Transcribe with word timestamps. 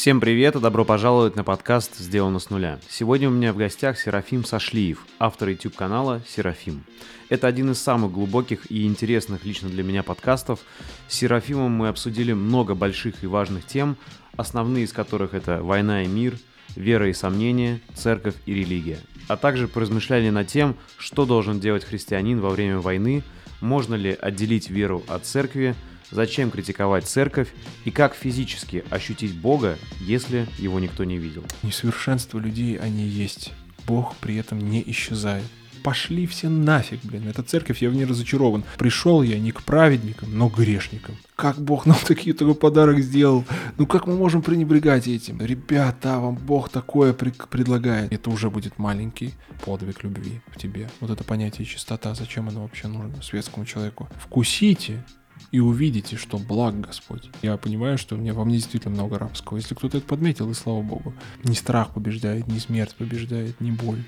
Всем 0.00 0.18
привет 0.18 0.56
и 0.56 0.60
добро 0.60 0.86
пожаловать 0.86 1.36
на 1.36 1.44
подкаст 1.44 1.98
«Сделано 1.98 2.38
с 2.38 2.48
нуля». 2.48 2.78
Сегодня 2.88 3.28
у 3.28 3.32
меня 3.32 3.52
в 3.52 3.58
гостях 3.58 3.98
Серафим 3.98 4.46
Сашлиев, 4.46 5.04
автор 5.18 5.50
YouTube-канала 5.50 6.22
«Серафим». 6.26 6.84
Это 7.28 7.46
один 7.46 7.72
из 7.72 7.82
самых 7.82 8.10
глубоких 8.10 8.72
и 8.72 8.86
интересных 8.86 9.44
лично 9.44 9.68
для 9.68 9.82
меня 9.82 10.02
подкастов. 10.02 10.60
С 11.06 11.16
Серафимом 11.16 11.72
мы 11.72 11.88
обсудили 11.88 12.32
много 12.32 12.74
больших 12.74 13.22
и 13.22 13.26
важных 13.26 13.66
тем, 13.66 13.98
основные 14.38 14.84
из 14.84 14.94
которых 14.94 15.34
это 15.34 15.62
«Война 15.62 16.02
и 16.02 16.06
мир», 16.06 16.38
«Вера 16.76 17.06
и 17.10 17.12
сомнения», 17.12 17.82
«Церковь 17.94 18.36
и 18.46 18.54
религия», 18.54 19.00
а 19.28 19.36
также 19.36 19.68
поразмышляли 19.68 20.30
над 20.30 20.46
тем, 20.46 20.76
что 20.96 21.26
должен 21.26 21.60
делать 21.60 21.84
христианин 21.84 22.40
во 22.40 22.48
время 22.48 22.78
войны, 22.78 23.22
можно 23.60 23.96
ли 23.96 24.16
отделить 24.18 24.70
веру 24.70 25.04
от 25.08 25.26
церкви– 25.26 25.74
зачем 26.10 26.50
критиковать 26.50 27.06
церковь 27.06 27.48
и 27.84 27.90
как 27.90 28.14
физически 28.14 28.84
ощутить 28.90 29.34
Бога, 29.36 29.78
если 30.00 30.46
его 30.58 30.80
никто 30.80 31.04
не 31.04 31.18
видел. 31.18 31.44
Несовершенство 31.62 32.38
людей, 32.38 32.76
они 32.76 33.04
есть. 33.04 33.52
Бог 33.86 34.14
при 34.16 34.36
этом 34.36 34.58
не 34.58 34.82
исчезает. 34.86 35.44
Пошли 35.82 36.26
все 36.26 36.50
нафиг, 36.50 37.00
блин. 37.02 37.26
Эта 37.28 37.42
церковь, 37.42 37.80
я 37.80 37.88
в 37.88 37.94
ней 37.94 38.04
разочарован. 38.04 38.64
Пришел 38.76 39.22
я 39.22 39.38
не 39.38 39.50
к 39.50 39.62
праведникам, 39.62 40.36
но 40.36 40.50
к 40.50 40.58
грешникам. 40.58 41.16
Как 41.36 41.58
Бог 41.58 41.86
нам 41.86 41.96
такие 42.06 42.34
такой 42.34 42.54
подарок 42.54 43.00
сделал? 43.00 43.46
Ну 43.78 43.86
как 43.86 44.06
мы 44.06 44.14
можем 44.14 44.42
пренебрегать 44.42 45.08
этим? 45.08 45.40
Ребята, 45.40 46.18
вам 46.18 46.34
Бог 46.34 46.68
такое 46.68 47.14
при- 47.14 47.32
предлагает. 47.48 48.12
Это 48.12 48.28
уже 48.28 48.50
будет 48.50 48.78
маленький 48.78 49.32
подвиг 49.64 50.04
любви 50.04 50.42
в 50.48 50.58
тебе. 50.58 50.90
Вот 51.00 51.10
это 51.10 51.24
понятие 51.24 51.64
чистота, 51.66 52.14
зачем 52.14 52.48
оно 52.48 52.62
вообще 52.62 52.86
нужно 52.86 53.22
светскому 53.22 53.64
человеку? 53.64 54.06
Вкусите 54.18 55.02
и 55.50 55.60
увидите, 55.60 56.16
что 56.16 56.38
благ 56.38 56.80
Господь. 56.80 57.30
Я 57.42 57.56
понимаю, 57.56 57.98
что 57.98 58.16
мне 58.16 58.32
во 58.32 58.44
мне 58.44 58.56
действительно 58.56 58.94
много 58.94 59.18
рабского. 59.18 59.56
Если 59.58 59.74
кто-то 59.74 59.98
это 59.98 60.06
подметил, 60.06 60.50
и 60.50 60.54
слава 60.54 60.82
Богу. 60.82 61.14
Не 61.44 61.54
страх 61.54 61.94
побеждает, 61.94 62.46
не 62.46 62.60
смерть 62.60 62.94
побеждает, 62.96 63.60
не 63.60 63.72
боль, 63.72 64.02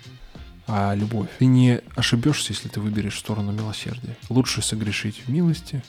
а 0.67 0.95
любовь. 0.95 1.29
Ты 1.39 1.47
не 1.47 1.81
ошибешься, 1.97 2.53
если 2.53 2.69
ты 2.69 2.81
выберешь 2.81 3.19
сторону 3.19 3.53
милосердия. 3.53 4.17
Лучше 4.29 4.63
согрешить 4.63 5.23
в 5.27 5.29
милости, 5.29 5.83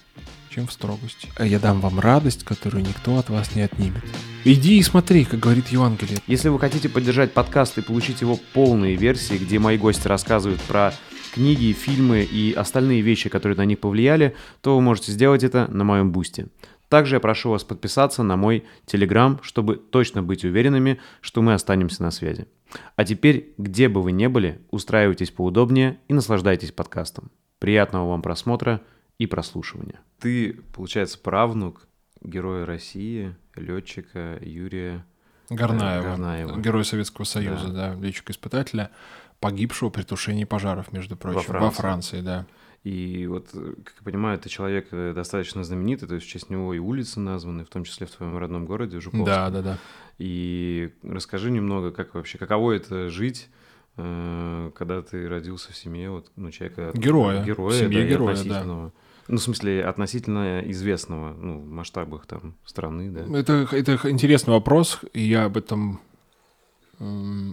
чем 0.49 0.67
в 0.67 0.73
строгости. 0.73 1.29
А 1.37 1.45
я 1.45 1.59
дам 1.59 1.79
вам 1.79 1.99
радость, 1.99 2.43
которую 2.43 2.83
никто 2.83 3.17
от 3.17 3.29
вас 3.29 3.55
не 3.55 3.61
отнимет. 3.61 4.03
Иди 4.43 4.77
и 4.77 4.83
смотри, 4.83 5.25
как 5.25 5.39
говорит 5.39 5.69
Евангелие. 5.69 6.19
Если 6.27 6.49
вы 6.49 6.59
хотите 6.59 6.89
поддержать 6.89 7.33
подкаст 7.33 7.77
и 7.77 7.81
получить 7.81 8.21
его 8.21 8.37
полные 8.53 8.95
версии, 8.95 9.35
где 9.35 9.59
мои 9.59 9.77
гости 9.77 10.07
рассказывают 10.07 10.61
про 10.61 10.93
книги, 11.33 11.73
фильмы 11.73 12.21
и 12.21 12.53
остальные 12.53 13.01
вещи, 13.01 13.29
которые 13.29 13.57
на 13.57 13.65
них 13.65 13.79
повлияли, 13.79 14.35
то 14.61 14.75
вы 14.75 14.81
можете 14.81 15.11
сделать 15.11 15.43
это 15.43 15.67
на 15.71 15.83
моем 15.83 16.11
бусте. 16.11 16.47
Также 16.89 17.15
я 17.15 17.19
прошу 17.19 17.49
вас 17.49 17.63
подписаться 17.63 18.21
на 18.21 18.37
мой 18.37 18.65
телеграм, 18.85 19.39
чтобы 19.41 19.77
точно 19.77 20.21
быть 20.21 20.45
уверенными, 20.45 20.99
что 21.21 21.41
мы 21.41 21.55
останемся 21.55 22.03
на 22.03 22.11
связи. 22.11 22.45
А 22.95 23.03
теперь, 23.03 23.53
где 23.57 23.89
бы 23.89 24.03
вы 24.03 24.11
ни 24.11 24.27
были, 24.27 24.61
устраивайтесь 24.69 25.31
поудобнее 25.31 25.97
и 26.07 26.13
наслаждайтесь 26.13 26.71
подкастом. 26.71 27.31
Приятного 27.57 28.09
вам 28.09 28.21
просмотра 28.21 28.81
и 29.17 29.25
прослушивания. 29.25 30.01
Ты, 30.19 30.59
получается, 30.73 31.17
правнук 31.17 31.87
героя 32.21 32.65
России, 32.65 33.35
летчика 33.55 34.37
Юрия 34.41 35.03
Горнаева, 35.49 36.03
Горнаева. 36.03 36.59
герой 36.59 36.85
Советского 36.85 37.25
Союза, 37.25 37.69
да, 37.69 37.95
летчика-испытателя, 37.95 38.91
погибшего 39.43 39.89
при 39.89 40.03
тушении 40.03 40.45
пожаров, 40.45 40.91
между 40.91 41.15
прочим, 41.15 41.53
во 41.53 41.71
Франции, 41.71 41.81
Франции. 41.81 42.21
да. 42.21 42.45
И 42.83 43.27
вот, 43.27 43.47
как 43.51 43.93
я 43.97 44.03
понимаю, 44.03 44.37
это 44.37 44.49
человек 44.49 44.87
э, 44.91 45.13
достаточно 45.15 45.63
знаменитый, 45.63 46.07
то 46.07 46.15
есть 46.15 46.27
в 46.27 46.29
честь 46.29 46.49
него 46.49 46.73
и 46.73 46.79
улицы 46.79 47.21
названы, 47.21 47.63
в 47.63 47.69
том 47.69 47.85
числе 47.85 48.05
в 48.05 48.11
твоем 48.11 48.37
родном 48.37 48.65
городе, 48.65 48.99
Жуковском. 48.99 49.25
Да, 49.25 49.49
да, 49.49 49.61
да. 49.61 49.77
И 50.17 50.91
расскажи 51.01 51.49
немного, 51.49 51.91
как 51.91 52.13
вообще, 52.13 52.37
каково 52.37 52.73
это 52.73 53.09
жить, 53.09 53.47
э, 53.95 54.71
когда 54.75 55.01
ты 55.01 55.29
родился 55.29 55.71
в 55.71 55.77
семье 55.77 56.09
вот, 56.09 56.29
ну, 56.35 56.51
человека... 56.51 56.91
Героя. 56.93 57.41
Героя, 57.45 57.79
семье 57.79 58.01
да, 58.01 58.09
героя, 58.09 58.35
да. 58.35 58.41
относительного. 58.41 58.93
Ну, 59.29 59.37
в 59.37 59.41
смысле, 59.41 59.85
относительно 59.85 60.59
известного, 60.65 61.33
ну, 61.33 61.59
в 61.59 61.65
масштабах 61.65 62.25
там 62.25 62.55
страны, 62.65 63.09
да. 63.09 63.39
Это, 63.39 63.65
это 63.71 63.97
интересный 64.09 64.51
вопрос, 64.51 64.99
и 65.13 65.21
я 65.21 65.45
об 65.45 65.55
этом 65.55 66.01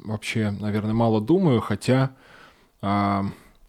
вообще, 0.05 0.51
наверное, 0.51 0.95
мало 0.95 1.21
думаю, 1.21 1.61
хотя 1.61 2.15
а, 2.83 3.25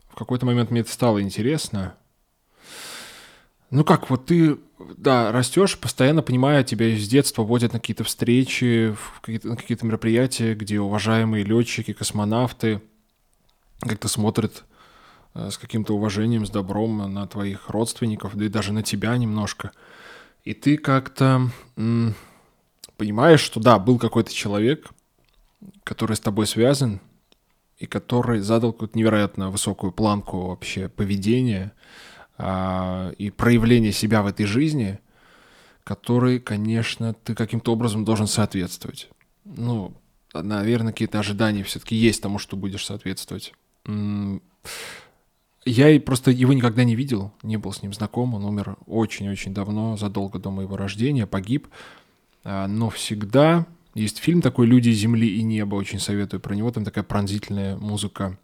в 0.09 0.15
какой-то 0.15 0.45
момент 0.45 0.71
мне 0.71 0.81
это 0.81 0.91
стало 0.91 1.21
интересно. 1.21 1.95
Ну 3.69 3.85
как, 3.85 4.09
вот 4.09 4.25
ты, 4.25 4.57
да, 4.97 5.31
растешь, 5.31 5.77
постоянно 5.77 6.21
понимая, 6.21 6.63
тебя 6.63 6.89
с 6.97 7.07
детства 7.07 7.43
водят 7.43 7.73
на 7.73 7.79
какие-то 7.79 8.03
встречи, 8.03 8.93
в 8.93 9.21
какие-то, 9.21 9.47
на 9.47 9.55
какие-то 9.55 9.85
мероприятия, 9.85 10.55
где 10.55 10.79
уважаемые 10.79 11.45
летчики, 11.45 11.93
космонавты 11.93 12.81
как-то 13.79 14.07
смотрят 14.09 14.65
э, 15.33 15.49
с 15.49 15.57
каким-то 15.57 15.95
уважением, 15.95 16.45
с 16.45 16.49
добром 16.49 17.13
на 17.13 17.25
твоих 17.27 17.69
родственников, 17.69 18.35
да 18.35 18.45
и 18.45 18.49
даже 18.49 18.73
на 18.73 18.83
тебя 18.83 19.15
немножко. 19.17 19.71
И 20.43 20.53
ты 20.53 20.77
как-то 20.77 21.49
понимаешь, 22.97 23.39
что 23.39 23.59
да, 23.59 23.79
был 23.79 23.97
какой-то 23.97 24.33
человек, 24.33 24.89
который 25.83 26.15
с 26.15 26.19
тобой 26.19 26.47
связан, 26.47 27.01
и 27.77 27.87
который 27.87 28.41
задал 28.41 28.73
какую-то 28.73 28.97
невероятно 28.97 29.49
высокую 29.49 29.91
планку 29.91 30.49
вообще 30.49 30.87
поведения 30.87 31.73
а, 32.37 33.11
и 33.17 33.31
проявления 33.31 33.91
себя 33.91 34.21
в 34.21 34.27
этой 34.27 34.45
жизни, 34.45 34.99
который, 35.83 36.39
конечно, 36.39 37.13
ты 37.13 37.33
каким-то 37.33 37.73
образом 37.73 38.05
должен 38.05 38.27
соответствовать. 38.27 39.09
Ну, 39.45 39.93
наверное, 40.33 40.93
какие-то 40.93 41.19
ожидания 41.19 41.63
все-таки 41.63 41.95
есть 41.95 42.21
тому, 42.21 42.37
что 42.37 42.55
будешь 42.55 42.85
соответствовать. 42.85 43.53
Я 45.65 45.89
и 45.89 45.99
просто 45.99 46.31
его 46.31 46.53
никогда 46.53 46.83
не 46.83 46.95
видел, 46.95 47.33
не 47.43 47.57
был 47.57 47.71
с 47.73 47.81
ним 47.81 47.93
знаком, 47.93 48.33
он 48.33 48.45
умер 48.45 48.77
очень-очень 48.87 49.53
давно, 49.53 49.97
задолго 49.97 50.39
до 50.39 50.49
моего 50.49 50.77
рождения, 50.77 51.27
погиб. 51.27 51.67
А, 52.43 52.67
Но 52.67 52.89
всегда 52.89 53.65
есть 53.93 54.19
фильм 54.19 54.41
такой 54.41 54.67
«Люди 54.67 54.89
земли 54.89 55.27
и 55.27 55.43
неба», 55.43 55.75
очень 55.75 55.99
советую 55.99 56.39
про 56.39 56.55
него, 56.55 56.71
там 56.71 56.85
такая 56.85 57.03
пронзительная 57.03 57.75
музыка 57.77 58.37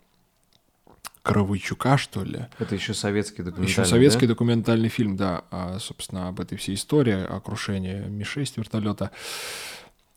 Коровычука, 1.28 1.98
что 1.98 2.24
ли. 2.24 2.46
Это 2.58 2.76
еще 2.76 2.94
советский 2.94 3.44
документальный, 3.44 3.70
Еще 3.70 3.86
советский 3.86 4.28
да? 4.28 4.34
документальный 4.34 4.88
фильм, 4.88 5.18
да, 5.18 5.44
а, 5.52 5.78
собственно, 5.78 6.30
об 6.30 6.40
этой 6.40 6.58
всей 6.58 6.76
истории, 6.76 7.14
о 7.14 7.42
крушении 7.42 8.08
Ми-6 8.08 8.54
вертолета. 8.56 9.12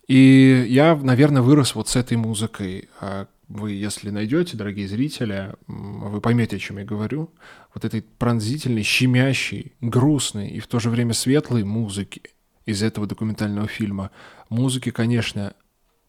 И 0.06 0.66
я, 0.68 0.94
наверное, 0.94 1.42
вырос 1.42 1.74
вот 1.74 1.88
с 1.88 1.96
этой 1.96 2.16
музыкой. 2.16 2.88
А 3.00 3.26
Вы, 3.48 3.72
если 3.72 4.10
найдете, 4.10 4.56
дорогие 4.56 4.86
зрители, 4.86 5.52
вы 5.66 6.20
поймете, 6.20 6.56
о 6.56 6.58
чем 6.60 6.78
я 6.78 6.84
говорю. 6.84 7.30
Вот 7.74 7.84
этой 7.84 8.02
пронзительной, 8.02 8.84
щемящей, 8.84 9.72
грустной 9.80 10.48
и 10.50 10.60
в 10.60 10.68
то 10.68 10.78
же 10.78 10.90
время 10.90 11.12
светлой 11.14 11.64
музыки 11.64 12.22
из 12.70 12.82
этого 12.82 13.06
документального 13.06 13.68
фильма. 13.68 14.10
Музыки, 14.48 14.90
конечно, 14.90 15.54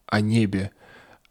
о 0.06 0.20
небе, 0.20 0.70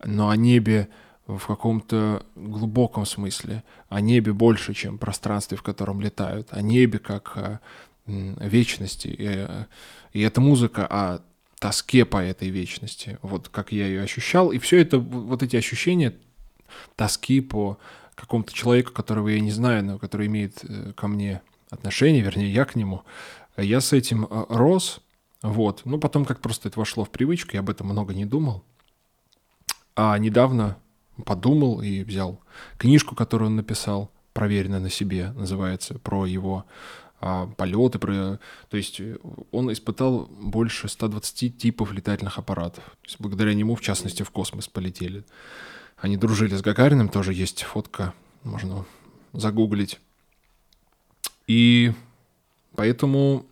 но 0.03 0.29
о 0.29 0.35
небе 0.35 0.89
в 1.27 1.45
каком-то 1.45 2.25
глубоком 2.35 3.05
смысле, 3.05 3.63
о 3.89 4.01
небе 4.01 4.33
больше, 4.33 4.73
чем 4.73 4.97
пространстве, 4.97 5.57
в 5.57 5.63
котором 5.63 6.01
летают, 6.01 6.49
о 6.51 6.61
небе 6.61 6.99
как 6.99 7.37
о 7.37 7.59
вечности. 8.07 9.07
И, 9.07 9.25
э, 9.27 9.65
и 10.13 10.21
эта 10.21 10.41
музыка 10.41 10.85
о 10.87 11.21
тоске 11.59 12.05
по 12.05 12.17
этой 12.17 12.49
вечности, 12.49 13.19
вот 13.21 13.49
как 13.49 13.71
я 13.71 13.85
ее 13.87 14.01
ощущал. 14.01 14.51
И 14.51 14.57
все 14.57 14.81
это, 14.81 14.97
вот 14.97 15.43
эти 15.43 15.55
ощущения 15.55 16.15
тоски 16.95 17.39
по 17.41 17.77
какому-то 18.15 18.53
человеку, 18.53 18.91
которого 18.91 19.29
я 19.29 19.39
не 19.39 19.51
знаю, 19.51 19.83
но 19.83 19.99
который 19.99 20.27
имеет 20.27 20.63
э, 20.63 20.93
ко 20.95 21.07
мне 21.07 21.41
отношение, 21.69 22.21
вернее, 22.21 22.51
я 22.51 22.65
к 22.65 22.75
нему, 22.75 23.03
я 23.57 23.79
с 23.79 23.93
этим 23.93 24.25
э, 24.25 24.45
рос, 24.49 25.01
вот. 25.41 25.81
Ну, 25.85 25.99
потом 25.99 26.25
как 26.25 26.39
просто 26.39 26.69
это 26.69 26.79
вошло 26.79 27.03
в 27.03 27.09
привычку, 27.09 27.51
я 27.53 27.59
об 27.61 27.69
этом 27.69 27.87
много 27.87 28.13
не 28.13 28.25
думал. 28.25 28.63
А 29.95 30.17
недавно 30.17 30.77
подумал 31.25 31.81
и 31.81 32.03
взял 32.03 32.39
книжку, 32.77 33.15
которую 33.15 33.49
он 33.49 33.55
написал, 33.55 34.11
проверено 34.33 34.79
на 34.79 34.89
себе, 34.89 35.31
называется, 35.31 35.99
про 35.99 36.25
его 36.25 36.65
а, 37.19 37.47
полеты, 37.47 37.99
про... 37.99 38.39
то 38.69 38.77
есть 38.77 38.99
э, 38.99 39.17
он 39.51 39.71
испытал 39.71 40.27
больше 40.31 40.87
120 40.87 41.57
типов 41.57 41.91
летательных 41.91 42.37
аппаратов. 42.37 42.83
То 42.83 43.07
есть 43.07 43.19
благодаря 43.19 43.53
нему, 43.53 43.75
в 43.75 43.81
частности, 43.81 44.23
в 44.23 44.31
космос 44.31 44.67
полетели. 44.67 45.23
Они 45.97 46.17
дружили 46.17 46.55
с 46.55 46.61
Гагариным, 46.61 47.09
тоже 47.09 47.33
есть 47.33 47.63
фотка, 47.63 48.13
можно 48.43 48.85
загуглить. 49.33 49.99
И 51.45 51.93
поэтому 52.75 53.45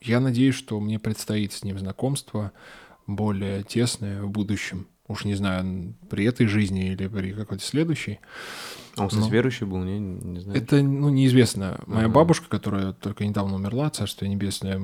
я 0.00 0.20
надеюсь, 0.20 0.54
что 0.54 0.80
мне 0.80 0.98
предстоит 0.98 1.52
с 1.52 1.62
ним 1.64 1.78
знакомство 1.78 2.52
более 3.06 3.62
тесное 3.62 4.22
в 4.22 4.30
будущем. 4.30 4.86
Уж 5.08 5.24
не 5.24 5.34
знаю, 5.34 5.94
при 6.08 6.24
этой 6.24 6.46
жизни 6.46 6.92
или 6.92 7.08
при 7.08 7.32
какой-то 7.32 7.64
следующей. 7.64 8.20
А 8.96 9.02
Он, 9.02 9.08
кстати, 9.08 9.24
Ну. 9.24 9.30
верующий 9.30 9.66
был, 9.66 9.78
не, 9.78 9.98
не 9.98 10.40
знаю. 10.40 10.58
Это, 10.62 10.82
ну, 10.82 11.08
неизвестно. 11.08 11.80
Моя 11.86 12.06
Ага. 12.06 12.14
бабушка, 12.14 12.48
которая 12.48 12.92
только 12.92 13.26
недавно 13.26 13.56
умерла, 13.56 13.90
царствие 13.90 14.30
небесное, 14.30 14.80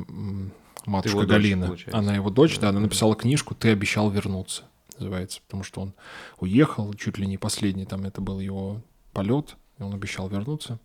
матушка 0.85 1.17
его 1.19 1.27
дочь, 1.27 1.31
Галина. 1.31 1.67
получается. 1.67 1.99
она 1.99 2.15
его 2.15 2.31
дочь, 2.31 2.59
да, 2.59 2.71
она 2.71 2.81
написала 2.81 3.15
книжку 3.15 3.55
«Ты 3.55 3.71
обещал 3.71 4.11
вернуться», 4.11 4.65
называется, 4.99 5.41
потому 5.47 5.63
что 5.63 5.81
он 5.81 5.95
уехал, 6.41 6.93
чуть 6.95 7.19
ли 7.19 7.27
не 7.27 7.39
последний, 7.39 7.85
там 7.87 8.05
это 8.05 8.21
был 8.21 8.41
его 8.41 8.83
полет, 9.13 9.57
и 9.79 9.83
он 9.85 9.95
обещал 9.95 10.29
вернуться 10.29 10.81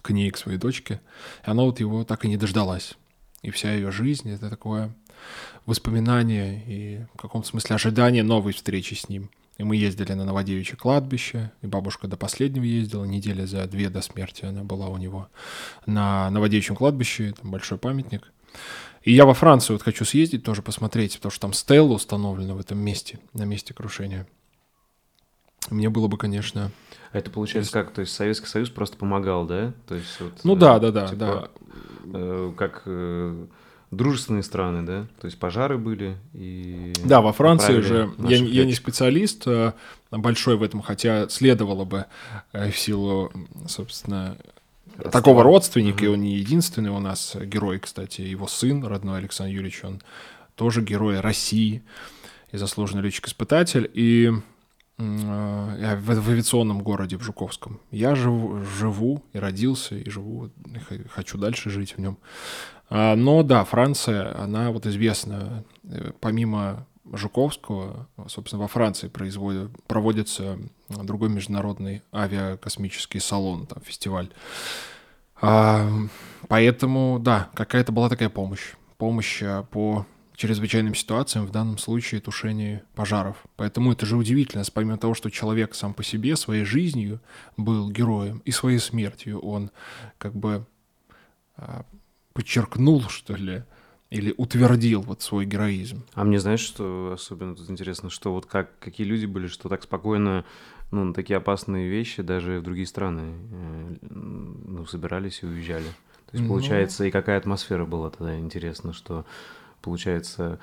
к 0.00 0.10
ней, 0.10 0.30
к 0.30 0.36
своей 0.36 0.58
дочке. 0.58 1.00
И 1.46 1.50
она 1.50 1.62
вот 1.64 1.80
его 1.80 2.04
так 2.04 2.24
и 2.24 2.28
не 2.28 2.36
дождалась. 2.36 2.96
И 3.42 3.50
вся 3.50 3.72
ее 3.72 3.90
жизнь— 3.90 4.30
это 4.32 4.48
такое 4.48 4.94
воспоминание 5.66 6.62
и 6.66 7.04
в 7.14 7.20
каком-то 7.20 7.48
смысле 7.48 7.76
ожидание 7.76 8.22
новой 8.22 8.52
встречи 8.52 8.94
с 8.94 9.08
ним. 9.08 9.30
И 9.58 9.64
мы 9.64 9.76
ездили 9.76 10.12
на 10.12 10.24
Новодевичье 10.24 10.76
кладбище, 10.76 11.52
и 11.60 11.66
бабушка 11.66 12.08
до 12.08 12.16
последнего 12.16 12.64
ездила, 12.64 13.04
недели 13.04 13.44
за 13.44 13.66
две 13.66 13.90
до 13.90 14.00
смерти 14.00 14.44
она 14.44 14.64
была 14.64 14.88
у 14.88 14.96
него 14.96 15.28
на 15.86 16.30
Новодевичьем 16.30 16.76
кладбище, 16.76 17.34
там 17.40 17.50
большой 17.50 17.78
памятник. 17.78 18.32
И 19.02 19.12
я 19.12 19.26
во 19.26 19.34
Францию 19.34 19.76
вот 19.76 19.82
хочу 19.82 20.04
съездить 20.04 20.44
тоже 20.44 20.62
посмотреть, 20.62 21.16
потому 21.16 21.30
что 21.32 21.40
там 21.40 21.52
стелла 21.52 21.94
установлена 21.94 22.54
в 22.54 22.60
этом 22.60 22.78
месте, 22.78 23.18
на 23.34 23.42
месте 23.42 23.74
крушения. 23.74 24.26
Мне 25.70 25.90
было 25.90 26.08
бы, 26.08 26.16
конечно... 26.16 26.70
А 27.12 27.18
это 27.18 27.30
получается 27.30 27.72
как? 27.72 27.92
То 27.92 28.00
есть 28.00 28.14
Советский 28.14 28.46
Союз 28.46 28.70
просто 28.70 28.96
помогал, 28.96 29.44
да? 29.46 29.72
То 29.86 29.94
есть 29.94 30.20
вот, 30.20 30.32
Ну 30.44 30.56
э, 30.56 30.58
да, 30.58 30.78
да, 30.78 30.90
да, 30.90 31.08
типа, 31.08 31.16
да. 31.16 31.48
э, 32.14 32.52
как 32.56 32.82
э, 32.86 33.46
дружественные 33.90 34.42
страны, 34.42 34.82
да? 34.86 35.06
То 35.20 35.26
есть 35.26 35.38
пожары 35.38 35.76
были 35.78 36.16
и... 36.32 36.92
Да, 37.04 37.20
во 37.20 37.32
Франции 37.32 37.80
же, 37.80 38.10
я, 38.18 38.36
я 38.36 38.64
не 38.64 38.72
специалист 38.72 39.46
э, 39.46 39.74
большой 40.10 40.56
в 40.56 40.62
этом, 40.62 40.80
хотя 40.80 41.28
следовало 41.28 41.84
бы 41.84 42.06
э, 42.52 42.70
в 42.70 42.78
силу, 42.78 43.30
собственно, 43.68 44.38
Родства. 44.96 45.10
такого 45.10 45.42
родственника, 45.42 46.04
и 46.04 46.08
Мгм. 46.08 46.14
он 46.14 46.20
не 46.22 46.34
единственный 46.36 46.90
у 46.90 46.98
нас 46.98 47.36
герой, 47.44 47.78
кстати, 47.78 48.22
его 48.22 48.46
сын, 48.46 48.82
родной 48.84 49.18
Александр 49.18 49.52
Юрьевич, 49.52 49.84
он 49.84 50.00
тоже 50.54 50.80
герой 50.82 51.20
России 51.20 51.82
и 52.52 52.56
заслуженный 52.56 53.02
летчик-испытатель, 53.02 53.90
и 53.92 54.32
я 54.98 55.96
в, 56.00 56.04
в 56.04 56.30
авиационном 56.30 56.82
городе, 56.82 57.16
в 57.16 57.22
Жуковском. 57.22 57.80
Я 57.90 58.14
живу, 58.14 58.62
живу 58.64 59.24
и 59.32 59.38
родился, 59.38 59.96
и 59.96 60.08
живу, 60.08 60.50
и 60.90 61.08
хочу 61.08 61.38
дальше 61.38 61.70
жить 61.70 61.96
в 61.96 62.00
нем. 62.00 62.18
А, 62.88 63.16
Но 63.16 63.42
да, 63.42 63.64
Франция, 63.64 64.38
она 64.38 64.70
вот 64.70 64.86
известна, 64.86 65.64
э, 65.84 66.12
помимо 66.20 66.86
Жуковского, 67.10 68.08
собственно, 68.28 68.62
во 68.62 68.68
Франции 68.68 69.08
производят, 69.08 69.70
проводится 69.86 70.58
другой 70.88 71.30
международный 71.30 72.02
авиакосмический 72.12 73.20
салон, 73.20 73.66
там, 73.66 73.82
фестиваль. 73.82 74.28
А, 75.40 75.88
Поэтому, 76.48 77.18
да, 77.18 77.48
какая-то 77.54 77.92
была 77.92 78.08
такая 78.08 78.28
помощь. 78.28 78.74
Помощь 78.98 79.42
а, 79.42 79.62
по 79.62 80.06
чрезвычайным 80.36 80.94
ситуациям, 80.94 81.46
в 81.46 81.50
данном 81.50 81.78
случае 81.78 82.20
тушение 82.20 82.82
пожаров. 82.94 83.36
Поэтому 83.56 83.92
это 83.92 84.06
же 84.06 84.16
удивительно, 84.16 84.64
помимо 84.72 84.98
того, 84.98 85.14
что 85.14 85.30
человек 85.30 85.74
сам 85.74 85.94
по 85.94 86.02
себе 86.02 86.36
своей 86.36 86.64
жизнью 86.64 87.20
был 87.56 87.90
героем 87.90 88.42
и 88.44 88.50
своей 88.50 88.78
смертью 88.78 89.38
он 89.40 89.70
как 90.18 90.34
бы 90.34 90.66
а, 91.56 91.84
подчеркнул, 92.32 93.02
что 93.08 93.34
ли, 93.34 93.62
или 94.10 94.34
утвердил 94.36 95.02
вот 95.02 95.22
свой 95.22 95.46
героизм. 95.46 96.04
А 96.14 96.24
мне 96.24 96.38
знаешь, 96.38 96.60
что 96.60 97.12
особенно 97.14 97.56
тут 97.56 97.70
интересно, 97.70 98.10
что 98.10 98.32
вот 98.32 98.46
как, 98.46 98.78
какие 98.78 99.06
люди 99.06 99.26
были, 99.26 99.46
что 99.46 99.68
так 99.68 99.82
спокойно, 99.82 100.44
ну, 100.90 101.04
на 101.04 101.14
такие 101.14 101.38
опасные 101.38 101.88
вещи 101.88 102.22
даже 102.22 102.60
в 102.60 102.62
другие 102.62 102.86
страны, 102.86 103.32
э, 103.50 103.96
ну, 104.10 104.84
собирались 104.86 105.42
и 105.42 105.46
уезжали. 105.46 105.86
То 106.26 106.36
есть, 106.36 106.44
Ну. 106.44 106.48
получается, 106.48 107.04
и 107.04 107.10
какая 107.10 107.38
атмосфера 107.38 107.86
была 107.86 108.10
тогда, 108.10 108.38
интересно, 108.38 108.92
что, 108.92 109.24
получается, 109.82 110.58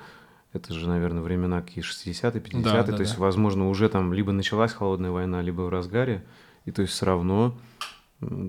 это 0.52 0.74
же, 0.74 0.88
наверное, 0.88 1.22
времена 1.22 1.62
какие 1.62 1.84
60-е, 1.84 2.40
50-е, 2.40 2.62
Да, 2.62 2.82
то 2.82 2.92
да, 2.92 2.98
есть, 2.98 3.16
да. 3.16 3.20
возможно, 3.20 3.68
уже 3.68 3.88
там 3.88 4.12
либо 4.12 4.32
началась 4.32 4.72
холодная 4.72 5.10
война, 5.10 5.42
либо 5.42 5.62
в 5.62 5.68
разгаре, 5.68 6.24
и 6.64 6.72
то 6.72 6.82
есть 6.82 6.94
все 6.94 7.06
равно, 7.06 7.56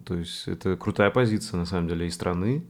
то 0.05 0.15
есть 0.15 0.47
это 0.47 0.75
крутая 0.75 1.11
позиция, 1.11 1.57
на 1.57 1.65
самом 1.65 1.87
деле, 1.87 2.07
и 2.07 2.09
страны, 2.09 2.63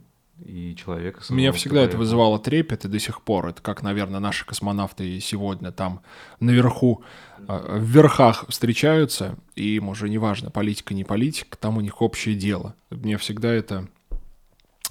и 0.45 0.75
человека. 0.75 1.21
Меня 1.29 1.51
всегда 1.51 1.81
это 1.81 1.97
вызывало 1.97 2.39
трепет, 2.39 2.85
и 2.85 2.87
до 2.87 2.99
сих 2.99 3.21
пор. 3.21 3.47
Это 3.47 3.61
как, 3.61 3.83
наверное, 3.83 4.19
наши 4.19 4.45
космонавты 4.45 5.19
сегодня 5.19 5.71
там 5.71 6.01
наверху, 6.39 7.03
э, 7.47 7.77
в 7.79 7.83
верхах 7.83 8.45
встречаются, 8.49 9.37
и 9.55 9.75
им 9.75 9.89
уже 9.89 10.09
неважно, 10.09 10.49
политика, 10.49 10.93
не 10.93 11.03
политика, 11.03 11.57
там 11.57 11.77
у 11.77 11.81
них 11.81 12.01
общее 12.01 12.35
дело. 12.35 12.75
Меня 12.89 13.17
всегда 13.17 13.51
это 13.53 13.87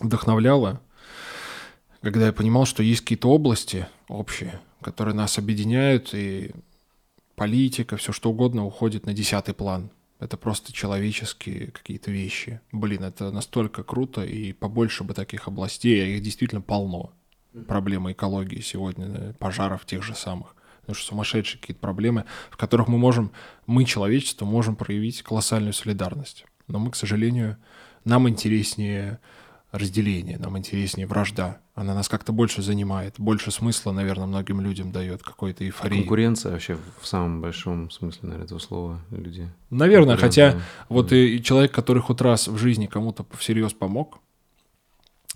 вдохновляло, 0.01 0.81
когда 2.01 2.27
я 2.27 2.33
понимал, 2.33 2.65
что 2.65 2.83
есть 2.83 3.03
какие-то 3.03 3.29
области 3.29 3.87
общие, 4.09 4.61
которые 4.81 5.15
нас 5.15 5.39
объединяют, 5.39 6.15
и 6.15 6.53
политика, 7.35 7.97
все 7.97 8.13
что 8.13 8.31
угодно 8.31 8.65
уходит 8.65 9.07
на 9.07 9.13
десятый 9.13 9.55
план. 9.55 9.91
Это 10.19 10.37
просто 10.37 10.73
человеческие 10.73 11.69
какие-то 11.69 12.11
вещи. 12.11 12.61
Блин, 12.73 13.05
это 13.05 13.31
настолько 13.31 13.83
круто, 13.83 14.23
и 14.23 14.53
побольше 14.53 15.05
бы 15.05 15.15
таких 15.15 15.49
областей, 15.49 16.03
а 16.03 16.07
их 16.07 16.23
действительно 16.23 16.61
полно. 16.61 17.13
Проблемы 17.67 18.13
экологии 18.13 18.61
сегодня, 18.61 19.33
пожаров 19.39 19.87
тех 19.87 20.03
же 20.03 20.15
самых. 20.15 20.55
Потому 20.81 20.95
что 20.95 21.07
сумасшедшие 21.09 21.61
какие-то 21.61 21.81
проблемы, 21.81 22.25
в 22.51 22.57
которых 22.57 22.89
мы 22.89 22.99
можем, 22.99 23.33
мы, 23.67 23.85
человечество, 23.85 24.45
можем 24.45 24.77
проявить 24.77 25.23
колоссальную 25.23 25.73
солидарность. 25.73 26.45
Но 26.69 26.79
мы, 26.79 26.91
к 26.91 26.97
сожалению, 26.97 27.57
нам 28.05 28.29
интереснее 28.29 29.21
разделение, 29.73 30.39
нам 30.39 30.59
интереснее 30.59 31.07
вражда. 31.07 31.61
Она 31.75 31.95
нас 31.95 32.09
как-то 32.09 32.33
больше 32.33 32.63
занимает, 32.63 33.15
больше 33.19 33.51
смысла, 33.51 33.93
наверное, 33.93 34.27
многим 34.27 34.61
людям 34.61 34.93
дает, 34.93 35.23
какой-то 35.23 35.65
эйфории. 35.65 35.99
Конкуренция 35.99 36.53
вообще 36.53 36.77
в 37.01 37.07
самом 37.07 37.41
большом 37.41 37.91
смысле, 37.91 38.21
наверное, 38.23 38.47
этого 38.47 38.59
слова 38.59 39.01
люди. 39.11 39.49
Наверное, 39.71 40.17
хотя 40.17 40.51
Конкуренция. 40.53 40.87
вот 40.89 41.13
и 41.13 41.43
человек, 41.43 41.73
который 41.73 42.03
хоть 42.03 42.21
раз 42.21 42.49
в 42.49 42.57
жизни 42.59 42.87
кому-то 42.87 43.25
всерьез 43.37 43.73
помог, 43.73 44.19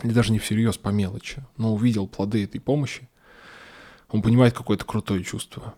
или 0.03 0.13
даже 0.13 0.33
не 0.33 0.39
всерьез, 0.39 0.77
по 0.77 0.89
мелочи, 0.89 1.45
но 1.57 1.73
увидел 1.73 2.09
плоды 2.09 2.45
этой 2.45 2.61
помощи, 2.61 3.09
он 4.09 4.23
понимает 4.23 4.55
какое-то 4.55 4.85
крутое 4.85 5.23
чувство. 5.23 5.75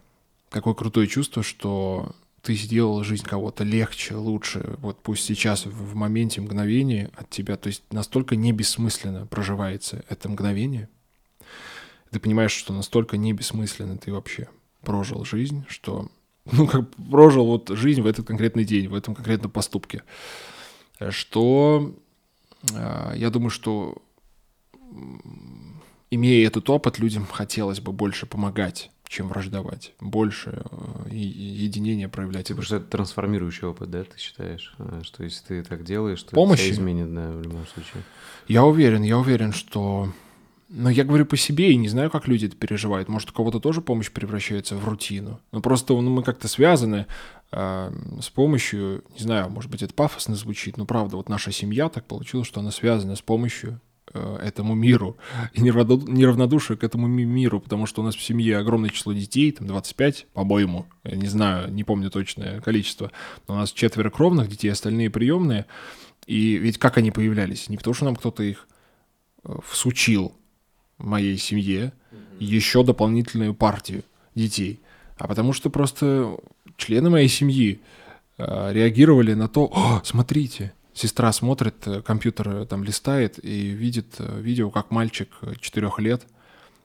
Какое 0.50 0.74
крутое 0.74 1.06
чувство, 1.06 1.42
что 1.42 2.14
ты 2.46 2.54
сделал 2.54 3.02
жизнь 3.02 3.24
кого-то 3.24 3.64
легче, 3.64 4.14
лучше. 4.14 4.76
Вот 4.78 5.02
пусть 5.02 5.24
сейчас 5.24 5.66
в 5.66 5.96
моменте 5.96 6.40
мгновения 6.40 7.10
от 7.16 7.28
тебя, 7.28 7.56
то 7.56 7.66
есть 7.66 7.82
настолько 7.90 8.36
не 8.36 8.52
бессмысленно 8.52 9.26
проживается 9.26 10.04
это 10.08 10.28
мгновение. 10.28 10.88
Ты 12.12 12.20
понимаешь, 12.20 12.52
что 12.52 12.72
настолько 12.72 13.16
не 13.16 13.32
бессмысленно 13.32 13.98
ты 13.98 14.12
вообще 14.12 14.48
прожил 14.82 15.24
жизнь, 15.24 15.64
что 15.66 16.08
ну, 16.44 16.68
как 16.68 16.88
прожил 17.10 17.46
вот 17.46 17.68
жизнь 17.70 18.00
в 18.00 18.06
этот 18.06 18.28
конкретный 18.28 18.64
день, 18.64 18.86
в 18.86 18.94
этом 18.94 19.16
конкретном 19.16 19.50
поступке. 19.50 20.04
Что 21.10 21.96
э, 22.72 23.12
я 23.16 23.30
думаю, 23.30 23.50
что 23.50 24.00
имея 26.12 26.46
этот 26.46 26.70
опыт, 26.70 27.00
людям 27.00 27.26
хотелось 27.26 27.80
бы 27.80 27.90
больше 27.90 28.24
помогать, 28.24 28.92
чем 29.08 29.28
враждовать, 29.28 29.92
больше 30.00 30.62
э, 30.70 31.08
единения 31.10 32.08
проявлять. 32.08 32.48
Типа, 32.48 32.62
что 32.62 32.76
это 32.76 32.86
трансформирующий 32.86 33.66
опыт, 33.66 33.90
да, 33.90 34.04
ты 34.04 34.18
считаешь? 34.18 34.74
А, 34.78 35.00
Что 35.02 35.24
если 35.24 35.44
ты 35.46 35.62
так 35.62 35.84
делаешь, 35.84 36.22
то 36.22 36.34
Помощи? 36.34 36.62
это 36.62 36.72
изменит, 36.72 37.14
да, 37.14 37.30
в 37.30 37.42
любом 37.42 37.66
случае. 37.66 38.02
Я 38.48 38.64
уверен, 38.64 39.02
я 39.02 39.18
уверен, 39.18 39.52
что... 39.52 40.12
Но 40.68 40.90
я 40.90 41.04
говорю 41.04 41.26
по 41.26 41.36
себе 41.36 41.70
и 41.70 41.76
не 41.76 41.88
знаю, 41.88 42.10
как 42.10 42.26
люди 42.26 42.46
это 42.46 42.56
переживают. 42.56 43.08
Может, 43.08 43.30
у 43.30 43.32
кого-то 43.32 43.60
тоже 43.60 43.80
помощь 43.80 44.10
превращается 44.10 44.74
в 44.76 44.84
рутину. 44.88 45.40
Но 45.52 45.60
просто 45.60 45.92
ну, 45.94 46.10
мы 46.10 46.24
как-то 46.24 46.48
связаны 46.48 47.06
э, 47.52 47.92
с 48.20 48.28
помощью, 48.30 49.04
не 49.14 49.20
знаю, 49.20 49.48
может 49.48 49.70
быть, 49.70 49.82
это 49.82 49.94
пафосно 49.94 50.34
звучит, 50.34 50.76
но 50.76 50.84
правда, 50.84 51.16
вот 51.16 51.28
наша 51.28 51.52
семья 51.52 51.88
так 51.88 52.06
получилось, 52.06 52.48
что 52.48 52.58
она 52.58 52.72
связана 52.72 53.14
с 53.14 53.22
помощью 53.22 53.74
э, 53.74 53.95
этому 54.14 54.74
миру. 54.74 55.16
И 55.52 55.60
неравноду- 55.60 56.08
неравнодушие 56.08 56.76
к 56.76 56.84
этому 56.84 57.06
ми- 57.06 57.24
миру, 57.24 57.60
потому 57.60 57.86
что 57.86 58.02
у 58.02 58.04
нас 58.04 58.14
в 58.14 58.22
семье 58.22 58.58
огромное 58.58 58.90
число 58.90 59.12
детей, 59.12 59.52
там 59.52 59.66
25, 59.66 60.26
по-моему, 60.32 60.86
я 61.04 61.16
не 61.16 61.26
знаю, 61.28 61.72
не 61.72 61.84
помню 61.84 62.10
точное 62.10 62.60
количество, 62.60 63.10
но 63.48 63.54
у 63.54 63.56
нас 63.58 63.72
четверо 63.72 64.10
кровных 64.10 64.48
детей, 64.48 64.68
остальные 64.70 65.10
приемные, 65.10 65.66
и 66.26 66.56
ведь 66.56 66.78
как 66.78 66.98
они 66.98 67.10
появлялись? 67.10 67.68
Не 67.68 67.76
потому, 67.76 67.94
что 67.94 68.04
нам 68.04 68.16
кто-то 68.16 68.42
их 68.42 68.66
э, 69.44 69.54
всучил 69.68 70.32
моей 70.98 71.36
семье 71.36 71.92
еще 72.40 72.82
дополнительную 72.84 73.54
партию 73.54 74.02
детей, 74.34 74.80
а 75.18 75.26
потому 75.28 75.52
что 75.52 75.70
просто 75.70 76.36
члены 76.76 77.10
моей 77.10 77.28
семьи 77.28 77.80
э, 78.38 78.72
реагировали 78.72 79.34
на 79.34 79.48
то, 79.48 79.70
«О, 79.72 80.00
смотрите, 80.04 80.72
сестра 80.96 81.32
смотрит, 81.32 81.86
э, 81.86 82.02
компьютер 82.02 82.48
э, 82.48 82.66
там 82.66 82.82
листает 82.82 83.42
и 83.44 83.68
видит 83.68 84.16
э, 84.18 84.40
видео, 84.40 84.70
как 84.70 84.90
мальчик 84.90 85.28
4 85.60 85.90
лет, 85.98 86.26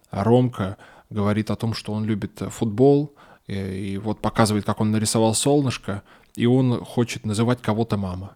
а 0.10 0.24
Ромка 0.24 0.78
говорит 1.10 1.50
о 1.50 1.56
том, 1.56 1.74
что 1.74 1.94
он 1.94 2.06
любит 2.06 2.42
футбол, 2.50 3.14
и, 3.48 3.56
и 3.56 3.98
вот 3.98 4.20
показывает, 4.20 4.66
как 4.66 4.82
он 4.82 4.92
нарисовал 4.92 5.34
солнышко, 5.34 6.04
и 6.36 6.46
он 6.46 6.84
хочет 6.84 7.26
называть 7.26 7.62
кого-то 7.62 7.98
мама. 7.98 8.36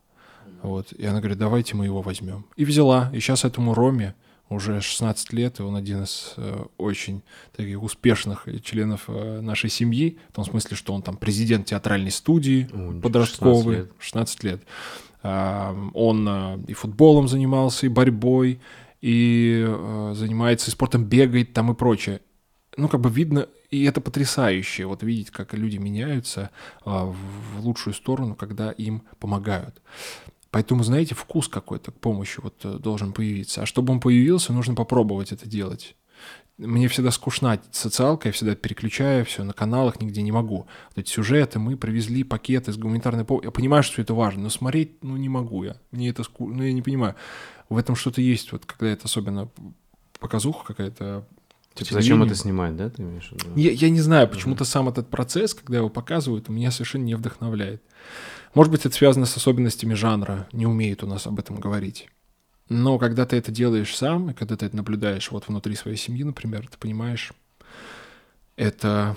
Вот. 0.61 0.91
И 0.93 1.05
она 1.05 1.19
говорит, 1.19 1.37
давайте 1.37 1.75
мы 1.75 1.85
его 1.85 2.01
возьмем. 2.01 2.45
И 2.55 2.65
взяла. 2.65 3.11
И 3.13 3.19
сейчас 3.19 3.45
этому 3.45 3.73
Роме 3.73 4.15
уже 4.49 4.81
16 4.81 5.33
лет, 5.33 5.59
и 5.59 5.63
он 5.63 5.75
один 5.75 6.03
из 6.03 6.33
э, 6.37 6.65
очень 6.77 7.21
таких 7.55 7.81
успешных 7.81 8.47
членов 8.63 9.05
э, 9.07 9.41
нашей 9.41 9.69
семьи, 9.69 10.17
в 10.29 10.35
том 10.35 10.45
смысле, 10.45 10.77
что 10.77 10.93
он 10.93 11.01
там 11.01 11.17
президент 11.17 11.67
театральной 11.67 12.11
студии 12.11 12.69
О, 12.73 12.99
подростковый, 13.01 13.87
16 13.99 13.99
лет. 13.99 13.99
16 13.99 14.43
лет. 14.43 14.61
Он 15.25 16.27
э, 16.27 16.59
и 16.67 16.73
футболом 16.73 17.27
занимался, 17.27 17.85
и 17.85 17.89
борьбой, 17.89 18.59
и 19.01 19.65
э, 19.67 20.13
занимается 20.15 20.69
и 20.69 20.71
спортом, 20.71 21.05
бегает 21.05 21.53
там 21.53 21.71
и 21.71 21.75
прочее. 21.75 22.21
Ну, 22.77 22.89
как 22.89 23.01
бы 23.01 23.09
видно, 23.09 23.47
и 23.69 23.83
это 23.83 24.01
потрясающе, 24.01 24.85
вот 24.85 25.03
видеть, 25.03 25.31
как 25.31 25.53
люди 25.53 25.77
меняются 25.77 26.51
э, 26.85 26.89
в 26.89 27.65
лучшую 27.65 27.93
сторону, 27.93 28.35
когда 28.35 28.71
им 28.71 29.03
помогают. 29.19 29.81
Поэтому, 30.51 30.83
знаете, 30.83 31.15
вкус 31.15 31.47
какой-то 31.47 31.91
к 31.91 31.99
помощи 31.99 32.39
вот 32.41 32.55
э, 32.63 32.77
должен 32.79 33.11
появиться. 33.11 33.61
А 33.61 33.65
чтобы 33.65 33.93
он 33.93 33.99
появился, 33.99 34.53
нужно 34.53 34.75
попробовать 34.75 35.31
это 35.31 35.47
делать. 35.47 35.95
Мне 36.57 36.87
всегда 36.87 37.11
скучна 37.11 37.59
социалка, 37.71 38.29
я 38.29 38.31
всегда 38.31 38.55
переключаю 38.55 39.25
все 39.25 39.43
на 39.43 39.51
каналах, 39.51 39.99
нигде 39.99 40.21
не 40.21 40.31
могу. 40.31 40.67
Вот 40.89 40.97
эти 40.97 41.09
сюжеты, 41.09 41.59
мы 41.59 41.75
привезли 41.75 42.23
пакеты 42.23 42.71
с 42.71 42.77
гуманитарной 42.77 43.25
помощью. 43.25 43.49
Я 43.49 43.51
понимаю, 43.51 43.83
что 43.83 44.01
это 44.01 44.13
важно, 44.13 44.43
но 44.43 44.49
смотреть, 44.49 45.03
ну, 45.03 45.17
не 45.17 45.27
могу 45.27 45.63
я. 45.63 45.75
Мне 45.91 46.09
это 46.09 46.23
скучно, 46.23 46.55
ну, 46.57 46.63
я 46.63 46.71
не 46.71 46.81
понимаю. 46.81 47.15
В 47.67 47.77
этом 47.77 47.95
что-то 47.95 48.21
есть, 48.21 48.53
вот 48.53 48.65
когда 48.65 48.87
это 48.87 49.05
особенно 49.05 49.49
показуха 50.19 50.65
какая-то 50.65 51.27
Типа, 51.75 51.95
зачем 51.95 52.23
это 52.23 52.35
снимать, 52.35 52.77
да, 52.77 52.89
ты 52.89 53.01
имеешь 53.01 53.27
в 53.27 53.33
виду? 53.33 53.51
Я, 53.57 53.71
я 53.71 53.89
не 53.89 53.99
знаю, 53.99 54.29
почему-то 54.29 54.63
uh-huh. 54.63 54.67
сам 54.67 54.87
этот 54.87 55.09
процесс, 55.09 55.53
когда 55.53 55.77
его 55.77 55.89
показывают, 55.89 56.47
меня 56.47 56.71
совершенно 56.71 57.03
не 57.03 57.15
вдохновляет. 57.15 57.83
Может 58.53 58.71
быть, 58.71 58.85
это 58.85 58.95
связано 58.95 59.25
с 59.25 59.35
особенностями 59.35 59.93
жанра, 59.93 60.47
не 60.53 60.65
умеет 60.65 61.03
у 61.03 61.07
нас 61.07 61.27
об 61.27 61.37
этом 61.37 61.57
говорить. 61.57 62.07
Но 62.69 62.97
когда 62.97 63.25
ты 63.25 63.35
это 63.37 63.51
делаешь 63.51 63.95
сам, 63.95 64.31
и 64.31 64.33
когда 64.33 64.55
ты 64.55 64.65
это 64.65 64.75
наблюдаешь 64.75 65.29
вот 65.31 65.47
внутри 65.47 65.75
своей 65.75 65.97
семьи, 65.97 66.23
например, 66.23 66.67
ты 66.67 66.77
понимаешь, 66.77 67.31
это 68.55 69.15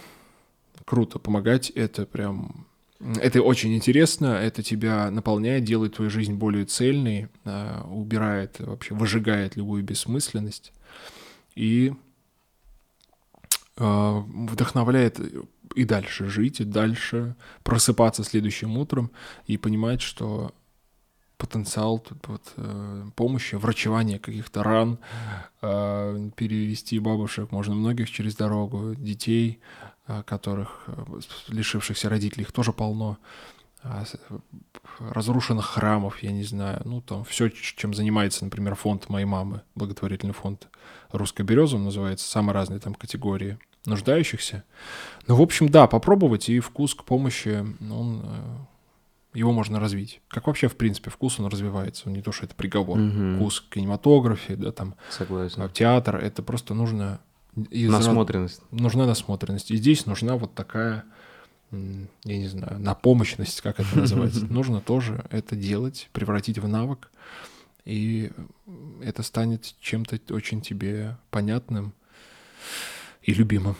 круто, 0.84 1.18
помогать 1.18 1.70
это 1.70 2.06
прям... 2.06 2.66
Это 3.00 3.42
очень 3.42 3.74
интересно, 3.76 4.26
это 4.26 4.62
тебя 4.62 5.10
наполняет, 5.10 5.64
делает 5.64 5.94
твою 5.94 6.10
жизнь 6.10 6.34
более 6.34 6.64
цельной, 6.64 7.28
а, 7.44 7.86
убирает, 7.88 8.58
вообще 8.58 8.92
выжигает 8.92 9.54
любую 9.54 9.84
бессмысленность 9.84 10.72
и 11.54 11.92
а, 13.76 14.18
вдохновляет 14.18 15.20
и 15.76 15.84
дальше 15.84 16.26
жить, 16.26 16.60
и 16.60 16.64
дальше 16.64 17.36
просыпаться 17.62 18.24
следующим 18.24 18.76
утром 18.76 19.12
и 19.46 19.56
понимать, 19.56 20.00
что 20.00 20.52
потенциал 21.38 22.00
тут 22.00 22.26
вот, 22.26 22.52
э, 22.56 23.04
помощи, 23.14 23.54
врачевания 23.54 24.18
каких-то 24.18 24.62
ран, 24.62 24.98
э, 25.62 26.30
перевести 26.36 26.98
бабушек, 26.98 27.52
можно 27.52 27.74
многих 27.74 28.10
через 28.10 28.34
дорогу, 28.34 28.94
детей, 28.96 29.60
э, 30.08 30.22
которых, 30.24 30.88
лишившихся 31.48 32.08
родителей, 32.08 32.42
их 32.42 32.52
тоже 32.52 32.72
полно, 32.72 33.18
э, 33.84 34.04
разрушенных 34.98 35.64
храмов, 35.64 36.22
я 36.24 36.32
не 36.32 36.42
знаю, 36.42 36.82
ну 36.84 37.00
там 37.00 37.24
все, 37.24 37.48
чем 37.48 37.94
занимается, 37.94 38.44
например, 38.44 38.74
фонд 38.74 39.08
моей 39.08 39.26
мамы, 39.26 39.62
благотворительный 39.76 40.34
фонд 40.34 40.68
«Русская 41.12 41.44
береза» 41.44 41.78
называется, 41.78 42.28
самые 42.28 42.54
разные 42.54 42.80
там 42.80 42.94
категории 42.94 43.58
нуждающихся. 43.86 44.64
Ну, 45.28 45.36
в 45.36 45.40
общем, 45.40 45.68
да, 45.68 45.86
попробовать, 45.86 46.48
и 46.48 46.58
вкус 46.58 46.94
к 46.94 47.04
помощи, 47.04 47.64
он, 47.80 48.24
его 49.38 49.52
можно 49.52 49.80
развить. 49.80 50.20
Как 50.28 50.46
вообще, 50.46 50.68
в 50.68 50.76
принципе, 50.76 51.10
вкус, 51.10 51.38
он 51.38 51.46
развивается. 51.46 52.10
Не 52.10 52.22
то, 52.22 52.32
что 52.32 52.46
это 52.46 52.54
приговор. 52.54 52.98
Угу. 52.98 53.36
Вкус 53.36 53.60
к 53.60 53.74
кинематографе, 53.74 54.56
да, 54.56 54.72
там, 54.72 54.94
Согласен. 55.10 55.68
в 55.68 55.72
театр, 55.72 56.16
это 56.16 56.42
просто 56.42 56.74
нужно... 56.74 57.20
Из 57.70 57.90
насмотренность. 57.90 58.62
Нужна 58.70 59.06
насмотренность. 59.06 59.70
И 59.70 59.76
здесь 59.76 60.06
нужна 60.06 60.36
вот 60.36 60.54
такая, 60.54 61.04
я 61.72 62.38
не 62.38 62.48
знаю, 62.48 62.78
напомощность, 62.78 63.60
как 63.60 63.80
это 63.80 63.88
называется. 63.98 64.44
Нужно 64.46 64.80
тоже 64.80 65.24
это 65.30 65.56
делать, 65.56 66.08
превратить 66.12 66.58
в 66.58 66.68
навык, 66.68 67.10
и 67.84 68.30
это 69.02 69.22
станет 69.22 69.74
чем-то 69.80 70.20
очень 70.34 70.60
тебе 70.60 71.16
понятным, 71.30 71.94
и 73.22 73.34
любимым. 73.34 73.76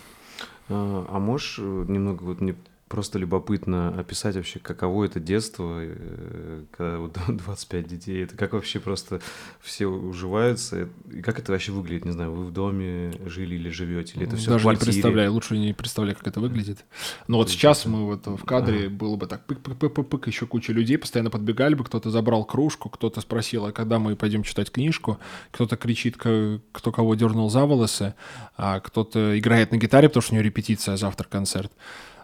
А, 0.69 1.07
а 1.09 1.19
можешь 1.19 1.59
э, 1.59 1.63
немного 1.63 2.23
вот 2.25 2.41
мне 2.41 2.55
просто 2.89 3.19
любопытно 3.19 3.89
описать 3.99 4.37
вообще, 4.37 4.59
каково 4.59 5.05
это 5.05 5.21
детство, 5.21 5.81
э, 5.81 6.65
когда 6.71 6.99
вот 6.99 7.19
25 7.29 7.87
детей, 7.87 8.25
это 8.25 8.37
как 8.37 8.53
вообще 8.53 8.81
просто 8.81 9.21
все 9.61 9.87
уживаются, 9.87 10.89
и 11.13 11.21
как 11.21 11.39
это 11.39 11.53
вообще 11.53 11.73
выглядит, 11.73 12.05
не 12.05 12.13
знаю, 12.13 12.33
вы 12.33 12.45
в 12.45 12.53
доме 12.53 13.13
жили 13.27 13.55
или 13.57 13.71
живете, 13.71 14.15
или 14.17 14.27
это 14.27 14.37
все 14.37 14.51
Даже 14.51 14.61
в 14.61 14.63
квартире? 14.63 14.87
не 14.87 14.93
представляю, 14.93 15.33
лучше 15.33 15.59
не 15.59 15.73
представляю, 15.73 16.17
как 16.17 16.27
это 16.27 16.41
выглядит. 16.41 16.85
Но 17.27 17.37
вот 17.37 17.51
сейчас 17.51 17.85
мы 17.87 18.07
вот 18.07 18.27
в 18.27 18.45
кадре 18.45 18.87
ага. 18.87 18.91
было 18.91 19.17
бы 19.17 19.27
так, 19.27 19.47
пык-пык-пык-пык, 19.47 20.27
еще 20.27 20.47
куча 20.47 20.73
людей, 20.73 20.99
постоянно 20.99 21.31
подбегали 21.31 21.75
бы, 21.75 21.85
кто-то 21.85 22.11
забрал 22.11 22.45
кружку, 22.45 22.89
кто-то 22.89 23.21
спросил, 23.21 23.67
а 23.67 23.73
когда 23.73 23.99
мы 23.99 24.17
пойдем 24.17 24.43
читать 24.43 24.71
книжку, 24.71 25.19
кто-то 25.51 25.77
кричит, 25.77 26.17
кто 26.17 26.93
кого 26.93 27.15
дернул 27.15 27.51
за 27.51 27.65
волосы, 27.65 28.15
а 28.57 28.81
кто-то 28.81 29.39
играет 29.39 29.73
на 29.73 29.77
гитаре, 29.77 30.09
потому 30.09 30.23
что 30.23 30.33
у 30.33 30.37
него 30.37 30.45
репетиция, 30.45 30.97
завтра 30.97 31.27
концерт. 31.29 31.73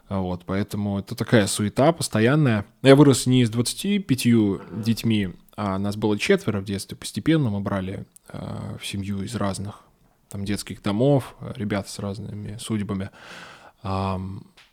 Вот, 0.08 0.44
поэтому 0.44 0.99
это 0.99 1.14
такая 1.14 1.46
суета 1.46 1.92
постоянная. 1.92 2.66
Я 2.82 2.94
вырос 2.94 3.26
не 3.26 3.44
с 3.44 3.50
25 3.50 4.82
детьми, 4.82 5.30
а 5.56 5.78
нас 5.78 5.96
было 5.96 6.18
четверо 6.18 6.61
в 6.61 6.64
детстве. 6.64 6.96
Постепенно 6.96 7.50
мы 7.50 7.61
брали 7.61 8.06
э, 8.28 8.76
в 8.80 8.87
семью 8.87 9.23
из 9.23 9.34
разных 9.34 9.80
там 10.28 10.44
детских 10.44 10.82
домов, 10.82 11.37
ребят 11.40 11.88
с 11.88 11.99
разными 11.99 12.56
судьбами. 12.58 13.11
А, 13.82 14.20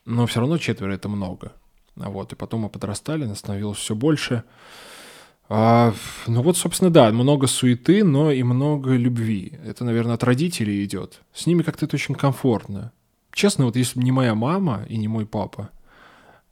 но 0.06 0.26
все 0.26 0.40
равно 0.40 0.58
четверо 0.58 0.94
это 0.94 1.08
много. 1.08 1.54
Вот, 1.96 2.34
и 2.34 2.36
потом 2.36 2.62
мы 2.62 2.70
подрастали, 2.70 3.26
нас 3.26 3.40
становилось 3.40 3.78
все 3.78 3.96
больше. 3.96 4.44
А, 5.50 5.94
ну 6.28 6.42
вот, 6.42 6.58
собственно, 6.58 6.90
да, 6.90 7.12
много 7.12 7.48
суеты, 7.48 8.04
но 8.04 8.32
и 8.32 8.44
много 8.44 8.96
любви. 8.96 9.60
Это, 9.64 9.86
наверное, 9.86 10.16
от 10.16 10.24
родителей 10.24 10.84
идет. 10.84 11.22
С 11.34 11.46
ними 11.46 11.62
как-то 11.62 11.86
это 11.86 11.96
очень 11.96 12.16
комфортно 12.16 12.92
честно, 13.34 13.66
вот 13.66 13.76
если 13.76 14.00
бы 14.00 14.06
не 14.06 14.12
моя 14.12 14.36
мама 14.36 14.86
и 14.88 14.98
не 14.98 15.08
мой 15.08 15.26
папа, 15.26 15.70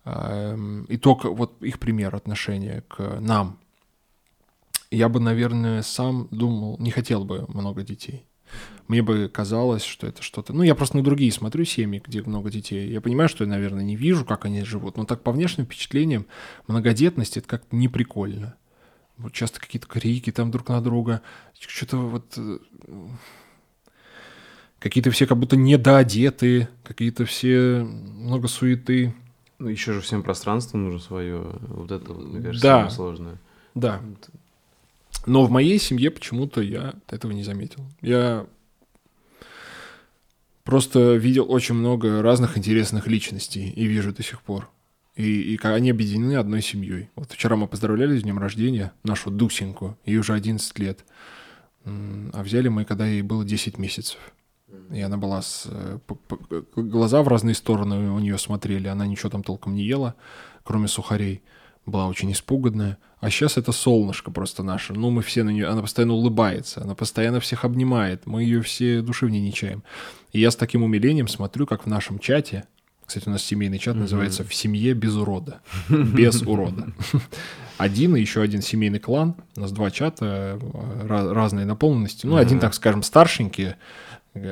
эм, 0.06 0.86
и 0.86 0.98
только 0.98 1.30
вот 1.30 1.62
их 1.62 1.80
пример 1.80 2.16
отношения 2.16 2.84
к 2.88 3.20
нам, 3.20 3.60
я 4.92 5.08
бы, 5.08 5.20
наверное, 5.20 5.82
сам 5.84 6.28
думал, 6.32 6.78
не 6.80 6.92
хотел 6.92 7.24
бы 7.24 7.46
много 7.48 7.84
детей. 7.84 8.26
Мне 8.88 9.04
бы 9.04 9.30
казалось, 9.32 9.84
что 9.84 10.08
это 10.08 10.24
что-то... 10.24 10.52
Ну, 10.52 10.64
я 10.64 10.74
просто 10.74 10.98
на 10.98 11.04
другие 11.04 11.32
смотрю 11.32 11.64
семьи, 11.64 12.02
где 12.04 12.24
много 12.24 12.50
детей. 12.50 12.90
Я 12.90 13.02
понимаю, 13.02 13.30
что 13.30 13.44
я, 13.44 13.50
наверное, 13.50 13.84
не 13.84 13.96
вижу, 13.96 14.26
как 14.26 14.46
они 14.46 14.64
живут, 14.64 14.98
но 14.98 15.06
так 15.06 15.22
по 15.22 15.32
внешним 15.32 15.66
впечатлениям 15.66 16.26
многодетность— 16.68 17.38
это 17.38 17.48
как-то 17.48 17.76
неприкольно. 17.76 18.56
Вот 19.18 19.34
часто 19.34 19.60
какие-то 19.60 19.88
крики 19.88 20.32
там 20.32 20.50
друг 20.50 20.70
на 20.70 20.82
друга. 20.82 21.22
Что-то 21.60 21.98
вот 21.98 22.34
э, 22.38 22.58
Какие-то 24.80 25.12
все 25.12 25.28
как 25.28 25.38
будто 25.38 25.58
недоодеты, 25.58 26.70
какие-то 26.84 27.26
все 27.26 27.84
много 27.84 28.48
суеты. 28.48 29.14
Ну, 29.58 29.68
еще 29.68 29.92
же 29.92 30.02
всем 30.02 30.24
пространство 30.24 30.78
нужно 30.78 31.00
свое. 31.00 31.44
Вот 31.68 31.92
это, 31.92 32.14
мне 32.14 32.42
кажется, 32.42 32.64
да. 32.64 32.78
самое 32.78 32.92
сложное. 32.92 33.38
Да. 33.76 34.02
Но 35.26 35.44
в 35.44 35.52
моей 35.52 35.80
семье 35.80 36.12
почему-то 36.12 36.62
я 36.62 36.94
этого 37.10 37.34
не 37.34 37.44
заметил. 37.44 37.84
Я 38.02 38.48
просто 40.64 41.16
видел 41.16 41.52
очень 41.52 41.76
много 41.76 42.22
разных 42.22 42.58
интересных 42.58 43.08
личностей 43.08 43.70
и 43.70 43.86
вижу 43.86 44.14
до 44.14 44.24
сих 44.24 44.42
пор. 44.42 44.70
И, 45.16 45.56
и 45.56 45.60
они 45.64 45.90
объединены 45.90 46.36
одной 46.38 46.62
семьей. 46.62 47.10
Вот 47.16 47.32
вчера 47.32 47.58
мы 47.58 47.68
поздравляли 47.68 48.18
с 48.18 48.24
днем 48.24 48.40
рождения 48.40 48.94
нашу 49.04 49.30
Дусеньку, 49.30 49.98
ей 50.06 50.18
уже 50.18 50.34
11 50.34 50.80
лет. 50.80 51.04
А 51.84 52.44
взяли 52.44 52.70
мы, 52.70 52.86
когда 52.86 53.06
ей 53.06 53.22
было 53.22 53.44
10 53.44 53.78
месяцев. 53.78 54.18
И 54.92 55.02
она 55.02 55.18
была 55.18 55.42
с... 55.42 55.68
Э, 55.70 56.00
глаза 56.76 57.22
в 57.22 57.28
разные 57.28 57.56
стороны 57.56 58.12
у 58.12 58.20
нее 58.20 58.38
смотрели, 58.38 58.88
она 58.88 59.06
ничего 59.06 59.30
там 59.30 59.44
толком 59.44 59.76
не 59.76 59.84
ела, 59.84 60.16
кроме 60.64 60.88
сухарей. 60.88 61.42
Была 61.86 62.08
очень 62.08 62.32
испуганная. 62.32 62.98
А 63.20 63.30
сейчас 63.30 63.58
это 63.58 63.72
солнышко 63.72 64.32
просто 64.32 64.64
наше. 64.64 64.94
Ну, 64.94 65.10
мы 65.10 65.22
все 65.22 65.44
на 65.44 65.50
нее... 65.50 65.68
Она 65.68 65.82
постоянно 65.82 66.14
улыбается, 66.14 66.82
она 66.82 66.96
постоянно 66.96 67.40
всех 67.40 67.66
обнимает. 67.66 68.26
Мы 68.26 68.44
ее 68.44 68.62
все 68.62 69.02
душевненечаем. 69.02 69.84
И 70.32 70.40
я 70.40 70.52
с 70.52 70.56
таким 70.56 70.84
умилением 70.84 71.28
смотрю, 71.28 71.66
как 71.66 71.86
в 71.86 71.88
нашем 71.88 72.20
чате, 72.20 72.66
кстати, 73.10 73.28
у 73.28 73.32
нас 73.32 73.44
семейный 73.44 73.80
чат 73.80 73.96
называется 73.96 74.44
«В 74.44 74.54
семье 74.54 74.94
без 74.94 75.16
урода». 75.16 75.62
Без 75.90 76.42
урода. 76.46 76.94
Один 77.80 78.16
и 78.16 78.22
еще 78.22 78.44
один 78.44 78.62
семейный 78.62 79.00
клан. 79.00 79.36
У 79.56 79.62
нас 79.62 79.72
два 79.72 79.90
чата 79.90 80.60
э, 80.62 81.08
разной 81.08 81.66
наполненности. 81.66 82.28
Ну, 82.28 82.36
один, 82.36 82.60
так 82.60 82.76
скажем, 82.76 83.02
старшенький, 83.02 83.76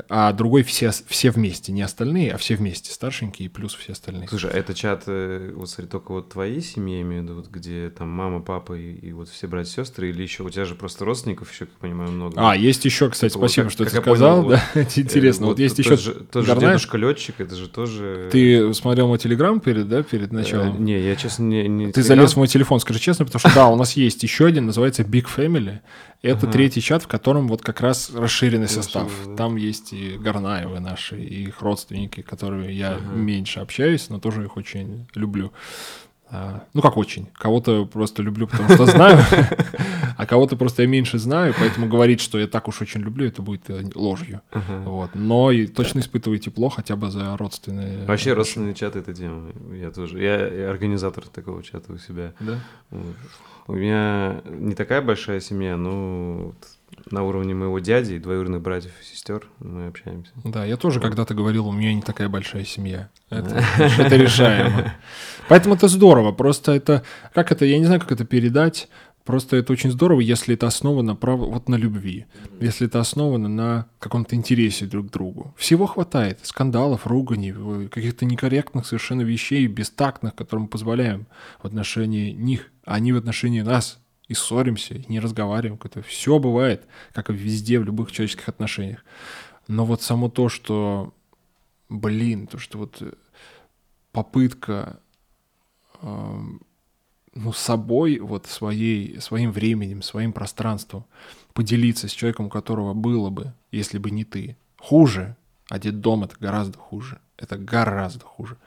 а 0.10 0.34
другой 0.34 0.64
все, 0.64 0.92
все 1.08 1.30
вместе, 1.30 1.72
не 1.72 1.84
остальные, 1.84 2.34
а 2.34 2.38
все 2.38 2.56
вместе, 2.56 2.92
старшенькие 2.92 3.50
плюс 3.50 3.76
все 3.76 3.94
остальные. 3.94 4.28
Слушай, 4.28 4.52
а 4.52 4.58
это 4.58 4.74
чат, 4.74 5.04
э, 5.06 5.54
вот 5.56 5.70
смотри, 5.70 5.90
только 5.90 6.12
вот 6.14 6.30
твоей 6.30 6.62
семьи, 6.62 6.96
я 6.96 7.02
имею 7.04 7.22
в 7.22 7.26
виду, 7.26 7.36
вот, 7.36 7.48
где 7.50 7.90
там 7.92 8.10
мама, 8.10 8.42
папа 8.42 8.74
и, 8.74 8.96
и 8.96 9.14
вот 9.14 9.30
все 9.30 9.48
братья 9.48 9.72
сестры, 9.84 10.10
или 10.10 10.24
еще 10.24 10.44
у 10.44 10.50
тебя 10.50 10.66
же 10.66 10.74
просто 10.74 11.06
родственников 11.06 11.54
еще, 11.54 11.66
как 11.66 11.76
понимаю, 11.76 12.12
много? 12.12 12.34
А, 12.38 12.56
есть 12.56 12.86
еще, 12.86 13.10
кстати, 13.10 13.32
это 13.32 13.40
спасибо, 13.40 13.66
вот, 13.66 13.68
как, 13.68 13.74
что 13.74 13.84
как 13.84 13.94
ты 13.94 14.02
сказал, 14.02 14.44
понял, 14.44 14.50
да, 14.50 14.64
вот, 14.74 14.82
это 14.88 15.02
интересно. 15.02 15.46
Вот, 15.46 15.52
вот 15.54 15.60
есть 15.60 15.78
еще 15.78 15.96
же, 15.96 16.14
тот 16.32 16.46
же 16.46 16.56
дедушка 16.56 16.98
летчик, 16.98 17.36
это 17.40 17.56
же 17.56 17.70
тоже... 17.70 18.30
Ты 18.32 18.74
смотрел 18.74 19.08
мой 19.08 19.20
телеграм 19.20 19.60
перед, 19.60 19.88
да, 19.88 20.02
перед 20.02 20.32
началом? 20.32 20.76
Э, 20.76 20.80
не, 20.80 21.00
я 21.00 21.16
честно 21.16 21.44
не... 21.44 21.68
не 21.68 21.92
ты 21.92 22.02
залез 22.02 22.34
в 22.34 22.38
мой 22.38 22.48
телефон, 22.48 22.80
скажи 22.80 23.00
честно, 23.00 23.26
потому 23.26 23.40
что 23.40 23.54
да, 23.54 23.68
у 23.68 23.76
нас 23.76 23.94
есть 23.94 24.24
еще 24.24 24.48
один, 24.48 24.66
называется 24.66 25.04
Big 25.04 25.28
Family, 25.34 25.82
это 26.28 26.46
ага. 26.46 26.52
третий 26.52 26.82
чат, 26.82 27.04
в 27.04 27.08
котором 27.08 27.48
вот 27.48 27.62
как 27.62 27.82
раз 27.82 28.12
расширенный 28.14 28.68
состав. 28.68 29.12
Там 29.38 29.56
есть 29.56 29.94
и 29.94 30.18
Горнаевы 30.18 30.80
наши, 30.80 31.22
и 31.22 31.44
их 31.44 31.62
родственники, 31.62 32.22
которые 32.22 32.78
я 32.78 32.96
ага. 32.96 33.14
меньше 33.14 33.60
общаюсь, 33.60 34.10
но 34.10 34.20
тоже 34.20 34.44
их 34.44 34.58
очень 34.58 35.08
люблю. 35.16 35.52
А, 36.30 36.64
ну, 36.74 36.82
как 36.82 36.98
очень. 36.98 37.28
Кого-то 37.34 37.86
просто 37.86 38.22
люблю, 38.22 38.48
потому 38.48 38.70
что 38.70 38.86
знаю, 38.86 39.20
а 40.18 40.26
кого-то 40.26 40.58
просто 40.58 40.82
я 40.82 40.88
меньше 40.88 41.20
знаю, 41.20 41.54
поэтому 41.58 41.88
говорить, 41.88 42.20
что 42.20 42.38
я 42.38 42.48
так 42.48 42.68
уж 42.68 42.82
очень 42.82 43.02
люблю, 43.02 43.28
это 43.28 43.42
будет 43.42 43.70
э, 43.70 43.84
ложью. 43.96 44.42
Вот. 44.52 45.12
Но 45.14 45.52
и 45.52 45.68
точно 45.68 46.00
испытываю 46.00 46.40
тепло 46.40 46.70
хотя 46.70 46.96
бы 46.96 47.10
за 47.10 47.38
родственные... 47.38 48.06
Вообще 48.06 48.34
родственные 48.34 48.74
чаты— 48.74 49.00
это 49.00 49.14
тема. 49.14 49.52
Я 49.74 49.92
тоже. 49.92 50.22
Я 50.22 50.70
организатор 50.70 51.26
такого 51.28 51.64
чата 51.64 51.94
у 51.94 51.98
себя. 51.98 52.34
Да? 52.40 52.60
У 53.68 53.74
меня 53.74 54.42
не 54.46 54.76
такая 54.76 55.02
большая 55.02 55.40
семья, 55.40 55.78
но 55.78 56.54
на 57.12 57.24
уровне 57.24 57.54
моего 57.54 57.80
дяди 57.80 58.14
и 58.14 58.20
двоюродных 58.20 58.62
братьев 58.62 58.92
и 59.02 59.06
сестер 59.06 59.48
мы 59.60 59.88
общаемся. 59.88 60.32
Да, 60.44 60.66
я 60.66 60.78
тоже 60.78 61.00
когда-то 61.00 61.34
говорил, 61.34 61.68
у 61.68 61.72
меня 61.72 61.94
не 61.94 62.02
такая 62.02 62.30
большая 62.30 62.66
семья. 62.66 63.10
Это, 63.30 63.64
это 63.78 64.16
решаемо. 64.16 64.94
Поэтому 65.48 65.76
это 65.76 65.88
здорово. 65.88 66.32
Просто 66.32 66.74
это, 66.74 67.04
как 67.34 67.52
это, 67.52 67.66
я 67.66 67.78
не 67.80 67.86
знаю, 67.86 68.02
как 68.02 68.12
это 68.12 68.26
передать. 68.26 68.90
Просто 69.28 69.58
это 69.58 69.74
очень 69.74 69.92
здорово, 69.92 70.22
если 70.22 70.56
это 70.56 70.68
основано 70.68 71.14
прав... 71.14 71.40
вот 71.40 71.68
на 71.68 71.76
любви, 71.76 72.28
если 72.62 72.88
это 72.88 73.02
основано 73.02 73.50
на 73.50 73.88
каком-то 74.00 74.38
интересе 74.38 74.86
друг 74.86 75.10
к 75.10 75.12
другу. 75.12 75.54
Всего 75.58 75.86
хватает. 75.86 76.40
Скандалов, 76.44 77.06
руганий, 77.06 77.54
каких-то 77.90 78.24
некорректных 78.24 78.88
совершенно 78.88 79.24
вещей, 79.24 79.68
бестактных, 79.68 80.34
которые 80.34 80.64
мы 80.64 80.70
позволяем 80.70 81.28
в 81.62 81.68
отношении 81.68 82.32
них, 82.32 82.72
а 82.86 82.96
они 82.96 83.12
в 83.12 83.18
отношении 83.18 83.60
нас. 83.60 84.00
И 84.28 84.34
ссоримся, 84.34 84.96
и 84.96 85.06
не 85.08 85.20
разговариваем. 85.20 85.80
Это 85.84 86.02
все 86.02 86.40
бывает, 86.40 86.86
как 87.14 87.30
и 87.30 87.34
везде, 87.34 87.80
в 87.80 87.84
любых 87.84 88.12
человеческих 88.12 88.50
отношениях. 88.50 89.06
Но 89.68 89.86
вот 89.86 90.02
само 90.02 90.30
то, 90.30 90.50
что, 90.50 91.14
блин, 91.90 92.48
то, 92.48 92.58
что 92.58 92.80
вот 92.80 93.02
попытка 94.12 95.00
ну, 96.02 97.54
собой, 97.54 98.20
вот 98.20 98.48
своей, 98.48 99.20
своим 99.22 99.52
временем, 99.52 100.02
своим 100.02 100.34
пространством 100.34 101.06
поделиться 101.54 102.08
с 102.08 102.12
человеком, 102.12 102.48
у 102.48 102.50
которого 102.50 102.94
было 102.94 103.30
бы, 103.30 103.54
если 103.72 103.98
бы 103.98 104.12
не 104.12 104.24
ты. 104.24 104.58
Хуже, 104.78 105.36
а 105.70 105.80
дом 105.80 106.24
это 106.24 106.36
гораздо 106.40 106.78
хуже. 106.78 107.20
Это 107.38 107.58
гораздо 107.58 108.26
хуже. 108.26 108.58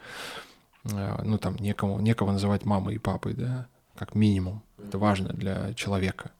А, 0.84 1.22
ну, 1.24 1.38
там, 1.38 1.56
некому, 1.56 2.00
некого 2.00 2.32
называть 2.32 2.64
мамой 2.64 2.96
и 2.96 2.98
папой, 2.98 3.34
да, 3.34 3.68
как 4.00 4.14
минимум. 4.14 4.62
Это 4.82 4.96
важно 4.96 5.28
для 5.28 5.74
человека. 5.74 6.30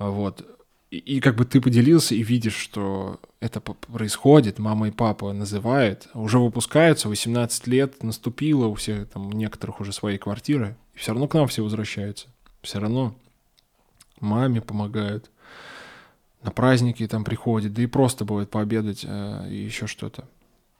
Вот. 0.00 0.44
И, 0.90 0.98
и 0.98 1.20
как 1.20 1.36
бы 1.36 1.44
ты 1.44 1.60
поделился 1.60 2.16
и 2.16 2.22
видишь, 2.24 2.56
что 2.56 3.20
это 3.38 3.60
происходит, 3.60 4.58
мама 4.58 4.88
и 4.88 4.90
папа 4.90 5.32
называют, 5.32 6.08
уже 6.14 6.40
выпускаются, 6.40 7.08
18 7.08 7.68
лет 7.68 8.02
наступило, 8.02 8.66
у 8.66 8.74
всех 8.74 9.08
там, 9.08 9.28
у 9.28 9.32
некоторых 9.32 9.80
уже 9.80 9.92
свои 9.92 10.18
квартиры, 10.18 10.76
и 10.94 10.98
все 10.98 11.12
равно 11.12 11.28
к 11.28 11.34
нам 11.34 11.46
все 11.46 11.62
возвращаются. 11.62 12.26
Все 12.60 12.80
равно 12.80 13.14
маме 14.18 14.60
помогают, 14.60 15.30
на 16.42 16.50
праздники 16.50 17.06
там 17.06 17.22
приходят, 17.22 17.72
да 17.72 17.82
и 17.82 17.86
просто 17.86 18.24
бывает 18.24 18.50
пообедать 18.50 19.04
э, 19.04 19.48
и 19.48 19.58
еще 19.58 19.86
что-то. 19.86 20.28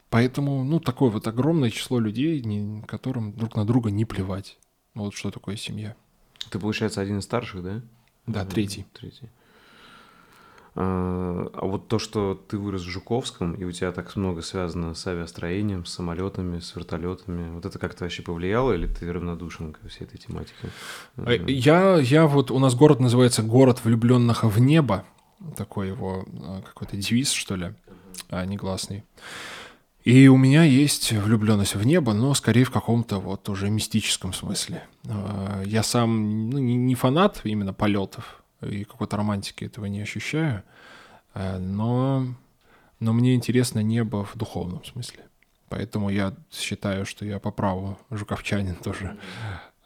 Поэтому, 0.08 0.64
ну, 0.64 0.80
такое 0.80 1.08
вот 1.08 1.28
огромное 1.28 1.70
число 1.70 2.00
людей, 2.00 2.42
не, 2.42 2.82
которым 2.82 3.32
друг 3.32 3.54
на 3.54 3.64
друга 3.64 3.92
не 3.92 4.04
плевать. 4.04 4.58
Вот 4.94 5.14
что 5.14 5.30
такое 5.30 5.56
семья. 5.56 5.94
Ты, 6.50 6.58
получается, 6.58 7.00
один 7.00 7.18
из 7.18 7.24
старших, 7.24 7.62
да? 7.62 7.80
Да, 8.26 8.44
третий. 8.44 8.86
Третий. 8.92 9.28
А, 10.76 11.50
а 11.52 11.66
вот 11.66 11.88
то, 11.88 11.98
что 11.98 12.34
ты 12.48 12.56
вырос 12.56 12.82
в 12.82 12.88
Жуковском, 12.88 13.54
и 13.54 13.64
у 13.64 13.72
тебя 13.72 13.92
так 13.92 14.14
много 14.16 14.40
связано 14.42 14.94
с 14.94 15.06
авиастроением, 15.06 15.84
с 15.84 15.92
самолетами, 15.94 16.60
с 16.60 16.74
вертолетами, 16.76 17.50
вот 17.50 17.66
это 17.66 17.78
как-то 17.78 18.04
вообще 18.04 18.22
повлияло, 18.22 18.72
или 18.72 18.86
ты 18.86 19.12
равнодушен 19.12 19.72
ко 19.72 19.88
всей 19.88 20.04
этой 20.04 20.18
тематике? 20.18 20.70
А, 21.16 21.32
я, 21.32 21.96
я 21.96 22.26
вот, 22.26 22.50
у 22.50 22.58
нас 22.58 22.74
город 22.74 23.00
называется 23.00 23.42
«Город 23.42 23.84
влюбленных 23.84 24.44
в 24.44 24.60
небо», 24.60 25.04
такой 25.56 25.88
его 25.88 26.24
а, 26.42 26.62
какой-то 26.62 26.96
девиз, 26.96 27.32
что 27.32 27.56
ли, 27.56 27.74
негласный. 28.30 29.04
И 30.04 30.28
у 30.28 30.36
меня 30.36 30.64
есть 30.64 31.12
влюбленность 31.12 31.74
в 31.74 31.84
небо, 31.84 32.14
но 32.14 32.32
скорее 32.34 32.64
в 32.64 32.70
каком-то 32.70 33.18
вот 33.18 33.48
уже 33.48 33.68
мистическом 33.68 34.32
смысле. 34.32 34.84
Я 35.66 35.82
сам 35.82 36.50
ну, 36.50 36.58
не 36.58 36.94
фанат 36.94 37.42
именно 37.44 37.74
полетов, 37.74 38.42
и 38.62 38.84
какой-то 38.84 39.16
романтики 39.16 39.64
этого 39.64 39.86
не 39.86 40.00
ощущаю, 40.00 40.62
э, 41.34 41.58
но, 41.58 42.26
но 42.98 43.12
мне 43.12 43.34
интересно 43.34 43.80
небо 43.80 44.24
в 44.24 44.36
духовном 44.36 44.84
смысле. 44.84 45.24
Поэтому 45.68 46.10
я 46.10 46.34
считаю, 46.50 47.06
что 47.06 47.24
я 47.24 47.38
по 47.38 47.50
праву 47.50 47.98
жуковчанин 48.10 48.74
тоже. 48.84 49.16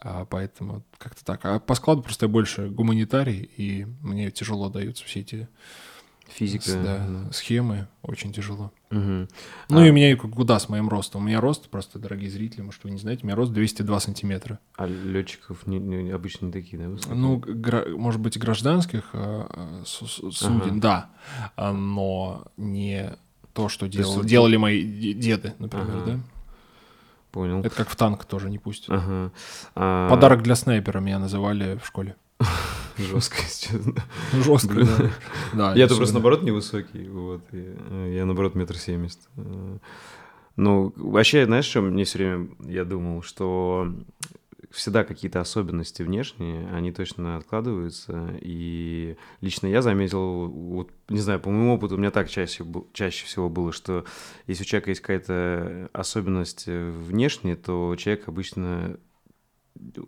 А 0.00 0.24
поэтому 0.26 0.82
как-то 0.98 1.24
так. 1.24 1.44
А 1.44 1.60
по 1.60 1.74
складу 1.74 2.02
просто 2.02 2.26
я 2.26 2.30
больше 2.30 2.68
гуманитарий, 2.68 3.50
и 3.56 3.86
мне 4.02 4.30
тяжело 4.30 4.68
даются 4.68 5.04
все 5.04 5.20
эти 5.20 5.48
Физика. 6.28 6.72
Да, 6.72 7.06
да. 7.06 7.32
схемы 7.32 7.86
очень 8.02 8.32
тяжело. 8.32 8.72
Угу. 8.90 9.00
Ну 9.00 9.28
а... 9.70 9.86
и 9.86 9.90
у 9.90 9.92
меня 9.92 10.16
куда 10.16 10.58
с 10.58 10.68
моим 10.68 10.88
ростом? 10.88 11.22
У 11.22 11.26
меня 11.26 11.40
рост, 11.40 11.68
просто, 11.68 11.98
дорогие 11.98 12.30
зрители, 12.30 12.62
может, 12.62 12.82
вы 12.84 12.90
не 12.90 12.98
знаете, 12.98 13.22
у 13.22 13.26
меня 13.26 13.36
рост 13.36 13.52
202 13.52 14.00
сантиметра. 14.00 14.58
А 14.76 14.86
летчиков 14.86 15.66
не, 15.66 15.78
не, 15.78 16.10
обычно 16.10 16.46
не 16.46 16.52
такие, 16.52 16.82
да? 16.82 16.88
Высокие? 16.88 17.14
Ну, 17.14 17.36
гра- 17.38 17.88
может 17.88 18.20
быть, 18.20 18.38
гражданских 18.38 19.10
а, 19.12 19.82
суден, 19.84 20.62
ага. 20.62 20.80
да, 20.80 21.10
а, 21.56 21.72
но 21.72 22.44
не 22.56 23.16
то, 23.52 23.68
что 23.68 23.86
делал, 23.86 24.16
есть... 24.16 24.26
делали 24.26 24.56
мои 24.56 24.82
деды, 25.14 25.54
например, 25.58 25.96
ага. 25.96 26.04
да? 26.06 26.20
Понял. 27.30 27.60
Это 27.60 27.74
как 27.74 27.88
в 27.88 27.96
танк 27.96 28.24
тоже 28.24 28.48
не 28.48 28.58
пустят. 28.58 28.90
Ага. 28.90 29.32
А... 29.74 30.08
Подарок 30.08 30.42
для 30.42 30.54
снайпера 30.54 31.00
меня 31.00 31.18
называли 31.18 31.76
в 31.76 31.86
школе. 31.86 32.16
Жестко, 32.98 33.36
честно. 33.38 33.94
Жестко, 34.32 34.74
да. 34.74 35.10
да 35.52 35.74
Я-то 35.74 35.96
просто, 35.96 36.14
наоборот, 36.14 36.42
невысокий. 36.42 37.08
Вот. 37.08 37.42
Я, 37.52 38.24
наоборот, 38.24 38.54
метр 38.54 38.76
семьдесят. 38.76 39.20
Ну, 40.56 40.92
вообще, 40.96 41.46
знаешь, 41.46 41.64
что 41.64 41.80
мне 41.80 42.04
все 42.04 42.18
время, 42.18 42.48
я 42.60 42.84
думал, 42.84 43.22
что 43.22 43.92
всегда 44.70 45.04
какие-то 45.04 45.40
особенности 45.40 46.02
внешние, 46.02 46.68
они 46.70 46.92
точно 46.92 47.36
откладываются. 47.36 48.30
И 48.40 49.16
лично 49.40 49.66
я 49.66 49.82
заметил, 49.82 50.46
вот, 50.48 50.90
не 51.08 51.20
знаю, 51.20 51.40
по 51.40 51.50
моему 51.50 51.74
опыту, 51.74 51.94
у 51.94 51.98
меня 51.98 52.10
так 52.10 52.28
чаще, 52.28 52.64
чаще 52.92 53.26
всего 53.26 53.48
было, 53.48 53.72
что 53.72 54.04
если 54.46 54.62
у 54.62 54.66
человека 54.66 54.90
есть 54.90 55.00
какая-то 55.00 55.90
особенность 55.92 56.66
внешняя, 56.66 57.56
то 57.56 57.94
человек 57.96 58.28
обычно 58.28 58.96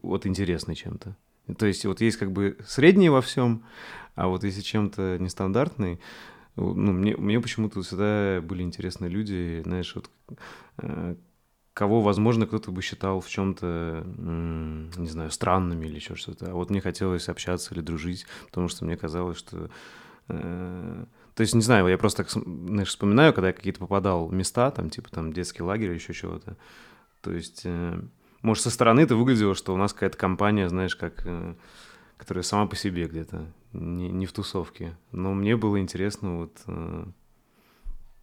вот 0.03 0.27
интересный 0.27 0.75
чем-то. 0.75 1.17
То 1.59 1.67
есть 1.67 1.85
вот 1.85 2.01
есть 2.01 2.17
как 2.17 2.33
бы 2.33 2.57
средний 2.67 3.09
во 3.09 3.21
всем, 3.21 3.65
а 4.15 4.29
вот 4.29 4.45
если 4.45 4.63
чем-то 4.63 5.19
нестандартный, 5.21 6.01
ну, 6.57 6.93
мне, 6.93 7.17
мне 7.17 7.41
почему-то 7.41 7.83
всегда 7.83 8.41
были 8.41 8.63
интересны 8.63 9.07
люди, 9.07 9.61
знаешь, 9.65 9.95
вот 9.95 10.11
э, 10.79 11.15
кого, 11.75 12.01
возможно, 12.01 12.47
кто-то 12.47 12.73
бы 12.73 12.81
считал 12.81 13.21
в 13.21 13.29
чем-то, 13.29 14.05
не 14.07 15.09
знаю, 15.09 15.31
странными 15.31 15.85
или 15.87 15.97
еще 15.97 16.15
что-то. 16.15 16.51
А 16.51 16.55
вот 16.55 16.71
мне 16.71 16.81
хотелось 16.81 17.29
общаться 17.29 17.75
или 17.75 17.83
дружить, 17.83 18.27
потому 18.47 18.69
что 18.69 18.87
мне 18.87 18.97
казалось, 18.97 19.37
что... 19.37 19.69
Э, 20.29 21.05
то 21.35 21.41
есть, 21.43 21.55
не 21.55 21.61
знаю, 21.61 21.87
я 21.89 21.99
просто 21.99 22.25
так, 22.25 22.31
знаешь, 22.33 22.89
вспоминаю, 22.89 23.35
когда 23.35 23.49
я 23.49 23.53
какие-то 23.53 23.81
попадал 23.81 24.31
места, 24.31 24.71
там, 24.71 24.89
типа, 24.89 25.11
там, 25.11 25.35
детский 25.35 25.63
лагерь 25.63 25.91
или 25.91 25.95
еще 25.97 26.15
чего-то. 26.15 26.57
То 27.21 27.33
есть... 27.33 27.63
Э, 27.65 28.01
может, 28.47 28.63
со 28.63 28.71
стороны 28.71 29.01
это 29.01 29.17
выглядело, 29.17 29.55
что 29.55 29.75
у 29.75 29.77
нас 29.77 29.93
какая-то 29.93 30.17
компания, 30.17 30.69
знаешь, 30.69 30.95
как 30.95 31.23
э, 31.25 31.55
которая 32.17 32.43
сама 32.43 32.67
по 32.67 32.77
себе 32.77 33.07
где-то, 33.07 33.45
не, 33.73 34.09
не 34.09 34.25
в 34.25 34.33
тусовке. 34.33 34.97
Но 35.11 35.35
мне 35.35 35.57
было 35.57 35.81
интересно 35.81 36.37
вот 36.37 36.53
э, 36.69 37.07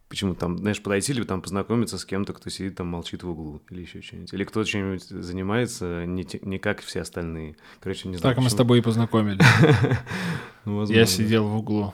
почему 0.08 0.34
там, 0.34 0.56
знаешь, 0.58 0.82
подойти 0.82 1.12
или 1.12 1.24
там 1.24 1.42
познакомиться 1.42 1.98
с 1.98 2.04
кем-то, 2.06 2.32
кто 2.32 2.48
сидит 2.48 2.76
там, 2.76 2.86
молчит 2.86 3.22
в 3.22 3.28
углу 3.28 3.60
или 3.68 3.82
еще 3.82 4.00
что-нибудь. 4.00 4.32
Или 4.32 4.44
кто 4.44 4.64
чем-нибудь 4.64 5.02
занимается, 5.02 6.06
не, 6.06 6.26
не 6.40 6.58
как 6.58 6.80
все 6.80 7.02
остальные. 7.02 7.56
Короче, 7.80 8.08
не 8.08 8.16
знаю. 8.16 8.34
Так 8.34 8.42
мы 8.42 8.48
с 8.48 8.54
тобой 8.54 8.78
и 8.78 8.82
познакомились. 8.82 9.44
Я 10.88 11.04
сидел 11.04 11.46
в 11.48 11.56
углу. 11.56 11.92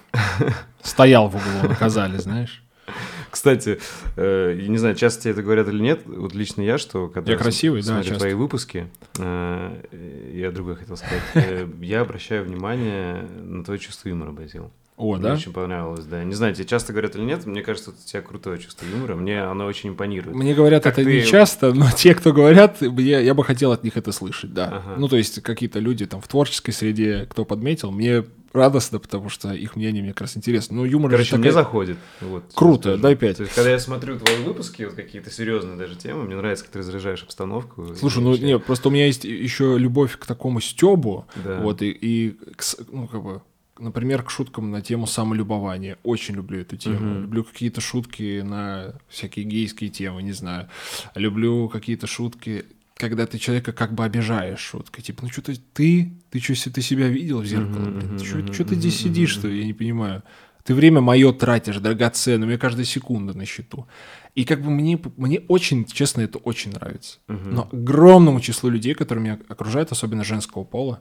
Стоял 0.82 1.28
в 1.28 1.34
углу, 1.34 1.68
наказали, 1.68 2.16
знаешь. 2.18 2.62
Кстати, 3.30 3.78
э, 4.16 4.54
не 4.68 4.78
знаю, 4.78 4.94
часто 4.94 5.22
тебе 5.22 5.32
это 5.32 5.42
говорят 5.42 5.68
или 5.68 5.80
нет, 5.80 6.00
вот 6.06 6.34
лично 6.34 6.62
я, 6.62 6.78
что 6.78 7.08
когда 7.08 7.32
Я 7.32 7.38
красивый, 7.38 7.80
да, 7.82 7.86
смотрю 7.86 8.04
часто. 8.04 8.18
твои 8.20 8.34
выпуски, 8.34 8.88
э, 9.18 10.30
я 10.34 10.50
другое 10.50 10.76
хотел 10.76 10.96
сказать, 10.96 11.22
э, 11.34 11.68
я 11.80 12.00
обращаю 12.02 12.44
внимание 12.44 13.22
на 13.42 13.64
твое 13.64 13.78
чувство 13.78 14.08
юмора, 14.08 14.32
Базил. 14.32 14.70
О, 14.96 15.14
Мне 15.14 15.22
да? 15.22 15.32
очень 15.32 15.50
понравилось, 15.54 16.04
да. 16.04 16.22
Не 16.24 16.34
знаю, 16.34 16.54
тебе 16.54 16.66
часто 16.66 16.92
говорят 16.92 17.16
или 17.16 17.22
нет, 17.22 17.46
мне 17.46 17.62
кажется, 17.62 17.88
у 17.90 17.94
тебя 17.94 18.20
крутое 18.20 18.58
чувство 18.58 18.84
юмора, 18.84 19.16
мне 19.16 19.40
оно 19.42 19.64
очень 19.64 19.88
импонирует. 19.88 20.36
Мне 20.36 20.54
говорят 20.54 20.82
Как 20.84 20.98
это 20.98 21.04
ты- 21.04 21.20
не 21.20 21.24
часто, 21.24 21.72
но 21.72 21.86
те, 21.96 22.14
кто 22.14 22.34
говорят, 22.34 22.82
я, 22.82 23.18
я 23.20 23.32
бы 23.32 23.42
хотел 23.42 23.72
от 23.72 23.82
них 23.82 23.96
это 23.96 24.12
слышать, 24.12 24.52
да. 24.52 24.66
Ага. 24.66 24.94
Ну, 24.98 25.08
то 25.08 25.16
есть 25.16 25.42
какие-то 25.42 25.78
люди 25.78 26.04
там 26.04 26.20
в 26.20 26.28
творческой 26.28 26.72
среде, 26.72 27.26
кто 27.30 27.46
подметил, 27.46 27.90
мне 27.90 28.24
радостно, 28.52 28.98
потому 28.98 29.28
что 29.28 29.52
их 29.52 29.76
мнение 29.76 30.02
мне 30.02 30.12
как 30.12 30.22
раз 30.22 30.36
интересно. 30.36 30.76
Ну, 30.76 30.84
юмор 30.84 31.10
Короче, 31.10 31.30
же 31.30 31.36
мне 31.36 31.48
такая- 31.50 31.64
заходит. 31.64 31.98
Вот, 32.20 32.44
Круто, 32.54 32.96
дай 32.96 33.14
пять. 33.16 33.36
То 33.36 33.42
есть, 33.44 33.54
когда 33.54 33.70
я 33.70 33.78
смотрю 33.78 34.18
твои 34.18 34.42
выпуски, 34.42 34.82
вот 34.82 34.94
какие-то 34.94 35.30
серьезные 35.30 35.76
даже 35.76 35.94
темы, 35.96 36.24
мне 36.24 36.36
нравится, 36.36 36.64
как 36.64 36.72
ты 36.72 36.78
разряжаешь 36.80 37.22
обстановку. 37.22 37.94
Слушай, 37.96 38.22
ну 38.22 38.30
вообще, 38.30 38.44
нет, 38.46 38.64
просто 38.64 38.88
у 38.88 38.90
меня 38.90 39.06
есть 39.06 39.24
еще 39.24 39.76
любовь 39.78 40.16
к 40.18 40.26
такому 40.26 40.60
стебу, 40.60 41.26
Да. 41.44 41.60
вот, 41.60 41.82
и, 41.82 41.90
и 41.90 42.30
к 42.56 42.62
ну, 42.90 43.06
как 43.06 43.22
бы, 43.22 43.42
например, 43.78 44.22
к 44.22 44.30
шуткам 44.30 44.70
на 44.70 44.82
тему 44.82 45.06
самолюбования. 45.06 45.96
Очень 46.02 46.34
люблю 46.34 46.60
эту 46.60 46.76
тему. 46.76 46.96
Мгм. 46.98 47.22
Люблю 47.22 47.44
какие-то 47.44 47.80
шутки 47.80 48.40
на 48.42 48.94
всякие 49.08 49.44
гейские 49.46 49.90
темы, 49.90 50.22
не 50.22 50.32
знаю. 50.32 50.68
Люблю 51.14 51.68
какие-то 51.68 52.06
шутки, 52.06 52.64
когда 53.00 53.26
ты 53.26 53.38
человека 53.38 53.72
как 53.72 53.94
бы 53.94 54.04
обижаешь 54.04 54.60
шуткой. 54.60 55.02
Типа, 55.02 55.24
ну 55.24 55.30
что-то 55.30 55.52
ты, 55.72 56.12
ты 56.30 56.38
что, 56.38 56.70
ты 56.70 56.82
себя 56.82 57.08
видел 57.08 57.40
в 57.40 57.46
зеркало, 57.46 57.86
блин? 57.90 58.18
Что 58.52 58.64
ты 58.64 58.74
здесь 58.76 59.00
сидишь, 59.00 59.32
мгм. 59.32 59.40
что 59.40 59.48
Я 59.48 59.64
не 59.64 59.72
понимаю. 59.72 60.22
Ты 60.64 60.74
время 60.74 61.00
мое 61.00 61.32
тратишь, 61.32 61.78
драгоценное, 61.78 62.46
у 62.46 62.48
меня 62.48 62.58
каждая 62.58 62.84
секунда 62.84 63.36
на 63.36 63.46
счету. 63.46 63.86
И 64.34 64.44
как 64.44 64.62
бы 64.62 64.70
мне, 64.70 65.00
мне 65.16 65.40
очень, 65.48 65.86
честно, 65.86 66.20
это 66.20 66.38
очень 66.38 66.72
нравится. 66.72 67.18
Мгм. 67.28 67.54
Но 67.54 67.68
огромному 67.72 68.40
числу 68.40 68.70
людей, 68.70 68.94
которые 68.94 69.24
меня 69.24 69.38
окружают, 69.48 69.90
особенно 69.90 70.22
женского 70.22 70.64
пола, 70.64 71.00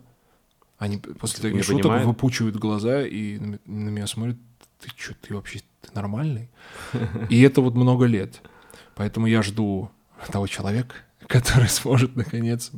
они 0.77 0.97
после 0.97 1.43
Не 1.43 1.49
таких 1.51 1.65
шуток 1.65 1.83
понимают? 1.83 2.07
выпучивают 2.07 2.55
глаза 2.55 3.05
и 3.05 3.37
на 3.37 3.59
меня 3.65 4.07
смотрят, 4.07 4.37
ты 4.79 4.89
что, 4.95 5.13
ты 5.13 5.35
вообще 5.35 5.59
ты 5.81 5.89
нормальный? 5.93 6.49
И 7.29 7.41
это 7.41 7.61
вот 7.61 7.75
много 7.75 8.05
лет. 8.05 8.41
Поэтому 8.95 9.27
я 9.27 9.43
жду 9.43 9.91
того 10.31 10.47
человека, 10.47 10.95
который 11.29 11.69
сможет 11.69 12.15
наконец... 12.17 12.71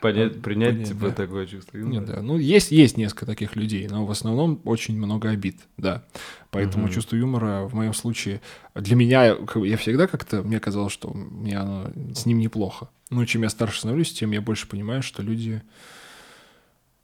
Понять, 0.00 0.40
принять, 0.40 0.70
понять, 0.70 0.88
типа, 0.88 1.08
да. 1.08 1.12
такое 1.12 1.46
чувство. 1.46 1.76
Нет, 1.76 2.06
да. 2.06 2.22
Ну, 2.22 2.38
есть, 2.38 2.70
есть 2.70 2.96
несколько 2.96 3.26
таких 3.26 3.54
людей, 3.54 3.86
но 3.86 4.06
в 4.06 4.10
основном 4.10 4.58
очень 4.64 4.96
много 4.96 5.28
обид, 5.28 5.56
да. 5.76 6.04
Поэтому 6.50 6.84
Мгм. 6.84 6.94
чувство 6.94 7.16
юмора 7.16 7.66
в 7.66 7.74
моем 7.74 7.92
случае 7.92 8.40
для 8.74 8.96
меня, 8.96 9.36
я 9.56 9.76
всегда 9.76 10.06
как-то, 10.06 10.42
мне 10.42 10.58
казалось, 10.58 10.92
что 10.92 11.12
меня 11.12 11.60
оно 11.62 11.90
с 12.14 12.24
ним 12.24 12.38
неплохо. 12.38 12.88
Ну, 13.10 13.26
чем 13.26 13.42
я 13.42 13.50
старше 13.50 13.80
становлюсь, 13.80 14.12
тем 14.12 14.30
я 14.30 14.40
больше 14.40 14.66
понимаю, 14.68 15.02
что 15.02 15.22
люди 15.22 15.60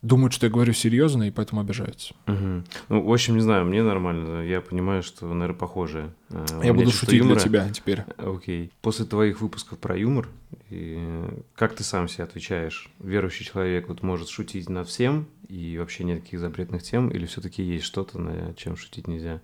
думают, 0.07 0.33
что 0.33 0.47
я 0.47 0.53
говорю 0.53 0.73
серьезно, 0.73 1.25
и 1.25 1.31
поэтому 1.31 1.61
обижаются. 1.61 2.15
Мгм. 2.27 2.65
Ну, 2.89 3.03
в 3.03 3.13
общем, 3.13 3.35
не 3.35 3.41
знаю, 3.41 3.65
мне 3.65 3.83
нормально. 3.83 4.43
Я 4.43 4.61
понимаю, 4.61 5.03
что, 5.03 5.27
наверное, 5.27 5.59
похожее. 5.59 6.13
Э, 6.31 6.45
меня 6.55 6.67
я 6.67 6.75
буду 6.75 6.91
шутить 6.91 7.19
юмора. 7.19 7.35
для 7.35 7.45
тебя 7.45 7.69
теперь. 7.71 8.03
Окей. 8.19 8.73
После 8.83 9.05
твоих 9.05 9.41
выпусков 9.41 9.79
про 9.79 9.97
юмор, 9.97 10.29
и 10.71 11.25
как 11.55 11.75
ты 11.75 11.85
сам 11.85 12.09
себе 12.09 12.25
отвечаешь? 12.25 12.89
Верующий 12.99 13.45
человек 13.45 13.89
вот 13.89 14.03
может 14.03 14.29
шутить 14.29 14.69
над 14.69 14.89
всем, 14.89 15.29
и 15.49 15.77
вообще 15.79 16.05
нет 16.05 16.19
никаких 16.19 16.41
запретных 16.41 16.83
тем, 16.83 17.09
или 17.09 17.27
все-таки 17.27 17.63
есть 17.63 17.85
что-то, 17.85 18.19
над 18.19 18.57
чем 18.57 18.77
шутить 18.77 19.07
нельзя? 19.07 19.41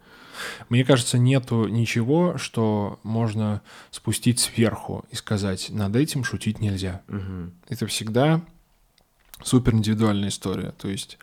Мне 0.69 0.85
кажется, 0.85 1.19
нету 1.19 1.69
ничего, 1.69 2.39
что 2.39 2.99
можно 3.03 3.63
спустить 3.91 4.41
сверху 4.41 5.05
и 5.11 5.17
сказать, 5.17 5.69
над 5.71 5.95
этим 5.95 6.25
шутить 6.25 6.61
нельзя. 6.61 7.03
Мгм. 7.09 7.53
это 7.69 7.87
всегда 7.87 8.43
супер 9.45 9.75
индивидуальная 9.75 10.29
история. 10.29 10.73
То 10.73 10.89
есть 10.89 11.19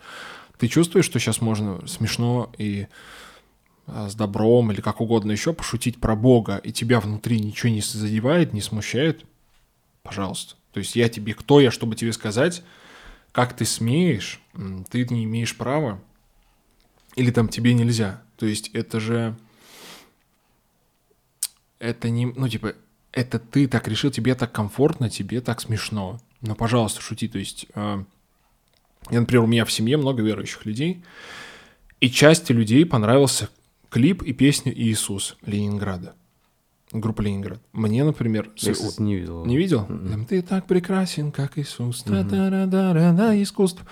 ты 0.58 0.68
чувствуешь, 0.68 1.06
что 1.06 1.18
сейчас 1.18 1.40
можно 1.40 1.86
смешно 1.86 2.52
и 2.58 2.86
а, 3.86 4.08
с 4.08 4.14
добром 4.14 4.70
или 4.70 4.80
как 4.80 5.00
угодно 5.00 5.32
еще 5.32 5.52
пошутить 5.52 6.00
про 6.00 6.14
Бога, 6.14 6.56
и 6.58 6.72
тебя 6.72 7.00
внутри 7.00 7.40
ничего 7.40 7.70
не 7.70 7.80
задевает, 7.80 8.52
не 8.52 8.60
смущает, 8.60 9.24
пожалуйста. 10.02 10.54
То 10.72 10.78
есть 10.78 10.94
я 10.96 11.08
тебе, 11.08 11.34
кто 11.34 11.60
я, 11.60 11.70
чтобы 11.70 11.96
тебе 11.96 12.12
сказать, 12.12 12.62
как 13.32 13.54
ты 13.54 13.64
смеешь, 13.64 14.40
ты 14.90 15.06
не 15.08 15.24
имеешь 15.24 15.56
права, 15.56 16.00
или 17.16 17.30
там 17.30 17.48
тебе 17.48 17.74
нельзя. 17.74 18.22
То 18.36 18.46
есть 18.46 18.68
это 18.72 19.00
же... 19.00 19.36
Это 21.78 22.10
не... 22.10 22.26
Ну, 22.26 22.48
типа, 22.48 22.74
это 23.12 23.38
ты 23.38 23.66
так 23.66 23.88
решил, 23.88 24.10
тебе 24.10 24.34
так 24.34 24.52
комфортно, 24.52 25.10
тебе 25.10 25.40
так 25.40 25.60
смешно. 25.60 26.20
Ну, 26.42 26.54
пожалуйста, 26.54 27.00
шути. 27.00 27.28
То 27.28 27.38
есть, 27.38 27.66
э, 27.74 28.02
я, 29.10 29.20
например, 29.20 29.44
у 29.44 29.46
меня 29.46 29.64
в 29.64 29.72
семье 29.72 29.96
много 29.96 30.22
верующих 30.22 30.64
людей, 30.66 31.02
и 32.00 32.08
части 32.10 32.52
людей 32.52 32.84
понравился 32.86 33.48
клип 33.90 34.22
и 34.22 34.32
песня 34.32 34.72
«Иисус» 34.72 35.36
Ленинграда. 35.44 36.14
Группа 36.92 37.22
Ленинград. 37.22 37.60
Мне, 37.72 38.02
например... 38.04 38.50
Я, 38.56 38.74
с- 38.74 38.98
не 38.98 39.16
видел. 39.16 39.44
не 39.44 39.56
видел? 39.56 39.84
Там, 39.86 40.24
Ты 40.24 40.42
так 40.42 40.66
прекрасен, 40.66 41.30
как 41.30 41.56
Иисус. 41.58 42.02
Та-та-ра-да-ра-да, 42.02 43.40
искусство. 43.40 43.86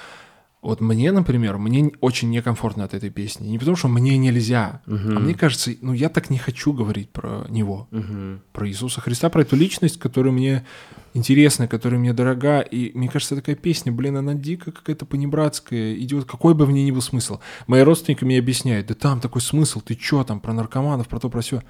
Вот 0.69 0.83
мне, 0.83 1.13
например, 1.13 1.57
мне 1.57 1.93
очень 2.03 2.29
некомфортно 2.29 2.85
от 2.85 2.93
этой 2.93 3.09
песни. 3.09 3.47
Не 3.49 3.59
потому, 3.59 3.75
что 3.75 3.89
мне 3.89 4.19
нельзя, 4.19 4.83
Мгм. 4.85 5.17
а 5.17 5.21
мне 5.21 5.33
кажется, 5.33 5.71
ну 5.81 5.95
я 5.95 6.11
так 6.11 6.29
не 6.29 6.37
хочу 6.37 6.75
говорить 6.75 7.09
про 7.09 7.47
него, 7.49 7.89
Мгм. 7.91 8.43
про 8.53 8.69
Иисуса 8.69 9.01
Христа, 9.01 9.31
про 9.31 9.41
эту 9.41 9.57
личность, 9.57 9.99
которая 9.99 10.31
мне 10.31 10.67
интересна, 11.15 11.69
которая 11.69 11.99
мне 11.99 12.13
дорога. 12.13 12.61
И 12.61 12.93
мне 12.95 13.09
кажется, 13.09 13.35
такая 13.35 13.57
песня, 13.57 13.93
блин, 13.93 14.19
она 14.19 14.35
дико 14.35 14.71
какая-то 14.71 15.07
понебратская, 15.07 15.95
идет, 15.95 16.27
какой 16.27 16.53
бы 16.53 16.67
в 16.67 16.71
ней 16.71 16.85
ни 16.85 16.91
был 16.91 17.01
смысл. 17.01 17.39
Мои 17.67 17.81
родственники 17.81 18.25
мне 18.25 18.39
объясняют, 18.39 18.89
да 18.89 18.95
там 18.95 19.21
такой 19.21 19.41
смысл, 19.41 19.81
ты 19.81 19.95
чё 19.95 20.23
там, 20.23 20.39
про 20.39 20.53
наркоманов, 20.53 21.09
про 21.09 21.19
то, 21.19 21.31
про 21.31 21.41
все. 21.41 21.63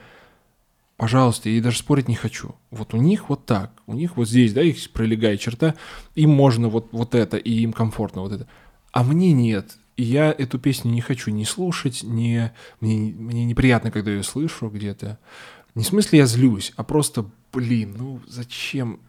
Пожалуйста, 0.97 1.49
я 1.49 1.59
и 1.59 1.61
даже 1.61 1.79
спорить 1.79 2.09
не 2.09 2.17
хочу. 2.17 2.57
Вот 2.73 2.95
у 2.95 2.97
них 2.97 3.29
вот 3.29 3.47
так, 3.47 3.71
у 3.87 3.95
них 3.95 4.17
вот 4.17 4.29
здесь, 4.29 4.53
да, 4.53 4.63
их 4.63 4.91
пролегает 4.91 5.39
черта, 5.39 5.77
им 6.17 6.31
можно 6.31 6.69
вот, 6.69 6.89
вот 6.91 7.15
это, 7.15 7.37
и 7.37 7.61
им 7.61 7.73
комфортно 7.73 8.23
вот 8.23 8.33
это. 8.33 8.49
А 8.93 9.03
мне 9.03 9.33
нет. 9.33 9.77
И 9.97 10.05
я 10.05 10.31
эту 10.31 10.59
песню 10.59 10.93
не 10.93 11.01
хочу 11.01 11.31
ни 11.31 11.45
слушать, 11.45 12.03
ни... 12.03 12.51
Мне, 12.81 13.13
мне 13.13 13.45
неприятно, 13.45 13.91
когда 13.91 14.11
ее 14.13 14.23
слышу 14.23 14.69
где-то. 14.69 15.19
Не 15.75 15.85
в 15.85 15.87
смысле 15.87 16.21
я 16.21 16.27
злюсь, 16.27 16.73
а 16.77 16.85
просто, 16.85 17.27
блин, 17.53 17.97
ну 17.99 18.21
зачем? 18.27 19.01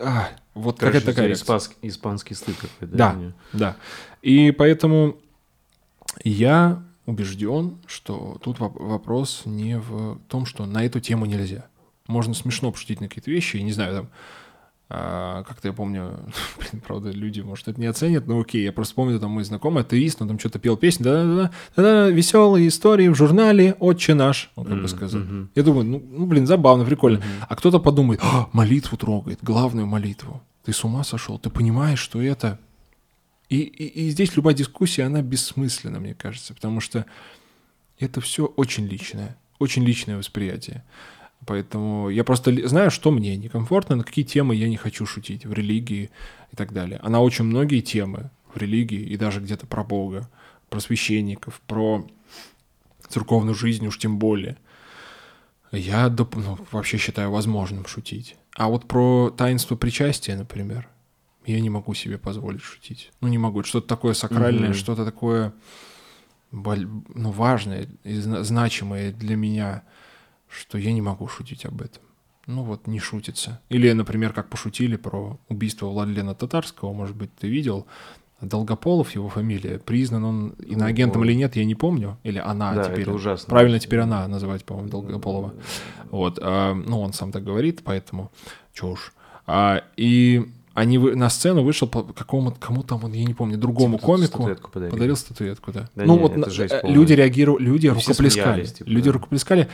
А, 0.00 0.30
вот 0.54 0.78
Короче, 0.78 0.98
какая-то 1.00 1.06
такая 1.06 1.26
реакция. 1.28 1.70
испанский, 1.82 2.34
стыд 2.34 2.56
какой-то. 2.56 2.96
Да. 2.96 3.12
него? 3.12 3.32
Да. 3.52 3.76
И 4.22 4.50
поэтому 4.50 5.18
я 6.24 6.82
убежден, 7.06 7.78
что 7.86 8.38
тут 8.42 8.58
воп- 8.58 8.82
вопрос 8.82 9.42
не 9.44 9.78
в 9.78 10.18
том, 10.28 10.46
что 10.46 10.66
на 10.66 10.84
эту 10.84 11.00
тему 11.00 11.26
нельзя. 11.26 11.66
Можно 12.06 12.34
смешно 12.34 12.72
пошутить 12.72 13.00
на 13.00 13.08
какие-то 13.08 13.30
вещи, 13.30 13.56
я 13.56 13.62
не 13.62 13.72
знаю, 13.72 13.94
там, 13.94 14.08
а, 14.90 15.42
как-то 15.44 15.68
я 15.68 15.74
помню, 15.74 16.18
блин, 16.58 16.82
правда, 16.86 17.10
люди, 17.10 17.40
может, 17.40 17.68
это 17.68 17.78
не 17.78 17.86
оценят, 17.86 18.26
но 18.26 18.40
окей, 18.40 18.64
я 18.64 18.72
просто 18.72 18.94
помню, 18.94 19.20
там 19.20 19.32
мой 19.32 19.44
знакомый 19.44 19.82
атеист, 19.82 20.22
он 20.22 20.28
там 20.28 20.38
что-то 20.38 20.58
пел 20.58 20.76
песню, 20.76 21.04
да-да-да, 21.04 21.50
да-да, 21.76 22.08
веселые 22.08 22.68
истории 22.68 23.08
в 23.08 23.14
журнале 23.14 23.74
«Отче 23.80 24.14
наш», 24.14 24.50
он 24.56 24.64
как 24.64 24.80
бы 24.80 24.88
сказал. 24.88 25.22
Я 25.54 25.62
думаю, 25.62 25.84
ну, 25.84 26.02
ну, 26.10 26.26
блин, 26.26 26.46
забавно, 26.46 26.84
прикольно. 26.84 27.22
А 27.48 27.54
кто-то 27.56 27.78
подумает, 27.78 28.20
«А, 28.22 28.48
молитву 28.52 28.96
трогает, 28.96 29.40
главную 29.42 29.86
молитву. 29.86 30.42
Ты 30.64 30.72
с 30.72 30.84
ума 30.84 31.04
сошел? 31.04 31.38
Ты 31.38 31.50
понимаешь, 31.50 31.98
что 31.98 32.22
это... 32.22 32.58
И, 33.48 33.60
и, 33.60 34.06
и 34.06 34.10
здесь 34.10 34.36
любая 34.36 34.54
дискуссия, 34.54 35.04
она 35.04 35.22
бессмысленна, 35.22 36.00
мне 36.00 36.14
кажется, 36.14 36.52
потому 36.52 36.80
что 36.80 37.06
это 37.98 38.20
все 38.20 38.44
очень 38.44 38.86
личное, 38.86 39.38
очень 39.58 39.84
личное 39.84 40.18
восприятие. 40.18 40.84
Поэтому 41.48 42.10
я 42.10 42.24
просто 42.24 42.52
знаю, 42.68 42.90
что 42.90 43.10
мне 43.10 43.34
некомфортно, 43.38 43.96
на 43.96 44.04
какие 44.04 44.22
темы 44.26 44.54
я 44.54 44.68
не 44.68 44.76
хочу 44.76 45.06
шутить 45.06 45.46
в 45.46 45.52
религии 45.54 46.10
и 46.52 46.56
так 46.56 46.74
далее. 46.74 47.00
А 47.02 47.08
на 47.08 47.20
очень 47.22 47.46
многие 47.46 47.80
темы 47.80 48.30
в 48.52 48.58
религии 48.58 49.00
и 49.00 49.16
даже 49.16 49.40
где-то 49.40 49.66
про 49.66 49.82
Бога, 49.82 50.28
про 50.68 50.78
священников, 50.80 51.62
про 51.66 52.06
церковную 53.08 53.54
жизнь 53.54 53.86
уж 53.86 53.98
тем 53.98 54.18
более. 54.18 54.58
Я 55.72 56.08
доп- 56.08 56.36
ну, 56.36 56.58
вообще 56.70 56.98
считаю 56.98 57.30
возможным 57.30 57.86
шутить. 57.86 58.36
А 58.54 58.68
вот 58.68 58.86
про 58.86 59.30
таинство 59.30 59.74
причастия, 59.74 60.36
например, 60.36 60.86
я 61.46 61.58
не 61.60 61.70
могу 61.70 61.94
себе 61.94 62.18
позволить 62.18 62.60
шутить. 62.60 63.10
Ну, 63.22 63.28
не 63.28 63.38
могу. 63.38 63.62
Что-то 63.62 63.86
такое 63.88 64.12
сакральное, 64.12 64.68
Мгм. 64.70 64.74
что-то 64.78 65.06
такое 65.06 65.54
ну, 66.50 67.30
важное 67.30 67.88
и 68.04 68.18
зна- 68.20 68.42
значимое 68.44 69.12
для 69.12 69.36
меня, 69.36 69.82
что 70.48 70.78
я 70.78 70.92
не 70.92 71.02
могу 71.02 71.28
шутить 71.28 71.64
об 71.64 71.82
этом. 71.82 72.02
Ну 72.46 72.62
вот, 72.62 72.86
не 72.86 72.98
шутится. 72.98 73.60
Или, 73.68 73.92
например, 73.92 74.32
как 74.32 74.48
пошутили 74.48 74.96
про 74.96 75.38
убийство 75.48 75.86
Владлена 75.86 76.34
Татарского, 76.34 76.92
может 76.94 77.14
быть, 77.14 77.34
ты 77.34 77.46
видел, 77.46 77.86
Долгополов 78.40 79.10
его 79.16 79.28
фамилия, 79.28 79.80
признан 79.80 80.24
он 80.24 80.48
иноагентом 80.60 81.24
или 81.24 81.34
нет, 81.34 81.56
я 81.56 81.64
не 81.64 81.74
помню. 81.74 82.18
Или 82.22 82.38
она 82.38 82.72
да, 82.72 82.84
теперь. 82.84 83.00
это 83.00 83.12
ужасно. 83.12 83.50
Правильно 83.50 83.80
теперь 83.80 83.98
она 83.98 84.28
называть, 84.28 84.64
по-моему, 84.64 84.88
Долгополова. 84.90 85.54
Вот. 86.10 86.38
А, 86.40 86.72
ну, 86.74 87.00
он 87.00 87.12
сам 87.12 87.32
так 87.32 87.42
говорит, 87.42 87.82
поэтому 87.84 88.30
чё 88.72 88.90
уж. 88.90 89.12
А, 89.46 89.82
и 89.96 90.48
они 90.72 90.98
вы, 90.98 91.16
на 91.16 91.28
сцену 91.30 91.64
вышел 91.64 91.88
по 91.88 92.04
какому-то, 92.04 92.60
кому 92.60 92.84
там, 92.84 93.00
я 93.12 93.24
не 93.24 93.34
помню, 93.34 93.58
другому 93.58 93.96
Типа 93.96 94.06
комику. 94.06 94.36
статуэтку 94.36 94.70
подарили. 94.70 94.92
Подарил 94.92 95.16
статуэтку, 95.16 95.72
да. 95.72 95.90
Да 95.96 96.04
ну 96.04 96.14
не, 96.14 96.20
вот 96.20 96.36
на- 96.36 96.46
э, 96.46 96.80
люди 96.84 97.14
реагировали, 97.14 97.64
люди 97.64 97.88
рукоплескали. 97.88 98.64
типа, 98.64 98.88
люди 98.88 99.06
да. 99.06 99.12
рукоплескали. 99.12 99.68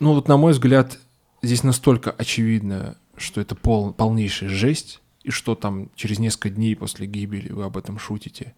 Ну 0.00 0.14
вот 0.14 0.28
на 0.28 0.36
мой 0.36 0.52
взгляд, 0.52 0.98
здесь 1.42 1.62
настолько 1.62 2.10
очевидно, 2.10 2.96
что 3.16 3.40
это 3.40 3.54
пол, 3.54 3.92
полнейшая 3.92 4.48
жесть, 4.48 5.00
и 5.24 5.30
что 5.30 5.54
там 5.54 5.90
через 5.94 6.18
несколько 6.18 6.50
дней 6.50 6.74
после 6.76 7.06
гибели 7.06 7.52
вы 7.52 7.64
об 7.64 7.76
этом 7.76 7.98
шутите. 7.98 8.54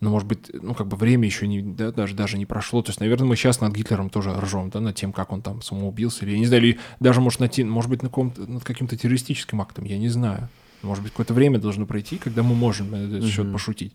Ну, 0.00 0.10
может 0.10 0.26
быть, 0.26 0.50
ну, 0.52 0.74
как 0.74 0.88
бы 0.88 0.96
время 0.96 1.26
еще 1.26 1.46
не, 1.46 1.62
да, 1.62 1.92
даже, 1.92 2.16
даже 2.16 2.36
не 2.36 2.44
прошло. 2.44 2.82
То 2.82 2.90
есть, 2.90 2.98
наверное, 2.98 3.28
мы 3.28 3.36
сейчас 3.36 3.60
над 3.60 3.72
Гитлером 3.72 4.10
тоже 4.10 4.34
ржем, 4.34 4.68
да, 4.70 4.80
над 4.80 4.96
тем, 4.96 5.12
как 5.12 5.30
он 5.30 5.42
там 5.42 5.62
самоубился. 5.62 6.24
Или, 6.24 6.32
я 6.32 6.38
не 6.40 6.46
знаю, 6.46 6.62
или 6.64 6.80
даже, 6.98 7.20
может, 7.20 7.38
над, 7.38 7.56
может 7.58 7.88
быть, 7.88 8.02
на 8.02 8.08
каком-то, 8.08 8.44
над 8.50 8.64
каким-то 8.64 8.96
террористическим 8.96 9.60
актом, 9.60 9.84
я 9.84 9.98
не 9.98 10.08
знаю. 10.08 10.48
Может 10.82 11.04
быть, 11.04 11.12
какое-то 11.12 11.34
время 11.34 11.60
должно 11.60 11.86
пройти, 11.86 12.18
когда 12.18 12.42
мы 12.42 12.56
можем 12.56 12.90
на 12.90 12.96
этот 12.96 13.24
счет 13.30 13.44
Мгм. 13.44 13.52
пошутить. 13.52 13.94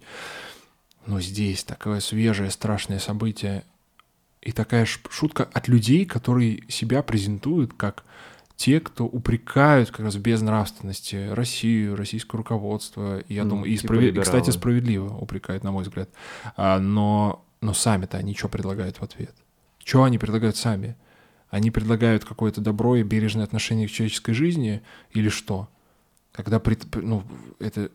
Но 1.05 1.19
здесь 1.19 1.65
такое 1.65 1.99
свежее, 1.99 2.51
страшное 2.51 2.99
событие. 2.99 3.65
И 4.47 4.53
такая 4.53 4.86
шутка 4.86 5.43
от 5.51 5.67
людей, 5.67 6.05
которые 6.05 6.63
себя 6.69 7.03
презентуют 7.03 7.73
как 7.73 8.05
те, 8.55 8.79
кто 8.79 9.05
упрекают 9.05 9.91
как 9.91 9.99
раз 10.05 10.15
в 10.15 10.21
безнравственности 10.21 11.27
Россию, 11.33 11.97
российское 11.97 12.38
руководство. 12.38 13.21
Я 13.27 13.43
Ну, 13.43 13.49
думаю, 13.49 13.69
и, 13.69 13.75
типа 13.75 13.93
справед- 13.95 14.15
и, 14.17 14.21
кстати, 14.21 14.49
справедливо 14.51 15.13
упрекают, 15.17 15.65
на 15.65 15.73
мой 15.73 15.83
взгляд. 15.83 16.10
А, 16.55 16.79
но, 16.79 17.43
но 17.60 17.73
сами-то 17.73 18.17
они 18.17 18.33
что 18.36 18.47
предлагают 18.47 18.95
в 18.99 19.03
ответ? 19.03 19.36
Что 19.83 20.03
они 20.03 20.17
предлагают 20.17 20.55
сами? 20.55 20.95
Они 21.49 21.69
предлагают 21.69 22.23
какое-то 22.23 22.62
добро 22.62 22.95
и 22.95 23.03
бережное 23.03 23.43
отношение 23.43 23.89
к 23.89 23.91
человеческой 23.91 24.31
жизни 24.31 24.81
или 25.12 25.27
что? 25.27 25.67
Когда, 26.31 26.62
пред- 26.62 26.88
ну, 26.95 27.23
это... 27.60 27.91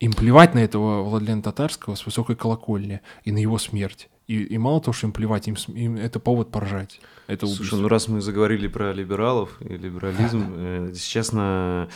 Им 0.00 0.12
плевать 0.12 0.54
на 0.54 0.58
этого 0.58 1.04
Владлена 1.04 1.40
Татарского 1.40 1.94
с 1.94 2.04
высокой 2.04 2.34
колокольни 2.34 3.00
и 3.22 3.30
на 3.30 3.38
его 3.38 3.58
смерть. 3.58 4.08
И, 4.26 4.42
и 4.42 4.58
мало 4.58 4.80
того, 4.80 4.92
что 4.94 5.06
им 5.06 5.12
плевать, 5.12 5.48
им, 5.48 5.56
им 5.68 5.96
это 5.96 6.18
повод 6.18 6.50
поржать. 6.50 7.00
Это 7.26 7.46
Слушай, 7.46 7.60
убийство. 7.60 7.76
ну 7.76 7.88
раз 7.88 8.08
мы 8.08 8.20
заговорили 8.20 8.68
про 8.68 8.92
либералов 8.92 9.56
и 9.60 9.76
либерализм, 9.76 10.44
э, 10.56 10.86
если 10.90 11.06
честно, 11.06 11.88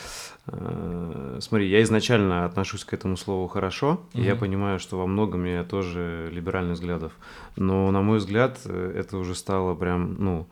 э, 0.47 1.37
смотри, 1.41 1.69
я 1.69 1.81
изначально 1.83 2.45
отношусь 2.45 2.83
к 2.83 2.93
этому 2.93 3.17
слову 3.17 3.47
хорошо, 3.47 4.01
и 4.13 4.21
я 4.21 4.35
понимаю, 4.35 4.79
что 4.79 4.97
во 4.97 5.07
многом 5.07 5.43
я 5.45 5.63
тоже 5.63 6.29
либеральных 6.31 6.75
взглядов, 6.75 7.13
но, 7.55 7.89
на 7.89 8.01
мой 8.01 8.19
взгляд, 8.19 8.59
э, 8.65 8.93
это 8.95 9.17
уже 9.17 9.33
стало 9.33 9.73
прям, 9.75 10.15
ну, 10.19 10.47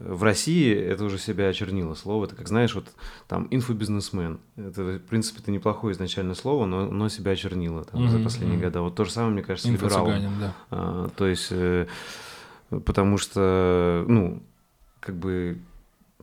в 0.00 0.22
России 0.22 0.74
это 0.74 1.04
уже 1.04 1.18
себя 1.18 1.48
очернило 1.48 1.94
слово. 1.94 2.24
Это 2.24 2.34
как, 2.34 2.48
знаешь, 2.48 2.74
вот 2.74 2.88
там 3.28 3.46
инфобизнесмен. 3.50 4.40
Это, 4.56 4.82
в 4.82 4.98
принципе, 5.00 5.40
это 5.40 5.50
неплохое 5.50 5.92
изначально 5.92 6.34
слово, 6.34 6.64
но 6.66 6.80
оно 6.80 7.08
себя 7.08 7.32
очернило 7.32 7.84
там, 7.84 8.08
за 8.08 8.16
Мгм, 8.16 8.24
последние 8.24 8.58
мгм. 8.58 8.66
годы. 8.66 8.80
Вот 8.80 8.94
то 8.94 9.04
же 9.04 9.10
самое, 9.10 9.34
мне 9.34 9.42
кажется, 9.42 9.70
либералом. 9.70 10.40
Да. 10.40 10.54
А, 10.70 11.08
то 11.16 11.26
есть, 11.26 11.48
э, 11.50 11.86
потому 12.84 13.18
что, 13.18 14.04
ну, 14.08 14.42
как 15.00 15.16
бы 15.16 15.58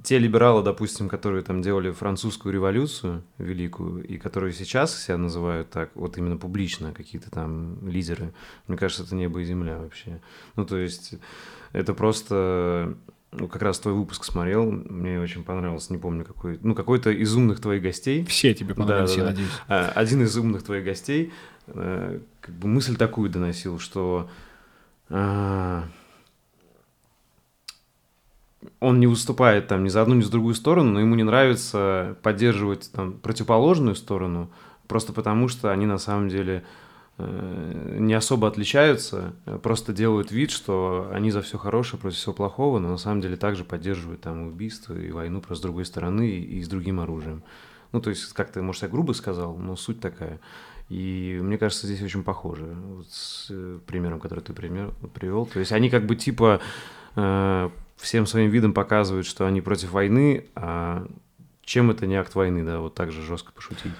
те 0.04 0.20
либералы, 0.20 0.64
допустим, 0.64 1.10
которые 1.10 1.44
там 1.44 1.62
делали 1.62 1.92
французскую 1.92 2.54
революцию 2.54 3.24
великую, 3.38 4.04
и 4.04 4.18
которые 4.18 4.54
сейчас 4.54 5.04
себя 5.04 5.18
называют 5.18 5.70
так, 5.70 5.92
вот 5.96 6.18
именно 6.18 6.38
публично, 6.38 6.94
какие-то 6.94 7.30
там 7.30 7.88
лидеры, 7.88 8.34
мне 8.68 8.78
кажется, 8.78 9.04
это 9.04 9.16
небо 9.16 9.40
и 9.42 9.46
земля 9.46 9.78
вообще. 9.78 10.22
Ну, 10.56 10.66
то 10.66 10.78
есть, 10.78 11.16
это 11.74 11.94
просто... 11.94 12.96
Ну, 13.34 13.48
как 13.50 13.62
раз 13.62 13.78
твой 13.80 13.94
выпуск 13.94 14.24
смотрел, 14.24 14.72
мне 14.72 15.20
очень 15.20 15.44
понравился, 15.44 15.92
не 15.92 16.00
помню 16.00 16.24
какой, 16.24 16.58
ну, 16.62 16.74
какой-то 16.74 17.12
из 17.12 17.36
умных 17.36 17.60
твоих 17.60 17.84
гостей, 17.84 18.24
Все 18.26 18.54
тебе 18.54 18.74
понравились, 18.74 19.12
Да, 19.12 19.16
да, 19.16 19.22
я 19.22 19.24
да. 19.24 19.30
надеюсь. 19.32 19.52
а, 19.68 19.92
один 19.96 20.24
из 20.24 20.38
умных 20.38 20.64
твоих 20.64 20.86
гостей 20.86 21.34
э, 21.68 22.20
как 22.40 22.56
бы 22.56 22.68
мысль 22.70 22.96
такую 22.96 23.30
доносил, 23.30 23.80
что 23.80 24.30
а, 25.10 25.84
он 28.80 29.00
не 29.00 29.08
выступает 29.08 29.68
там 29.68 29.84
ни 29.84 29.90
за 29.90 30.02
одну, 30.02 30.16
ни 30.16 30.22
за 30.22 30.32
другую 30.32 30.56
сторону, 30.56 30.92
но 30.92 31.00
ему 31.00 31.16
не 31.16 31.24
нравится 31.24 32.18
поддерживать 32.24 32.90
там 32.92 33.14
противоположную 33.14 33.96
сторону, 33.96 34.50
просто 34.88 35.14
потому 35.14 35.48
что 35.48 35.72
они 35.72 35.86
на 35.86 35.98
самом 35.98 36.30
деле 36.30 36.64
не 37.20 38.14
особо 38.14 38.48
отличаются, 38.48 39.34
э, 39.46 39.58
просто 39.62 39.92
делают 39.92 40.32
вид, 40.32 40.52
что 40.52 41.10
они 41.12 41.32
за 41.32 41.42
все 41.42 41.58
хорошее 41.58 42.00
против 42.00 42.18
всего 42.18 42.34
плохого, 42.34 42.78
но 42.80 42.90
на 42.90 42.98
самом 42.98 43.22
деле 43.22 43.38
также 43.38 43.64
поддерживают 43.64 44.22
там 44.22 44.48
убийство 44.48 44.94
и 44.94 45.12
войну 45.12 45.42
просто 45.42 45.62
с 45.62 45.64
другой 45.64 45.86
стороны 45.86 46.30
и, 46.30 46.62
с 46.62 46.68
другим 46.68 47.00
оружием. 47.00 47.44
Ну, 47.92 48.02
то 48.02 48.12
есть, 48.12 48.34
как-то, 48.34 48.62
может, 48.62 48.84
я 48.84 48.90
грубо 48.90 49.14
сказал, 49.14 49.58
но 49.58 49.76
суть 49.76 50.00
такая. 50.00 50.40
И 50.90 51.40
мне 51.42 51.58
кажется, 51.58 51.88
здесь 51.88 52.02
очень 52.02 52.24
похоже 52.24 52.66
вот 52.66 53.08
с 53.10 53.48
э, 53.50 53.80
примером, 53.88 54.20
который 54.20 54.42
ты 54.42 54.54
пример, 54.54 54.94
привел. 55.14 55.48
То 55.48 55.60
есть 55.60 55.72
они 55.72 55.90
как 55.90 56.06
бы 56.06 56.16
типа 56.16 56.62
э, 57.16 57.70
всем 57.98 58.28
своим 58.28 58.52
видом 58.52 58.74
показывают, 58.74 59.26
что 59.26 59.48
они 59.48 59.62
против 59.62 59.92
войны, 59.92 60.46
а 60.56 61.08
чем 61.64 61.92
это 61.92 62.06
не 62.06 62.16
акт 62.16 62.36
войны, 62.36 62.64
да, 62.64 62.80
вот 62.80 62.94
так 62.94 63.12
же 63.12 63.22
жестко 63.24 63.52
пошутить. 63.52 63.92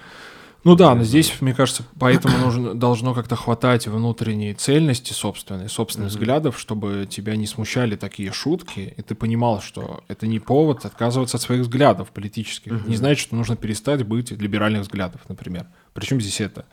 Ну 0.68 0.74
да, 0.76 0.94
но 0.94 1.02
здесь, 1.02 1.32
мне 1.40 1.54
кажется, 1.54 1.82
поэтому 1.98 2.36
нужно, 2.36 2.74
должно 2.74 3.14
как-то 3.14 3.36
хватать 3.36 3.86
внутренней 3.86 4.52
цельности 4.52 5.14
собственной, 5.14 5.70
собственных 5.70 6.10
Мгм. 6.10 6.18
взглядов, 6.18 6.58
чтобы 6.60 7.06
тебя 7.08 7.36
не 7.36 7.46
смущали 7.46 7.96
такие 7.96 8.32
шутки, 8.32 8.92
и 8.94 9.00
ты 9.00 9.14
понимал, 9.14 9.62
что 9.62 10.04
это 10.08 10.26
не 10.26 10.40
повод 10.40 10.84
отказываться 10.84 11.38
от 11.38 11.42
своих 11.42 11.62
взглядов 11.62 12.10
политических. 12.10 12.72
Мгм. 12.72 12.90
Не 12.90 12.96
значит, 12.96 13.22
что 13.22 13.34
нужно 13.34 13.56
перестать 13.56 14.02
быть 14.06 14.30
либеральных 14.30 14.82
взглядов, 14.82 15.22
например. 15.26 15.68
Причем 15.94 16.20
здесь 16.20 16.38
это? 16.42 16.66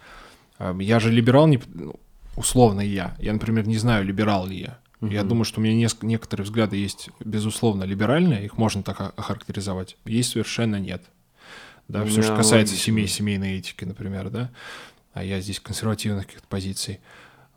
А, 0.59 0.75
Я 0.77 0.99
же 0.99 1.09
либерал, 1.09 1.47
не, 1.47 1.61
ну, 1.73 1.95
условно 2.35 2.81
я. 2.81 3.15
Я, 3.17 3.31
например, 3.31 3.65
не 3.65 3.77
знаю, 3.77 4.03
либерал 4.03 4.45
ли 4.45 4.57
я. 4.59 4.77
Я 4.99 5.21
Мгм. 5.21 5.29
думаю, 5.29 5.45
что 5.45 5.61
у 5.61 5.63
меня 5.63 5.87
неск- 5.87 6.05
некоторые 6.05 6.43
взгляды 6.43 6.75
есть, 6.75 7.09
безусловно, 7.23 7.85
либеральные, 7.85 8.43
их 8.43 8.57
можно 8.57 8.83
так 8.83 9.13
охарактеризовать. 9.17 9.95
Есть 10.03 10.31
совершенно 10.31 10.81
нет. 10.81 11.01
Да, 11.87 12.03
все, 12.05 12.21
что 12.21 12.35
касается 12.35 12.73
логично. 12.73 12.77
семей, 12.85 13.07
семейной 13.07 13.57
этики, 13.59 13.83
например, 13.85 14.29
да, 14.29 14.49
а 15.13 15.23
я 15.23 15.39
здесь 15.41 15.59
консервативных 15.59 16.25
каких-то 16.25 16.47
позиций. 16.47 16.99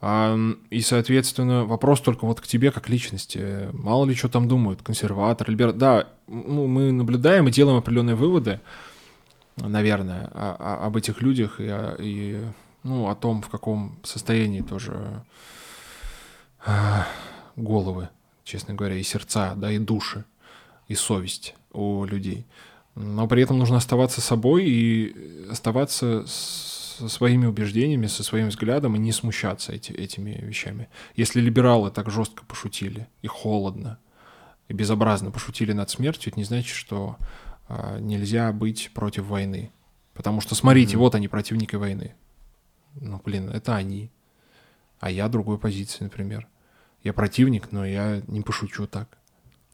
А, 0.00 0.38
и, 0.70 0.80
соответственно, 0.80 1.64
вопрос 1.64 2.00
только 2.00 2.24
вот 2.24 2.40
к 2.40 2.46
тебе 2.46 2.70
как 2.70 2.88
личности. 2.88 3.68
Мало 3.72 4.04
ли 4.06 4.14
что 4.14 4.28
там 4.28 4.46
думают, 4.46 4.82
консерватор, 4.82 5.50
либерал. 5.50 5.72
Да, 5.72 6.06
ну, 6.28 6.66
мы 6.66 6.92
наблюдаем 6.92 7.48
и 7.48 7.50
делаем 7.50 7.78
определенные 7.78 8.14
выводы, 8.14 8.60
наверное, 9.56 10.30
о- 10.32 10.56
о- 10.82 10.86
об 10.86 10.96
этих 10.96 11.20
людях 11.20 11.58
и, 11.58 11.66
о- 11.66 11.96
и, 11.98 12.40
ну, 12.84 13.08
о 13.08 13.16
том, 13.16 13.42
в 13.42 13.48
каком 13.48 13.98
состоянии 14.04 14.60
тоже 14.60 15.24
а, 16.64 17.06
головы, 17.56 18.08
честно 18.44 18.74
говоря, 18.74 18.96
и 18.96 19.02
сердца, 19.02 19.54
да, 19.56 19.70
и 19.72 19.78
души, 19.78 20.24
и 20.86 20.94
совесть 20.94 21.54
у 21.72 22.04
людей. 22.04 22.46
Но 23.00 23.28
при 23.28 23.42
этом 23.42 23.58
нужно 23.58 23.76
оставаться 23.76 24.20
собой 24.20 24.64
и 24.66 25.46
оставаться 25.48 26.24
со 26.26 27.08
своими 27.08 27.46
убеждениями, 27.46 28.08
со 28.08 28.24
своим 28.24 28.48
взглядом 28.48 28.96
и 28.96 28.98
не 28.98 29.12
смущаться 29.12 29.72
эти, 29.72 29.92
этими 29.92 30.32
вещами. 30.42 30.88
Если 31.14 31.40
либералы 31.40 31.92
так 31.92 32.10
жестко 32.10 32.44
пошутили 32.44 33.06
и 33.22 33.28
холодно, 33.28 34.00
и 34.66 34.72
безобразно 34.72 35.30
пошутили 35.30 35.72
над 35.72 35.88
смертью, 35.90 36.32
это 36.32 36.40
не 36.40 36.44
значит, 36.44 36.74
что 36.74 37.16
а, 37.68 38.00
нельзя 38.00 38.52
быть 38.52 38.90
против 38.94 39.26
войны. 39.26 39.70
Потому 40.12 40.40
что, 40.40 40.56
смотрите, 40.56 40.96
Мгм. 40.96 41.04
вот 41.04 41.14
они, 41.14 41.28
противники 41.28 41.76
войны. 41.76 42.14
Ну, 43.00 43.22
блин, 43.24 43.48
это 43.48 43.76
они. 43.76 44.10
А 44.98 45.08
я 45.08 45.28
другой 45.28 45.58
позиции, 45.58 46.02
например. 46.02 46.48
Я 47.04 47.12
противник, 47.12 47.70
но 47.70 47.86
я 47.86 48.22
не 48.26 48.40
пошучу 48.40 48.88
так. 48.88 49.18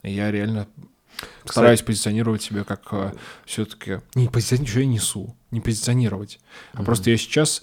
Я 0.02 0.30
реально 0.30 0.68
стараюсь 1.44 1.82
позиционировать 1.82 2.42
себя 2.42 2.64
как 2.64 3.14
все-таки... 3.44 4.00
Не 4.14 4.28
позиционировать, 4.28 4.70
что 4.70 4.80
я 4.80 4.86
несу. 4.86 5.36
Не 5.50 5.60
позиционировать. 5.60 6.40
А 6.72 6.82
просто 6.82 7.10
я 7.10 7.16
сейчас 7.16 7.62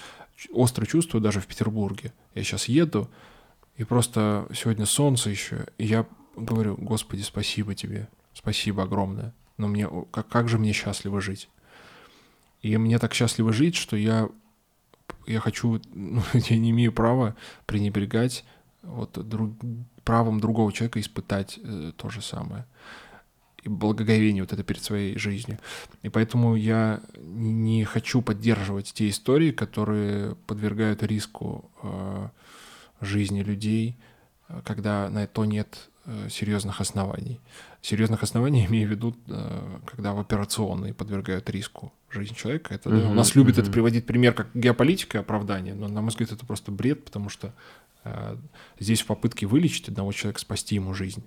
остро 0.52 0.86
чувствую 0.86 1.22
даже 1.22 1.40
в 1.40 1.48
Петербурге. 1.48 2.14
Я 2.34 2.44
сейчас 2.44 2.66
еду, 2.66 3.10
и 3.78 3.84
просто 3.84 4.48
сегодня 4.54 4.86
солнце 4.86 5.30
еще, 5.30 5.66
и 5.78 5.86
я 5.86 6.06
говорю, 6.36 6.76
Господи, 6.78 7.22
спасибо 7.22 7.76
тебе, 7.76 8.08
спасибо 8.34 8.84
огромное. 8.84 9.34
Но 9.58 9.68
мне, 9.68 9.88
как, 10.12 10.28
как 10.28 10.50
же 10.50 10.58
мне 10.58 10.74
счастливо 10.74 11.22
жить. 11.22 11.50
И 12.62 12.76
мне 12.78 13.00
так 13.00 13.14
счастливо 13.14 13.52
жить, 13.52 13.76
что 13.76 13.96
я, 13.96 14.30
я 15.26 15.40
хочу, 15.40 15.82
ну, 15.94 16.22
я 16.34 16.58
не 16.58 16.72
имею 16.72 16.92
права 16.92 17.36
пренебрегать 17.66 18.46
вот 18.82 19.18
друг- 19.28 19.58
правом 20.04 20.40
другого 20.40 20.72
человека 20.72 21.00
испытать 21.00 21.60
э, 21.64 21.92
то 21.96 22.10
же 22.10 22.22
самое. 22.22 22.66
И 23.64 23.70
благоговение 23.70 24.44
вот 24.44 24.54
это 24.54 24.64
перед 24.64 24.84
своей 24.84 25.18
жизнью. 25.18 25.60
И 26.02 26.10
поэтому 26.10 26.56
я 26.56 27.02
не 27.18 27.84
хочу 27.84 28.22
поддерживать 28.22 28.94
те 28.94 29.10
истории, 29.10 29.52
которые 29.52 30.36
подвергают 30.48 31.04
риску 31.04 31.70
э, 31.84 32.28
жизни 33.02 33.44
людей, 33.44 33.98
когда 34.64 35.10
на 35.10 35.28
то 35.28 35.46
нет 35.46 35.90
э, 36.06 36.30
серьезных 36.30 36.82
оснований. 36.82 37.40
Серьезных 37.82 38.24
оснований 38.24 38.66
имею 38.70 38.88
в 38.88 38.92
виду, 38.92 39.16
э, 39.28 39.80
когда 39.86 40.14
в 40.14 40.20
операционные 40.20 40.94
подвергают 40.94 41.50
риску 41.50 41.94
жизнь 42.10 42.36
человека. 42.36 42.74
Это, 42.74 42.90
uh-huh, 42.90 43.02
да, 43.04 43.10
у 43.10 43.14
нас 43.14 43.36
любят 43.36 43.58
uh-huh. 43.58 43.64
это 43.64 43.72
приводить 43.72 44.06
пример 44.06 44.34
как 44.34 44.48
геополитика 44.54 45.20
оправдания, 45.20 45.74
но, 45.74 45.88
на 45.88 46.02
мой 46.02 46.10
взгляд, 46.10 46.32
это 46.32 46.46
просто 46.46 46.72
бред, 46.72 47.06
потому 47.06 47.30
что 47.30 47.54
э, 48.04 48.38
здесь 48.80 49.02
в 49.02 49.06
попытке 49.06 49.46
вылечить 49.46 49.90
одного 49.90 50.12
человека, 50.12 50.42
спасти 50.42 50.76
ему 50.76 50.94
жизнь. 50.94 51.24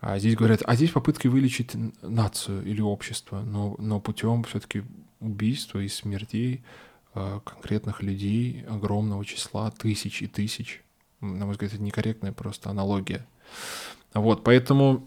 А 0.00 0.18
здесь 0.18 0.36
говорят, 0.36 0.62
а 0.64 0.76
здесь 0.76 0.90
попытки 0.90 1.26
вылечить 1.26 1.72
нацию 2.02 2.64
или 2.64 2.80
общество, 2.80 3.40
но, 3.40 3.74
но 3.78 4.00
путем 4.00 4.44
все-таки 4.44 4.84
убийства 5.18 5.80
и 5.80 5.88
смертей 5.88 6.62
э, 7.14 7.40
конкретных 7.44 8.02
людей, 8.02 8.64
огромного 8.68 9.24
числа, 9.24 9.72
тысяч 9.72 10.22
и 10.22 10.28
тысяч. 10.28 10.82
На 11.20 11.46
мой 11.46 11.52
взгляд, 11.52 11.72
это 11.72 11.82
некорректная 11.82 12.32
просто 12.32 12.70
аналогия. 12.70 13.26
Вот, 14.14 14.44
поэтому 14.44 15.04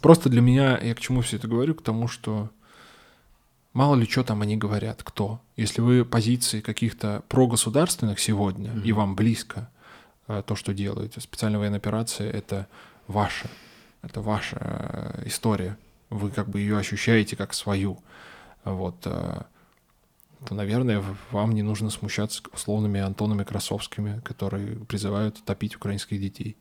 просто 0.00 0.28
для 0.28 0.40
меня, 0.40 0.76
я 0.78 0.94
к 0.96 1.00
чему 1.00 1.20
все 1.20 1.36
это 1.36 1.46
говорю, 1.46 1.76
к 1.76 1.82
тому, 1.82 2.08
что 2.08 2.50
мало 3.72 3.94
ли 3.94 4.06
что 4.06 4.24
там 4.24 4.42
они 4.42 4.56
говорят, 4.56 5.04
кто. 5.04 5.40
Если 5.56 5.82
вы 5.82 6.04
позиции 6.04 6.60
каких-то 6.60 7.22
прогосударственных 7.28 8.18
сегодня, 8.18 8.72
mm-hmm. 8.72 8.82
и 8.82 8.92
вам 8.92 9.14
близко 9.14 9.70
э, 10.26 10.42
то, 10.44 10.56
что 10.56 10.74
делаете, 10.74 11.20
специальная 11.20 11.60
военная 11.60 11.78
операция, 11.78 12.28
это 12.28 12.66
ваше 13.06 13.48
это 14.02 14.20
ваша 14.20 14.56
э, 14.60 15.22
история, 15.26 15.76
вы 16.08 16.30
как 16.30 16.48
бы 16.48 16.60
ее 16.60 16.78
ощущаете 16.78 17.36
как 17.36 17.54
свою, 17.54 18.02
вот, 18.64 18.96
э, 19.04 19.42
то, 20.46 20.54
наверное, 20.54 21.04
вам 21.30 21.52
не 21.52 21.62
нужно 21.62 21.90
смущаться 21.90 22.42
условными 22.52 23.00
Антонами 23.00 23.44
Красовскими, 23.44 24.20
которые 24.20 24.76
призывают 24.86 25.44
топить 25.44 25.76
украинских 25.76 26.20
детей, 26.20 26.56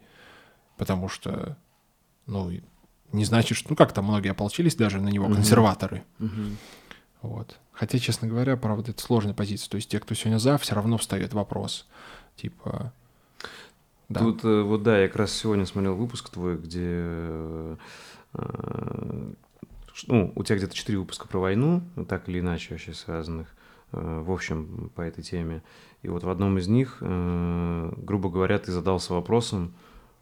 потому 0.78 1.08
что, 1.08 1.58
ну, 2.26 2.52
не 3.12 3.26
значит, 3.26 3.58
что, 3.58 3.70
ну, 3.70 3.76
как 3.76 3.94
там 3.94 4.06
многие 4.06 4.32
ополчились 4.32 4.76
даже 4.76 5.00
на 5.00 5.10
него, 5.10 5.26
угу. 5.26 5.36
консерваторы, 5.36 6.04
угу. 6.20 6.58
вот. 7.22 7.58
Хотя, 7.72 7.98
честно 7.98 8.28
говоря, 8.28 8.58
правда, 8.58 8.92
это 8.92 9.02
сложная 9.02 9.34
позиция. 9.34 9.70
То 9.70 9.78
есть 9.78 9.90
те, 9.90 10.02
кто 10.02 10.14
сегодня 10.14 10.38
за, 10.38 10.58
все 10.58 10.76
равно 10.76 10.98
встает 10.98 11.34
вопрос. 11.34 11.88
Типа, 12.36 12.92
да. 14.10 14.22
Тут 14.22 14.44
э, 14.44 14.62
вот 14.64 14.82
да, 14.82 15.00
я 15.00 15.08
как 15.08 15.18
раз 15.18 15.32
сегодня 15.32 15.68
смотрел 15.68 15.96
выпуск 15.96 16.30
твой, 16.30 16.58
где 16.58 16.82
э, 16.84 17.76
э, 18.34 19.32
ну, 20.08 20.34
у 20.36 20.44
тебя 20.44 20.58
где-то 20.58 20.74
четыре 20.74 20.98
выпуска 20.98 21.28
про 21.28 21.40
войну, 21.40 21.84
так 22.08 22.28
или 22.28 22.40
иначе 22.40 22.70
вообще 22.72 22.94
связанных, 22.94 23.48
в 23.92 24.32
общем, 24.32 24.92
по 24.96 25.02
этой 25.02 25.24
теме. 25.24 25.62
И 26.04 26.08
вот 26.08 26.24
в 26.24 26.30
одном 26.30 26.58
из 26.58 26.68
них, 26.70 26.98
грубо 27.02 28.30
говоря, 28.30 28.60
ты 28.60 28.72
задался 28.72 29.14
вопросом, 29.14 29.74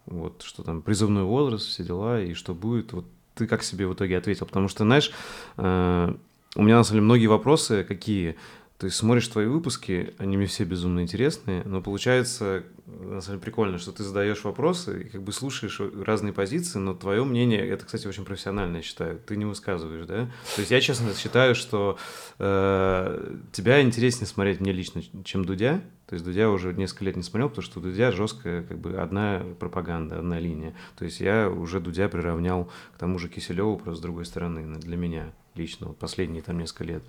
вот 0.07 0.41
что 0.41 0.63
там 0.63 0.81
призывной 0.81 1.23
возраст, 1.23 1.67
все 1.67 1.83
дела, 1.83 2.19
и 2.19 2.33
что 2.33 2.55
будет. 2.55 2.91
Вот 2.93 3.05
ты 3.35 3.45
как 3.45 3.61
себе 3.61 3.85
в 3.85 3.93
итоге 3.93 4.17
ответил? 4.17 4.47
Потому 4.47 4.67
что, 4.67 4.83
знаешь, 4.83 5.11
у 5.57 5.61
меня 5.61 6.77
на 6.77 6.83
самом 6.83 6.85
деле 6.85 7.01
многие 7.01 7.27
вопросы 7.27 7.83
какие. 7.83 8.35
Есть 8.81 8.97
смотришь 8.97 9.27
твои 9.27 9.47
выпуски, 9.47 10.13
они 10.19 10.37
мне 10.37 10.45
все 10.45 10.63
безумно 10.63 10.99
интересные, 10.99 11.63
но 11.65 11.81
получается, 11.81 12.63
на 12.85 13.21
самом 13.21 13.39
деле, 13.39 13.39
прикольно, 13.39 13.77
что 13.79 13.91
ты 13.91 14.03
задаешь 14.03 14.43
вопросы 14.43 15.01
и 15.01 15.09
как 15.09 15.23
бы 15.23 15.31
слушаешь 15.31 15.81
разные 16.05 16.31
позиции, 16.31 16.77
но 16.77 16.93
твое 16.93 17.23
мнение, 17.23 17.67
это, 17.67 17.85
кстати, 17.85 18.05
очень 18.05 18.23
профессионально, 18.23 18.77
я 18.77 18.83
считаю, 18.83 19.19
ты 19.19 19.35
не 19.35 19.45
высказываешь, 19.45 20.05
да? 20.05 20.29
То 20.55 20.61
есть 20.61 20.69
я, 20.69 20.79
честно, 20.79 21.11
считаю, 21.15 21.55
что 21.55 21.97
э, 22.37 23.37
тебя 23.51 23.81
интереснее 23.81 24.27
смотреть 24.27 24.59
мне 24.59 24.71
лично, 24.71 25.01
чем 25.23 25.43
Дудя, 25.43 25.81
то 26.05 26.13
есть 26.13 26.23
Дудя 26.23 26.49
уже 26.49 26.73
несколько 26.73 27.05
лет 27.05 27.15
не 27.15 27.23
смотрел, 27.23 27.49
потому 27.49 27.63
что 27.63 27.79
Дудя 27.79 28.11
жесткая 28.11 28.61
как 28.61 28.77
бы 28.77 28.93
одна 28.93 29.43
пропаганда, 29.59 30.19
одна 30.19 30.39
линия. 30.39 30.75
То 30.97 31.03
есть 31.03 31.19
я 31.19 31.49
уже 31.49 31.79
Дудя 31.79 32.09
приравнял 32.09 32.69
к 32.93 32.99
тому 32.99 33.17
же 33.17 33.27
Киселеву, 33.27 33.77
просто 33.77 33.97
с 33.97 34.01
другой 34.01 34.25
стороны, 34.25 34.77
для 34.77 34.97
меня 34.97 35.33
лично, 35.57 35.87
вот 35.87 35.97
последние 35.97 36.41
там 36.41 36.57
несколько 36.57 36.83
лет. 36.83 37.03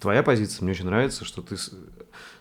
Твоя 0.00 0.22
позиция 0.22 0.62
мне 0.62 0.72
очень 0.72 0.86
нравится, 0.86 1.24
что 1.24 1.42
ты 1.42 1.56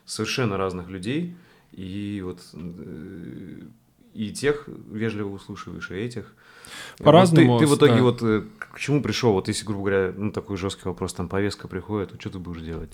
совершенно 0.06 0.58
разных 0.58 0.90
людей, 0.90 1.36
и 1.72 2.22
вот 2.24 2.40
э, 2.54 3.62
и 4.14 4.32
тех 4.32 4.68
вежливо 4.92 5.30
услышиваешь, 5.30 5.90
и 5.92 5.96
этих. 5.96 6.34
По-разному. 7.00 7.58
Ты, 7.58 7.66
ты 7.66 7.72
в 7.72 7.78
итоге 7.78 7.96
да. 7.96 8.02
вот 8.02 8.22
э, 8.22 8.44
к 8.72 8.80
чему 8.80 9.02
пришел? 9.02 9.34
Вот 9.34 9.48
если, 9.48 9.66
грубо 9.66 9.86
говоря, 9.86 10.14
ну 10.16 10.32
такой 10.32 10.58
жесткий 10.58 10.88
вопрос, 10.88 11.14
там 11.14 11.28
повестка 11.28 11.68
приходит, 11.68 12.12
то 12.12 12.20
что 12.20 12.30
ты 12.32 12.40
будешь 12.40 12.62
делать? 12.62 12.92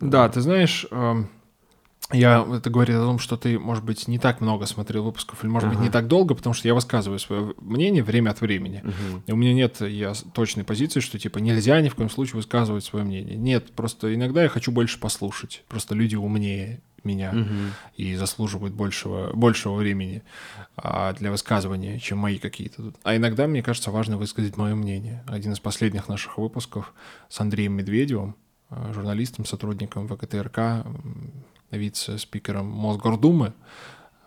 Да, 0.00 0.28
ты 0.28 0.40
знаешь, 0.40 0.86
эм, 0.90 1.28
я, 2.12 2.46
это 2.52 2.70
говорит 2.70 2.96
о 2.96 3.04
том, 3.04 3.18
что 3.18 3.36
ты, 3.36 3.58
может 3.58 3.84
быть, 3.84 4.08
не 4.08 4.18
так 4.18 4.40
много 4.40 4.66
смотрел 4.66 5.04
выпусков, 5.04 5.42
или, 5.42 5.50
может 5.50 5.68
ага. 5.68 5.76
быть, 5.76 5.86
не 5.86 5.90
так 5.90 6.08
долго, 6.08 6.34
потому 6.34 6.54
что 6.54 6.68
я 6.68 6.74
высказываю 6.74 7.18
свое 7.18 7.54
мнение 7.60 8.02
время 8.02 8.30
от 8.30 8.40
времени. 8.40 8.82
Угу. 8.84 9.22
И 9.26 9.32
у 9.32 9.36
меня 9.36 9.54
нет 9.54 9.80
я, 9.80 10.12
точной 10.34 10.64
позиции, 10.64 11.00
что, 11.00 11.18
типа, 11.18 11.38
нельзя 11.38 11.80
ни 11.80 11.88
в 11.88 11.94
коем 11.94 12.10
случае 12.10 12.36
высказывать 12.36 12.84
свое 12.84 13.04
мнение. 13.04 13.36
Нет, 13.36 13.72
просто 13.72 14.14
иногда 14.14 14.42
я 14.42 14.48
хочу 14.48 14.72
больше 14.72 14.98
послушать. 14.98 15.64
Просто 15.68 15.94
люди 15.94 16.16
умнее 16.16 16.80
меня 17.04 17.30
угу. 17.30 17.72
и 17.96 18.14
заслуживают 18.14 18.74
большего, 18.74 19.30
большего 19.34 19.74
времени 19.74 20.22
а, 20.76 21.12
для 21.14 21.30
высказывания, 21.30 21.98
чем 21.98 22.18
мои 22.18 22.38
какие-то. 22.38 22.92
А 23.02 23.16
иногда, 23.16 23.46
мне 23.46 23.62
кажется, 23.62 23.90
важно 23.90 24.16
высказать 24.16 24.56
мое 24.56 24.74
мнение. 24.74 25.24
Один 25.26 25.52
из 25.52 25.60
последних 25.60 26.08
наших 26.08 26.38
выпусков 26.38 26.92
с 27.28 27.40
Андреем 27.40 27.72
Медведевым, 27.72 28.36
а, 28.68 28.92
журналистом, 28.92 29.44
сотрудником 29.44 30.08
ВКТРК, 30.08 30.84
вице-спикером 31.76 32.66
Мосгордумы, 32.66 33.52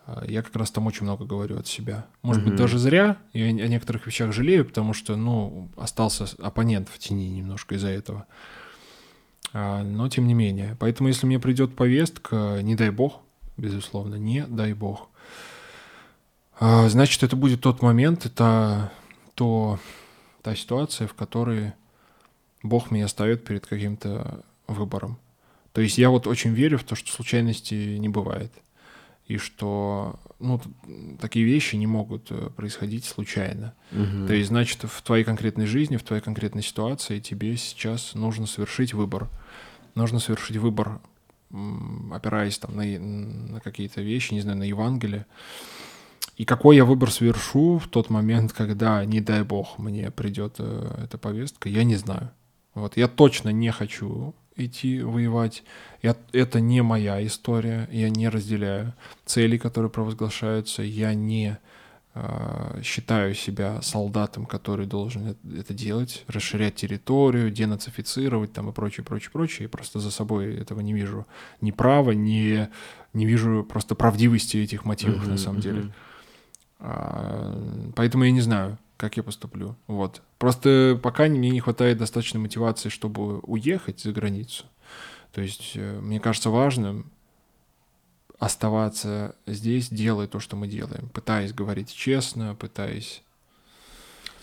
а, 0.05 0.23
я 0.27 0.41
как 0.41 0.55
раз 0.55 0.71
там 0.71 0.87
очень 0.87 1.03
много 1.03 1.25
говорю 1.25 1.57
от 1.57 1.67
себя. 1.67 2.05
Может 2.21 2.43
mm-hmm. 2.43 2.45
быть, 2.45 2.55
даже 2.55 2.79
зря. 2.79 3.17
Я 3.33 3.45
о 3.45 3.67
некоторых 3.67 4.07
вещах 4.07 4.33
жалею, 4.33 4.65
потому 4.65 4.93
что, 4.93 5.15
ну, 5.15 5.69
остался 5.77 6.25
оппонент 6.41 6.89
в 6.89 6.97
тени 6.99 7.29
немножко 7.29 7.75
из-за 7.75 7.89
этого. 7.89 8.25
А, 9.53 9.83
но 9.83 10.09
тем 10.09 10.27
не 10.27 10.33
менее. 10.33 10.75
Поэтому, 10.79 11.09
если 11.09 11.25
мне 11.25 11.39
придет 11.39 11.75
повестка, 11.75 12.59
не 12.61 12.75
дай 12.75 12.89
бог, 12.89 13.21
безусловно, 13.57 14.15
не 14.15 14.45
дай 14.47 14.73
бог, 14.73 15.09
а, 16.59 16.87
значит, 16.89 17.23
это 17.23 17.35
будет 17.35 17.61
тот 17.61 17.81
момент, 17.81 18.25
это 18.25 18.91
то, 19.35 19.79
та 20.41 20.55
ситуация, 20.55 21.07
в 21.07 21.13
которой 21.13 21.73
Бог 22.61 22.91
меня 22.91 23.07
ставит 23.07 23.43
перед 23.43 23.65
каким-то 23.65 24.43
выбором. 24.67 25.17
То 25.73 25.81
есть 25.81 25.97
я 25.97 26.09
вот 26.09 26.27
очень 26.27 26.53
верю 26.53 26.77
в 26.77 26.83
то, 26.83 26.95
что 26.95 27.11
случайности 27.11 27.97
не 27.97 28.09
бывает. 28.09 28.51
И 29.25 29.37
что 29.37 30.19
ну, 30.39 30.61
такие 31.19 31.45
вещи 31.45 31.75
не 31.77 31.87
могут 31.87 32.27
э, 32.29 32.49
происходить 32.55 33.05
случайно. 33.05 33.73
Угу. 33.91 34.27
То 34.27 34.33
есть, 34.33 34.49
значит, 34.49 34.83
в 34.83 35.01
твоей 35.01 35.23
конкретной 35.23 35.65
жизни, 35.65 35.97
в 35.97 36.03
твоей 36.03 36.21
конкретной 36.21 36.61
ситуации 36.61 37.19
тебе 37.19 37.55
сейчас 37.57 38.13
нужно 38.13 38.45
совершить 38.45 38.93
выбор. 38.93 39.29
Нужно 39.95 40.19
совершить 40.19 40.57
выбор, 40.57 40.99
опираясь 42.11 42.57
там 42.57 42.75
на, 42.75 42.83
на 42.83 43.59
какие-то 43.61 44.01
вещи, 44.01 44.33
не 44.33 44.41
знаю, 44.41 44.57
на 44.57 44.63
Евангелие. 44.63 45.25
И 46.35 46.45
какой 46.45 46.75
я 46.75 46.83
выбор 46.83 47.11
совершу 47.11 47.77
в 47.77 47.87
тот 47.87 48.09
момент, 48.09 48.53
когда, 48.53 49.05
не 49.05 49.21
дай 49.21 49.43
бог, 49.43 49.77
мне 49.77 50.11
придет 50.11 50.55
э, 50.59 51.03
эта 51.05 51.17
повестка, 51.17 51.69
я 51.69 51.83
не 51.83 51.95
знаю. 51.95 52.31
Вот 52.73 52.97
я 52.97 53.07
точно 53.07 53.49
не 53.49 53.71
хочу 53.71 54.33
идти 54.55 55.01
воевать. 55.01 55.63
Я, 56.01 56.15
это 56.31 56.59
не 56.59 56.81
моя 56.81 57.25
история, 57.25 57.87
я 57.91 58.09
не 58.09 58.29
разделяю 58.29 58.93
цели, 59.25 59.57
которые 59.57 59.89
провозглашаются, 59.89 60.83
я 60.83 61.13
не 61.13 61.57
э, 62.13 62.81
считаю 62.83 63.35
себя 63.35 63.81
солдатом, 63.81 64.45
который 64.45 64.85
должен 64.85 65.35
это, 65.57 65.73
делать, 65.73 66.23
расширять 66.27 66.75
территорию, 66.75 67.51
денацифицировать 67.51 68.53
там 68.53 68.69
и 68.69 68.73
прочее, 68.73 69.03
прочее, 69.03 69.31
прочее. 69.31 69.63
Я 69.63 69.69
просто 69.69 69.99
за 69.99 70.11
собой 70.11 70.55
этого 70.55 70.81
не 70.81 70.93
вижу 70.93 71.25
ни 71.61 71.71
права, 71.71 72.11
ни, 72.11 72.67
не 73.13 73.25
вижу 73.25 73.65
просто 73.67 73.95
правдивости 73.95 74.57
этих 74.57 74.85
мотивов 74.85 75.27
на 75.27 75.37
самом 75.37 75.61
деле. 75.61 75.93
А, 76.79 77.91
поэтому 77.95 78.25
я 78.25 78.31
не 78.31 78.41
знаю, 78.41 78.77
как 78.97 79.17
я 79.17 79.23
поступлю. 79.23 79.75
Вот. 79.87 80.21
Просто 80.37 80.99
пока 81.01 81.25
мне 81.25 81.49
не 81.49 81.59
хватает 81.59 81.97
достаточной 81.97 82.39
мотивации, 82.39 82.89
чтобы 82.89 83.39
уехать 83.39 84.01
за 84.01 84.11
границу. 84.11 84.65
То 85.31 85.41
есть 85.41 85.73
э, 85.75 85.99
мне 85.99 86.19
кажется 86.19 86.49
важным 86.49 87.11
оставаться 88.39 89.35
здесь, 89.45 89.89
делая 89.89 90.27
то, 90.27 90.39
что 90.39 90.55
мы 90.55 90.67
делаем, 90.67 91.09
пытаясь 91.09 91.53
говорить 91.53 91.93
честно, 91.93 92.55
пытаясь 92.55 93.23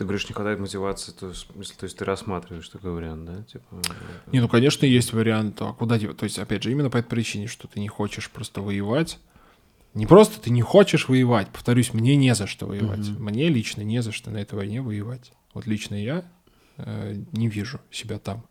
ты 0.01 0.05
говоришь, 0.05 0.27
не 0.31 0.35
хватает 0.35 0.59
мотивации, 0.59 1.13
то 1.13 1.29
есть, 1.29 1.47
то 1.77 1.85
есть 1.85 1.99
ты 1.99 2.07
рассматриваешь 2.07 2.67
такой 2.71 2.93
вариант, 2.93 3.27
да? 3.27 3.43
Типа, 3.43 3.83
не, 4.33 4.41
ну, 4.41 4.49
конечно, 4.49 4.87
есть 4.87 5.13
вариант, 5.13 5.61
а 5.61 5.75
куда 5.75 5.99
девать? 5.99 6.17
То 6.17 6.25
есть, 6.25 6.39
опять 6.39 6.63
же, 6.63 6.71
именно 6.71 6.89
по 6.89 6.97
этой 6.97 7.09
причине, 7.11 7.49
что 7.49 7.69
ты 7.69 7.81
не 7.81 7.89
хочешь 7.89 8.31
просто 8.31 8.63
воевать, 8.63 9.19
не 9.95 10.07
просто 10.07 10.41
ты 10.41 10.51
не 10.51 10.63
хочешь 10.63 11.09
воевать, 11.09 11.49
повторюсь, 11.51 11.93
мне 11.93 12.17
не 12.17 12.35
за 12.35 12.47
что 12.47 12.67
воевать. 12.67 13.09
Угу. 13.09 13.23
Мне 13.23 13.49
лично 13.49 13.83
не 13.83 14.03
за 14.03 14.13
что 14.13 14.31
на 14.31 14.39
этой 14.39 14.55
войне 14.55 14.83
воевать. 14.83 15.33
Вот 15.53 15.67
лично 15.67 15.95
я 15.95 16.25
э, 16.77 17.23
не 17.33 17.49
вижу 17.49 17.81
себя 17.91 18.19
там. 18.19 18.45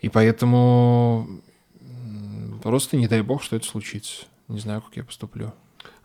И 0.00 0.08
поэтому 0.08 1.40
просто 2.62 2.96
не 2.96 3.08
дай 3.08 3.22
бог, 3.22 3.42
что 3.42 3.56
это 3.56 3.66
случится. 3.66 4.26
Не 4.48 4.58
знаю, 4.58 4.82
как 4.82 4.96
я 4.96 5.04
поступлю. 5.04 5.54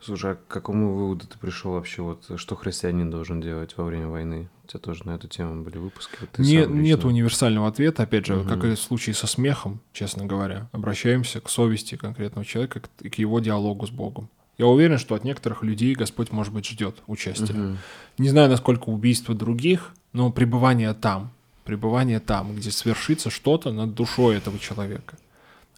Слушай, 0.02 0.34
а 0.34 0.36
к 0.36 0.48
какому 0.48 0.94
выводу 0.94 1.26
ты 1.28 1.38
пришел 1.38 1.72
вообще? 1.72 2.02
Вот 2.02 2.32
что 2.36 2.56
христианин 2.56 3.10
должен 3.10 3.42
делать 3.42 3.76
во 3.78 3.84
время 3.84 4.08
войны? 4.08 4.50
У 4.64 4.68
тебя 4.68 4.80
тоже 4.80 5.06
на 5.06 5.12
эту 5.12 5.28
тему 5.28 5.64
были 5.64 5.78
выпуски? 5.78 6.16
Вот 6.20 6.38
Не, 6.38 6.66
нет 6.66 7.04
универсального 7.06 7.68
ответа. 7.68 8.04
Опять 8.04 8.26
же, 8.26 8.38
угу. 8.38 8.50
как 8.50 8.64
и 8.64 8.76
в 8.76 8.80
случае 8.80 9.16
со 9.16 9.28
смехом, 9.28 9.80
честно 9.94 10.26
говоря. 10.26 10.70
Обращаемся 10.72 11.42
к 11.42 11.50
совести 11.50 11.96
конкретного 11.96 12.46
человека 12.46 12.82
и 13.02 13.10
к 13.10 13.16
его 13.16 13.40
диалогу 13.40 13.88
с 13.88 13.92
Богом. 13.92 14.30
Я 14.58 14.66
уверен, 14.68 14.98
что 14.98 15.16
от 15.16 15.24
некоторых 15.24 15.64
людей 15.64 15.94
Господь, 15.94 16.32
может 16.32 16.54
быть, 16.54 16.68
ждет 16.68 16.98
участия. 17.08 17.54
Угу. 17.54 17.78
Не 18.18 18.30
знаю, 18.30 18.50
насколько 18.50 18.90
убийство 18.90 19.36
других, 19.36 19.94
но 20.14 20.32
пребывание 20.32 20.94
там, 20.94 21.32
пребывание 21.64 22.20
там, 22.20 22.56
где 22.56 22.72
свершится 22.72 23.30
что-то 23.30 23.72
над 23.72 23.94
душой 23.94 24.38
этого 24.38 24.58
человека, 24.58 25.18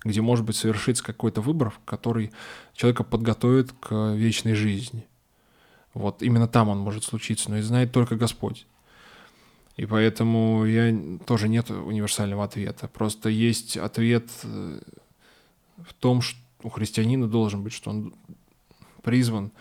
где, 0.03 0.21
может 0.21 0.45
быть, 0.45 0.55
совершится 0.55 1.03
какой-то 1.03 1.41
выбор, 1.41 1.73
который 1.85 2.31
человека 2.73 3.03
подготовит 3.03 3.71
к 3.73 4.13
вечной 4.13 4.53
жизни. 4.53 5.05
Вот 5.93 6.21
именно 6.21 6.47
там 6.47 6.69
он 6.69 6.79
может 6.79 7.03
случиться, 7.03 7.49
но 7.49 7.57
и 7.57 7.61
знает 7.61 7.91
только 7.91 8.15
Господь. 8.15 8.65
И 9.75 9.85
поэтому 9.85 10.65
я 10.65 10.95
тоже 11.25 11.47
нет 11.47 11.69
универсального 11.71 12.43
ответа. 12.43 12.87
Просто 12.87 13.29
есть 13.29 13.77
ответ 13.77 14.29
э, 14.43 14.79
в 15.77 15.93
том, 15.93 16.21
что 16.21 16.39
у 16.63 16.69
христианина 16.69 17.27
должен 17.27 17.63
быть, 17.63 17.73
что 17.73 17.89
он 17.89 18.13
призван 19.01 19.51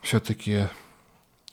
все-таки 0.00 0.68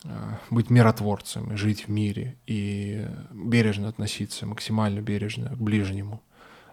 Э, 0.04 0.38
быть 0.50 0.70
миротворцем, 0.70 1.58
жить 1.58 1.88
в 1.88 1.90
мире 1.90 2.38
и 2.46 3.08
бережно 3.32 3.90
относиться, 3.90 4.46
максимально 4.46 5.02
бережно 5.02 5.50
к 5.50 5.58
ближнему 5.58 6.22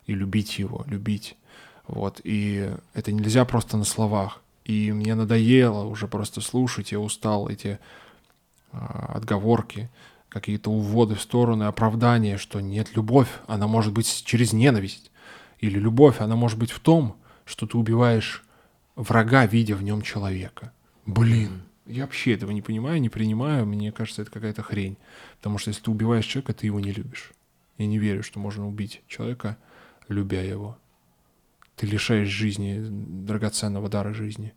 и 0.06 0.14
любить 0.14 0.58
его, 0.58 0.84
любить. 0.86 1.36
Вот. 1.86 2.20
И 2.24 2.70
это 2.94 3.12
нельзя 3.12 3.44
просто 3.44 3.76
на 3.76 3.84
словах. 3.84 4.40
И 4.64 4.92
мне 4.92 5.14
надоело 5.14 5.84
уже 5.84 6.08
просто 6.08 6.40
слушать, 6.40 6.92
я 6.92 6.98
устал 6.98 7.48
эти 7.48 7.78
а, 8.72 9.12
отговорки, 9.14 9.90
какие-то 10.30 10.70
уводы 10.70 11.14
в 11.14 11.20
стороны, 11.20 11.64
оправдания, 11.64 12.38
что 12.38 12.60
нет, 12.60 12.96
любовь, 12.96 13.28
она 13.46 13.66
может 13.66 13.92
быть 13.92 14.24
через 14.24 14.52
ненависть. 14.52 15.10
Или 15.58 15.78
любовь, 15.78 16.20
она 16.20 16.34
может 16.34 16.58
быть 16.58 16.70
в 16.70 16.80
том, 16.80 17.16
что 17.44 17.66
ты 17.66 17.76
убиваешь 17.76 18.42
врага, 18.96 19.46
видя 19.46 19.76
в 19.76 19.82
нем 19.82 20.02
человека. 20.02 20.72
Блин, 21.06 21.62
я 21.86 22.02
вообще 22.02 22.32
этого 22.32 22.50
не 22.50 22.62
понимаю, 22.62 23.00
не 23.00 23.10
принимаю. 23.10 23.66
Мне 23.66 23.92
кажется, 23.92 24.22
это 24.22 24.30
какая-то 24.30 24.62
хрень. 24.62 24.96
Потому 25.38 25.58
что 25.58 25.70
если 25.70 25.82
ты 25.82 25.90
убиваешь 25.90 26.24
человека, 26.24 26.54
ты 26.54 26.66
его 26.66 26.80
не 26.80 26.92
любишь. 26.92 27.32
Я 27.78 27.86
не 27.86 27.98
верю, 27.98 28.22
что 28.22 28.38
можно 28.38 28.66
убить 28.66 29.02
человека, 29.08 29.56
любя 30.08 30.42
его. 30.42 30.78
Ты 31.76 31.86
лишаешь 31.86 32.28
жизни, 32.28 32.78
драгоценного 32.80 33.88
дара 33.88 34.14
жизни. 34.14 34.52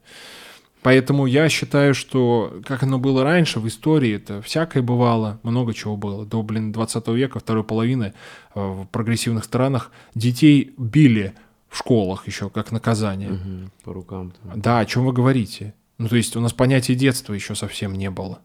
Поэтому 0.83 1.25
я 1.25 1.49
считаю, 1.49 1.93
что 1.93 2.61
как 2.65 2.83
оно 2.83 2.99
было 2.99 3.23
раньше 3.23 3.59
в 3.59 3.67
истории, 3.67 4.15
это 4.15 4.41
всякое 4.41 4.83
бывало, 4.83 5.39
много 5.43 5.73
чего 5.73 5.97
было. 5.97 6.25
До, 6.25 6.43
блин, 6.43 6.71
20 6.71 7.07
века, 7.09 7.39
второй 7.39 7.63
половины 7.63 8.13
э, 8.53 8.59
в 8.59 8.85
прогрессивных 8.85 9.43
странах 9.43 9.91
детей 10.13 10.73
били 10.77 11.33
в 11.67 11.77
школах 11.77 12.27
еще 12.27 12.49
как 12.49 12.71
наказание. 12.71 13.31
Угу, 13.31 13.71
по 13.83 13.93
рукам. 13.93 14.31
Там. 14.31 14.61
Да, 14.61 14.79
о 14.79 14.85
чем 14.85 15.05
вы 15.05 15.13
говорите? 15.13 15.73
Ну, 15.97 16.07
то 16.07 16.15
есть 16.15 16.35
у 16.35 16.39
нас 16.39 16.53
понятия 16.53 16.95
детства 16.95 17.33
еще 17.33 17.55
совсем 17.55 17.93
не 17.95 18.09
было. 18.09 18.39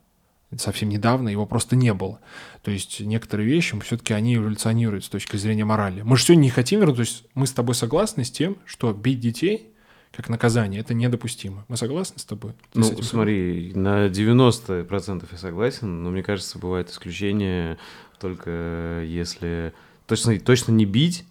Совсем 0.59 0.88
недавно 0.88 1.28
его 1.28 1.46
просто 1.46 1.76
не 1.76 1.94
было. 1.94 2.20
То 2.62 2.70
есть 2.70 3.00
некоторые 3.00 3.48
вещи, 3.48 3.78
все-таки 3.80 4.12
они 4.12 4.36
эволюционируют 4.36 5.05
с 5.05 5.09
точки 5.09 5.36
зрения 5.36 5.64
морали. 5.64 6.03
Мы 6.03 6.16
же 6.16 6.24
сегодня 6.24 6.42
не 6.42 6.50
хотим 6.50 6.80
вернуть, 6.80 6.96
то 6.96 7.03
есть 7.03 7.24
мы 7.34 7.46
с 7.46 7.53
тобой 7.53 7.74
согласны 7.74 8.24
с 8.24 8.30
тем, 8.30 8.57
что 8.66 8.92
бить 8.92 9.20
детей 9.20 9.68
как 10.12 10.28
наказание, 10.28 10.80
это 10.80 10.92
недопустимо. 10.92 11.64
Мы 11.68 11.76
согласны 11.76 12.18
с 12.18 12.24
тобой? 12.24 12.53
Ну, 12.74 12.84
с 12.84 13.09
смотри, 13.09 13.72
на 13.74 14.09
90% 14.09 15.26
я 15.30 15.38
согласен, 15.38 16.03
но 16.03 16.11
мне 16.11 16.22
кажется, 16.22 16.59
бывает 16.59 16.90
исключение 16.90 17.78
только 18.20 19.03
если... 19.07 19.72
Точно, 20.07 20.38
точно 20.38 20.72
не 20.72 20.84
бить, 20.84 21.24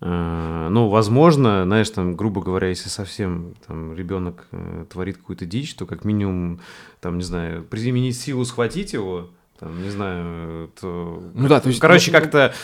ну, 0.00 0.88
возможно, 0.88 1.64
знаешь, 1.64 1.88
там, 1.88 2.16
грубо 2.16 2.42
говоря, 2.42 2.68
если 2.68 2.90
совсем 2.90 3.54
там 3.66 3.94
ребенок 3.94 4.46
э, 4.52 4.84
творит 4.90 5.16
какую-то 5.16 5.46
дичь, 5.46 5.74
то 5.74 5.86
как 5.86 6.04
минимум, 6.04 6.60
там, 7.00 7.16
не 7.16 7.24
знаю, 7.24 7.64
применить 7.64 8.18
силу, 8.18 8.44
схватить 8.44 8.92
его, 8.92 9.30
там, 9.58 9.82
не 9.82 9.88
знаю, 9.88 10.70
то... 10.78 11.22
Ну 11.34 11.48
да, 11.48 11.60
то 11.60 11.68
есть... 11.68 11.80
Короче, 11.80 12.12
ну, 12.12 12.18
как-то... 12.18 12.54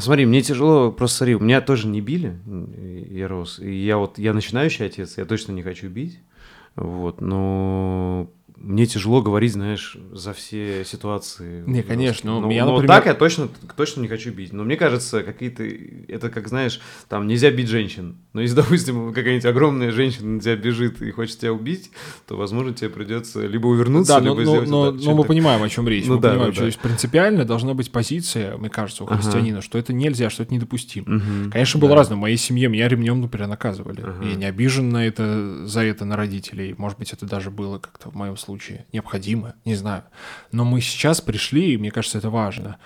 Смотри, 0.00 0.26
мне 0.26 0.42
тяжело, 0.42 0.90
просто 0.90 1.18
смотри, 1.18 1.34
меня 1.34 1.60
тоже 1.60 1.86
не 1.86 2.00
били, 2.00 2.38
я 3.10 3.28
рос, 3.28 3.58
и 3.58 3.72
я 3.72 3.98
вот, 3.98 4.18
я 4.18 4.32
начинающий 4.32 4.86
отец, 4.86 5.18
я 5.18 5.24
точно 5.24 5.52
не 5.52 5.62
хочу 5.62 5.88
бить, 5.88 6.20
вот, 6.76 7.20
но 7.20 8.30
мне 8.56 8.86
тяжело 8.86 9.20
говорить, 9.20 9.52
знаешь, 9.52 9.96
за 10.12 10.32
все 10.32 10.84
ситуации. 10.84 11.62
Не, 11.66 11.82
конечно. 11.82 12.40
Ну, 12.40 12.48
меня, 12.48 12.64
например... 12.64 12.88
так 12.88 13.06
я 13.06 13.14
точно, 13.14 13.48
точно 13.76 14.00
не 14.00 14.08
хочу 14.08 14.32
бить. 14.32 14.52
Но 14.52 14.64
мне 14.64 14.76
кажется, 14.76 15.22
какие-то... 15.22 15.62
Это 16.08 16.30
как, 16.30 16.48
знаешь, 16.48 16.80
там 17.08 17.26
нельзя 17.26 17.50
бить 17.50 17.68
женщин. 17.68 18.16
Но 18.32 18.40
если, 18.40 18.56
допустим, 18.56 19.12
какая-нибудь 19.12 19.44
огромная 19.44 19.92
женщина 19.92 20.28
на 20.28 20.40
тебя 20.40 20.56
бежит 20.56 21.02
и 21.02 21.10
хочет 21.10 21.38
тебя 21.38 21.52
убить, 21.52 21.90
то, 22.26 22.36
возможно, 22.36 22.72
тебе 22.72 22.88
придется 22.88 23.46
либо 23.46 23.66
увернуться, 23.66 24.14
да, 24.14 24.20
либо 24.20 24.36
но, 24.36 24.42
сделать... 24.42 24.68
Но, 24.68 24.90
но, 24.90 25.02
но 25.02 25.14
мы 25.14 25.24
понимаем, 25.24 25.62
о 25.62 25.68
чем 25.68 25.86
речь. 25.86 26.06
Ну, 26.06 26.16
мы 26.16 26.22
да, 26.22 26.30
понимаем, 26.30 26.50
да, 26.50 26.54
что 26.54 26.62
да. 26.62 26.66
есть 26.66 26.78
принципиально 26.78 27.44
должна 27.44 27.74
быть 27.74 27.92
позиция, 27.92 28.56
мне 28.56 28.70
кажется, 28.70 29.04
у 29.04 29.06
христианина, 29.06 29.58
ага. 29.58 29.66
что 29.66 29.78
это 29.78 29.92
нельзя, 29.92 30.30
что 30.30 30.42
это 30.44 30.54
недопустимо. 30.54 31.16
Угу, 31.16 31.50
Конечно, 31.52 31.78
было 31.78 31.90
да. 31.90 31.96
разное. 31.96 32.16
В 32.16 32.20
моей 32.20 32.38
семье 32.38 32.68
меня 32.68 32.88
ремнем, 32.88 33.20
например, 33.20 33.48
наказывали. 33.48 34.00
Ага. 34.00 34.24
Я 34.24 34.34
не 34.34 34.46
обижен 34.46 34.88
на 34.88 35.06
это, 35.06 35.66
за 35.66 35.82
это 35.82 36.06
на 36.06 36.16
родителей. 36.16 36.74
Может 36.78 36.98
быть, 36.98 37.12
это 37.12 37.26
даже 37.26 37.50
было 37.50 37.78
как-то 37.78 38.10
в 38.10 38.14
моем 38.14 38.36
случае 38.36 38.45
необходимо, 38.92 39.54
не 39.64 39.74
знаю. 39.74 40.04
Но 40.52 40.64
мы 40.64 40.80
сейчас 40.80 41.20
пришли, 41.20 41.74
и 41.74 41.76
мне 41.76 41.90
кажется, 41.90 42.18
это 42.18 42.30
важно. 42.30 42.78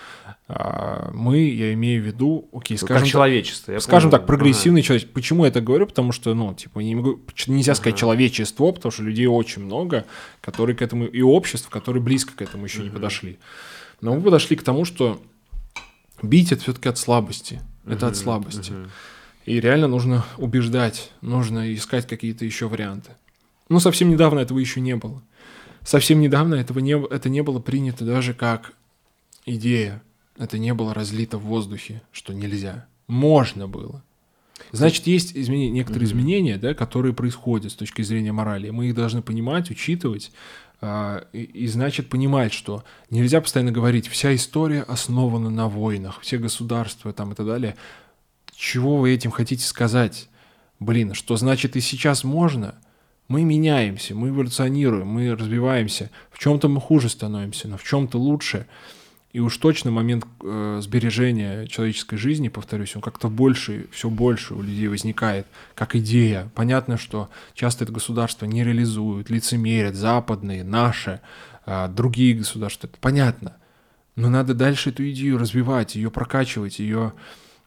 А, 0.48 1.10
мы, 1.12 1.38
я 1.38 1.72
имею 1.74 2.02
в 2.02 2.06
виду, 2.06 2.48
окей, 2.52 2.76
ну, 2.80 2.86
скажем... 2.86 3.02
Как 3.02 3.10
человечество. 3.10 3.74
Так, 3.74 3.82
скажем 3.82 4.10
так, 4.10 4.26
прогрессивный 4.26 4.80
ага. 4.80 4.86
человек. 4.86 5.10
Почему 5.12 5.44
я 5.44 5.50
это 5.50 5.60
говорю? 5.60 5.86
Потому 5.86 6.12
что, 6.12 6.34
ну, 6.34 6.54
типа, 6.54 6.80
не 6.80 6.96
могу, 6.96 7.20
нельзя 7.46 7.74
сказать 7.74 7.94
ага. 7.94 8.00
человечество, 8.00 8.72
потому 8.72 8.90
что 8.90 9.02
людей 9.02 9.26
очень 9.26 9.62
много, 9.62 10.06
которые 10.40 10.74
к 10.74 10.82
этому, 10.82 11.06
и 11.06 11.22
обществ, 11.22 11.68
которые 11.68 12.02
близко 12.02 12.34
к 12.34 12.42
этому 12.42 12.64
еще 12.64 12.78
ага. 12.78 12.84
не 12.86 12.90
подошли. 12.90 13.38
Но 14.00 14.14
мы 14.14 14.22
подошли 14.22 14.56
к 14.56 14.62
тому, 14.62 14.84
что 14.84 15.22
бить 16.22 16.52
это 16.52 16.62
все-таки 16.62 16.88
от 16.88 16.98
слабости. 16.98 17.60
Это 17.86 18.08
от 18.08 18.16
слабости. 18.16 18.72
И 19.46 19.60
реально 19.60 19.88
нужно 19.88 20.24
убеждать, 20.36 21.12
нужно 21.22 21.74
искать 21.74 22.06
какие-то 22.06 22.44
еще 22.44 22.68
варианты. 22.68 23.12
Ну, 23.68 23.80
совсем 23.80 24.10
недавно 24.10 24.40
этого 24.40 24.58
еще 24.58 24.80
не 24.80 24.96
было. 24.96 25.22
Совсем 25.84 26.20
недавно 26.20 26.56
этого 26.56 26.78
не, 26.78 26.92
это 26.92 27.28
не 27.28 27.42
было 27.42 27.58
принято 27.58 28.04
даже 28.04 28.34
как 28.34 28.74
идея. 29.46 30.02
Это 30.36 30.58
не 30.58 30.72
было 30.72 30.94
разлито 30.94 31.38
в 31.38 31.42
воздухе, 31.42 32.02
что 32.12 32.32
нельзя. 32.32 32.86
Можно 33.06 33.68
было. 33.68 34.02
Значит, 34.72 35.06
есть 35.06 35.36
изменения, 35.36 35.70
некоторые 35.70 36.08
mm-hmm. 36.08 36.12
изменения, 36.12 36.56
да, 36.58 36.74
которые 36.74 37.12
происходят 37.12 37.72
с 37.72 37.74
точки 37.74 38.02
зрения 38.02 38.32
морали. 38.32 38.70
Мы 38.70 38.88
их 38.88 38.94
должны 38.94 39.22
понимать, 39.22 39.70
учитывать, 39.70 40.32
э, 40.80 41.22
и, 41.32 41.42
и 41.42 41.66
значит 41.66 42.08
понимать, 42.08 42.52
что 42.52 42.84
нельзя 43.10 43.40
постоянно 43.40 43.72
говорить, 43.72 44.08
вся 44.08 44.34
история 44.34 44.82
основана 44.82 45.50
на 45.50 45.68
войнах, 45.68 46.20
все 46.20 46.38
государства 46.38 47.12
там 47.12 47.32
и 47.32 47.34
так 47.34 47.46
далее. 47.46 47.76
Чего 48.54 48.98
вы 48.98 49.12
этим 49.12 49.30
хотите 49.30 49.64
сказать? 49.64 50.28
Блин, 50.78 51.14
что 51.14 51.36
значит 51.36 51.76
и 51.76 51.80
сейчас 51.80 52.24
можно? 52.24 52.76
Мы 53.30 53.44
меняемся, 53.44 54.16
мы 54.16 54.30
эволюционируем, 54.30 55.06
мы 55.06 55.36
развиваемся. 55.36 56.10
В 56.32 56.38
чем-то 56.40 56.68
мы 56.68 56.80
хуже 56.80 57.08
становимся, 57.08 57.68
но 57.68 57.76
в 57.76 57.84
чем-то 57.84 58.18
лучше. 58.18 58.66
И 59.32 59.38
уж 59.38 59.56
точно 59.58 59.92
момент 59.92 60.26
э, 60.42 60.80
сбережения 60.82 61.68
человеческой 61.68 62.16
жизни, 62.16 62.48
повторюсь, 62.48 62.96
он 62.96 63.02
как-то 63.02 63.28
больше, 63.28 63.86
все 63.92 64.10
больше 64.10 64.54
у 64.54 64.62
людей 64.62 64.88
возникает, 64.88 65.46
как 65.76 65.94
идея. 65.94 66.50
Понятно, 66.56 66.98
что 66.98 67.30
часто 67.54 67.84
это 67.84 67.92
государство 67.92 68.46
не 68.46 68.64
реализуют, 68.64 69.30
лицемерят, 69.30 69.94
западные, 69.94 70.64
наши, 70.64 71.20
э, 71.66 71.86
другие 71.86 72.34
государства. 72.34 72.88
Это 72.88 72.96
понятно. 73.00 73.56
Но 74.16 74.28
надо 74.28 74.54
дальше 74.54 74.90
эту 74.90 75.08
идею 75.08 75.38
развивать, 75.38 75.94
ее 75.94 76.10
прокачивать, 76.10 76.80
ее 76.80 77.12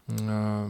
э, 0.10 0.70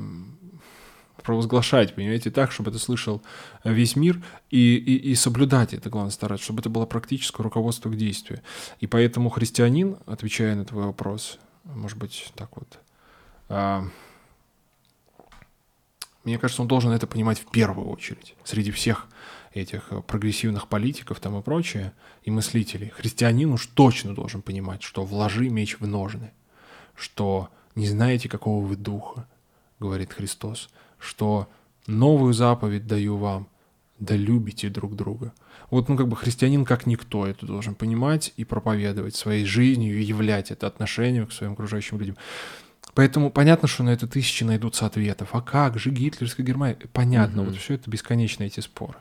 провозглашать, 1.22 1.96
понимаете, 1.96 2.32
так, 2.32 2.52
чтобы 2.52 2.72
это 2.72 2.80
слышал 2.80 3.22
весь 3.64 3.96
мир, 3.96 4.24
и, 4.50 4.76
и, 4.76 5.12
и 5.12 5.16
соблюдать 5.16 5.74
это, 5.74 5.90
главное, 5.90 6.12
стараться, 6.12 6.44
чтобы 6.44 6.62
это 6.62 6.70
было 6.70 6.86
практическое 6.86 7.44
руководство 7.44 7.90
к 7.90 7.98
действию. 7.98 8.42
И 8.80 8.88
поэтому 8.88 9.30
христианин, 9.30 9.98
отвечая 10.06 10.56
на 10.56 10.66
твой 10.66 10.86
вопрос, 10.86 11.40
может 11.64 11.98
быть, 11.98 12.32
так 12.36 12.50
вот, 12.58 12.80
а, 13.50 13.86
мне 16.24 16.38
кажется, 16.40 16.62
он 16.62 16.68
должен 16.68 16.92
это 16.92 17.06
понимать 17.06 17.40
в 17.40 17.50
первую 17.52 17.90
очередь, 17.90 18.36
среди 18.44 18.72
всех 18.72 19.08
этих 19.54 19.92
прогрессивных 20.08 20.68
политиков 20.68 21.20
там 21.20 21.38
и 21.38 21.42
прочее, 21.42 21.94
и 22.24 22.32
мыслителей. 22.32 22.90
Христианин 22.90 23.52
уж 23.52 23.68
точно 23.68 24.16
должен 24.16 24.42
понимать, 24.42 24.82
что 24.82 25.04
вложи 25.04 25.50
меч 25.50 25.80
в 25.80 25.86
ножны. 25.86 26.32
что 26.96 27.50
не 27.76 27.88
знаете, 27.88 28.30
какого 28.30 28.64
вы 28.64 28.76
духа, 28.76 29.28
говорит 29.80 30.14
Христос, 30.14 30.70
что 31.04 31.50
новую 31.88 32.34
заповедь 32.34 32.88
даю 32.88 33.18
вам, 33.18 33.48
да 34.00 34.16
любите 34.16 34.70
друг 34.70 34.96
друга. 34.96 35.34
Вот, 35.70 35.90
ну, 35.90 35.98
как 35.98 36.08
бы 36.08 36.16
христианин 36.16 36.66
как 36.66 36.86
никто 36.86 37.26
это 37.26 37.46
должен 37.46 37.76
понимать 37.76 38.34
и 38.38 38.44
проповедовать 38.44 39.16
своей 39.16 39.46
жизнью, 39.46 40.00
и 40.00 40.04
являть 40.04 40.52
это 40.52 40.68
отношение 40.68 41.26
к 41.26 41.32
своим 41.32 41.54
окружающим 41.54 42.00
людям. 42.00 42.16
Поэтому 42.94 43.32
понятно, 43.32 43.68
что 43.68 43.84
на 43.84 43.90
это 43.90 44.08
тысячи 44.08 44.44
найдутся 44.44 44.86
ответов. 44.86 45.30
А 45.32 45.42
как 45.42 45.80
же 45.80 45.90
гитлерская 45.90 46.46
Германия? 46.46 46.78
Понятно, 46.92 47.42
угу. 47.42 47.52
вот 47.52 47.60
все 47.60 47.76
это 47.76 47.90
бесконечно 47.90 48.44
эти 48.44 48.60
споры. 48.60 48.96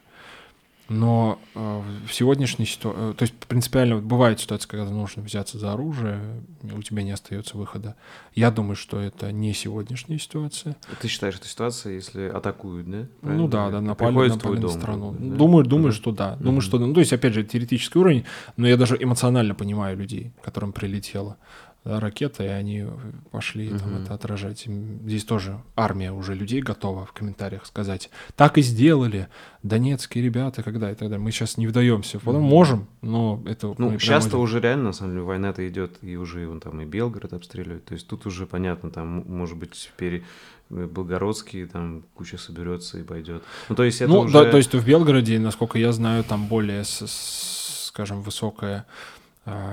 Но 0.92 1.38
э, 1.54 1.82
в 2.06 2.12
сегодняшней 2.12 2.66
ситуации, 2.66 3.10
э, 3.10 3.14
то 3.14 3.22
есть 3.22 3.34
принципиально 3.34 3.96
вот 3.96 4.04
бывает 4.04 4.40
ситуация, 4.40 4.68
когда 4.68 4.84
нужно 4.90 5.22
взяться 5.22 5.58
за 5.58 5.72
оружие, 5.72 6.20
у 6.62 6.82
тебя 6.82 7.02
не 7.02 7.12
остается 7.12 7.56
выхода. 7.56 7.96
Я 8.34 8.50
думаю, 8.50 8.76
что 8.76 9.00
это 9.00 9.32
не 9.32 9.54
сегодняшняя 9.54 10.18
ситуация. 10.18 10.76
Ты 11.00 11.08
считаешь, 11.08 11.36
это 11.36 11.48
ситуация, 11.48 11.94
если 11.94 12.28
атакуют, 12.28 12.90
да? 12.90 13.06
Правильно? 13.20 13.42
Ну 13.42 13.48
да, 13.48 13.70
да, 13.70 13.80
напали, 13.80 14.28
напали 14.28 14.58
на 14.58 14.68
страну. 14.68 15.16
Да? 15.18 15.36
Думаю, 15.36 15.64
думаю, 15.64 15.92
что 15.92 16.12
да. 16.12 16.36
Думаю, 16.36 16.58
mm 16.58 16.62
что 16.62 16.78
ну, 16.78 16.94
то 16.94 17.00
есть 17.00 17.12
опять 17.12 17.34
же 17.34 17.42
теоретический 17.42 17.98
уровень, 17.98 18.24
но 18.56 18.68
я 18.68 18.76
даже 18.76 18.96
эмоционально 19.00 19.54
понимаю 19.54 19.96
людей, 19.96 20.32
которым 20.42 20.72
прилетело 20.72 21.38
ракета, 21.84 22.44
и 22.44 22.48
они 22.48 22.86
пошли 23.30 23.70
угу. 23.70 23.78
там 23.78 24.02
это 24.02 24.14
отражать. 24.14 24.66
Здесь 25.04 25.24
тоже 25.24 25.60
армия 25.74 26.12
уже 26.12 26.34
людей 26.34 26.60
готова 26.60 27.06
в 27.06 27.12
комментариях 27.12 27.66
сказать. 27.66 28.10
Так 28.36 28.58
и 28.58 28.62
сделали 28.62 29.28
донецкие 29.62 30.24
ребята, 30.24 30.62
когда 30.62 30.90
и 30.90 30.94
так 30.94 31.08
далее. 31.08 31.18
Мы 31.18 31.32
сейчас 31.32 31.56
не 31.56 31.66
вдаемся. 31.66 32.18
Потом 32.18 32.42
угу. 32.42 32.50
можем, 32.50 32.86
но 33.00 33.42
это... 33.46 33.74
Ну, 33.78 33.98
сейчас-то 33.98 34.38
уже 34.38 34.60
реально, 34.60 34.84
на 34.84 34.92
самом 34.92 35.12
деле, 35.12 35.24
война-то 35.24 35.66
идет, 35.68 35.98
и 36.02 36.16
уже 36.16 36.46
вон 36.46 36.60
там 36.60 36.80
и 36.80 36.84
Белгород 36.84 37.32
обстреливают. 37.32 37.84
То 37.84 37.94
есть 37.94 38.06
тут 38.06 38.26
уже 38.26 38.46
понятно, 38.46 38.90
там, 38.90 39.24
может 39.26 39.56
быть, 39.56 39.90
пере... 39.96 40.22
Белгородский, 40.70 41.66
там 41.66 42.02
куча 42.14 42.38
соберется 42.38 42.98
и 42.98 43.02
пойдет. 43.02 43.42
Ну, 43.68 43.74
то 43.74 43.84
есть 43.84 44.00
это 44.00 44.10
ну, 44.10 44.20
уже... 44.20 44.32
да, 44.32 44.50
то 44.50 44.56
есть 44.56 44.72
в 44.72 44.86
Белгороде, 44.86 45.38
насколько 45.38 45.78
я 45.78 45.92
знаю, 45.92 46.24
там 46.24 46.46
более, 46.46 46.84
скажем, 46.84 48.22
высокая 48.22 48.86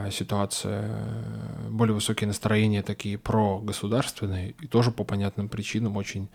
ситуация, 0.10 0.90
более 1.70 1.94
высокие 1.94 2.28
настроения 2.28 2.82
такие 2.82 3.20
прогосударственные, 3.20 4.56
и 4.60 4.68
тоже 4.68 4.90
по 4.90 5.04
понятным 5.04 5.48
причинам 5.48 5.96
очень, 5.96 6.28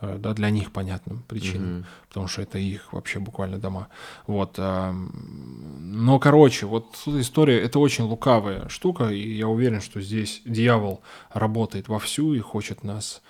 э, 0.00 0.18
да, 0.18 0.34
для 0.34 0.50
них 0.50 0.72
понятным 0.72 1.22
причинам, 1.22 1.68
mm-hmm. 1.68 1.84
потому 2.08 2.26
что 2.26 2.42
это 2.42 2.58
их 2.58 2.92
вообще 2.92 3.20
буквально 3.20 3.58
дома. 3.58 3.86
Вот. 4.26 4.56
А, 4.58 4.92
но, 4.92 6.18
короче, 6.18 6.66
вот 6.66 6.96
история, 7.06 7.60
это 7.60 7.78
очень 7.78 8.04
лукавая 8.04 8.68
штука, 8.68 9.08
и 9.10 9.36
я 9.36 9.46
уверен, 9.46 9.80
что 9.80 10.00
здесь 10.00 10.42
дьявол 10.44 11.00
работает 11.32 11.86
вовсю 11.86 12.34
и 12.34 12.40
хочет 12.40 12.82
нас 12.82 13.22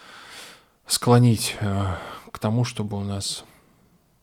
склонить 0.87 1.57
э, 1.61 1.85
к 2.33 2.39
тому, 2.39 2.65
чтобы 2.65 2.97
у 2.97 3.05
нас 3.05 3.45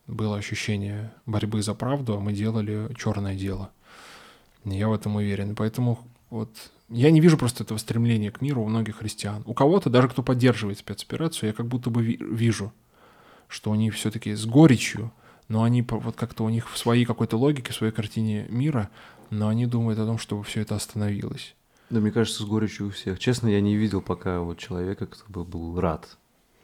было 0.08 0.36
ощущение 0.36 1.12
борьбы 1.26 1.62
за 1.62 1.74
правду, 1.74 2.16
а 2.16 2.20
мы 2.20 2.32
делали 2.32 2.92
черное 2.94 3.36
дело. 3.36 3.70
Я 4.76 4.88
в 4.88 4.92
этом 4.92 5.16
уверен. 5.16 5.54
Поэтому 5.54 5.98
вот 6.30 6.50
я 6.88 7.10
не 7.10 7.20
вижу 7.20 7.36
просто 7.36 7.64
этого 7.64 7.78
стремления 7.78 8.30
к 8.30 8.40
миру 8.40 8.62
у 8.62 8.68
многих 8.68 8.96
христиан. 8.96 9.42
У 9.46 9.54
кого-то, 9.54 9.90
даже 9.90 10.08
кто 10.08 10.22
поддерживает 10.22 10.78
спецоперацию, 10.78 11.48
я 11.48 11.52
как 11.52 11.66
будто 11.66 11.90
бы 11.90 12.02
вижу, 12.02 12.72
что 13.46 13.72
они 13.72 13.90
все-таки 13.90 14.34
с 14.34 14.46
горечью, 14.46 15.12
но 15.48 15.62
они 15.62 15.82
вот 15.82 16.16
как-то 16.16 16.44
у 16.44 16.48
них 16.48 16.70
в 16.70 16.78
своей 16.78 17.04
какой-то 17.04 17.36
логике, 17.36 17.72
в 17.72 17.76
своей 17.76 17.92
картине 17.92 18.46
мира, 18.48 18.90
но 19.30 19.48
они 19.48 19.66
думают 19.66 19.98
о 19.98 20.06
том, 20.06 20.18
чтобы 20.18 20.44
все 20.44 20.62
это 20.62 20.76
остановилось. 20.76 21.54
Да, 21.90 22.00
мне 22.00 22.10
кажется, 22.10 22.42
с 22.42 22.46
горечью 22.46 22.88
у 22.88 22.90
всех. 22.90 23.18
Честно, 23.18 23.48
я 23.48 23.60
не 23.60 23.76
видел 23.76 24.02
пока 24.02 24.40
вот 24.40 24.58
человека, 24.58 25.06
кто 25.06 25.24
бы 25.32 25.44
был 25.44 25.80
рад 25.80 26.18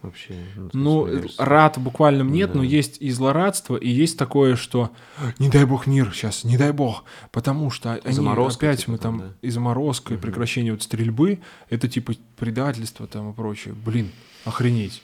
вообще. 0.05 0.35
Ну, 0.57 0.71
ну 0.73 1.23
рад 1.39 1.79
буквально 1.79 2.23
нет, 2.23 2.53
да. 2.53 2.59
но 2.59 2.65
есть 2.65 2.99
и 3.01 3.11
злорадство, 3.11 3.77
и 3.77 3.89
есть 3.89 4.19
такое, 4.19 4.57
что 4.57 4.91
не 5.39 5.49
дай 5.49 5.65
бог 5.65 5.87
мир 5.87 6.13
сейчас, 6.13 6.45
не 6.45 6.57
дай 6.57 6.73
бог, 6.73 7.05
потому 7.33 7.71
что 7.71 8.01
они 8.05 8.15
заморозка, 8.15 8.69
опять 8.69 8.81
типа, 8.81 8.93
мы 8.93 8.99
там, 8.99 9.19
да. 9.19 9.35
и 9.43 9.51
заморозка, 9.51 10.13
угу. 10.13 10.19
и 10.19 10.23
прекращение 10.23 10.73
вот 10.73 10.83
стрельбы, 10.83 11.41
это 11.71 11.89
типа 11.89 12.15
предательство 12.37 13.07
там 13.07 13.31
и 13.31 13.35
прочее. 13.35 13.75
Блин, 13.75 14.11
охренеть. 14.45 15.03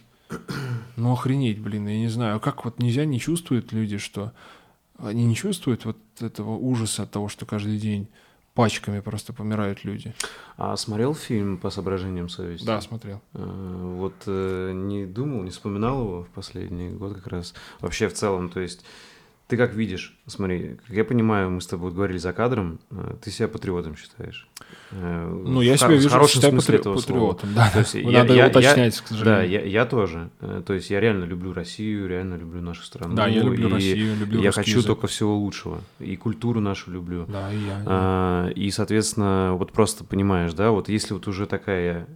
Ну, 0.97 1.13
охренеть, 1.13 1.59
блин, 1.59 1.89
я 1.89 1.99
не 1.99 2.09
знаю, 2.09 2.37
а 2.37 2.41
как 2.41 2.65
вот 2.65 2.79
нельзя, 2.79 3.05
не 3.05 3.19
чувствуют 3.19 3.73
люди, 3.73 3.99
что 3.99 4.33
они 4.99 5.25
не 5.25 5.35
чувствуют 5.35 5.85
вот 5.85 5.97
этого 6.21 6.57
ужаса 6.57 7.05
от 7.05 7.11
того, 7.11 7.29
что 7.29 7.47
каждый 7.47 7.79
день 7.79 8.09
пачками 8.61 9.01
просто 9.01 9.33
помирают 9.33 9.85
люди. 9.85 10.15
А 10.57 10.77
смотрел 10.77 11.15
фильм 11.15 11.57
по 11.57 11.71
соображениям 11.71 12.29
совести? 12.29 12.67
Да, 12.67 12.81
смотрел. 12.81 13.21
А, 13.33 13.95
вот 13.97 14.15
э, 14.27 14.73
не 14.75 15.07
думал, 15.07 15.43
не 15.43 15.51
вспоминал 15.51 16.03
его 16.03 16.23
в 16.25 16.29
последний 16.29 16.91
год 16.91 17.15
как 17.15 17.27
раз. 17.29 17.55
Вообще 17.81 18.09
в 18.09 18.13
целом, 18.13 18.51
то 18.51 18.61
есть 18.61 18.85
ты 19.51 19.57
как 19.57 19.75
видишь, 19.75 20.17
смотри, 20.27 20.77
как 20.87 20.97
я 20.97 21.05
понимаю, 21.05 21.51
мы 21.51 21.61
с 21.61 21.67
тобой 21.67 21.91
говорили 21.91 22.19
за 22.19 22.33
кадром, 22.33 22.79
э, 22.93 23.15
ты 23.21 23.33
себя 23.33 23.49
патриотом 23.49 23.97
считаешь. 23.97 24.47
Э, 24.93 25.29
ну, 25.29 25.61
я 25.61 25.77
себя 25.77 25.89
вижу, 25.89 26.09
в 26.09 26.13
хорошем 26.13 26.35
считаю 26.35 26.53
смысле 26.53 26.79
этого 26.79 26.95
патриотом. 26.95 27.53
Да, 27.53 27.69
то 27.69 27.81
есть 27.81 27.95
я, 27.95 28.21
надо 28.21 28.35
я, 28.35 28.47
уточнять, 28.47 28.97
я, 28.97 29.03
к 29.03 29.09
сожалению. 29.09 29.43
Да, 29.43 29.43
я, 29.43 29.65
я 29.65 29.87
тоже. 29.87 30.31
Э, 30.41 30.63
то 30.65 30.73
есть 30.73 30.89
я 30.89 31.01
реально 31.01 31.25
люблю 31.25 31.53
Россию, 31.53 32.09
реально 32.09 32.37
люблю 32.37 32.61
нашу 32.63 32.85
страну. 32.85 33.17
Да, 33.17 33.27
я 33.27 33.43
люблю 33.43 33.69
и 33.69 33.73
Россию, 33.73 34.17
люблю 34.17 34.41
Я 34.41 34.53
хочу 34.53 34.79
язык. 34.79 34.87
только 34.87 35.09
всего 35.09 35.37
лучшего. 35.37 35.81
И 35.99 36.15
культуру 36.15 36.61
нашу 36.61 36.93
люблю. 36.93 37.27
Да, 37.27 37.53
и 37.53 37.59
я. 37.59 37.83
А, 37.87 38.49
и, 38.51 38.71
соответственно, 38.71 39.55
вот 39.55 39.73
просто 39.73 40.05
понимаешь, 40.05 40.53
да, 40.53 40.71
вот 40.71 40.89
если 40.89 41.13
вот 41.13 41.27
уже 41.27 41.47
такая 41.47 42.07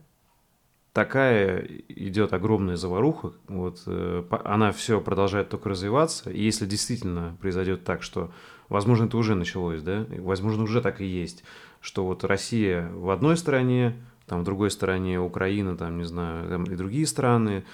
такая 0.94 1.68
идет 1.88 2.32
огромная 2.32 2.76
заваруха, 2.76 3.32
вот, 3.48 3.82
э, 3.86 4.24
она 4.44 4.70
все 4.70 5.00
продолжает 5.00 5.50
только 5.50 5.68
развиваться, 5.68 6.30
и 6.30 6.40
если 6.40 6.66
действительно 6.66 7.36
произойдет 7.40 7.84
так, 7.84 8.02
что, 8.04 8.30
возможно, 8.68 9.06
это 9.06 9.16
уже 9.16 9.34
началось, 9.34 9.82
да, 9.82 10.06
возможно, 10.18 10.62
уже 10.62 10.80
так 10.80 11.00
и 11.00 11.04
есть, 11.04 11.42
что 11.80 12.06
вот 12.06 12.22
Россия 12.22 12.88
в 12.92 13.10
одной 13.10 13.36
стране, 13.36 13.96
там 14.26 14.42
в 14.42 14.44
другой 14.44 14.70
стороне 14.70 15.20
Украина, 15.20 15.76
там, 15.76 15.98
не 15.98 16.04
знаю, 16.04 16.48
там 16.48 16.64
и 16.64 16.76
другие 16.76 17.08
страны, 17.08 17.64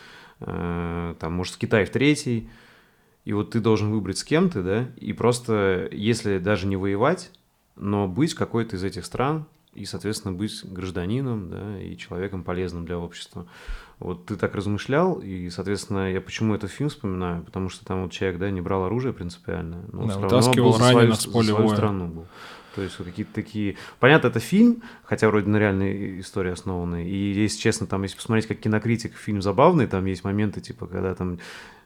э, 0.40 1.14
там, 1.20 1.32
может, 1.34 1.58
Китай 1.58 1.84
в 1.84 1.90
третьей, 1.90 2.48
и 3.26 3.34
вот 3.34 3.50
ты 3.50 3.60
должен 3.60 3.92
выбрать 3.92 4.16
с 4.16 4.24
кем 4.24 4.48
ты, 4.48 4.62
да, 4.62 4.88
и 4.96 5.12
просто, 5.12 5.90
если 5.92 6.38
даже 6.38 6.66
не 6.66 6.76
воевать, 6.76 7.30
но 7.76 8.08
быть 8.08 8.32
какой-то 8.32 8.76
из 8.76 8.82
этих 8.82 9.04
стран, 9.04 9.44
и, 9.74 9.84
соответственно, 9.84 10.34
быть 10.34 10.64
гражданином, 10.64 11.50
да, 11.50 11.80
и 11.80 11.96
человеком 11.96 12.42
полезным 12.42 12.84
для 12.84 12.98
общества. 12.98 13.46
Вот 13.98 14.26
ты 14.26 14.36
так 14.36 14.54
размышлял, 14.54 15.20
и, 15.20 15.50
соответственно, 15.50 16.12
я 16.12 16.20
почему 16.20 16.54
этот 16.54 16.70
фильм 16.70 16.88
вспоминаю, 16.88 17.42
потому 17.44 17.68
что 17.68 17.84
там 17.84 18.02
вот 18.04 18.12
человек, 18.12 18.38
да, 18.38 18.50
не 18.50 18.60
брал 18.60 18.84
оружие 18.84 19.12
принципиально, 19.12 19.84
но 19.92 20.06
да, 20.06 20.18
вытаскивал 20.18 20.78
раненых 20.78 21.20
с 21.20 21.26
поля 21.26 21.54
свою 21.54 21.68
страну 21.70 22.06
был. 22.08 22.26
То 22.74 22.82
есть 22.82 22.98
вот 22.98 23.08
какие-то 23.08 23.34
такие... 23.34 23.76
Понятно, 23.98 24.28
это 24.28 24.38
фильм, 24.38 24.82
хотя 25.02 25.28
вроде 25.28 25.48
на 25.48 25.56
реальной 25.56 26.20
истории 26.20 26.52
основанный. 26.52 27.08
И, 27.08 27.32
если 27.32 27.58
честно, 27.60 27.86
там, 27.86 28.02
если 28.04 28.16
посмотреть 28.16 28.46
как 28.46 28.60
кинокритик, 28.60 29.14
фильм 29.16 29.42
забавный, 29.42 29.88
там 29.88 30.04
есть 30.04 30.22
моменты, 30.22 30.60
типа, 30.60 30.86
когда 30.86 31.14
там 31.14 31.40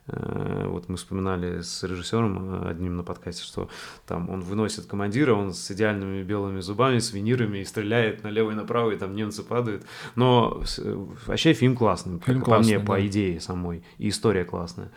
вот 0.07 0.87
мы 0.87 0.97
вспоминали 0.97 1.61
с 1.61 1.81
режиссером 1.83 2.65
э, 2.65 2.69
одним 2.69 2.95
на 2.95 3.03
подкасте, 3.03 3.43
что 3.43 3.69
там 4.05 4.29
он 4.29 4.41
выносит 4.41 4.85
командира, 4.85 5.33
он 5.33 5.53
с 5.53 5.71
идеальными 5.71 6.21
белыми 6.21 6.59
зубами, 6.59 6.99
с 6.99 7.11
винирами 7.11 7.59
и 7.59 7.65
стреляет 7.65 8.23
налево 8.23 8.51
и 8.51 8.55
направо, 8.55 8.91
и 8.91 8.97
там 8.97 9.15
немцы 9.15 9.43
падают. 9.43 9.83
Но 10.15 10.61
э, 10.77 11.05
вообще 11.25 11.53
фильм 11.53 11.75
классный, 11.75 12.19
фильм 12.19 12.41
по 12.41 12.45
классный, 12.45 12.75
мне, 12.75 12.79
да. 12.79 12.85
по 12.85 13.05
идее 13.07 13.41
самой, 13.41 13.83
и 13.97 14.09
история 14.09 14.45
классная. 14.45 14.91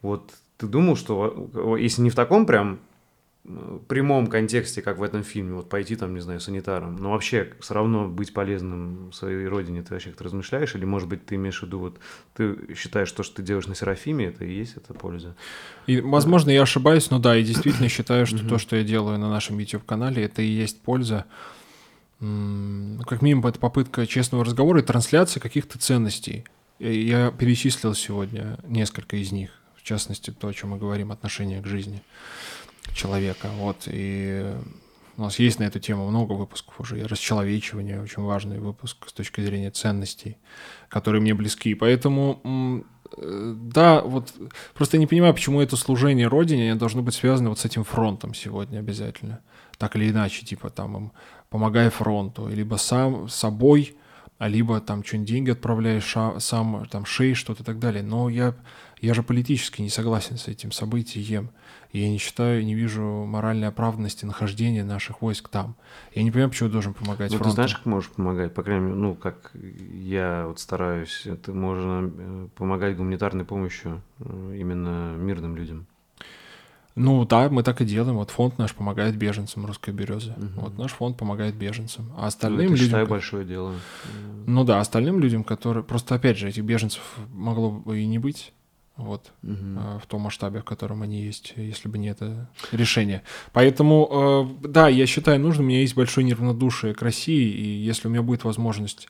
Вот 0.00 0.30
ты 0.58 0.66
думал, 0.66 0.96
что 0.96 1.76
если 1.76 2.02
не 2.02 2.10
в 2.10 2.14
таком 2.14 2.46
прям 2.46 2.78
прямом 3.88 4.26
контексте, 4.26 4.82
как 4.82 4.98
в 4.98 5.02
этом 5.02 5.22
фильме, 5.24 5.54
вот 5.54 5.68
пойти 5.68 5.96
там, 5.96 6.14
не 6.14 6.20
знаю, 6.20 6.40
санитаром, 6.40 6.96
но 6.96 7.12
вообще 7.12 7.52
все 7.60 7.74
равно 7.74 8.06
быть 8.06 8.34
полезным 8.34 9.12
своей 9.12 9.46
родине, 9.46 9.82
ты 9.82 9.94
вообще 9.94 10.10
как-то 10.10 10.24
размышляешь, 10.24 10.74
или, 10.74 10.84
может 10.84 11.08
быть, 11.08 11.24
ты 11.24 11.36
имеешь 11.36 11.60
в 11.60 11.62
виду, 11.62 11.78
вот 11.78 11.98
ты 12.34 12.74
считаешь 12.74 13.10
то, 13.10 13.22
что 13.22 13.36
ты 13.36 13.42
делаешь 13.42 13.66
на 13.66 13.74
Серафиме, 13.74 14.26
это 14.26 14.44
и 14.44 14.52
есть 14.52 14.76
эта 14.76 14.92
польза? 14.92 15.36
И, 15.86 16.00
возможно, 16.00 16.50
я 16.50 16.62
ошибаюсь, 16.62 17.10
но 17.10 17.18
да, 17.18 17.36
и 17.36 17.42
действительно 17.42 17.88
считаю, 17.88 18.26
что 18.26 18.46
то, 18.46 18.58
что 18.58 18.76
я 18.76 18.84
делаю 18.84 19.18
на 19.18 19.30
нашем 19.30 19.58
YouTube-канале, 19.58 20.22
это 20.24 20.42
и 20.42 20.46
есть 20.46 20.82
польза, 20.82 21.24
как 22.18 23.22
минимум, 23.22 23.46
это 23.46 23.58
попытка 23.58 24.06
честного 24.06 24.44
разговора 24.44 24.80
и 24.80 24.84
трансляции 24.84 25.40
каких-то 25.40 25.78
ценностей. 25.78 26.44
Я 26.78 27.30
перечислил 27.30 27.94
сегодня 27.94 28.58
несколько 28.64 29.16
из 29.16 29.32
них, 29.32 29.50
в 29.74 29.82
частности, 29.82 30.30
то, 30.30 30.48
о 30.48 30.52
чем 30.52 30.70
мы 30.70 30.78
говорим, 30.78 31.10
отношение 31.10 31.62
к 31.62 31.66
жизни 31.66 32.02
человека. 32.94 33.48
Вот, 33.56 33.86
и 33.86 34.52
у 35.16 35.22
нас 35.22 35.38
есть 35.38 35.58
на 35.58 35.64
эту 35.64 35.80
тему 35.80 36.08
много 36.08 36.32
выпусков 36.32 36.80
уже. 36.80 37.00
И 37.00 37.02
расчеловечивание 37.02 38.00
очень 38.00 38.22
важный 38.22 38.58
выпуск 38.58 39.08
с 39.08 39.12
точки 39.12 39.40
зрения 39.40 39.70
ценностей, 39.70 40.38
которые 40.88 41.20
мне 41.20 41.34
близки. 41.34 41.74
Поэтому 41.74 42.84
э, 43.16 43.54
да, 43.56 44.00
вот 44.00 44.32
просто 44.74 44.98
не 44.98 45.06
понимаю, 45.06 45.34
почему 45.34 45.60
это 45.60 45.76
служение 45.76 46.26
Родине 46.26 46.74
должно 46.74 47.02
быть 47.02 47.14
связано 47.14 47.50
вот 47.50 47.58
с 47.58 47.64
этим 47.64 47.84
фронтом 47.84 48.34
сегодня 48.34 48.78
обязательно. 48.78 49.40
Так 49.78 49.96
или 49.96 50.10
иначе, 50.10 50.44
типа 50.44 50.70
там 50.70 50.96
им 50.96 51.12
помогай 51.48 51.90
фронту, 51.90 52.48
либо 52.48 52.76
сам 52.76 53.28
собой 53.28 53.96
а 54.40 54.48
либо 54.48 54.80
там 54.80 55.04
что-нибудь 55.04 55.28
деньги 55.28 55.50
отправляешь 55.50 56.16
сам, 56.42 56.86
там 56.90 57.04
шеи, 57.04 57.34
что-то 57.34 57.62
и 57.62 57.66
так 57.66 57.78
далее. 57.78 58.02
Но 58.02 58.30
я, 58.30 58.54
я 59.02 59.12
же 59.12 59.22
политически 59.22 59.82
не 59.82 59.90
согласен 59.90 60.38
с 60.38 60.48
этим 60.48 60.72
событием. 60.72 61.50
Я 61.92 62.08
не 62.08 62.18
считаю, 62.18 62.64
не 62.64 62.74
вижу 62.74 63.02
моральной 63.02 63.68
оправданности 63.68 64.24
нахождения 64.24 64.84
наших 64.84 65.22
войск 65.22 65.48
там. 65.48 65.74
Я 66.14 66.22
не 66.22 66.30
понимаю, 66.30 66.50
почему 66.50 66.68
должен 66.68 66.94
помогать 66.94 67.32
ну, 67.32 67.38
фронту. 67.38 67.50
ты 67.50 67.54
знаешь, 67.54 67.74
как 67.74 67.86
можешь 67.86 68.10
помогать? 68.10 68.54
По 68.54 68.62
крайней 68.62 68.84
мере, 68.84 68.96
ну, 68.96 69.14
как 69.14 69.50
я 69.54 70.44
вот 70.46 70.60
стараюсь, 70.60 71.22
это 71.24 71.52
можно 71.52 72.08
э, 72.12 72.48
помогать 72.54 72.96
гуманитарной 72.96 73.44
помощью 73.44 74.02
э, 74.20 74.56
именно 74.58 75.16
мирным 75.16 75.56
людям. 75.56 75.86
Ну 76.94 77.24
да, 77.24 77.48
мы 77.48 77.62
так 77.62 77.80
и 77.80 77.84
делаем. 77.84 78.16
Вот 78.16 78.30
фонд 78.30 78.58
наш 78.58 78.74
помогает 78.74 79.16
беженцам 79.16 79.66
русской 79.66 79.90
березы. 79.90 80.32
Угу. 80.32 80.60
Вот 80.60 80.78
наш 80.78 80.92
фонд 80.92 81.16
помогает 81.16 81.54
беженцам. 81.54 82.12
А 82.16 82.26
остальным 82.26 82.58
ну, 82.58 82.64
это, 82.64 82.72
людям. 82.74 82.86
Считай, 82.86 83.06
большое 83.06 83.44
дело. 83.44 83.74
Ну 84.46 84.64
да, 84.64 84.80
остальным 84.80 85.18
людям, 85.18 85.42
которые. 85.42 85.82
Просто 85.82 86.14
опять 86.14 86.36
же, 86.36 86.48
этих 86.48 86.62
беженцев 86.62 87.02
могло 87.32 87.70
бы 87.70 88.00
и 88.00 88.06
не 88.06 88.18
быть 88.18 88.52
вот, 89.04 89.32
угу. 89.42 89.98
в 90.02 90.06
том 90.06 90.22
масштабе, 90.22 90.60
в 90.60 90.64
котором 90.64 91.02
они 91.02 91.22
есть, 91.22 91.54
если 91.56 91.88
бы 91.88 91.98
не 91.98 92.08
это 92.08 92.48
решение. 92.72 93.22
Поэтому, 93.52 94.56
э, 94.62 94.68
да, 94.68 94.88
я 94.88 95.06
считаю 95.06 95.40
нужным, 95.40 95.66
у 95.66 95.68
меня 95.68 95.80
есть 95.80 95.94
большое 95.94 96.26
неравнодушие 96.26 96.94
к 96.94 97.02
России, 97.02 97.50
и 97.50 97.66
если 97.66 98.08
у 98.08 98.10
меня 98.10 98.22
будет 98.22 98.44
возможность 98.44 99.08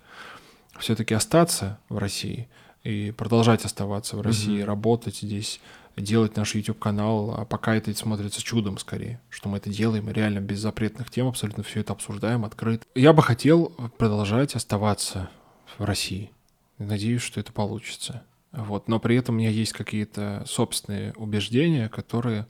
все-таки 0.79 1.15
остаться 1.15 1.79
в 1.89 1.99
России 1.99 2.49
и 2.85 3.13
продолжать 3.13 3.65
оставаться 3.65 4.17
в 4.17 4.23
России, 4.23 4.61
угу. 4.61 4.67
работать 4.67 5.17
здесь, 5.17 5.61
делать 5.97 6.37
наш 6.37 6.55
YouTube-канал, 6.55 7.35
а 7.37 7.45
пока 7.45 7.75
это 7.75 7.95
смотрится 7.95 8.43
чудом 8.43 8.79
скорее, 8.79 9.21
что 9.29 9.49
мы 9.49 9.59
это 9.59 9.71
делаем, 9.71 10.09
реально 10.09 10.41
без 10.41 10.61
запретных 10.61 11.11
тем 11.11 11.29
абсолютно 11.29 11.63
все 11.63 11.81
это 11.81 11.93
обсуждаем, 11.93 12.45
открыто. 12.45 12.87
Я 12.95 13.13
бы 13.13 13.23
хотел 13.23 13.67
продолжать 13.99 14.55
оставаться 14.55 15.29
в 15.79 15.85
России. 15.85 16.31
Надеюсь, 16.79 17.23
что 17.23 17.41
это 17.41 17.53
получится. 17.53 18.23
Вот. 18.53 18.89
Но 18.89 18.99
при 18.99 19.17
этом 19.17 19.37
у 19.37 19.39
меня 19.39 19.51
есть 19.51 19.73
какие-то 19.73 20.45
собственные 20.47 21.13
убеждения, 21.15 21.89
которые 21.89 22.47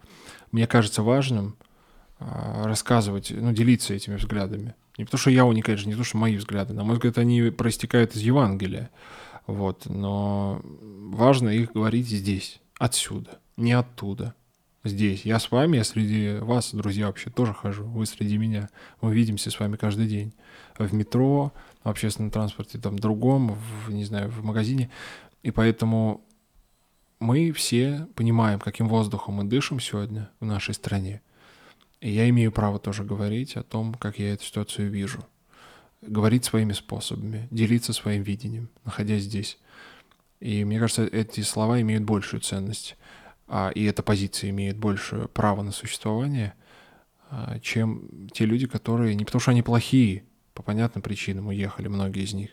мне 0.51 0.67
кажется 0.67 1.03
важным 1.03 1.57
а, 2.19 2.65
рассказывать, 2.67 3.31
ну, 3.31 3.53
делиться 3.53 3.95
этими 3.95 4.17
взглядами. 4.17 4.75
Не 4.99 5.05
потому 5.05 5.19
что 5.19 5.31
я 5.31 5.45
у 5.45 5.53
них, 5.53 5.65
конечно, 5.65 5.89
не 5.89 5.97
то, 5.97 6.05
что 6.05 6.17
мои 6.17 6.37
взгляды. 6.37 6.75
На 6.75 6.85
мой 6.85 6.95
взгляд, 6.97 7.19
они 7.19 7.51
проистекают 7.51 8.15
из 8.15 8.23
Евангелия. 8.23 8.91
Вот. 9.47 9.87
Но 9.87 10.61
важно 10.65 11.49
их 11.49 11.73
говорить 11.73 12.09
здесь, 12.09 12.61
отсюда, 12.79 13.39
не 13.57 13.73
оттуда. 13.73 14.35
Здесь. 14.83 15.27
Я 15.27 15.39
с 15.39 15.51
вами, 15.51 15.77
я 15.77 15.85
среди 15.85 16.39
вас, 16.41 16.73
друзья, 16.73 17.09
вообще 17.09 17.29
тоже 17.29 17.53
хожу. 17.53 17.85
Вы 17.85 18.07
среди 18.07 18.39
меня. 18.39 18.71
Мы 19.03 19.15
видимся 19.15 19.51
с 19.51 19.61
вами 19.61 19.77
каждый 19.77 20.07
день. 20.07 20.33
В 20.79 20.95
метро, 20.95 21.53
в 21.85 21.89
общественном 21.91 22.31
транспорте, 22.31 22.79
там, 22.79 22.99
другом, 22.99 23.59
в, 23.85 23.93
не 23.93 24.07
знаю, 24.07 24.31
в 24.31 24.43
магазине. 24.43 24.89
И 25.43 25.51
поэтому 25.51 26.27
мы 27.19 27.53
все 27.53 28.07
понимаем, 28.15 28.59
каким 28.61 28.89
воздухом 28.89 29.35
мы 29.35 29.45
дышим 29.45 29.81
сегодня 29.81 30.31
в 30.41 30.45
нашей 30.45 30.75
стране. 30.75 31.23
И 32.01 32.11
я 32.11 32.29
имею 32.31 32.51
право 32.51 32.79
тоже 32.79 33.05
говорить 33.05 33.57
о 33.57 33.63
том, 33.63 33.95
как 33.95 34.19
я 34.19 34.33
эту 34.33 34.45
ситуацию 34.45 34.91
вижу. 34.91 35.27
Говорить 36.01 36.47
своими 36.47 36.73
способами, 36.73 37.47
делиться 37.51 37.93
своим 37.93 38.23
видением, 38.23 38.71
находясь 38.85 39.25
здесь. 39.25 39.59
И 40.41 40.65
мне 40.65 40.79
кажется, 40.79 41.05
эти 41.05 41.43
слова 41.43 41.81
имеют 41.83 42.05
большую 42.05 42.41
ценность, 42.41 42.97
а, 43.47 43.71
и 43.75 43.85
эта 43.85 44.03
позиция 44.03 44.49
имеет 44.49 44.79
большее 44.79 45.29
право 45.29 45.63
на 45.63 45.73
существование, 45.73 46.55
а, 47.29 47.59
чем 47.61 48.29
те 48.33 48.47
люди, 48.47 48.67
которые 48.67 49.15
не 49.15 49.27
потому 49.27 49.41
что 49.41 49.51
они 49.51 49.63
плохие, 49.63 50.25
по 50.55 50.63
понятным 50.63 51.03
причинам 51.03 51.49
уехали, 51.49 51.89
многие 51.89 52.25
из 52.25 52.33
них, 52.33 52.51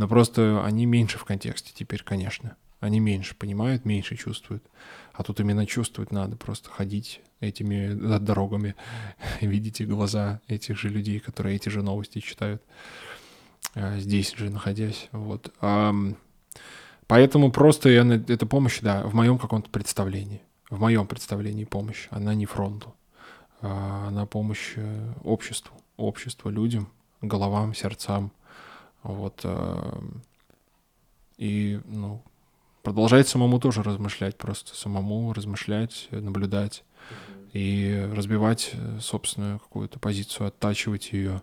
но 0.00 0.08
просто 0.08 0.64
они 0.64 0.86
меньше 0.86 1.18
в 1.18 1.26
контексте 1.26 1.72
теперь, 1.74 2.02
конечно. 2.02 2.56
Они 2.80 3.00
меньше 3.00 3.34
понимают, 3.34 3.84
меньше 3.84 4.16
чувствуют. 4.16 4.64
А 5.12 5.22
тут 5.22 5.40
именно 5.40 5.66
чувствовать 5.66 6.10
надо, 6.10 6.36
просто 6.36 6.70
ходить 6.70 7.20
этими 7.40 7.92
дорогами, 8.18 8.76
видите 9.42 9.84
глаза 9.84 10.40
этих 10.48 10.78
же 10.78 10.88
людей, 10.88 11.20
которые 11.20 11.56
эти 11.56 11.68
же 11.68 11.82
новости 11.82 12.20
читают, 12.20 12.62
а, 13.74 13.98
здесь 13.98 14.34
же 14.34 14.48
находясь. 14.48 15.10
Вот. 15.12 15.52
Поэтому 17.06 17.52
просто 17.52 17.90
эта 17.90 18.46
помощь, 18.46 18.80
да, 18.80 19.02
в 19.02 19.12
моем 19.14 19.36
каком-то 19.38 19.68
представлении. 19.68 20.40
В 20.70 20.80
моем 20.80 21.06
представлении 21.06 21.64
помощь. 21.64 22.08
Она 22.08 22.32
не 22.32 22.46
фронту. 22.46 22.94
А 23.60 24.06
она 24.08 24.24
помощь 24.24 24.72
э, 24.76 25.12
обществу. 25.24 25.76
Обществу, 25.98 26.48
людям, 26.48 26.88
головам, 27.20 27.74
сердцам. 27.74 28.32
Вот. 29.02 29.40
Э, 29.44 30.00
и, 31.38 31.80
ну, 31.86 32.22
продолжать 32.82 33.28
самому 33.28 33.58
тоже 33.58 33.82
размышлять, 33.82 34.36
просто 34.36 34.74
самому 34.74 35.32
размышлять, 35.32 36.08
наблюдать 36.10 36.84
и 37.52 38.08
разбивать 38.14 38.70
э, 38.74 38.98
собственную 39.00 39.58
какую-то 39.58 39.98
позицию, 39.98 40.48
оттачивать 40.48 41.12
ее, 41.12 41.42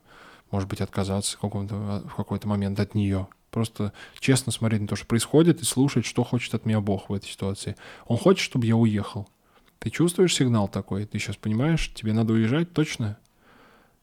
может 0.51 0.69
быть, 0.69 0.81
отказаться 0.81 1.37
в, 1.41 1.49
в 1.49 2.15
какой-то 2.15 2.47
момент 2.47 2.79
от 2.79 2.95
нее. 2.95 3.27
Просто 3.51 3.93
честно 4.19 4.51
смотреть 4.51 4.81
на 4.81 4.87
то, 4.87 4.95
что 4.95 5.05
происходит, 5.05 5.61
и 5.61 5.65
слушать, 5.65 6.05
что 6.05 6.23
хочет 6.23 6.53
от 6.53 6.65
меня 6.65 6.79
Бог 6.79 7.09
в 7.09 7.13
этой 7.13 7.27
ситуации. 7.27 7.75
Он 8.05 8.17
хочет, 8.17 8.43
чтобы 8.43 8.65
я 8.65 8.75
уехал. 8.75 9.27
Ты 9.79 9.89
чувствуешь 9.89 10.35
сигнал 10.35 10.67
такой? 10.67 11.05
Ты 11.05 11.19
сейчас 11.19 11.37
понимаешь, 11.37 11.93
тебе 11.93 12.13
надо 12.13 12.33
уезжать 12.33 12.73
точно? 12.73 13.17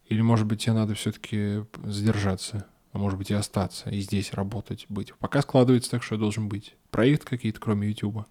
Или, 0.08 0.20
может 0.22 0.46
быть, 0.46 0.62
тебе 0.62 0.74
надо 0.74 0.94
все-таки 0.94 1.64
задержаться? 1.84 2.66
А 2.94 2.98
может 2.98 3.18
быть, 3.18 3.30
и 3.30 3.34
остаться, 3.34 3.90
и 3.90 3.98
здесь 4.00 4.32
работать, 4.32 4.86
быть. 4.88 5.12
Пока 5.18 5.42
складывается 5.42 5.90
так, 5.90 6.04
что 6.04 6.14
я 6.14 6.20
должен 6.20 6.48
быть. 6.48 6.76
Проект 6.92 7.24
какие-то, 7.24 7.58
кроме 7.58 7.88
YouTube, 7.88 8.24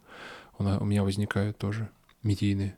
у 0.58 0.64
меня 0.86 1.04
возникают 1.04 1.58
тоже 1.58 1.90
медийные. 2.24 2.78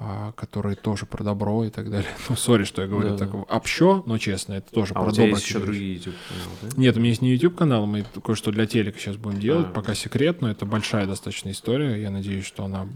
А, 0.00 0.30
которые 0.32 0.76
тоже 0.76 1.06
про 1.06 1.24
добро 1.24 1.64
и 1.64 1.70
так 1.70 1.90
далее. 1.90 2.08
Ну, 2.28 2.36
сори, 2.36 2.62
что 2.62 2.82
я 2.82 2.88
говорю 2.88 3.10
да, 3.10 3.16
так 3.16 3.32
да. 3.32 3.38
общо, 3.38 4.04
но 4.06 4.16
честно, 4.18 4.52
это 4.52 4.70
тоже 4.70 4.94
а 4.94 5.00
про 5.00 5.08
у 5.08 5.12
тебя 5.12 5.26
есть 5.26 5.44
еще 5.44 5.58
другие 5.58 5.94
YouTube 5.94 6.14
каналы, 6.28 6.50
да? 6.62 6.68
Нет, 6.76 6.96
у 6.96 7.00
меня 7.00 7.08
есть 7.08 7.22
не 7.22 7.32
YouTube 7.32 7.56
канал, 7.56 7.86
мы 7.86 8.04
кое-что 8.22 8.52
для 8.52 8.66
телека 8.66 8.96
сейчас 9.00 9.16
будем 9.16 9.40
делать, 9.40 9.66
а, 9.66 9.72
пока 9.72 9.96
секрет, 9.96 10.40
но 10.40 10.52
это 10.52 10.66
большая 10.66 11.06
достаточно 11.06 11.50
история. 11.50 12.00
Я 12.00 12.10
надеюсь, 12.10 12.44
что 12.44 12.64
она 12.64 12.86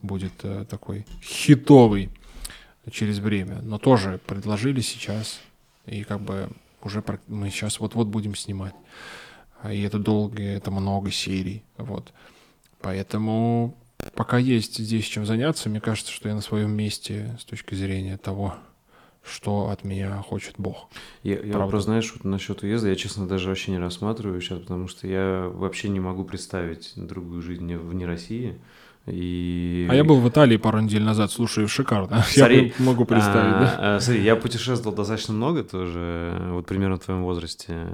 будет 0.00 0.32
э, 0.42 0.64
такой 0.70 1.04
хитовый 1.22 2.08
через 2.90 3.18
время. 3.18 3.60
Но 3.60 3.78
тоже 3.78 4.18
предложили 4.24 4.80
сейчас, 4.80 5.38
и 5.84 6.02
как 6.02 6.22
бы 6.22 6.48
уже 6.84 7.02
мы 7.28 7.50
сейчас 7.50 7.80
вот-вот 7.80 8.08
будем 8.08 8.34
снимать. 8.34 8.74
И 9.70 9.82
это 9.82 9.98
долго, 9.98 10.42
это 10.42 10.70
много 10.70 11.10
серий, 11.10 11.62
вот. 11.76 12.12
Поэтому 12.80 13.76
пока 14.14 14.38
есть 14.38 14.78
здесь 14.78 15.04
чем 15.04 15.24
заняться, 15.24 15.68
мне 15.68 15.80
кажется, 15.80 16.12
что 16.12 16.28
я 16.28 16.34
на 16.34 16.40
своем 16.40 16.72
месте 16.72 17.36
с 17.40 17.44
точки 17.44 17.74
зрения 17.74 18.16
того, 18.16 18.56
что 19.22 19.70
от 19.70 19.84
меня 19.84 20.16
хочет 20.22 20.54
Бог. 20.58 20.88
Я, 21.22 21.40
я 21.40 21.52
просто, 21.52 21.80
знаешь, 21.80 22.12
вот 22.12 22.24
насчет 22.24 22.62
уезда, 22.62 22.88
я, 22.88 22.96
честно, 22.96 23.28
даже 23.28 23.48
вообще 23.48 23.70
не 23.70 23.78
рассматриваю 23.78 24.40
сейчас, 24.40 24.58
потому 24.58 24.88
что 24.88 25.06
я 25.06 25.48
вообще 25.52 25.88
не 25.88 26.00
могу 26.00 26.24
представить 26.24 26.92
другую 26.96 27.40
жизнь 27.40 27.72
вне 27.76 28.04
России. 28.04 28.60
И... 29.06 29.88
А 29.90 29.94
я 29.96 30.04
был 30.04 30.20
в 30.20 30.28
Италии 30.28 30.56
пару 30.56 30.78
недель 30.78 31.02
назад, 31.02 31.32
слушай, 31.32 31.66
шикарно. 31.66 32.22
Смотри, 32.28 32.72
я 32.78 32.84
могу 32.84 33.04
представить, 33.04 33.54
а, 33.54 33.58
да? 33.58 33.96
А, 33.96 34.00
смотри, 34.00 34.22
я 34.22 34.36
путешествовал 34.36 34.94
достаточно 34.96 35.34
много 35.34 35.64
тоже, 35.64 36.40
вот 36.50 36.66
примерно 36.66 36.96
в 36.96 37.00
твоем 37.00 37.22
возрасте. 37.24 37.88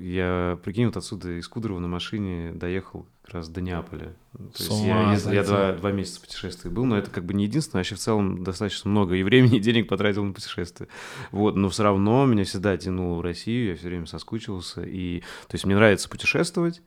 Я, 0.00 0.58
прикинь, 0.64 0.86
вот 0.86 0.96
отсюда 0.96 1.38
из 1.38 1.46
Кудрово 1.48 1.80
на 1.80 1.88
машине 1.88 2.52
доехал 2.54 3.06
как 3.22 3.34
раз 3.34 3.48
до 3.50 3.60
Неаполя. 3.60 4.14
То 4.32 4.62
есть 4.62 4.84
я, 4.84 5.12
ездил, 5.12 5.32
я 5.32 5.42
два, 5.44 5.72
два 5.72 5.92
месяца 5.92 6.18
путешествий 6.18 6.70
был, 6.70 6.86
но 6.86 6.96
это 6.96 7.10
как 7.10 7.26
бы 7.26 7.34
не 7.34 7.44
единственное, 7.44 7.80
вообще 7.80 7.96
в 7.96 7.98
целом 7.98 8.42
достаточно 8.42 8.88
много 8.88 9.16
и 9.16 9.22
времени, 9.22 9.58
и 9.58 9.60
денег 9.60 9.86
потратил 9.86 10.24
на 10.24 10.32
путешествие. 10.32 10.88
Вот, 11.30 11.56
но 11.56 11.68
все 11.68 11.82
равно 11.82 12.24
меня 12.24 12.44
всегда 12.44 12.74
тянуло 12.78 13.18
в 13.18 13.20
Россию, 13.20 13.68
я 13.68 13.76
все 13.76 13.88
время 13.88 14.06
соскучился. 14.06 14.82
И, 14.82 15.20
то 15.20 15.54
есть 15.56 15.66
мне 15.66 15.74
нравится 15.74 16.08
путешествовать, 16.08 16.80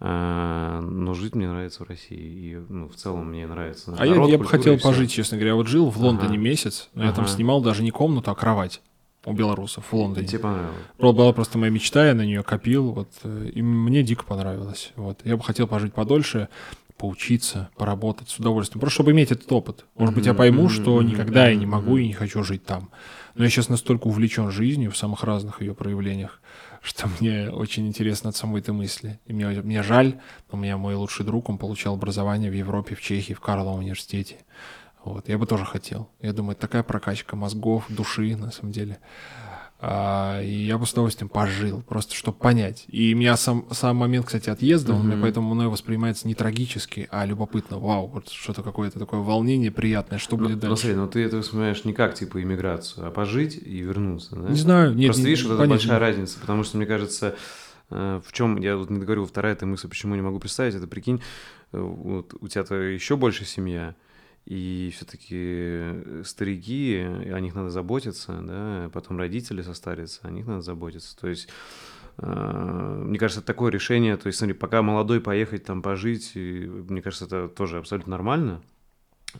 но 0.00 1.14
жить 1.14 1.34
мне 1.34 1.48
нравится 1.48 1.84
в 1.84 1.88
России. 1.88 2.18
И, 2.18 2.56
ну, 2.68 2.88
в 2.88 2.96
целом 2.96 3.28
мне 3.28 3.46
нравится. 3.46 3.94
А 3.96 4.04
народ, 4.04 4.26
я, 4.26 4.32
я 4.32 4.38
бы 4.38 4.44
хотел 4.44 4.78
пожить, 4.78 5.12
честно 5.12 5.36
говоря. 5.36 5.54
Вот 5.54 5.68
жил 5.68 5.90
в 5.90 5.98
Лондоне 5.98 6.34
ага. 6.34 6.42
месяц, 6.42 6.88
но 6.94 7.02
ага. 7.02 7.10
я 7.10 7.16
там 7.16 7.26
снимал 7.28 7.60
даже 7.60 7.82
не 7.82 7.90
комнату, 7.90 8.30
а 8.30 8.34
кровать 8.34 8.82
у 9.24 9.32
белорусов 9.32 9.84
в 9.90 9.92
Лондоне. 9.92 10.26
И 10.26 10.28
тебе 10.28 10.40
понравилось? 10.40 10.76
Была 10.98 11.32
просто 11.32 11.58
моя 11.58 11.70
мечта, 11.70 12.08
я 12.08 12.14
на 12.14 12.22
нее 12.22 12.42
копил, 12.42 12.90
вот, 12.92 13.08
э, 13.22 13.50
и 13.54 13.62
мне 13.62 14.02
дико 14.02 14.24
понравилось. 14.24 14.92
Вот. 14.96 15.20
Я 15.24 15.36
бы 15.36 15.42
хотел 15.42 15.68
пожить 15.68 15.94
подольше, 15.94 16.48
поучиться, 16.96 17.70
поработать 17.76 18.28
с 18.28 18.38
удовольствием, 18.38 18.80
просто 18.80 18.94
чтобы 18.94 19.12
иметь 19.12 19.32
этот 19.32 19.50
опыт. 19.50 19.86
Может 19.96 20.14
быть, 20.14 20.26
я 20.26 20.34
пойму, 20.34 20.68
что 20.68 21.02
никогда 21.02 21.48
я 21.48 21.56
не 21.56 21.66
могу 21.66 21.96
и 21.96 22.06
не 22.06 22.12
хочу 22.12 22.42
жить 22.42 22.64
там. 22.64 22.90
Но 23.34 23.44
я 23.44 23.50
сейчас 23.50 23.68
настолько 23.68 24.08
увлечен 24.08 24.50
жизнью 24.50 24.90
в 24.90 24.96
самых 24.96 25.24
разных 25.24 25.62
ее 25.62 25.74
проявлениях, 25.74 26.40
что 26.82 27.08
мне 27.20 27.48
очень 27.50 27.86
интересно 27.86 28.30
от 28.30 28.36
самой 28.36 28.60
этой 28.60 28.74
мысли. 28.74 29.20
И 29.26 29.32
мне, 29.32 29.46
мне 29.62 29.82
жаль, 29.82 30.20
у 30.50 30.56
меня 30.56 30.76
мой 30.76 30.94
лучший 30.94 31.24
друг, 31.24 31.48
он 31.48 31.56
получал 31.56 31.94
образование 31.94 32.50
в 32.50 32.54
Европе, 32.54 32.94
в 32.94 33.00
Чехии, 33.00 33.34
в 33.34 33.40
Карловом 33.40 33.78
университете. 33.78 34.38
Вот, 35.04 35.28
я 35.28 35.38
бы 35.38 35.46
тоже 35.46 35.64
хотел. 35.64 36.08
Я 36.20 36.32
думаю, 36.32 36.56
такая 36.56 36.82
прокачка 36.82 37.36
мозгов, 37.36 37.84
души, 37.88 38.36
на 38.36 38.50
самом 38.50 38.72
деле. 38.72 38.98
А, 39.84 40.40
и 40.40 40.52
я 40.52 40.78
бы 40.78 40.86
с 40.86 40.92
удовольствием 40.92 41.28
пожил, 41.28 41.82
просто 41.82 42.14
чтобы 42.14 42.38
понять. 42.38 42.84
И 42.86 43.14
меня 43.14 43.36
сам, 43.36 43.66
сам 43.72 43.96
момент, 43.96 44.26
кстати, 44.26 44.48
отъезда, 44.48 44.92
mm-hmm. 44.92 44.96
он 44.96 45.06
мне 45.08 45.16
поэтому 45.16 45.52
мной 45.52 45.66
воспринимается 45.66 46.28
не 46.28 46.36
трагически, 46.36 47.08
а 47.10 47.26
любопытно. 47.26 47.80
Вау, 47.80 48.06
вот 48.06 48.28
что-то 48.28 48.62
какое-то 48.62 49.00
такое 49.00 49.18
волнение 49.18 49.72
приятное, 49.72 50.20
что 50.20 50.36
ну, 50.36 50.44
будет 50.44 50.60
дальше. 50.60 50.70
Ну, 50.70 50.76
смотри, 50.76 50.94
ну 50.94 51.08
ты 51.08 51.24
это 51.24 51.38
воспринимаешь 51.38 51.84
не 51.84 51.94
как, 51.94 52.14
типа, 52.14 52.40
иммиграцию, 52.40 53.08
а 53.08 53.10
пожить 53.10 53.56
и 53.60 53.80
вернуться, 53.80 54.36
да? 54.36 54.50
Не 54.50 54.56
знаю, 54.56 54.94
нет. 54.94 55.08
Просто 55.08 55.22
не, 55.24 55.30
видишь, 55.30 55.44
вот 55.46 55.54
это 55.58 55.68
большая 55.68 55.98
разница, 55.98 56.38
потому 56.38 56.62
что, 56.62 56.76
мне 56.76 56.86
кажется, 56.86 57.34
э, 57.90 58.20
в 58.24 58.32
чем, 58.32 58.58
я 58.58 58.76
вот 58.76 58.88
не 58.88 59.00
говорю, 59.00 59.26
вторая 59.26 59.54
эта 59.54 59.66
мысль, 59.66 59.88
почему 59.88 60.14
не 60.14 60.22
могу 60.22 60.38
представить, 60.38 60.76
это 60.76 60.86
прикинь, 60.86 61.20
э, 61.72 61.80
вот 61.80 62.36
у 62.40 62.46
тебя-то 62.46 62.76
еще 62.76 63.16
больше 63.16 63.44
семья, 63.44 63.96
и 64.44 64.92
все-таки 64.94 66.24
старики, 66.24 66.98
о 67.00 67.38
них 67.40 67.54
надо 67.54 67.70
заботиться, 67.70 68.40
да, 68.42 68.90
потом 68.92 69.18
родители 69.18 69.62
состарятся, 69.62 70.20
о 70.22 70.30
них 70.30 70.46
надо 70.46 70.62
заботиться. 70.62 71.16
То 71.16 71.28
есть, 71.28 71.48
э, 72.18 73.02
мне 73.06 73.18
кажется, 73.18 73.42
такое 73.42 73.70
решение, 73.70 74.16
то 74.16 74.26
есть, 74.26 74.38
смотри, 74.38 74.54
пока 74.54 74.82
молодой 74.82 75.20
поехать 75.20 75.64
там 75.64 75.80
пожить, 75.80 76.32
и, 76.34 76.66
мне 76.66 77.02
кажется, 77.02 77.26
это 77.26 77.48
тоже 77.48 77.78
абсолютно 77.78 78.10
нормально, 78.10 78.62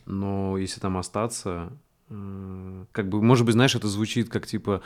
но 0.05 0.57
если 0.57 0.79
там 0.79 0.97
остаться, 0.97 1.77
э, 2.09 2.85
как 2.93 3.09
бы, 3.09 3.21
может 3.21 3.45
быть, 3.45 3.53
знаешь, 3.53 3.75
это 3.75 3.89
звучит 3.89 4.29
как 4.29 4.47
типа 4.47 4.81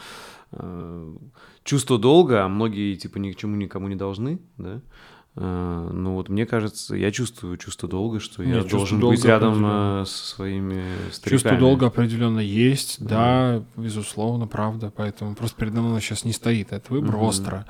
э, 0.51 1.15
чувство 1.63 1.99
долга, 1.99 2.43
а 2.43 2.47
многие 2.47 2.95
типа 2.95 3.19
ни 3.19 3.31
к 3.31 3.35
чему 3.35 3.55
никому 3.55 3.87
не 3.87 3.95
должны, 3.95 4.39
да, 4.57 4.81
Э, 4.81 5.16
ну 5.39 6.15
вот 6.15 6.29
мне 6.29 6.45
кажется, 6.45 6.95
я 6.95 7.11
чувствую 7.11 7.57
чувство 7.57 7.87
долга, 7.87 8.19
что 8.19 8.43
Нет, 8.43 8.63
я 8.63 8.69
должен 8.69 8.99
быть 8.99 9.23
рядом 9.23 9.63
э, 9.63 10.05
со 10.05 10.35
своими 10.35 10.83
стариками. 11.11 11.37
Чувство 11.39 11.57
долга 11.57 11.87
определенно 11.87 12.39
есть, 12.39 12.97
да, 12.99 13.59
да 13.59 13.63
безусловно, 13.81 14.47
правда. 14.47 14.91
Поэтому 14.95 15.35
просто 15.35 15.59
передо 15.59 15.81
мной 15.81 16.01
сейчас 16.01 16.25
не 16.25 16.33
стоит 16.33 16.71
этот 16.71 16.89
выбор 16.89 17.15
угу. 17.15 17.25
остро. 17.25 17.65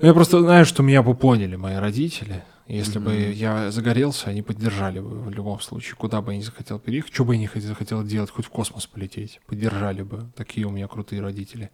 Я 0.00 0.14
просто 0.14 0.40
знаю, 0.40 0.64
что 0.64 0.84
меня 0.84 1.02
бы 1.02 1.14
поняли 1.14 1.56
мои 1.56 1.76
родители. 1.76 2.44
Если 2.68 3.00
mm 3.00 3.04
бы 3.04 3.32
я 3.32 3.70
загорелся, 3.70 4.28
они 4.28 4.42
поддержали 4.42 5.00
бы 5.00 5.22
в 5.22 5.30
любом 5.30 5.58
случае, 5.58 5.96
куда 5.96 6.20
бы 6.20 6.32
я 6.32 6.38
ни 6.38 6.42
захотел 6.42 6.78
переехать, 6.78 7.14
что 7.14 7.24
бы 7.24 7.34
я 7.34 7.40
ни 7.40 7.60
захотел 7.60 8.04
делать, 8.04 8.30
хоть 8.30 8.44
в 8.44 8.50
космос 8.50 8.86
полететь, 8.86 9.40
поддержали 9.46 10.02
бы. 10.02 10.26
Такие 10.36 10.66
у 10.66 10.70
меня 10.70 10.86
крутые 10.86 11.22
родители. 11.22 11.70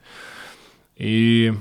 И 0.97 1.53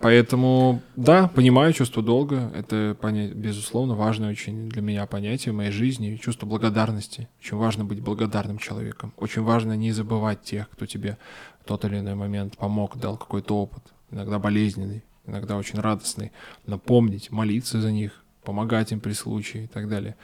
поэтому, 0.00 0.82
да, 0.96 1.28
понимаю 1.28 1.72
чувство 1.72 2.02
долга. 2.02 2.50
Это, 2.54 2.96
безусловно, 3.34 3.94
важное 3.94 4.30
очень 4.30 4.68
для 4.68 4.82
меня 4.82 5.06
понятие 5.06 5.52
в 5.52 5.56
моей 5.56 5.70
жизни. 5.70 6.16
Чувство 6.16 6.46
благодарности. 6.46 7.28
Очень 7.40 7.56
важно 7.56 7.84
быть 7.84 8.00
благодарным 8.00 8.58
человеком. 8.58 9.12
Очень 9.16 9.42
важно 9.42 9.74
не 9.74 9.92
забывать 9.92 10.42
тех, 10.42 10.68
кто 10.70 10.86
тебе 10.86 11.18
в 11.62 11.68
тот 11.68 11.84
или 11.84 11.98
иной 11.98 12.14
момент 12.14 12.56
помог, 12.56 12.96
дал 12.98 13.16
какой-то 13.16 13.56
опыт. 13.56 13.82
Иногда 14.10 14.38
болезненный, 14.38 15.04
иногда 15.26 15.56
очень 15.56 15.78
радостный. 15.78 16.32
Напомнить, 16.66 17.30
молиться 17.30 17.80
за 17.80 17.92
них, 17.92 18.24
помогать 18.42 18.92
им 18.92 19.00
при 19.00 19.12
случае 19.12 19.64
и 19.64 19.66
так 19.66 19.88
далее. 19.88 20.16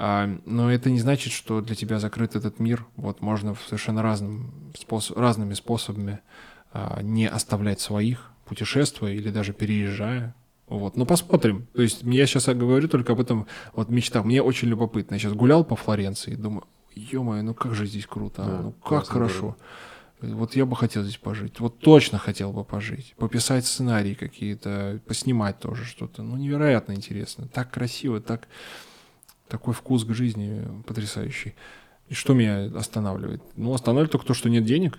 А, 0.00 0.30
но 0.46 0.70
это 0.72 0.90
не 0.90 1.00
значит, 1.00 1.32
что 1.32 1.60
для 1.60 1.74
тебя 1.74 1.98
закрыт 1.98 2.36
этот 2.36 2.60
мир. 2.60 2.86
Вот 2.96 3.20
можно 3.20 3.56
совершенно 3.66 4.00
разным 4.00 4.52
способ, 4.78 5.18
разными 5.18 5.54
способами 5.54 6.20
не 7.02 7.28
оставлять 7.28 7.80
своих, 7.80 8.30
путешествуя 8.46 9.12
или 9.12 9.30
даже 9.30 9.52
переезжая. 9.52 10.34
Вот, 10.66 10.96
ну 10.96 11.06
посмотрим. 11.06 11.66
То 11.74 11.82
есть 11.82 12.02
я 12.02 12.26
сейчас 12.26 12.46
говорю 12.46 12.88
только 12.88 13.12
об 13.12 13.20
этом 13.20 13.46
вот 13.74 13.88
мечтах. 13.88 14.24
Мне 14.24 14.42
очень 14.42 14.68
любопытно. 14.68 15.14
Я 15.14 15.20
сейчас 15.20 15.32
гулял 15.32 15.64
по 15.64 15.76
Флоренции, 15.76 16.34
думаю, 16.34 16.64
ё-моё, 16.94 17.42
ну 17.42 17.54
как 17.54 17.74
же 17.74 17.86
здесь 17.86 18.06
круто, 18.06 18.42
а? 18.42 18.46
да, 18.46 18.60
ну 18.62 18.72
как 18.72 19.06
хорошо. 19.06 19.56
Вот 20.20 20.56
я 20.56 20.66
бы 20.66 20.74
хотел 20.74 21.04
здесь 21.04 21.16
пожить. 21.16 21.60
Вот 21.60 21.78
точно 21.78 22.18
хотел 22.18 22.52
бы 22.52 22.64
пожить. 22.64 23.14
Пописать 23.18 23.64
сценарии 23.64 24.14
какие-то, 24.14 25.00
поснимать 25.06 25.60
тоже 25.60 25.84
что-то. 25.84 26.22
Ну, 26.22 26.36
невероятно 26.36 26.92
интересно. 26.92 27.46
Так 27.46 27.70
красиво, 27.70 28.20
так 28.20 28.48
такой 29.48 29.74
вкус 29.74 30.04
к 30.04 30.12
жизни 30.12 30.66
потрясающий. 30.86 31.54
И 32.08 32.14
что 32.14 32.32
меня 32.32 32.70
останавливает? 32.74 33.42
Ну, 33.56 33.74
останавливает 33.74 34.12
только 34.12 34.26
то, 34.26 34.34
что 34.34 34.48
нет 34.48 34.64
денег, 34.64 34.98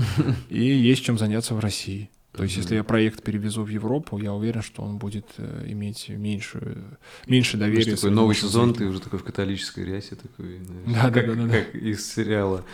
и 0.50 0.62
есть 0.62 1.04
чем 1.04 1.18
заняться 1.18 1.54
в 1.54 1.60
России. 1.60 2.10
То 2.32 2.44
есть, 2.44 2.56
если 2.56 2.76
я 2.76 2.84
проект 2.84 3.24
перевезу 3.24 3.64
в 3.64 3.68
Европу, 3.68 4.16
я 4.18 4.32
уверен, 4.32 4.62
что 4.62 4.82
он 4.82 4.98
будет 4.98 5.26
э, 5.38 5.64
иметь 5.66 6.08
меньше, 6.08 6.98
меньше 7.26 7.56
доверия. 7.56 7.96
такой 7.96 8.12
новый 8.12 8.36
сезон, 8.36 8.72
ты 8.72 8.86
уже 8.86 9.00
такой 9.00 9.18
в 9.18 9.24
католической 9.24 9.84
рясе 9.84 10.14
такой, 10.14 10.60
да, 10.86 11.10
да, 11.10 11.22
да, 11.22 11.34
да, 11.34 11.48
как 11.48 11.74
из 11.74 12.06
сериала 12.12 12.64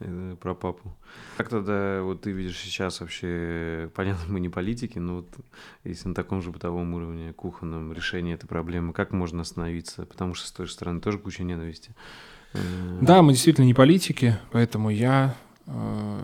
э, 0.00 0.36
про 0.38 0.54
папу. 0.54 0.94
Как 1.38 1.48
тогда 1.48 2.02
вот 2.02 2.20
ты 2.20 2.32
видишь 2.32 2.58
сейчас 2.58 3.00
вообще, 3.00 3.90
понятно, 3.94 4.24
мы 4.28 4.40
не 4.40 4.50
политики, 4.50 4.98
но 4.98 5.16
вот 5.16 5.28
если 5.84 6.08
на 6.08 6.14
таком 6.14 6.42
же 6.42 6.50
бытовом 6.50 6.92
уровне, 6.92 7.32
кухонном 7.32 7.92
решении 7.94 8.34
этой 8.34 8.46
проблемы, 8.46 8.92
как 8.92 9.12
можно 9.12 9.40
остановиться? 9.40 10.04
Потому 10.04 10.34
что 10.34 10.46
с 10.46 10.52
той 10.52 10.66
же 10.66 10.72
стороны 10.72 11.00
тоже 11.00 11.18
куча 11.18 11.44
ненависти. 11.44 11.94
Да, 13.00 13.22
мы 13.22 13.32
действительно 13.32 13.64
не 13.64 13.74
политики, 13.74 14.38
поэтому 14.50 14.90
я... 14.90 15.36
Э, 15.66 16.20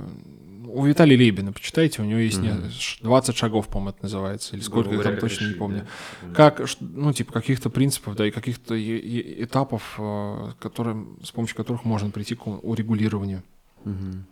у 0.67 0.85
Виталия 0.85 1.17
Лебина, 1.17 1.53
почитайте, 1.53 2.03
у 2.03 2.05
него 2.05 2.19
есть 2.19 2.41
mm-hmm. 2.41 3.03
20 3.03 3.37
шагов, 3.37 3.69
по-моему, 3.69 3.91
это 3.91 4.03
называется, 4.03 4.57
или 4.57 4.63
сколько, 4.63 4.93
я 4.93 5.03
там 5.03 5.19
точно 5.19 5.47
не 5.47 5.55
помню. 5.55 5.87
Да? 6.23 6.35
Как, 6.35 6.69
ну, 6.81 7.13
типа, 7.13 7.33
каких-то 7.33 7.71
принципов, 7.71 8.17
да, 8.17 8.27
и 8.27 8.33
каких-то 8.33 8.75
этапов, 8.75 9.95
э, 9.99 10.53
которые, 10.59 11.07
с 11.23 11.31
помощью 11.31 11.57
которых 11.57 11.85
можно 11.85 12.11
прийти 12.11 12.35
к 12.35 12.47
урегулированию. 12.47 13.45
Mm-hmm. 13.85 14.23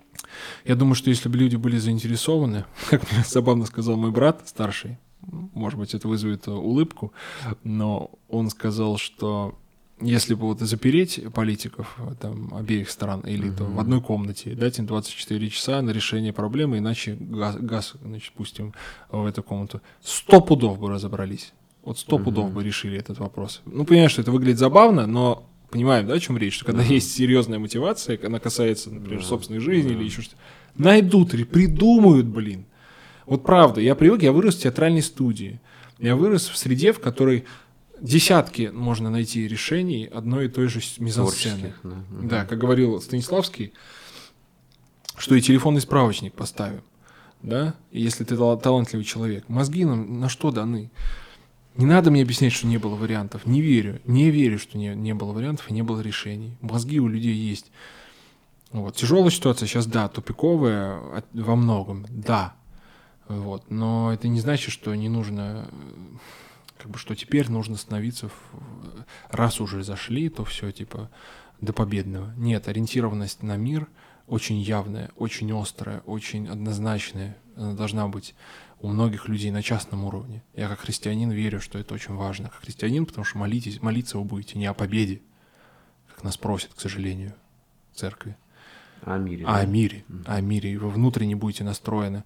Я 0.65 0.75
думаю, 0.75 0.95
что 0.95 1.11
если 1.11 1.29
бы 1.29 1.39
люди 1.39 1.57
были 1.57 1.79
заинтересованы, 1.79 2.65
как 2.91 3.11
мне 3.13 3.23
забавно 3.25 3.65
сказал 3.67 3.97
мой 3.97 4.11
брат 4.11 4.43
старший, 4.47 4.99
может 5.55 5.79
быть, 5.79 5.95
это 5.95 6.09
вызовет 6.09 6.49
улыбку, 6.49 7.13
но 7.63 8.11
он 8.29 8.51
сказал, 8.51 8.99
что 8.99 9.57
если 10.03 10.35
бы 10.35 10.47
вот 10.47 10.61
запереть 10.61 11.21
политиков 11.35 11.97
там, 12.21 12.53
обеих 12.55 12.91
стран 12.91 13.21
или 13.21 13.49
угу. 13.49 13.65
в 13.65 13.81
одной 13.81 14.01
комнате, 14.01 14.55
дать 14.55 14.79
им 14.79 14.87
24 14.87 15.49
часа 15.49 15.83
на 15.83 15.91
решение 15.91 16.33
проблемы, 16.33 16.79
иначе 16.79 17.17
газ, 17.19 17.57
газ 17.57 17.95
значит, 18.03 18.33
пустим 18.33 18.75
в 19.11 19.25
эту 19.25 19.43
комнату, 19.43 19.81
сто 20.03 20.41
пудов 20.41 20.79
бы 20.79 20.89
разобрались. 20.91 21.53
Вот 21.83 21.99
сто 21.99 22.17
угу. 22.17 22.27
пудов 22.27 22.53
бы 22.53 22.63
решили 22.63 22.99
этот 22.99 23.19
вопрос. 23.19 23.63
Ну, 23.65 23.85
понимаешь, 23.85 24.13
что 24.13 24.23
это 24.23 24.31
выглядит 24.31 24.59
забавно, 24.59 25.07
но 25.07 25.49
понимаем, 25.71 26.07
да, 26.07 26.15
о 26.15 26.21
чем 26.21 26.39
речь, 26.39 26.55
что 26.55 26.67
когда 26.67 26.83
угу. 26.83 26.93
есть 26.93 27.13
серьезная 27.13 27.59
мотивация, 27.59 28.19
она 28.23 28.39
касается, 28.39 28.91
например, 28.91 29.21
да. 29.21 29.27
собственной 29.27 29.61
жизни 29.61 29.89
да. 29.89 29.95
или 29.95 30.05
еще 30.05 30.23
что-то, 30.23 30.41
найдут 30.77 31.35
или 31.35 31.45
придумают, 31.45 32.27
блин. 32.27 32.67
Вот 33.27 33.45
правда, 33.45 33.81
я 33.81 33.95
привык, 33.95 34.23
я 34.23 34.33
вырос 34.33 34.57
в 34.57 34.63
театральной 34.63 35.03
студии. 35.03 35.61
Я 35.99 36.17
вырос 36.17 36.49
в 36.49 36.57
среде, 36.57 36.93
в 36.93 36.99
которой 37.01 37.45
десятки 38.03 38.71
можно 38.73 39.09
найти 39.09 39.49
решений 39.49 40.05
одной 40.05 40.47
и 40.47 40.49
той 40.49 40.69
же 40.69 40.81
мизансцены. 40.99 41.75
Да. 41.83 41.89
Угу. 41.89 42.29
да, 42.29 42.45
как 42.45 42.59
говорил 42.59 43.01
Станиславский, 43.01 43.73
что 45.17 45.35
и 45.35 45.41
телефонный 45.41 45.81
справочник 45.81 46.35
поставим. 46.35 46.83
Да? 47.43 47.75
Если 47.91 48.25
ты 48.25 48.37
талантливый 48.37 49.05
человек. 49.05 49.49
Мозги 49.49 49.85
нам 49.85 50.21
на 50.21 50.29
что 50.29 50.51
даны? 50.51 50.91
Не 51.77 51.87
надо 51.87 52.11
мне 52.11 52.23
объяснять, 52.23 52.53
что 52.53 52.67
не 52.67 52.77
было 52.77 52.95
вариантов. 52.95 53.47
Не 53.47 53.61
верю. 53.61 54.01
Не 54.05 54.31
верю, 54.31 54.59
что 54.59 54.77
не, 54.77 54.95
не 54.95 55.15
было 55.15 55.33
вариантов 55.33 55.71
и 55.71 55.73
не 55.73 55.83
было 55.83 56.01
решений. 56.01 56.57
Мозги 56.61 57.01
у 57.01 57.09
людей 57.09 57.35
есть. 57.35 57.73
Вот. 58.71 58.97
Тяжелая 58.97 59.31
ситуация 59.31 59.67
сейчас, 59.67 59.87
да, 59.87 60.09
тупиковая 60.09 61.23
во 61.33 61.57
многом, 61.57 62.07
да. 62.09 62.55
Вот. 63.29 63.71
Но 63.71 64.13
это 64.13 64.29
не 64.29 64.41
значит, 64.41 64.73
что 64.73 64.95
не 64.95 65.09
нужно 65.09 65.69
как 66.83 66.91
бы 66.91 66.99
что 66.99 67.15
теперь 67.15 67.49
нужно 67.49 67.77
становиться, 67.77 68.29
в, 68.29 68.35
раз 69.31 69.61
уже 69.61 69.85
зашли, 69.85 70.29
то 70.29 70.45
все 70.45 70.73
типа 70.73 71.11
до 71.61 71.73
победного. 71.73 72.35
Нет, 72.37 72.67
ориентированность 72.67 73.45
на 73.45 73.57
мир 73.57 73.89
очень 74.27 74.59
явная, 74.61 75.11
очень 75.15 75.53
острая, 75.53 76.01
очень 76.01 76.49
однозначная. 76.49 77.37
Она 77.55 77.75
должна 77.75 78.09
быть 78.09 78.35
у 78.81 78.89
многих 78.89 79.29
людей 79.29 79.53
на 79.53 79.63
частном 79.63 80.05
уровне. 80.05 80.43
Я 80.57 80.69
как 80.69 80.81
христианин 80.81 81.31
верю, 81.31 81.61
что 81.61 81.79
это 81.79 81.95
очень 81.95 82.15
важно. 82.15 82.49
Как 82.49 82.63
христианин, 82.63 83.07
потому 83.07 83.25
что 83.25 83.39
молитесь, 83.39 83.81
молиться 83.81 84.19
вы 84.19 84.25
будете 84.25 84.59
не 84.59 84.67
о 84.67 84.75
победе, 84.75 85.23
как 86.09 86.25
нас 86.25 86.37
просят, 86.37 86.75
к 86.75 86.81
сожалению, 86.81 87.33
церкви. 87.95 88.37
О 89.03 89.19
мире. 89.19 89.45
А 89.47 89.53
да? 89.53 89.59
о 89.61 89.67
мире. 89.67 90.05
Mm-hmm. 90.09 90.25
О 90.27 90.41
мире. 90.41 90.73
И 90.73 90.77
вы 90.77 90.91
внутренне 90.91 91.37
будете 91.37 91.63
настроены 91.63 92.25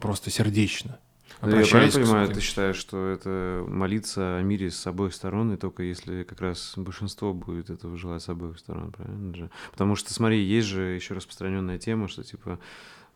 просто 0.00 0.30
сердечно. 0.30 0.98
Ну, 1.42 1.58
я 1.58 1.66
правильно 1.66 1.92
понимаю, 1.92 2.28
ты 2.28 2.40
считаешь, 2.40 2.76
что 2.76 3.08
это 3.08 3.64
молиться 3.66 4.36
о 4.36 4.42
мире 4.42 4.70
с 4.70 4.86
обоих 4.86 5.12
сторон, 5.12 5.52
и 5.52 5.56
только 5.56 5.82
если 5.82 6.22
как 6.22 6.40
раз 6.40 6.74
большинство 6.76 7.34
будет 7.34 7.68
этого 7.68 7.96
желать 7.96 8.22
с 8.22 8.28
обоих 8.28 8.58
сторон, 8.58 8.92
правильно 8.92 9.34
же? 9.34 9.50
Потому 9.72 9.96
что, 9.96 10.14
смотри, 10.14 10.40
есть 10.40 10.68
же 10.68 10.82
еще 10.82 11.14
распространенная 11.14 11.78
тема, 11.78 12.06
что 12.06 12.22
типа, 12.22 12.60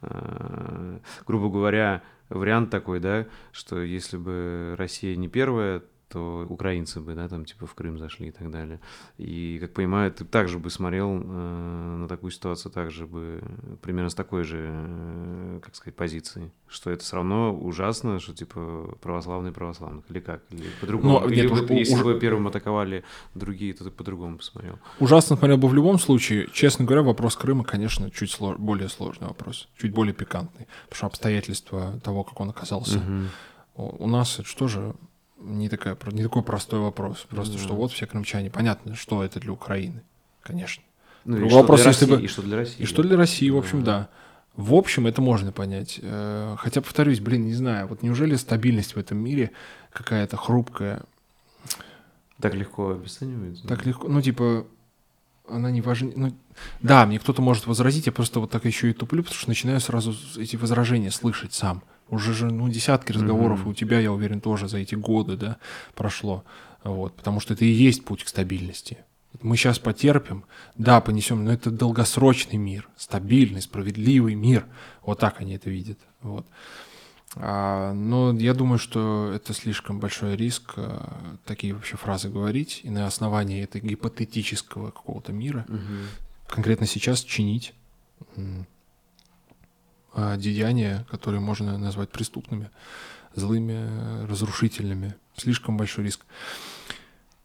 э, 0.02 0.98
грубо 1.24 1.50
говоря, 1.50 2.02
вариант 2.28 2.70
такой, 2.70 2.98
да, 2.98 3.26
что 3.52 3.80
если 3.80 4.16
бы 4.16 4.74
Россия 4.76 5.14
не 5.14 5.28
первая 5.28 5.82
то 6.08 6.46
украинцы 6.48 7.00
бы, 7.00 7.14
да, 7.14 7.28
там 7.28 7.44
типа 7.44 7.66
в 7.66 7.74
Крым 7.74 7.98
зашли 7.98 8.28
и 8.28 8.30
так 8.30 8.50
далее. 8.50 8.78
И, 9.18 9.58
как 9.60 9.72
понимаю, 9.74 10.12
ты 10.12 10.24
также 10.24 10.58
бы 10.60 10.70
смотрел 10.70 11.10
э, 11.20 11.96
на 12.00 12.06
такую 12.08 12.30
ситуацию, 12.30 12.70
также 12.70 13.06
бы 13.06 13.42
примерно 13.82 14.08
с 14.10 14.14
такой 14.14 14.44
же, 14.44 14.58
э, 14.70 15.60
как 15.62 15.74
сказать, 15.74 15.96
позиции, 15.96 16.52
что 16.68 16.90
это 16.90 17.02
все 17.02 17.16
равно 17.16 17.52
ужасно, 17.52 18.20
что 18.20 18.34
типа 18.34 18.96
православные 19.02 19.52
православных, 19.52 20.04
или 20.10 20.20
как, 20.20 20.42
или 20.50 20.68
по-другому. 20.80 21.20
Ну, 21.20 21.28
или 21.28 21.48
нет, 21.48 21.70
у- 21.70 21.74
если 21.74 21.94
уж- 21.96 22.04
бы 22.04 22.18
первым 22.20 22.46
атаковали 22.46 23.02
другие, 23.34 23.74
то 23.74 23.82
ты 23.84 23.90
по-другому 23.90 24.36
посмотрел. 24.38 24.78
Ужасно 25.00 25.36
смотрел 25.36 25.58
бы 25.58 25.66
в 25.68 25.74
любом 25.74 25.98
случае. 25.98 26.48
Честно 26.52 26.84
говоря, 26.84 27.02
вопрос 27.02 27.36
Крыма, 27.36 27.64
конечно, 27.64 28.10
чуть 28.12 28.30
сло- 28.32 28.56
более 28.56 28.88
сложный 28.88 29.26
вопрос, 29.28 29.68
чуть 29.76 29.92
более 29.92 30.14
пикантный, 30.14 30.66
потому 30.84 30.96
что 30.96 31.06
обстоятельства 31.06 31.98
того, 32.04 32.22
как 32.24 32.40
он 32.40 32.50
оказался. 32.50 32.98
Мгм. 32.98 33.28
У 33.74 34.04
у 34.04 34.06
нас 34.08 34.38
это 34.38 34.48
что 34.48 34.68
же 34.68 34.94
не, 35.46 35.68
такая, 35.68 35.96
не 36.12 36.22
такой 36.22 36.42
простой 36.42 36.80
вопрос. 36.80 37.26
Просто 37.28 37.54
Да. 37.54 37.58
что 37.62 37.74
вот 37.74 37.92
все 37.92 38.06
крымчане. 38.06 38.50
Понятно, 38.50 38.94
что 38.94 39.22
это 39.24 39.40
для 39.40 39.52
Украины, 39.52 40.02
конечно. 40.42 40.82
Ну, 41.24 41.36
и 41.36 41.38
Другой 41.40 41.50
что 41.50 41.60
вопрос, 41.60 41.80
для 41.82 41.90
если 41.90 42.04
России, 42.04 42.16
бы- 42.16 42.22
и 42.24 42.28
что 42.28 42.42
для 42.42 42.56
России. 42.56 42.82
И 42.82 42.86
что 42.86 43.02
для 43.02 43.16
России, 43.16 43.50
в 43.50 43.56
общем, 43.56 43.82
Да. 43.84 43.98
да. 44.00 44.08
В 44.56 44.74
общем, 44.74 45.06
это 45.06 45.20
можно 45.20 45.52
понять. 45.52 46.00
Э, 46.02 46.56
Хотя, 46.58 46.80
повторюсь, 46.80 47.20
блин, 47.20 47.44
не 47.46 47.52
знаю, 47.54 47.88
вот 47.88 48.02
неужели 48.02 48.36
стабильность 48.36 48.94
в 48.94 48.98
этом 48.98 49.18
мире 49.18 49.50
какая-то 49.92 50.36
хрупкая, 50.36 51.02
Так 52.40 52.54
легко 52.54 52.90
обесценивается? 52.92 53.66
так 53.66 53.84
легко, 53.86 54.08
ну, 54.08 54.20
типа, 54.22 54.66
она 55.48 55.70
не 55.70 55.80
важна. 55.80 56.10
Ну, 56.16 56.32
да, 56.80 57.06
мне 57.06 57.18
кто-то 57.18 57.42
может 57.42 57.66
возразить, 57.66 58.06
я 58.06 58.12
просто 58.12 58.40
вот 58.40 58.50
так 58.50 58.64
еще 58.64 58.90
и 58.90 58.92
туплю, 58.92 59.22
потому 59.22 59.38
что 59.38 59.48
начинаю 59.48 59.80
сразу 59.80 60.14
эти 60.40 60.56
возражения 60.56 61.10
слышать 61.10 61.52
сам. 61.52 61.82
Уже 62.08 62.32
же, 62.34 62.46
ну, 62.46 62.68
десятки 62.68 63.12
разговоров, 63.12 63.60
Мгм. 63.60 63.68
и 63.68 63.70
у 63.72 63.74
тебя, 63.74 63.98
я 64.00 64.12
уверен, 64.12 64.40
тоже 64.40 64.68
за 64.68 64.78
эти 64.78 64.94
годы, 64.94 65.36
да, 65.36 65.56
прошло. 65.94 66.44
Вот, 66.84 67.14
потому 67.16 67.40
что 67.40 67.54
это 67.54 67.64
и 67.64 67.68
есть 67.68 68.04
путь 68.04 68.22
к 68.22 68.28
стабильности. 68.28 68.98
Мы 69.42 69.56
сейчас 69.56 69.78
потерпим, 69.78 70.44
да, 70.76 71.00
понесем, 71.00 71.44
но 71.44 71.52
это 71.52 71.70
долгосрочный 71.70 72.58
мир, 72.58 72.88
стабильный, 72.96 73.60
справедливый 73.60 74.34
мир. 74.34 74.66
Вот 75.02 75.18
так 75.18 75.40
они 75.40 75.54
это 75.54 75.68
видят. 75.68 75.98
Вот. 76.22 76.46
А, 77.34 77.92
но 77.92 78.32
я 78.38 78.54
думаю, 78.54 78.78
что 78.78 79.30
это 79.34 79.52
слишком 79.52 79.98
большой 80.00 80.36
риск 80.36 80.74
а, 80.76 81.36
такие 81.44 81.74
вообще 81.74 81.96
фразы 81.96 82.30
говорить 82.30 82.80
и 82.84 82.88
на 82.88 83.06
основании 83.06 83.62
этого 83.64 83.84
гипотетического 83.84 84.90
какого-то 84.90 85.32
мира 85.32 85.66
Мгм. 85.68 86.06
конкретно 86.46 86.86
сейчас 86.86 87.20
чинить 87.22 87.74
деяния, 90.36 91.06
которые 91.10 91.40
можно 91.40 91.78
назвать 91.78 92.10
преступными, 92.10 92.70
злыми, 93.34 94.26
разрушительными. 94.26 95.14
Слишком 95.36 95.76
большой 95.76 96.04
риск. 96.04 96.24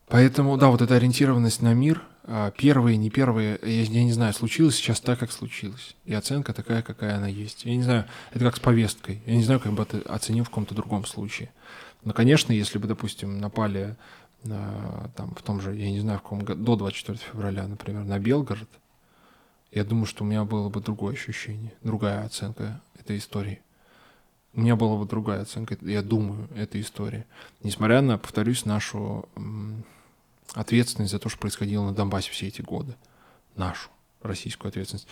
Поэтому, 0.07 0.57
да, 0.57 0.67
вот 0.67 0.81
эта 0.81 0.95
ориентированность 0.95 1.61
на 1.61 1.73
мир, 1.73 2.01
а, 2.23 2.51
первые, 2.51 2.97
не 2.97 3.09
первые, 3.09 3.57
я, 3.63 3.81
я 3.83 4.03
не 4.03 4.11
знаю, 4.11 4.33
случилось 4.33 4.75
сейчас 4.75 4.99
так, 4.99 5.17
как 5.19 5.31
случилось. 5.31 5.95
И 6.05 6.13
оценка 6.13 6.53
такая, 6.53 6.81
какая 6.81 7.15
она 7.15 7.27
есть. 7.27 7.65
Я 7.65 7.75
не 7.75 7.83
знаю, 7.83 8.05
это 8.31 8.43
как 8.43 8.57
с 8.57 8.59
повесткой. 8.59 9.21
Я 9.25 9.35
не 9.35 9.43
знаю, 9.43 9.59
как 9.59 9.71
бы 9.71 9.83
это 9.83 10.01
оценил 10.13 10.43
в 10.43 10.49
каком-то 10.49 10.75
другом 10.75 11.05
случае. 11.05 11.51
Но, 12.03 12.13
конечно, 12.13 12.51
если 12.51 12.77
бы, 12.77 12.87
допустим, 12.87 13.39
напали 13.39 13.95
на, 14.43 15.11
там, 15.15 15.33
в 15.33 15.41
том 15.41 15.61
же, 15.61 15.75
я 15.75 15.89
не 15.89 15.99
знаю, 15.99 16.19
в 16.19 16.23
каком 16.23 16.39
году, 16.39 16.61
до 16.61 16.75
24 16.75 17.17
февраля, 17.17 17.67
например, 17.67 18.03
на 18.03 18.19
Белгород, 18.19 18.69
я 19.71 19.83
думаю, 19.83 20.05
что 20.05 20.23
у 20.23 20.27
меня 20.27 20.43
было 20.43 20.69
бы 20.69 20.81
другое 20.81 21.13
ощущение, 21.13 21.73
другая 21.81 22.25
оценка 22.25 22.81
этой 22.99 23.17
истории. 23.17 23.61
У 24.53 24.61
меня 24.61 24.75
была 24.75 24.97
бы 24.97 25.05
другая 25.05 25.41
оценка, 25.41 25.77
я 25.81 26.01
думаю, 26.01 26.49
этой 26.55 26.81
истории. 26.81 27.25
Несмотря 27.63 28.01
на, 28.01 28.17
повторюсь, 28.17 28.65
нашу 28.65 29.29
ответственность 30.53 31.13
за 31.13 31.19
то, 31.19 31.29
что 31.29 31.39
происходило 31.39 31.85
на 31.85 31.93
Донбассе 31.93 32.31
все 32.31 32.47
эти 32.47 32.61
годы. 32.61 32.95
Нашу 33.55 33.89
российскую 34.21 34.69
ответственность. 34.69 35.07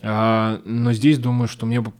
А, 0.00 0.62
но 0.64 0.92
здесь 0.92 1.18
думаю, 1.18 1.48
что 1.48 1.66
мне 1.66 1.80
бы 1.80 1.92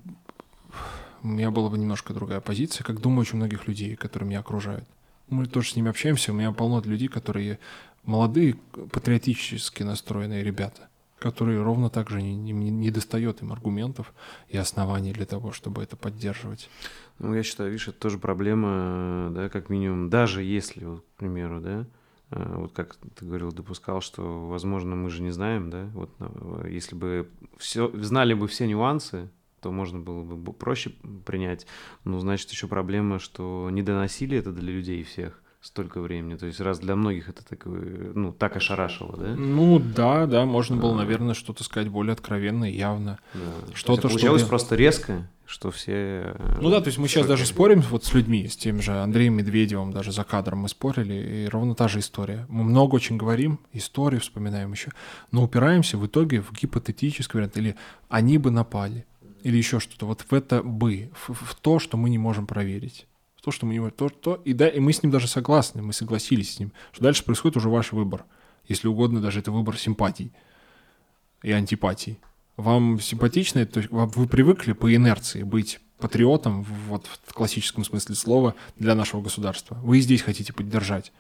у 1.23 1.29
меня 1.29 1.51
была 1.51 1.69
бы 1.69 1.79
немножко 1.79 2.15
другая 2.15 2.41
позиция, 2.41 2.85
как 2.85 3.01
думаю 3.01 3.23
очень 3.23 3.37
многих 3.39 3.67
людей, 3.67 3.97
которые 3.97 4.29
меня 4.29 4.41
окружают. 4.41 4.89
Мы 5.29 5.47
тоже 5.47 5.71
с 5.71 5.77
ними 5.77 5.91
общаемся, 5.91 6.33
у 6.33 6.35
меня 6.35 6.53
полно 6.53 6.81
людей, 6.81 7.09
которые 7.09 7.59
молодые, 8.05 8.55
патриотически 8.93 9.83
настроенные 9.83 10.45
ребята, 10.45 10.89
которые 11.19 11.63
ровно 11.63 11.91
так 11.91 12.11
же 12.11 12.23
не, 12.23 12.35
не, 12.35 12.71
не 12.71 12.91
достает 12.91 13.43
им 13.43 13.53
аргументов 13.53 14.13
и 14.49 14.57
оснований 14.57 15.13
для 15.13 15.27
того, 15.27 15.53
чтобы 15.53 15.83
это 15.83 15.97
поддерживать. 15.97 16.71
Ну, 17.19 17.35
я 17.35 17.43
считаю, 17.43 17.71
видишь, 17.71 17.89
это 17.89 17.99
тоже 17.99 18.19
проблема, 18.19 19.31
да, 19.33 19.49
как 19.49 19.69
минимум, 19.69 20.09
даже 20.11 20.43
если, 20.43 20.85
вот, 20.85 21.01
к 21.01 21.19
примеру, 21.19 21.61
да, 21.61 21.87
э, 22.31 22.55
вот 22.57 22.73
как 22.73 22.97
ты 23.17 23.25
говорил, 23.25 23.53
допускал, 23.53 24.01
что, 24.01 24.47
возможно, 24.47 24.95
мы 24.95 25.11
же 25.11 25.23
не 25.23 25.31
знаем, 25.31 25.71
да, 25.71 25.91
вот 25.95 26.11
э, 26.21 26.69
если 26.71 26.95
бы 26.95 27.29
все, 27.57 27.91
знали 28.01 28.35
бы 28.35 28.47
все 28.47 28.67
нюансы, 28.69 29.29
то 29.61 29.73
можно 29.73 29.99
было 29.99 30.23
бы 30.23 30.53
проще 30.53 30.91
принять. 31.27 31.67
Ну, 32.05 32.21
значит, 32.21 32.51
еще 32.51 32.69
проблема, 32.69 33.19
что 33.19 33.69
не 33.73 33.83
доносили 33.83 34.39
это 34.39 34.53
для 34.53 34.73
людей 34.73 35.03
всех 35.03 35.43
столько 35.61 36.01
времени. 36.01 36.37
То 36.37 36.47
есть 36.47 36.61
раз 36.61 36.79
для 36.79 36.95
многих 36.97 37.29
это 37.29 37.45
такое, 37.45 38.13
ну, 38.15 38.33
так 38.33 38.57
ошарашило, 38.57 39.17
да? 39.17 39.35
Ну 39.37 39.79
да, 39.81 40.27
да, 40.27 40.45
можно 40.45 40.77
было, 40.77 40.95
наверное, 40.95 41.35
что-то 41.35 41.65
сказать 41.65 41.89
более 41.89 42.13
откровенно 42.13 42.71
и 42.71 42.77
явно. 42.77 43.19
Да. 43.35 43.41
То 43.71 43.77
Что-то, 43.77 44.09
получалось 44.09 44.43
чтобы- 44.43 44.51
просто 44.51 44.77
резко, 44.77 45.29
что 45.47 45.71
все... 45.73 45.93
э, 46.37 46.59
Ну 46.61 46.71
да, 46.71 46.81
то 46.81 46.87
есть 46.87 46.99
мы 46.99 47.09
сейчас 47.09 47.27
даже 47.27 47.45
спорим 47.45 47.81
вот 47.81 48.05
с 48.05 48.15
людьми, 48.15 48.47
с 48.47 48.57
тем 48.57 48.81
же 48.81 48.93
Андреем 48.93 49.35
Медведевым, 49.35 49.91
даже 49.93 50.13
за 50.13 50.23
кадром 50.23 50.61
мы 50.61 50.69
спорили, 50.69 51.45
и 51.47 51.49
ровно 51.49 51.75
та 51.75 51.89
же 51.89 51.99
история. 51.99 52.47
Мы 52.49 52.63
много 52.63 52.95
очень 52.95 53.17
говорим, 53.17 53.59
историю 53.73 54.21
вспоминаем 54.21 54.71
еще, 54.73 54.93
но 55.33 55.43
упираемся 55.43 55.99
в 55.99 56.07
итоге 56.07 56.41
в 56.41 56.53
гипотетический 56.53 57.37
вариант, 57.37 57.57
или 57.57 57.75
они 58.09 58.39
бы 58.39 58.53
напали, 58.53 59.07
или 59.43 59.57
еще 59.57 59.81
что-то. 59.81 60.07
Вот 60.07 60.25
в 60.29 60.33
это 60.33 60.63
бы, 60.63 61.11
в, 61.15 61.33
в 61.33 61.55
то, 61.57 61.81
что 61.81 61.97
мы 61.97 62.11
не 62.11 62.19
можем 62.19 62.47
проверить. 62.47 63.08
То, 63.49 63.53
что 63.53 63.65
мы 63.65 63.73
не 63.73 63.81
можем, 63.81 63.97
то, 63.97 64.11
то, 64.11 64.43
и, 64.45 64.53
да, 64.53 64.69
и 64.69 64.79
мы 64.79 64.93
с 64.93 65.03
ним 65.03 65.11
даже 65.11 65.27
согласны, 65.27 65.81
мы 65.81 65.95
согласились 65.95 66.53
с 66.53 66.59
ним, 66.59 66.71
что 66.93 67.03
дальше 67.03 67.25
происходит 67.25 67.57
уже 67.57 67.71
ваш 67.71 67.93
выбор. 67.93 68.27
Если 68.67 68.89
угодно, 68.89 69.23
даже 69.23 69.39
это 69.39 69.51
выбор 69.51 69.79
симпатий 69.79 70.33
и 71.43 71.51
антипатий. 71.51 72.19
Вам 72.59 73.01
симпатично, 73.01 73.65
то 73.65 73.81
есть 73.81 73.91
вы 73.91 74.29
привыкли 74.29 74.75
по 74.75 74.95
инерции 74.95 75.45
быть 75.45 75.81
патриотом, 75.99 76.63
вот 76.89 77.09
в 77.25 77.33
классическом 77.33 77.85
смысле 77.85 78.17
слова, 78.17 78.55
для 78.77 78.95
нашего 78.95 79.23
государства. 79.23 79.79
Вы 79.83 79.97
и 79.97 80.03
здесь 80.03 80.21
хотите 80.21 80.53
поддержать. 80.53 81.11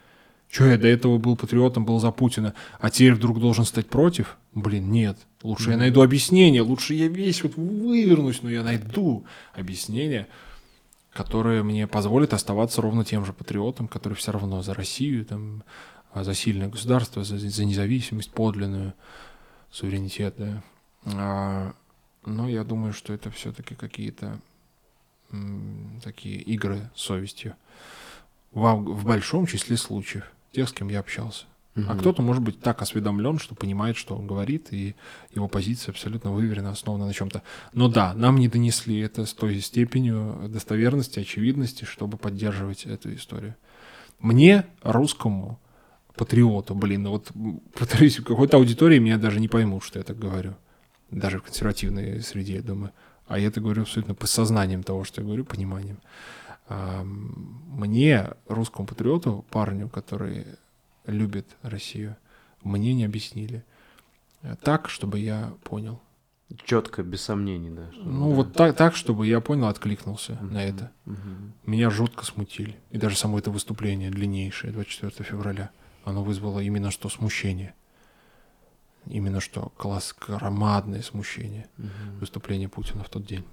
Че, 0.50 0.66
я 0.66 0.76
до 0.76 0.86
этого 0.86 1.16
был 1.16 1.34
патриотом, 1.34 1.86
был 1.86 1.98
за 1.98 2.10
Путина, 2.10 2.52
а 2.78 2.90
теперь 2.90 3.14
вдруг 3.14 3.40
должен 3.40 3.64
стать 3.64 3.88
против? 3.88 4.36
Блин, 4.52 4.90
нет. 4.90 5.16
Лучше 5.42 5.70
я 5.70 5.78
найду 5.78 6.02
объяснение, 6.02 6.60
лучше 6.60 6.92
я 6.92 7.08
весь 7.08 7.42
вот 7.42 7.54
вывернусь, 7.56 8.42
но 8.42 8.50
я 8.50 8.62
найду 8.62 9.24
объяснение, 9.54 10.28
которое 11.18 11.64
мне 11.64 11.88
позволит 11.88 12.32
оставаться 12.32 12.80
ровно 12.80 13.04
тем 13.04 13.24
же 13.24 13.32
патриотом, 13.32 13.88
который 13.88 14.14
все 14.14 14.30
равно 14.30 14.62
за 14.62 14.72
Россию, 14.72 15.24
там, 15.26 15.64
а, 16.12 16.22
за 16.22 16.32
сильное 16.32 16.68
государство, 16.68 17.24
за, 17.24 17.38
за 17.38 17.64
независимость 17.64 18.30
подлинную, 18.30 18.94
суверенитет, 19.68 20.36
да. 20.38 20.62
А, 21.06 21.74
но 22.24 22.48
я 22.48 22.62
думаю, 22.62 22.92
что 22.92 23.12
это 23.12 23.32
все-таки 23.32 23.74
какие-то 23.74 24.38
такие 26.04 26.40
игры 26.40 26.88
с 26.94 27.00
совестью. 27.00 27.56
Во- 28.52 28.76
в 28.76 29.04
большом 29.04 29.46
числе 29.46 29.76
случаев, 29.76 30.30
тех, 30.52 30.68
с 30.68 30.72
кем 30.72 30.88
я 30.88 31.00
общался. 31.00 31.46
А 31.86 31.96
кто-то 31.96 32.22
может 32.22 32.42
быть 32.42 32.60
так 32.60 32.82
осведомлен, 32.82 33.38
что 33.38 33.54
понимает, 33.54 33.96
что 33.96 34.16
он 34.16 34.26
говорит, 34.26 34.72
и 34.72 34.94
его 35.34 35.48
позиция 35.48 35.92
абсолютно 35.92 36.32
выверена, 36.32 36.70
основана 36.70 37.06
на 37.06 37.12
чем-то. 37.12 37.42
Но 37.72 37.88
да, 37.88 38.14
нам 38.14 38.38
не 38.38 38.48
донесли 38.48 38.98
это 39.00 39.26
с 39.26 39.34
той 39.34 39.60
степенью 39.60 40.48
достоверности, 40.48 41.20
очевидности, 41.20 41.84
чтобы 41.84 42.16
поддерживать 42.16 42.86
эту 42.86 43.14
историю. 43.14 43.54
Мне, 44.18 44.64
русскому 44.82 45.60
патриоту, 46.16 46.74
блин, 46.74 47.04
ну 47.04 47.10
вот 47.10 47.30
повторюсь, 47.78 48.18
в 48.18 48.24
какой-то 48.24 48.56
аудитории 48.56 48.98
меня 48.98 49.18
даже 49.18 49.38
не 49.38 49.48
поймут, 49.48 49.84
что 49.84 49.98
я 49.98 50.04
так 50.04 50.18
говорю. 50.18 50.56
Даже 51.10 51.38
в 51.38 51.44
консервативной 51.44 52.20
среде, 52.22 52.56
я 52.56 52.62
думаю. 52.62 52.92
А 53.28 53.38
я 53.38 53.48
это 53.48 53.60
говорю 53.60 53.82
абсолютно 53.82 54.14
по 54.14 54.26
сознанием 54.26 54.82
того, 54.82 55.04
что 55.04 55.20
я 55.20 55.26
говорю, 55.26 55.44
пониманием. 55.44 56.00
Мне, 56.68 58.30
русскому 58.46 58.86
патриоту, 58.86 59.44
парню, 59.50 59.88
который 59.88 60.46
любит 61.09 61.56
Россию, 61.62 62.16
мне 62.62 62.94
не 62.94 63.04
объяснили. 63.04 63.64
Э, 64.42 64.54
Так, 64.62 64.88
чтобы 64.88 65.18
я 65.18 65.52
понял. 65.64 66.00
Четко, 66.64 67.02
без 67.02 67.20
сомнений, 67.22 67.70
да. 67.70 67.90
Ну, 67.96 68.30
да. 68.30 68.34
вот 68.36 68.52
так, 68.54 68.74
так, 68.76 68.96
чтобы 68.96 69.26
я 69.26 69.40
понял, 69.40 69.66
откликнулся 69.66 70.32
Мгм. 70.40 70.52
на 70.54 70.64
это. 70.64 70.90
Мгм. 71.04 71.52
Меня 71.66 71.90
жутко 71.90 72.24
смутили. 72.24 72.76
И 72.90 72.96
даже 72.98 73.16
само 73.16 73.38
это 73.38 73.50
выступление 73.50 74.11
длиннейшее, 74.11 74.72
24 74.72 75.28
февраля, 75.28 75.70
оно 76.04 76.22
вызвало 76.24 76.61
именно 76.61 76.90
что 76.90 77.09
смущение. 77.11 77.74
Именно 79.06 79.40
что 79.40 79.72
класс 79.76 80.14
громадное 80.18 81.02
смущение 81.02 81.68
Мгм. 81.76 82.18
выступления 82.20 82.68
Путина 82.68 83.04
в 83.04 83.09
тот 83.11 83.26
день. 83.26 83.44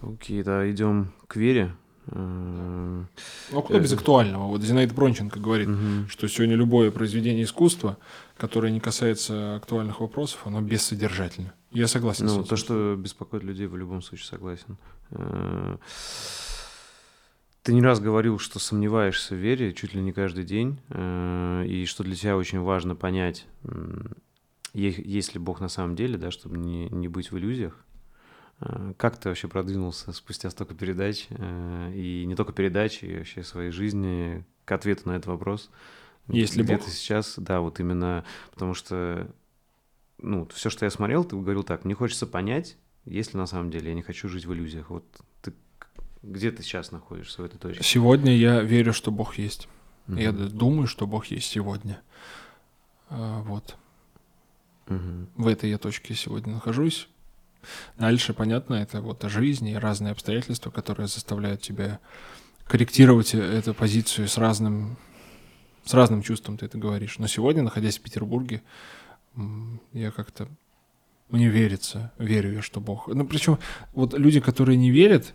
Окей, 0.00 0.42
да, 0.42 0.70
идем 0.70 1.12
к 1.26 1.36
Вере. 1.36 1.74
Э, 2.10 3.04
Ну, 3.52 3.58
а 3.58 3.62
кто 3.62 3.78
без 3.80 3.92
актуального? 3.92 4.46
Вот 4.48 4.62
Зинаида 4.62 4.94
Бронченко 4.94 5.38
говорит, 5.40 5.68
мгм. 5.68 6.08
что 6.08 6.28
сегодня 6.28 6.56
любое 6.56 6.90
произведение 6.90 7.44
искусства, 7.44 7.96
которое 8.36 8.70
не 8.72 8.80
касается 8.80 9.56
актуальных 9.56 10.00
вопросов, 10.00 10.40
оно 10.46 10.60
бессодержательно. 10.60 11.52
Я 11.72 11.86
согласен 11.86 12.28
с 12.28 12.32
Ну, 12.32 12.40
этим. 12.40 12.48
то, 12.48 12.56
что 12.56 12.96
беспокоит 12.96 13.42
людей, 13.44 13.66
в 13.66 13.76
любом 13.76 14.02
случае 14.02 14.26
согласен. 14.26 14.76
Э, 15.10 15.76
Ты 17.62 17.74
не 17.74 17.82
раз 17.82 18.00
говорил, 18.00 18.38
что 18.38 18.58
сомневаешься 18.58 19.34
в 19.34 19.38
вере 19.38 19.74
чуть 19.74 19.92
ли 19.92 20.00
не 20.00 20.12
каждый 20.12 20.44
день, 20.44 20.78
э, 20.88 21.64
и 21.68 21.84
что 21.84 22.02
для 22.02 22.14
тебя 22.16 22.36
очень 22.36 22.60
важно 22.60 22.94
понять, 22.96 23.46
есть 24.72 25.34
ли 25.34 25.40
Бог 25.40 25.60
на 25.60 25.68
самом 25.68 25.94
деле, 25.96 26.16
да, 26.16 26.30
чтобы 26.30 26.56
не, 26.56 26.88
не 26.88 27.08
быть 27.08 27.30
в 27.30 27.36
иллюзиях. 27.38 27.74
Э, 28.60 28.92
Как 28.96 29.16
ты 29.18 29.28
вообще 29.28 29.48
продвинулся 29.48 30.12
спустя 30.12 30.50
столько 30.50 30.74
передач, 30.74 31.26
э, 31.30 31.92
и 31.94 32.24
не 32.26 32.34
только 32.34 32.52
передач, 32.52 33.02
и 33.02 33.18
вообще 33.18 33.42
своей 33.42 33.70
жизни 33.70 34.44
к 34.64 34.72
ответу 34.72 35.08
на 35.08 35.12
этот 35.12 35.26
вопрос? 35.26 35.70
Есть 36.28 36.56
ли 36.56 36.62
Где 36.62 36.76
Бог? 36.76 36.84
ты 36.84 36.90
сейчас? 36.90 37.34
Да, 37.38 37.60
вот 37.60 37.80
именно, 37.80 38.24
потому 38.52 38.74
что 38.74 39.30
ну, 40.18 40.46
все, 40.52 40.68
что 40.68 40.84
я 40.84 40.90
смотрел, 40.90 41.24
ты 41.24 41.36
говорил 41.36 41.62
так, 41.62 41.84
мне 41.84 41.94
хочется 41.94 42.26
понять, 42.26 42.76
есть 43.04 43.32
ли 43.34 43.38
на 43.40 43.46
самом 43.46 43.70
деле, 43.70 43.88
я 43.90 43.94
не 43.94 44.02
хочу 44.02 44.28
жить 44.28 44.44
в 44.44 44.52
иллюзиях. 44.52 44.90
Вот 44.90 45.04
ты 45.42 45.52
где 46.22 46.50
ты 46.50 46.62
сейчас 46.64 46.90
находишься 46.90 47.40
в 47.40 47.44
этой 47.44 47.58
точке? 47.58 47.82
Сегодня 47.84 48.36
я 48.36 48.60
верю, 48.60 48.92
что 48.92 49.10
Бог 49.12 49.38
есть. 49.38 49.68
Я 50.08 50.32
Мгм. 50.32 50.48
д- 50.48 50.54
думаю, 50.54 50.86
что 50.88 51.06
Бог 51.06 51.26
есть 51.26 51.46
сегодня. 51.48 52.00
А, 53.08 53.40
Вот. 53.42 53.76
Мгм. 54.88 55.28
В 55.36 55.46
этой 55.46 55.70
я 55.70 55.78
точке 55.78 56.14
сегодня 56.14 56.54
нахожусь. 56.54 57.08
Дальше, 57.98 58.34
понятно, 58.34 58.74
это 58.74 59.00
вот 59.00 59.22
жизнь 59.24 59.68
и 59.68 59.76
разные 59.76 60.12
обстоятельства, 60.12 60.70
которые 60.70 61.08
заставляют 61.08 61.62
тебя 61.62 62.00
корректировать 62.66 63.34
э- 63.34 63.38
эту 63.38 63.74
позицию 63.74 64.28
с 64.28 64.38
разным, 64.38 64.96
с 65.84 65.94
разным 65.94 66.22
чувством, 66.22 66.58
ты 66.58 66.66
это 66.66 66.78
говоришь. 66.78 67.18
Но 67.18 67.26
сегодня, 67.26 67.62
находясь 67.62 67.98
в 67.98 68.02
Петербурге, 68.02 68.62
я 69.92 70.10
как-то... 70.10 70.48
Мне 71.30 71.48
верится, 71.48 72.12
верю 72.18 72.54
я, 72.54 72.62
что 72.62 72.80
Бог... 72.80 73.08
Ну, 73.08 73.26
причем 73.26 73.58
вот 73.92 74.14
люди, 74.14 74.40
которые 74.40 74.78
не 74.78 74.90
верят, 74.90 75.34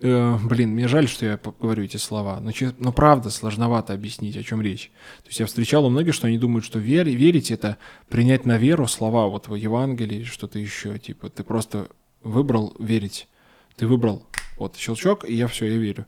э, 0.00 0.38
блин, 0.42 0.70
мне 0.70 0.88
жаль, 0.88 1.08
что 1.08 1.26
я 1.26 1.38
говорю 1.60 1.84
эти 1.84 1.96
слова, 1.96 2.40
но, 2.40 2.50
но 2.78 2.92
правда 2.92 3.30
сложновато 3.30 3.92
объяснить, 3.92 4.36
о 4.36 4.42
чем 4.42 4.60
речь. 4.60 4.90
То 5.22 5.28
есть 5.28 5.40
я 5.40 5.46
встречал 5.46 5.86
у 5.86 5.90
многих, 5.90 6.14
что 6.14 6.26
они 6.26 6.38
думают, 6.38 6.64
что 6.64 6.78
вер, 6.78 7.06
верить— 7.06 7.50
это 7.52 7.78
принять 8.08 8.46
на 8.46 8.58
веру 8.58 8.86
слова 8.86 9.26
вот 9.26 9.48
в 9.48 9.54
Евангелии 9.54 10.24
что-то 10.24 10.58
еще. 10.58 10.98
Типа 10.98 11.28
ты 11.28 11.44
просто 11.44 11.88
выбрал 12.22 12.74
верить. 12.78 13.28
Ты 13.76 13.86
выбрал 13.86 14.26
вот 14.58 14.76
щелчок, 14.76 15.28
и 15.28 15.34
я 15.34 15.46
все, 15.48 15.66
я 15.66 15.76
верю. 15.76 16.06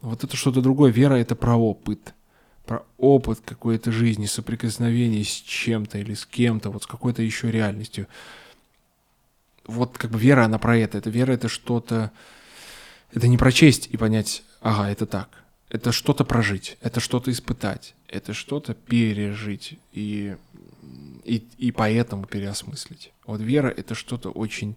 Вот 0.00 0.24
это 0.24 0.36
что-то 0.36 0.62
другое. 0.62 0.90
Вера— 0.90 1.14
это 1.16 1.34
про 1.34 1.56
опыт. 1.56 2.14
Про 2.66 2.84
опыт 2.98 3.40
какой-то 3.44 3.90
жизни, 3.90 4.26
соприкосновение 4.26 5.24
с 5.24 5.28
чем-то 5.28 5.98
или 5.98 6.14
с 6.14 6.24
кем-то, 6.24 6.70
вот 6.70 6.84
с 6.84 6.86
какой-то 6.86 7.22
еще 7.22 7.50
реальностью. 7.50 8.06
Вот 9.66 9.98
как 9.98 10.10
бы 10.12 10.18
вера, 10.18 10.44
она 10.44 10.58
про 10.58 10.76
это. 10.76 10.98
Это 10.98 11.10
вера— 11.10 11.32
это 11.34 11.48
что-то... 11.48 12.12
Это 13.12 13.28
не 13.28 13.36
прочесть 13.38 13.88
и 13.90 13.96
понять, 13.96 14.42
ага, 14.60 14.90
это 14.90 15.06
так. 15.06 15.42
Это 15.68 15.92
что-то 15.92 16.24
прожить, 16.24 16.76
это 16.80 16.98
что-то 17.00 17.30
испытать, 17.30 17.94
это 18.08 18.34
что-то 18.34 18.74
пережить 18.74 19.78
и, 19.92 20.36
и, 21.24 21.46
и 21.58 21.70
поэтому 21.70 22.26
переосмыслить. 22.26 23.12
Вот 23.24 23.40
вера— 23.40 23.68
это 23.76 23.94
что-то 23.94 24.30
очень 24.30 24.76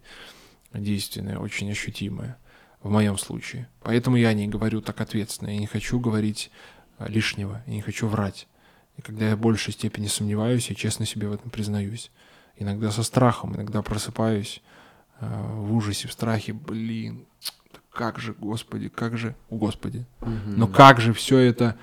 действенное, 0.72 1.38
очень 1.38 1.70
ощутимое 1.70 2.38
в 2.80 2.90
моем 2.90 3.18
случае. 3.18 3.68
Поэтому 3.82 4.16
я 4.16 4.32
не 4.34 4.46
говорю 4.46 4.80
так 4.80 5.00
ответственно, 5.00 5.50
я 5.50 5.58
не 5.58 5.66
хочу 5.66 5.98
говорить 5.98 6.50
а, 6.98 7.08
лишнего, 7.08 7.62
я 7.66 7.72
не 7.72 7.82
хочу 7.82 8.06
врать. 8.06 8.46
И 8.96 9.02
когда 9.02 9.30
я 9.30 9.36
в 9.36 9.40
большей 9.40 9.72
степени 9.72 10.06
сомневаюсь, 10.06 10.68
я 10.68 10.76
честно 10.76 11.06
себе 11.06 11.28
в 11.28 11.32
этом 11.32 11.50
признаюсь. 11.50 12.12
Иногда 12.56 12.92
со 12.92 13.02
страхом, 13.02 13.56
иногда 13.56 13.82
просыпаюсь 13.82 14.62
а, 15.18 15.42
в 15.56 15.74
ужасе, 15.74 16.06
в 16.06 16.12
страхе, 16.12 16.52
блин, 16.52 17.26
как 17.94 18.18
же, 18.18 18.34
Господи, 18.38 18.88
как 18.88 19.16
же, 19.16 19.34
о, 19.50 19.56
Господи, 19.56 20.04
Мгм. 20.20 20.56
но 20.58 20.66
как 20.66 21.00
же 21.00 21.12
все 21.12 21.38
это 21.38 21.76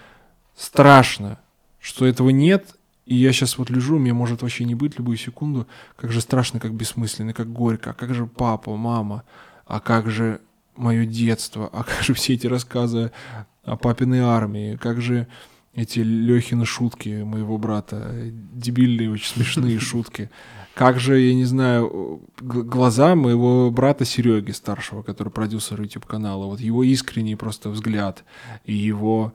страшно, 0.56 1.40
что 1.80 2.06
этого 2.06 2.30
нет, 2.30 2.76
и 3.06 3.16
я 3.16 3.32
сейчас 3.34 3.58
вот 3.58 3.70
лежу, 3.70 3.98
мне 3.98 4.14
может 4.14 4.42
вообще 4.42 4.64
не 4.66 4.76
быть 4.76 4.98
любую 4.98 5.18
секунду, 5.18 5.68
как 5.96 6.12
же 6.12 6.22
страшно, 6.22 6.60
как 6.60 6.74
бессмысленно, 6.74 7.34
как 7.34 7.52
горько, 7.52 7.92
а 7.92 7.94
как 7.94 8.14
же 8.14 8.28
папа, 8.28 8.76
мама, 8.76 9.24
а 9.66 9.80
как 9.80 10.10
же 10.12 10.40
мое 10.76 11.06
детство, 11.06 11.70
а 11.72 11.84
как 11.84 12.04
же 12.04 12.14
все 12.14 12.34
эти 12.34 12.48
рассказы 12.48 13.12
о 13.64 13.76
папиной 13.76 14.20
армии, 14.20 14.76
как 14.76 15.02
же 15.02 15.28
эти 15.74 16.00
Лехины 16.00 16.66
шутки 16.66 17.24
моего 17.24 17.58
брата, 17.58 18.12
дебильные, 18.54 19.10
очень 19.12 19.28
смешные 19.34 19.80
шутки. 19.92 20.30
Как 20.74 21.00
же, 21.00 21.20
я 21.20 21.34
не 21.34 21.46
знаю, 21.46 22.22
глаза 22.40 23.16
моего 23.16 23.70
брата 23.72 24.06
Сереги 24.06 24.52
старшего, 24.52 25.04
который 25.04 25.30
продюсер 25.30 25.82
YouTube 25.82 26.06
канала, 26.06 26.46
вот 26.46 26.60
его 26.60 26.84
искренний 26.84 27.36
просто 27.36 27.70
взгляд 27.70 28.24
и 28.64 28.74
его 28.74 29.34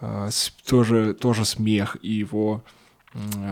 э, 0.00 0.28
тоже, 0.66 1.14
тоже 1.14 1.44
смех, 1.44 1.96
и 2.02 2.12
его 2.12 2.62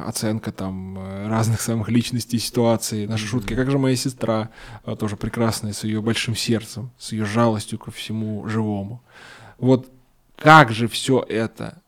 оценка 0.06 0.52
там 0.52 0.98
э, 0.98 1.28
разных 1.28 1.60
самых 1.60 1.88
личностей 1.88 2.38
ситуаций, 2.38 3.06
наши 3.06 3.26
шутки. 3.26 3.54
Как 3.54 3.70
же 3.70 3.78
моя 3.78 3.96
сестра, 3.96 4.50
э, 4.84 4.96
тоже 4.96 5.16
прекрасная, 5.16 5.72
с 5.72 5.84
ее 5.84 6.02
большим 6.02 6.36
сердцем, 6.36 6.90
с 6.98 7.12
ее 7.12 7.24
жалостью 7.24 7.78
ко 7.78 7.90
всему 7.90 8.46
живому. 8.48 9.02
Вот 9.58 9.90
как 10.36 10.72
же 10.72 10.88
все 10.88 11.24
это, 11.26 11.80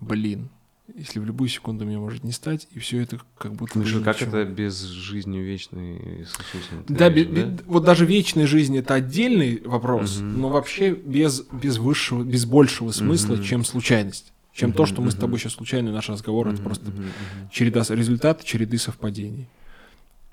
блин, 0.00 0.48
если 0.94 1.18
в 1.18 1.24
любую 1.24 1.48
секунду 1.48 1.84
меня 1.84 1.98
может 1.98 2.24
не 2.24 2.32
стать, 2.32 2.68
и 2.72 2.78
все 2.78 3.00
это 3.00 3.18
как 3.38 3.54
будто 3.54 3.78
ни 3.78 4.02
как 4.02 4.20
это 4.20 4.44
без 4.44 4.80
жизни 4.80 5.38
вечной 5.38 6.24
с 6.26 6.38
Иисусом? 6.40 6.84
Да, 6.88 7.08
веришь, 7.08 7.30
бе- 7.30 7.58
вот 7.66 7.84
даже 7.84 8.04
вечная 8.06 8.46
жизнь 8.46 8.76
это 8.76 8.94
отдельный 8.94 9.60
вопрос, 9.64 10.18
Мгм. 10.18 10.40
но 10.40 10.48
вообще 10.48 10.92
без, 10.94 11.42
без 11.52 11.78
высшего, 11.78 12.22
без 12.22 12.44
большего 12.44 12.90
смысла, 12.90 13.34
Мгм. 13.34 13.42
чем 13.42 13.64
случайность. 13.64 14.32
Чем 14.52 14.72
то, 14.72 14.82
Мгм, 14.82 14.86
что 14.92 15.02
мы 15.02 15.10
с 15.10 15.14
мгм. 15.14 15.20
тобой 15.22 15.38
сейчас 15.38 15.52
случайный 15.54 15.92
наш 15.92 16.08
разговор, 16.10 16.46
это 16.48 16.56
Мгм, 16.56 16.64
просто 16.64 16.90
мгм. 16.90 17.02
череда, 17.50 17.82
результат 17.88 18.44
череды 18.44 18.76
совпадений. 18.78 19.48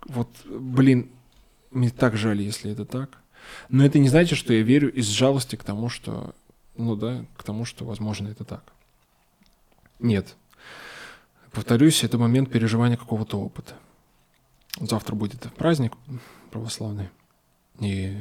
Вот, 0.08 0.30
блин, 0.46 1.10
мне 1.72 1.90
так 1.90 2.18
жаль, 2.18 2.42
если 2.42 2.72
это 2.72 2.86
так. 2.86 3.18
Но 3.70 3.86
это 3.86 3.98
не 4.00 4.10
значит, 4.10 4.38
что 4.38 4.54
я 4.54 4.62
верю 4.62 4.92
из 4.92 5.06
жалости 5.08 5.56
к 5.56 5.64
тому, 5.64 5.88
что, 5.90 6.36
ну 6.76 6.96
да, 6.96 7.26
к 7.38 7.44
тому, 7.44 7.64
что, 7.66 7.86
возможно, 7.86 8.28
это 8.28 8.44
так. 8.44 8.64
Нет. 10.00 10.36
Повторюсь, 11.60 12.06
это 12.06 12.18
момент 12.18 12.50
переживания 12.50 12.96
какого-то 12.96 13.38
опыта. 13.38 13.74
Завтра 14.80 15.14
будет 15.14 15.42
праздник 15.56 15.92
православный. 16.52 17.10
И 17.82 18.18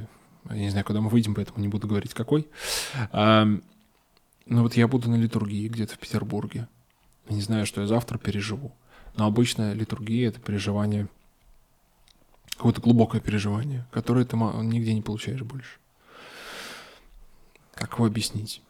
я 0.51 0.57
не 0.57 0.71
знаю, 0.71 0.85
куда 0.85 1.01
мы 1.01 1.09
выйдем, 1.09 1.37
поэтому 1.37 1.61
не 1.61 1.69
буду 1.69 1.87
говорить, 1.87 2.15
какой. 2.15 2.49
А, 3.13 3.47
но 4.47 4.63
вот 4.65 4.75
я 4.75 4.89
буду 4.89 5.09
на 5.09 5.15
литургии 5.15 5.69
где-то 5.69 5.95
в 5.95 6.01
Петербурге. 6.01 6.67
Я 7.29 7.37
не 7.37 7.41
знаю, 7.41 7.65
что 7.65 7.81
я 7.81 7.87
завтра 7.87 8.19
переживу. 8.19 8.73
Но 9.15 9.25
обычно 9.25 9.73
литургия— 9.73 10.29
это 10.31 10.41
переживание, 10.41 11.07
какое-то 12.57 12.81
глубокое 12.81 13.21
переживание, 13.21 13.87
которое 13.93 14.25
ты 14.25 14.37
нигде 14.37 14.95
не 14.95 15.03
получаешь 15.03 15.43
больше. 15.43 15.79
Как 17.77 17.93
его 17.95 18.07
объяснить? 18.07 18.63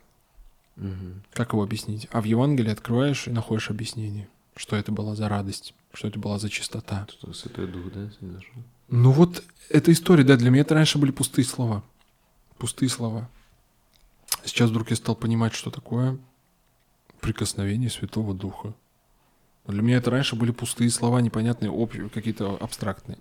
Мгм. 0.76 1.22
Как 1.32 1.54
его 1.54 1.62
объяснить? 1.62 2.06
А 2.10 2.20
в 2.20 2.24
Евангелии 2.24 2.70
открываешь 2.70 3.28
и 3.28 3.30
находишь 3.30 3.70
объяснение, 3.70 4.28
что 4.58 4.76
это 4.76 4.90
была 4.92 5.14
за 5.14 5.28
радость, 5.28 5.72
что 5.94 6.08
это 6.08 6.18
была 6.18 6.38
за 6.38 6.50
чистота. 6.50 7.06
Святой 7.32 7.68
Дух, 7.68 7.92
да, 7.92 8.10
снизошел? 8.18 8.62
Ну 8.88 9.12
вот 9.12 9.44
эта 9.70 9.92
история, 9.92 10.24
да, 10.24 10.36
для 10.36 10.50
меня 10.50 10.62
это 10.62 10.74
раньше 10.74 10.98
были 10.98 11.12
пустые 11.12 11.44
слова. 11.44 11.84
Пустые 12.58 12.88
слова. 12.88 13.30
Сейчас 14.44 14.70
вдруг 14.70 14.90
я 14.90 14.96
стал 14.96 15.14
понимать, 15.14 15.54
что 15.54 15.70
такое 15.70 16.18
прикосновение 17.20 17.88
Святого 17.88 18.34
Духа. 18.34 18.74
Для 19.66 19.82
меня 19.82 19.98
это 19.98 20.10
раньше 20.10 20.34
были 20.34 20.50
пустые 20.50 20.90
слова, 20.90 21.20
непонятные, 21.20 21.70
какие-то 22.08 22.56
абстрактные. 22.60 23.18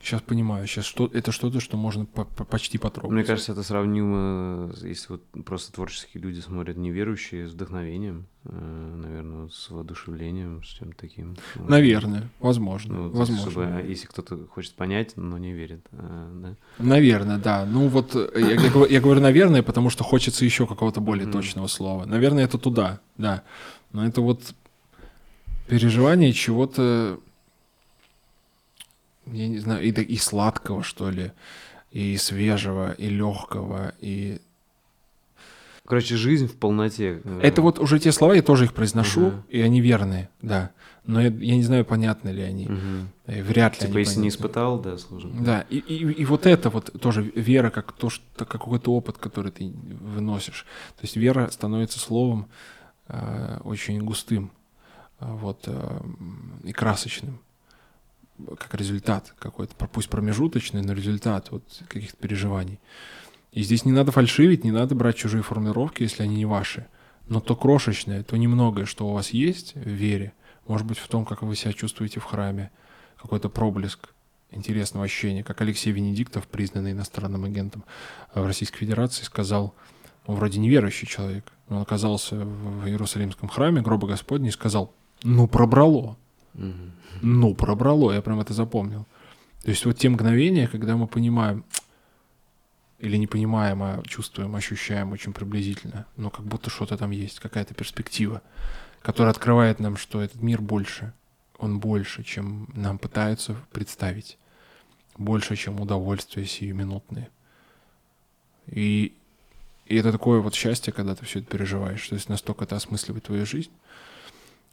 Сейчас 0.00 0.20
понимаю, 0.20 0.66
сейчас 0.68 0.84
что, 0.84 1.10
это 1.12 1.32
что-то, 1.32 1.58
что 1.58 1.76
можно 1.76 2.04
по- 2.04 2.24
по- 2.26 2.44
почти 2.44 2.78
потрогать. 2.78 3.10
Мне 3.10 3.24
кажется, 3.24 3.52
это 3.52 3.62
сравнимо, 3.64 4.70
э, 4.82 4.88
если 4.88 5.14
вот 5.14 5.22
просто 5.44 5.72
творческие 5.72 6.22
люди 6.22 6.38
смотрят 6.38 6.76
неверующие 6.76 7.48
с 7.48 7.52
вдохновением, 7.52 8.26
э, 8.44 8.94
наверное, 9.02 9.48
с 9.48 9.68
воодушевлением, 9.68 10.62
с 10.62 10.66
чем-то 10.68 10.96
таким. 10.96 11.36
Наверное, 11.56 12.28
возможно, 12.38 12.94
Ну, 12.94 13.08
возможно. 13.10 13.50
чтобы, 13.50 13.64
а, 13.66 13.80
если 13.82 14.06
кто-то 14.06 14.46
хочет 14.46 14.74
понять, 14.74 15.16
но 15.16 15.38
не 15.38 15.52
верит, 15.52 15.80
э, 15.90 16.30
да. 16.42 16.54
Наверное, 16.78 17.38
да. 17.38 17.64
Ну 17.66 17.88
вот 17.88 18.14
я, 18.14 18.50
я 18.52 18.70
говорю- 18.70 18.92
я 18.92 19.00
говорю 19.00 19.20
наверное, 19.22 19.62
потому 19.64 19.90
что 19.90 20.04
хочется 20.04 20.44
еще 20.44 20.66
какого-то 20.68 21.00
более 21.00 21.24
Мгм. 21.24 21.32
точного 21.32 21.66
слова. 21.66 22.04
Наверное, 22.04 22.44
это 22.44 22.58
туда, 22.58 23.00
да. 23.18 23.42
Но 23.92 24.06
это 24.06 24.20
вот 24.20 24.40
переживание 25.66 26.32
чего-то, 26.32 27.18
я 29.26 29.48
не 29.48 29.58
знаю, 29.58 29.82
и, 29.84 29.90
и 29.90 30.16
сладкого, 30.16 30.82
что 30.82 31.10
ли, 31.10 31.32
и 31.90 32.16
свежего, 32.16 32.92
и 32.92 33.08
легкого, 33.08 33.92
и 34.00 34.40
Короче, 35.88 36.16
жизнь 36.16 36.48
в 36.48 36.56
полноте. 36.56 37.20
э, 37.22 37.40
Это 37.44 37.62
вот 37.62 37.78
уже 37.78 38.00
те 38.00 38.10
слова, 38.10 38.34
я 38.34 38.42
тоже 38.42 38.64
их 38.64 38.74
произношу, 38.74 39.26
Ага. 39.28 39.44
и 39.48 39.60
они 39.60 39.80
верные, 39.80 40.28
да. 40.42 40.70
Но 41.04 41.20
я, 41.20 41.28
я 41.28 41.54
не 41.54 41.62
знаю, 41.62 41.84
понятны 41.84 42.30
ли 42.30 42.42
они. 42.42 42.68
И 43.28 43.40
Вряд 43.40 43.74
ли 43.74 43.80
Типа, 43.86 43.90
они 43.92 43.98
если 44.00 44.14
не 44.14 44.16
понятны. 44.22 44.28
испытал, 44.28 44.80
да, 44.80 44.98
сложно. 44.98 45.44
Да, 45.44 45.64
и, 45.70 45.78
и, 45.78 45.94
и 46.12 46.24
вот 46.24 46.44
это 46.46 46.70
вот 46.70 46.90
тоже 47.00 47.22
вера, 47.36 47.70
как 47.70 47.92
то, 47.92 48.10
что 48.10 48.24
как 48.36 48.48
какой-то 48.48 48.92
опыт, 48.92 49.16
который 49.18 49.52
ты 49.52 49.72
выносишь. 50.00 50.66
То 50.96 51.02
есть 51.04 51.14
вера 51.16 51.48
становится 51.52 52.00
словом 52.00 52.48
э, 53.06 53.58
очень 53.62 54.00
густым, 54.00 54.50
э, 55.20 55.26
вот 55.30 55.62
э, 55.68 56.00
и 56.64 56.72
красочным, 56.72 57.38
как 58.58 58.74
результат 58.74 59.34
какой-то, 59.38 59.74
пусть 59.74 60.08
промежуточный, 60.08 60.82
но 60.82 60.92
результат 60.92 61.50
вот 61.50 61.62
каких-то 61.88 62.16
переживаний. 62.16 62.80
И 63.52 63.62
здесь 63.62 63.84
не 63.84 63.92
надо 63.92 64.12
фальшивить, 64.12 64.64
не 64.64 64.70
надо 64.70 64.94
брать 64.94 65.16
чужие 65.16 65.42
формулировки, 65.42 66.02
если 66.02 66.22
они 66.22 66.36
не 66.36 66.44
ваши. 66.44 66.86
Но 67.28 67.40
то 67.40 67.56
крошечное, 67.56 68.22
то 68.22 68.36
немногое, 68.36 68.84
что 68.84 69.08
у 69.08 69.12
вас 69.12 69.30
есть 69.30 69.74
в 69.74 69.88
вере, 69.88 70.32
может 70.66 70.86
быть 70.86 70.98
в 70.98 71.08
том, 71.08 71.24
как 71.24 71.42
вы 71.42 71.56
себя 71.56 71.72
чувствуете 71.72 72.20
в 72.20 72.24
храме, 72.24 72.70
какой-то 73.20 73.48
проблеск 73.48 74.10
интересного 74.50 75.06
ощущения, 75.06 75.42
как 75.42 75.60
Алексей 75.60 75.90
Венедиктов, 75.90 76.46
признанный 76.46 76.92
иностранным 76.92 77.44
агентом 77.44 77.84
в 78.34 78.46
Российской 78.46 78.78
Федерации, 78.78 79.24
сказал, 79.24 79.74
он 80.26 80.36
вроде 80.36 80.58
неверующий 80.58 81.06
человек, 81.06 81.52
он 81.68 81.78
оказался 81.78 82.36
в 82.36 82.86
Иерусалимском 82.86 83.48
храме 83.48 83.82
гроба 83.82 84.06
Господня 84.06 84.48
и 84.48 84.52
сказал, 84.52 84.92
ну 85.22 85.48
пробрало, 85.48 86.16
Мгм. 86.56 86.92
ну 87.22 87.54
пробрало, 87.54 88.12
я 88.12 88.22
прям 88.22 88.40
это 88.40 88.52
запомнил. 88.52 89.06
То 89.62 89.70
есть 89.70 89.84
вот 89.84 89.98
те 89.98 90.08
мгновения, 90.08 90.68
когда 90.68 90.96
мы 90.96 91.06
понимаем, 91.06 91.64
или 92.98 93.16
не 93.16 93.26
понимаем, 93.26 93.82
а 93.82 94.02
чувствуем, 94.06 94.54
ощущаем 94.56 95.12
очень 95.12 95.32
приблизительно, 95.32 96.06
но 96.16 96.30
как 96.30 96.46
будто 96.46 96.70
что-то 96.70 96.96
там 96.96 97.10
есть, 97.10 97.40
какая-то 97.40 97.74
перспектива, 97.74 98.42
которая 99.02 99.32
открывает 99.32 99.80
нам, 99.80 99.96
что 99.96 100.22
этот 100.22 100.42
мир 100.42 100.60
больше, 100.62 101.12
он 101.58 101.78
больше, 101.78 102.22
чем 102.22 102.68
нам 102.74 102.98
пытаются 102.98 103.56
представить, 103.72 104.38
больше, 105.18 105.56
чем 105.56 105.80
удовольствия 105.80 106.46
сиюминутные. 106.46 107.28
И, 108.66 109.14
и 109.86 109.96
это 109.96 110.12
такое 110.12 110.40
вот 110.40 110.54
счастье, 110.54 110.92
когда 110.92 111.14
ты 111.14 111.24
все 111.24 111.40
это 111.40 111.48
переживаешь, 111.48 112.06
то 112.08 112.14
есть 112.14 112.28
настолько 112.28 112.64
это 112.64 112.76
осмысливает 112.76 113.24
твою 113.24 113.46
жизнь, 113.46 113.70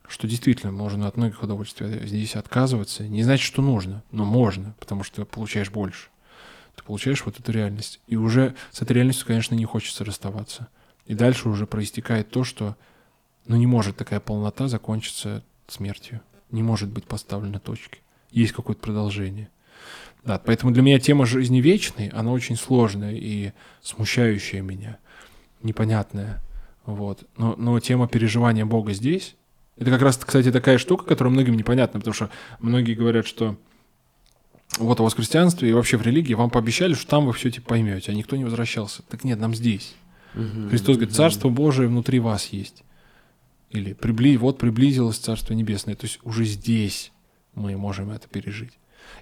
что 0.07 0.27
действительно 0.27 0.71
можно 0.71 1.07
от 1.07 1.17
многих 1.17 1.41
удовольствий 1.41 2.05
здесь 2.05 2.35
отказываться. 2.35 3.07
Не 3.07 3.23
значит, 3.23 3.45
что 3.45 3.61
нужно, 3.61 4.03
но 4.11 4.25
можно, 4.25 4.75
потому 4.79 5.03
что 5.03 5.25
получаешь 5.25 5.71
больше. 5.71 6.09
Ты 6.75 6.83
получаешь 6.83 7.23
вот 7.25 7.39
эту 7.39 7.51
реальность. 7.51 7.99
И 8.07 8.15
уже 8.15 8.55
с 8.71 8.81
этой 8.81 8.93
реальностью, 8.93 9.27
конечно, 9.27 9.55
не 9.55 9.65
хочется 9.65 10.03
расставаться. 10.03 10.67
И 11.05 11.13
дальше 11.13 11.49
уже 11.49 11.67
проистекает 11.67 12.29
то, 12.31 12.43
что 12.43 12.75
ну, 13.45 13.55
не 13.55 13.67
может 13.67 13.97
такая 13.97 14.19
полнота 14.19 14.67
закончиться 14.67 15.43
смертью. 15.67 16.21
Не 16.51 16.63
может 16.63 16.89
быть 16.89 17.05
поставлена 17.05 17.59
точки. 17.59 17.99
Есть 18.31 18.53
какое-то 18.53 18.81
продолжение. 18.81 19.49
Да, 20.23 20.39
поэтому 20.39 20.71
для 20.71 20.81
меня 20.81 20.99
тема 20.99 21.25
жизни 21.25 21.59
вечной, 21.59 22.07
она 22.07 22.31
очень 22.31 22.55
сложная 22.55 23.13
и 23.13 23.51
смущающая 23.81 24.61
меня, 24.61 24.97
непонятная. 25.61 26.41
Вот. 26.85 27.27
Но, 27.37 27.55
но 27.57 27.79
тема 27.79 28.07
переживания 28.07 28.65
Бога 28.65 28.93
здесь, 28.93 29.35
это 29.77 29.89
как 29.89 30.01
раз, 30.01 30.17
кстати, 30.17 30.51
такая 30.51 30.77
штука, 30.77 31.05
которая 31.05 31.33
многим 31.33 31.55
непонятна, 31.55 31.99
потому 31.99 32.13
что 32.13 32.29
многие 32.59 32.93
говорят, 32.93 33.25
что 33.25 33.57
вот 34.79 34.99
у 34.99 35.03
вас 35.03 35.13
в 35.13 35.17
христианстве 35.17 35.69
и 35.69 35.73
вообще 35.73 35.97
в 35.97 36.01
религии 36.01 36.33
вам 36.33 36.49
пообещали, 36.49 36.93
что 36.93 37.07
там 37.07 37.25
вы 37.25 37.33
все 37.33 37.51
типа 37.51 37.69
поймете, 37.69 38.11
а 38.11 38.15
никто 38.15 38.35
не 38.35 38.43
возвращался. 38.43 39.03
Так 39.03 39.23
нет, 39.23 39.39
нам 39.39 39.53
здесь. 39.53 39.95
Мгм. 40.33 40.69
Христос 40.69 40.97
говорит, 40.97 41.15
Царство 41.15 41.49
Божие 41.49 41.87
внутри 41.87 42.19
вас 42.19 42.47
есть. 42.47 42.83
Или 43.69 43.93
прибли, 43.93 44.37
вот 44.37 44.57
приблизилось 44.57 45.17
Царство 45.17 45.53
Небесное. 45.53 45.95
То 45.95 46.05
есть 46.05 46.19
уже 46.23 46.45
здесь 46.45 47.11
мы 47.55 47.75
можем 47.77 48.11
это 48.11 48.27
пережить. 48.27 48.73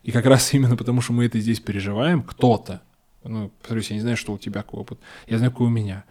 И 0.04 0.12
как 0.12 0.26
раз 0.26 0.54
именно 0.54 0.78
потому, 0.78 1.02
что 1.02 1.14
мы 1.14 1.26
это 1.26 1.40
здесь 1.40 1.60
переживаем, 1.60 2.24
кто-то, 2.24 2.82
ну, 3.24 3.50
повторюсь, 3.62 3.90
я 3.90 3.96
не 3.96 4.02
знаю, 4.02 4.18
что 4.18 4.34
у 4.34 4.38
тебя 4.38 4.64
какой 4.64 4.82
опыт, 4.82 5.00
я 5.28 5.38
знаю, 5.38 5.52
какой 5.52 5.68
у 5.68 5.72
меня. 5.72 6.06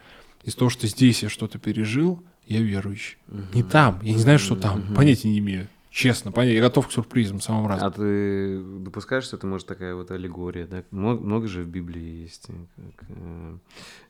Из 0.45 0.55
того, 0.55 0.70
что 0.70 0.86
здесь 0.86 1.22
я 1.22 1.28
что-то 1.28 1.59
пережил, 1.59 2.22
я 2.51 2.61
верующий. 2.62 3.16
Не 3.55 3.62
там, 3.62 4.01
я 4.03 4.12
не 4.12 4.18
знаю, 4.18 4.38
что 4.38 4.57
там, 4.57 4.80
Мгм. 4.80 4.94
понятия 4.94 5.28
не 5.28 5.38
имею. 5.38 5.68
Честно, 5.92 6.30
понятия, 6.30 6.57
я 6.57 6.61
готов 6.62 6.86
к 6.86 6.92
сюрпризам 6.92 7.40
самым 7.40 7.66
разным. 7.66 7.88
А 7.88 7.90
ты 7.90 8.61
допускаешь, 8.78 9.24
что 9.24 9.36
это 9.36 9.46
может 9.48 9.66
такая 9.66 9.96
вот 9.96 10.11
аллегория, 10.12 10.66
да? 10.66 10.84
Много, 10.92 11.20
много 11.20 11.48
же 11.48 11.64
в 11.64 11.68
Библии 11.68 12.22
есть. 12.22 12.46
э, 12.48 12.53
как, 12.96 13.09
э, 13.09 13.57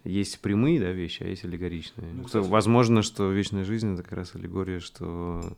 есть 0.04 0.40
прямые, 0.40 0.78
да, 0.78 0.90
вещи, 0.92 1.22
а 1.22 1.26
есть 1.26 1.44
аллегоричные. 1.44 2.12
Ну, 2.12 2.24
кстати. 2.24 2.46
возможно, 2.46 3.00
что 3.02 3.30
вечная 3.30 3.64
жизнь 3.64 3.94
это 3.94 4.02
как 4.02 4.12
раз 4.12 4.34
аллегория, 4.34 4.80
что 4.80 5.56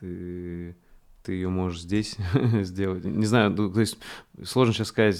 ты 0.00 0.74
ты 1.22 1.34
ее 1.34 1.48
можешь 1.50 1.82
здесь 1.82 2.16
сделать. 2.62 3.04
Не 3.04 3.26
знаю, 3.26 3.50
ну, 3.50 3.70
то 3.72 3.80
есть 3.80 3.96
сложно 4.42 4.74
сейчас 4.74 4.88
сказать, 4.88 5.18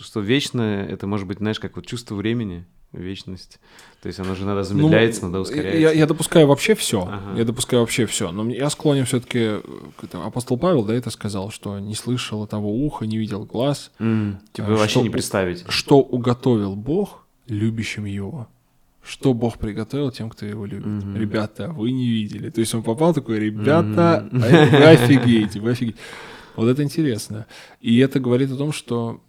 что 0.00 0.20
вечное, 0.20 0.86
это 0.86 1.06
может 1.08 1.26
быть, 1.26 1.38
знаешь, 1.38 1.58
как 1.58 1.74
вот 1.76 1.86
чувство 1.86 2.14
времени, 2.14 2.66
вечность. 2.92 3.60
То 4.02 4.08
есть 4.08 4.18
оно 4.18 4.34
же 4.34 4.44
надо 4.44 4.62
замедляется, 4.64 5.26
надо 5.26 5.40
ускоряется. 5.40 5.76
Ну, 5.76 5.80
Я, 5.82 5.92
я 5.92 6.06
допускаю 6.06 6.46
вообще 6.46 6.74
все. 6.74 7.02
Ага. 7.02 7.38
Я 7.38 7.44
допускаю 7.44 7.82
вообще 7.82 8.06
все. 8.06 8.32
Но 8.32 8.50
я 8.50 8.68
склонен 8.70 9.04
все-таки. 9.04 9.60
Апостол 10.12 10.58
Павел, 10.58 10.84
да, 10.84 10.94
это 10.94 11.10
сказал, 11.10 11.50
что 11.50 11.78
не 11.78 11.94
слышал 11.94 12.46
того 12.46 12.72
уха, 12.74 13.06
не 13.06 13.18
видел 13.18 13.44
глаз, 13.44 13.92
М, 13.98 14.40
Типа 14.52 14.68
А, 14.68 14.70
вообще 14.72 14.88
что 14.90 15.02
не 15.02 15.10
представить. 15.10 15.64
что 15.68 15.98
уготовил 16.00 16.74
Бог 16.76 17.26
любящим 17.46 18.04
его. 18.06 18.48
Что 19.02 19.32
Бог 19.32 19.58
приготовил 19.58 20.10
тем, 20.10 20.28
кто 20.28 20.44
его 20.44 20.66
любит. 20.66 20.86
Мгм. 20.86 21.16
Ребята, 21.16 21.68
вы 21.72 21.90
не 21.90 22.06
видели. 22.10 22.50
То 22.50 22.60
есть 22.60 22.74
он 22.74 22.82
попал 22.82 23.14
такой, 23.14 23.38
ребята, 23.40 24.28
а 24.32 24.36
вы 24.36 24.84
офигеете, 24.84 25.58
вы 25.60 25.70
офигеете. 25.70 25.98
Вот 26.56 26.68
это 26.68 26.82
интересно. 26.82 27.46
И 27.80 27.98
это 27.98 28.20
говорит 28.20 28.50
о 28.52 28.56
том, 28.56 28.72
что, 28.72 29.20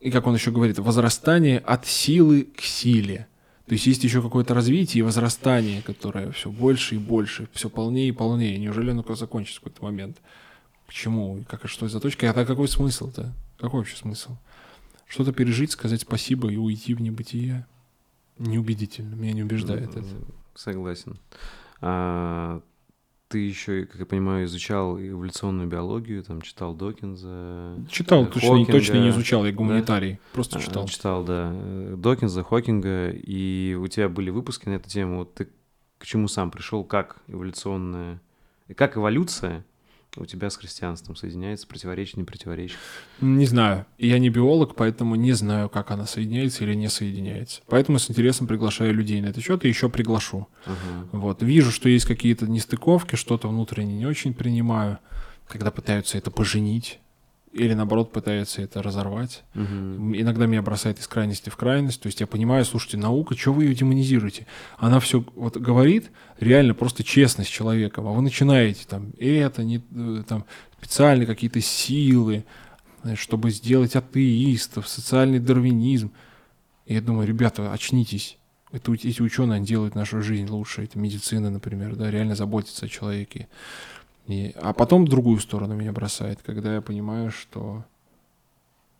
и 0.00 0.10
как 0.10 0.26
он 0.26 0.34
еще 0.34 0.50
говорит, 0.50 0.78
возрастание 0.78 1.58
от 1.58 1.86
силы 1.86 2.48
к 2.56 2.62
силе. 2.62 3.28
То 3.66 3.74
есть 3.74 3.86
есть 3.86 4.02
еще 4.02 4.20
какое-то 4.20 4.54
развитие 4.54 5.00
и 5.00 5.02
возрастание, 5.02 5.82
которое 5.82 6.32
все 6.32 6.50
больше 6.50 6.96
и 6.96 6.98
больше, 6.98 7.48
все 7.52 7.70
полнее 7.70 8.08
и 8.08 8.12
полнее. 8.12 8.58
Неужели 8.58 8.90
оно 8.90 9.04
закончится 9.14 9.60
в 9.60 9.64
какой-то 9.64 9.84
момент? 9.84 10.16
Почему? 10.86 11.44
Как, 11.48 11.68
что 11.68 11.86
за 11.86 12.00
точка? 12.00 12.30
А 12.30 12.44
какой 12.44 12.66
смысл-то? 12.66 13.32
Какой 13.58 13.80
вообще 13.80 13.96
смысл? 13.96 14.36
Что-то 15.06 15.32
пережить, 15.32 15.70
сказать 15.70 16.00
спасибо 16.00 16.50
и 16.50 16.56
уйти 16.56 16.94
в 16.94 17.00
небытие? 17.00 17.66
Неубедительно, 18.38 19.14
меня 19.14 19.34
не 19.34 19.42
убеждает 19.42 19.90
это. 19.90 20.08
Согласен. 20.54 21.18
А, 21.80 22.62
ты 23.30 23.38
еще, 23.38 23.86
как 23.86 24.00
я 24.00 24.06
понимаю, 24.06 24.44
изучал 24.46 24.98
эволюционную 24.98 25.68
биологию, 25.68 26.24
там 26.24 26.42
читал 26.42 26.74
Докинза. 26.74 27.76
Читал, 27.88 28.24
э, 28.24 28.26
точно, 28.26 28.54
не- 28.54 28.66
точно 28.66 28.92
не 28.94 28.98
Хокинга, 28.98 29.10
изучал, 29.10 29.46
я 29.46 29.52
гуманитарий, 29.52 30.18
просто 30.32 30.58
а, 30.58 30.60
читал. 30.60 30.88
Читал, 30.88 31.22
да. 31.24 31.54
Докинза, 31.96 32.42
Хокинга, 32.42 33.10
и 33.10 33.78
у 33.80 33.86
тебя 33.86 34.08
были 34.08 34.30
выпуски 34.30 34.68
на 34.68 34.74
эту 34.74 34.90
тему. 34.90 35.18
Вот 35.18 35.34
ты 35.34 35.48
к 35.98 36.06
чему 36.06 36.26
сам 36.26 36.50
пришел, 36.50 36.82
как 36.82 37.18
эволюционная, 37.28 38.20
как 38.74 38.96
эволюция 38.96 39.64
у 40.16 40.26
тебя 40.26 40.50
с 40.50 40.56
христианством 40.56 41.16
соединяется, 41.16 41.66
противоречит, 41.66 42.16
не 42.16 42.24
противоречит? 42.24 42.76
Не 43.20 43.46
знаю. 43.46 43.86
Я 43.98 44.18
не 44.18 44.28
биолог, 44.28 44.74
поэтому 44.74 45.14
не 45.14 45.32
знаю, 45.32 45.68
как 45.68 45.90
она 45.90 46.06
соединяется 46.06 46.64
или 46.64 46.74
не 46.74 46.88
соединяется. 46.88 47.62
Поэтому 47.68 47.98
с 47.98 48.10
интересом 48.10 48.46
приглашаю 48.46 48.94
людей 48.94 49.20
на 49.20 49.26
этот 49.26 49.44
счет 49.44 49.64
и 49.64 49.68
еще 49.68 49.88
приглашу. 49.88 50.48
Ага. 50.66 51.08
Вот. 51.12 51.42
Вижу, 51.42 51.70
что 51.70 51.88
есть 51.88 52.06
какие-то 52.06 52.46
нестыковки, 52.46 53.16
что-то 53.16 53.48
внутренне 53.48 53.94
не 53.94 54.06
очень 54.06 54.34
принимаю, 54.34 54.98
когда 55.46 55.70
пытаются 55.70 56.18
это 56.18 56.30
поженить 56.30 57.00
или, 57.52 57.74
наоборот, 57.74 58.12
пытаются 58.12 58.62
это 58.62 58.80
разорвать. 58.82 59.42
Мгм. 59.54 60.14
Иногда 60.16 60.46
меня 60.46 60.62
бросает 60.62 61.00
из 61.00 61.08
крайности 61.08 61.50
в 61.50 61.56
крайность. 61.56 62.00
То 62.00 62.06
есть 62.06 62.20
я 62.20 62.26
понимаю, 62.26 62.64
слушайте, 62.64 62.96
наука, 62.96 63.36
что 63.36 63.52
вы 63.52 63.64
ее 63.64 63.74
демонизируете? 63.74 64.46
Она 64.78 65.00
все 65.00 65.24
вот 65.34 65.56
говорит 65.56 66.10
реально 66.38 66.74
просто 66.74 67.02
честность 67.02 67.50
человеком, 67.50 68.06
а 68.06 68.12
вы 68.12 68.22
начинаете 68.22 68.86
там 68.88 69.12
это, 69.18 69.64
не, 69.64 69.82
э, 69.94 70.22
там 70.28 70.44
специально 70.78 71.26
какие-то 71.26 71.60
силы, 71.60 72.44
знаешь, 73.02 73.18
чтобы 73.18 73.50
сделать 73.50 73.96
атеистов, 73.96 74.88
социальный 74.88 75.40
дарвинизм. 75.40 76.12
И 76.86 76.94
я 76.94 77.00
думаю, 77.00 77.26
ребята, 77.26 77.72
очнитесь. 77.72 78.38
Это, 78.70 78.92
эти 78.92 79.20
ученые 79.20 79.60
делают 79.60 79.96
нашу 79.96 80.22
жизнь 80.22 80.48
лучше. 80.48 80.84
Это 80.84 80.98
медицина, 80.98 81.50
например, 81.50 81.96
да, 81.96 82.10
реально 82.10 82.36
заботится 82.36 82.86
о 82.86 82.88
человеке. 82.88 83.48
И, 84.30 84.52
а 84.60 84.72
потом 84.72 85.04
в 85.04 85.08
другую 85.08 85.38
сторону 85.40 85.74
меня 85.74 85.92
бросает, 85.92 86.40
когда 86.44 86.74
я 86.74 86.80
понимаю, 86.80 87.30
что 87.30 87.84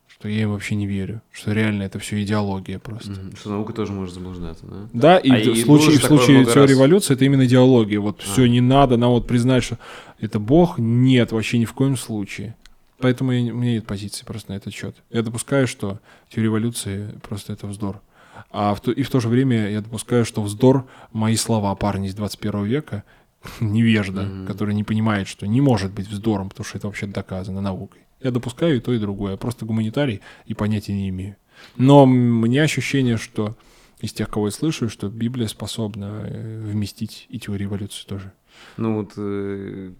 что 0.09 0.28
я 0.28 0.43
им 0.43 0.51
вообще 0.51 0.74
не 0.74 0.86
верю, 0.86 1.23
что 1.31 1.52
реально 1.52 1.85
это 1.85 1.98
все 1.98 2.23
идеология 2.23 2.78
просто. 2.78 3.12
Мгм. 3.12 3.36
Что 3.36 3.51
наука 3.51 3.73
тоже 3.73 3.93
может 3.93 4.15
заблуждаться, 4.15 4.66
да? 4.66 4.89
Да, 4.93 5.19
и 5.19 5.31
А 5.31 5.36
в 5.36 5.57
и 5.57 5.62
случае, 5.62 5.98
в 5.98 6.05
случае 6.05 6.44
теории 6.44 6.61
раз. 6.61 6.73
эволюции 6.73 7.15
это 7.15 7.24
именно 7.24 7.47
идеология. 7.47 8.01
Вот 8.01 8.19
А. 8.20 8.23
все 8.23 8.47
не 8.47 8.61
надо, 8.61 8.98
нам 8.98 9.12
вот 9.12 9.27
признать, 9.27 9.65
что 9.65 9.78
это 10.19 10.39
Бог. 10.39 10.78
Нет, 10.78 11.32
вообще 11.32 11.59
ни 11.59 11.65
в 11.65 11.73
коем 11.73 11.97
случае. 11.97 12.55
Поэтому 12.98 13.32
я 13.32 13.51
у 13.52 13.57
меня 13.57 13.73
нет 13.74 13.86
позиции 13.86 14.27
просто 14.27 14.52
на 14.52 14.57
этот 14.57 14.74
счет. 14.74 14.94
Я 15.11 15.23
допускаю, 15.23 15.66
что 15.66 16.01
теория 16.28 16.48
эволюции 16.48 17.15
просто 17.27 17.55
это 17.55 17.66
вздор. 17.66 18.02
А 18.51 18.74
в 18.74 18.81
то, 18.81 18.90
и 18.93 19.02
в 19.02 19.11
то 19.11 19.20
же 19.20 19.28
время 19.28 19.70
я 19.70 19.81
допускаю, 19.81 20.24
что 20.27 20.43
вздор 20.43 20.86
мои 21.12 21.36
слова 21.36 21.74
парни 21.77 22.09
из 22.09 22.15
21 22.15 22.65
века, 22.65 23.05
невежда, 23.61 24.23
mm-hmm. 24.23 24.47
который 24.47 24.75
не 24.75 24.85
понимает, 24.85 25.29
что 25.29 25.47
не 25.47 25.61
может 25.61 25.93
быть 25.93 26.09
вздором, 26.09 26.49
потому 26.49 26.65
что 26.65 26.79
это 26.79 26.87
вообще 26.87 27.07
доказано 27.07 27.61
наукой. 27.61 28.03
Я 28.21 28.31
допускаю 28.31 28.77
и 28.77 28.81
то, 28.81 28.93
и 28.93 28.99
другое. 28.99 29.33
Я 29.33 29.37
просто 29.39 29.65
гуманитарий 29.65 30.21
и 30.47 30.55
понятия 30.55 30.93
не 30.93 31.09
имею. 31.09 31.37
Но 31.77 32.07
меня 32.07 32.62
ощущение, 32.62 33.17
что 33.17 33.57
из 34.01 34.12
тех, 34.12 34.29
кого 34.29 34.47
я 34.47 34.51
слышу, 34.51 34.89
что 34.89 35.09
Библия 35.09 35.47
способна 35.47 36.25
э, 36.25 36.62
вместить 36.65 37.27
и 37.29 37.39
теорию 37.39 37.69
эволюции 37.69 38.07
тоже. 38.07 38.33
Ну 38.77 38.97
вот 38.97 39.12
э, 39.17 39.93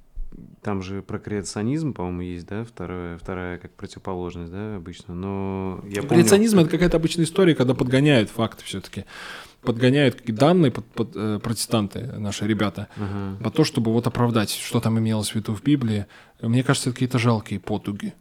там 0.63 0.83
же 0.83 1.03
про 1.03 1.19
креационизм, 1.19 1.93
по-моему, 1.93 2.23
есть, 2.23 2.47
да, 2.47 2.65
вторая, 2.65 3.19
вторая 3.19 3.59
как 3.59 3.73
противоположность, 3.73 4.53
да, 4.53 4.77
обычно, 4.77 5.15
но 5.15 5.81
я 5.85 6.03
помню... 6.03 6.23
Креационизм— 6.23 6.59
это 6.61 6.71
какая-то 6.71 6.97
обычная 6.97 7.25
история, 7.25 7.55
когда 7.55 7.75
подгоняют 7.75 8.31
факты 8.31 8.65
все-таки 8.65 9.05
подгоняют 9.63 10.17
какие 10.17 10.35
данные 10.35 10.71
под, 10.71 10.87
под, 10.87 11.17
э, 11.17 11.39
протестанты, 11.39 12.01
наши 12.19 12.47
ребята, 12.47 12.89
uh-huh. 12.97 13.43
по 13.43 13.51
то, 13.51 13.65
чтобы 13.65 13.93
вот 13.93 14.07
оправдать, 14.07 14.51
что 14.51 14.81
там 14.81 14.99
имелось 14.99 15.31
в 15.31 15.35
виду 15.35 15.55
в 15.55 15.63
Библии. 15.63 16.07
Мне 16.41 16.63
кажется, 16.63 16.91
это 16.91 16.97
какие-то 16.97 17.19
жалкие 17.19 17.61
потуги. 17.61 18.15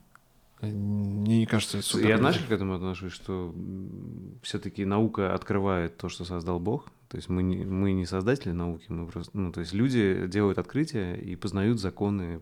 Мне 0.61 1.39
не 1.39 1.45
кажется, 1.45 1.77
это 1.77 1.87
супер. 1.87 2.09
Я 2.09 2.17
знаешь, 2.17 2.37
как 2.37 2.47
к 2.47 2.51
этому 2.51 2.75
отношусь, 2.75 3.13
что 3.13 3.55
все-таки 4.41 4.83
наука 4.83 5.33
открывает 5.33 5.95
то, 5.97 6.09
что 6.09 6.25
создал 6.25 6.59
Бог. 6.59 6.89
То 7.07 7.15
есть 7.15 7.29
мы 7.29 7.41
не, 7.43 7.63
мы 7.63 7.93
не 7.93 8.05
создатели 8.05 8.51
науки, 8.51 8.85
мы 8.89 9.07
просто, 9.07 9.35
ну, 9.37 9.51
то 9.51 9.61
есть 9.61 9.73
люди 9.73 10.27
делают 10.27 10.57
открытия 10.57 11.15
и 11.15 11.35
познают 11.35 11.79
законы 11.79 12.41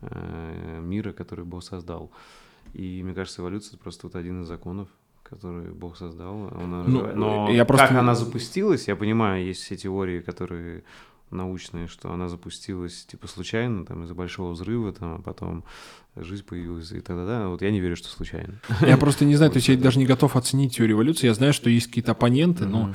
э, 0.00 0.80
мира, 0.80 1.12
который 1.12 1.44
Бог 1.44 1.64
создал. 1.64 2.12
И 2.74 3.02
мне 3.02 3.12
кажется, 3.12 3.42
эволюция 3.42 3.74
это 3.74 3.82
просто 3.82 4.06
вот 4.06 4.14
один 4.14 4.42
из 4.42 4.46
законов, 4.46 4.88
который 5.32 5.70
Бог 5.72 5.96
создал. 5.96 6.48
Она 6.54 6.84
ну, 6.84 7.06
Но 7.14 7.50
я 7.50 7.64
просто... 7.64 7.88
как 7.88 7.96
она 7.96 8.14
запустилась, 8.14 8.88
я 8.88 8.96
понимаю, 8.96 9.44
есть 9.44 9.62
все 9.62 9.76
теории, 9.76 10.20
которые 10.20 10.84
научные, 11.30 11.88
что 11.88 12.12
она 12.12 12.28
запустилась 12.28 13.06
типа 13.06 13.26
случайно, 13.26 13.86
там 13.86 14.04
из-за 14.04 14.14
большого 14.14 14.52
взрыва, 14.52 14.92
там, 14.92 15.14
а 15.14 15.22
потом 15.22 15.64
жизнь 16.16 16.44
появилась 16.44 16.92
и 16.92 17.00
тогда, 17.00 17.26
да. 17.26 17.48
Вот 17.48 17.62
я 17.62 17.70
не 17.70 17.80
верю, 17.80 17.96
что 17.96 18.08
случайно. 18.08 18.60
Я 18.82 18.98
просто 18.98 19.24
не 19.24 19.36
знаю, 19.36 19.50
то 19.50 19.56
есть 19.56 19.68
я 19.68 19.76
даже 19.76 19.98
не 19.98 20.06
готов 20.06 20.36
оценить 20.36 20.76
теорию 20.76 20.96
эволюции. 20.96 21.26
Я 21.26 21.34
знаю, 21.34 21.54
что 21.54 21.70
есть 21.70 21.86
какие-то 21.86 22.12
оппоненты, 22.12 22.66
но 22.66 22.94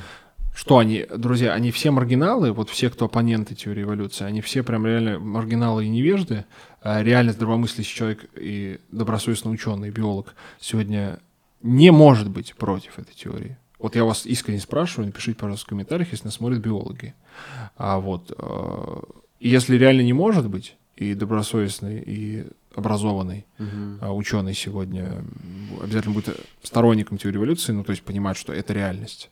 что 0.54 0.78
они, 0.78 1.06
друзья, 1.16 1.52
они 1.52 1.70
все 1.70 1.92
маргиналы, 1.92 2.52
вот 2.52 2.68
все, 2.68 2.90
кто 2.90 3.04
оппоненты 3.04 3.54
теории 3.54 3.84
эволюции, 3.84 4.24
они 4.24 4.40
все 4.40 4.64
прям 4.64 4.86
реально 4.86 5.18
маргиналы 5.20 5.84
и 5.84 5.88
невежды, 5.88 6.46
а 6.82 7.02
реально 7.02 7.32
здравомыслящий 7.32 7.94
человек 7.94 8.24
и 8.34 8.80
добросовестный 8.90 9.52
ученый, 9.52 9.90
биолог 9.90 10.34
сегодня 10.58 11.20
не 11.62 11.90
может 11.90 12.30
быть 12.30 12.54
против 12.54 12.98
этой 12.98 13.14
теории. 13.14 13.58
Вот 13.78 13.94
я 13.94 14.04
вас 14.04 14.26
искренне 14.26 14.60
спрашиваю, 14.60 15.06
напишите, 15.06 15.38
пожалуйста, 15.38 15.66
в 15.66 15.68
комментариях, 15.68 16.10
если 16.10 16.26
нас 16.26 16.34
смотрят 16.34 16.60
биологи. 16.60 17.14
А 17.76 18.00
вот, 18.00 18.32
э, 18.36 19.00
если 19.38 19.76
реально 19.76 20.02
не 20.02 20.12
может 20.12 20.48
быть, 20.48 20.76
и 20.96 21.14
добросовестный, 21.14 22.02
и 22.04 22.46
образованный 22.74 23.46
uh-huh. 23.58 24.12
ученый 24.12 24.54
сегодня 24.54 25.24
обязательно 25.80 26.14
будет 26.14 26.40
сторонником 26.62 27.18
теории 27.18 27.36
эволюции, 27.36 27.72
ну, 27.72 27.84
то 27.84 27.90
есть 27.90 28.02
понимать, 28.02 28.36
что 28.36 28.52
это 28.52 28.72
реальность, 28.72 29.30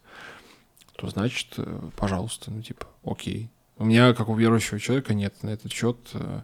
то 0.96 1.08
значит, 1.08 1.54
э, 1.56 1.80
пожалуйста, 1.96 2.50
ну, 2.52 2.62
типа, 2.62 2.86
окей. 3.04 3.50
У 3.78 3.84
меня, 3.84 4.14
как 4.14 4.28
у 4.28 4.34
верующего 4.34 4.78
человека, 4.78 5.14
нет 5.14 5.42
на 5.42 5.50
этот 5.50 5.72
счет... 5.72 5.98
Э, 6.14 6.42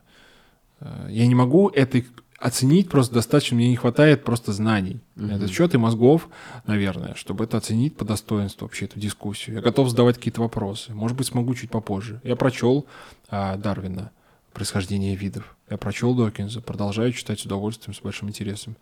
я 1.08 1.28
не 1.28 1.34
могу 1.36 1.68
этой 1.68 2.04
оценить 2.42 2.88
просто 2.88 3.14
достаточно, 3.14 3.56
мне 3.56 3.68
не 3.68 3.76
хватает 3.76 4.24
просто 4.24 4.52
знаний. 4.52 5.00
Mm-hmm. 5.16 5.36
Это 5.36 5.48
счет 5.48 5.74
и 5.74 5.78
мозгов, 5.78 6.28
наверное, 6.66 7.14
чтобы 7.14 7.44
это 7.44 7.56
оценить 7.56 7.96
по 7.96 8.04
достоинству 8.04 8.66
вообще 8.66 8.86
эту 8.86 8.98
дискуссию. 8.98 9.56
Я 9.56 9.62
готов 9.62 9.88
задавать 9.88 10.16
какие-то 10.16 10.40
вопросы. 10.40 10.92
Может 10.92 11.16
быть, 11.16 11.28
смогу 11.28 11.54
чуть 11.54 11.70
попозже. 11.70 12.20
Я 12.24 12.34
прочел 12.34 12.86
а, 13.28 13.56
Дарвина 13.56 14.10
«Происхождение 14.52 15.14
видов». 15.14 15.54
Я 15.70 15.78
прочел 15.78 16.14
Докинза, 16.14 16.60
продолжаю 16.60 17.12
читать 17.12 17.38
с 17.38 17.44
удовольствием, 17.44 17.94
с 17.94 18.00
большим 18.00 18.28
интересом 18.28 18.76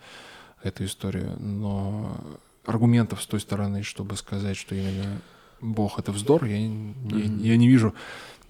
эту 0.63 0.87
историю. 0.87 1.37
Но 1.39 2.17
аргументов 2.65 3.23
с 3.23 3.27
той 3.27 3.41
стороны, 3.41 3.83
чтобы 3.83 4.17
сказать, 4.17 4.57
что 4.57 4.75
именно 4.75 5.21
Бог— 5.61 5.99
это 5.99 6.13
вздор, 6.13 6.47
я, 6.47 6.57
mm-hmm. 6.57 7.43
я, 7.43 7.53
я 7.53 7.57
не 7.59 7.69
вижу. 7.69 7.95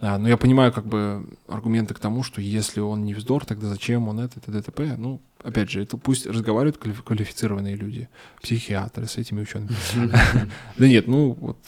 А, 0.03 0.17
но 0.19 0.29
я 0.29 0.37
понимаю 0.39 0.73
как 0.73 0.87
бы 0.87 1.27
аргументы 1.47 1.93
к 1.93 1.99
тому, 1.99 2.23
что 2.23 2.41
если 2.41 2.81
он 2.81 3.05
не 3.05 3.13
вздор, 3.13 3.45
тогда 3.45 3.69
зачем 3.69 4.09
он 4.09 4.21
это, 4.21 4.41
это, 4.41 4.51
ДТП. 4.51 4.81
Ну, 4.97 5.21
опять 5.43 5.71
же, 5.71 5.83
это 5.83 5.99
пусть 5.99 6.27
разговаривают 6.27 6.79
квалифицированные 6.79 7.77
люди, 7.77 8.09
психиатры 8.41 9.07
с 9.07 9.17
этими 9.19 9.43
учеными. 9.43 9.71
Да 10.79 10.89
нет, 10.89 11.07
ну 11.07 11.37
вот 11.39 11.59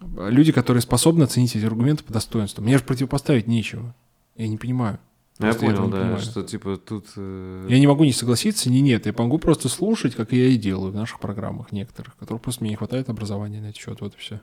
люди, 0.00 0.52
которые 0.52 0.82
способны 0.82 1.22
оценить 1.22 1.56
эти 1.56 1.64
аргументы 1.64 2.04
по 2.04 2.12
достоинству. 2.12 2.62
Мне 2.62 2.76
же 2.76 2.84
противопоставить 2.84 3.46
нечего. 3.46 3.94
Я 4.36 4.48
не 4.48 4.58
понимаю. 4.58 4.98
Я 5.38 5.52
понял, 5.54 5.88
да, 5.88 6.18
что 6.18 6.42
типа 6.42 6.78
тут... 6.78 7.06
Э, 7.16 7.66
я 7.68 7.78
не 7.78 7.86
могу 7.86 8.04
ни 8.04 8.10
согласиться, 8.10 8.70
ни 8.70 8.78
нет. 8.78 9.04
Я 9.04 9.14
могу 9.16 9.38
просто 9.38 9.68
слушать, 9.68 10.14
как 10.14 10.32
я 10.32 10.46
и 10.46 10.56
делаю 10.56 10.92
в 10.92 10.94
наших 10.94 11.20
программах 11.20 11.72
некоторых, 11.72 12.16
которых 12.16 12.42
просто 12.42 12.62
мне 12.62 12.70
не 12.70 12.76
хватает 12.76 13.10
образования 13.10 13.60
на 13.60 13.66
этот 13.66 13.76
счет, 13.76 14.00
вот 14.00 14.14
и 14.14 14.18
все. 14.18 14.40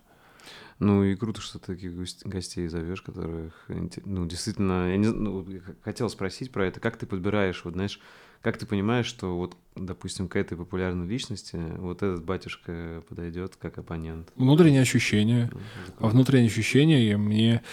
Ну 0.79 1.03
и 1.03 1.15
круто, 1.15 1.41
что 1.41 1.59
ты 1.59 1.75
таких 1.75 1.93
гостей 2.25 2.67
зовешь, 2.67 3.01
которых, 3.01 3.65
ну, 3.67 4.25
действительно, 4.25 4.89
я 4.91 4.97
не 4.97 5.07
ну, 5.07 5.45
хотел 5.83 6.09
спросить 6.09 6.51
про 6.51 6.67
это, 6.67 6.79
как 6.79 6.97
ты 6.97 7.05
подбираешь, 7.05 7.63
вот 7.63 7.73
знаешь, 7.73 7.99
как 8.41 8.57
ты 8.57 8.65
понимаешь, 8.65 9.05
что 9.05 9.37
вот, 9.37 9.55
допустим, 9.75 10.27
к 10.27 10.35
этой 10.35 10.57
популярной 10.57 11.07
личности 11.07 11.57
вот 11.77 12.03
этот 12.03 12.25
батюшка 12.25 13.01
подойдет 13.07 13.55
как 13.55 13.77
оппонент? 13.77 14.33
Внутреннее 14.35 14.81
ощущение. 14.81 15.49
Ну, 15.99 16.07
внутреннее 16.09 16.47
ощущение, 16.47 17.15
мне 17.15 17.63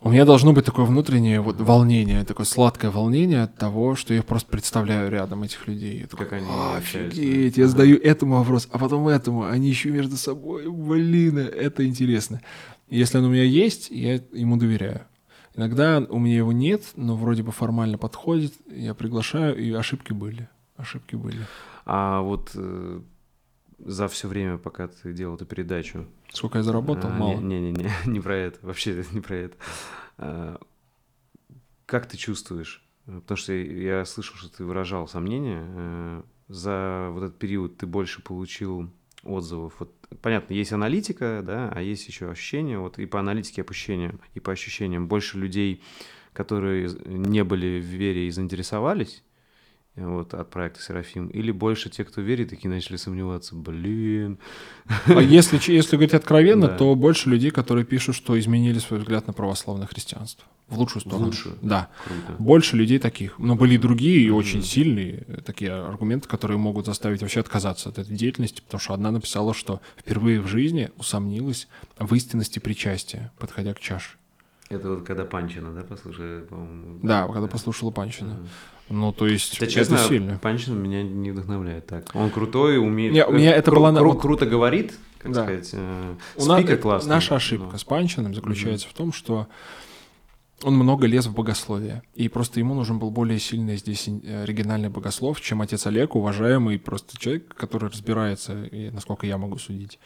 у 0.00 0.10
меня 0.10 0.24
должно 0.24 0.52
быть 0.52 0.64
такое 0.64 0.84
внутреннее 0.84 1.40
вот 1.40 1.60
волнение, 1.60 2.24
такое 2.24 2.46
сладкое 2.46 2.90
волнение 2.90 3.42
от 3.42 3.56
того, 3.56 3.96
что 3.96 4.14
я 4.14 4.22
просто 4.22 4.48
представляю 4.50 5.10
рядом 5.10 5.42
этих 5.42 5.66
людей. 5.66 6.00
Я 6.00 6.06
такой, 6.06 6.26
как 6.26 6.40
они 6.40 6.48
офигеть, 6.76 7.56
я 7.56 7.66
задаю 7.66 7.96
этому 7.98 8.38
вопрос, 8.38 8.68
а 8.70 8.78
потом 8.78 9.08
этому, 9.08 9.44
они 9.44 9.68
еще 9.68 9.90
между 9.90 10.16
собой, 10.16 10.70
блин, 10.70 11.38
это 11.38 11.86
интересно. 11.86 12.40
Если 12.88 13.18
он 13.18 13.24
у 13.24 13.30
меня 13.30 13.42
есть, 13.42 13.90
я 13.90 14.14
ему 14.32 14.56
доверяю. 14.56 15.02
Иногда 15.56 16.04
у 16.08 16.18
меня 16.18 16.36
его 16.36 16.52
нет, 16.52 16.82
но 16.96 17.16
вроде 17.16 17.42
бы 17.42 17.50
формально 17.50 17.96
подходит, 17.96 18.52
я 18.70 18.92
приглашаю, 18.94 19.56
и 19.56 19.72
ошибки 19.72 20.12
были. 20.12 20.48
Ошибки 20.76 21.16
были. 21.16 21.40
А 21.86 22.20
вот 22.20 22.50
э, 22.54 23.00
за 23.78 24.08
все 24.08 24.28
время, 24.28 24.58
пока 24.58 24.88
ты 24.88 25.12
делал 25.12 25.36
эту 25.36 25.46
передачу. 25.46 26.06
Сколько 26.32 26.58
я 26.58 26.64
заработал? 26.64 27.10
А, 27.10 27.14
Мало. 27.14 27.40
Не-не-не, 27.40 27.90
не 28.06 28.20
про 28.20 28.36
это, 28.36 28.58
вообще 28.62 29.04
не 29.12 29.20
про 29.20 29.36
это. 29.36 29.56
А, 30.18 30.60
как 31.86 32.06
ты 32.06 32.16
чувствуешь? 32.16 32.82
Потому 33.04 33.36
что 33.36 33.52
я 33.52 34.04
слышал, 34.04 34.36
что 34.36 34.48
ты 34.48 34.64
выражал 34.64 35.06
сомнения. 35.06 35.62
Э, 35.64 36.22
за 36.48 37.08
вот 37.12 37.22
этот 37.22 37.38
период 37.38 37.76
ты 37.76 37.86
больше 37.86 38.20
получил 38.20 38.90
отзывов. 39.22 39.74
Вот, 39.78 39.94
понятно, 40.22 40.54
есть 40.54 40.72
аналитика, 40.72 41.42
да, 41.44 41.70
а 41.72 41.82
есть 41.82 42.08
еще 42.08 42.28
ощущения. 42.30 42.78
Вот 42.78 42.98
и 42.98 43.06
по 43.06 43.20
аналитике, 43.20 43.60
и 43.60 43.64
по 43.64 43.70
ощущениям, 43.70 44.20
и 44.34 44.40
по 44.40 44.52
ощущениям 44.52 45.06
больше 45.06 45.38
людей, 45.38 45.82
которые 46.32 46.90
не 47.06 47.44
были 47.44 47.80
в 47.80 47.84
вере 47.84 48.26
и 48.26 48.30
заинтересовались, 48.30 49.22
вот, 49.96 50.34
от 50.34 50.50
проекта 50.50 50.82
Серафим, 50.82 51.28
или 51.28 51.50
больше 51.50 51.88
те, 51.88 52.04
кто 52.04 52.20
верит, 52.20 52.50
такие 52.50 52.68
начали 52.68 52.96
сомневаться, 52.96 53.54
блин. 53.54 54.38
А 55.06 55.20
если, 55.20 55.58
если 55.72 55.96
говорить 55.96 56.12
откровенно, 56.12 56.66
да. 56.68 56.76
то 56.76 56.94
больше 56.94 57.30
людей, 57.30 57.50
которые 57.50 57.86
пишут, 57.86 58.14
что 58.14 58.38
изменили 58.38 58.78
свой 58.78 59.00
взгляд 59.00 59.26
на 59.26 59.32
православное 59.32 59.86
христианство. 59.86 60.44
В 60.68 60.78
лучшую 60.78 61.00
сторону. 61.00 61.22
В 61.22 61.26
лучшую? 61.28 61.56
Да. 61.62 61.88
Круто. 62.04 62.42
Больше 62.42 62.76
людей 62.76 62.98
таких. 62.98 63.38
Но 63.38 63.54
были 63.54 63.74
и 63.74 63.78
другие, 63.78 64.20
и 64.20 64.28
mm-hmm. 64.28 64.34
очень 64.34 64.62
сильные 64.62 65.24
э, 65.28 65.40
такие 65.40 65.72
аргументы, 65.72 66.28
которые 66.28 66.58
могут 66.58 66.86
заставить 66.86 67.22
вообще 67.22 67.40
отказаться 67.40 67.88
от 67.88 67.98
этой 67.98 68.14
деятельности, 68.14 68.60
потому 68.60 68.80
что 68.80 68.92
одна 68.92 69.12
написала, 69.12 69.54
что 69.54 69.80
впервые 69.96 70.40
в 70.40 70.46
жизни 70.46 70.90
усомнилась 70.98 71.68
в 71.98 72.12
истинности 72.14 72.58
причастия, 72.58 73.32
подходя 73.38 73.74
к 73.74 73.80
чаше. 73.80 74.16
Это 74.68 74.90
вот 74.90 75.06
когда 75.06 75.24
Панчина, 75.24 75.72
да, 75.72 75.82
послушали, 75.82 76.42
по-моему? 76.42 76.98
Да, 77.02 77.28
когда 77.28 77.46
послушала 77.46 77.92
Панчина. 77.92 78.32
Mm-hmm. 78.32 78.75
Ну, 78.88 79.12
то 79.12 79.26
есть, 79.26 79.58
да, 79.58 79.66
честно, 79.66 79.96
это 79.96 80.04
сильно. 80.04 80.38
Панчин 80.38 80.80
меня 80.80 81.02
не 81.02 81.32
вдохновляет 81.32 81.86
так. 81.86 82.08
Он 82.14 82.30
крутой, 82.30 82.78
умеет... 82.78 83.12
Не, 83.12 83.26
у 83.26 83.32
меня 83.32 83.52
это 83.52 83.70
кру- 83.70 83.76
была... 83.76 83.90
Кру- 83.90 84.18
круто 84.18 84.46
говорит, 84.46 84.96
как 85.18 85.32
да. 85.32 85.42
сказать, 85.42 85.70
э, 85.72 86.14
спикер 86.38 86.78
классный. 86.78 87.10
Наша 87.10 87.36
ошибка 87.36 87.72
но... 87.72 87.78
с 87.78 87.84
Панчиным 87.84 88.34
заключается 88.34 88.86
mm-hmm. 88.86 88.90
в 88.90 88.94
том, 88.94 89.12
что 89.12 89.48
он 90.62 90.74
много 90.74 91.06
лез 91.06 91.26
в 91.26 91.34
богословие, 91.34 92.02
и 92.14 92.28
просто 92.28 92.60
ему 92.60 92.74
нужен 92.74 92.98
был 92.98 93.10
более 93.10 93.40
сильный 93.40 93.76
здесь 93.76 94.08
э, 94.08 94.44
оригинальный 94.44 94.88
богослов, 94.88 95.40
чем 95.40 95.62
отец 95.62 95.86
Олег, 95.86 96.14
уважаемый 96.14 96.78
просто 96.78 97.18
человек, 97.18 97.54
который 97.54 97.90
разбирается, 97.90 98.68
насколько 98.92 99.26
я 99.26 99.36
могу 99.36 99.58
судить, 99.58 99.98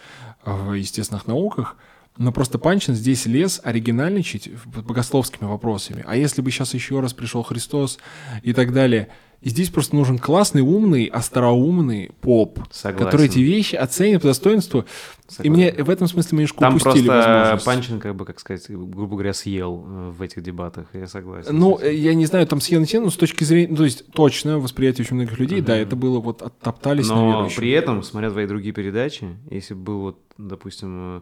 в 0.44 0.73
естественных 0.73 1.27
науках, 1.27 1.77
Но 2.16 2.32
просто 2.32 2.59
Панчин 2.59 2.95
здесь 2.95 3.27
лез 3.27 3.61
оригинальничать 3.62 4.51
богословскими 4.66 5.49
вопросами. 5.49 6.05
А 6.07 6.16
если 6.16 6.43
бы 6.43 6.51
сейчас 6.51 6.74
еще 6.74 7.01
раз 7.01 7.15
пришел 7.15 7.43
Христос 7.43 7.99
и 8.43 8.53
так 8.53 8.73
далее– 8.73 9.09
и 9.41 9.49
здесь 9.49 9.70
просто 9.70 9.97
нужен 9.97 10.19
классный, 10.19 10.61
умный, 10.61 11.07
остроумный 11.07 12.11
поп, 12.20 12.61
Согласен. 12.70 13.07
который 13.07 13.27
эти 13.27 13.39
вещи 13.39 13.74
оценит 13.74 14.20
по 14.20 14.28
достоинству. 14.28 14.85
Согласен. 15.28 15.45
И 15.45 15.57
мне 15.57 15.73
в 15.82 15.89
этом 15.89 16.09
смысле 16.09 16.28
мы 16.32 16.43
немножко 16.43 16.61
Там 16.61 16.77
упустили 16.77 17.07
просто 17.07 17.62
Панчин, 17.65 18.01
как 18.01 18.16
бы, 18.16 18.27
как 18.27 18.39
сказать, 18.39 18.66
грубо 18.69 19.15
говоря, 19.15 19.32
съел 19.32 19.82
э, 19.87 20.11
в 20.11 20.20
этих 20.20 20.43
дебатах, 20.43 20.89
я 20.93 21.07
согласен. 21.07 21.59
Ну, 21.59 21.81
я 21.81 22.12
не 22.12 22.27
знаю, 22.27 22.47
там 22.47 22.61
съел 22.61 22.81
не 22.81 22.99
но 22.99 23.09
с 23.09 23.16
точки 23.16 23.45
зрения, 23.45 23.69
ну, 23.70 23.77
то 23.77 23.85
есть 23.85 24.05
точно 24.12 24.59
восприятие 24.59 25.07
очень 25.07 25.16
многих 25.16 25.39
людей, 25.39 25.61
uh-huh. 25.61 25.65
да, 25.65 25.77
это 25.77 25.97
было 25.97 26.20
вот 26.20 26.43
оттоптались 26.43 27.09
Но 27.09 27.49
при 27.57 27.70
этом, 27.70 28.03
смотря 28.03 28.31
твои 28.31 28.47
другие 28.47 28.74
передачи, 28.74 29.27
если 29.51 29.73
бы 29.73 29.81
был 29.81 30.01
вот, 30.01 30.19
допустим, 30.37 31.19
э, 31.19 31.20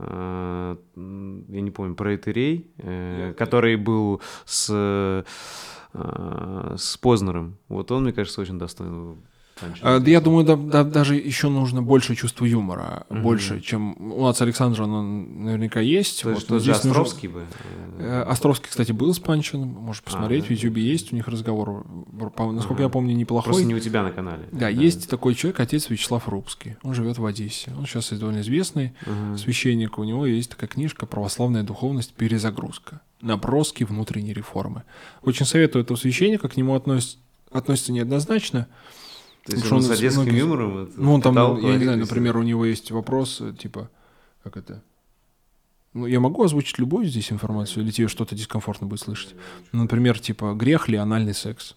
я 0.00 1.60
не 1.60 1.70
помню, 1.70 1.94
про 1.94 2.14
Этерей, 2.14 2.70
э, 2.78 3.34
который 3.36 3.76
был 3.76 4.20
с 4.44 5.24
Э, 5.92 6.74
с 6.76 6.96
Познером. 6.96 7.58
Вот 7.68 7.90
он, 7.90 8.04
мне 8.04 8.12
кажется, 8.12 8.40
очень 8.40 8.58
достойный 8.58 9.16
а, 9.82 9.98
да, 9.98 10.10
я 10.10 10.20
думаю, 10.20 10.44
да, 10.44 10.56
да, 10.56 10.84
даже 10.84 11.16
еще 11.16 11.48
нужно 11.48 11.82
больше 11.82 12.14
чувства 12.14 12.44
юмора, 12.44 13.04
угу. 13.08 13.20
больше, 13.20 13.60
чем 13.60 13.96
у 13.98 14.24
нас 14.24 14.40
Александра, 14.40 14.84
он 14.84 15.44
наверняка 15.44 15.80
есть. 15.80 16.22
То 16.22 16.30
вот, 16.30 16.40
что 16.40 16.58
здесь 16.58 16.76
Островский 16.76 17.28
нужно... 17.28 17.46
бы? 17.46 18.02
Э, 18.02 18.22
Островский, 18.22 18.68
кстати, 18.68 18.92
был 18.92 19.12
с 19.12 19.18
Панчиным, 19.18 19.68
можешь 19.68 20.02
посмотреть, 20.02 20.44
а, 20.44 20.46
в 20.48 20.50
Ютубе 20.50 20.82
есть 20.82 21.12
у 21.12 21.16
них 21.16 21.28
разговор, 21.28 21.86
насколько 22.12 22.74
ага. 22.74 22.82
я 22.84 22.88
помню, 22.88 23.14
неплохой. 23.14 23.52
Просто 23.52 23.66
не 23.66 23.74
у 23.74 23.80
тебя 23.80 24.02
на 24.02 24.10
канале. 24.10 24.48
Да, 24.52 24.60
да, 24.60 24.68
есть 24.68 25.08
такой 25.08 25.34
человек, 25.34 25.60
отец 25.60 25.90
Вячеслав 25.90 26.28
Рубский, 26.28 26.76
он 26.82 26.94
живет 26.94 27.18
в 27.18 27.26
Одессе, 27.26 27.72
он 27.78 27.86
сейчас 27.86 28.10
довольно 28.10 28.40
известный 28.40 28.94
ага. 29.06 29.36
священник, 29.36 29.98
у 29.98 30.04
него 30.04 30.26
есть 30.26 30.50
такая 30.50 30.68
книжка 30.68 31.06
«Православная 31.06 31.62
духовность. 31.62 32.14
Перезагрузка» 32.14 33.00
наброски 33.20 33.84
внутренней 33.84 34.32
реформы. 34.32 34.82
Очень 35.22 35.46
советую 35.46 35.84
этого 35.84 35.96
священника, 35.96 36.48
к 36.48 36.56
нему 36.56 36.74
относится, 36.74 37.18
относится 37.50 37.92
неоднозначно. 37.92 38.68
То 39.44 39.52
есть 39.52 39.70
он, 39.70 39.78
он 39.78 39.82
с 39.82 39.90
одесским 39.90 40.22
многих... 40.22 40.38
юмором? 40.38 40.90
Ну, 40.96 41.14
он 41.14 41.22
там, 41.22 41.34
я 41.60 41.76
не 41.76 41.84
знаю, 41.84 41.98
например, 41.98 42.36
у 42.36 42.42
него 42.42 42.64
есть 42.64 42.90
вопрос, 42.90 43.42
типа, 43.58 43.90
как 44.42 44.56
это? 44.56 44.82
Ну, 45.92 46.06
я 46.06 46.20
могу 46.20 46.44
озвучить 46.44 46.78
любую 46.78 47.06
здесь 47.06 47.32
информацию, 47.32 47.82
или 47.82 47.90
тебе 47.90 48.08
что-то 48.08 48.34
дискомфортно 48.34 48.86
будет 48.86 49.00
слышать? 49.00 49.34
Например, 49.72 50.18
типа, 50.18 50.54
грех 50.54 50.88
ли 50.88 50.96
анальный 50.96 51.34
секс? 51.34 51.76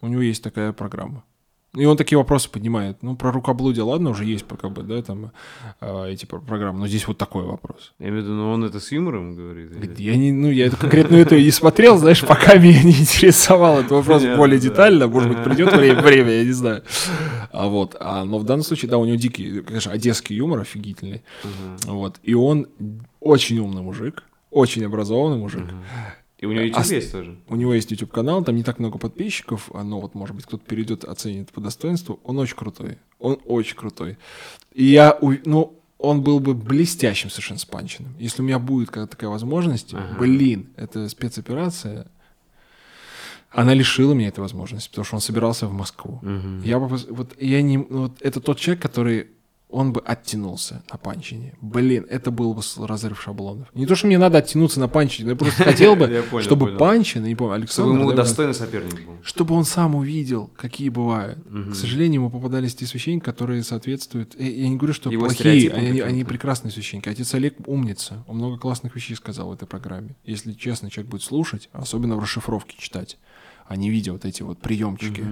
У 0.00 0.08
него 0.08 0.22
есть 0.22 0.42
такая 0.42 0.72
программа. 0.72 1.24
И 1.74 1.86
он 1.86 1.96
такие 1.96 2.18
вопросы 2.18 2.50
поднимает. 2.50 3.02
Ну, 3.02 3.16
про 3.16 3.32
рукоблудие, 3.32 3.82
ладно, 3.82 4.10
уже 4.10 4.26
есть 4.26 4.44
как 4.60 4.72
бы, 4.72 4.82
да, 4.82 5.00
там 5.00 5.32
э, 5.80 6.10
эти 6.10 6.26
программы, 6.26 6.80
но 6.80 6.86
здесь 6.86 7.06
вот 7.06 7.16
такой 7.16 7.44
вопрос. 7.44 7.94
Я 7.98 8.08
имею 8.08 8.20
в 8.20 8.26
виду, 8.26 8.34
ну 8.34 8.50
он 8.50 8.64
это 8.64 8.78
с 8.78 8.92
юмором 8.92 9.34
говорит? 9.34 9.70
Говорит, 9.70 9.98
я 9.98 10.16
не, 10.16 10.32
ну, 10.32 10.50
я 10.50 10.66
это 10.66 10.76
конкретно 10.76 11.16
это 11.16 11.40
не 11.40 11.50
смотрел, 11.50 11.96
знаешь, 11.96 12.20
пока 12.26 12.56
меня 12.56 12.82
не 12.82 12.90
интересовал 12.90 13.78
этот 13.78 13.92
вопрос 13.92 14.22
более 14.36 14.60
детально, 14.60 15.08
может 15.08 15.30
быть, 15.30 15.42
придет 15.42 15.72
время, 15.72 16.02
время, 16.02 16.30
я 16.32 16.44
не 16.44 16.52
знаю. 16.52 16.82
А 17.50 17.68
вот, 17.68 17.96
а, 17.98 18.24
но 18.26 18.38
в 18.38 18.44
данном 18.44 18.64
случае, 18.64 18.90
да, 18.90 18.98
у 18.98 19.06
него 19.06 19.16
дикий, 19.16 19.62
конечно, 19.62 19.92
одесский 19.92 20.36
юмор 20.36 20.60
офигительный, 20.60 21.22
вот, 21.86 22.20
и 22.22 22.34
он 22.34 22.66
очень 23.18 23.58
умный 23.60 23.80
мужик, 23.80 24.24
очень 24.50 24.84
образованный 24.84 25.38
мужик, 25.38 25.64
и 26.42 26.46
у 26.46 26.50
него 26.50 26.64
YouTube 26.64 26.84
а, 26.84 26.94
есть 26.94 27.12
тоже? 27.12 27.36
У 27.46 27.54
него 27.54 27.72
есть 27.72 27.88
YouTube 27.92 28.10
канал, 28.10 28.42
там 28.42 28.56
не 28.56 28.64
так 28.64 28.80
много 28.80 28.98
подписчиков, 28.98 29.70
но 29.72 30.00
вот, 30.00 30.16
может 30.16 30.34
быть, 30.34 30.44
кто-то 30.44 30.64
перейдет, 30.64 31.04
оценит 31.04 31.52
по 31.52 31.60
достоинству. 31.60 32.18
Он 32.24 32.36
очень 32.38 32.56
крутой. 32.56 32.98
Он 33.20 33.38
очень 33.44 33.76
крутой. 33.76 34.18
И 34.72 34.82
я, 34.82 35.16
ну, 35.44 35.80
он 35.98 36.22
был 36.22 36.40
бы 36.40 36.54
блестящим 36.54 37.30
совершенно 37.30 37.60
спанченным. 37.60 38.16
Если 38.18 38.42
у 38.42 38.44
меня 38.44 38.58
будет 38.58 38.88
какая-то 38.88 39.12
такая 39.12 39.30
возможность, 39.30 39.94
ага. 39.94 40.18
блин, 40.18 40.70
это 40.74 41.08
спецоперация, 41.08 42.08
она 43.52 43.72
лишила 43.72 44.12
меня 44.12 44.26
этой 44.26 44.40
возможности, 44.40 44.88
потому 44.88 45.04
что 45.04 45.14
он 45.14 45.20
собирался 45.20 45.68
в 45.68 45.72
Москву. 45.72 46.18
Угу. 46.22 46.64
Я 46.64 46.80
вот 46.80 47.40
я 47.40 47.62
не 47.62 47.78
вот 47.78 48.20
это 48.20 48.40
тот 48.40 48.58
человек, 48.58 48.82
который 48.82 49.28
он 49.72 49.92
бы 49.92 50.00
оттянулся 50.00 50.82
на 50.90 50.98
панчине. 50.98 51.54
Блин, 51.60 52.06
это 52.08 52.30
был 52.30 52.54
бы 52.54 52.62
разрыв 52.86 53.20
шаблонов. 53.20 53.68
Не 53.74 53.86
то, 53.86 53.96
что 53.96 54.06
мне 54.06 54.18
надо 54.18 54.38
оттянуться 54.38 54.78
на 54.80 54.88
панчине, 54.88 55.30
я 55.30 55.36
просто 55.36 55.64
хотел 55.64 55.96
бы, 55.96 56.24
чтобы 56.40 56.76
Панчин, 56.76 57.24
не 57.24 57.34
помню, 57.34 57.54
Александр... 57.54 57.90
Чтобы 57.90 58.00
ему 58.00 58.12
достойный 58.12 58.54
соперник 58.54 59.06
был. 59.06 59.16
Чтобы 59.22 59.54
он 59.54 59.64
сам 59.64 59.94
увидел, 59.94 60.50
какие 60.56 60.90
бывают. 60.90 61.38
К 61.70 61.74
сожалению, 61.74 62.20
ему 62.20 62.30
попадались 62.30 62.74
те 62.74 62.86
священники, 62.86 63.24
которые 63.24 63.62
соответствуют... 63.64 64.38
Я 64.38 64.68
не 64.68 64.76
говорю, 64.76 64.94
что 64.94 65.10
плохие, 65.10 65.70
они, 65.70 66.24
прекрасные 66.24 66.70
священники. 66.70 67.08
Отец 67.08 67.34
Олег 67.34 67.56
умница, 67.66 68.24
он 68.26 68.36
много 68.36 68.58
классных 68.58 68.94
вещей 68.94 69.16
сказал 69.16 69.48
в 69.48 69.52
этой 69.52 69.66
программе. 69.66 70.16
Если 70.24 70.52
честно, 70.52 70.90
человек 70.90 71.10
будет 71.10 71.22
слушать, 71.22 71.68
особенно 71.72 72.16
в 72.16 72.20
расшифровке 72.20 72.76
читать, 72.78 73.18
а 73.66 73.76
не 73.76 73.90
видя 73.90 74.12
вот 74.12 74.24
эти 74.24 74.42
вот 74.42 74.58
приемчики 74.58 75.24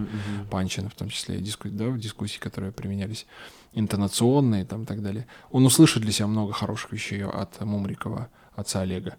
Панчина, 0.51 0.89
в 0.89 0.95
том 0.95 1.09
числе, 1.09 1.39
диску, 1.39 1.69
да, 1.69 1.89
в 1.89 1.99
дискуссии, 1.99 2.39
которые 2.39 2.73
применялись 2.73 3.27
интонационные 3.73 4.65
там 4.65 4.83
и 4.83 4.87
так 4.87 5.03
далее. 5.03 5.27
Он 5.51 5.65
услышит 5.65 6.03
для 6.03 6.13
себя 6.13 6.27
много 6.27 6.53
хороших 6.53 6.93
вещей 6.93 7.25
от 7.25 7.61
Мумрикова, 7.61 8.29
отца 8.55 8.81
Олега. 8.81 9.17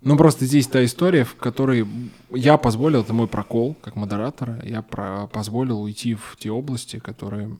Ну, 0.00 0.18
просто 0.18 0.44
здесь 0.44 0.66
та 0.66 0.84
история, 0.84 1.24
в 1.24 1.36
которой 1.36 1.86
я 2.30 2.58
позволил, 2.58 3.00
это 3.00 3.14
мой 3.14 3.26
прокол 3.26 3.74
как 3.80 3.96
модератора, 3.96 4.60
я 4.62 4.82
про, 4.82 5.28
позволил 5.28 5.80
уйти 5.80 6.14
в 6.14 6.36
те 6.38 6.50
области, 6.50 6.98
которые 6.98 7.58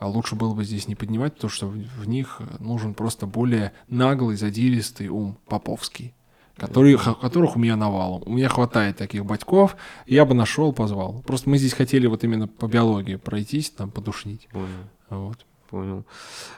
а 0.00 0.08
лучше 0.08 0.34
было 0.34 0.54
бы 0.54 0.64
здесь 0.64 0.88
не 0.88 0.94
поднимать, 0.94 1.34
потому 1.34 1.50
что 1.50 1.66
в, 1.66 2.08
них 2.08 2.40
нужен 2.58 2.94
просто 2.94 3.26
более 3.26 3.72
наглый, 3.88 4.36
задиристый 4.36 5.08
ум 5.08 5.36
поповский, 5.46 6.14
который, 6.56 6.96
которых 6.96 7.56
у 7.56 7.58
меня 7.58 7.76
навалом. 7.76 8.22
У 8.24 8.32
меня 8.32 8.48
хватает 8.48 8.96
таких 8.96 9.26
батьков, 9.26 9.76
я 10.06 10.24
бы 10.24 10.32
нашел, 10.32 10.72
позвал. 10.72 11.22
Просто 11.26 11.50
мы 11.50 11.58
здесь 11.58 11.74
хотели 11.74 12.06
вот 12.06 12.24
именно 12.24 12.48
по 12.48 12.66
биологии 12.66 13.16
пройтись, 13.16 13.68
там, 13.68 13.90
подушнить. 13.90 14.48
Понял. 14.52 14.68
Вот. 15.10 15.46
Понял. 15.68 16.04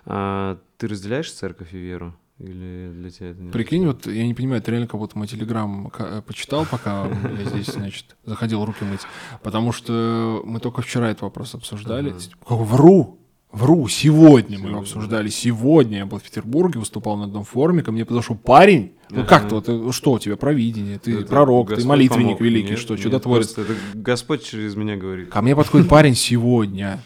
А 0.07 0.59
ты 0.79 0.89
разделяешь 0.89 1.31
церковь 1.33 1.75
и 1.75 1.79
веру? 1.79 2.15
Или 2.39 2.91
для 2.93 3.11
тебя 3.11 3.31
это 3.31 3.41
не 3.41 3.51
Прикинь, 3.51 3.87
вот 3.87 4.07
я 4.07 4.27
не 4.27 4.35
понимаю, 4.35 4.61
это 4.61 4.71
реально 4.71 4.89
кого-то 4.89 5.17
мой 5.17 5.29
телеграм 5.29 5.93
э, 5.97 6.23
почитал, 6.27 6.67
пока 6.69 7.07
я 7.39 7.45
здесь, 7.45 7.67
значит, 7.67 8.17
заходил 8.25 8.65
руки 8.65 8.85
мыть. 8.85 9.03
Потому 9.43 9.71
что 9.71 10.43
мы 10.45 10.59
только 10.59 10.83
вчера 10.83 11.11
этот 11.11 11.23
вопрос 11.23 11.55
обсуждали. 11.55 12.15
Вру! 12.49 13.19
Вру, 13.53 13.87
сегодня 13.87 14.59
мы 14.59 14.71
его 14.71 14.81
обсуждали. 14.81 15.29
Сегодня 15.29 15.99
я 15.99 16.07
был 16.07 16.19
в 16.19 16.23
Петербурге, 16.23 16.79
выступал 16.79 17.19
на 17.19 17.25
одном 17.25 17.45
форуме, 17.45 17.83
ко 17.83 17.93
мне 17.93 18.07
подошел 18.07 18.35
парень. 18.35 18.95
Ну 19.11 19.27
как-то, 19.27 19.61
ты, 19.61 19.93
что 19.93 20.13
у 20.13 20.19
тебя 20.19 20.37
провидение? 20.37 20.99
Ты 20.99 21.19
это 21.19 21.27
пророк, 21.27 21.69
Господь 21.69 21.83
ты 21.83 21.89
молитвенник 21.89 22.41
великий, 22.41 22.71
нет, 22.71 22.79
что, 22.79 22.97
чудотворец. 22.97 23.53
Это 23.59 23.75
Господь 23.93 24.43
через 24.43 24.75
меня 24.75 24.97
говорит. 24.97 25.29
Ко 25.29 25.43
мне 25.43 25.55
подходит 25.55 25.87
парень 25.87 26.15
сегодня 26.15 26.99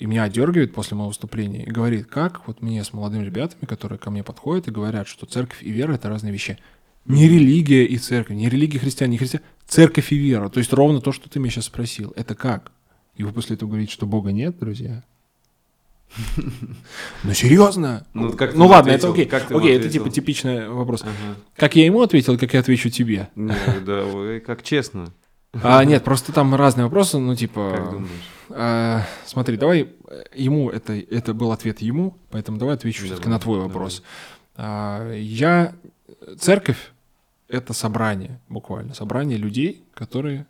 и 0.00 0.06
меня 0.06 0.22
одергивает 0.22 0.72
после 0.72 0.96
моего 0.96 1.08
выступления 1.08 1.62
и 1.62 1.70
говорит, 1.70 2.06
как 2.06 2.46
вот 2.46 2.62
мне 2.62 2.82
с 2.82 2.94
молодыми 2.94 3.22
ребятами, 3.22 3.66
которые 3.66 3.98
ко 3.98 4.10
мне 4.10 4.24
подходят 4.24 4.66
и 4.66 4.70
говорят, 4.70 5.06
что 5.06 5.26
церковь 5.26 5.62
и 5.62 5.70
вера— 5.70 5.92
это 5.94 6.08
разные 6.08 6.32
вещи. 6.32 6.58
Не 7.04 7.28
религия 7.28 7.84
и 7.84 7.98
церковь, 7.98 8.34
не 8.34 8.48
религия 8.48 8.78
христиан, 8.78 9.10
не 9.10 9.18
христиан, 9.18 9.42
церковь 9.66 10.10
и 10.10 10.16
вера. 10.16 10.48
То 10.48 10.58
есть 10.58 10.72
ровно 10.72 11.02
то, 11.02 11.12
что 11.12 11.28
ты 11.28 11.38
меня 11.38 11.50
сейчас 11.50 11.66
спросил. 11.66 12.14
Это 12.16 12.34
как? 12.34 12.72
И 13.14 13.24
вы 13.24 13.32
после 13.32 13.56
этого 13.56 13.68
говорите, 13.68 13.92
что 13.92 14.06
Бога 14.06 14.32
нет, 14.32 14.58
друзья? 14.58 15.04
Ну 17.22 17.34
серьезно? 17.34 18.06
Ну, 18.14 18.32
как 18.32 18.54
ну 18.54 18.68
ладно, 18.68 18.94
ответил? 18.94 19.10
это 19.10 19.12
окей. 19.12 19.26
Как 19.26 19.50
окей, 19.52 19.76
это 19.76 19.90
типа 19.90 20.08
типичный 20.08 20.66
вопрос. 20.70 21.02
Ага. 21.02 21.36
Как 21.56 21.76
я 21.76 21.84
ему 21.84 22.00
ответил, 22.00 22.38
как 22.38 22.54
я 22.54 22.60
отвечу 22.60 22.88
тебе? 22.88 23.28
Нет, 23.34 23.84
да, 23.84 24.40
как 24.40 24.62
честно. 24.62 25.12
А, 25.52 25.84
нет, 25.84 26.04
просто 26.04 26.32
там 26.32 26.54
разные 26.54 26.84
вопросы, 26.84 27.18
ну 27.18 27.34
типа. 27.34 27.72
Как 27.76 27.90
думаешь? 27.90 28.10
А, 28.50 29.02
смотри, 29.26 29.56
давай 29.56 29.92
ему 30.34 30.70
это 30.70 30.92
это 30.92 31.34
был 31.34 31.52
ответ 31.52 31.80
ему, 31.80 32.16
поэтому 32.30 32.58
давай 32.58 32.74
отвечу 32.76 33.04
все-таки 33.04 33.28
на 33.28 33.38
твой 33.38 33.60
вопрос. 33.60 34.02
А, 34.56 35.12
я 35.12 35.74
церковь 36.38 36.92
это 37.48 37.72
собрание 37.72 38.40
буквально 38.48 38.94
собрание 38.94 39.38
людей, 39.38 39.84
которые 39.94 40.46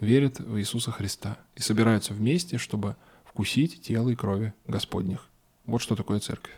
верят 0.00 0.40
в 0.40 0.58
Иисуса 0.58 0.90
Христа 0.90 1.38
и 1.54 1.60
собираются 1.60 2.12
вместе, 2.12 2.58
чтобы 2.58 2.96
вкусить 3.24 3.80
тело 3.82 4.08
и 4.08 4.16
крови 4.16 4.52
Господних. 4.66 5.28
Вот 5.66 5.80
что 5.80 5.94
такое 5.94 6.18
церковь. 6.20 6.54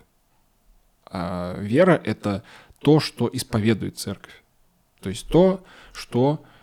А 1.06 1.58
вера 1.60 2.00
это 2.02 2.42
то, 2.80 2.98
что 2.98 3.28
исповедует 3.32 3.98
церковь. 3.98 4.42
То 5.00 5.10
есть 5.10 5.28
то, 5.28 5.64
что 5.92 6.42
Э, 6.42 6.57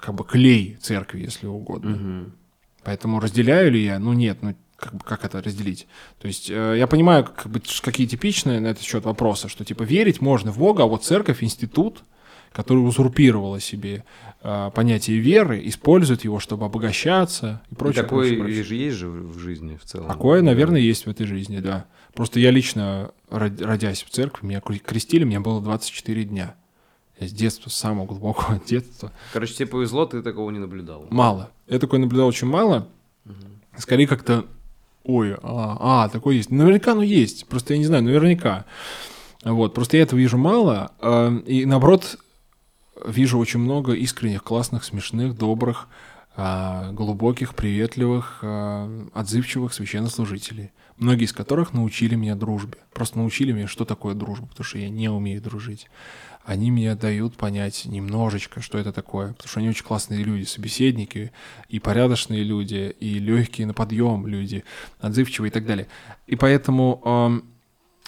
как 0.00 0.14
бы 0.14 0.24
клей 0.24 0.76
церкви, 0.80 1.20
если 1.20 1.46
угодно. 1.46 1.94
Угу. 1.94 2.32
Поэтому 2.84 3.20
разделяю 3.20 3.72
ли 3.72 3.84
я? 3.84 3.98
Ну 3.98 4.12
нет, 4.12 4.38
ну 4.42 4.54
как, 4.76 4.94
бы, 4.94 5.04
как 5.04 5.24
это 5.24 5.42
разделить? 5.42 5.86
То 6.20 6.28
есть 6.28 6.48
э, 6.50 6.76
я 6.78 6.86
понимаю, 6.86 7.24
как 7.24 7.48
бы, 7.48 7.60
какие 7.82 8.06
типичные 8.06 8.60
на 8.60 8.68
этот 8.68 8.84
счет 8.84 9.04
вопросы, 9.04 9.48
что 9.48 9.64
типа 9.64 9.82
верить 9.82 10.20
можно 10.20 10.52
в 10.52 10.58
Бога, 10.58 10.84
а 10.84 10.86
вот 10.86 11.04
церковь, 11.04 11.42
институт, 11.42 12.02
которая 12.52 12.84
узурпировала 12.84 13.60
себе 13.60 14.04
э, 14.42 14.70
понятие 14.74 15.18
веры, 15.18 15.60
использует 15.66 16.24
его, 16.24 16.38
чтобы 16.38 16.66
обогащаться 16.66 17.62
и 17.70 17.74
прочее. 17.74 18.00
И 18.00 18.04
такое 18.04 18.28
прочее, 18.28 18.38
прочее. 18.44 18.64
же 18.64 18.74
есть 18.74 18.96
же 18.96 19.08
в 19.08 19.38
жизни 19.38 19.76
в 19.76 19.84
целом. 19.84 20.08
Такое, 20.08 20.42
наверное, 20.42 20.80
есть 20.80 21.06
в 21.06 21.10
этой 21.10 21.26
жизни, 21.26 21.58
да. 21.58 21.86
Просто 22.14 22.40
я 22.40 22.50
лично, 22.50 23.10
родясь 23.30 24.02
в 24.02 24.10
церкви, 24.10 24.46
меня 24.46 24.60
крестили, 24.60 25.24
мне 25.24 25.40
было 25.40 25.60
24 25.60 26.24
дня. 26.24 26.54
Я 27.20 27.28
с 27.28 27.32
детства, 27.32 27.70
с 27.70 27.74
самого 27.74 28.06
глубокого 28.06 28.60
детства. 28.66 29.12
Короче, 29.32 29.54
тебе 29.54 29.66
повезло, 29.66 30.06
ты 30.06 30.22
такого 30.22 30.50
не 30.50 30.58
наблюдал. 30.58 31.06
Мало. 31.10 31.50
Я 31.66 31.78
такое 31.78 32.00
наблюдал 32.00 32.28
очень 32.28 32.48
мало. 32.48 32.88
Угу. 33.24 33.34
Скорее 33.78 34.06
как-то, 34.06 34.46
ой, 35.04 35.34
а, 35.34 36.04
а, 36.04 36.08
такое 36.08 36.36
есть. 36.36 36.50
Наверняка 36.50 36.92
оно 36.92 37.02
есть, 37.02 37.46
просто 37.46 37.74
я 37.74 37.78
не 37.78 37.86
знаю, 37.86 38.04
наверняка. 38.04 38.64
Вот, 39.44 39.74
просто 39.74 39.96
я 39.96 40.02
этого 40.02 40.18
вижу 40.18 40.38
мало. 40.38 40.92
А, 41.00 41.36
и 41.46 41.64
наоборот, 41.64 42.18
вижу 43.04 43.38
очень 43.38 43.60
много 43.60 43.92
искренних, 43.92 44.42
классных, 44.42 44.84
смешных, 44.84 45.36
добрых, 45.36 45.88
а, 46.36 46.92
глубоких, 46.92 47.54
приветливых, 47.54 48.38
а, 48.42 49.08
отзывчивых 49.14 49.72
священнослужителей, 49.74 50.70
многие 50.96 51.24
из 51.24 51.32
которых 51.32 51.72
научили 51.72 52.14
меня 52.14 52.36
дружбе. 52.36 52.78
Просто 52.92 53.18
научили 53.18 53.52
меня, 53.52 53.66
что 53.66 53.84
такое 53.84 54.14
дружба, 54.14 54.46
потому 54.46 54.64
что 54.64 54.78
я 54.78 54.88
не 54.88 55.08
умею 55.08 55.42
дружить. 55.42 55.88
Они 56.48 56.70
мне 56.70 56.94
дают 56.94 57.36
понять 57.36 57.84
немножечко, 57.84 58.62
что 58.62 58.78
это 58.78 58.90
такое, 58.90 59.34
потому 59.34 59.50
что 59.50 59.60
они 59.60 59.68
очень 59.68 59.84
классные 59.84 60.24
люди, 60.24 60.44
собеседники, 60.44 61.30
и 61.68 61.78
порядочные 61.78 62.42
люди, 62.42 62.96
и 63.00 63.18
легкие 63.18 63.66
на 63.66 63.74
подъем 63.74 64.26
люди, 64.26 64.64
отзывчивые 64.98 65.50
и 65.50 65.52
так 65.52 65.66
далее. 65.66 65.88
И 66.26 66.36
поэтому, 66.36 67.42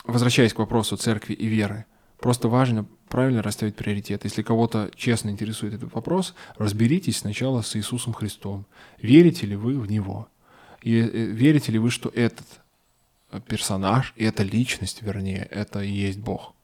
возвращаясь 0.05 0.55
к 0.55 0.59
вопросу 0.59 0.97
церкви 0.97 1.35
и 1.35 1.49
веры, 1.49 1.85
просто 2.19 2.49
важно 2.49 2.87
правильно 3.11 3.43
расставить 3.43 3.77
приоритет. 3.77 4.25
Если 4.25 4.41
кого-то 4.41 4.91
честно 4.97 5.29
интересует 5.29 5.75
этот 5.75 5.93
вопрос, 5.93 6.35
разберитесь 6.57 7.19
сначала 7.19 7.61
с 7.61 7.77
Иисусом 7.77 8.15
Христом. 8.15 8.65
Верите 9.03 9.47
ли 9.47 9.55
вы 9.55 9.79
в 9.79 9.91
Него? 9.91 10.29
И 10.81 10.99
э, 10.99 11.07
верите 11.07 11.73
ли 11.73 11.79
вы, 11.79 11.91
что 11.91 12.09
этот 12.09 12.47
персонаж, 13.47 14.15
и 14.17 14.25
эта 14.25 14.45
личность, 14.45 15.03
вернее, 15.03 15.47
это 15.51 15.83
и 15.83 15.91
есть 15.91 16.21
Бог? 16.21 16.55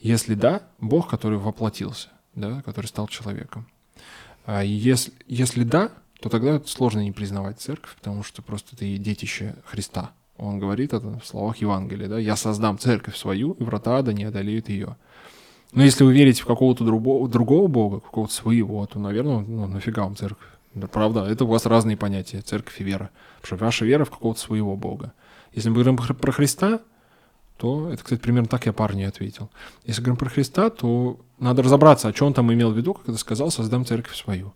Если 0.00 0.34
да, 0.34 0.62
Бог, 0.80 1.08
который 1.08 1.38
воплотился, 1.38 2.08
да, 2.34 2.62
который 2.62 2.86
стал 2.86 3.06
человеком. 3.06 3.66
А 4.46 4.64
если, 4.64 5.12
если 5.26 5.62
да, 5.62 5.90
то 6.20 6.28
тогда 6.28 6.60
сложно 6.64 7.00
не 7.00 7.12
признавать 7.12 7.60
церковь, 7.60 7.94
потому 7.96 8.22
что 8.22 8.42
просто 8.42 8.76
ты 8.76 8.96
детище 8.96 9.56
Христа. 9.64 10.12
Он 10.36 10.58
говорит 10.58 10.94
это 10.94 11.20
в 11.20 11.26
словах 11.26 11.58
Евангелия, 11.58 12.08
да, 12.08 12.18
«Я 12.18 12.36
создам 12.36 12.78
церковь 12.78 13.16
свою, 13.16 13.52
и 13.52 13.62
врата 13.62 13.98
ада 13.98 14.14
не 14.14 14.24
одолеют 14.24 14.70
ее». 14.70 14.96
Но 15.72 15.84
если 15.84 16.02
вы 16.02 16.14
верите 16.14 16.42
в 16.42 16.46
какого-то 16.46 16.84
другого, 16.84 17.28
другого 17.28 17.68
бога, 17.68 18.00
какого-то 18.00 18.32
своего, 18.32 18.84
то, 18.86 18.98
наверное, 18.98 19.40
ну, 19.40 19.66
нафига 19.66 20.02
вам 20.02 20.16
церковь? 20.16 20.48
Да, 20.74 20.86
правда, 20.88 21.24
это 21.26 21.44
у 21.44 21.48
вас 21.48 21.66
разные 21.66 21.96
понятия, 21.96 22.40
церковь 22.40 22.80
и 22.80 22.84
вера. 22.84 23.10
Потому 23.40 23.58
что 23.58 23.64
ваша 23.64 23.84
вера 23.84 24.04
в 24.04 24.10
какого-то 24.10 24.40
своего 24.40 24.76
бога. 24.76 25.12
Если 25.52 25.68
мы 25.68 25.76
говорим 25.76 25.96
про 25.96 26.32
Христа, 26.32 26.80
то 27.60 27.90
это, 27.90 28.02
кстати, 28.02 28.18
примерно 28.18 28.48
так 28.48 28.64
я 28.64 28.72
парню 28.72 29.06
ответил. 29.06 29.50
Если 29.84 30.00
говорим 30.00 30.16
про 30.16 30.30
Христа, 30.30 30.70
то 30.70 31.20
надо 31.38 31.62
разобраться, 31.62 32.08
о 32.08 32.12
чем 32.14 32.28
он 32.28 32.34
там 32.34 32.50
имел 32.50 32.72
в 32.72 32.76
виду, 32.76 32.94
когда 32.94 33.18
сказал 33.18 33.50
«создам 33.50 33.84
церковь 33.84 34.16
свою». 34.16 34.54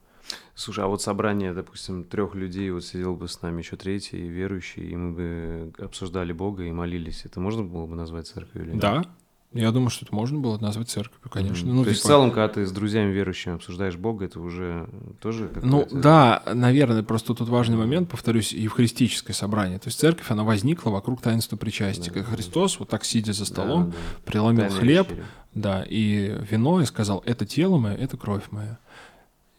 Слушай, 0.54 0.84
а 0.84 0.86
вот 0.86 1.02
собрание, 1.02 1.52
допустим, 1.52 2.04
трех 2.04 2.34
людей, 2.34 2.70
вот 2.70 2.82
сидел 2.82 3.14
бы 3.14 3.28
с 3.28 3.42
нами 3.42 3.58
еще 3.58 3.76
третий, 3.76 4.16
верующий, 4.16 4.88
и 4.88 4.96
мы 4.96 5.12
бы 5.12 5.84
обсуждали 5.84 6.32
Бога 6.32 6.62
и 6.62 6.72
молились. 6.72 7.26
Это 7.26 7.40
можно 7.40 7.62
было 7.62 7.84
бы 7.84 7.94
назвать 7.94 8.26
церковью 8.26 8.64
или 8.64 8.72
нет? 8.72 8.80
Да, 8.80 9.04
я 9.60 9.70
думаю, 9.70 9.90
что 9.90 10.04
это 10.04 10.14
можно 10.14 10.40
было 10.40 10.58
назвать 10.58 10.88
церковью, 10.88 11.30
конечно. 11.30 11.68
Mm-hmm. 11.68 11.72
Ну, 11.72 11.84
То 11.84 11.90
есть, 11.90 12.02
типа... 12.02 12.08
в 12.08 12.10
целом, 12.10 12.30
когда 12.30 12.48
ты 12.48 12.66
с 12.66 12.72
друзьями 12.72 13.12
верующими 13.12 13.54
обсуждаешь 13.54 13.96
Бога, 13.96 14.24
это 14.24 14.40
уже 14.40 14.88
тоже 15.20 15.48
Ну, 15.62 15.86
да, 15.92 16.42
наверное, 16.52 17.04
просто 17.04 17.34
тут 17.34 17.48
важный 17.48 17.76
момент, 17.76 18.10
повторюсь, 18.10 18.52
евхаристическое 18.52 19.34
собрание. 19.34 19.78
То 19.78 19.88
есть 19.88 20.00
церковь, 20.00 20.28
она 20.30 20.42
возникла 20.42 20.90
вокруг 20.90 21.20
таинства 21.20 21.56
причастия. 21.56 22.10
Да, 22.10 22.24
Христос, 22.24 22.80
вот 22.80 22.88
так 22.88 23.04
сидя 23.04 23.32
за 23.32 23.44
столом, 23.44 23.86
да, 23.86 23.90
да. 23.90 23.96
преломил 24.24 24.62
Тайная 24.62 24.80
хлеб, 24.80 25.10
вечеря. 25.10 25.24
да, 25.54 25.84
и 25.88 26.36
вино, 26.50 26.80
и 26.80 26.84
сказал, 26.84 27.22
это 27.24 27.46
тело 27.46 27.78
мое, 27.78 27.94
это 27.94 28.16
кровь 28.16 28.44
моя. 28.50 28.78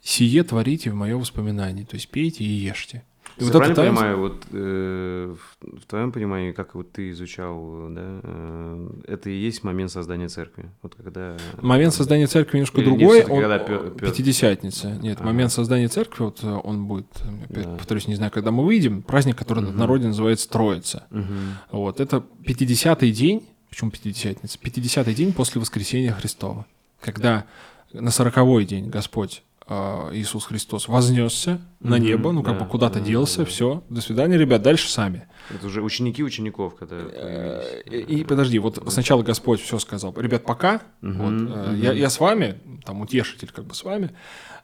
Сие 0.01 0.43
творите 0.43 0.91
в 0.91 0.95
мое 0.95 1.17
воспоминание, 1.17 1.85
то 1.85 1.95
есть 1.95 2.09
пейте 2.09 2.43
и 2.43 2.47
ешьте. 2.47 3.03
И 3.37 3.43
вот 3.43 3.51
правильно 3.51 3.73
это 3.73 3.81
понимаю, 3.81 4.17
вот 4.17 4.45
э, 4.51 5.35
в, 5.35 5.79
в 5.81 5.85
твоем 5.87 6.11
понимании, 6.13 6.53
как 6.53 6.75
вот 6.75 6.91
ты 6.93 7.09
изучал, 7.09 7.89
да, 7.89 8.21
э, 8.23 8.89
это 9.07 9.29
и 9.29 9.33
есть 9.33 9.63
момент 9.63 9.91
создания 9.91 10.29
церкви. 10.29 10.71
Вот 10.81 10.95
когда. 10.95 11.35
Момент 11.61 11.93
создания 11.93 12.27
церкви 12.27 12.57
немножко 12.57 12.79
Или 12.79 12.85
другой. 12.85 13.23
Он 13.23 13.41
когда 13.41 13.59
Петр... 13.59 13.89
пятидесятница. 14.05 14.91
Нет, 14.91 15.17
ага. 15.17 15.25
момент 15.25 15.51
создания 15.51 15.89
церкви, 15.89 16.23
вот 16.23 16.43
э, 16.43 16.47
он 16.47 16.85
будет, 16.85 17.07
опять 17.49 17.65
да. 17.65 17.75
повторюсь, 17.75 18.07
не 18.07 18.15
знаю, 18.15 18.31
когда 18.31 18.51
мы 18.51 18.63
выйдем, 18.63 19.01
праздник, 19.01 19.37
который 19.37 19.63
угу. 19.63 19.73
на 19.73 19.79
народе 19.79 20.07
называется 20.07 20.49
Троица. 20.49 21.05
Угу. 21.11 21.77
Вот 21.79 21.99
это 21.99 22.23
пятидесятый 22.45 23.11
день. 23.11 23.45
Почему 23.69 23.91
пятидесятница? 23.91 24.57
Пятидесятый 24.57 25.13
день 25.13 25.33
после 25.33 25.59
воскресения 25.59 26.13
Христова, 26.13 26.65
когда 27.01 27.45
на 27.91 28.11
сороковой 28.11 28.63
день 28.63 28.89
Господь 28.89 29.43
а, 29.54 29.54
Иисус 29.67 30.45
Христос 30.45 30.87
вознесся 30.87 31.51
mm-hmm, 31.51 31.89
на 31.89 31.97
небо, 31.97 32.31
ну 32.31 32.43
как 32.43 32.59
да, 32.59 32.63
бы 32.63 32.69
куда-то 32.69 32.99
да, 32.99 33.05
делся, 33.05 33.39
да. 33.39 33.45
все, 33.45 33.83
до 33.89 33.99
свидания, 33.99 34.37
ребят, 34.37 34.61
дальше 34.61 34.91
сами. 34.91 35.27
Это 35.49 35.65
уже 35.65 35.81
ученики 35.81 36.23
учеников, 36.23 36.75
когда. 36.75 36.97
Э, 36.97 37.81
и, 37.85 38.23
подожди, 38.23 38.59
вот 38.59 38.83
сначала 38.89 39.23
Господь 39.23 39.61
все 39.61 39.79
сказал, 39.79 40.13
ребят, 40.17 40.43
пока, 40.43 40.81
вот, 41.01 41.33
mm-hmm. 41.33 41.77
Я, 41.77 41.93
я 41.93 42.09
с 42.11 42.19
вами, 42.19 42.59
там 42.85 43.01
утешитель 43.01 43.49
как 43.51 43.65
бы 43.65 43.73
с 43.73 43.83
вами, 43.83 44.11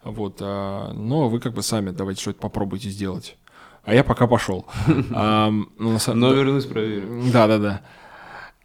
вот, 0.03 0.37
а, 0.39 0.93
но 0.93 1.29
вы 1.29 1.39
как 1.39 1.53
бы 1.53 1.63
сами 1.63 1.89
давайте 1.89 2.21
что-то 2.21 2.39
попробуйте 2.39 2.89
сделать. 2.89 3.37
А 3.83 3.95
я 3.95 4.03
пока 4.03 4.27
пошел. 4.27 4.67
Ну, 4.87 5.97
но 6.13 6.33
вернусь, 6.33 6.65
проверю. 6.65 7.23
Да, 7.33 7.47
да, 7.47 7.57
да. 7.57 7.81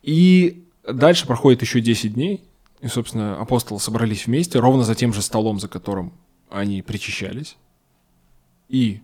И 0.02 0.68
дальше 0.86 1.26
проходит 1.26 1.62
еще 1.62 1.80
10 1.80 2.12
дней, 2.12 2.44
и, 2.82 2.88
собственно, 2.88 3.40
апостолы 3.40 3.80
собрались 3.80 4.26
вместе, 4.26 4.58
ровно 4.58 4.84
за 4.84 4.94
тем 4.94 5.14
же 5.14 5.22
столом, 5.22 5.58
за 5.58 5.68
которым 5.68 6.12
они 6.50 6.82
причащались, 6.82 7.56
и 8.68 9.00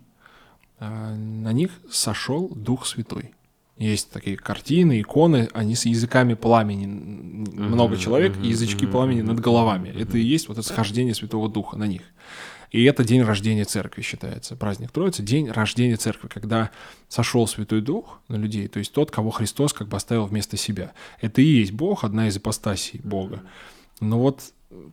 э, 0.79 1.15
на 1.15 1.51
них 1.53 1.71
сошел 1.89 2.49
Дух 2.49 2.85
Святой. 2.85 3.33
Есть 3.77 4.11
такие 4.11 4.37
картины, 4.37 5.01
иконы, 5.01 5.49
они 5.53 5.75
с 5.75 5.85
языками 5.85 6.35
пламени, 6.35 6.85
много 6.85 7.97
человек, 7.97 8.37
и 8.41 8.47
язычки 8.47 8.85
пламени 8.85 9.21
над 9.21 9.39
головами. 9.39 9.89
Это 9.89 10.17
и 10.17 10.21
есть 10.21 10.47
вот 10.47 10.59
это 10.59 10.67
схождение 10.67 11.15
Святого 11.15 11.49
Духа 11.49 11.77
на 11.77 11.87
них. 11.87 12.03
И 12.69 12.83
это 12.85 13.03
день 13.03 13.21
рождения 13.21 13.65
церкви 13.65 14.01
считается, 14.01 14.55
праздник 14.55 14.91
Троицы, 14.91 15.21
день 15.21 15.49
рождения 15.49 15.95
церкви, 15.95 16.27
когда 16.27 16.71
сошел 17.07 17.47
Святой 17.47 17.81
Дух 17.81 18.19
на 18.27 18.35
людей, 18.35 18.67
то 18.67 18.79
есть 18.79 18.91
тот, 18.93 19.11
кого 19.11 19.29
Христос 19.29 19.73
как 19.73 19.87
бы 19.87 19.97
оставил 19.97 20.25
вместо 20.25 20.57
себя. 20.57 20.93
Это 21.21 21.41
и 21.41 21.45
есть 21.45 21.71
Бог, 21.71 22.03
одна 22.03 22.27
из 22.27 22.37
ипостасий 22.37 22.99
Бога. 23.03 23.43
Но 23.99 24.19
вот 24.19 24.41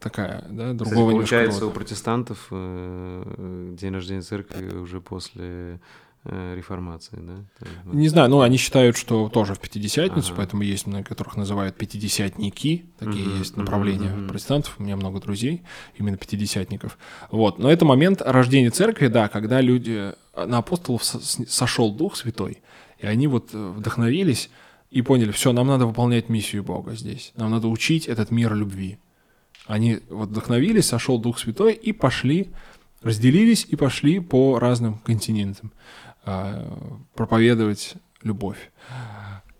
такая, 0.00 0.44
да, 0.50 0.72
другого 0.72 1.10
Кстати, 1.10 1.16
Получается, 1.16 1.60
рода. 1.60 1.70
у 1.70 1.74
протестантов 1.74 2.46
э, 2.50 3.74
день 3.78 3.94
рождения 3.94 4.22
церкви 4.22 4.76
уже 4.76 5.00
после 5.00 5.80
э, 6.24 6.54
реформации, 6.56 7.18
да? 7.20 7.44
Не 7.84 8.08
знаю, 8.08 8.30
ну 8.30 8.40
они 8.40 8.56
считают, 8.56 8.96
что 8.96 9.28
тоже 9.28 9.54
в 9.54 9.60
Пятидесятницу, 9.60 10.28
ага. 10.28 10.36
поэтому 10.38 10.62
есть 10.62 10.86
многие, 10.86 11.04
которых 11.04 11.36
называют 11.36 11.76
Пятидесятники, 11.76 12.86
такие 12.98 13.26
угу, 13.26 13.36
есть 13.36 13.56
направления 13.56 14.12
угу, 14.12 14.28
протестантов, 14.28 14.76
у 14.78 14.82
меня 14.82 14.96
много 14.96 15.20
друзей, 15.20 15.62
именно 15.96 16.16
Пятидесятников. 16.16 16.98
Вот, 17.30 17.58
но 17.58 17.70
это 17.70 17.84
момент 17.84 18.22
рождения 18.22 18.70
церкви, 18.70 19.08
да, 19.08 19.28
когда 19.28 19.60
люди, 19.60 20.12
на 20.36 20.58
апостолов 20.58 21.04
сошел 21.04 21.92
Дух 21.92 22.16
Святой, 22.16 22.62
и 22.98 23.06
они 23.06 23.26
вот 23.26 23.50
э, 23.52 23.72
вдохновились 23.76 24.50
и 24.90 25.02
поняли, 25.02 25.30
все, 25.30 25.52
нам 25.52 25.68
надо 25.68 25.86
выполнять 25.86 26.28
миссию 26.28 26.64
Бога 26.64 26.94
здесь, 26.94 27.32
нам 27.36 27.50
надо 27.50 27.68
учить 27.68 28.06
этот 28.06 28.30
мир 28.30 28.54
любви. 28.54 28.98
Они 29.70 30.00
вот 30.08 30.30
вдохновились, 30.30 30.86
сошел 30.86 31.16
Дух 31.20 31.38
Святой 31.38 31.74
и 31.74 31.92
пошли, 31.92 32.50
разделились 33.02 33.64
и 33.68 33.76
пошли 33.76 34.18
по 34.18 34.58
разным 34.58 34.98
континентам 34.98 35.70
э, 36.26 36.68
проповедовать 37.14 37.94
любовь. 38.20 38.72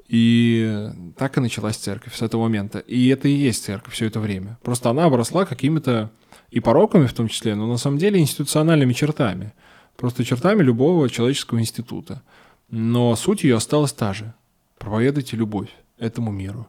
И 0.09 0.91
так 1.16 1.37
и 1.37 1.41
началась 1.41 1.77
церковь 1.77 2.16
с 2.16 2.23
этого 2.23 2.43
момента. 2.43 2.81
И 2.81 3.07
это 3.07 3.28
и 3.28 3.32
есть 3.32 3.62
церковь 3.62 3.95
все 3.95 4.07
это 4.07 4.19
время. 4.19 4.59
Просто 4.65 4.91
она 4.91 5.05
обросла 5.05 5.45
какими-то 5.45 6.11
и 6.51 6.59
пороками 6.59 7.07
в 7.07 7.12
том 7.12 7.28
числе, 7.28 7.55
но 7.55 7.69
на 7.69 7.77
самом 7.77 7.99
деле 7.99 8.19
институциональными 8.19 8.93
чертами. 8.93 9.53
Просто 9.97 10.24
чертами 10.24 10.61
любого 10.61 11.09
человеческого 11.09 11.61
института. 11.61 12.20
Но 12.69 13.15
суть 13.15 13.45
ее 13.45 13.55
осталась 13.55 13.93
та 13.93 14.12
же. 14.12 14.35
Проповедуйте 14.77 15.37
любовь 15.37 15.69
этому 15.99 16.32
миру. 16.32 16.66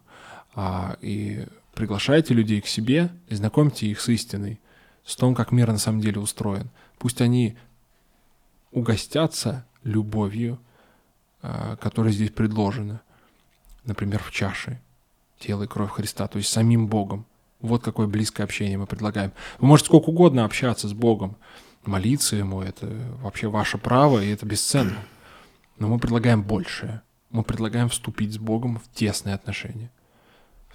А, 0.54 0.96
и 1.02 1.48
Приглашайте 1.74 2.34
людей 2.34 2.62
к 2.62 2.68
себе 2.68 3.10
и 3.28 3.36
знакомьте 3.36 3.88
их 3.88 4.02
с 4.02 4.10
истиной, 4.10 4.60
с 5.06 5.16
том, 5.16 5.36
как 5.36 5.52
мир 5.52 5.72
на 5.72 5.78
самом 5.78 6.02
деле 6.02 6.20
устроен. 6.20 6.70
Пусть 7.00 7.22
они 7.22 7.58
угостятся 8.72 9.66
любовью, 9.84 10.60
а, 11.42 11.76
которая 11.78 12.14
здесь 12.14 12.32
предложена. 12.32 13.02
Например, 13.84 14.22
в 14.22 14.32
чаше 14.32 14.80
тело 15.40 15.64
и 15.64 15.68
кровь 15.68 15.92
Христа, 15.92 16.28
то 16.28 16.38
есть 16.38 16.50
самим 16.50 16.88
Богом. 16.88 17.26
Вот 17.62 17.84
какое 17.84 18.08
близкое 18.08 18.44
общение 18.44 18.78
мы 18.78 18.86
предлагаем. 18.86 19.34
Вы 19.60 19.68
можете 19.68 19.88
сколько 19.88 20.10
угодно 20.10 20.46
общаться 20.46 20.88
с 20.88 20.94
Богом, 20.94 21.36
молиться 21.86 22.36
Ему, 22.36 22.62
это 22.62 22.88
вообще 23.22 23.48
ваше 23.48 23.78
право, 23.78 24.24
и 24.24 24.30
это 24.30 24.46
бесценно. 24.46 24.98
Но 25.78 25.88
мы 25.88 26.00
предлагаем 26.00 26.44
большее. 26.44 27.02
Мы 27.30 27.44
предлагаем 27.44 27.90
вступить 27.90 28.34
с 28.34 28.38
Богом 28.38 28.80
в 28.80 28.96
тесные 28.96 29.36
отношения. 29.36 29.90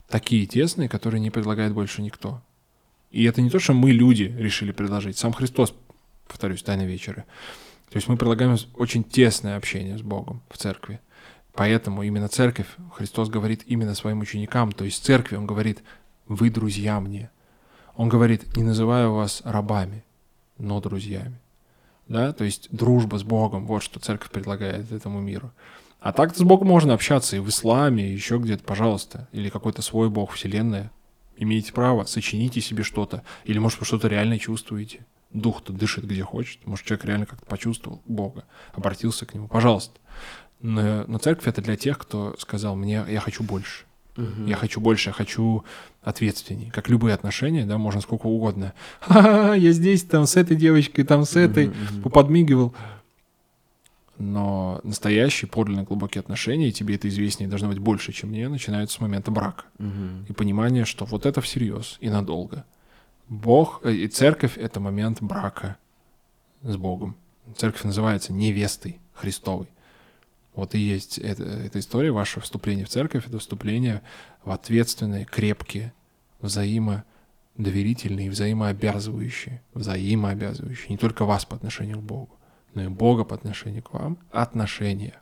Такие 0.09 0.47
тесные, 0.47 0.89
которые 0.89 1.21
не 1.21 1.31
предлагает 1.31 1.73
больше 1.73 2.03
никто. 2.03 2.43
И 3.11 3.25
это 3.25 3.41
не 3.41 3.51
то, 3.51 3.59
что 3.59 3.73
мы, 3.73 3.91
люди, 3.93 4.35
решили 4.39 4.73
предложить. 4.73 5.19
Сам 5.19 5.33
Христос, 5.33 5.75
повторюсь, 6.29 6.63
Тайна 6.63 6.87
вечера. 6.87 7.25
То 7.91 7.97
есть 7.97 8.09
мы 8.09 8.17
предлагаем 8.17 8.57
очень 8.75 9.05
тесное 9.05 9.57
общение 9.57 9.97
с 9.99 10.03
Богом 10.03 10.43
в 10.51 10.59
церкви. 10.59 11.01
Поэтому 11.53 12.03
именно 12.03 12.29
церковь, 12.29 12.67
Христос 12.93 13.31
говорит 13.31 13.63
именно 13.67 13.95
своим 13.95 14.21
ученикам, 14.21 14.73
то 14.73 14.85
есть 14.85 15.05
церкви, 15.05 15.37
Он 15.37 15.47
говорит, 15.47 15.83
вы 16.29 16.51
друзья 16.51 17.01
мне. 17.01 17.31
Он 17.95 18.09
говорит, 18.09 18.57
не 18.57 18.63
называю 18.63 19.15
вас 19.15 19.41
рабами, 19.45 20.05
но 20.59 20.81
друзьями. 20.81 21.41
Да, 22.09 22.33
то 22.33 22.45
есть 22.45 22.69
дружба 22.71 23.19
с 23.19 23.25
Богом, 23.25 23.67
вот 23.67 23.83
что 23.83 23.99
церковь 23.99 24.31
предлагает 24.31 24.93
этому 24.93 25.21
миру. 25.21 25.51
А 26.07 26.13
так-то 26.13 26.39
с 26.39 26.43
Богом 26.43 26.69
можно 26.69 26.95
общаться 26.95 27.35
и 27.35 27.41
в 27.41 27.49
исламе, 27.49 28.09
и 28.09 28.13
еще 28.13 28.39
где-то, 28.39 28.63
пожалуйста. 28.63 29.27
Или 29.33 29.49
какой-то 29.49 29.83
свой 29.83 30.09
Бог, 30.09 30.35
вселенная. 30.35 30.93
Имеете 31.37 31.73
право, 31.73 32.05
сочините 32.05 32.61
себе 32.61 32.85
что-то. 32.85 33.25
Или, 33.45 33.59
может, 33.59 33.81
вы 33.81 33.87
что-то 33.87 34.07
реально 34.07 34.39
чувствуете. 34.39 35.05
Дух-то 35.33 35.73
дышит 35.73 36.05
где 36.05 36.23
хочет. 36.23 36.65
Может, 36.65 36.87
человек 36.87 37.07
реально 37.07 37.27
как-то 37.27 37.45
почувствовал 37.47 38.03
Бога, 38.07 38.45
обратился 38.73 39.27
к 39.27 39.35
нему. 39.35 39.49
Пожалуйста. 39.49 39.99
Но, 40.61 41.03
но 41.09 41.19
церковь 41.19 41.49
это 41.49 41.61
для 41.61 41.77
тех, 41.77 41.99
кто 41.99 42.37
сказал 42.39 42.77
мне, 42.77 43.05
я 43.09 43.19
хочу 43.19 43.43
больше. 43.43 43.83
Угу. 44.17 44.47
Я 44.47 44.55
хочу 44.55 44.81
больше, 44.81 45.09
я 45.09 45.13
хочу 45.13 45.65
ответственней. 46.03 46.71
Как 46.71 46.89
любые 46.89 47.15
отношения, 47.15 47.67
да, 47.67 47.79
можно 47.79 48.01
сколько 48.01 48.27
угодно. 48.27 48.75
Ха-ха, 49.01 49.55
я 49.55 49.73
здесь, 49.73 50.05
там 50.05 50.27
с 50.27 50.37
этой 50.37 50.57
девочкой, 50.57 51.05
там 51.05 51.25
с 51.25 51.35
этой, 51.35 51.67
угу, 51.67 52.03
поподмигивал. 52.05 52.77
Но 54.19 54.81
настоящие, 54.83 55.49
подлинно 55.49 55.85
глубокие 55.85 56.21
отношения, 56.21 56.69
и 56.69 56.73
тебе 56.73 56.95
это 56.95 57.09
известнее 57.09 57.49
должно 57.49 57.69
быть 57.69 57.79
больше, 57.79 58.13
чем 58.13 58.31
мне, 58.31 58.49
начинаются 58.49 58.97
с 58.97 59.01
момента 59.01 59.31
брака. 59.31 59.65
Угу. 59.79 60.27
И 60.29 60.33
понимание, 60.33 60.85
что 60.85 61.05
вот 61.05 61.27
это 61.27 61.41
всерьез 61.41 61.99
и 62.01 62.09
надолго. 62.09 62.65
Бог 63.29 63.81
э, 63.85 63.93
и 63.93 64.09
церковь— 64.09 64.57
это 64.59 64.81
момент 64.81 65.19
брака 65.21 65.77
с 66.63 66.77
Богом. 66.77 67.17
Церковь 67.57 67.85
называется 67.85 68.33
невестой 68.33 68.99
Христовой. 69.15 69.69
Вот 70.55 70.75
и 70.75 70.79
есть 70.79 71.19
эта, 71.19 71.45
эта 71.45 71.79
история, 71.79 72.11
ваше 72.11 72.41
вступление 72.41 72.87
в 72.87 72.89
церковь, 72.89 73.27
это 73.27 73.39
вступление 73.39 74.01
в 74.43 74.51
ответственные, 74.51 75.27
крепкие, 75.27 75.93
взаимодоверительные, 76.41 78.31
взаимообязывающие, 78.31 79.63
взаимообязывающие 79.75 80.89
не 80.89 80.97
только 80.97 81.27
вас 81.27 81.45
по 81.45 81.57
отношению 81.57 81.99
к 81.99 82.03
Богу, 82.03 82.31
но 82.77 82.85
и 82.85 82.89
Бога 82.89 83.25
по 83.25 83.35
отношению 83.35 83.83
к 83.83 83.93
вам, 83.95 84.19
отношения. 84.31 85.21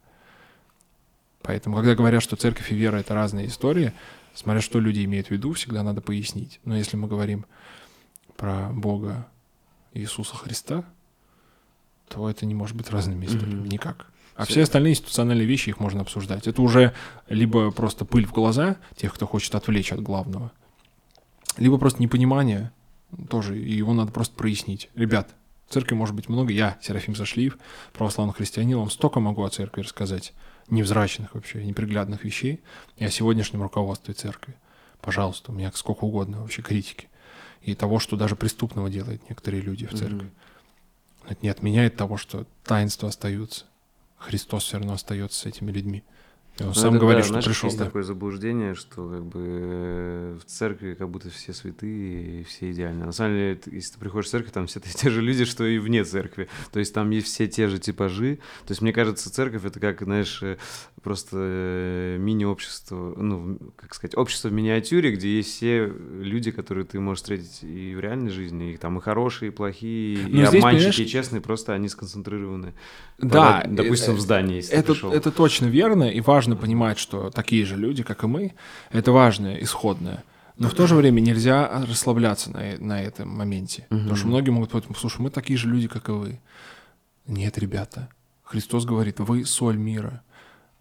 Поэтому, 1.40 1.76
когда 1.76 1.94
говорят, 1.94 2.22
что 2.22 2.36
церковь 2.36 2.72
и 2.72 2.74
вера— 2.74 2.96
это 2.98 3.14
разные 3.14 3.46
истории, 3.46 3.92
смотря 4.34 4.60
что 4.60 4.80
люди 4.80 5.04
имеют 5.04 5.28
в 5.28 5.30
виду, 5.30 5.52
всегда 5.52 5.82
надо 5.82 6.00
пояснить. 6.00 6.60
Но 6.64 6.76
если 6.76 6.96
мы 6.96 7.06
говорим 7.06 7.46
про 8.36 8.70
Бога 8.70 9.28
Иисуса 9.92 10.34
Христа, 10.34 10.84
то 12.08 12.28
это 12.28 12.44
не 12.44 12.54
может 12.54 12.76
быть 12.76 12.90
разными 12.90 13.26
историями. 13.26 13.62
Mm-hmm. 13.62 13.72
Никак. 13.72 14.06
А 14.34 14.46
все 14.46 14.62
остальные 14.62 14.94
институциональные 14.94 15.46
вещи, 15.46 15.68
их 15.68 15.78
можно 15.78 16.00
обсуждать. 16.00 16.48
Это 16.48 16.60
уже 16.60 16.92
либо 17.28 17.70
просто 17.70 18.04
пыль 18.04 18.26
в 18.26 18.32
глаза 18.32 18.76
тех, 18.96 19.14
кто 19.14 19.28
хочет 19.28 19.54
отвлечь 19.54 19.92
от 19.92 20.02
главного, 20.02 20.50
либо 21.56 21.78
просто 21.78 22.02
непонимание 22.02 22.72
тоже, 23.30 23.56
и 23.56 23.72
его 23.72 23.94
надо 23.94 24.10
просто 24.10 24.34
прояснить. 24.34 24.90
Ребят, 24.96 25.36
церкви 25.68 25.94
может 25.94 26.14
быть 26.14 26.28
много. 26.28 26.52
Я, 26.52 26.78
Серафим 26.82 27.16
Зашлиев, 27.16 27.58
православный 27.92 28.34
христианин, 28.34 28.78
вам 28.78 28.90
столько 28.90 29.20
могу 29.20 29.44
о 29.44 29.50
церкви 29.50 29.82
рассказать. 29.82 30.32
Невзрачных 30.68 31.34
вообще, 31.34 31.64
неприглядных 31.64 32.24
вещей. 32.24 32.62
И 32.96 33.04
о 33.04 33.10
сегодняшнем 33.10 33.62
руководстве 33.62 34.14
церкви. 34.14 34.54
Пожалуйста, 35.00 35.52
у 35.52 35.54
меня 35.54 35.70
сколько 35.74 36.04
угодно 36.04 36.40
вообще 36.40 36.62
критики. 36.62 37.08
И 37.60 37.74
того, 37.74 37.98
что 37.98 38.16
даже 38.16 38.36
преступного 38.36 38.90
делают 38.90 39.28
некоторые 39.28 39.62
люди 39.62 39.86
в 39.86 39.94
церкви. 39.94 40.28
Mm-hmm. 40.28 41.30
Это 41.30 41.38
не 41.42 41.48
отменяет 41.48 41.96
того, 41.96 42.16
что 42.16 42.46
таинства 42.64 43.08
остаются. 43.08 43.66
Христос 44.18 44.64
все 44.64 44.78
равно 44.78 44.94
остается 44.94 45.40
с 45.40 45.46
этими 45.46 45.70
людьми. 45.70 46.02
Он 46.60 46.66
ну, 46.68 46.74
сам 46.74 46.94
это, 46.94 47.00
говорит, 47.00 47.18
да, 47.18 47.22
что 47.22 47.32
знаешь, 47.32 47.44
пришел. 47.46 47.68
Есть 47.68 47.78
да. 47.78 47.84
такое 47.86 48.04
заблуждение, 48.04 48.74
что 48.74 49.08
как 49.08 49.24
бы 49.26 49.40
э, 49.42 50.38
в 50.40 50.44
церкви 50.44 50.94
как 50.94 51.10
будто 51.10 51.28
все 51.28 51.52
святые 51.52 52.42
и 52.42 52.44
все 52.44 52.70
идеальные. 52.70 53.06
На 53.06 53.12
самом 53.12 53.32
деле, 53.32 53.60
если 53.72 53.94
ты 53.94 53.98
приходишь 53.98 54.28
в 54.28 54.30
церковь, 54.30 54.52
там 54.52 54.68
все 54.68 54.78
те 54.94 55.10
же 55.10 55.20
люди, 55.20 55.44
что 55.44 55.64
и 55.64 55.78
вне 55.78 56.04
церкви. 56.04 56.48
То 56.70 56.78
есть 56.78 56.94
там 56.94 57.10
есть 57.10 57.26
все 57.26 57.48
те 57.48 57.66
же 57.66 57.80
типажи. 57.80 58.36
То 58.66 58.70
есть 58.70 58.82
мне 58.82 58.92
кажется, 58.92 59.32
церковь 59.32 59.64
это 59.64 59.80
как, 59.80 60.02
знаешь, 60.02 60.42
э, 60.42 60.58
просто 61.04 61.36
э, 61.38 62.16
мини-общество, 62.18 63.14
ну, 63.16 63.58
как 63.76 63.94
сказать, 63.94 64.16
общество 64.16 64.48
в 64.48 64.52
миниатюре, 64.52 65.12
где 65.12 65.36
есть 65.36 65.54
все 65.54 65.86
люди, 65.86 66.50
которые 66.50 66.84
ты 66.84 66.98
можешь 66.98 67.20
встретить 67.20 67.62
и 67.62 67.94
в 67.94 68.00
реальной 68.00 68.30
жизни, 68.30 68.72
и 68.72 68.76
там 68.76 68.98
и 68.98 69.00
хорошие, 69.00 69.50
и 69.50 69.52
плохие, 69.52 70.18
Но 70.22 70.28
ну, 70.28 70.42
и 70.42 70.46
здесь, 70.46 70.62
обманщики, 70.62 71.02
и 71.02 71.06
честные, 71.06 71.40
просто 71.40 71.74
они 71.74 71.88
сконцентрированы. 71.88 72.74
Да. 73.18 73.64
Допустим, 73.68 74.14
в 74.14 74.20
здании, 74.20 74.56
если 74.56 74.74
это, 74.74 74.94
это 75.12 75.30
точно 75.30 75.66
верно, 75.66 76.04
и 76.04 76.20
важно 76.20 76.54
важно 76.54 76.56
понимать, 76.56 76.98
что 76.98 77.30
такие 77.30 77.64
же 77.64 77.76
люди, 77.76 78.02
как 78.02 78.24
и 78.24 78.26
мы, 78.26 78.54
это 78.90 79.12
важное, 79.12 79.62
исходное. 79.62 80.24
Но 80.56 80.68
в 80.68 80.74
то 80.74 80.86
же 80.86 80.94
время 80.94 81.20
нельзя 81.20 81.84
расслабляться 81.88 82.50
на, 82.50 82.78
на 82.78 83.02
этом 83.02 83.28
моменте. 83.28 83.86
Угу. 83.90 83.98
Потому 83.98 84.16
что 84.16 84.26
многие 84.28 84.50
могут 84.50 84.70
подумать, 84.70 84.98
слушай, 84.98 85.20
мы 85.20 85.30
такие 85.30 85.58
же 85.58 85.68
люди, 85.68 85.88
как 85.88 86.08
и 86.08 86.12
вы. 86.12 86.40
Нет, 87.26 87.58
ребята. 87.58 88.08
Христос 88.42 88.84
говорит, 88.84 89.20
вы 89.20 89.44
соль 89.44 89.76
мира. 89.76 90.22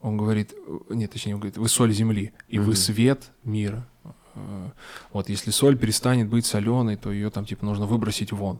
Он 0.03 0.17
говорит, 0.17 0.53
нет, 0.89 1.11
точнее, 1.11 1.35
он 1.35 1.39
говорит, 1.39 1.57
вы 1.57 1.69
соль 1.69 1.93
земли, 1.93 2.33
и 2.49 2.59
вы 2.59 2.75
свет 2.75 3.31
мира. 3.45 3.87
Э, 4.35 4.69
вот 5.13 5.29
если 5.29 5.49
соль 5.49 5.77
перестанет 5.77 6.27
быть 6.27 6.45
соленой, 6.45 6.97
то 6.97 7.09
ее 7.09 7.29
там 7.29 7.45
типа 7.45 7.65
нужно 7.65 7.85
выбросить 7.85 8.33
вон. 8.33 8.59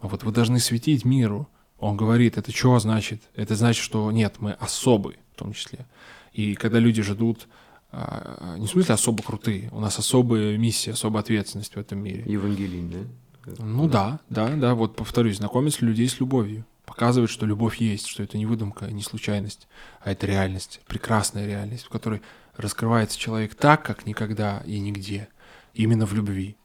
А 0.00 0.08
вот 0.08 0.24
вы 0.24 0.32
должны 0.32 0.58
светить 0.58 1.04
миру. 1.04 1.48
Он 1.78 1.96
говорит, 1.96 2.38
это 2.38 2.50
что 2.50 2.76
значит? 2.80 3.22
Это 3.36 3.54
значит, 3.54 3.84
что 3.84 4.10
нет, 4.10 4.34
мы 4.40 4.52
особые 4.52 5.18
в 5.34 5.38
том 5.38 5.52
числе. 5.52 5.86
И 6.32 6.54
когда 6.54 6.80
люди 6.80 7.02
ждут, 7.02 7.46
а, 7.92 8.56
не 8.58 8.66
в 8.66 8.70
смысле 8.70 8.94
особо 8.94 9.22
крутые, 9.22 9.68
у 9.70 9.78
нас 9.78 9.96
особая 10.00 10.58
миссия, 10.58 10.92
особая 10.92 11.22
ответственность 11.22 11.74
в 11.74 11.78
этом 11.78 12.00
мире. 12.00 12.24
Евангелин, 12.26 12.90
да? 12.90 13.54
Ну 13.58 13.88
да, 13.88 14.20
да, 14.28 14.48
да, 14.48 14.74
вот 14.74 14.96
повторюсь, 14.96 15.36
знакомить 15.36 15.80
людей 15.82 16.08
с 16.08 16.18
любовью, 16.18 16.64
показывать, 16.84 17.30
что 17.30 17.46
любовь 17.46 17.78
есть, 17.78 18.06
что 18.06 18.22
это 18.22 18.38
не 18.38 18.46
выдумка, 18.46 18.86
не 18.86 19.02
случайность, 19.02 19.68
а 20.00 20.12
это 20.12 20.26
реальность, 20.26 20.80
прекрасная 20.86 21.46
реальность, 21.46 21.84
в 21.84 21.88
которой 21.88 22.22
раскрывается 22.56 23.18
человек 23.18 23.54
так, 23.54 23.84
как 23.84 24.06
никогда 24.06 24.62
и 24.64 24.78
нигде, 24.78 25.28
именно 25.72 26.06
в 26.06 26.14
любви. 26.14 26.56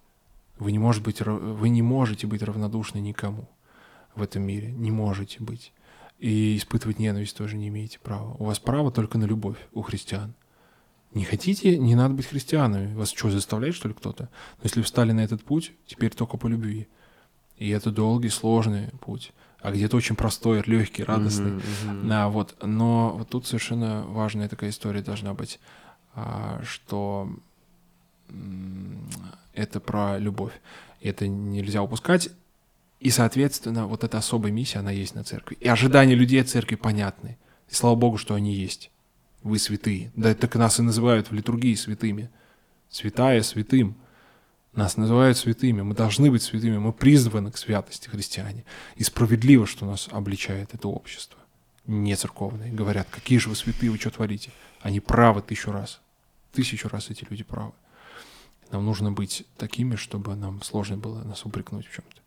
Вы 0.57 0.71
не, 0.71 0.79
можете 0.79 1.05
быть, 1.05 1.21
вы 1.21 1.69
не 1.69 1.81
можете 1.81 2.27
быть 2.27 2.43
равнодушны 2.43 2.99
никому 2.99 3.49
в 4.15 4.21
этом 4.21 4.43
мире, 4.43 4.71
не 4.71 4.91
можете 4.91 5.41
быть. 5.41 5.71
И 6.19 6.57
испытывать 6.57 6.99
ненависть 6.99 7.37
тоже 7.37 7.55
не 7.55 7.69
имеете 7.69 7.97
права. 7.99 8.35
У 8.39 8.43
вас 8.43 8.59
право 8.59 8.91
только 8.91 9.17
на 9.17 9.23
любовь 9.23 9.57
у 9.71 9.81
христиан. 9.81 10.33
Не 11.13 11.23
хотите, 11.23 11.77
не 11.77 11.95
надо 11.95 12.13
быть 12.13 12.27
христианами. 12.27 12.93
Вас 12.93 13.09
что, 13.09 13.31
заставляет, 13.31 13.73
что 13.73 13.87
ли, 13.87 13.93
кто-то? 13.93 14.23
Но 14.57 14.63
если 14.63 14.81
встали 14.81 15.13
на 15.13 15.21
этот 15.21 15.43
путь, 15.43 15.71
теперь 15.87 16.13
только 16.13 16.37
по 16.37 16.47
любви. 16.47 16.87
И 17.55 17.69
это 17.69 17.89
долгий, 17.89 18.29
сложный 18.29 18.89
путь. 19.01 19.31
А 19.61 19.71
где-то 19.71 19.97
очень 19.97 20.15
простой, 20.15 20.63
легкий, 20.65 21.03
радостный. 21.03 21.51
Uh-huh, 21.51 21.63
uh-huh. 21.85 22.13
А, 22.13 22.29
вот. 22.29 22.55
Но 22.61 23.15
вот 23.17 23.29
тут 23.29 23.45
совершенно 23.45 24.03
важная 24.07 24.47
такая 24.47 24.69
история 24.69 25.01
должна 25.01 25.33
быть, 25.33 25.59
а, 26.15 26.61
что 26.63 27.29
это 29.53 29.79
про 29.79 30.17
любовь. 30.17 30.53
Это 31.01 31.27
нельзя 31.27 31.81
упускать. 31.81 32.29
И, 32.99 33.09
соответственно, 33.11 33.85
вот 33.87 34.03
эта 34.03 34.17
особая 34.17 34.51
миссия, 34.51 34.79
она 34.79 34.91
есть 34.91 35.15
на 35.15 35.23
церкви. 35.23 35.57
И 35.59 35.67
ожидания 35.67 36.15
людей 36.15 36.41
от 36.41 36.49
церкви 36.49 36.75
понятны. 36.75 37.37
И 37.69 37.73
слава 37.73 37.95
Богу, 37.95 38.17
что 38.17 38.35
они 38.35 38.53
есть. 38.53 38.91
Вы 39.41 39.57
святые. 39.57 40.11
Да 40.15 40.33
так 40.35 40.55
нас 40.55 40.79
и 40.79 40.81
называют 40.81 41.31
в 41.31 41.33
литургии 41.33 41.75
святыми. 41.75 42.29
Святая 42.89 43.41
святым. 43.41 43.95
Нас 44.73 44.97
называют 44.97 45.37
святыми. 45.37 45.81
Мы 45.81 45.95
должны 45.95 46.31
быть 46.31 46.43
святыми. 46.43 46.77
Мы 46.77 46.93
призваны 46.93 47.51
к 47.51 47.57
святости 47.57 48.07
христиане. 48.07 48.65
И 48.95 49.03
справедливо, 49.03 49.65
что 49.65 49.85
нас 49.85 50.07
обличает 50.11 50.73
это 50.73 50.87
общество. 50.87 51.39
Не 51.85 52.15
церковное. 52.15 52.71
Говорят, 52.71 53.07
какие 53.09 53.39
же 53.39 53.49
вы 53.49 53.55
святые, 53.55 53.91
вы 53.91 53.97
что 53.97 54.11
творите? 54.11 54.51
Они 54.81 54.99
правы 54.99 55.41
тысячу 55.41 55.71
раз. 55.71 56.01
Тысячу 56.53 56.87
раз 56.87 57.09
эти 57.09 57.25
люди 57.29 57.43
правы. 57.43 57.73
Нам 58.71 58.85
нужно 58.85 59.11
быть 59.11 59.45
такими, 59.57 59.95
чтобы 59.95 60.35
нам 60.35 60.61
сложно 60.61 60.97
было 60.97 61.23
нас 61.23 61.45
упрекнуть 61.45 61.87
в 61.87 61.93
чем-то 61.93 62.19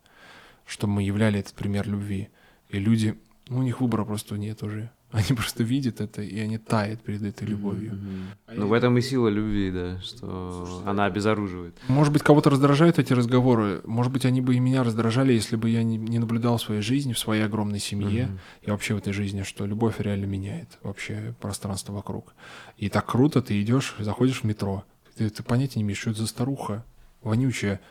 чтобы 0.66 0.94
мы 0.94 1.02
являли 1.02 1.40
этот 1.40 1.54
пример 1.54 1.88
любви. 1.88 2.30
И 2.68 2.78
люди, 2.78 3.18
ну, 3.48 3.58
у 3.58 3.62
них 3.62 3.80
выбора 3.80 4.04
просто 4.04 4.36
нет 4.36 4.62
уже. 4.62 4.90
Они 5.12 5.36
просто 5.36 5.62
видят 5.62 6.00
это, 6.00 6.22
и 6.22 6.38
они 6.40 6.56
тают 6.56 7.02
перед 7.02 7.22
этой 7.22 7.46
любовью. 7.46 7.92
Mm-hmm. 7.92 8.54
Ну, 8.56 8.66
в 8.66 8.72
этом 8.72 8.96
и 8.96 9.02
сила 9.02 9.28
любви, 9.28 9.70
да, 9.70 10.00
что 10.00 10.82
она 10.86 11.04
обезоруживает. 11.04 11.76
Может 11.88 12.14
быть, 12.14 12.22
кого-то 12.22 12.48
раздражают 12.48 12.98
эти 12.98 13.12
разговоры. 13.12 13.82
Может 13.84 14.10
быть, 14.10 14.24
они 14.24 14.40
бы 14.40 14.54
и 14.54 14.58
меня 14.58 14.82
раздражали, 14.82 15.34
если 15.34 15.56
бы 15.56 15.68
я 15.68 15.82
не, 15.82 15.98
не 15.98 16.18
наблюдал 16.18 16.56
в 16.56 16.62
своей 16.62 16.80
жизни, 16.80 17.12
в 17.12 17.18
своей 17.18 17.44
огромной 17.44 17.78
семье 17.78 18.24
mm-hmm. 18.24 18.66
и 18.66 18.70
вообще 18.70 18.94
в 18.94 18.98
этой 18.98 19.12
жизни, 19.12 19.42
что 19.42 19.66
любовь 19.66 19.96
реально 19.98 20.24
меняет 20.24 20.78
вообще 20.82 21.34
пространство 21.40 21.92
вокруг. 21.92 22.32
И 22.78 22.88
так 22.88 23.04
круто, 23.04 23.42
ты 23.42 23.60
идешь, 23.60 23.94
заходишь 23.98 24.40
в 24.40 24.44
метро, 24.44 24.82
ты, 25.16 25.28
ты 25.28 25.42
понятия 25.42 25.78
не 25.78 25.82
имеешь, 25.82 25.98
что 25.98 26.10
это 26.10 26.20
за 26.20 26.26
старуха, 26.26 26.86
вонючая, 27.22 27.82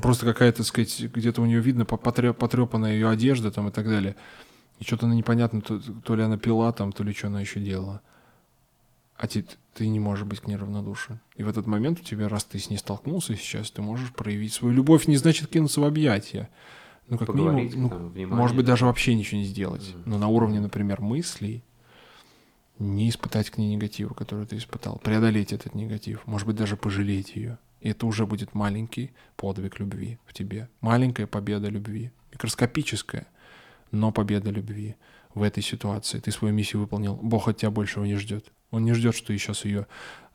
просто 0.00 0.26
какая-то, 0.26 0.58
так 0.58 0.66
сказать, 0.66 1.00
где-то 1.12 1.42
у 1.42 1.46
нее 1.46 1.60
видно 1.60 1.84
потрепанная 1.84 2.92
ее 2.92 3.08
одежда 3.08 3.50
там 3.50 3.66
и 3.68 3.72
так 3.72 3.88
далее. 3.88 4.14
И 4.78 4.84
что-то 4.84 5.06
она 5.06 5.14
непонятно, 5.14 5.60
то, 5.60 5.78
то 5.78 6.14
ли 6.14 6.22
она 6.22 6.36
пила 6.36 6.72
там, 6.72 6.92
то 6.92 7.04
ли 7.04 7.12
что 7.12 7.28
она 7.28 7.40
еще 7.40 7.60
делала. 7.60 8.00
А 9.16 9.28
ты, 9.28 9.44
ты 9.74 9.86
не 9.86 10.00
можешь 10.00 10.24
быть 10.24 10.40
к 10.40 10.46
ней 10.48 10.56
равнодушен. 10.56 11.20
И 11.36 11.42
в 11.42 11.48
этот 11.48 11.66
момент 11.66 12.00
у 12.00 12.02
тебя, 12.02 12.28
раз 12.28 12.44
ты 12.44 12.58
с 12.58 12.70
ней 12.70 12.78
столкнулся 12.78 13.36
сейчас, 13.36 13.70
ты 13.70 13.82
можешь 13.82 14.12
проявить 14.12 14.52
свою 14.52 14.74
любовь, 14.74 15.06
не 15.06 15.16
значит 15.16 15.48
кинуться 15.48 15.80
в 15.80 15.84
объятия. 15.84 16.50
Ну, 17.08 17.18
как 17.18 17.28
Поговорить, 17.28 17.74
минимум, 17.74 18.12
ну, 18.14 18.28
там, 18.28 18.36
может 18.36 18.56
быть, 18.56 18.66
даже 18.66 18.86
вообще 18.86 19.14
ничего 19.14 19.40
не 19.40 19.46
сделать. 19.46 19.82
Mm-hmm. 19.82 20.02
Но 20.06 20.18
на 20.18 20.28
уровне, 20.28 20.60
например, 20.60 21.00
мыслей 21.00 21.62
не 22.78 23.08
испытать 23.08 23.50
к 23.50 23.58
ней 23.58 23.74
негатива, 23.74 24.14
который 24.14 24.46
ты 24.46 24.56
испытал. 24.56 24.98
Преодолеть 24.98 25.52
этот 25.52 25.74
негатив. 25.74 26.26
Может 26.26 26.46
быть, 26.46 26.56
даже 26.56 26.76
пожалеть 26.76 27.36
ее. 27.36 27.58
И 27.80 27.90
это 27.90 28.06
уже 28.06 28.26
будет 28.26 28.54
маленький 28.54 29.12
подвиг 29.36 29.78
любви 29.78 30.18
в 30.26 30.32
тебе. 30.32 30.68
Маленькая 30.80 31.26
победа 31.26 31.68
любви. 31.68 32.12
Микроскопическая 32.32 33.26
но 33.92 34.10
победа 34.10 34.50
любви 34.50 34.96
в 35.34 35.42
этой 35.42 35.62
ситуации. 35.62 36.18
Ты 36.18 36.32
свою 36.32 36.52
миссию 36.52 36.80
выполнил. 36.80 37.14
Бог 37.14 37.48
от 37.48 37.58
тебя 37.58 37.70
большего 37.70 38.04
не 38.04 38.16
ждет. 38.16 38.46
Он 38.70 38.84
не 38.84 38.92
ждет, 38.94 39.14
что 39.14 39.28
ты 39.28 39.38
сейчас 39.38 39.64
ее, 39.64 39.86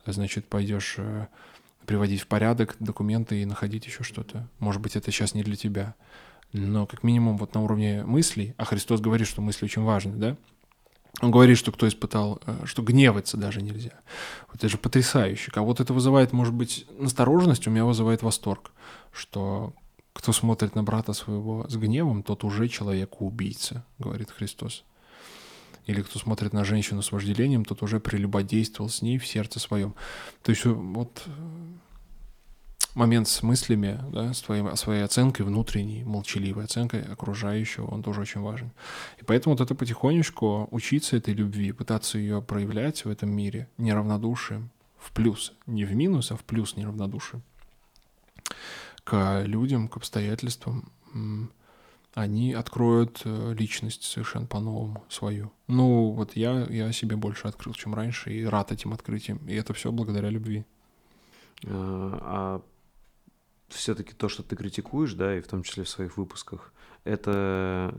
значит, 0.06 0.48
пойдешь 0.48 0.96
э, 0.98 1.28
приводить 1.86 2.22
в 2.22 2.28
порядок 2.28 2.76
документы 2.80 3.42
и 3.42 3.46
находить 3.46 3.86
еще 3.86 4.04
что-то. 4.04 4.48
Может 4.60 4.82
быть, 4.82 4.96
это 4.96 5.12
сейчас 5.12 5.34
не 5.34 5.44
для 5.44 5.56
тебя. 5.56 5.96
Но 6.54 6.86
как 6.86 7.04
минимум 7.04 7.38
вот 7.38 7.54
на 7.56 7.62
уровне 7.62 8.04
мыслей, 8.06 8.54
а 8.58 8.66
Христос 8.66 9.02
говорит, 9.02 9.28
что 9.28 9.42
мысли 9.42 9.66
очень 9.66 9.84
важны, 9.84 10.16
да? 10.16 10.38
Он 11.20 11.32
говорит, 11.32 11.58
что 11.58 11.72
кто 11.72 11.88
испытал, 11.88 12.40
э, 12.46 12.66
что 12.66 12.84
гневаться 12.84 13.38
даже 13.38 13.62
нельзя. 13.62 14.00
Вот 14.48 14.58
это 14.58 14.70
же 14.70 14.78
потрясающе. 14.78 15.52
Кого-то 15.52 15.84
это 15.84 15.94
вызывает, 15.94 16.32
может 16.32 16.54
быть, 16.54 16.86
настороженность, 17.00 17.68
у 17.68 17.72
меня 17.72 17.86
вызывает 17.86 18.22
восторг, 18.22 18.72
что 19.12 19.74
кто 20.18 20.34
смотрит 20.34 20.74
на 20.74 20.82
брата 20.82 21.14
своего 21.14 21.68
с 21.70 21.76
гневом, 21.76 22.24
тот 22.24 22.44
уже 22.44 22.68
человек-убийца, 22.68 23.86
говорит 24.00 24.32
Христос. 24.32 24.84
Или 25.86 26.02
кто 26.02 26.18
смотрит 26.18 26.54
на 26.54 26.66
женщину 26.66 27.04
с 27.04 27.12
вожделением, 27.12 27.64
тот 27.64 27.84
уже 27.84 28.00
прелюбодействовал 28.00 28.90
с 28.90 29.04
ней 29.04 29.20
в 29.20 29.28
сердце 29.28 29.60
своем. 29.60 29.94
То 30.42 30.50
есть 30.50 30.66
вот 30.66 31.24
момент 32.96 33.28
с 33.28 33.44
мыслями, 33.44 34.00
да, 34.12 34.34
с 34.34 34.42
твоей, 34.42 34.76
своей 34.76 35.04
оценкой 35.04 35.46
внутренней, 35.46 36.04
молчаливой 36.04 36.64
оценкой 36.66 37.04
окружающего, 37.04 37.86
он 37.86 38.02
тоже 38.02 38.22
очень 38.22 38.42
важен. 38.42 38.72
И 39.22 39.24
поэтому 39.24 39.54
вот 39.56 39.62
это 39.62 39.76
потихонечку 39.76 40.68
учиться 40.72 41.16
этой 41.16 41.36
любви, 41.36 41.72
пытаться 41.74 42.18
ее 42.18 42.42
проявлять 42.42 43.06
в 43.06 43.10
этом 43.10 43.30
мире 43.30 43.70
неравнодушием, 43.78 44.72
в 44.98 45.12
плюс, 45.12 45.54
не 45.68 45.86
в 45.86 45.94
минус, 45.94 46.32
а 46.32 46.38
в 46.38 46.44
плюс 46.44 46.76
неравнодушием 46.76 47.44
к 49.08 49.44
людям, 49.46 49.88
к 49.88 49.96
обстоятельствам, 49.98 50.92
они 52.14 52.54
откроют 52.54 53.22
э, 53.26 53.54
личность 53.58 54.04
совершенно 54.04 54.48
по-новому 54.48 55.04
свою. 55.08 55.52
Ну, 55.68 56.10
вот 56.12 56.36
я, 56.36 56.66
я 56.70 56.92
себе 56.92 57.16
больше 57.16 57.48
открыл, 57.48 57.74
чем 57.74 57.94
раньше, 57.94 58.34
и 58.34 58.44
рад 58.44 58.72
этим 58.72 58.92
открытием. 58.92 59.38
И 59.48 59.54
это 59.54 59.74
все 59.74 59.92
благодаря 59.92 60.30
любви. 60.30 60.66
А, 61.66 62.20
а 62.22 62.62
все-таки 63.70 64.14
то, 64.14 64.30
что 64.30 64.44
ты 64.44 64.56
критикуешь, 64.56 65.14
да, 65.14 65.38
и 65.38 65.42
в 65.42 65.48
том 65.48 65.64
числе 65.64 65.84
в 65.84 65.90
своих 65.90 66.18
выпусках, 66.18 66.74
это 67.04 67.94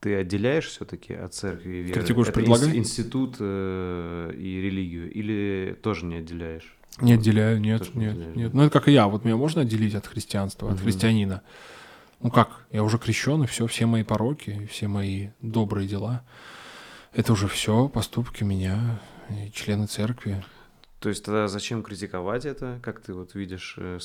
ты 0.00 0.16
отделяешь 0.16 0.66
все-таки 0.66 1.12
от 1.12 1.34
церкви 1.34 1.76
и 1.76 1.82
веры? 1.82 2.00
Критикуешь, 2.00 2.28
это 2.28 2.40
предлагай? 2.40 2.76
институт 2.76 3.36
э, 3.38 4.32
и 4.34 4.60
религию, 4.62 5.12
или 5.12 5.78
тоже 5.82 6.06
не 6.06 6.16
отделяешь? 6.16 6.74
Не 7.00 7.14
отделяю, 7.14 7.60
нет, 7.60 7.80
Тоже 7.80 7.92
нет, 7.94 8.36
нет. 8.36 8.54
Ну, 8.54 8.62
это 8.62 8.72
как 8.72 8.88
и 8.88 8.92
я. 8.92 9.06
Вот 9.06 9.24
меня 9.24 9.36
можно 9.36 9.62
отделить 9.62 9.94
от 9.94 10.06
христианства, 10.06 10.68
от 10.68 10.76
угу. 10.76 10.84
христианина? 10.84 11.42
Ну 12.20 12.30
как, 12.30 12.66
я 12.70 12.82
уже 12.82 12.98
крещен, 12.98 13.42
и 13.44 13.46
все, 13.46 13.66
все 13.66 13.86
мои 13.86 14.02
пороки, 14.02 14.68
все 14.70 14.88
мои 14.88 15.28
добрые 15.40 15.88
дела, 15.88 16.22
это 17.14 17.32
уже 17.32 17.48
все 17.48 17.88
поступки 17.88 18.44
меня, 18.44 19.00
члены 19.54 19.86
церкви. 19.86 20.44
То 21.00 21.08
есть 21.08 21.24
тогда 21.24 21.48
зачем 21.48 21.82
критиковать 21.82 22.44
это? 22.44 22.78
Как 22.82 23.00
ты 23.00 23.14
вот 23.14 23.34
видишь 23.34 23.74
э, 23.78 23.98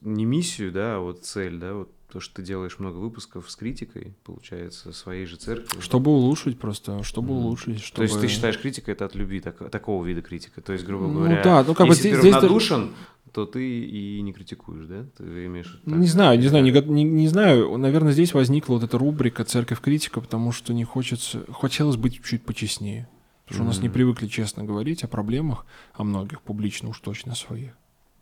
не 0.00 0.24
миссию, 0.24 0.72
да, 0.72 0.96
а 0.96 0.98
вот 0.98 1.24
цель, 1.24 1.58
да, 1.58 1.74
вот 1.74 1.90
то, 2.10 2.18
что 2.18 2.34
ты 2.34 2.42
делаешь 2.42 2.80
много 2.80 2.96
выпусков 2.96 3.48
с 3.48 3.54
критикой, 3.54 4.14
получается, 4.24 4.92
своей 4.92 5.26
же 5.26 5.36
церкви. 5.36 5.80
Чтобы 5.80 6.10
улучшить 6.10 6.58
просто, 6.58 7.04
чтобы 7.04 7.34
mm. 7.34 7.36
улучшить. 7.36 7.80
Чтобы... 7.80 7.96
То 7.98 8.02
есть 8.02 8.20
ты 8.20 8.26
считаешь 8.26 8.58
критика 8.58 8.90
это 8.90 9.04
от 9.04 9.14
любви, 9.14 9.38
так, 9.38 9.70
такого 9.70 10.04
вида 10.04 10.22
критика? 10.22 10.60
То 10.60 10.72
есть, 10.72 10.84
грубо 10.84 11.06
ну 11.06 11.14
говоря, 11.14 11.36
ну, 11.36 11.44
да, 11.44 11.62
ну, 11.62 11.74
как 11.74 11.86
если 11.86 12.08
бы 12.08 12.14
ты 12.14 12.20
здесь, 12.20 12.34
равнодушен, 12.34 12.82
здесь... 12.82 13.32
то 13.32 13.46
ты 13.46 13.84
и 13.84 14.20
не 14.20 14.32
критикуешь, 14.32 14.86
да? 14.86 15.06
Ты 15.18 15.46
имеешь... 15.46 15.80
Так, 15.84 15.94
не 15.94 16.08
знаю, 16.08 16.36
не 16.40 16.48
знаю, 16.48 16.64
не, 16.64 16.72
не, 16.72 17.04
не 17.04 17.28
знаю. 17.28 17.78
Наверное, 17.78 18.12
здесь 18.12 18.34
возникла 18.34 18.74
вот 18.74 18.82
эта 18.82 18.98
рубрика 18.98 19.44
«Церковь 19.44 19.80
критика», 19.80 20.20
потому 20.20 20.50
что 20.50 20.72
не 20.74 20.82
хочется... 20.82 21.44
Хотелось 21.52 21.96
быть 21.96 22.20
чуть 22.24 22.42
почестнее. 22.42 23.08
Потому 23.50 23.56
что 23.56 23.62
mm-hmm. 23.62 23.64
у 23.64 23.66
нас 23.66 23.82
не 23.82 23.88
привыкли 23.88 24.28
честно 24.28 24.62
говорить 24.62 25.02
о 25.02 25.08
проблемах, 25.08 25.66
о 25.94 26.04
многих, 26.04 26.40
публично 26.40 26.88
уж 26.90 27.00
точно 27.00 27.34
своих. 27.34 27.72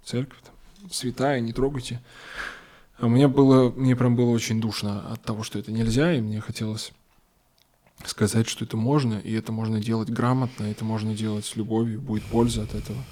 Церковь 0.03 0.39
там, 0.43 0.91
святая, 0.91 1.41
не 1.41 1.53
трогайте. 1.53 2.01
А 2.99 3.09
мне 3.09 3.29
было, 3.29 3.71
мне 3.71 3.95
прям 3.95 4.17
было 4.17 4.31
очень 4.31 4.59
душно 4.59 5.13
от 5.13 5.23
того, 5.23 5.43
что 5.43 5.59
это 5.59 5.71
нельзя, 5.71 6.15
и 6.15 6.23
мне 6.23 6.41
хотелось 6.41 6.93
сказать, 8.07 8.49
что 8.49 8.65
это 8.65 8.79
можно, 8.79 9.19
и 9.19 9.31
это 9.35 9.53
можно 9.53 9.81
делать 9.81 10.09
грамотно, 10.09 10.65
это 10.65 10.87
можно 10.87 11.15
делать 11.15 11.45
с 11.45 11.57
любовью, 11.57 12.01
будет 12.01 12.25
польза 12.25 12.63
от 12.63 12.75
этого. 12.75 13.05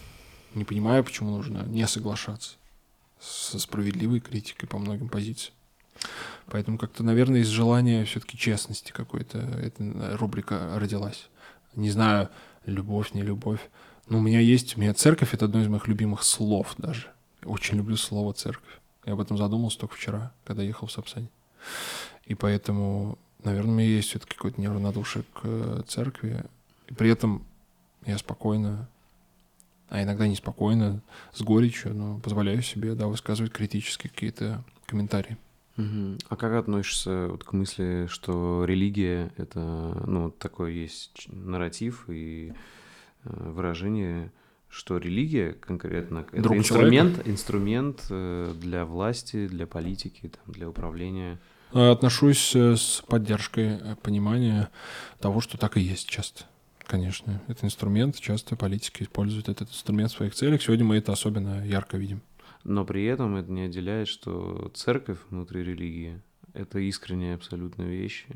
Не 0.55 0.64
понимаю, 0.64 1.05
почему 1.05 1.32
нужно 1.32 1.64
не 1.66 1.86
соглашаться 1.86 2.55
со 3.20 3.59
справедливой 3.59 4.20
критикой 4.20 4.70
по 4.70 4.78
многим 4.78 5.10
позициям. 5.10 5.52
Поэтому 6.47 6.78
как-то, 6.78 7.02
наверное, 7.02 7.40
из 7.40 7.48
желания 7.48 8.06
все-таки 8.06 8.38
честности 8.38 8.90
какой-то 8.90 9.38
эта 9.38 10.16
рубрика 10.16 10.78
родилась. 10.78 11.28
Не 11.77 11.90
знаю, 11.90 12.31
любовь, 12.65 13.12
не 13.12 13.23
любовь. 13.23 13.61
Но 14.09 14.19
у 14.19 14.20
меня 14.20 14.40
есть, 14.40 14.77
у 14.77 14.81
меня 14.81 14.94
церковь— 14.94 15.31
это 15.35 15.44
одно 15.44 15.61
из 15.61 15.69
моих 15.69 15.86
любимых 15.89 16.23
слов 16.23 16.74
даже. 16.78 17.09
Очень 17.44 17.77
люблю 17.77 17.97
слово 17.97 18.32
церковь. 18.32 18.81
Я 19.05 19.12
об 19.12 19.20
этом 19.20 19.36
задумался 19.36 19.78
только 19.78 19.94
вчера, 19.94 20.32
когда 20.44 20.62
ехал 20.62 20.86
в 20.86 20.93
Сапсане. 20.93 21.28
И 22.24 22.35
поэтому, 22.35 23.19
наверное, 23.44 23.73
у 23.73 23.77
меня 23.77 23.89
есть 23.89 24.09
все-таки 24.09 24.35
какое-то 24.35 24.61
неравнодушие 24.61 25.24
к 25.32 25.40
э, 25.44 25.82
церкви. 25.86 26.44
И 26.89 26.94
при 26.94 27.11
этом 27.11 27.44
я 28.05 28.19
спокойно, 28.19 28.89
а 29.89 30.03
иногда 30.03 30.27
неспокойно, 30.27 31.03
с 31.32 31.43
горечью, 31.43 31.94
но 31.94 32.19
позволяю 32.19 32.62
себе, 32.62 32.94
да, 32.94 33.07
высказывать 33.07 33.53
критические 33.53 34.11
какие-то 34.11 34.65
комментарии. 34.86 35.36
Угу. 35.77 36.19
А 36.28 36.36
как 36.36 36.55
относишься 36.55 37.28
вот 37.28 37.44
к 37.44 37.53
мысли, 37.53 38.07
что 38.09 38.65
религия— 38.65 39.32
это, 39.36 39.61
ну, 40.07 40.31
такой 40.31 40.74
есть 40.74 41.27
нарратив 41.28 42.05
и 42.09 42.53
э, 43.24 43.51
выражение 43.51 44.32
что 44.69 44.98
религия 44.98 45.53
конкретно 45.53 46.27
это 46.32 46.43
Друг 46.43 46.59
инструмент, 46.59 47.12
человека. 47.12 47.31
инструмент 47.31 48.07
э, 48.11 48.53
для 48.61 48.85
власти, 48.85 49.47
для 49.47 49.66
политики, 49.66 50.28
там, 50.28 50.53
для 50.53 50.69
управления. 50.69 51.39
Э, 51.73 51.93
отношусь 51.93 52.55
э, 52.55 52.77
с 52.77 53.03
поддержкой 53.07 53.78
понимания 54.03 54.69
того, 55.19 55.40
что 55.40 55.57
так 55.57 55.77
и 55.77 55.81
есть 55.81 56.09
часто. 56.09 56.44
Конечно, 56.86 57.43
это 57.48 57.65
инструмент, 57.66 58.20
часто 58.20 58.55
политики 58.55 59.03
используют 59.03 59.48
этот 59.48 59.70
инструмент 59.70 60.11
в 60.12 60.16
своих 60.16 60.35
целях. 60.35 60.62
Сегодня 60.62 60.85
мы 60.85 60.97
это 60.97 61.12
особенно 61.12 61.66
ярко 61.66 61.97
видим. 61.97 62.20
Но 62.68 62.84
при 62.84 63.05
этом 63.05 63.36
это 63.36 63.51
не 63.51 63.62
отделяет, 63.62 64.09
что 64.09 64.70
церковь 64.74 65.18
внутри 65.30 65.62
религии— 65.62 66.20
это 66.52 66.80
искренняя 66.80 67.36
абсолютная 67.36 67.86
вещь 67.86 68.26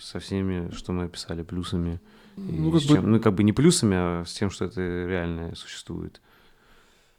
со 0.00 0.18
всеми, 0.18 0.70
что 0.74 0.92
мы 0.92 1.04
описали, 1.04 1.42
плюсами 1.42 1.98
ну, 2.38 2.70
как 2.70 2.82
чем, 2.82 3.02
бы... 3.02 3.08
ну, 3.08 3.20
как 3.20 3.34
бы 3.34 3.42
не 3.42 3.52
плюсами, 3.52 3.96
а 3.96 4.24
с 4.24 4.32
тем, 4.32 4.50
что 4.50 4.66
это 4.66 4.80
реально 4.80 5.54
существует. 5.54 6.20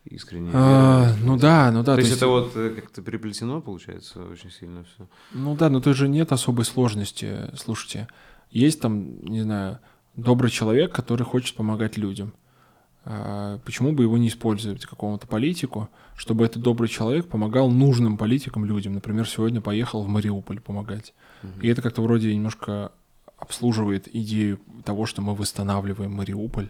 Искренне. 0.06 0.50
А, 0.54 1.14
ну 1.24 1.38
да, 1.38 1.72
ну 1.72 1.84
да. 1.84 1.96
То, 1.96 1.96
то 1.96 2.00
есть, 2.00 2.10
есть 2.12 2.22
это 2.22 2.28
вот 2.28 2.56
э, 2.56 2.70
как-то 2.70 3.02
переплетено, 3.02 3.62
получается, 3.62 4.24
очень 4.24 4.50
сильно 4.50 4.84
все. 4.84 5.08
Ну 5.34 5.56
да, 5.56 5.70
но 5.70 5.82
тут 5.82 5.98
же 5.98 6.08
нет 6.08 6.32
особой 6.32 6.66
сложности. 6.66 7.52
Слушайте, 7.56 8.08
есть 8.50 8.80
там, 8.80 9.24
не 9.26 9.42
знаю, 9.42 9.80
добрый 10.16 10.52
человек, 10.52 10.94
который 10.94 11.24
хочет 11.24 11.56
помогать 11.56 11.98
людям. 11.98 12.34
А 13.12 13.58
почему 13.66 13.92
бы 13.92 14.04
его 14.04 14.20
не 14.20 14.28
использовать, 14.28 14.86
какому-то 14.86 15.26
политику, 15.26 15.90
чтобы 16.16 16.46
этот 16.46 16.62
добрый 16.62 16.88
человек 16.88 17.28
помогал 17.28 17.72
нужным 17.72 18.18
политикам 18.18 18.66
людям? 18.66 18.94
Например, 18.94 19.28
сегодня 19.28 19.62
поехал 19.62 20.04
в 20.04 20.08
Мариуполь 20.08 20.62
помогать. 20.62 21.16
Угу. 21.42 21.62
И 21.62 21.68
это 21.70 21.82
как-то 21.82 22.04
вроде 22.04 22.36
немножко 22.36 22.92
обслуживает 23.40 24.08
идею 24.14 24.60
того, 24.86 25.08
что 25.08 25.24
мы 25.24 25.34
восстанавливаем 25.34 26.14
Мариуполь, 26.14 26.70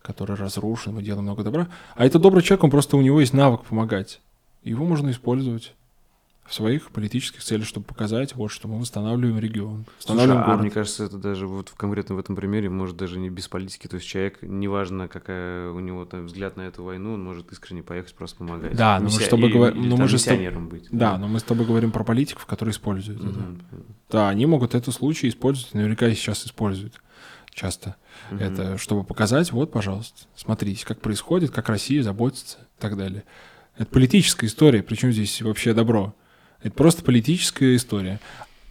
который 0.00 0.36
разрушен, 0.36 0.94
мы 0.94 1.02
делаем 1.02 1.24
много 1.24 1.42
добра. 1.42 1.66
А 1.96 2.06
это 2.06 2.20
добрый 2.20 2.44
человек, 2.44 2.62
он 2.62 2.70
просто 2.70 2.96
у 2.96 3.00
него 3.00 3.18
есть 3.18 3.32
навык 3.32 3.64
помогать. 3.64 4.20
Его 4.62 4.86
можно 4.86 5.10
использовать 5.10 5.74
в 6.48 6.54
своих 6.54 6.90
политических 6.90 7.42
целях, 7.44 7.66
чтобы 7.66 7.84
показать, 7.86 8.34
вот, 8.34 8.48
что 8.48 8.68
мы 8.68 8.80
восстанавливаем 8.80 9.38
регион, 9.38 9.84
восстанавливаем 9.98 10.38
Слушай, 10.40 10.46
город. 10.46 10.58
а 10.58 10.62
мне 10.62 10.70
кажется, 10.70 11.04
это 11.04 11.18
даже 11.18 11.46
вот 11.46 11.68
в- 11.68 11.74
конкретно 11.74 12.14
в 12.14 12.18
этом 12.18 12.34
примере 12.36 12.70
может 12.70 12.96
даже 12.96 13.18
не 13.18 13.28
без 13.28 13.48
политики. 13.48 13.86
То 13.86 13.96
есть 13.96 14.08
человек, 14.08 14.38
неважно, 14.40 15.08
какая 15.08 15.70
у 15.70 15.78
него 15.80 16.06
там 16.06 16.26
взгляд 16.26 16.56
на 16.56 16.62
эту 16.62 16.84
войну, 16.84 17.12
он 17.14 17.22
может 17.22 17.52
искренне 17.52 17.82
поехать 17.82 18.14
просто 18.14 18.38
помогать. 18.38 18.74
Да, 18.74 18.94
но 18.98 19.04
мы 19.04 19.10
Миссия- 19.10 19.24
с 19.26 19.28
тобой 19.28 19.50
или- 19.50 19.56
говор- 19.58 19.76
или 19.76 19.88
но 19.88 19.96
мы 19.98 20.08
же 20.08 20.18
с 20.18 20.22
тоб- 20.26 20.30
миссионером 20.32 20.68
быть. 20.70 20.88
Да, 20.90 21.18
но 21.18 21.28
мы 21.28 21.38
с 21.38 21.42
тобой 21.42 21.66
говорим 21.66 21.90
про 21.90 22.02
политиков, 22.02 22.46
которые 22.46 22.72
используют 22.72 23.20
это. 23.20 23.28
Мгм. 23.28 23.62
Да, 24.10 24.28
они 24.30 24.46
могут 24.46 24.74
этот 24.74 24.94
случай 24.94 25.28
использовать, 25.28 25.74
наверняка 25.74 26.08
и 26.08 26.14
сейчас 26.14 26.46
используют 26.46 26.94
часто. 27.52 27.96
Мгм. 28.30 28.40
Это 28.40 28.78
чтобы 28.78 29.04
показать, 29.04 29.52
вот, 29.52 29.70
пожалуйста, 29.70 30.22
смотрите, 30.34 30.86
как 30.86 31.00
происходит, 31.02 31.50
как 31.50 31.68
Россия 31.68 32.02
заботится 32.02 32.56
и 32.78 32.80
так 32.80 32.96
далее. 32.96 33.24
Это 33.76 33.86
политическая 33.90 34.46
история, 34.46 34.82
причем 34.82 35.12
здесь 35.12 35.42
вообще 35.42 35.74
добро. 35.74 36.14
Это 36.62 36.72
просто 36.74 37.02
политическая 37.04 37.76
история. 37.76 38.20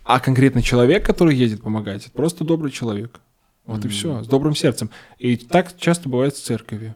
А 0.04 0.20
конкретно 0.20 0.62
человек, 0.62 1.06
который 1.06 1.36
едет 1.36 1.62
помогать, 1.62 2.04
это 2.04 2.12
просто 2.12 2.44
добрый 2.44 2.72
человек. 2.72 3.20
Вот 3.66 3.84
и 3.84 3.88
Мгм. 3.88 3.90
все, 3.90 4.24
с 4.24 4.28
добрым 4.28 4.56
сердцем. 4.56 4.90
И 5.18 5.36
так 5.36 5.78
часто 5.78 6.08
бывает 6.08 6.34
в 6.36 6.42
церкви. 6.42 6.96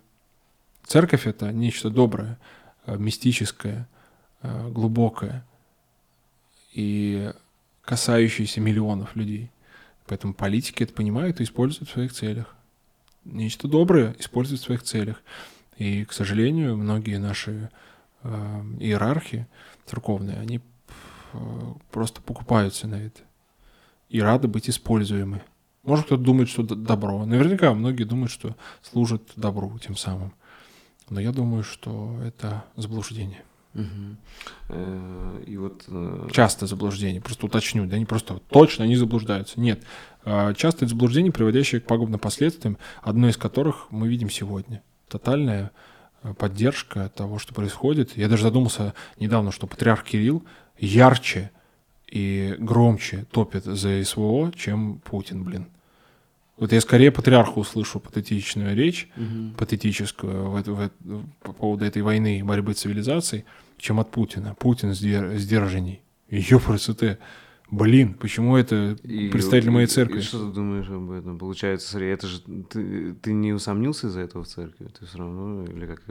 Церковь 0.85 1.27
это 1.27 1.51
нечто 1.51 1.89
доброе, 1.89 2.37
э, 2.85 2.97
мистическое, 2.97 3.87
э, 4.41 4.69
глубокое 4.69 5.45
и 6.73 7.31
касающееся 7.83 8.61
миллионов 8.61 9.15
людей. 9.15 9.51
Поэтому 10.07 10.33
политики 10.33 10.83
это 10.83 10.93
понимают 10.93 11.39
и 11.39 11.43
используют 11.43 11.89
в 11.89 11.93
своих 11.93 12.13
целях. 12.13 12.55
Нечто 13.25 13.67
доброе 13.67 14.15
используют 14.19 14.61
в 14.61 14.65
своих 14.65 14.83
целях. 14.83 15.21
И, 15.77 16.05
к 16.05 16.13
сожалению, 16.13 16.77
многие 16.77 17.17
наши 17.19 17.69
э, 18.23 18.61
иерархи 18.79 19.47
церковные, 19.85 20.37
они 20.37 20.61
просто 21.91 22.21
покупаются 22.21 22.87
на 22.87 22.95
это. 22.95 23.21
И 24.09 24.21
рады 24.21 24.47
быть 24.47 24.69
используемы. 24.69 25.41
Может, 25.83 26.05
кто-то 26.05 26.21
думает, 26.23 26.49
что 26.49 26.63
добро. 26.63 27.25
Наверняка 27.25 27.73
многие 27.73 28.03
думают, 28.03 28.31
что 28.31 28.55
служат 28.81 29.31
добру 29.35 29.77
тем 29.79 29.95
самым. 29.95 30.33
Но 31.09 31.19
я 31.19 31.31
думаю, 31.31 31.63
что 31.63 32.19
это 32.23 32.63
заблуждение. 32.75 33.43
Э, 34.69 35.43
И 35.47 35.57
вот... 35.57 35.85
э, 35.87 36.27
Часто 36.31 36.67
заблуждение, 36.67 37.21
просто 37.21 37.45
уточню, 37.45 37.85
да 37.87 37.97
не 37.97 38.05
просто 38.05 38.39
точно 38.49 38.83
они 38.83 38.95
заблуждаются. 38.95 39.59
Нет, 39.59 39.83
часто 40.23 40.85
это 40.85 40.87
заблуждение, 40.87 41.31
приводящее 41.31 41.81
к 41.81 41.85
пагубным 41.85 42.19
последствиям, 42.19 42.77
одно 43.01 43.29
из 43.29 43.37
которых 43.37 43.87
мы 43.91 44.07
видим 44.07 44.29
сегодня. 44.29 44.83
Тотальная 45.07 45.65
э, 45.65 45.69
поддержка 46.37 47.09
того, 47.09 47.39
что 47.39 47.53
происходит. 47.53 48.17
Я 48.17 48.27
даже 48.27 48.43
задумался 48.43 48.93
недавно, 49.19 49.51
что 49.51 49.67
патриарх 49.67 50.03
Кирилл 50.03 50.43
ярче 50.77 51.51
и 52.07 52.55
громче 52.59 53.25
топит 53.31 53.63
за 53.65 54.03
СВО, 54.03 54.51
чем 54.55 54.99
Путин, 55.03 55.43
блин. 55.43 55.67
Вот 56.57 56.71
я 56.73 56.81
скорее 56.81 57.11
патриарха 57.11 57.57
услышу 57.57 57.99
патетичную 57.99 58.75
речь, 58.75 59.09
мгм. 59.15 59.55
патетическую 59.57 60.51
в 60.51 60.61
в 60.61 60.89
по 61.41 61.53
поводу 61.53 61.85
этой 61.85 62.03
войны 62.03 62.39
и 62.39 62.43
борьбы 62.43 62.73
цивилизаций, 62.73 63.45
чем 63.77 63.99
от 63.99 64.11
Путина. 64.11 64.53
Путин 64.53 64.91
сдер- 64.91 65.37
сдержанней. 65.37 66.01
Ёпрст, 66.29 67.03
блин, 67.71 68.13
почему 68.13 68.57
это 68.57 68.97
И- 69.03 69.29
представитель 69.29 69.71
моей 69.71 69.87
церкви? 69.87 70.19
И 70.19 70.21
что 70.21 70.47
ты 70.47 70.53
думаешь 70.53 70.89
об 70.89 71.09
этом? 71.11 71.37
Получается, 71.39 71.89
смотри, 71.89 72.09
это 72.09 72.27
же 72.27 72.41
ты, 72.69 73.13
ты 73.13 73.33
не 73.33 73.53
усомнился 73.53 74.07
из-за 74.07 74.19
этого 74.21 74.43
в 74.43 74.47
церкви? 74.47 74.87
Ты 74.99 75.05
все 75.05 75.17
равно, 75.17 75.63
или 75.65 75.85
как? 75.87 76.01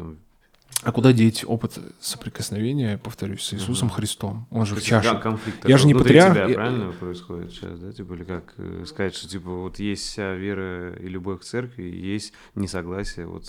А 0.83 0.93
куда 0.93 1.13
деть 1.13 1.45
опыт 1.47 1.79
соприкосновения, 2.01 2.97
повторюсь, 2.97 3.43
с 3.43 3.53
Иисусом 3.55 3.89
Мгм. 3.89 3.97
Христом? 3.97 4.47
Он 4.51 4.65
же 4.65 4.75
в 4.77 4.83
чаше. 4.83 5.11
кон- 5.11 5.21
Конфликт 5.21 5.69
Я 5.69 5.77
же 5.77 5.87
не 5.87 5.93
внутри 5.95 6.15
патриарх, 6.21 6.35
тебя, 6.35 6.47
я- 6.49 6.55
правильно 6.55 6.93
происходит 6.93 7.51
сейчас, 7.53 7.79
да? 7.79 7.93
Типа, 7.93 8.15
или 8.15 8.25
как 8.25 8.55
э, 8.57 8.85
сказать, 8.87 9.15
что 9.15 9.29
типа 9.29 9.51
вот 9.51 9.79
есть 9.79 10.05
вся 10.07 10.35
вера 10.35 10.95
и 10.95 11.07
любовь 11.09 11.41
к 11.41 11.45
церкви, 11.45 11.83
есть 11.83 12.33
несогласие 12.55 13.27
вот 13.27 13.45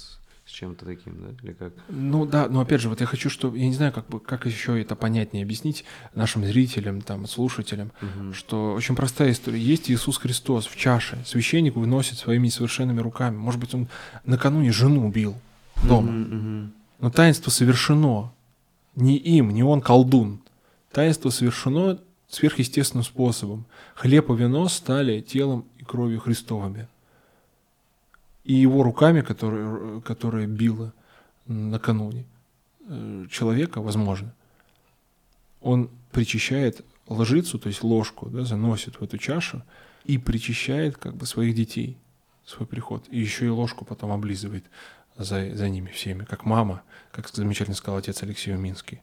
чем-то 0.52 0.86
таким, 0.86 1.22
да? 1.22 1.28
Или 1.44 1.54
как? 1.54 1.74
Ну 1.90 2.26
да, 2.26 2.48
но 2.50 2.62
опять 2.62 2.82
же, 2.82 2.90
вот 2.90 3.00
я 3.02 3.08
хочу, 3.08 3.30
что 3.30 3.56
я 3.56 3.68
не 3.68 3.74
знаю, 3.74 3.92
как 3.92 4.08
бы 4.08 4.20
как 4.20 4.46
еще 4.46 4.80
это 4.82 4.96
понятнее 4.96 5.44
объяснить 5.44 5.86
нашим 6.14 6.46
зрителям, 6.46 7.02
там, 7.02 7.26
слушателям, 7.28 7.92
Мгм. 8.02 8.34
что 8.34 8.74
очень 8.74 8.96
простая 8.96 9.32
история. 9.32 9.60
Есть 9.60 9.90
Иисус 9.90 10.18
Христос 10.18 10.68
в 10.68 10.76
чаше. 10.76 11.24
Священник 11.26 11.76
выносит 11.76 12.18
своими 12.18 12.48
несовершенными 12.48 13.00
руками. 13.00 13.38
Может 13.38 13.60
быть, 13.60 13.74
он 13.74 13.88
накануне 14.26 14.72
жену 14.72 15.08
убил 15.08 15.36
дома. 15.84 16.12
Мгм, 16.12 16.36
мгм. 16.38 16.74
Но 17.00 17.10
таинство 17.10 17.50
совершено 17.50 18.32
не 18.96 19.18
им, 19.18 19.52
не 19.52 19.64
он 19.64 19.82
колдун. 19.82 20.42
Таинство 20.92 21.30
совершено 21.30 22.00
сверхъестественным 22.30 23.04
способом. 23.04 23.66
Хлеб 23.96 24.30
и 24.30 24.36
вино 24.36 24.68
стали 24.68 25.22
телом 25.22 25.66
и 25.78 25.84
кровью 25.84 26.20
Христовыми. 26.20 26.88
И 28.44 28.54
его 28.54 28.84
руками, 28.84 29.22
которые, 29.22 30.02
которые 30.02 30.48
било 30.48 30.94
накануне 31.46 32.26
э, 32.88 33.26
человека, 33.30 33.82
возможно, 33.82 34.34
он 35.62 35.90
причащает 36.12 36.84
ложицу, 37.08 37.60
то 37.60 37.68
есть 37.68 37.84
ложку, 37.84 38.30
да, 38.30 38.44
заносит 38.44 39.00
в 39.00 39.04
эту 39.04 39.18
чашу 39.18 39.64
и 40.06 40.18
причащает 40.18 40.98
как 40.98 41.16
бы 41.16 41.26
своих 41.26 41.56
детей, 41.56 41.98
свой 42.46 42.68
приход. 42.68 43.06
И 43.10 43.20
еще 43.20 43.46
и 43.46 43.50
ложку 43.50 43.86
потом 43.86 44.12
облизывает 44.12 44.66
за, 45.18 45.56
за 45.56 45.70
ними 45.70 45.90
всеми, 45.90 46.24
как 46.24 46.46
мама, 46.46 46.82
как 47.12 47.30
замечательно 47.30 47.76
сказал 47.76 48.00
отец 48.00 48.24
Алексей 48.24 48.54
Минский. 48.54 49.02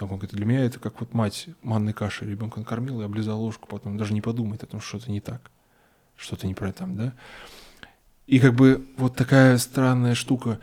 Он 0.00 0.08
говорит, 0.08 0.30
для 0.30 0.44
меня 0.44 0.64
это 0.64 0.78
как 0.78 1.00
вот 1.00 1.12
мать 1.12 1.48
манной 1.62 1.92
кашей 1.92 2.28
ребенка 2.28 2.60
накормила 2.60 3.02
и 3.02 3.04
облизала 3.04 3.38
ложку, 3.38 3.66
потом 3.68 3.96
даже 3.96 4.12
не 4.12 4.20
подумает 4.20 4.62
о 4.62 4.66
том, 4.66 4.80
что 4.80 4.98
что-то 4.98 5.10
не 5.10 5.20
так, 5.20 5.50
что-то 6.16 6.46
не 6.46 6.54
про 6.54 6.72
там, 6.72 6.96
да. 6.96 7.14
И 8.28 8.40
как 8.40 8.54
бы 8.54 8.86
вот 8.98 9.16
такая 9.16 9.56
странная 9.56 10.14
штука 10.14 10.60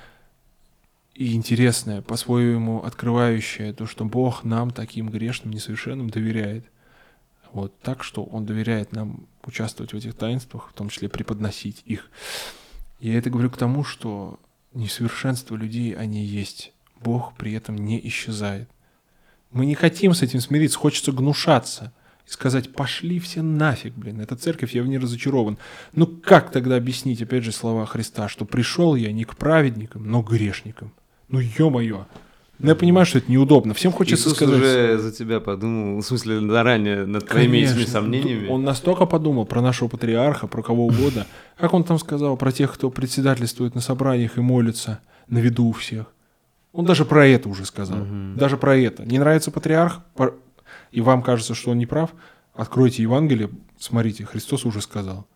и 1.16 1.34
интересная, 1.34 2.04
по-своему 2.04 2.84
открывающая 2.84 3.74
то, 3.74 3.88
что 3.88 4.06
Бог 4.06 4.44
нам, 4.44 4.70
таким 4.70 5.10
грешным, 5.10 5.52
несовершенным, 5.52 6.12
доверяет. 6.12 6.64
Вот 7.52 7.76
так, 7.80 8.04
что 8.04 8.24
Он 8.24 8.46
доверяет 8.46 8.92
нам 8.92 9.26
участвовать 9.44 9.94
в 9.94 9.98
этих 9.98 10.14
таинствах, 10.14 10.70
в 10.70 10.74
том 10.74 10.90
числе 10.90 11.10
преподносить 11.10 11.82
их. 11.86 12.12
Я 13.00 13.18
это 13.18 13.32
говорю 13.32 13.50
к 13.50 13.58
тому, 13.58 13.84
что 13.84 14.40
несовершенство 14.76 15.56
людей, 15.56 15.96
они 15.96 16.24
есть. 16.24 16.72
Бог 17.02 17.34
при 17.36 17.54
этом 17.54 17.78
не 17.78 18.00
исчезает. 18.08 18.70
Мы 19.50 19.66
не 19.66 19.74
хотим 19.74 20.14
с 20.14 20.22
этим 20.22 20.40
смириться, 20.40 20.78
хочется 20.78 21.12
гнушаться 21.12 21.94
и 22.28 22.32
сказать, 22.32 22.74
пошли 22.74 23.20
все 23.20 23.42
нафиг, 23.42 23.94
блин, 23.96 24.22
эта 24.22 24.36
церковь, 24.36 24.74
я 24.74 24.84
в 24.84 24.88
ней 24.88 24.98
разочарован. 24.98 25.58
Ну 25.94 26.08
как 26.08 26.52
тогда 26.52 26.76
объяснить, 26.76 27.22
опять 27.22 27.44
же, 27.44 27.52
слова 27.52 27.86
Христа, 27.86 28.28
что 28.28 28.46
пришел 28.46 28.96
я 28.96 29.12
не 29.12 29.24
к 29.24 29.36
праведникам, 29.36 30.10
но 30.10 30.24
к 30.24 30.32
грешникам? 30.32 30.92
Ну 31.30 31.40
ё-моё. 31.40 32.06
Ну 32.60 32.70
я 32.70 32.76
понимаю, 32.76 33.06
что 33.06 33.18
это 33.18 33.30
неудобно. 33.30 33.74
Всем 33.74 33.92
хочется 33.92 34.30
Иисус 34.30 34.38
сказать... 34.38 34.56
уже 34.56 34.98
за 34.98 35.12
тебя 35.12 35.40
подумал, 35.40 36.00
в 36.00 36.06
смысле, 36.06 36.40
заранее 36.40 37.06
над 37.06 37.28
твоими 37.28 37.58
этими 37.58 37.74
Конечно. 37.74 37.92
сомнениями. 37.92 38.48
Он 38.48 38.64
настолько 38.64 39.06
подумал 39.06 39.46
про 39.46 39.62
нашего 39.62 39.90
патриарха, 39.90 40.48
про 40.48 40.64
кого 40.64 40.88
угодно. 40.88 41.28
Как 41.58 41.74
он 41.74 41.84
там 41.84 42.00
сказал, 42.00 42.38
про 42.38 42.52
тех, 42.52 42.74
кто 42.74 42.90
председательствует 42.90 43.76
на 43.76 43.82
собраниях 43.82 44.38
и 44.38 44.42
молится 44.42 45.00
на 45.28 45.40
виду 45.40 45.66
у 45.66 45.74
всех. 45.74 46.06
Он 46.72 46.86
даже 46.86 47.06
про 47.06 47.28
это 47.28 47.50
уже 47.50 47.66
сказал. 47.66 47.98
Мгм. 48.00 48.38
Даже 48.38 48.58
про 48.58 48.76
это. 48.78 49.06
Не 49.06 49.20
нравится 49.20 49.52
патриарх, 49.52 50.00
и 50.92 51.02
вам 51.02 51.22
кажется, 51.22 51.56
что 51.56 51.72
он 51.72 51.78
не 51.78 51.86
прав, 51.86 52.14
откройте 52.54 53.02
Евангелие, 53.02 53.50
смотрите, 53.78 54.26
Христос 54.26 54.66
уже 54.66 54.82
сказал. 54.82 55.28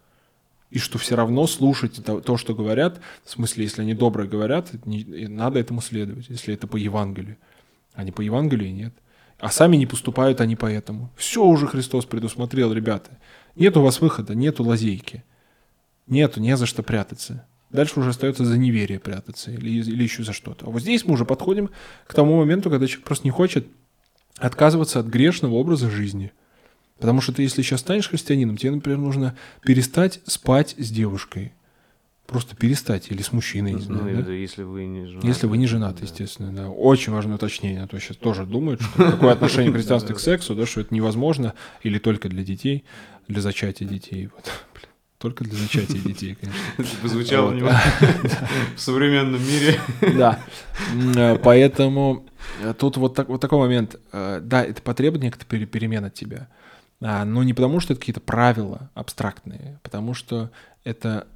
И 0.70 0.78
что 0.78 0.98
все 1.00 1.16
равно 1.16 1.48
слушайте 1.48 2.02
то, 2.02 2.22
то, 2.22 2.38
что 2.38 2.54
говорят, 2.54 3.02
в 3.26 3.32
смысле, 3.32 3.64
если 3.64 3.82
они 3.82 3.96
доброе 3.96 4.28
говорят, 4.28 4.86
не- 4.86 5.28
надо 5.28 5.60
этому 5.60 5.82
следовать, 5.82 6.30
если 6.30 6.54
это 6.54 6.68
по 6.68 6.78
Евангелию. 6.78 7.38
А 7.96 8.06
по 8.12 8.22
Евангелию 8.22 8.74
нет. 8.74 8.94
А 9.40 9.50
сами 9.50 9.78
не 9.78 9.88
поступают 9.88 10.42
они 10.42 10.56
поэтому. 10.56 11.10
Все 11.16 11.44
уже 11.44 11.66
Христос 11.66 12.06
предусмотрел, 12.06 12.72
ребята. 12.72 13.18
Нет 13.56 13.78
у 13.78 13.82
вас 13.82 14.00
выхода, 14.00 14.36
нету 14.36 14.64
лазейки. 14.64 15.24
Нету, 16.08 16.40
не 16.40 16.56
за 16.56 16.66
что 16.66 16.84
прятаться. 16.84 17.46
Дальше 17.70 18.00
уже 18.00 18.10
остается 18.10 18.46
за 18.46 18.58
неверие 18.58 19.00
прятаться 19.00 19.52
или, 19.52 19.70
или 19.70 20.04
еще 20.04 20.24
за 20.24 20.34
что-то. 20.34 20.66
А 20.68 20.70
вот 20.70 20.82
здесь 20.82 21.06
мы 21.06 21.14
уже 21.14 21.26
подходим 21.26 21.70
к 22.08 22.14
тому 22.14 22.38
моменту, 22.38 22.70
когда 22.70 22.88
человек 22.88 23.06
просто 23.06 23.26
не 23.26 23.32
хочет 23.32 23.68
отказываться 24.38 25.00
от 25.00 25.08
грешного 25.08 25.56
образа 25.56 25.90
жизни. 25.90 26.32
Потому 27.00 27.22
что 27.22 27.32
ты, 27.32 27.44
если 27.44 27.62
сейчас 27.62 27.80
станешь 27.80 28.10
христианином, 28.10 28.58
тебе, 28.58 28.72
например, 28.72 29.00
нужно 29.00 29.38
перестать 29.62 30.20
спать 30.26 30.76
с 30.78 30.90
девушкой. 30.92 31.54
Просто 32.28 32.56
перестать. 32.56 33.10
Или 33.10 33.22
с 33.22 33.32
мужчиной, 33.32 33.74
не 33.74 33.82
знаю. 33.82 34.18
Ну, 34.18 34.24
да? 34.24 34.32
если 34.34 34.64
вы 34.64 34.86
не 34.86 35.06
женаты. 35.08 35.28
Если 35.28 35.48
вы 35.48 35.58
не 35.58 35.66
женаты, 35.66 36.02
Да. 36.02 36.06
естественно, 36.06 36.52
да. 36.54 36.70
Очень 36.70 37.14
важное 37.14 37.36
уточнение, 37.36 37.84
а 37.84 37.88
то 37.88 37.98
сейчас 38.00 38.18
тоже 38.18 38.46
думают, 38.46 38.82
что 38.82 39.12
какое 39.12 39.32
отношение 39.32 39.72
христианства 39.72 40.14
к 40.14 40.20
сексу, 40.20 40.54
да, 40.56 40.66
что 40.66 40.82
это 40.82 40.94
невозможно, 40.94 41.54
или 41.82 41.98
только 41.98 42.30
для 42.30 42.44
детей, 42.44 42.84
для 43.28 43.42
зачатия 43.42 43.88
детей. 43.88 44.30
Вот. 44.36 44.52
Только 45.18 45.44
для 45.44 45.58
зачатия 45.58 46.00
детей, 46.00 46.38
конечно. 46.40 46.62
Это 46.78 47.08
звучало 47.08 47.52
в 48.76 48.80
современном 48.80 49.42
мире. 49.42 49.80
Да. 50.18 50.40
Э, 51.16 51.36
поэтому 51.38 52.26
тут 52.78 52.98
вот, 52.98 53.16
так, 53.16 53.30
вот 53.30 53.42
такой 53.42 53.60
момент. 53.60 53.96
Э, 54.12 54.40
да, 54.42 54.64
это 54.64 54.82
потребует 54.82 55.24
некоторые 55.24 55.66
перемен 55.66 56.06
от 56.06 56.14
тебя. 56.14 56.48
А, 57.02 57.24
но 57.26 57.44
не 57.44 57.54
потому, 57.54 57.80
что 57.80 57.94
это 57.94 58.00
какие-то 58.00 58.22
правила 58.22 58.90
абстрактные, 58.94 59.80
потому 59.84 60.14
что 60.14 60.52
это 60.84 61.28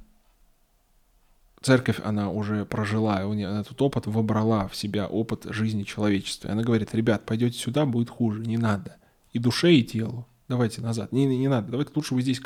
церковь, 1.62 2.00
она 2.04 2.30
уже 2.30 2.66
прожила, 2.66 3.24
у 3.26 3.32
нее 3.32 3.60
этот 3.60 3.80
опыт 3.80 4.06
вобрала 4.06 4.68
в 4.68 4.76
себя 4.76 5.06
опыт 5.06 5.44
жизни 5.44 5.82
человечества. 5.84 6.48
И 6.48 6.50
она 6.50 6.62
говорит, 6.62 6.94
ребят, 6.94 7.24
пойдете 7.24 7.58
сюда, 7.58 7.86
будет 7.86 8.10
хуже, 8.10 8.40
не 8.40 8.58
надо. 8.58 8.96
И 9.32 9.38
душе, 9.38 9.72
и 9.72 9.82
телу. 9.82 10.26
Давайте 10.48 10.82
назад. 10.82 11.12
Не, 11.12 11.24
не, 11.24 11.38
не 11.38 11.48
надо. 11.48 11.70
Давайте 11.70 11.92
лучше 11.94 12.14
вы 12.14 12.20
здесь 12.20 12.40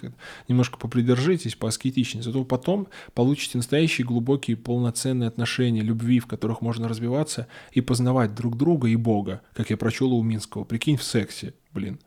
немножко 0.46 0.78
попридержитесь, 0.78 1.56
поаскетичнее. 1.56 2.22
Зато 2.22 2.44
потом 2.44 2.86
получите 3.14 3.58
настоящие 3.58 4.06
глубокие 4.06 4.56
полноценные 4.56 5.26
отношения, 5.26 5.80
любви, 5.80 6.20
в 6.20 6.26
которых 6.26 6.60
можно 6.60 6.88
развиваться 6.88 7.48
и 7.72 7.80
познавать 7.80 8.34
друг 8.34 8.56
друга 8.56 8.88
и 8.88 8.96
Бога, 8.96 9.42
как 9.52 9.70
я 9.70 9.76
прочел 9.76 10.12
у 10.12 10.22
Минского. 10.22 10.64
Прикинь, 10.64 10.96
в 10.96 11.02
сексе, 11.02 11.54
блин 11.72 11.98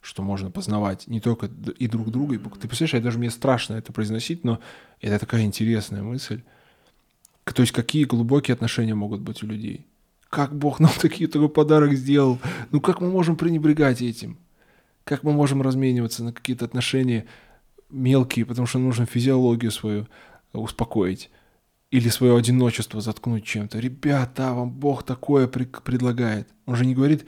что 0.00 0.22
можно 0.22 0.50
познавать 0.50 1.06
не 1.08 1.20
только 1.20 1.50
и 1.76 1.88
друг 1.88 2.10
друга, 2.10 2.34
и 2.34 2.38
Бога. 2.38 2.56
Ты 2.56 2.68
представляешь, 2.68 2.94
я 2.94 3.00
даже 3.00 3.18
мне 3.18 3.30
страшно 3.30 3.74
это 3.74 3.92
произносить, 3.92 4.44
но 4.44 4.60
это 5.00 5.18
такая 5.18 5.42
интересная 5.42 6.02
мысль. 6.02 6.42
То 7.44 7.62
есть 7.62 7.72
какие 7.72 8.04
глубокие 8.04 8.54
отношения 8.54 8.94
могут 8.94 9.20
быть 9.20 9.42
у 9.42 9.46
людей? 9.46 9.86
Как 10.30 10.54
Бог 10.54 10.80
нам 10.80 10.90
такие, 11.00 11.28
такой 11.28 11.48
подарок 11.48 11.92
сделал? 11.94 12.38
Ну 12.70 12.80
как 12.80 13.00
мы 13.00 13.10
можем 13.10 13.36
пренебрегать 13.36 14.00
этим? 14.02 14.38
Как 15.08 15.22
мы 15.22 15.32
можем 15.32 15.62
размениваться 15.62 16.22
на 16.22 16.34
какие-то 16.34 16.66
отношения 16.66 17.24
мелкие, 17.88 18.44
потому 18.44 18.66
что 18.66 18.78
нужно 18.78 19.06
физиологию 19.06 19.70
свою 19.70 20.06
успокоить? 20.52 21.30
Или 21.90 22.10
свое 22.10 22.36
одиночество 22.36 23.00
заткнуть 23.00 23.46
чем-то? 23.46 23.78
Ребята, 23.78 24.52
вам 24.52 24.70
Бог 24.70 25.04
такое 25.04 25.48
предлагает. 25.48 26.46
Он 26.66 26.76
же 26.76 26.84
не 26.84 26.94
говорит, 26.94 27.24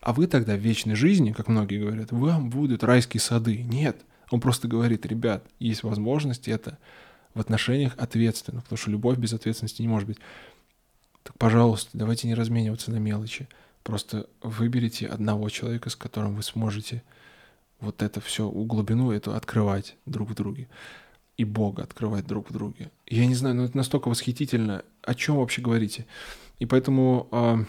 а 0.00 0.12
вы 0.12 0.28
тогда 0.28 0.54
в 0.54 0.60
вечной 0.60 0.94
жизни, 0.94 1.32
как 1.32 1.48
многие 1.48 1.80
говорят, 1.80 2.12
вам 2.12 2.48
будут 2.48 2.84
райские 2.84 3.20
сады. 3.20 3.64
Нет, 3.64 3.96
он 4.30 4.40
просто 4.40 4.68
говорит, 4.68 5.04
ребят, 5.04 5.44
есть 5.58 5.82
возможность 5.82 6.46
это 6.46 6.78
в 7.34 7.40
отношениях 7.40 7.94
ответственных, 7.98 8.62
потому 8.62 8.78
что 8.78 8.92
любовь 8.92 9.18
без 9.18 9.32
ответственности 9.32 9.82
не 9.82 9.88
может 9.88 10.06
быть. 10.06 10.18
Так, 11.24 11.36
пожалуйста, 11.38 11.90
давайте 11.94 12.28
не 12.28 12.34
размениваться 12.34 12.92
на 12.92 12.98
мелочи. 12.98 13.48
Просто 13.82 14.28
выберите 14.42 15.06
одного 15.06 15.48
человека, 15.48 15.90
с 15.90 15.96
которым 15.96 16.34
вы 16.34 16.42
сможете 16.42 17.02
вот 17.80 18.02
это 18.02 18.20
все, 18.20 18.48
у 18.48 18.64
глубину 18.64 19.12
эту 19.12 19.34
открывать 19.34 19.96
друг 20.04 20.30
в 20.30 20.34
друге. 20.34 20.68
И 21.36 21.44
Бога 21.44 21.84
открывать 21.84 22.26
друг 22.26 22.50
в 22.50 22.52
друге. 22.52 22.90
Я 23.06 23.26
не 23.26 23.34
знаю, 23.34 23.54
но 23.54 23.64
это 23.64 23.76
настолько 23.76 24.08
восхитительно. 24.08 24.84
О 25.02 25.14
чем 25.14 25.36
вообще 25.36 25.62
говорите? 25.62 26.06
И 26.58 26.66
поэтому, 26.66 27.28
а, 27.30 27.64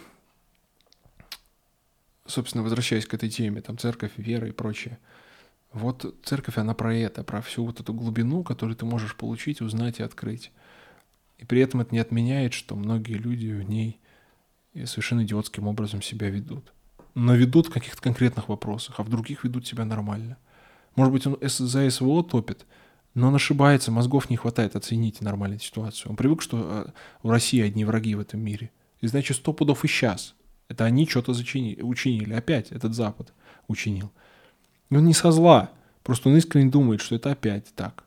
собственно, 2.25 2.63
возвращаясь 2.63 3.05
к 3.05 3.13
этой 3.13 3.29
теме, 3.29 3.61
там 3.61 3.77
церковь, 3.77 4.13
вера 4.17 4.47
и 4.47 4.51
прочее– 4.51 4.97
вот 5.71 6.15
церковь, 6.23 6.57
она 6.57 6.73
про 6.73 6.95
это, 6.95 7.23
про 7.23 7.41
всю 7.41 7.63
вот 7.65 7.79
эту 7.79 7.93
глубину, 7.93 8.43
которую 8.43 8.75
ты 8.75 8.85
можешь 8.85 9.15
получить, 9.15 9.61
узнать 9.61 9.99
и 9.99 10.03
открыть. 10.03 10.51
И 11.37 11.45
при 11.45 11.61
этом 11.61 11.81
это 11.81 11.93
не 11.93 11.99
отменяет, 11.99 12.53
что 12.53 12.75
многие 12.75 13.13
люди 13.13 13.47
в 13.47 13.69
ней 13.69 13.99
совершенно 14.73 15.23
идиотским 15.23 15.67
образом 15.67 16.01
себя 16.01 16.29
ведут. 16.29 16.71
Но 17.15 17.35
ведут 17.35 17.67
в 17.67 17.71
каких-то 17.71 18.01
конкретных 18.01 18.49
вопросах, 18.49 18.99
а 18.99 19.03
в 19.03 19.09
других 19.09 19.43
ведут 19.43 19.67
себя 19.67 19.85
нормально. 19.85 20.37
Может 20.95 21.13
быть, 21.13 21.27
он 21.27 21.37
за 21.41 21.89
СВО 21.89 22.23
топит, 22.23 22.65
но 23.13 23.27
он 23.27 23.35
ошибается, 23.35 23.91
мозгов 23.91 24.29
не 24.29 24.37
хватает 24.37 24.75
оценить 24.75 25.21
нормальную 25.21 25.59
ситуацию. 25.59 26.11
Он 26.11 26.15
привык, 26.15 26.41
что 26.41 26.57
а, 26.57 26.93
в 27.23 27.29
России 27.29 27.61
одни 27.61 27.83
враги 27.85 28.15
в 28.15 28.19
этом 28.19 28.39
мире. 28.39 28.71
И 29.01 29.07
значит, 29.07 29.37
сто 29.37 29.53
пудов 29.53 29.83
и 29.83 29.87
сейчас. 29.87 30.35
Это 30.67 30.85
они 30.85 31.07
что-то 31.07 31.33
зачинили, 31.33 31.81
учинили. 31.81 32.33
Опять 32.33 32.71
этот 32.71 32.93
Запад 32.93 33.33
учинил. 33.67 34.11
И 34.89 34.95
он 34.95 35.05
не 35.05 35.13
со 35.13 35.31
зла, 35.31 35.71
просто 36.03 36.29
он 36.29 36.37
искренне 36.37 36.69
думает, 36.69 37.01
что 37.01 37.15
это 37.15 37.31
опять 37.31 37.73
так, 37.75 38.03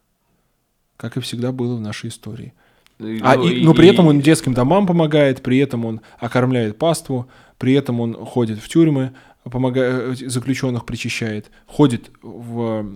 как 0.97 1.16
и 1.16 1.20
всегда 1.20 1.52
было 1.52 1.76
в 1.76 1.80
нашей 1.80 2.09
истории. 2.09 2.55
Ну, 3.03 3.20
а, 3.23 3.35
и, 3.35 3.65
но 3.65 3.74
при 3.74 3.89
этом 3.89 4.07
он 4.07 4.20
детским 4.20 4.55
домам 4.55 4.87
помогает, 4.87 5.43
при 5.43 5.59
этом 5.59 5.85
он 5.85 6.01
окормляет 6.19 6.79
паству, 6.79 7.29
при 7.59 7.74
этом 7.74 8.01
он 8.01 8.15
ходит 8.15 8.59
в 8.59 8.69
тюрьмы, 8.69 9.12
помогает, 9.45 10.23
э, 10.23 10.29
заключенных 10.29 10.87
причащает, 10.87 11.51
ходит 11.66 12.11
в 12.23 12.87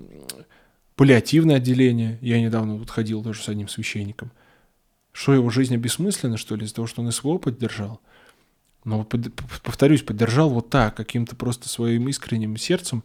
паллиативное 0.96 1.56
отделение. 1.56 2.18
Я 2.22 2.40
недавно 2.40 2.78
тут 2.78 2.90
ходил 2.90 3.22
тоже 3.22 3.42
с 3.42 3.48
одним 3.48 3.68
священником. 3.68 4.30
Что, 5.12 5.34
его 5.34 5.50
жизнь 5.50 5.74
бессмысленна, 5.76 6.36
что 6.36 6.56
ли, 6.56 6.64
из-за 6.64 6.74
того, 6.74 6.86
что 6.86 7.02
он 7.02 7.10
СВО 7.10 7.38
поддержал? 7.38 8.00
Но, 8.84 9.04
повторюсь, 9.64 10.02
поддержал 10.02 10.50
вот 10.50 10.70
так, 10.70 10.94
каким-то 10.94 11.34
просто 11.34 11.68
своим 11.68 12.08
искренним 12.08 12.56
сердцем, 12.56 13.02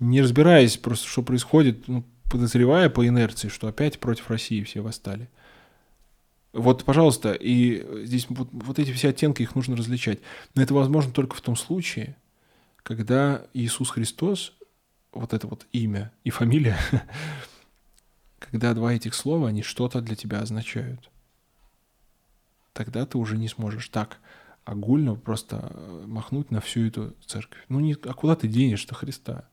не 0.00 0.20
разбираясь 0.20 0.76
просто, 0.76 1.06
что 1.06 1.22
происходит, 1.22 1.86
ну, 1.86 2.04
подозревая 2.30 2.88
по 2.88 3.06
инерции, 3.06 3.48
что 3.48 3.68
опять 3.68 4.00
против 4.00 4.30
России 4.30 4.62
все 4.62 4.80
восстали. 4.80 5.28
Вот, 6.52 6.84
пожалуйста, 6.84 7.32
и 7.32 8.04
здесь 8.04 8.26
вот, 8.28 8.48
вот 8.52 8.78
эти 8.78 8.92
все 8.92 9.08
оттенки, 9.08 9.42
их 9.42 9.54
нужно 9.54 9.76
различать. 9.76 10.20
Но 10.54 10.62
это 10.62 10.74
возможно 10.74 11.12
только 11.12 11.34
в 11.34 11.40
том 11.40 11.56
случае, 11.56 12.16
когда 12.82 13.46
Иисус 13.54 13.90
Христос, 13.90 14.52
вот 15.12 15.32
это 15.32 15.46
вот 15.46 15.66
имя 15.72 16.12
и 16.24 16.30
фамилия, 16.30 16.76
когда 18.38 18.74
два 18.74 18.92
этих 18.92 19.14
слова, 19.14 19.48
они 19.48 19.62
что-то 19.62 20.02
для 20.02 20.14
тебя 20.14 20.40
означают. 20.40 21.10
Тогда 22.74 23.06
ты 23.06 23.16
уже 23.16 23.38
не 23.38 23.48
сможешь 23.48 23.88
так 23.88 24.18
огульно 24.64 25.14
просто 25.14 25.72
махнуть 26.06 26.50
на 26.50 26.60
всю 26.60 26.86
эту 26.86 27.14
церковь. 27.26 27.64
Ну, 27.68 27.80
не, 27.80 27.94
а 27.94 28.12
куда 28.12 28.36
ты 28.36 28.46
денешь-то 28.46 28.94
Христа? 28.94 29.48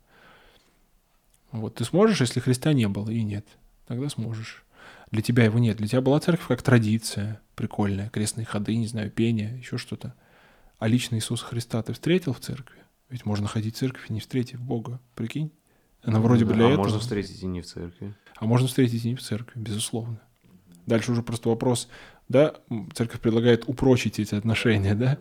Вот 1.51 1.75
ты 1.75 1.85
сможешь, 1.85 2.21
если 2.21 2.39
Христа 2.39 2.73
не 2.73 2.87
было 2.87 3.09
и 3.09 3.23
нет, 3.23 3.45
тогда 3.87 4.09
сможешь. 4.09 4.63
Для 5.11 5.21
тебя 5.21 5.43
его 5.45 5.59
нет. 5.59 5.77
Для 5.77 5.87
тебя 5.87 6.01
была 6.01 6.19
церковь 6.19 6.47
как 6.47 6.61
традиция 6.61 7.41
прикольная, 7.55 8.09
крестные 8.09 8.45
ходы, 8.45 8.75
не 8.75 8.87
знаю, 8.87 9.11
пение, 9.11 9.57
еще 9.57 9.77
что-то. 9.77 10.13
А 10.77 10.87
лично 10.87 11.15
Иисуса 11.15 11.45
Христа 11.45 11.81
ты 11.81 11.93
встретил 11.93 12.33
в 12.33 12.39
церкви? 12.39 12.77
Ведь 13.09 13.25
можно 13.25 13.47
ходить 13.47 13.75
в 13.75 13.79
церковь 13.79 14.09
и 14.09 14.13
не 14.13 14.19
встретив 14.19 14.61
Бога. 14.61 15.01
Прикинь? 15.15 15.51
Она 16.03 16.19
вроде 16.19 16.45
бы 16.45 16.53
для 16.53 16.67
а 16.67 16.69
этого. 16.69 16.83
А 16.83 16.85
можно 16.85 16.99
встретить 16.99 17.43
и 17.43 17.45
не 17.45 17.61
в 17.61 17.65
церкви. 17.65 18.15
А 18.37 18.45
можно 18.45 18.67
встретить 18.67 19.03
и 19.03 19.09
не 19.09 19.15
в 19.15 19.21
церкви, 19.21 19.59
безусловно. 19.59 20.21
Дальше 20.85 21.11
уже 21.11 21.21
просто 21.21 21.49
вопрос, 21.49 21.89
да, 22.29 22.55
церковь 22.93 23.19
предлагает 23.19 23.63
упрочить 23.67 24.19
эти 24.19 24.33
отношения, 24.33 24.95
да, 24.95 25.17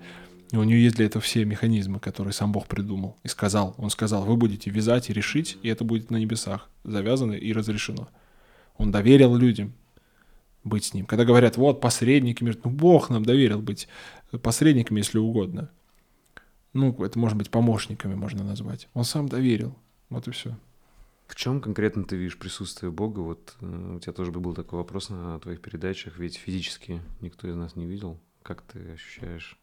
и 0.51 0.57
у 0.57 0.63
нее 0.63 0.83
есть 0.83 0.97
для 0.97 1.07
этого 1.07 1.21
все 1.21 1.45
механизмы, 1.45 2.01
которые 2.01 2.33
сам 2.33 2.53
Бог 2.53 2.67
придумал 2.67 3.19
и 3.23 3.29
сказал. 3.29 3.75
Он 3.77 3.91
сказал, 3.91 4.25
вы 4.25 4.37
будете 4.37 4.71
вязать 4.71 5.11
и 5.11 5.13
решить, 5.13 5.59
и 5.63 5.69
это 5.69 5.85
будет 5.85 6.11
на 6.11 6.17
небесах 6.17 6.71
завязано 6.85 7.33
и 7.33 7.53
разрешено. 7.53 8.09
Он 8.77 8.91
доверил 8.91 9.35
людям 9.37 9.75
быть 10.65 10.85
с 10.85 10.95
ним. 10.95 11.07
Когда 11.07 11.25
говорят, 11.25 11.57
вот 11.57 11.81
посредники, 11.81 12.43
ну 12.43 12.71
Бог 12.71 13.11
нам 13.11 13.25
доверил 13.25 13.61
быть 13.61 13.89
посредниками, 14.43 14.99
если 14.99 15.19
угодно. 15.19 15.71
Ну, 16.73 16.93
это 17.03 17.19
может 17.19 17.37
быть 17.37 17.51
помощниками 17.51 18.15
можно 18.15 18.45
назвать. 18.45 18.89
Он 18.95 19.05
сам 19.05 19.29
доверил. 19.29 19.75
Вот 20.11 20.29
и 20.29 20.31
все. 20.31 20.57
В 21.27 21.35
чем 21.35 21.61
конкретно 21.61 22.05
ты 22.05 22.17
видишь 22.17 22.39
присутствие 22.39 22.91
Бога? 22.91 23.21
Вот 23.21 23.57
э, 23.61 23.95
у 23.97 24.01
тебя 24.01 24.13
тоже 24.13 24.33
был 24.33 24.55
такой 24.55 24.79
вопрос 24.79 25.11
на 25.11 25.39
твоих 25.41 25.61
передачах, 25.61 26.19
ведь 26.19 26.37
физически 26.37 27.03
никто 27.21 27.49
из 27.49 27.57
нас 27.57 27.77
не 27.77 27.87
видел. 27.87 28.19
Как 28.43 28.63
ты 28.63 28.93
ощущаешь 28.93 29.59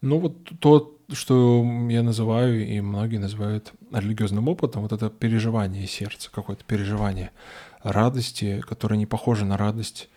ну 0.00 0.18
вот 0.18 0.52
то, 0.60 0.96
что 1.12 1.64
я 1.88 2.02
называю, 2.02 2.66
и 2.66 2.80
многие 2.80 3.18
называют 3.18 3.72
религиозным 3.92 4.48
опытом, 4.48 4.82
вот 4.82 4.92
это 4.92 5.10
переживание 5.10 5.86
сердца, 5.86 6.30
какое-то 6.32 6.64
переживание 6.64 7.30
радости, 7.82 8.62
которое 8.66 8.96
не 8.96 9.06
похоже 9.06 9.44
на 9.44 9.56
радость 9.56 10.08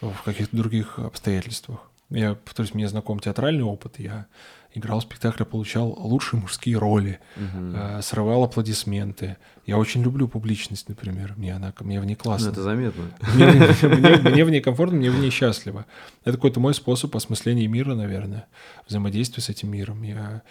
в 0.00 0.22
каких-то 0.24 0.56
других 0.56 0.98
обстоятельствах. 0.98 1.80
Я, 2.10 2.34
повторюсь, 2.34 2.74
мне 2.74 2.88
знаком 2.88 3.20
театральный 3.20 3.62
опыт, 3.62 3.94
я 3.98 4.26
играл 4.74 5.00
в 5.00 5.02
спектакле, 5.02 5.44
получал 5.44 5.94
лучшие 5.98 6.40
мужские 6.40 6.78
роли, 6.78 7.20
угу. 7.36 7.74
э, 7.74 8.00
срывал 8.02 8.44
аплодисменты. 8.44 9.36
Я 9.66 9.78
очень 9.78 10.02
люблю 10.02 10.28
публичность, 10.28 10.88
например. 10.88 11.34
Мне 11.36 11.54
она 11.54 11.72
мне 11.80 12.00
в 12.00 12.04
ней 12.04 12.14
классно. 12.14 12.46
Ну, 12.46 12.52
это 12.52 12.62
заметно. 12.62 13.04
Мне, 13.34 13.46
мне, 13.46 14.30
мне 14.30 14.44
в 14.44 14.50
ней 14.50 14.60
комфортно, 14.60 14.96
мне 14.96 15.10
в 15.10 15.18
ней 15.18 15.30
счастливо. 15.30 15.86
Это 16.24 16.36
какой-то 16.36 16.60
мой 16.60 16.74
способ 16.74 17.14
осмысления 17.14 17.68
мира, 17.68 17.94
наверное, 17.94 18.46
взаимодействия 18.88 19.42
с 19.42 19.48
этим 19.48 19.70
миром. 19.70 20.02
Я, 20.02 20.42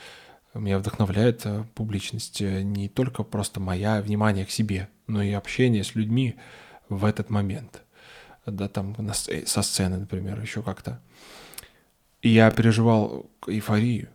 меня 0.59 0.79
вдохновляет 0.79 1.45
э, 1.45 1.63
публичность 1.75 2.41
э, 2.41 2.61
не 2.61 2.89
только 2.89 3.23
просто 3.23 3.59
моя 3.59 4.01
внимание 4.01 4.45
к 4.45 4.51
себе, 4.51 4.89
но 5.07 5.21
и 5.21 5.31
общение 5.31 5.83
с 5.83 5.95
людьми 5.95 6.35
в 6.89 7.05
этот 7.05 7.29
момент. 7.29 7.83
Да, 8.45 8.67
там 8.67 8.95
со 9.13 9.61
сцены, 9.61 9.97
например, 9.97 10.41
еще 10.41 10.63
как-то. 10.63 10.99
И 12.21 12.29
я 12.29 12.51
переживал 12.51 13.29
эйфорию. 13.47 14.09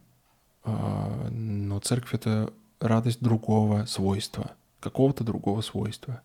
А, 0.64 1.28
но 1.30 1.78
церковь— 1.80 2.12
это 2.14 2.52
радость 2.80 3.20
другого 3.20 3.86
свойства. 3.86 4.52
какого-то 4.80 5.24
другого 5.24 5.62
свойства, 5.62 6.22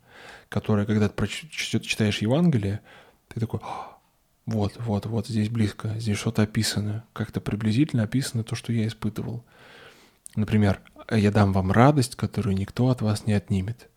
которое, 0.49 0.85
когда 0.85 1.09
ты 1.09 1.27
читаешь 1.27 2.19
Евангелие, 2.21 2.81
ты 3.29 3.39
такой, 3.39 3.59
«А, 3.63 3.97
вот, 4.45 4.73
вот, 4.79 5.05
вот, 5.07 5.27
здесь 5.27 5.49
близко, 5.49 5.89
здесь 5.97 6.17
что-то 6.17 6.43
описано, 6.43 7.05
как-то 7.13 7.41
приблизительно 7.41 8.03
описано 8.03 8.43
то, 8.43 8.55
что 8.55 8.73
я 8.73 8.85
испытывал. 8.85 9.43
Например, 10.35 10.81
я 11.09 11.31
дам 11.31 11.53
вам 11.53 11.71
радость, 11.71 12.15
которую 12.15 12.55
никто 12.55 12.89
от 12.89 13.01
вас 13.01 13.25
не 13.25 13.33
отнимет. 13.33 13.89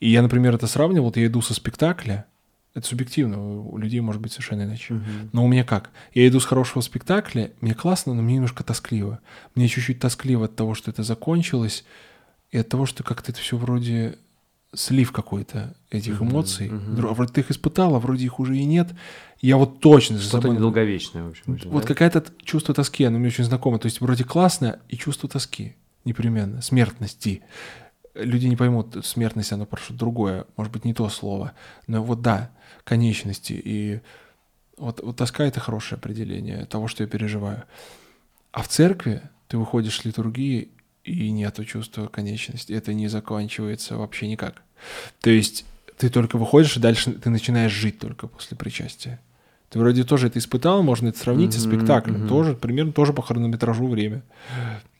И 0.00 0.10
я, 0.10 0.22
например, 0.22 0.54
это 0.54 0.66
сравнивал, 0.66 1.06
вот 1.06 1.16
я 1.16 1.26
иду 1.26 1.42
со 1.42 1.54
спектакля, 1.54 2.26
это 2.74 2.86
субъективно, 2.86 3.60
у 3.62 3.76
людей 3.76 4.00
может 4.00 4.20
быть 4.20 4.32
совершенно 4.32 4.62
иначе. 4.62 4.94
Угу. 4.94 5.02
Но 5.32 5.44
у 5.44 5.48
меня 5.48 5.62
как? 5.62 5.90
Я 6.14 6.26
иду 6.26 6.40
с 6.40 6.44
хорошего 6.44 6.80
спектакля, 6.80 7.52
мне 7.60 7.74
классно, 7.74 8.14
но 8.14 8.22
мне 8.22 8.34
немножко 8.34 8.64
тоскливо. 8.64 9.20
Мне 9.54 9.68
чуть-чуть 9.68 10.00
тоскливо 10.00 10.46
от 10.46 10.56
того, 10.56 10.74
что 10.74 10.90
это 10.90 11.02
закончилось, 11.02 11.84
и 12.50 12.58
от 12.58 12.68
того, 12.68 12.86
что 12.86 13.02
как-то 13.02 13.32
это 13.32 13.40
все 13.40 13.56
вроде 13.56 14.18
слив 14.74 15.12
какой-то 15.12 15.74
этих 15.90 16.20
эмоций. 16.22 16.68
Угу. 16.68 17.12
Вроде 17.12 17.32
ты 17.32 17.40
их 17.42 17.50
испытал, 17.50 17.94
а 17.94 17.98
вроде 17.98 18.24
их 18.24 18.40
уже 18.40 18.56
и 18.56 18.64
нет. 18.64 18.90
Я 19.40 19.56
вот 19.56 19.80
точно... 19.80 20.18
Что-то 20.18 20.42
собой... 20.42 20.56
недолговечное, 20.56 21.24
в 21.24 21.28
общем. 21.28 21.58
Вот 21.64 21.82
да? 21.82 21.88
какая-то 21.88 22.24
чувство 22.42 22.74
тоски, 22.74 23.04
оно 23.04 23.18
мне 23.18 23.28
очень 23.28 23.44
знакомо. 23.44 23.78
То 23.78 23.86
есть 23.86 24.00
вроде 24.00 24.24
классно 24.24 24.78
и 24.88 24.96
чувство 24.96 25.28
тоски 25.28 25.76
непременно, 26.04 26.62
смертности. 26.62 27.42
Люди 28.14 28.46
не 28.46 28.56
поймут, 28.56 29.04
смертность, 29.04 29.52
оно 29.52 29.66
прошу 29.66 29.94
другое, 29.94 30.46
может 30.56 30.72
быть, 30.72 30.84
не 30.84 30.94
то 30.94 31.08
слово. 31.08 31.52
Но 31.86 32.02
вот 32.02 32.22
да, 32.22 32.50
конечности. 32.84 33.60
И 33.64 34.00
вот, 34.76 35.00
вот 35.02 35.16
тоска— 35.16 35.44
это 35.46 35.60
хорошее 35.60 35.98
определение 35.98 36.66
того, 36.66 36.88
что 36.88 37.02
я 37.02 37.08
переживаю. 37.08 37.64
А 38.52 38.62
в 38.62 38.68
церкви 38.68 39.22
ты 39.48 39.58
выходишь 39.58 39.98
с 39.98 40.04
литургии, 40.04 40.70
и 41.04 41.30
нету 41.30 41.64
чувства 41.64 42.06
конечности. 42.06 42.72
Это 42.72 42.94
не 42.94 43.08
заканчивается 43.08 43.96
вообще 43.96 44.28
никак. 44.28 44.62
То 45.20 45.30
есть 45.30 45.64
ты 45.98 46.08
только 46.08 46.38
выходишь, 46.38 46.76
и 46.76 46.80
дальше 46.80 47.12
ты 47.12 47.30
начинаешь 47.30 47.72
жить 47.72 47.98
только 47.98 48.26
после 48.26 48.56
причастия. 48.56 49.20
Ты 49.70 49.78
вроде 49.78 50.04
тоже 50.04 50.26
это 50.26 50.38
испытал, 50.38 50.82
можно 50.82 51.08
это 51.08 51.18
сравнить 51.18 51.52
mm-hmm, 51.52 51.54
со 51.54 51.60
спектаклем. 51.60 52.24
Mm-hmm. 52.24 52.28
Тоже, 52.28 52.54
примерно 52.54 52.92
тоже 52.92 53.12
по 53.12 53.22
хронометражу 53.22 53.86
время. 53.86 54.22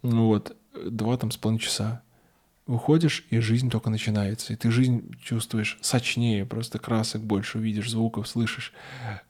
Ну 0.03 0.27
вот, 0.27 0.57
два 0.85 1.16
там 1.16 1.31
с 1.31 1.37
половиной 1.37 1.61
часа. 1.61 2.03
Выходишь, 2.66 3.27
и 3.29 3.39
жизнь 3.41 3.70
только 3.70 3.91
начинается. 3.91 4.53
И 4.53 4.57
ты 4.57 4.70
жизнь 4.70 5.15
чувствуешь 5.23 5.79
сочнее, 5.83 6.47
просто 6.47 6.79
красок 6.79 7.23
больше 7.23 7.59
увидишь, 7.59 7.91
звуков 7.91 8.29
слышишь. 8.29 8.73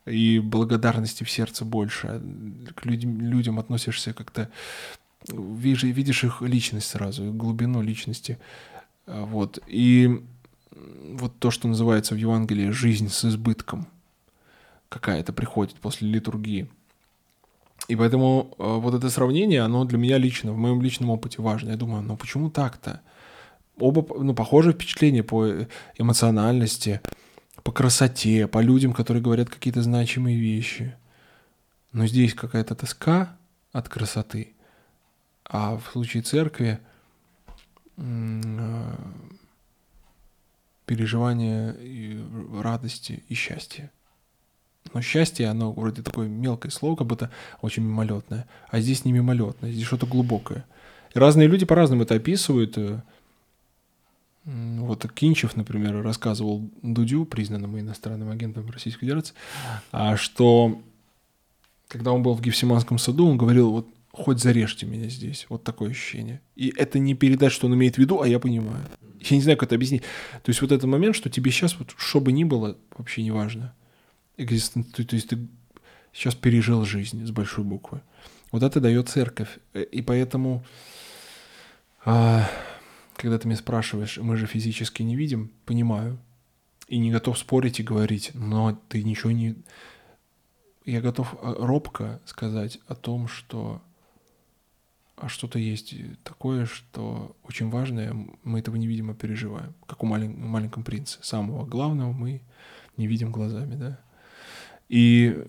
И 0.05 0.39
благодарности 0.39 1.23
в 1.23 1.29
сердце 1.29 1.65
больше. 1.65 2.21
К 2.75 2.85
людям, 2.85 3.19
людям 3.19 3.59
относишься 3.59 4.13
как-то 4.13 4.49
видишь, 5.29 5.83
видишь 5.83 6.23
их 6.23 6.41
личность 6.41 6.87
сразу, 6.87 7.31
глубину 7.31 7.81
личности. 7.81 8.39
А, 9.05 9.25
вот. 9.25 9.59
И 9.67 10.21
вот 10.71 11.37
то, 11.39 11.51
что 11.51 11.67
называется 11.67 12.15
в 12.15 12.17
Евангелии 12.17 12.69
жизнь 12.69 13.09
с 13.09 13.25
избытком, 13.25 13.87
какая-то 14.89 15.33
приходит 15.33 15.75
после 15.75 16.07
литургии. 16.09 16.69
И 17.87 17.95
поэтому 17.95 18.53
а, 18.57 18.77
вот 18.77 18.93
это 18.93 19.09
сравнение, 19.09 19.61
оно 19.61 19.85
для 19.85 19.97
меня 19.97 20.17
лично, 20.17 20.53
в 20.53 20.57
моем 20.57 20.81
личном 20.81 21.09
опыте 21.09 21.41
важно. 21.41 21.71
Я 21.71 21.77
думаю, 21.77 22.03
ну 22.03 22.17
почему 22.17 22.49
так-то? 22.49 23.01
Оба, 23.79 24.05
ну, 24.21 24.35
похожие 24.35 24.73
впечатления 24.73 25.23
по 25.23 25.65
эмоциональности, 25.97 27.01
по 27.63 27.71
красоте, 27.71 28.47
по 28.47 28.59
людям, 28.59 28.93
которые 28.93 29.23
говорят 29.23 29.49
какие-то 29.49 29.81
значимые 29.81 30.39
вещи. 30.39 30.95
Но 31.91 32.05
здесь 32.05 32.35
какая-то 32.35 32.75
тоска 32.75 33.35
от 33.71 33.89
красоты– 33.89 34.52
а 35.53 35.77
в 35.77 35.91
случае 35.91 36.23
церкви 36.23 36.79
э, 37.97 38.95
переживание 40.87 41.75
и 41.79 42.19
радости 42.59 43.23
и 43.29 43.35
счастья. 43.35 43.91
Но 44.93 45.01
счастье, 45.01 45.47
оно 45.47 45.71
вроде 45.71 46.01
такое 46.01 46.27
мелкое 46.27 46.71
слово, 46.71 46.95
как 46.95 47.05
будто 47.05 47.29
очень 47.61 47.83
мимолетное. 47.83 48.47
А 48.69 48.79
здесь 48.79 49.05
не 49.05 49.11
мимолетное, 49.11 49.71
здесь 49.71 49.85
что-то 49.85 50.07
глубокое. 50.07 50.65
И 51.13 51.19
разные 51.19 51.47
люди 51.47 51.65
по-разному 51.65 52.01
это 52.01 52.15
описывают. 52.15 52.75
Э, 52.79 53.01
вот 54.45 55.05
Кинчев, 55.13 55.55
например, 55.55 56.01
рассказывал 56.01 56.67
Дудю, 56.81 57.25
признанному 57.25 57.79
иностранным 57.79 58.31
агентом 58.31 58.67
Российской 58.71 59.01
Федерации, 59.01 59.35
а 59.91 60.17
что 60.17 60.81
когда 61.89 62.11
он 62.11 62.23
был 62.23 62.33
в 62.33 62.41
Гефсиманском 62.41 62.97
саду, 62.97 63.27
он 63.27 63.37
говорил, 63.37 63.69
вот 63.69 63.87
хоть 64.13 64.39
зарежьте 64.39 64.85
меня 64.85 65.09
здесь. 65.09 65.47
Вот 65.49 65.63
такое 65.63 65.89
ощущение. 65.89 66.39
И 66.55 66.71
это 66.77 66.99
не 66.99 67.15
передать, 67.15 67.51
что 67.51 67.65
он 67.65 67.73
имеет 67.73 67.95
в 67.95 67.97
виду, 67.97 68.21
а 68.21 68.27
я 68.27 68.39
понимаю. 68.39 68.85
Я 69.19 69.37
не 69.37 69.41
знаю, 69.41 69.57
как 69.57 69.69
это 69.69 69.75
объяснить. 69.75 70.03
То 70.43 70.49
есть 70.49 70.61
вот 70.61 70.71
этот 70.71 70.87
момент, 70.87 71.15
что 71.15 71.29
тебе 71.29 71.51
сейчас, 71.51 71.77
вот, 71.79 71.93
что 71.97 72.21
бы 72.21 72.31
ни 72.31 72.43
было, 72.43 72.77
вообще 72.95 73.23
не 73.23 73.31
важно. 73.31 73.73
Экзистен... 74.37 74.83
То 74.83 75.03
есть 75.15 75.29
ты 75.29 75.39
сейчас 76.13 76.35
пережил 76.35 76.85
жизнь 76.85 77.25
с 77.25 77.31
большой 77.31 77.63
буквы. 77.63 78.01
Вот 78.51 78.61
это 78.61 78.79
дает 78.79 79.09
церковь. 79.09 79.57
И 79.73 80.03
поэтому, 80.03 80.63
а, 82.05 82.47
когда 83.15 83.39
ты 83.39 83.47
меня 83.47 83.57
спрашиваешь, 83.57 84.19
мы 84.19 84.37
же 84.37 84.45
физически 84.45 85.01
не 85.01 85.15
видим, 85.15 85.51
понимаю. 85.65 86.19
И 86.87 86.99
не 86.99 87.11
готов 87.11 87.39
спорить 87.39 87.79
и 87.79 87.83
говорить, 87.83 88.31
но 88.35 88.79
ты 88.89 89.01
ничего 89.01 89.31
не... 89.31 89.55
Я 90.85 91.01
готов 91.01 91.33
а, 91.41 91.55
робко 91.65 92.21
сказать 92.25 92.79
о 92.85 92.93
том, 92.93 93.27
что 93.27 93.81
что-то 95.27 95.59
есть 95.59 95.93
такое, 96.23 96.65
что 96.65 97.35
очень 97.43 97.69
важное, 97.69 98.15
мы 98.43 98.59
этого 98.59 98.75
не 98.75 98.87
видим, 98.87 99.11
а 99.11 99.13
переживаем. 99.13 99.73
Как 99.85 100.03
у 100.03 100.05
малень, 100.05 100.35
маленьком 100.35 100.83
принце. 100.83 101.19
Самого 101.21 101.65
главного 101.65 102.11
мы 102.11 102.41
не 102.97 103.07
видим 103.07 103.31
глазами, 103.31 103.75
да. 103.75 103.99
И, 104.89 105.45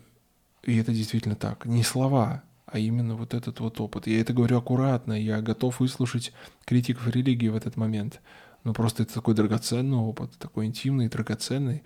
и 0.63 0.77
это 0.77 0.93
действительно 0.93 1.35
так. 1.35 1.67
Не 1.67 1.83
слова, 1.83 2.43
а 2.67 2.79
именно 2.79 3.17
вот 3.17 3.35
этот 3.35 3.61
вот 3.61 3.81
опыт. 3.81 4.07
Я 4.07 4.21
это 4.21 4.33
говорю 4.33 4.59
аккуратно, 4.59 5.13
я 5.13 5.41
готов 5.41 5.81
выслушать 5.81 6.33
критиков 6.65 7.07
религии 7.09 7.49
в 7.49 7.57
этот 7.57 7.77
момент. 7.77 8.21
Но 8.65 8.73
просто 8.73 9.03
это 9.03 9.15
такой 9.15 9.35
драгоценный 9.35 9.97
опыт, 9.97 10.33
такой 10.39 10.67
интимный, 10.67 11.09
драгоценный, 11.09 11.83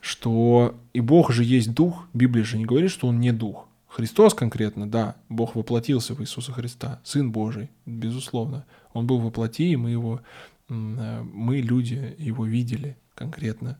что 0.00 0.78
и 0.92 1.00
Бог 1.00 1.32
же 1.32 1.42
есть 1.42 1.74
дух. 1.74 2.08
Библия 2.14 2.44
же 2.44 2.58
не 2.58 2.64
говорит, 2.64 2.90
что 2.90 3.08
он 3.08 3.20
не 3.20 3.32
дух. 3.32 3.65
Христос 3.96 4.34
конкретно, 4.34 4.86
да, 4.86 5.16
Бог 5.30 5.54
воплотился 5.54 6.14
в 6.14 6.20
Иисуса 6.20 6.52
Христа, 6.52 7.00
Сын 7.02 7.32
Божий, 7.32 7.70
безусловно. 7.86 8.66
Он 8.92 9.06
был 9.06 9.20
воплоти, 9.20 9.72
и 9.72 9.76
мы 9.76 9.90
его, 9.90 10.20
э, 10.68 11.22
мы, 11.32 11.62
люди, 11.62 12.14
его 12.18 12.44
видели 12.44 12.98
конкретно. 13.14 13.78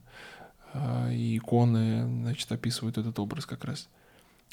А, 0.73 1.13
и 1.13 1.37
иконы, 1.37 2.07
значит, 2.23 2.51
описывают 2.51 2.97
этот 2.97 3.19
образ 3.19 3.45
как 3.45 3.67
раз. 3.67 3.91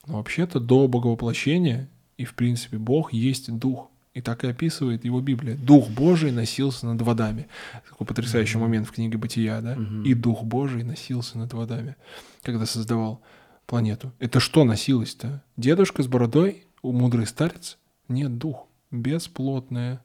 Но 0.06 0.18
вообще-то 0.18 0.60
до 0.60 0.90
боговоплощения, 0.90 1.88
и 2.18 2.26
в 2.26 2.34
принципе 2.34 2.78
Бог 2.78 3.14
есть 3.14 3.50
Дух. 3.50 3.90
И 4.14 4.20
так 4.20 4.44
и 4.44 4.48
описывает 4.48 5.06
его 5.06 5.22
Библия. 5.22 5.56
Дух 5.56 5.90
Божий 5.90 6.32
носился 6.32 6.88
над 6.88 7.02
водами. 7.04 7.48
Такой 7.90 8.06
потрясающий 8.06 8.58
mm-hmm. 8.58 8.62
момент 8.62 8.88
в 8.90 8.92
книге 8.92 9.18
Бытия, 9.18 9.62
да? 9.62 9.76
Mm-hmm. 9.76 10.04
И 10.04 10.14
Дух 10.14 10.44
Божий 10.44 10.84
носился 10.84 11.38
над 11.38 11.54
водами, 11.54 11.96
когда 12.42 12.66
создавал 12.66 13.22
планету. 13.66 14.12
Это 14.20 14.40
что 14.40 14.64
носилось-то? 14.64 15.44
Дедушка 15.58 16.04
с 16.04 16.08
бородой? 16.08 16.66
У 16.82 16.92
мудрый 16.92 17.26
старец? 17.26 17.78
Нет, 18.08 18.38
дух. 18.38 18.68
Бесплотное. 18.92 20.04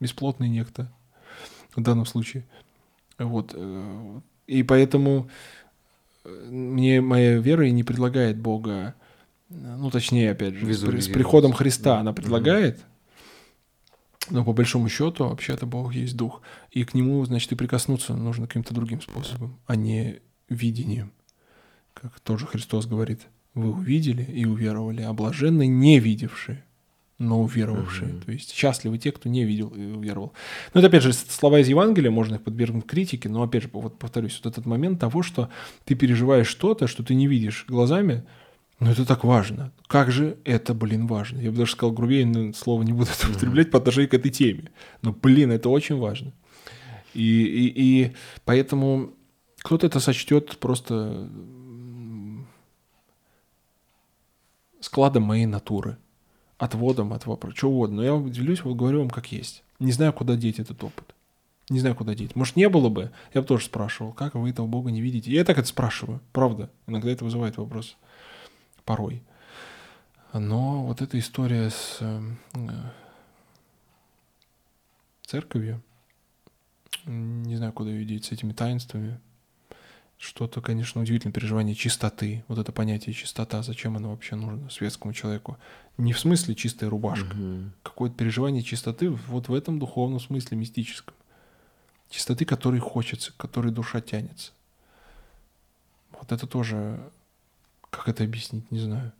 Бесплотный 0.00 0.48
некто. 0.48 0.92
В 1.74 1.82
данном 1.82 2.06
случае. 2.06 2.46
Вот. 3.18 3.52
Э, 3.54 4.20
и 4.46 4.62
поэтому 4.62 5.30
э, 6.24 6.48
мне 6.50 7.00
моя 7.00 7.38
вера 7.38 7.66
и 7.66 7.70
не 7.70 7.84
предлагает 7.84 8.38
Бога, 8.38 8.94
ну, 9.48 9.90
точнее, 9.90 10.30
опять 10.30 10.54
же, 10.54 10.72
с, 10.72 11.08
приходом 11.08 11.52
Христа 11.52 11.98
она 11.98 12.12
предлагает, 12.12 12.80
но 14.30 14.44
по 14.44 14.52
большому 14.52 14.88
счету, 14.88 15.28
вообще-то 15.28 15.66
Бог 15.66 15.92
есть 15.92 16.16
Дух. 16.16 16.42
И 16.70 16.84
к 16.84 16.94
Нему, 16.94 17.24
значит, 17.24 17.50
и 17.52 17.56
прикоснуться 17.56 18.14
нужно 18.14 18.46
каким-то 18.46 18.74
другим 18.74 19.00
способом, 19.00 19.58
а 19.66 19.74
не 19.74 20.20
видением 20.48 21.12
как 21.94 22.20
тоже 22.20 22.46
Христос 22.46 22.86
говорит, 22.86 23.26
вы 23.54 23.70
увидели 23.70 24.22
и 24.22 24.44
уверовали, 24.44 25.02
а 25.02 25.12
блаженны 25.12 25.66
не 25.66 25.98
видевшие, 25.98 26.64
но 27.18 27.42
уверовавшие. 27.42 28.10
Mm-hmm. 28.10 28.24
То 28.24 28.32
есть 28.32 28.52
счастливы 28.52 28.98
те, 28.98 29.12
кто 29.12 29.28
не 29.28 29.44
видел 29.44 29.68
и 29.68 29.84
уверовал. 29.84 30.32
Но 30.72 30.80
это, 30.80 30.88
опять 30.88 31.02
же, 31.02 31.12
слова 31.12 31.60
из 31.60 31.68
Евангелия, 31.68 32.10
можно 32.10 32.36
их 32.36 32.42
подвергнуть 32.42 32.86
критике, 32.86 33.28
но, 33.28 33.42
опять 33.42 33.64
же, 33.64 33.70
вот 33.72 33.98
повторюсь, 33.98 34.40
вот 34.42 34.52
этот 34.52 34.66
момент 34.66 35.00
того, 35.00 35.22
что 35.22 35.50
ты 35.84 35.94
переживаешь 35.94 36.48
что-то, 36.48 36.86
что 36.86 37.02
ты 37.02 37.14
не 37.14 37.26
видишь 37.26 37.64
глазами, 37.68 38.24
ну, 38.78 38.90
это 38.90 39.04
так 39.04 39.24
важно. 39.24 39.72
Как 39.88 40.10
же 40.10 40.38
это, 40.44 40.72
блин, 40.72 41.06
важно? 41.06 41.38
Я 41.38 41.50
бы 41.50 41.58
даже 41.58 41.72
сказал 41.72 41.92
грубее, 41.92 42.24
но 42.24 42.54
слово 42.54 42.82
не 42.82 42.94
буду 42.94 43.10
это 43.10 43.30
употреблять 43.30 43.66
mm-hmm. 43.66 43.70
по 43.72 43.78
отношению 43.78 44.10
к 44.10 44.14
этой 44.14 44.30
теме. 44.30 44.70
Но, 45.02 45.12
блин, 45.12 45.50
это 45.50 45.68
очень 45.68 45.98
важно. 45.98 46.32
И, 47.12 47.42
и, 47.44 47.72
и 47.76 48.12
поэтому 48.46 49.12
кто-то 49.58 49.86
это 49.86 50.00
сочтет 50.00 50.56
просто 50.58 51.28
складом 54.80 55.24
моей 55.24 55.46
натуры, 55.46 55.98
отводом 56.58 57.12
от 57.12 57.26
вопроса, 57.26 57.56
что 57.56 57.70
угодно. 57.70 57.96
Но 57.96 58.02
я 58.02 58.30
делюсь, 58.30 58.62
вот 58.64 58.74
говорю 58.74 59.00
вам 59.00 59.10
как 59.10 59.30
есть. 59.32 59.62
Не 59.78 59.92
знаю, 59.92 60.12
куда 60.12 60.36
деть 60.36 60.58
этот 60.58 60.82
опыт. 60.82 61.14
Не 61.68 61.78
знаю, 61.78 61.94
куда 61.94 62.14
деть. 62.14 62.34
Может, 62.34 62.56
не 62.56 62.68
было 62.68 62.88
бы, 62.88 63.12
я 63.32 63.42
бы 63.42 63.46
тоже 63.46 63.66
спрашивал, 63.66 64.12
как 64.12 64.34
вы 64.34 64.50
этого 64.50 64.66
Бога 64.66 64.90
не 64.90 65.00
видите. 65.00 65.30
Я 65.30 65.44
так 65.44 65.56
это 65.56 65.68
спрашиваю, 65.68 66.20
правда. 66.32 66.68
Иногда 66.86 67.10
это 67.10 67.24
вызывает 67.24 67.56
вопрос. 67.58 67.96
Порой. 68.84 69.22
Но 70.32 70.84
вот 70.84 71.00
эта 71.00 71.18
история 71.18 71.70
с 71.70 71.98
э, 72.00 72.20
церковью, 75.22 75.82
не 77.06 77.56
знаю, 77.56 77.72
куда 77.72 77.90
ее 77.90 78.04
деть, 78.04 78.24
с 78.24 78.32
этими 78.32 78.52
таинствами, 78.52 79.20
что-то, 80.20 80.60
конечно, 80.60 81.00
удивительное 81.00 81.32
переживание 81.32 81.74
чистоты. 81.74 82.44
Вот 82.46 82.58
это 82.58 82.72
понятие 82.72 83.14
чистота, 83.14 83.62
зачем 83.62 83.96
оно 83.96 84.10
вообще 84.10 84.36
нужно 84.36 84.68
светскому 84.68 85.14
человеку? 85.14 85.56
Не 85.96 86.12
в 86.12 86.20
смысле 86.20 86.54
чистая 86.54 86.90
рубашка. 86.90 87.34
Угу. 87.34 87.70
Какое-то 87.82 88.16
переживание 88.16 88.62
чистоты 88.62 89.08
вот 89.08 89.48
в 89.48 89.54
этом 89.54 89.78
духовном 89.78 90.20
смысле, 90.20 90.58
мистическом. 90.58 91.14
Чистоты, 92.10 92.44
которой 92.44 92.80
хочется, 92.80 93.32
которой 93.38 93.72
душа 93.72 94.02
тянется. 94.02 94.52
Вот 96.12 96.30
это 96.30 96.46
тоже... 96.46 97.00
Как 97.88 98.08
это 98.08 98.22
объяснить, 98.22 98.70
не 98.70 98.78
знаю. 98.78 99.12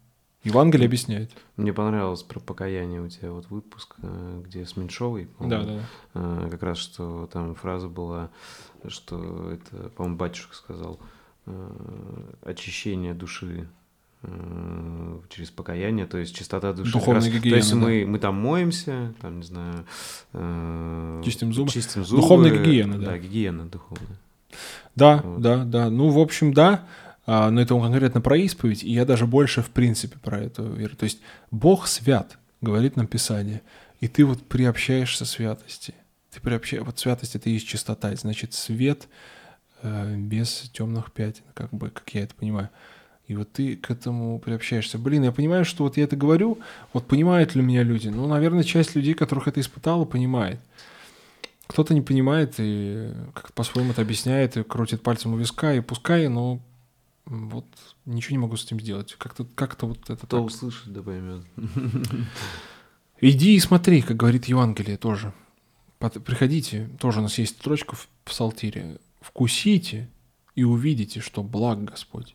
Евангелие 0.43 0.87
объясняет. 0.87 1.31
Мне 1.57 1.73
понравилось 1.73 2.23
про 2.23 2.41
покаяние 2.41 3.03
у 3.03 3.09
тебя 3.09 3.31
вот 3.31 3.51
выпуск, 3.51 3.95
э, 4.03 4.43
где 4.47 4.65
с 4.65 4.77
Меньшовой, 4.77 5.29
Да, 5.39 5.62
да. 5.65 5.81
э, 6.15 6.49
как 6.51 6.62
раз 6.62 6.79
что 6.79 7.29
там 7.33 7.55
фраза 7.55 7.89
была, 7.89 8.31
что 8.89 9.51
это, 9.53 9.91
по-моему, 9.91 10.17
батюшка 10.17 10.55
сказал, 10.57 10.99
э, 11.47 12.23
очищение 12.43 13.15
души 13.15 13.69
через 15.31 15.51
покаяние, 15.51 16.05
то 16.05 16.19
есть 16.19 16.37
чистота 16.37 16.75
души. 16.75 16.93
Духовная 16.93 17.23
раз- 17.23 17.31
гигиена, 17.31 17.51
То 17.51 17.57
есть 17.57 17.71
да. 17.71 17.77
мы, 17.79 18.05
мы 18.07 18.19
там 18.19 18.35
моемся, 18.35 19.15
там, 19.23 19.39
не 19.39 19.45
знаю... 19.45 19.87
э, 20.35 21.23
Чистим 21.25 21.55
зубы. 21.55 21.71
Чистим 21.71 22.05
зубы. 22.05 22.21
Духовная 22.21 22.51
гигиена, 22.51 22.99
да. 22.99 23.07
Да, 23.12 23.19
гигиена 23.19 23.65
духовная. 23.67 24.19
Да, 24.95 25.23
Вот. 25.25 25.41
да, 25.41 25.65
да. 25.65 25.89
Ну, 25.89 26.11
в 26.11 26.19
общем, 26.19 26.53
да. 26.53 26.85
А, 27.26 27.51
но 27.51 27.60
это 27.60 27.78
конкретно 27.78 28.20
про 28.20 28.36
исповедь, 28.36 28.82
и 28.82 28.90
я 28.90 29.05
даже 29.05 29.26
больше, 29.26 29.62
в 29.62 29.70
принципе, 29.70 30.18
про 30.18 30.40
это 30.40 30.62
верю. 30.62 30.97
То 30.97 31.05
есть 31.05 31.20
Бог 31.51 31.86
свят, 31.86 32.38
говорит 32.60 32.97
нам 32.97 33.06
Писание, 33.06 33.62
и 34.01 34.09
ты 34.09 34.24
вот 34.24 34.42
приобщаешься 34.47 35.24
святости. 35.24 35.94
Ты 36.30 36.40
приобщаешь... 36.40 36.84
Вот 36.84 36.98
святость— 36.98 37.34
это 37.36 37.51
и 37.51 37.55
есть 37.55 37.66
чистота, 37.66 38.14
значит 38.14 38.55
свет 38.55 39.09
э, 39.82 40.16
без 40.16 40.70
темных 40.72 41.12
пятен, 41.12 41.42
как 41.55 41.70
бы, 41.70 41.90
как 41.90 42.09
я 42.14 42.22
это 42.22 42.34
понимаю. 42.34 42.70
И 43.26 43.34
вот 43.36 43.52
ты 43.52 43.76
к 43.76 43.90
этому 43.90 44.40
приобщаешься. 44.40 44.98
Блин, 44.98 45.22
я 45.22 45.30
понимаю, 45.30 45.64
что 45.64 45.84
вот 45.84 45.97
я 45.97 46.05
это 46.05 46.16
говорю, 46.16 46.59
вот 46.92 47.06
понимают 47.06 47.55
ли 47.55 47.62
меня 47.62 47.84
люди? 47.84 48.09
Ну, 48.09 48.26
наверное, 48.26 48.64
часть 48.64 48.97
людей, 48.97 49.14
которых 49.14 49.47
это 49.47 49.60
испытало, 49.60 50.05
понимает. 50.05 50.59
Кто-то 51.68 51.94
не 51.94 52.01
понимает 52.01 52.55
и 52.59 53.12
как 53.32 53.52
по-своему 53.52 53.92
это 53.92 54.02
объясняет, 54.02 54.56
и 54.56 54.64
крутит 54.64 55.05
пальцем 55.05 55.32
у 55.32 55.36
виска, 55.36 55.74
и 55.74 55.80
пускай, 55.80 56.26
но 56.26 56.60
вот 57.31 57.65
ничего 58.07 58.32
не 58.32 58.39
могу 58.39 58.57
с 58.57 58.65
этим 58.65 58.81
сделать. 58.81 59.15
Как-то 59.15 59.44
как 59.55 59.81
вот 59.82 60.11
это 60.11 60.27
Кто 60.27 60.39
так. 60.39 60.47
услышит, 60.47 60.93
да 60.93 61.01
поймет. 61.01 61.44
Иди 63.20 63.55
и 63.55 63.61
смотри, 63.61 64.02
как 64.02 64.16
говорит 64.16 64.47
Евангелие 64.47 64.97
тоже. 64.97 65.32
Приходите, 65.98 66.90
тоже 66.98 67.20
у 67.20 67.23
нас 67.23 67.39
есть 67.39 67.57
строчка 67.59 67.94
в 67.94 68.09
псалтире. 68.24 68.98
Вкусите 69.20 70.09
и 70.57 70.65
увидите, 70.65 71.20
что 71.20 71.44
благ 71.44 71.85
Господь. 71.85 72.35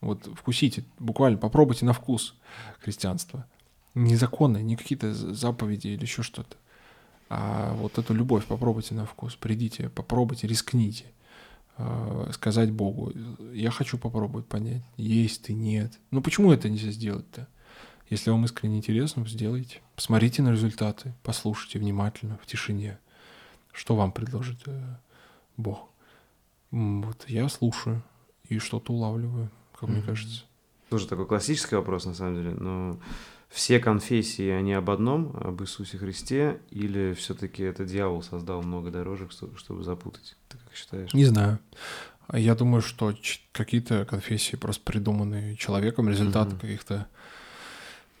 Вот 0.00 0.28
вкусите, 0.34 0.84
буквально 0.98 1.38
попробуйте 1.38 1.84
на 1.84 1.92
вкус 1.92 2.34
христианство. 2.80 3.46
Не 3.94 4.16
законы, 4.16 4.60
не 4.62 4.74
какие-то 4.74 5.14
заповеди 5.14 5.88
или 5.88 6.02
еще 6.02 6.24
что-то. 6.24 6.56
А 7.28 7.74
вот 7.74 7.96
эту 7.96 8.12
любовь 8.12 8.44
попробуйте 8.46 8.94
на 8.94 9.06
вкус. 9.06 9.36
Придите, 9.36 9.88
попробуйте, 9.90 10.48
рискните. 10.48 11.04
Э, 11.78 12.30
Сказать 12.32 12.70
Богу, 12.70 13.12
я 13.52 13.70
хочу 13.70 13.98
попробовать 13.98 14.46
понять, 14.46 14.82
есть 14.96 15.42
ты, 15.44 15.54
нет. 15.54 15.98
Ну 16.10 16.20
почему 16.22 16.52
это 16.52 16.68
нельзя 16.68 16.90
сделать-то? 16.90 17.48
Если 18.10 18.30
вам 18.30 18.44
искренне 18.44 18.76
интересно, 18.78 19.26
сделайте. 19.26 19.80
Посмотрите 19.96 20.42
на 20.42 20.50
результаты, 20.50 21.14
послушайте 21.22 21.78
внимательно, 21.78 22.38
в 22.42 22.46
тишине, 22.46 22.98
что 23.72 23.96
вам 23.96 24.12
предложит 24.12 24.62
э, 24.66 24.96
Бог. 25.56 25.88
Вот 26.70 27.24
я 27.28 27.48
слушаю 27.48 28.02
и 28.48 28.58
что-то 28.58 28.92
улавливаю, 28.92 29.50
как 29.78 29.88
мне 29.88 29.98
Мгм. 29.98 30.06
кажется. 30.06 30.44
Тоже 30.90 31.06
такой 31.06 31.26
классический 31.26 31.74
вопрос, 31.76 32.04
на 32.04 32.14
самом 32.14 32.34
деле. 32.34 32.50
Но 32.50 32.98
все 33.52 33.78
конфессии, 33.78 34.48
они 34.48 34.72
об 34.72 34.88
одном, 34.88 35.36
об 35.36 35.60
Иисусе 35.62 35.98
Христе, 35.98 36.60
или 36.70 37.12
все-таки 37.12 37.62
это 37.62 37.84
дьявол 37.84 38.22
создал 38.22 38.62
много 38.62 38.90
дорожек, 38.90 39.30
чтобы, 39.30 39.84
запутать? 39.84 40.36
Ты 40.48 40.56
как 40.56 40.74
считаешь? 40.74 41.12
Не 41.12 41.26
знаю. 41.26 41.58
Я 42.32 42.54
думаю, 42.54 42.80
что 42.80 43.14
какие-то 43.52 44.06
конфессии 44.06 44.56
просто 44.56 44.82
придуманные 44.84 45.56
человеком, 45.56 46.08
результат 46.08 46.48
Мгм. 46.48 46.58
каких-то 46.60 47.06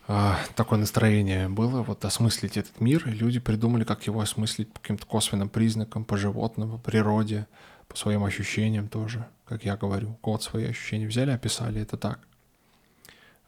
а, 0.06 0.38
такое 0.54 0.78
настроение 0.78 1.48
было, 1.48 1.82
вот 1.82 2.04
осмыслить 2.04 2.58
этот 2.58 2.80
мир, 2.80 3.08
и 3.08 3.12
люди 3.12 3.40
придумали, 3.40 3.84
как 3.84 4.06
его 4.06 4.20
осмыслить 4.20 4.70
по 4.70 4.80
каким-то 4.80 5.06
косвенным 5.06 5.48
признакам, 5.48 6.04
по 6.04 6.18
животным, 6.18 6.72
по 6.72 6.78
природе, 6.78 7.46
по 7.88 7.96
своим 7.96 8.24
ощущениям 8.24 8.88
тоже, 8.88 9.26
как 9.46 9.64
я 9.64 9.76
говорю. 9.78 10.18
Кого-то 10.22 10.44
свои 10.44 10.66
ощущения 10.66 11.06
взяли, 11.06 11.30
описали 11.30 11.80
это 11.80 11.96
так. 11.96 12.18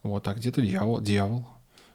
Вот, 0.03 0.27
а 0.29 0.35
где-то 0.35 0.63
дьявол, 0.63 1.01
дьявол 1.03 1.47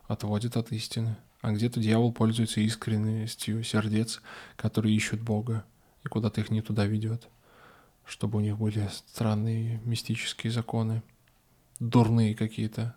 отводит 0.09 0.57
от 0.57 0.71
истины, 0.71 1.15
а 1.41 1.51
где-то 1.51 1.79
дьявол 1.79 2.11
пользуется 2.11 2.59
искренностью 2.59 3.63
сердец, 3.63 4.21
которые 4.57 4.95
ищут 4.95 5.21
Бога, 5.21 5.63
и 6.03 6.07
куда-то 6.07 6.41
их 6.41 6.49
не 6.49 6.61
туда 6.61 6.85
ведет, 6.85 7.29
чтобы 8.05 8.39
у 8.39 8.41
них 8.41 8.57
были 8.57 8.89
странные 9.05 9.79
мистические 9.85 10.51
законы, 10.51 11.03
дурные 11.79 12.33
какие-то, 12.33 12.95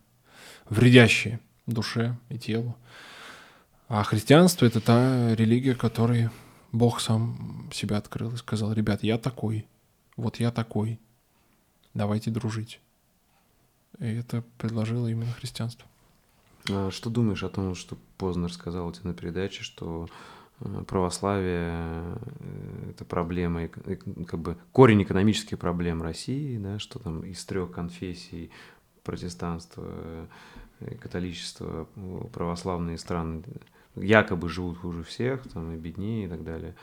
вредящие 0.69 1.39
душе 1.67 2.19
и 2.31 2.39
телу. 2.39 2.77
А 3.89 4.03
христианство— 4.05 4.65
это 4.67 4.81
та 4.81 5.35
религия, 5.35 5.75
которой 5.75 6.31
Бог 6.73 6.99
сам 6.99 7.71
себя 7.75 7.99
открыл 7.99 8.33
и 8.33 8.39
сказал, 8.39 8.73
ребят, 8.73 9.03
я 9.03 9.19
такой, 9.19 9.67
вот 10.17 10.41
я 10.41 10.51
такой, 10.51 10.99
давайте 11.93 12.31
дружить. 12.31 12.81
И 13.99 14.07
это 14.07 14.43
предложило 14.57 15.09
именно 15.09 15.31
христианство. 15.33 15.87
А 16.71 16.91
Что 16.91 17.11
думаешь 17.11 17.43
о 17.43 17.49
том, 17.49 17.75
что 17.75 17.97
Познер 18.19 18.53
сказал 18.53 18.91
тебе 18.93 19.11
на 19.11 19.15
передаче, 19.15 19.63
что 19.63 20.09
э, 20.61 20.85
православие 20.87 21.73
э, 21.73 22.91
это 22.91 23.05
проблема, 23.05 23.69
как 23.69 24.39
бы 24.39 24.57
корень 24.71 25.03
экономических 25.03 25.59
проблем 25.59 26.03
России, 26.03 26.57
да, 26.59 26.79
что 26.79 26.99
там 26.99 27.25
из 27.25 27.45
трех 27.45 27.73
конфессий 27.73 28.51
протестанство, 29.03 29.85
э, 30.81 30.95
католичество, 31.01 31.87
православные 32.33 32.99
страны 32.99 33.43
якобы 33.97 34.49
живут 34.49 34.79
хуже 34.79 35.03
всех, 35.03 35.43
там 35.53 35.73
и 35.73 35.77
беднее 35.77 36.27
и 36.27 36.29
так 36.29 36.45
далее. 36.45 36.75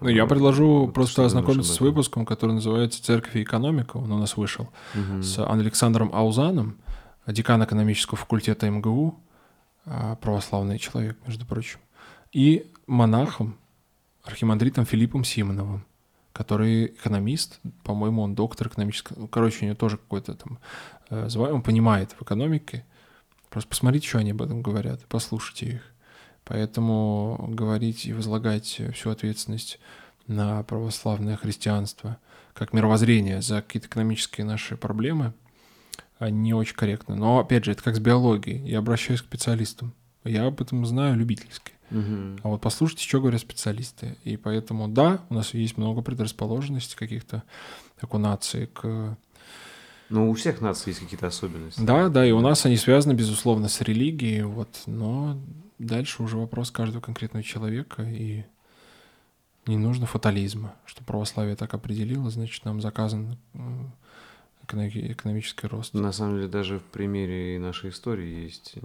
Ну, 0.00 0.08
я 0.08 0.26
предложу 0.26 0.86
Вот 0.86 0.94
просто 0.94 1.24
ознакомиться 1.24 1.72
с 1.72 1.80
выпуском, 1.80 2.24
который 2.24 2.52
называется 2.52 3.02
«Церковь 3.02 3.34
и 3.36 3.42
экономика», 3.42 3.96
он 3.96 4.12
у 4.12 4.18
нас 4.18 4.36
вышел. 4.36 4.68
Мгм. 4.94 5.22
с 5.22 5.44
Александром 5.44 6.10
Аузаном, 6.12 6.76
декан 7.26 7.62
экономического 7.64 8.16
факультета 8.16 8.68
МГУ, 8.70 9.18
а, 9.84 10.16
православный 10.16 10.78
человек, 10.78 11.18
между 11.26 11.46
прочим, 11.46 11.80
и 12.32 12.70
монахом, 12.86 13.58
архимандритом 14.22 14.84
Филиппом 14.84 15.24
Симоновым, 15.24 15.84
который 16.32 16.86
экономист, 16.86 17.60
по-моему, 17.82 18.22
он 18.22 18.34
доктор 18.34 18.68
экономического, 18.68 19.20
ну, 19.20 19.28
короче, 19.28 19.58
у 19.62 19.64
него 19.64 19.76
тоже 19.76 19.96
какой-то 19.96 20.34
там 20.34 20.58
э, 21.08 21.28
звание, 21.28 21.54
он 21.54 21.62
понимает 21.62 22.12
в 22.12 22.22
экономике. 22.22 22.84
Просто 23.48 23.68
посмотрите, 23.68 24.06
что 24.06 24.18
они 24.18 24.30
об 24.30 24.42
этом 24.42 24.62
говорят, 24.62 25.00
послушайте 25.08 25.66
их. 25.66 25.82
Поэтому 26.44 27.46
говорить 27.48 28.06
и 28.06 28.12
возлагать 28.12 28.80
всю 28.94 29.10
ответственность 29.10 29.78
на 30.26 30.62
православное 30.62 31.36
христианство 31.36 32.18
как 32.54 32.72
мировоззрение 32.72 33.42
за 33.42 33.62
какие-то 33.62 33.88
экономические 33.88 34.44
наши 34.44 34.76
проблемы 34.76 35.32
не 36.28 36.52
очень 36.52 36.74
корректно. 36.74 37.14
Но, 37.16 37.38
опять 37.38 37.64
же, 37.64 37.72
это 37.72 37.82
как 37.82 37.96
с 37.96 38.00
биологией. 38.00 38.66
Я 38.68 38.80
обращаюсь 38.80 39.22
к 39.22 39.26
специалистам. 39.26 39.94
Я 40.24 40.46
об 40.46 40.60
этом 40.60 40.84
знаю 40.84 41.16
любительски. 41.16 41.72
Мгм. 41.90 42.38
А 42.42 42.48
вот 42.48 42.60
послушайте, 42.60 43.04
что 43.04 43.20
говорят 43.20 43.40
специалисты. 43.40 44.16
И 44.24 44.36
поэтому, 44.36 44.88
да, 44.88 45.20
у 45.28 45.34
нас 45.34 45.54
есть 45.54 45.76
много 45.76 46.02
предрасположенностей 46.02 46.96
каких-то, 46.96 47.42
как 47.98 48.14
у 48.14 48.18
нации, 48.18 48.66
к... 48.66 49.16
Ну, 50.08 50.28
у 50.28 50.34
всех 50.34 50.60
наций 50.60 50.90
есть 50.90 51.00
какие-то 51.00 51.28
особенности. 51.28 51.80
Да, 51.80 52.08
да, 52.08 52.26
и 52.26 52.32
у 52.32 52.40
нас 52.40 52.66
они 52.66 52.76
связаны, 52.76 53.12
безусловно, 53.12 53.68
с 53.68 53.80
религией, 53.80 54.42
вот, 54.42 54.82
но 54.86 55.40
дальше 55.78 56.22
уже 56.22 56.36
вопрос 56.36 56.72
каждого 56.72 57.00
конкретного 57.00 57.44
человека, 57.44 58.02
и 58.02 58.44
не 59.66 59.76
нужно 59.76 60.06
фатализма, 60.06 60.74
что 60.84 61.04
православие 61.04 61.54
так 61.54 61.74
определило, 61.74 62.28
значит, 62.28 62.64
нам 62.64 62.80
заказан 62.80 63.36
экономический 64.72 65.66
рост. 65.66 65.94
На 65.94 66.12
самом 66.12 66.36
деле, 66.36 66.48
даже 66.48 66.78
в 66.78 66.82
примере 66.84 67.58
нашей 67.58 67.90
истории 67.90 68.42
есть 68.44 68.74
э, 68.76 68.80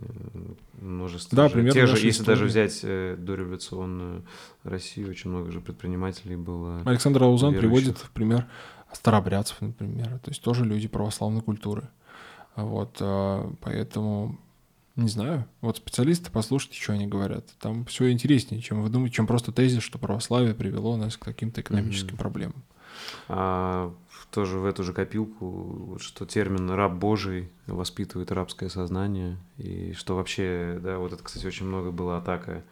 множество... 0.82 1.36
Да, 1.36 1.48
же, 1.48 1.54
пример 1.56 1.74
те 1.74 1.86
же, 1.86 1.94
нашей 1.94 2.06
Если 2.06 2.22
истории. 2.22 2.36
даже 2.36 2.46
взять 2.46 2.80
э, 2.84 3.16
дореволюционную 3.18 4.24
Россию, 4.64 5.10
очень 5.10 5.30
много 5.30 5.52
же 5.52 5.62
предпринимателей 5.62 6.36
было... 6.36 6.82
Александр 6.86 7.24
Аузан 7.24 7.54
верующих. 7.54 7.60
приводит 7.84 7.98
в 7.98 8.12
пример 8.12 8.48
старобрядцев, 8.92 9.62
например. 9.62 10.20
То 10.20 10.32
есть 10.32 10.42
тоже 10.42 10.66
люди 10.66 10.88
православной 10.88 11.42
культуры. 11.42 11.90
Вот, 12.56 12.98
а, 13.02 13.52
поэтому 13.62 14.40
не 14.96 15.10
знаю. 15.10 15.46
Вот 15.60 15.78
специалисты, 15.78 16.32
послушайте, 16.32 16.80
что 16.82 16.94
они 16.94 17.06
говорят. 17.06 17.46
Там 17.60 17.84
все 17.86 18.10
интереснее, 18.12 18.62
чем 18.62 18.82
вы 18.82 18.90
думаете, 18.90 19.16
чем 19.16 19.28
просто 19.28 19.52
тезис, 19.52 19.84
что 19.84 19.98
православие 20.00 20.54
привело 20.54 20.96
нас 20.96 21.18
к 21.18 21.22
каким-то 21.24 21.60
экономическим 21.62 22.14
Мгм. 22.14 22.18
проблемам. 22.18 22.64
А 23.28 23.94
тоже 24.36 24.60
в 24.60 24.66
эту 24.66 24.84
же 24.84 24.92
копилку, 24.92 25.98
что 26.02 26.26
термин 26.26 26.70
«раб 26.70 26.94
Божий» 26.94 27.50
воспитывает 27.68 28.34
рабское 28.34 28.68
сознание, 28.68 29.38
и 29.58 29.94
что 29.94 30.18
вообще, 30.18 30.78
да, 30.84 30.98
вот 30.98 31.14
это, 31.14 31.24
кстати, 31.24 31.48
очень 31.48 31.66
много 31.66 31.92
была 31.92 32.18
атака 32.18 32.66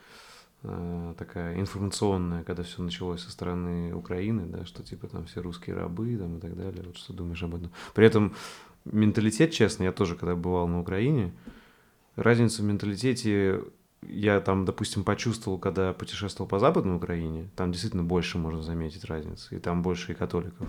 э, 0.63 1.13
такая 1.17 1.57
информационная, 1.57 2.43
когда 2.43 2.63
все 2.63 2.81
началось 2.81 3.21
со 3.21 3.31
стороны 3.31 3.95
Украины, 3.95 4.45
да, 4.45 4.65
что 4.65 4.83
типа 4.83 5.07
там 5.07 5.25
все 5.25 5.41
русские 5.41 5.77
рабы 5.77 6.17
там, 6.17 6.37
и 6.37 6.41
так 6.41 6.53
далее. 6.57 6.83
Вот 6.85 6.97
что 6.97 7.13
думаешь 7.13 7.41
об 7.43 7.55
этом? 7.55 7.71
При 7.95 8.05
этом 8.05 8.35
менталитет, 8.83 9.53
честно, 9.53 9.85
я 9.85 9.93
тоже, 9.93 10.17
когда 10.17 10.35
бывал 10.35 10.67
на 10.67 10.81
Украине, 10.81 11.33
разница 12.17 12.61
в 12.61 12.65
менталитете 12.65 13.63
я 14.09 14.41
там, 14.41 14.65
допустим, 14.65 15.05
почувствовал, 15.05 15.57
когда 15.57 15.93
путешествовал 15.93 16.49
по 16.49 16.59
Западной 16.59 16.97
Украине, 16.97 17.49
там 17.55 17.71
действительно 17.71 18.03
больше 18.03 18.37
можно 18.37 18.61
заметить 18.61 19.05
разницу, 19.05 19.55
и 19.55 19.59
там 19.59 19.81
больше 19.81 20.11
и 20.11 20.15
католиков. 20.15 20.67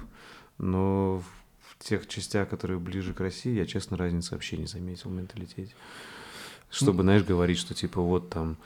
Но 0.59 1.23
в 1.69 1.85
тех 1.85 2.07
частях, 2.09 2.49
которые 2.49 2.79
ближе 2.79 3.13
к 3.15 3.21
России, 3.21 3.55
я, 3.55 3.67
честно, 3.67 3.97
разницы 3.97 4.33
вообще 4.35 4.57
не 4.57 4.67
заметил 4.67 5.11
в 5.11 5.13
менталитете. 5.13 5.73
Чтобы, 6.71 7.03
знаешь, 7.03 7.23
говорить, 7.25 7.59
что 7.59 7.75
типа 7.75 8.01
вот 8.01 8.31
там, 8.31 8.57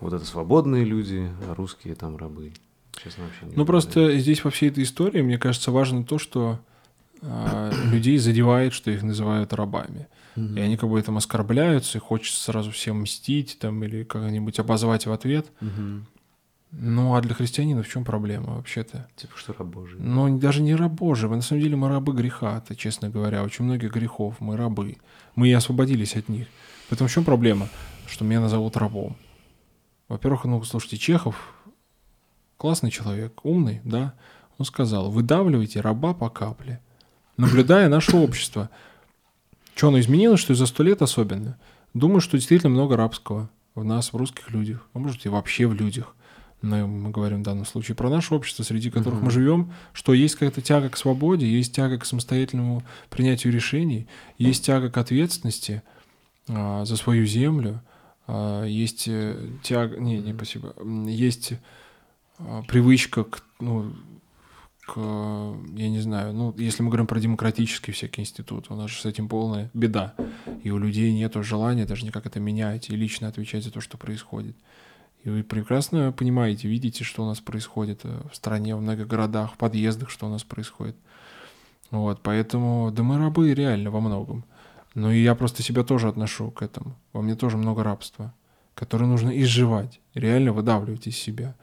вот 0.00 0.12
это 0.12 0.24
свободные 0.24 0.84
люди, 0.84 1.30
а 1.48 1.54
русские 1.54 1.94
там 1.94 2.16
рабы. 2.16 2.52
Честно, 3.02 3.24
вообще 3.24 3.40
не 3.42 3.48
Ну, 3.48 3.52
знаю. 3.54 3.66
просто 3.66 4.18
здесь 4.18 4.44
во 4.44 4.50
всей 4.50 4.70
этой 4.70 4.84
истории, 4.84 5.22
мне 5.22 5.38
кажется, 5.38 5.70
важно 5.70 6.04
то, 6.04 6.18
что 6.18 6.60
а, 7.22 7.72
людей 7.92 8.18
задевает, 8.18 8.72
что 8.72 8.90
их 8.90 9.02
называют 9.02 9.52
рабами. 9.52 10.06
Мгм. 10.36 10.56
И 10.56 10.60
они 10.60 10.76
как 10.76 10.90
бы 10.90 11.00
этим 11.00 11.16
оскорбляются, 11.16 11.98
и 11.98 12.00
хочется 12.00 12.40
сразу 12.42 12.70
всем 12.70 13.00
мстить 13.02 13.58
там 13.58 13.82
или 13.82 14.04
как-нибудь 14.04 14.58
обозвать 14.58 15.06
в 15.06 15.12
ответ. 15.12 15.46
Мгм. 15.60 16.06
Ну, 16.72 17.14
а 17.14 17.20
для 17.20 17.34
христианина 17.34 17.82
в 17.82 17.88
чем 17.88 18.04
проблема 18.04 18.54
вообще-то? 18.54 19.08
Типа, 19.16 19.36
что 19.36 19.54
раб 19.54 19.68
Божий. 19.68 19.98
Ну, 19.98 20.38
даже 20.38 20.62
не 20.62 20.74
раб 20.74 20.92
Божий. 20.92 21.28
На 21.30 21.40
самом 21.40 21.62
деле 21.62 21.76
мы 21.76 21.88
рабы 21.88 22.12
греха, 22.12 22.60
то 22.60 22.74
честно 22.74 23.08
говоря. 23.08 23.42
Очень 23.42 23.64
многих 23.64 23.92
грехов. 23.92 24.36
Мы 24.40 24.56
рабы. 24.56 24.98
Мы 25.34 25.48
и 25.48 25.52
освободились 25.52 26.16
от 26.16 26.28
них. 26.28 26.48
Поэтому 26.88 27.08
в 27.08 27.12
чем 27.12 27.24
проблема? 27.24 27.68
Что 28.06 28.24
меня 28.24 28.40
назовут 28.40 28.76
рабом. 28.76 29.16
Во-первых, 30.08 30.44
ну, 30.44 30.62
слушайте, 30.64 30.98
Чехов 30.98 31.54
классный 32.56 32.90
человек, 32.90 33.44
умный, 33.44 33.80
да? 33.84 34.14
Он 34.58 34.64
сказал, 34.64 35.10
выдавливайте 35.10 35.80
раба 35.80 36.14
по 36.14 36.30
капле, 36.30 36.80
наблюдая 37.36 37.88
наше 37.88 38.16
общество. 38.16 38.70
Что 39.74 39.88
оно 39.88 40.00
изменилось, 40.00 40.40
что 40.40 40.54
за 40.54 40.66
сто 40.66 40.82
лет 40.82 41.02
особенно? 41.02 41.58
Думаю, 41.92 42.20
что 42.20 42.38
действительно 42.38 42.70
много 42.70 42.96
рабского 42.96 43.50
в 43.74 43.84
нас, 43.84 44.12
в 44.12 44.16
русских 44.16 44.50
людях, 44.50 44.88
а 44.94 44.98
может 44.98 45.26
и 45.26 45.28
вообще 45.28 45.66
в 45.66 45.74
людях. 45.74 46.14
Но 46.62 46.86
мы 46.86 47.10
говорим 47.10 47.40
в 47.40 47.44
данном 47.44 47.66
случае 47.66 47.94
про 47.94 48.08
наше 48.08 48.34
общество, 48.34 48.62
среди 48.62 48.90
которых 48.90 49.16
Мгм. 49.18 49.24
мы 49.26 49.30
живем, 49.30 49.72
что 49.92 50.14
есть 50.14 50.34
какая-то 50.34 50.62
тяга 50.62 50.88
к 50.88 50.96
свободе, 50.96 51.46
есть 51.46 51.74
тяга 51.74 51.98
к 51.98 52.06
самостоятельному 52.06 52.82
принятию 53.10 53.52
решений, 53.52 54.06
есть 54.38 54.64
тяга 54.64 54.90
к 54.90 54.96
ответственности 54.96 55.82
а, 56.48 56.84
за 56.84 56.96
свою 56.96 57.26
землю, 57.26 57.82
а, 58.26 58.64
есть 58.64 59.06
э, 59.06 59.50
тяга... 59.62 59.98
Не, 59.98 60.18
не, 60.18 60.32
спасибо. 60.32 60.74
Есть 61.06 61.52
а, 62.38 62.62
привычка 62.62 63.24
к, 63.24 63.42
ну, 63.60 63.94
к, 64.86 64.96
я 64.96 65.88
не 65.88 66.00
знаю, 66.00 66.32
ну, 66.32 66.54
если 66.56 66.82
мы 66.82 66.88
говорим 66.88 67.06
про 67.06 67.20
демократические 67.20 67.92
всякие 67.94 68.22
институты, 68.22 68.72
у 68.72 68.76
нас 68.76 68.90
же 68.90 69.00
с 69.00 69.04
этим 69.04 69.28
полная 69.28 69.70
беда. 69.74 70.14
И 70.62 70.70
у 70.70 70.78
людей 70.78 71.12
нет 71.12 71.34
желания 71.42 71.84
даже 71.84 72.04
никак 72.04 72.26
это 72.26 72.40
менять 72.40 72.88
и 72.88 72.96
лично 72.96 73.28
отвечать 73.28 73.64
за 73.64 73.70
то, 73.70 73.80
что 73.80 73.96
происходит. 73.98 74.56
И 75.26 75.28
вы 75.28 75.42
прекрасно 75.42 76.12
понимаете, 76.12 76.68
видите, 76.68 77.02
что 77.02 77.24
у 77.24 77.26
нас 77.26 77.40
происходит 77.40 78.02
э, 78.04 78.22
в 78.30 78.36
стране, 78.36 78.76
в 78.76 78.80
многих 78.80 79.08
городах, 79.08 79.54
в 79.54 79.56
подъездах, 79.56 80.08
что 80.08 80.26
у 80.26 80.30
нас 80.30 80.44
происходит. 80.44 80.94
Вот, 81.90 82.20
поэтому, 82.22 82.92
да 82.92 83.02
мы 83.02 83.18
рабы 83.18 83.52
реально 83.52 83.90
во 83.90 84.00
многом. 84.00 84.44
Ну 84.94 85.10
и 85.10 85.20
я 85.20 85.34
просто 85.34 85.64
себя 85.64 85.82
тоже 85.82 86.06
отношу 86.06 86.52
к 86.52 86.62
этому. 86.62 86.94
Во 87.12 87.22
мне 87.22 87.34
тоже 87.34 87.56
много 87.56 87.82
рабства, 87.82 88.32
которое 88.76 89.06
нужно 89.06 89.30
изживать, 89.42 89.98
реально 90.14 90.52
выдавливать 90.52 91.08
из 91.08 91.16
себя. 91.16 91.56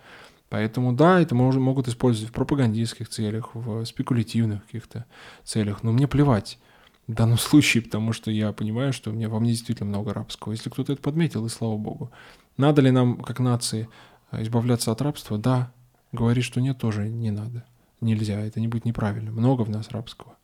Поэтому 0.49 0.91
да, 0.91 1.21
это 1.21 1.33
мож- 1.33 1.57
могут 1.57 1.87
использовать 1.87 2.31
в 2.31 2.33
пропагандистских 2.33 3.07
целях, 3.07 3.55
в 3.55 3.85
спекулятивных 3.85 4.65
каких-то 4.65 5.05
целях, 5.45 5.83
но 5.83 5.93
мне 5.93 6.09
плевать 6.09 6.59
в 7.07 7.13
данном 7.13 7.37
случае, 7.39 7.83
потому 7.83 8.11
что 8.11 8.29
я 8.29 8.51
понимаю, 8.51 8.91
что 8.91 9.09
у 9.09 9.13
меня, 9.13 9.29
во 9.29 9.39
мне 9.39 9.51
действительно 9.51 9.87
много 9.87 10.13
рабского. 10.13 10.51
Если 10.51 10.69
кто-то 10.69 10.91
это 10.91 11.01
подметил, 11.01 11.45
и 11.45 11.49
слава 11.49 11.77
богу. 11.77 12.11
Надо 12.57 12.81
ли 12.81 12.91
нам, 12.91 13.17
как 13.17 13.39
нации, 13.39 13.89
э, 14.31 14.43
избавляться 14.43 14.91
от 14.91 15.01
рабства? 15.01 15.37
Да. 15.37 15.71
Говорить, 16.11 16.45
что 16.45 16.61
нет, 16.61 16.77
тоже 16.77 17.09
не 17.09 17.31
надо. 17.31 17.63
Нельзя, 18.01 18.39
это 18.39 18.59
не 18.59 18.67
будет 18.67 18.85
неправильно. 18.85 19.31
Много 19.31 19.63
в 19.63 19.69
нас 19.69 19.89
рабского. 19.89 20.35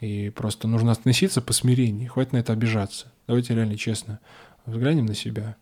И 0.00 0.30
просто 0.30 0.66
нужно 0.66 0.92
относиться 0.92 1.40
по 1.40 1.52
смирению. 1.52 2.10
Хватит 2.10 2.32
на 2.32 2.38
это 2.38 2.52
обижаться. 2.52 3.12
Давайте 3.26 3.54
реально 3.54 3.76
честно 3.76 4.18
взглянем 4.66 5.06
на 5.06 5.14
себя 5.14 5.56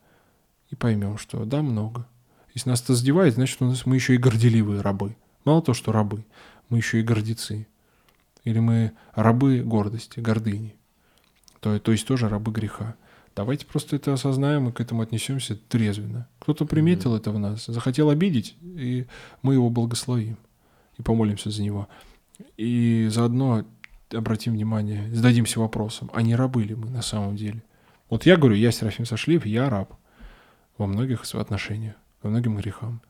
и 0.71 0.77
поймем, 0.77 1.19
что 1.19 1.45
да, 1.45 1.63
много. 1.63 2.07
Если 2.55 2.71
нас 2.71 2.83
это 2.83 2.95
задевает, 2.95 3.35
значит, 3.35 3.61
у 3.61 3.67
нас 3.67 3.87
мы 3.87 3.95
еще 3.95 4.15
и 4.15 4.19
горделивые 4.19 4.81
рабы. 4.81 5.17
Мало 5.45 5.63
того, 5.63 5.75
что 5.75 5.93
рабы, 5.93 6.25
мы 6.69 6.79
еще 6.79 7.01
и 7.01 7.05
гордецы. 7.05 7.67
Или 8.45 8.61
мы 8.61 8.93
рабы 9.15 9.63
гордости, 9.63 10.21
гордыни. 10.21 10.75
То, 11.61 11.79
то 11.79 11.93
есть 11.93 12.07
тоже 12.07 12.29
рабы 12.29 12.53
греха. 12.53 12.97
Давайте 13.39 13.67
просто 13.67 13.95
это 13.95 14.13
осознаем 14.13 14.69
и 14.69 14.73
к 14.73 14.81
этому 14.81 15.03
отнесемся 15.03 15.55
трезвенно. 15.55 16.27
Кто-то 16.41 16.65
приметил 16.65 17.15
это 17.15 17.31
в 17.31 17.39
нас, 17.39 17.67
захотел 17.67 18.11
обидеть, 18.11 18.57
и 18.61 19.07
мы 19.43 19.55
его 19.55 19.71
благословим 19.71 20.37
и 20.97 21.03
помолимся 21.03 21.49
за 21.49 21.63
него. 21.63 21.89
И 22.57 23.07
заодно 23.13 23.65
обратим 24.13 24.55
внимание, 24.55 25.09
зададимся 25.15 25.61
вопросом, 25.61 26.11
а 26.15 26.23
не 26.23 26.35
рабы 26.35 26.65
ли 26.65 26.75
мы 26.75 26.91
на 26.91 27.01
самом 27.01 27.37
деле? 27.37 27.63
Вот 28.11 28.27
я 28.27 28.37
говорю, 28.37 28.57
я 28.57 28.73
Серафим 28.73 29.07
Сашлиев, 29.07 29.47
я 29.47 29.71
раб 29.71 29.95
во 30.77 30.89
многих 30.89 31.23
отношениях, 31.33 31.95
во 32.25 32.31
многим 32.31 32.57
грехам, 32.57 33.01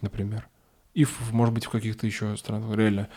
например. 0.00 0.48
И, 0.94 1.04
в- 1.04 1.34
может 1.34 1.54
быть, 1.54 1.66
в 1.66 1.70
каких-то 1.70 2.06
еще 2.06 2.34
странах, 2.38 2.74
реально, 2.74 3.08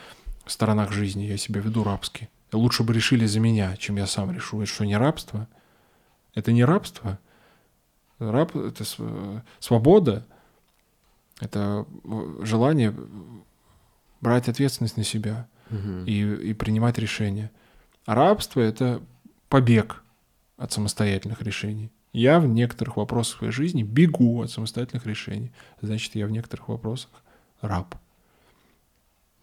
сторонах 0.45 0.91
жизни 0.91 1.23
я 1.23 1.37
себя 1.37 1.61
веду 1.61 1.85
рабски. 1.85 2.27
Лучше 2.51 2.83
бы 2.83 2.93
решили 2.93 3.25
за 3.27 3.39
меня, 3.39 3.77
чем 3.77 3.95
я 3.95 4.07
сам 4.07 4.29
решу. 4.29 4.61
Это 4.61 4.69
что, 4.69 4.83
не 4.83 4.97
рабство? 4.97 5.47
Это 6.35 6.51
не 6.51 6.63
рабство? 6.63 7.19
Раб— 8.19 8.55
это 8.55 8.83
св- 8.83 9.43
свобода, 9.59 10.25
это 11.39 11.85
э, 12.03 12.39
желание 12.43 12.93
брать 14.21 14.49
ответственность 14.49 14.97
на 14.97 15.03
себя 15.03 15.47
Мгм. 15.69 16.05
и, 16.05 16.49
и 16.49 16.53
принимать 16.53 16.97
решения. 16.97 17.51
А 18.05 18.15
рабство— 18.15 18.59
это 18.61 19.01
побег 19.47 20.03
от 20.57 20.71
самостоятельных 20.73 21.41
решений. 21.41 21.91
Я 22.11 22.39
в 22.39 22.47
некоторых 22.47 22.97
вопросах 22.97 23.37
своей 23.37 23.53
жизни 23.53 23.83
бегу 23.83 24.41
от 24.41 24.49
самостоятельных 24.51 25.05
решений. 25.05 25.51
Значит, 25.81 26.15
я 26.15 26.25
в 26.25 26.31
некоторых 26.31 26.67
вопросах 26.67 27.11
раб. 27.61 27.95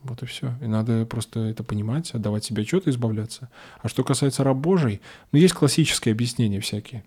Вот 0.07 0.23
и 0.23 0.27
все. 0.27 0.55
И 0.61 0.67
надо 0.67 1.05
просто 1.07 1.41
это 1.41 1.65
понимать, 1.65 2.13
отдавать 2.13 2.45
себе 2.45 2.63
отчет 2.63 2.87
и 2.87 2.91
избавляться. 2.91 3.49
А 3.83 3.89
что 3.89 4.05
касается 4.05 4.45
раб 4.45 4.57
Божий, 4.57 5.01
ну, 5.33 5.39
есть 5.39 5.55
классические 5.55 6.13
объяснения 6.13 6.61
всякие. 6.61 7.05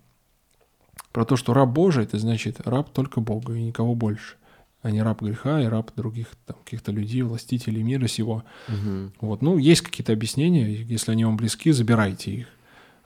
Про 1.12 1.26
то, 1.26 1.38
что 1.38 1.54
раб 1.54 1.70
Божий, 1.70 2.04
это 2.04 2.20
значит 2.20 2.62
раб 2.68 2.92
только 2.92 3.22
Бога 3.22 3.54
и 3.54 3.64
никого 3.64 3.96
больше. 3.96 4.36
А 4.82 4.92
не 4.92 5.02
раб 5.02 5.22
греха 5.22 5.62
и 5.62 5.66
раб 5.66 5.92
других 5.96 6.28
там, 6.46 6.58
каких-то 6.64 6.92
людей, 6.92 7.22
властителей 7.22 7.84
мира 7.84 8.08
сего. 8.08 8.44
Мгм. 8.68 9.14
Вот, 9.20 9.42
ну, 9.42 9.58
есть 9.58 9.82
какие-то 9.82 10.14
объяснения, 10.14 10.72
если 10.72 11.12
они 11.12 11.26
вам 11.26 11.38
близки, 11.38 11.72
забирайте 11.72 12.32
их. 12.32 12.48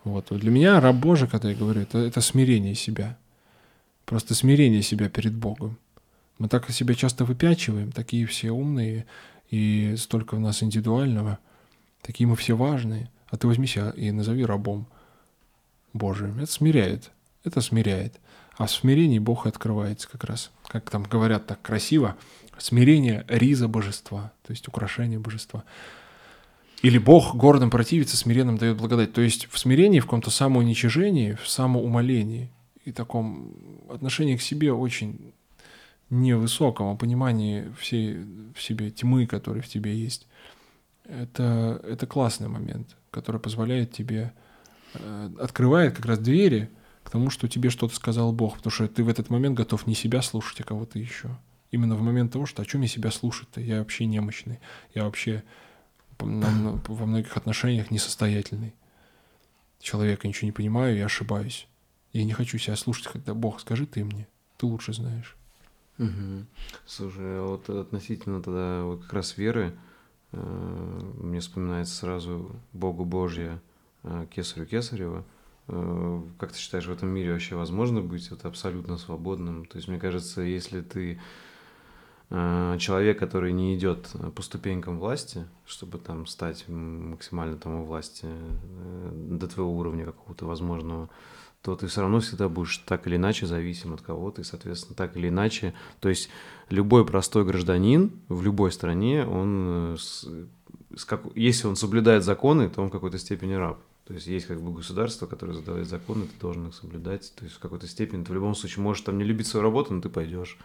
Вот 0.03 0.27
Для 0.31 0.51
меня 0.51 0.81
раб 0.81 0.97
Божий, 0.97 1.27
когда 1.27 1.49
я 1.49 1.55
говорю, 1.55 1.81
это, 1.81 1.97
это 1.97 2.19
смирение 2.19 2.75
себя. 2.75 3.17
Просто 4.05 4.35
смирение 4.35 4.81
себя 4.81 5.09
перед 5.09 5.33
Богом. 5.33 5.77
Мы 6.39 6.49
так 6.49 6.69
себя 6.71 6.93
часто 6.93 7.25
выпячиваем, 7.25 7.91
такие 7.91 8.25
все 8.25 8.51
умные, 8.51 9.05
и 9.49 9.95
столько 9.97 10.35
в 10.35 10.39
нас 10.39 10.63
индивидуального, 10.63 11.39
такие 12.01 12.27
мы 12.27 12.35
все 12.35 12.55
важные. 12.55 13.09
А 13.27 13.37
ты 13.37 13.47
возьми 13.47 13.65
себя 13.65 13.91
и 13.91 14.11
назови 14.11 14.45
рабом 14.45 14.85
Божиим. 15.93 16.39
Это 16.39 16.51
смиряет. 16.51 17.11
Это 17.43 17.61
смиряет. 17.61 18.19
А 18.57 18.67
в 18.67 18.71
смирении 18.71 19.19
Бог 19.19 19.45
и 19.45 19.49
открывается 19.49 20.07
как 20.09 20.23
раз. 20.23 20.51
Как 20.67 20.89
там 20.89 21.03
говорят 21.03 21.47
так 21.47 21.61
красиво, 21.61 22.15
смирение 22.57 23.25
риза 23.27 23.67
божества, 23.67 24.31
то 24.43 24.51
есть 24.51 24.67
украшение 24.67 25.19
божества. 25.19 25.63
Или 26.83 26.97
Бог 26.97 27.35
гордым 27.35 27.69
противится, 27.69 28.17
смиренным 28.17 28.57
дает 28.57 28.77
благодать. 28.77 29.13
То 29.13 29.21
есть 29.21 29.47
в 29.49 29.57
смирении, 29.57 29.99
в 29.99 30.05
каком-то 30.05 30.29
самоуничижении, 30.29 31.33
в 31.33 31.47
самоумолении 31.47 32.51
и 32.85 32.91
таком 32.91 33.53
отношении 33.89 34.35
к 34.35 34.41
себе 34.41 34.73
очень 34.73 35.32
невысоком, 36.21 36.97
понимании 36.97 37.71
всей 37.79 38.25
в 38.53 38.61
себе 38.61 38.91
тьмы, 38.91 39.27
которая 39.27 39.61
в 39.61 39.67
тебе 39.67 39.95
есть. 39.95 40.27
Это, 41.05 41.81
это 41.83 42.07
классный 42.07 42.47
момент, 42.47 42.95
который 43.11 43.41
позволяет 43.41 43.91
тебе, 43.91 44.33
э, 44.93 45.29
открывает 45.39 45.95
как 45.95 46.05
раз 46.05 46.19
двери 46.19 46.69
к 47.03 47.09
тому, 47.09 47.29
что 47.29 47.47
тебе 47.47 47.69
что-то 47.69 47.95
сказал 47.95 48.31
Бог, 48.31 48.57
потому 48.57 48.71
что 48.71 48.87
ты 48.87 49.03
в 49.03 49.09
этот 49.09 49.29
момент 49.29 49.57
готов 49.57 49.87
не 49.87 49.95
себя 49.95 50.21
слушать, 50.21 50.61
а 50.61 50.63
кого-то 50.63 50.99
еще. 50.99 51.37
Именно 51.71 51.95
в 51.95 52.01
момент 52.01 52.31
того, 52.31 52.45
что 52.45 52.61
о 52.61 52.65
чем 52.65 52.81
я 52.81 52.87
себя 52.87 53.11
слушать-то? 53.11 53.59
Я 53.59 53.79
вообще 53.79 54.05
немощный, 54.05 54.59
я 54.93 55.03
вообще 55.03 55.43
во 56.19 57.05
многих 57.05 57.35
отношениях 57.35 57.91
несостоятельный. 57.91 58.73
Человека 59.79 60.27
ничего 60.27 60.45
не 60.45 60.51
понимаю, 60.53 60.95
я 60.95 61.05
ошибаюсь. 61.05 61.67
Я 62.13 62.23
не 62.23 62.31
хочу 62.31 62.57
себя 62.57 62.75
слушать, 62.75 63.07
когда 63.07 63.33
Бог, 63.33 63.59
скажи 63.59 63.85
ты 63.85 64.05
мне, 64.05 64.27
ты 64.57 64.67
лучше 64.67 64.93
знаешь. 64.93 65.35
Угу. 65.99 66.45
Слушай, 66.85 67.39
а 67.39 67.45
вот 67.45 67.69
относительно 67.69 68.41
тогда 68.41 68.83
вот 68.83 69.03
как 69.03 69.13
раз 69.13 69.37
веры, 69.37 69.73
э, 70.31 71.01
мне 71.19 71.39
вспоминается 71.39 71.95
сразу 71.95 72.55
Богу 72.73 73.05
Божья, 73.05 73.61
э, 74.03 74.25
Кесарю 74.31 74.65
Кесарева. 74.65 75.23
Э, 75.67 76.21
как 76.39 76.51
ты 76.51 76.57
считаешь, 76.57 76.87
в 76.87 76.91
этом 76.91 77.09
мире 77.09 77.31
вообще 77.31 77.55
возможно 77.55 78.01
быть 78.01 78.29
вот 78.31 78.43
абсолютно 78.45 78.97
свободным? 78.97 79.65
То 79.65 79.77
есть, 79.77 79.87
мне 79.87 79.99
кажется, 79.99 80.41
если 80.41 80.81
ты 80.81 81.21
э, 82.29 82.77
человек, 82.79 83.19
который 83.19 83.53
не 83.53 83.75
идет 83.75 84.09
по 84.35 84.41
ступенькам 84.41 84.99
власти, 84.99 85.45
чтобы 85.65 85.99
там 85.99 86.25
стать 86.25 86.67
максимально 86.67 87.57
там 87.57 87.75
у 87.75 87.85
власти 87.85 88.25
э, 88.25 89.11
до 89.13 89.47
твоего 89.47 89.77
уровня 89.77 90.05
какого-то 90.05 90.45
возможного, 90.45 91.09
то 91.63 91.75
ты 91.75 91.87
все 91.87 92.01
равно 92.01 92.19
всегда 92.19 92.49
будешь 92.49 92.77
так 92.79 93.07
или 93.07 93.15
иначе 93.15 93.45
зависим 93.45 93.93
от 93.93 94.01
кого-то, 94.01 94.41
и, 94.41 94.43
соответственно, 94.43 94.95
так 94.95 95.15
или 95.15 95.29
иначе, 95.29 95.73
то 96.01 96.09
есть 96.09 96.29
любой 96.69 97.05
простой 97.05 97.45
гражданин 97.45 98.11
в 98.27 98.43
любой 98.43 98.71
стране, 98.71 99.25
он, 99.25 99.95
с, 99.97 100.27
с 100.95 101.05
как, 101.05 101.21
если 101.35 101.67
он 101.67 101.77
соблюдает 101.77 102.23
законы, 102.23 102.69
то 102.69 102.81
он 102.81 102.89
в 102.89 102.91
какой-то 102.91 103.17
степени 103.17 103.53
раб. 103.53 103.79
То 104.05 104.13
есть 104.13 104.27
есть 104.27 104.47
как 104.47 104.61
бы 104.61 104.73
государство, 104.73 105.27
которое 105.27 105.53
задает 105.53 105.87
законы, 105.87 106.23
ты 106.23 106.37
должен 106.41 106.67
их 106.67 106.75
соблюдать. 106.75 107.33
То 107.37 107.45
есть 107.45 107.55
в 107.55 107.59
какой-то 107.59 107.87
степени 107.87 108.25
ты 108.25 108.31
в 108.31 108.35
любом 108.35 108.53
случае 108.53 108.83
можешь 108.83 109.01
там 109.01 109.17
не 109.17 109.23
любить 109.23 109.47
свою 109.47 109.63
работу, 109.63 109.93
но 109.93 110.01
ты 110.01 110.09
пойдешь. 110.09 110.57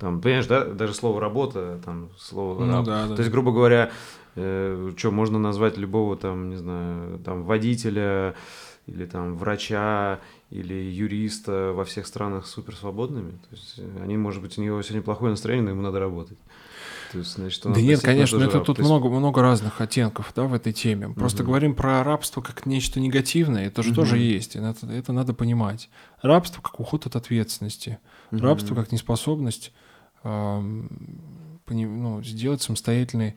Там, 0.00 0.22
понимаешь, 0.22 0.46
да, 0.46 0.64
даже 0.64 0.94
слово 0.94 1.20
работа, 1.20 1.78
там 1.84 2.08
слово 2.16 2.64
ну, 2.64 2.72
раб. 2.72 2.86
Да, 2.86 3.06
да. 3.08 3.14
То 3.14 3.20
есть, 3.20 3.30
грубо 3.30 3.52
говоря, 3.52 3.90
э, 4.36 4.92
что 4.96 5.10
можно 5.10 5.38
назвать 5.38 5.76
любого 5.76 6.16
там, 6.16 6.48
не 6.48 6.56
знаю, 6.56 7.18
там 7.18 7.42
водителя 7.42 8.34
или 8.86 9.04
там 9.04 9.36
врача 9.36 10.20
или 10.50 10.74
юриста 10.74 11.72
во 11.74 11.84
всех 11.84 12.06
странах 12.06 12.46
супер 12.46 12.74
свободными. 12.74 13.32
То 13.32 13.48
есть 13.50 13.74
э, 13.78 14.00
они, 14.02 14.16
может 14.16 14.40
быть, 14.40 14.56
у 14.58 14.62
него 14.62 14.80
сегодня 14.82 15.02
плохое 15.02 15.30
настроение, 15.30 15.64
но 15.64 15.70
ему 15.70 15.82
надо 15.82 16.00
работать. 16.00 16.38
То 17.12 17.18
есть, 17.18 17.34
значит, 17.34 17.62
да 17.64 17.80
нет, 17.80 18.00
конечно, 18.00 18.42
это 18.42 18.60
тут 18.60 18.78
есть... 18.78 18.88
много, 18.88 19.08
много 19.08 19.40
разных 19.42 19.80
оттенков 19.80 20.32
да, 20.34 20.44
в 20.44 20.54
этой 20.54 20.72
теме. 20.72 21.10
Просто 21.10 21.42
угу. 21.42 21.50
говорим 21.50 21.74
про 21.74 22.02
рабство 22.02 22.40
как 22.40 22.66
нечто 22.66 23.00
негативное, 23.00 23.66
это 23.66 23.82
же 23.82 23.90
угу. 23.90 23.96
тоже 23.96 24.18
есть, 24.18 24.56
и 24.56 24.58
это, 24.58 24.86
это 24.86 25.12
надо 25.12 25.34
понимать. 25.34 25.88
Рабство 26.22 26.60
как 26.60 26.80
уход 26.80 27.06
от 27.06 27.16
ответственности, 27.16 27.98
угу. 28.30 28.40
рабство 28.40 28.74
как 28.74 28.92
неспособность 28.92 29.72
э, 30.24 30.60
ну, 31.66 32.22
сделать 32.22 32.62
самостоятельный 32.62 33.36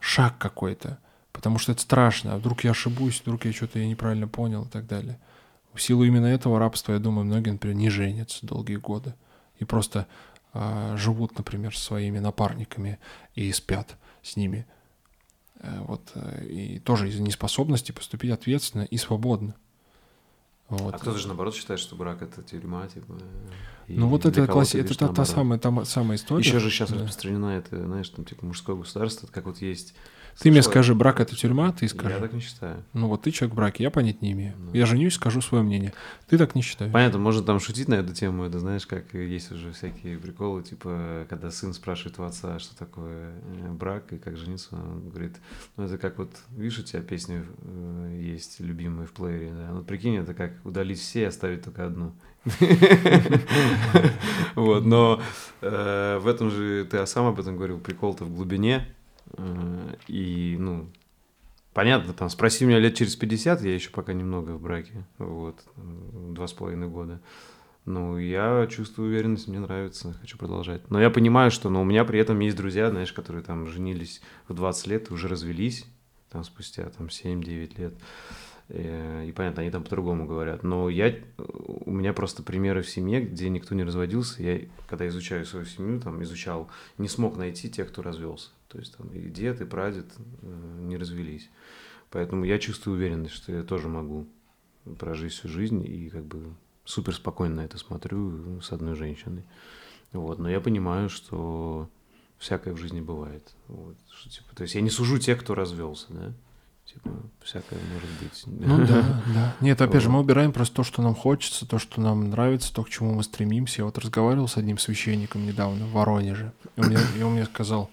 шаг 0.00 0.36
какой-то, 0.38 0.98
потому 1.32 1.58
что 1.58 1.72
это 1.72 1.82
страшно, 1.82 2.34
а 2.34 2.38
вдруг 2.38 2.64
я 2.64 2.70
ошибусь, 2.70 3.22
вдруг 3.22 3.44
я 3.44 3.52
что-то 3.52 3.78
я 3.78 3.88
неправильно 3.88 4.28
понял 4.28 4.64
и 4.64 4.68
так 4.68 4.86
далее. 4.86 5.18
В 5.76 5.82
силу 5.82 6.04
именно 6.04 6.26
этого 6.26 6.58
рабства, 6.58 6.92
я 6.92 6.98
думаю, 6.98 7.26
многие, 7.26 7.50
например, 7.50 7.76
не 7.76 7.90
женятся 7.90 8.46
долгие 8.46 8.76
годы 8.76 9.14
и 9.58 9.64
просто 9.64 10.06
а, 10.52 10.96
живут, 10.96 11.36
например, 11.36 11.76
со 11.76 11.84
своими 11.84 12.18
напарниками 12.18 12.98
и 13.34 13.52
спят 13.52 13.96
с 14.22 14.36
ними. 14.36 14.66
Э, 15.60 15.80
вот, 15.86 16.00
э, 16.14 16.46
и 16.46 16.78
тоже 16.78 17.08
из-за 17.08 17.22
неспособности 17.22 17.92
поступить 17.92 18.30
ответственно 18.30 18.82
и 18.82 18.96
свободно. 18.96 19.54
Вот. 20.68 20.94
А 20.94 20.98
кто-то 20.98 21.18
же 21.18 21.28
наоборот 21.28 21.54
считает, 21.54 21.78
что 21.78 21.94
брак 21.94 22.22
это 22.22 22.42
тюрьма, 22.42 22.88
типа. 22.88 23.18
Ну 23.86 24.08
вот 24.08 24.24
это 24.24 24.46
класси... 24.46 24.78
это 24.78 24.96
та, 24.98 25.08
та 25.08 25.24
самая, 25.24 25.60
та 25.60 25.84
самая 25.84 26.16
история. 26.16 26.44
Еще 26.44 26.58
же 26.58 26.70
сейчас 26.70 26.90
да. 26.90 26.96
распространена 26.96 27.58
это, 27.58 27.84
знаешь, 27.84 28.08
там 28.08 28.24
типа 28.24 28.46
мужское 28.46 28.74
государство, 28.74 29.26
как 29.28 29.44
вот 29.44 29.58
есть 29.58 29.94
ты 30.38 30.50
мне 30.50 30.62
скажи, 30.62 30.94
брак 30.94 31.20
это 31.20 31.34
тюрьма, 31.34 31.72
ты 31.72 31.88
скажи. 31.88 32.14
Я 32.14 32.20
так 32.20 32.32
не 32.32 32.40
считаю. 32.40 32.84
Ну 32.92 33.08
вот 33.08 33.22
ты 33.22 33.30
человек 33.30 33.54
в 33.54 33.56
браке, 33.56 33.82
я 33.82 33.90
понять 33.90 34.22
не 34.22 34.32
имею. 34.32 34.54
Ну. 34.58 34.72
Я 34.72 34.86
женюсь, 34.86 35.14
скажу 35.14 35.40
свое 35.40 35.64
мнение. 35.64 35.92
Ты 36.28 36.38
так 36.38 36.54
не 36.54 36.62
считаешь. 36.62 36.92
Понятно, 36.92 37.18
можно 37.18 37.42
там 37.42 37.60
шутить 37.60 37.88
на 37.88 37.94
эту 37.94 38.12
тему, 38.12 38.44
это 38.44 38.58
знаешь, 38.58 38.86
как 38.86 39.14
есть 39.14 39.50
уже 39.52 39.72
всякие 39.72 40.18
приколы, 40.18 40.62
типа, 40.62 41.26
когда 41.28 41.50
сын 41.50 41.72
спрашивает 41.72 42.18
у 42.18 42.22
отца, 42.24 42.58
что 42.58 42.76
такое 42.76 43.34
э, 43.42 43.72
брак 43.72 44.12
и 44.12 44.18
как 44.18 44.36
жениться, 44.36 44.76
он 44.76 45.08
говорит, 45.08 45.36
ну 45.76 45.84
это 45.84 45.98
как 45.98 46.18
вот, 46.18 46.30
видишь, 46.50 46.78
у 46.78 46.82
тебя 46.82 47.00
песни 47.02 47.42
э, 47.62 48.20
есть 48.22 48.60
любимые 48.60 49.06
в 49.06 49.12
плеере, 49.12 49.52
да, 49.52 49.72
ну 49.72 49.82
прикинь, 49.82 50.16
это 50.16 50.34
как 50.34 50.52
удалить 50.64 51.00
все 51.00 51.22
и 51.22 51.24
оставить 51.24 51.62
только 51.62 51.86
одну. 51.86 52.12
Вот, 54.54 54.86
но 54.86 55.20
э, 55.60 56.18
в 56.18 56.26
этом 56.26 56.50
же, 56.50 56.86
ты 56.90 57.06
сам 57.06 57.26
об 57.26 57.38
этом 57.38 57.56
говорил, 57.56 57.78
прикол-то 57.78 58.24
в 58.24 58.34
глубине, 58.34 58.86
и, 60.08 60.56
ну, 60.58 60.88
понятно, 61.74 62.12
там, 62.12 62.30
спроси 62.30 62.64
меня 62.64 62.78
лет 62.78 62.94
через 62.94 63.16
50, 63.16 63.62
я 63.62 63.74
еще 63.74 63.90
пока 63.90 64.12
немного 64.12 64.52
в 64.52 64.62
браке, 64.62 65.04
вот, 65.18 65.62
два 65.76 66.46
с 66.46 66.52
половиной 66.52 66.88
года. 66.88 67.20
Ну, 67.84 68.18
я 68.18 68.66
чувствую 68.68 69.10
уверенность, 69.10 69.46
мне 69.46 69.60
нравится, 69.60 70.12
хочу 70.20 70.36
продолжать. 70.38 70.90
Но 70.90 71.00
я 71.00 71.08
понимаю, 71.08 71.52
что 71.52 71.70
ну, 71.70 71.82
у 71.82 71.84
меня 71.84 72.04
при 72.04 72.18
этом 72.18 72.40
есть 72.40 72.56
друзья, 72.56 72.90
знаешь, 72.90 73.12
которые 73.12 73.44
там 73.44 73.68
женились 73.68 74.20
в 74.48 74.54
20 74.54 74.86
лет, 74.88 75.10
уже 75.12 75.28
развелись, 75.28 75.86
там 76.30 76.42
спустя 76.42 76.90
там 76.90 77.06
7-9 77.06 77.78
лет. 77.78 77.94
Э, 78.68 79.24
и 79.26 79.30
понятно, 79.30 79.62
они 79.62 79.70
там 79.70 79.84
по-другому 79.84 80.26
говорят. 80.26 80.62
Но 80.64 80.88
я, 80.88 81.14
у 81.38 81.92
меня 81.92 82.12
просто 82.12 82.42
примеры 82.42 82.82
в 82.82 82.90
семье, 82.90 83.20
где 83.20 83.48
никто 83.48 83.74
не 83.74 83.84
разводился. 83.84 84.42
Я, 84.42 84.62
когда 84.88 85.06
изучаю 85.06 85.46
свою 85.46 85.64
семью, 85.66 86.00
там 86.00 86.20
изучал, 86.22 86.68
не 86.98 87.08
смог 87.08 87.36
найти 87.36 87.70
тех, 87.70 87.88
кто 87.88 88.02
развелся. 88.02 88.50
То 88.68 88.78
есть 88.78 88.96
там 88.96 89.08
и 89.08 89.28
дед, 89.28 89.60
и 89.60 89.64
прадед 89.64 90.06
э, 90.42 90.78
не 90.82 90.96
развелись. 90.96 91.48
Поэтому 92.10 92.44
я 92.44 92.58
чувствую 92.58 92.96
уверенность, 92.96 93.34
что 93.34 93.52
я 93.52 93.62
тоже 93.62 93.88
могу 93.88 94.26
прожить 94.98 95.32
всю 95.32 95.48
жизнь 95.48 95.84
и 95.84 96.08
как 96.08 96.24
бы 96.24 96.54
супер 96.84 97.14
спокойно 97.14 97.56
на 97.56 97.64
это 97.64 97.78
смотрю 97.78 98.60
с 98.60 98.72
одной 98.72 98.94
женщиной. 98.94 99.44
Вот. 100.12 100.38
Но 100.38 100.48
я 100.48 100.60
понимаю, 100.60 101.08
что 101.08 101.88
всякое 102.38 102.74
в 102.74 102.78
жизни 102.78 103.00
бывает. 103.00 103.54
Вот. 103.68 103.96
Что, 104.10 104.30
типа, 104.30 104.54
то 104.54 104.62
есть 104.62 104.74
я 104.74 104.80
не 104.80 104.90
сужу 104.90 105.18
тех, 105.18 105.40
кто 105.40 105.54
развелся, 105.54 106.06
да? 106.10 106.32
Типа, 106.86 107.10
всякое 107.42 107.80
может 107.92 108.08
быть. 108.22 108.42
Ну 108.46 108.86
да, 108.86 109.22
да. 109.34 109.56
Нет, 109.60 109.80
опять 109.80 110.02
же, 110.02 110.08
мы 110.08 110.20
убираем 110.20 110.52
просто 110.52 110.76
то, 110.76 110.84
что 110.84 111.02
нам 111.02 111.16
хочется, 111.16 111.66
то, 111.66 111.78
что 111.80 112.00
нам 112.00 112.30
нравится, 112.30 112.72
то, 112.72 112.84
к 112.84 112.88
чему 112.88 113.12
мы 113.12 113.24
стремимся. 113.24 113.82
Я 113.82 113.86
вот 113.86 113.98
разговаривал 113.98 114.46
с 114.46 114.56
одним 114.56 114.78
священником 114.78 115.44
недавно 115.44 115.86
в 115.86 115.92
Воронеже, 115.92 116.52
и 116.76 116.80
он 116.80 116.86
мне, 116.86 116.98
и 117.18 117.22
он 117.22 117.32
мне 117.32 117.44
сказал, 117.44 117.90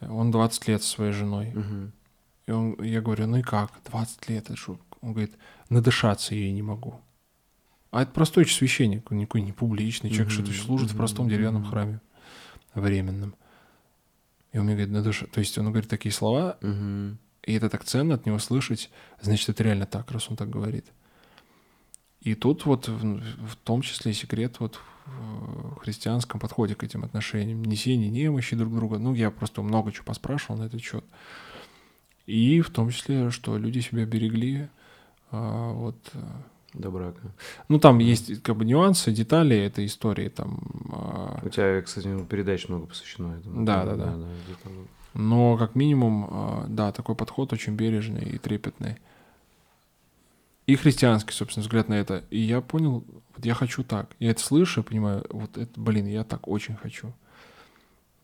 он 0.00 0.30
20 0.30 0.68
лет 0.68 0.82
со 0.82 0.88
своей 0.88 1.12
женой. 1.12 1.52
Угу. 1.54 1.92
И 2.46 2.50
он, 2.50 2.82
я 2.82 3.00
говорю, 3.00 3.26
ну 3.26 3.36
и 3.38 3.42
как? 3.42 3.72
20 3.90 4.28
лет, 4.28 4.44
это 4.46 4.56
что? 4.56 4.78
Он 5.00 5.12
говорит, 5.12 5.32
надышаться 5.68 6.34
ей 6.34 6.52
не 6.52 6.62
могу. 6.62 7.00
А 7.90 8.02
это 8.02 8.12
простой 8.12 8.46
священник, 8.46 9.10
он 9.10 9.18
никакой 9.18 9.42
не 9.42 9.52
публичный 9.52 10.10
человек, 10.10 10.32
что-то 10.32 10.52
служит 10.52 10.92
в 10.92 10.96
простом 10.96 11.28
деревянном 11.28 11.64
храме 11.64 12.00
временном. 12.74 13.34
И 14.52 14.58
он 14.58 14.64
мне 14.64 14.74
говорит, 14.74 14.92
надышать. 14.92 15.30
То 15.30 15.40
есть 15.40 15.58
он 15.58 15.66
говорит 15.66 15.88
такие 15.88 16.12
слова, 16.12 16.58
и 16.62 17.54
это 17.54 17.68
так 17.68 17.84
ценно 17.84 18.14
от 18.14 18.26
него 18.26 18.38
слышать, 18.38 18.90
значит, 19.20 19.48
это 19.48 19.62
реально 19.64 19.86
так, 19.86 20.10
раз 20.10 20.28
он 20.30 20.36
так 20.36 20.50
говорит. 20.50 20.86
И 22.20 22.34
тут 22.34 22.66
вот 22.66 22.86
в, 22.86 23.46
в 23.46 23.56
том 23.56 23.80
числе 23.82 24.12
секрет 24.12 24.60
вот 24.60 24.78
христианском 25.80 26.40
подходе 26.40 26.74
к 26.74 26.84
этим 26.84 27.04
отношениям. 27.04 27.64
Несение 27.64 28.10
немощи 28.10 28.56
друг 28.56 28.74
друга. 28.74 28.98
Ну, 28.98 29.14
я 29.14 29.30
просто 29.30 29.62
много 29.62 29.92
чего 29.92 30.04
поспрашивал 30.04 30.58
на 30.58 30.64
этот 30.64 30.80
счет. 30.82 31.04
И 32.26 32.60
в 32.60 32.70
том 32.70 32.90
числе, 32.90 33.30
что 33.30 33.58
люди 33.58 33.80
себя 33.80 34.04
берегли 34.06 34.68
а, 35.32 35.72
вот 35.72 35.96
э, 36.12 36.18
до 36.74 36.90
брака. 36.90 37.34
Ну, 37.68 37.80
там 37.80 37.98
есть 37.98 38.42
как 38.42 38.56
бы 38.56 38.64
нюансы, 38.64 39.10
детали 39.10 39.56
этой 39.56 39.86
истории. 39.86 40.28
Там. 40.28 40.60
У 41.42 41.48
тебя, 41.48 41.82
кстати, 41.82 42.08
передач 42.24 42.68
много 42.68 42.86
посвящено 42.86 43.36
этому. 43.38 43.64
Да, 43.64 43.84
да, 43.84 43.96
да. 43.96 44.06
да, 44.06 44.16
да 44.16 44.70
Но 45.14 45.56
как 45.56 45.74
минимум, 45.74 46.66
да, 46.68 46.92
такой 46.92 47.16
подход 47.16 47.52
очень 47.52 47.74
бережный 47.74 48.24
и 48.24 48.38
трепетный 48.38 48.98
и 50.70 50.76
христианский, 50.76 51.32
собственно, 51.32 51.62
взгляд 51.62 51.88
на 51.88 51.94
это. 51.94 52.24
И 52.30 52.38
я 52.38 52.60
понял, 52.60 53.04
вот 53.34 53.44
я 53.44 53.54
хочу 53.54 53.82
так. 53.82 54.14
Я 54.20 54.30
это 54.30 54.40
слышу, 54.40 54.84
понимаю, 54.84 55.26
вот 55.30 55.58
это, 55.58 55.80
блин, 55.80 56.06
я 56.06 56.22
так 56.22 56.46
очень 56.46 56.76
хочу. 56.76 57.12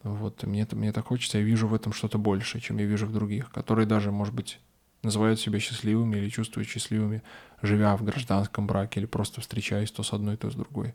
Вот, 0.05 0.45
мне, 0.45 0.65
мне 0.71 0.93
так 0.93 1.07
хочется, 1.07 1.39
я 1.39 1.45
вижу 1.45 1.67
в 1.67 1.75
этом 1.75 1.93
что-то 1.93 2.19
большее, 2.19 2.61
чем 2.61 2.79
я 2.79 2.85
вижу 2.85 3.07
в 3.07 3.13
других, 3.13 3.51
которые 3.51 3.87
даже, 3.87 4.13
может 4.13 4.33
быть, 4.33 4.61
называют 5.03 5.41
себя 5.41 5.59
счастливыми 5.59 6.19
или 6.19 6.29
чувствуют 6.29 6.69
счастливыми, 6.69 7.25
живя 7.63 7.97
в 7.97 8.05
гражданском 8.05 8.69
браке 8.69 9.01
или 9.01 9.07
просто 9.07 9.41
встречаясь 9.41 9.91
то 9.91 10.05
с 10.05 10.13
одной, 10.13 10.37
то 10.37 10.49
с 10.49 10.55
другой. 10.55 10.95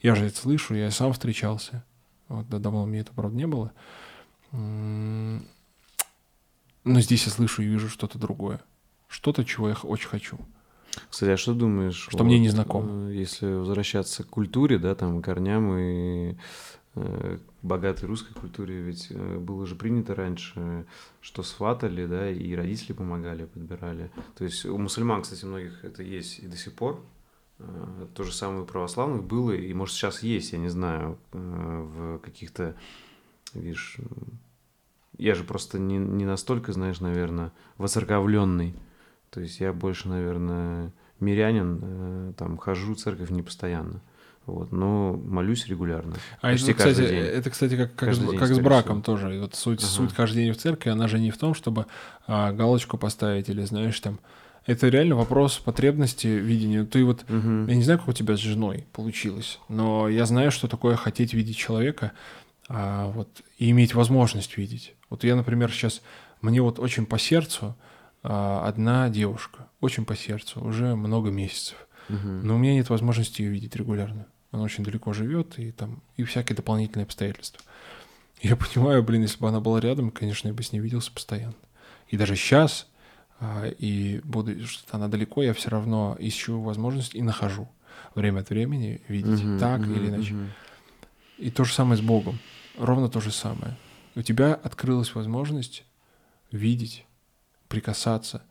Я 0.00 0.14
же 0.14 0.26
это 0.26 0.36
слышу, 0.36 0.76
я 0.76 0.88
сам 0.92 1.12
встречался. 1.12 1.84
Вот, 2.28 2.48
да, 2.48 2.60
давно 2.60 2.86
мне 2.86 3.00
это, 3.00 3.12
правда, 3.12 3.36
не 3.36 3.48
было. 3.48 3.72
Но 4.52 5.40
здесь 6.84 7.26
я 7.26 7.32
слышу 7.32 7.62
и 7.62 7.66
вижу 7.66 7.88
что-то 7.88 8.20
другое. 8.20 8.60
Что-то, 9.08 9.44
чего 9.44 9.68
я 9.68 9.74
очень 9.74 10.08
хочу. 10.08 10.38
Кстати, 11.10 11.30
а 11.30 11.36
что 11.36 11.54
думаешь? 11.54 12.08
Что 12.08 12.18
вот, 12.18 12.24
мне 12.24 12.38
не 12.38 12.48
знакомо. 12.48 13.08
Э, 13.08 13.14
если 13.14 13.46
возвращаться 13.46 14.24
к 14.24 14.28
культуре, 14.28 14.78
да, 14.78 14.94
там, 14.94 15.22
корням 15.22 15.76
и 15.76 16.36
э, 16.94 17.38
богатой 17.62 18.08
русской 18.08 18.34
культуре, 18.34 18.80
ведь 18.82 19.08
э, 19.10 19.38
было 19.38 19.66
же 19.66 19.74
принято 19.74 20.14
раньше, 20.14 20.86
что 21.20 21.42
сватали, 21.42 22.06
да, 22.06 22.30
и 22.30 22.54
родители 22.54 22.92
помогали, 22.92 23.46
подбирали. 23.46 24.10
То 24.36 24.44
есть 24.44 24.66
у 24.66 24.76
мусульман, 24.76 25.22
кстати, 25.22 25.44
многих 25.44 25.84
это 25.84 26.02
есть 26.02 26.40
и 26.40 26.46
до 26.46 26.56
сих 26.56 26.74
пор. 26.74 27.02
То 28.14 28.24
же 28.24 28.32
самое 28.32 28.62
у 28.62 28.66
православных 28.66 29.22
было, 29.22 29.52
и 29.52 29.72
может 29.72 29.94
сейчас 29.94 30.24
есть, 30.24 30.52
я 30.52 30.58
не 30.58 30.68
знаю, 30.68 31.16
в 31.30 32.18
каких-то, 32.18 32.74
видишь, 33.54 33.98
я 35.16 35.36
же 35.36 35.44
просто 35.44 35.78
не, 35.78 35.96
не 35.96 36.24
настолько, 36.24 36.72
знаешь, 36.72 36.98
наверное, 36.98 37.52
воцерковленный. 37.78 38.74
То 39.32 39.40
есть 39.40 39.60
я 39.60 39.72
больше, 39.72 40.08
наверное, 40.08 40.92
мирянин, 41.18 41.80
э, 41.82 42.32
там 42.36 42.58
хожу 42.58 42.94
в 42.94 42.98
церковь 42.98 43.30
не 43.30 43.42
постоянно. 43.42 44.02
Вот, 44.44 44.72
но 44.72 45.14
молюсь 45.14 45.66
регулярно. 45.68 46.16
А 46.40 46.52
это, 46.52 46.74
кстати, 46.74 46.98
день. 46.98 47.14
это, 47.14 47.48
кстати, 47.48 47.76
как, 47.76 47.94
как, 47.94 48.12
с, 48.12 48.18
как 48.38 48.48
с 48.48 48.58
браком 48.58 49.02
всего. 49.02 49.16
тоже. 49.16 49.36
И 49.36 49.38
вот 49.38 49.54
суть, 49.54 49.78
ага. 49.78 49.88
суть 49.88 50.14
хождения 50.14 50.52
в 50.52 50.56
церкви, 50.56 50.90
она 50.90 51.06
же 51.06 51.18
не 51.20 51.30
в 51.30 51.38
том, 51.38 51.54
чтобы 51.54 51.86
а, 52.26 52.52
галочку 52.52 52.98
поставить 52.98 53.48
или, 53.48 53.62
знаешь, 53.62 53.98
там. 54.00 54.18
Это 54.66 54.88
реально 54.88 55.16
вопрос 55.16 55.58
потребности, 55.58 56.26
видения. 56.26 56.84
Ты 56.84 57.04
вот, 57.04 57.24
угу. 57.28 57.66
я 57.66 57.74
не 57.74 57.82
знаю, 57.82 57.98
как 57.98 58.08
у 58.08 58.12
тебя 58.12 58.36
с 58.36 58.40
женой 58.40 58.86
получилось, 58.92 59.58
но 59.68 60.08
я 60.08 60.24
знаю, 60.26 60.52
что 60.52 60.68
такое 60.68 60.94
хотеть 60.96 61.34
видеть 61.34 61.56
человека, 61.56 62.12
а, 62.68 63.06
вот, 63.08 63.28
и 63.58 63.70
иметь 63.70 63.94
возможность 63.94 64.56
видеть. 64.56 64.94
Вот 65.08 65.24
я, 65.24 65.36
например, 65.36 65.70
сейчас, 65.70 66.02
мне 66.42 66.60
вот 66.60 66.78
очень 66.78 67.06
по 67.06 67.18
сердцу, 67.18 67.76
одна 68.22 69.08
девушка, 69.08 69.68
очень 69.80 70.04
по 70.04 70.14
сердцу, 70.14 70.64
уже 70.64 70.94
много 70.94 71.30
месяцев. 71.30 71.76
Угу. 72.08 72.28
Но 72.42 72.54
у 72.54 72.58
меня 72.58 72.74
нет 72.74 72.90
возможности 72.90 73.42
ее 73.42 73.50
видеть 73.50 73.76
регулярно. 73.76 74.26
Она 74.50 74.62
очень 74.62 74.84
далеко 74.84 75.12
живет, 75.12 75.58
и 75.58 75.72
там 75.72 76.02
и 76.16 76.24
всякие 76.24 76.56
дополнительные 76.56 77.04
обстоятельства. 77.04 77.62
Я 78.42 78.56
понимаю, 78.56 79.02
блин, 79.02 79.22
если 79.22 79.38
бы 79.38 79.48
она 79.48 79.60
была 79.60 79.80
рядом, 79.80 80.10
конечно, 80.10 80.48
я 80.48 80.54
бы 80.54 80.64
с 80.64 80.72
ней 80.72 80.80
виделся 80.80 81.12
постоянно. 81.12 81.54
И 82.08 82.16
даже 82.16 82.34
сейчас, 82.34 82.88
а, 83.38 83.68
и 83.68 84.20
буду, 84.24 84.66
что 84.66 84.96
она 84.96 85.06
далеко, 85.06 85.44
я 85.44 85.54
все 85.54 85.70
равно 85.70 86.16
ищу 86.18 86.60
возможность 86.60 87.14
и 87.14 87.22
нахожу 87.22 87.68
время 88.16 88.40
от 88.40 88.50
времени 88.50 89.00
видеть 89.06 89.44
угу, 89.44 89.58
так 89.60 89.80
угу, 89.80 89.92
или 89.92 90.08
иначе. 90.08 90.34
Угу. 90.34 90.42
И 91.38 91.50
то 91.50 91.62
же 91.64 91.72
самое 91.72 91.96
с 91.96 92.00
Богом. 92.00 92.40
Ровно 92.76 93.08
то 93.08 93.20
же 93.20 93.30
самое. 93.30 93.76
У 94.16 94.22
тебя 94.22 94.54
открылась 94.54 95.14
возможность 95.14 95.84
видеть 96.50 97.06
прикасаться 97.72 98.42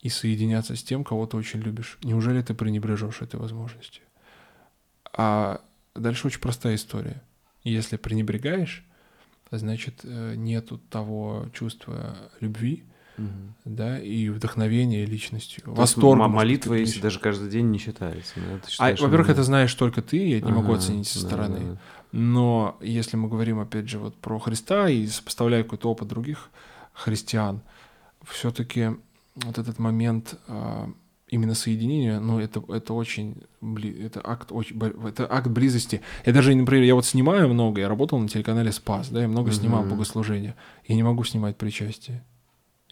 и 0.00 0.08
соединяться 0.08 0.74
с 0.74 0.82
тем, 0.82 1.04
кого 1.04 1.26
ты 1.26 1.36
очень 1.36 1.60
любишь. 1.60 1.98
Неужели 2.02 2.40
ты 2.40 2.54
пренебрежешь 2.54 3.20
этой 3.20 3.38
возможностью? 3.38 4.04
А 5.12 5.60
дальше 5.94 6.26
очень 6.26 6.40
простая 6.40 6.76
история. 6.76 7.22
Если 7.62 7.98
пренебрегаешь, 7.98 8.86
значит, 9.50 10.00
э, 10.04 10.34
нету 10.34 10.78
того 10.78 11.50
чувства 11.52 12.16
любви, 12.40 12.84
угу. 13.18 13.26
да, 13.66 13.98
и 13.98 14.30
вдохновения 14.30 15.04
личностью. 15.04 15.62
То 15.64 15.72
Восторг. 15.72 16.26
Молитва, 16.30 16.72
если 16.72 17.00
даже 17.02 17.20
каждый 17.20 17.50
день 17.50 17.70
не 17.70 17.78
считается. 17.78 18.32
а, 18.78 18.94
во-первых, 18.98 19.28
это 19.28 19.42
знаешь 19.42 19.74
только 19.74 20.00
ты, 20.00 20.16
я 20.26 20.40
не 20.40 20.52
ага, 20.52 20.60
могу 20.60 20.72
оценить 20.72 21.06
со 21.06 21.18
стороны. 21.18 21.58
Да, 21.58 21.72
да. 21.72 21.78
Но 22.12 22.78
если 22.80 23.18
мы 23.18 23.28
говорим, 23.28 23.60
опять 23.60 23.90
же, 23.90 23.98
вот 23.98 24.16
про 24.16 24.38
Христа 24.38 24.88
и 24.88 25.06
сопоставляя 25.06 25.64
какой-то 25.64 25.90
опыт 25.90 26.08
других 26.08 26.48
христиан, 26.94 27.60
все-таки 28.26 28.90
вот 29.36 29.58
этот 29.58 29.78
момент 29.78 30.38
а, 30.48 30.90
именно 31.28 31.54
соединения, 31.54 32.20
ну, 32.20 32.38
это, 32.38 32.62
это 32.68 32.94
очень, 32.94 33.36
это 33.60 34.20
акт, 34.22 34.52
очень, 34.52 34.78
это 35.06 35.26
акт 35.30 35.48
близости. 35.48 36.00
Я 36.24 36.32
даже, 36.32 36.54
например, 36.54 36.84
я 36.84 36.94
вот 36.94 37.04
снимаю 37.04 37.48
много, 37.48 37.80
я 37.80 37.88
работал 37.88 38.18
на 38.18 38.28
телеканале 38.28 38.72
Спас, 38.72 39.08
да, 39.08 39.22
я 39.22 39.28
много 39.28 39.52
снимал 39.52 39.84
богослужения. 39.84 40.54
Я 40.86 40.94
не 40.94 41.02
могу 41.02 41.24
снимать 41.24 41.56
причастие. 41.56 42.24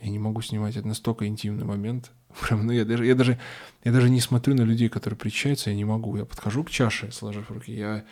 Я 0.01 0.11
не 0.11 0.19
могу 0.19 0.43
снимать, 0.43 0.77
это 0.77 0.86
настолько 0.86 1.27
интимный 1.27 1.65
момент. 1.65 2.11
Прям, 2.40 2.66
ну, 2.66 2.73
я 2.73 2.85
даже, 2.85 3.06
я 3.06 3.15
даже, 3.15 3.39
я 3.85 3.93
даже 3.93 4.11
не 4.11 4.20
смотрю 4.20 4.55
на 4.55 4.62
людей, 4.62 4.89
которые 4.89 5.16
причащаются, 5.16 5.70
я 5.70 5.77
не 5.77 5.85
могу. 5.85 6.16
Я 6.16 6.24
подхожу 6.24 6.65
к 6.65 6.70
чаше, 6.70 7.12
сложив 7.12 7.51
руки, 7.51 7.73
я, 7.73 8.05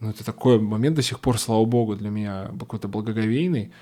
ну, 0.00 0.10
это 0.10 0.24
такой 0.24 0.58
момент 0.58 0.96
до 0.96 1.02
сих 1.02 1.20
пор, 1.20 1.38
слава 1.38 1.64
богу, 1.64 1.94
для 1.94 2.10
меня 2.10 2.50
какой-то 2.58 2.88
благоговейный 2.88 3.72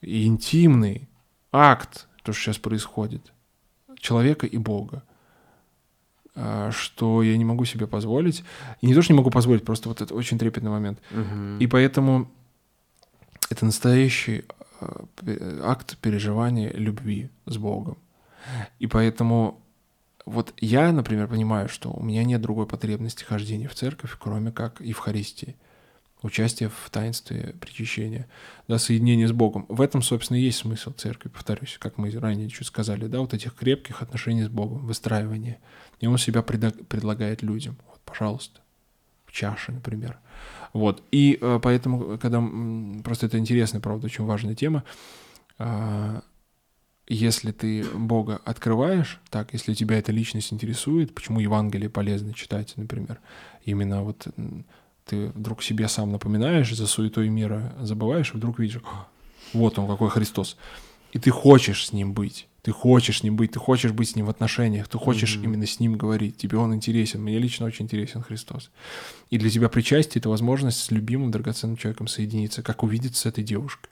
и 0.00 0.26
интимный, 0.26 1.07
акт, 1.52 2.08
то, 2.22 2.32
что 2.32 2.42
сейчас 2.42 2.58
происходит, 2.58 3.32
человека 3.96 4.46
и 4.46 4.58
Бога, 4.58 5.02
а, 6.34 6.70
что 6.70 7.22
я 7.22 7.36
не 7.36 7.44
могу 7.44 7.64
себе 7.64 7.86
позволить. 7.86 8.44
И 8.80 8.86
не 8.86 8.94
то, 8.94 9.02
что 9.02 9.12
не 9.12 9.18
могу 9.18 9.30
позволить, 9.30 9.64
просто 9.64 9.88
вот 9.88 10.00
это 10.00 10.14
очень 10.14 10.38
трепетный 10.38 10.70
момент. 10.70 11.00
Угу. 11.10 11.58
И 11.58 11.66
поэтому 11.66 12.30
это 13.50 13.64
настоящий 13.64 14.44
а, 14.80 15.04
акт 15.64 15.98
переживания 15.98 16.70
любви 16.72 17.30
с 17.46 17.56
Богом. 17.56 17.98
И 18.78 18.86
поэтому 18.86 19.60
вот 20.24 20.54
я, 20.58 20.92
например, 20.92 21.26
понимаю, 21.26 21.68
что 21.68 21.90
у 21.90 22.02
меня 22.02 22.22
нет 22.22 22.40
другой 22.40 22.66
потребности 22.66 23.24
хождения 23.24 23.66
в 23.68 23.74
церковь, 23.74 24.16
кроме 24.18 24.52
как 24.52 24.80
Евхаристии 24.80 25.56
участие 26.22 26.68
в 26.68 26.90
таинстве 26.90 27.54
причащения, 27.60 28.26
да, 28.66 28.78
соединение 28.78 29.28
с 29.28 29.32
Богом. 29.32 29.66
В 29.68 29.80
этом, 29.80 30.02
собственно, 30.02 30.36
и 30.36 30.42
есть 30.42 30.58
смысл 30.58 30.92
церкви, 30.92 31.28
повторюсь, 31.28 31.76
как 31.78 31.98
мы 31.98 32.10
ранее 32.10 32.48
чуть 32.48 32.66
сказали, 32.66 33.06
да, 33.06 33.20
вот 33.20 33.34
этих 33.34 33.54
крепких 33.54 34.02
отношений 34.02 34.42
с 34.42 34.48
Богом, 34.48 34.86
выстраивание. 34.86 35.58
И 36.00 36.06
он 36.06 36.18
себя 36.18 36.42
пред, 36.42 36.86
предлагает 36.88 37.42
людям. 37.42 37.76
Вот, 37.88 38.00
пожалуйста, 38.04 38.60
в 39.26 39.32
чаше, 39.32 39.72
например. 39.72 40.18
Вот. 40.72 41.02
И 41.10 41.38
э, 41.40 41.60
поэтому, 41.62 42.18
когда... 42.18 42.42
Просто 43.02 43.26
это 43.26 43.38
интересная, 43.38 43.80
правда, 43.80 44.06
очень 44.06 44.24
важная 44.24 44.54
тема. 44.54 44.84
Э, 45.58 46.20
если 47.06 47.52
ты 47.52 47.84
Бога 47.84 48.40
открываешь, 48.44 49.20
так, 49.30 49.54
если 49.54 49.72
тебя 49.72 49.98
эта 49.98 50.12
личность 50.12 50.52
интересует, 50.52 51.14
почему 51.14 51.40
Евангелие 51.40 51.88
полезно 51.88 52.34
читать, 52.34 52.74
например, 52.76 53.18
именно 53.64 54.02
вот 54.02 54.28
ты 55.08 55.28
вдруг 55.28 55.62
себе 55.62 55.88
сам 55.88 56.12
напоминаешь 56.12 56.74
за 56.74 56.86
суетой 56.86 57.28
мира, 57.28 57.72
забываешь, 57.80 58.32
и 58.34 58.36
вдруг 58.36 58.58
видишь, 58.58 58.82
вот 59.52 59.78
он 59.78 59.88
какой 59.88 60.10
Христос. 60.10 60.56
И 61.12 61.18
ты 61.18 61.30
хочешь 61.30 61.86
с 61.86 61.92
ним 61.92 62.12
быть, 62.12 62.46
ты 62.62 62.70
хочешь 62.72 63.20
с 63.20 63.22
ним 63.22 63.36
быть, 63.36 63.52
ты 63.52 63.58
хочешь 63.58 63.92
быть 63.92 64.10
с 64.10 64.16
ним 64.16 64.26
в 64.26 64.30
отношениях, 64.30 64.88
ты 64.88 64.98
хочешь 64.98 65.36
mm-hmm. 65.36 65.44
именно 65.44 65.66
с 65.66 65.80
ним 65.80 65.96
говорить, 65.96 66.36
тебе 66.36 66.58
он 66.58 66.74
интересен, 66.74 67.22
мне 67.22 67.38
лично 67.38 67.64
очень 67.64 67.86
интересен 67.86 68.22
Христос. 68.22 68.70
И 69.30 69.38
для 69.38 69.48
тебя 69.48 69.70
причастие— 69.70 70.20
это 70.20 70.28
возможность 70.28 70.80
с 70.80 70.90
любимым, 70.90 71.30
драгоценным 71.30 71.78
человеком 71.78 72.08
соединиться, 72.08 72.62
как 72.62 72.82
увидеться 72.82 73.22
с 73.22 73.26
этой 73.26 73.42
девушкой. 73.42 73.88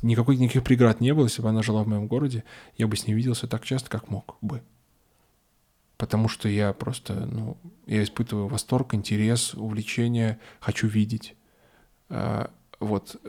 Никакой, 0.00 0.36
никаких 0.36 0.64
преград 0.64 1.02
не 1.02 1.12
было, 1.12 1.24
если 1.24 1.42
бы 1.42 1.50
она 1.50 1.62
жила 1.62 1.82
в 1.82 1.88
моем 1.88 2.06
городе, 2.06 2.44
я 2.78 2.86
бы 2.86 2.96
с 2.96 3.06
ней 3.06 3.12
виделся 3.12 3.46
так 3.46 3.64
часто, 3.64 3.90
как 3.90 4.08
мог 4.08 4.36
бы 4.40 4.62
потому 5.98 6.28
что 6.28 6.48
я 6.48 6.72
просто, 6.72 7.14
ну, 7.14 7.58
я 7.86 8.02
испытываю 8.02 8.46
восторг, 8.46 8.94
интерес, 8.94 9.52
увлечение, 9.54 10.38
хочу 10.60 10.86
видеть. 10.86 11.34
А, 12.08 12.50
вот. 12.80 13.20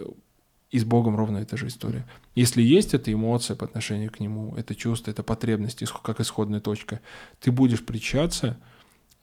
И 0.69 0.77
с 0.77 0.85
Богом 0.85 1.15
ровно 1.17 1.39
эта 1.39 1.57
же 1.57 1.67
история. 1.67 2.07
Если 2.35 2.61
есть 2.61 2.93
эта 2.93 3.11
эмоция 3.11 3.55
по 3.57 3.65
отношению 3.65 4.11
к 4.11 4.19
Нему, 4.19 4.55
это 4.55 4.75
чувство, 4.75 5.09
это 5.09 5.23
потребность, 5.23 5.83
как 6.03 6.19
исходная 6.19 6.61
точка, 6.61 7.01
ты 7.39 7.51
будешь 7.51 7.83
причаться 7.83 8.57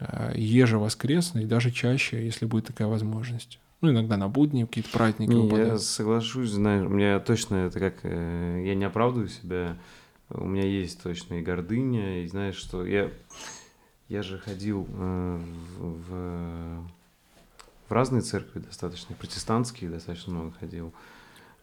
а, 0.01 0.32
ежевоскресно 0.35 1.39
и 1.39 1.47
даже 1.47 1.70
чаще, 1.70 2.24
если 2.24 2.47
будет 2.47 2.66
такая 2.66 2.89
возможность. 2.89 3.60
Ну, 3.81 3.90
иногда 3.90 4.16
на 4.16 4.28
будни, 4.28 4.64
какие-то 4.64 4.90
праздники. 4.90 5.31
Не, 5.31 5.56
я 5.56 5.78
соглашусь, 5.78 6.51
знаешь, 6.51 6.85
у 6.85 6.89
меня 6.89 7.20
точно 7.20 7.66
это 7.66 7.78
как... 7.78 8.01
Э, 8.02 8.62
я 8.66 8.74
не 8.74 8.85
оправдываю 8.85 9.28
себя, 9.28 9.77
у 10.31 10.47
меня 10.47 10.65
есть 10.65 11.03
точно 11.03 11.35
и 11.35 11.43
гордыня, 11.43 12.24
и 12.24 12.28
знаешь, 12.28 12.57
что 12.57 12.85
я, 12.85 13.11
я 14.09 14.23
же 14.23 14.39
ходил 14.39 14.86
э, 14.89 15.40
в, 15.78 16.86
в 17.89 17.93
разные 17.93 18.23
церкви 18.23 18.61
достаточно, 18.61 19.15
протестантские 19.15 19.90
достаточно 19.90 20.32
много 20.32 20.53
ходил. 20.59 20.93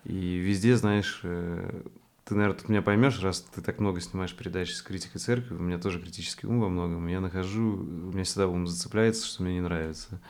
И 0.05 0.37
везде, 0.37 0.75
знаешь, 0.77 1.19
э, 1.23 1.83
ты, 2.25 2.35
наверное, 2.35 2.57
тут 2.57 2.69
меня 2.69 2.81
поймешь, 2.81 3.21
раз 3.21 3.41
ты 3.41 3.61
так 3.61 3.79
много 3.79 3.99
снимаешь 3.99 4.35
передач 4.35 4.71
с 4.71 4.81
критикой 4.81 5.19
церкви, 5.19 5.55
у 5.55 5.59
меня 5.59 5.77
тоже 5.77 5.99
критический 6.01 6.47
ум 6.47 6.61
во 6.61 6.69
многом, 6.69 7.07
я 7.07 7.19
нахожу, 7.19 7.73
у 7.73 8.11
меня 8.13 8.23
всегда 8.23 8.47
ум 8.47 8.65
зацепляется, 8.65 9.27
что 9.27 9.43
мне 9.43 9.55
не 9.55 9.61
нравится. 9.61 10.21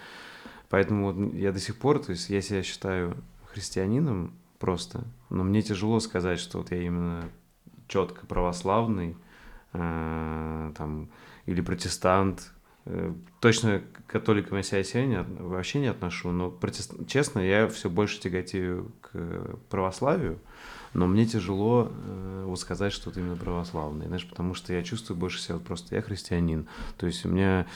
Поэтому 0.69 1.11
вот 1.11 1.33
я 1.35 1.51
до 1.51 1.59
сих 1.59 1.77
пор, 1.77 2.03
то 2.03 2.11
есть 2.11 2.29
я 2.29 2.41
себя 2.41 2.63
считаю 2.63 3.15
христианином 3.45 4.33
просто, 4.57 5.03
но 5.29 5.43
мне 5.43 5.61
тяжело 5.61 5.99
сказать, 5.99 6.39
что 6.39 6.57
вот 6.59 6.71
я 6.71 6.81
именно 6.81 7.29
четко 7.93 8.25
православный, 8.25 9.15
э, 9.73 10.71
там, 10.75 11.09
или 11.45 11.61
протестант. 11.61 12.51
Э, 12.85 13.13
точно 13.39 13.81
к 13.81 14.11
католикам 14.11 14.57
я 14.57 14.63
себя 14.63 14.83
сегодня 14.83 15.25
вообще 15.39 15.79
не 15.79 15.87
отношу, 15.87 16.31
но 16.31 16.49
протест... 16.49 16.93
честно, 17.07 17.39
я 17.39 17.67
все 17.67 17.89
больше 17.89 18.19
тяготею 18.19 18.91
к 19.01 19.57
православию, 19.69 20.39
но 20.93 21.05
мне 21.05 21.27
тяжело 21.27 21.91
э, 21.91 22.45
вот 22.47 22.59
сказать, 22.59 22.93
что 22.93 23.11
ты 23.11 23.19
именно 23.19 23.35
православный, 23.35 24.07
знаешь, 24.07 24.27
потому 24.27 24.55
что 24.55 24.73
я 24.73 24.81
чувствую 24.81 25.17
больше 25.17 25.39
себя 25.39 25.55
вот 25.55 25.63
просто 25.63 25.95
я 25.95 26.01
христианин. 26.01 26.67
То 26.97 27.05
есть 27.05 27.25
у 27.25 27.29
меня 27.29 27.67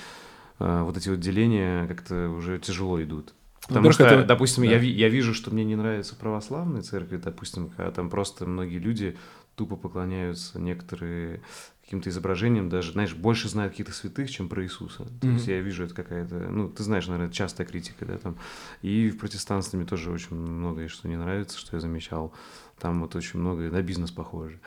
э, 0.59 0.81
вот 0.81 0.97
эти 0.97 1.09
вот 1.09 1.19
деления 1.19 1.87
как-то 1.87 2.29
уже 2.29 2.57
тяжело 2.57 3.01
идут. 3.01 3.33
Потому 3.67 3.91
что, 3.91 4.05
это... 4.05 4.23
допустим, 4.23 4.63
да. 4.63 4.71
я, 4.71 4.79
я 4.79 5.09
вижу, 5.09 5.33
что 5.33 5.51
мне 5.51 5.65
не 5.65 5.75
нравятся 5.75 6.15
православные 6.15 6.83
церкви, 6.83 7.17
допустим, 7.17 7.69
когда 7.69 7.91
там 7.91 8.09
просто 8.09 8.45
многие 8.45 8.77
люди 8.77 9.17
тупо 9.57 9.75
поклоняются 9.75 10.59
некоторые 10.59 11.41
каким-то 11.83 12.09
изображением 12.09 12.69
даже, 12.69 12.91
знаешь, 12.91 13.15
больше 13.15 13.49
знают 13.49 13.71
каких-то 13.71 13.91
святых, 13.91 14.29
чем 14.29 14.49
про 14.49 14.63
Иисуса. 14.63 15.03
Mm-hmm. 15.03 15.19
То 15.19 15.27
есть 15.27 15.47
я 15.47 15.59
вижу 15.61 15.85
это 15.85 15.95
какая-то, 15.95 16.35
ну, 16.35 16.69
ты 16.69 16.83
знаешь, 16.83 17.07
наверное, 17.07 17.31
частая 17.31 17.65
критика, 17.65 18.05
да, 18.05 18.17
там. 18.17 18.37
И 18.81 19.09
в 19.09 19.17
протестантстве 19.17 19.79
мне 19.79 19.87
тоже 19.87 20.11
очень 20.11 20.35
многое, 20.35 20.89
что 20.89 21.07
не 21.07 21.15
нравится, 21.15 21.57
что 21.57 21.75
я 21.75 21.79
замечал. 21.79 22.33
Там 22.77 23.01
вот 23.01 23.15
очень 23.15 23.39
многое 23.39 23.71
на 23.71 23.81
бизнес 23.81 24.11
похоже. 24.11 24.59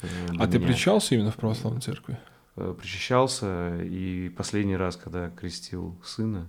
Э, 0.00 0.06
а 0.38 0.46
ты 0.48 0.58
причащался 0.58 1.14
именно 1.14 1.30
в 1.30 1.36
православной 1.36 1.82
церкви? 1.82 2.18
Э, 2.56 2.74
причащался, 2.76 3.80
и 3.82 4.28
последний 4.30 4.76
раз, 4.76 4.96
когда 4.96 5.30
крестил 5.30 5.96
сына, 6.02 6.48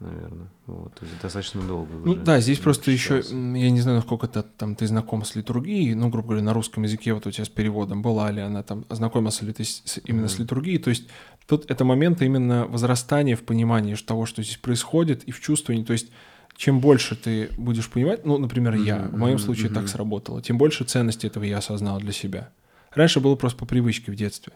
наверное. 0.00 0.48
Вот, 0.66 0.94
то 0.94 1.04
есть 1.04 1.20
достаточно 1.20 1.62
долго. 1.62 1.92
Ну 1.92 2.12
уже 2.12 2.20
да, 2.20 2.40
здесь 2.40 2.58
просто 2.58 2.90
еще, 2.90 3.22
я 3.30 3.70
не 3.70 3.80
знаю, 3.80 3.96
насколько 3.96 4.28
ты, 4.28 4.42
там 4.42 4.76
ты 4.76 4.86
знаком 4.86 5.24
с 5.24 5.34
литургией, 5.34 5.94
ну, 5.94 6.08
грубо 6.08 6.28
говоря, 6.28 6.44
на 6.44 6.54
русском 6.54 6.84
языке 6.84 7.12
вот 7.14 7.26
у 7.26 7.30
тебя 7.30 7.44
с 7.44 7.48
переводом 7.48 8.02
была 8.02 8.30
ли 8.30 8.40
она 8.40 8.62
там, 8.62 8.84
ознакомился 8.88 9.44
ли 9.44 9.52
ты 9.52 9.64
с, 9.64 10.00
именно 10.04 10.26
mm-hmm. 10.26 10.28
с 10.28 10.38
литургией, 10.38 10.78
то 10.78 10.90
есть 10.90 11.08
тут 11.46 11.70
это 11.70 11.84
момент 11.84 12.22
именно 12.22 12.66
возрастания 12.66 13.36
в 13.36 13.42
понимании 13.42 13.94
того, 13.94 14.26
что 14.26 14.42
здесь 14.42 14.56
происходит, 14.56 15.24
и 15.24 15.32
в 15.32 15.40
чувствовании, 15.40 15.84
то 15.84 15.92
есть 15.92 16.10
чем 16.56 16.80
больше 16.80 17.16
ты 17.16 17.50
будешь 17.56 17.90
понимать, 17.90 18.24
ну, 18.24 18.38
например, 18.38 18.74
mm-hmm. 18.74 18.84
я, 18.84 18.98
в 18.98 19.16
моем 19.16 19.38
случае 19.38 19.70
mm-hmm. 19.70 19.74
так 19.74 19.88
сработало, 19.88 20.42
тем 20.42 20.58
больше 20.58 20.84
ценности 20.84 21.26
этого 21.26 21.44
я 21.44 21.58
осознал 21.58 21.98
для 21.98 22.12
себя. 22.12 22.50
Раньше 22.92 23.20
было 23.20 23.34
просто 23.34 23.58
по 23.58 23.66
привычке 23.66 24.12
в 24.12 24.14
детстве. 24.14 24.52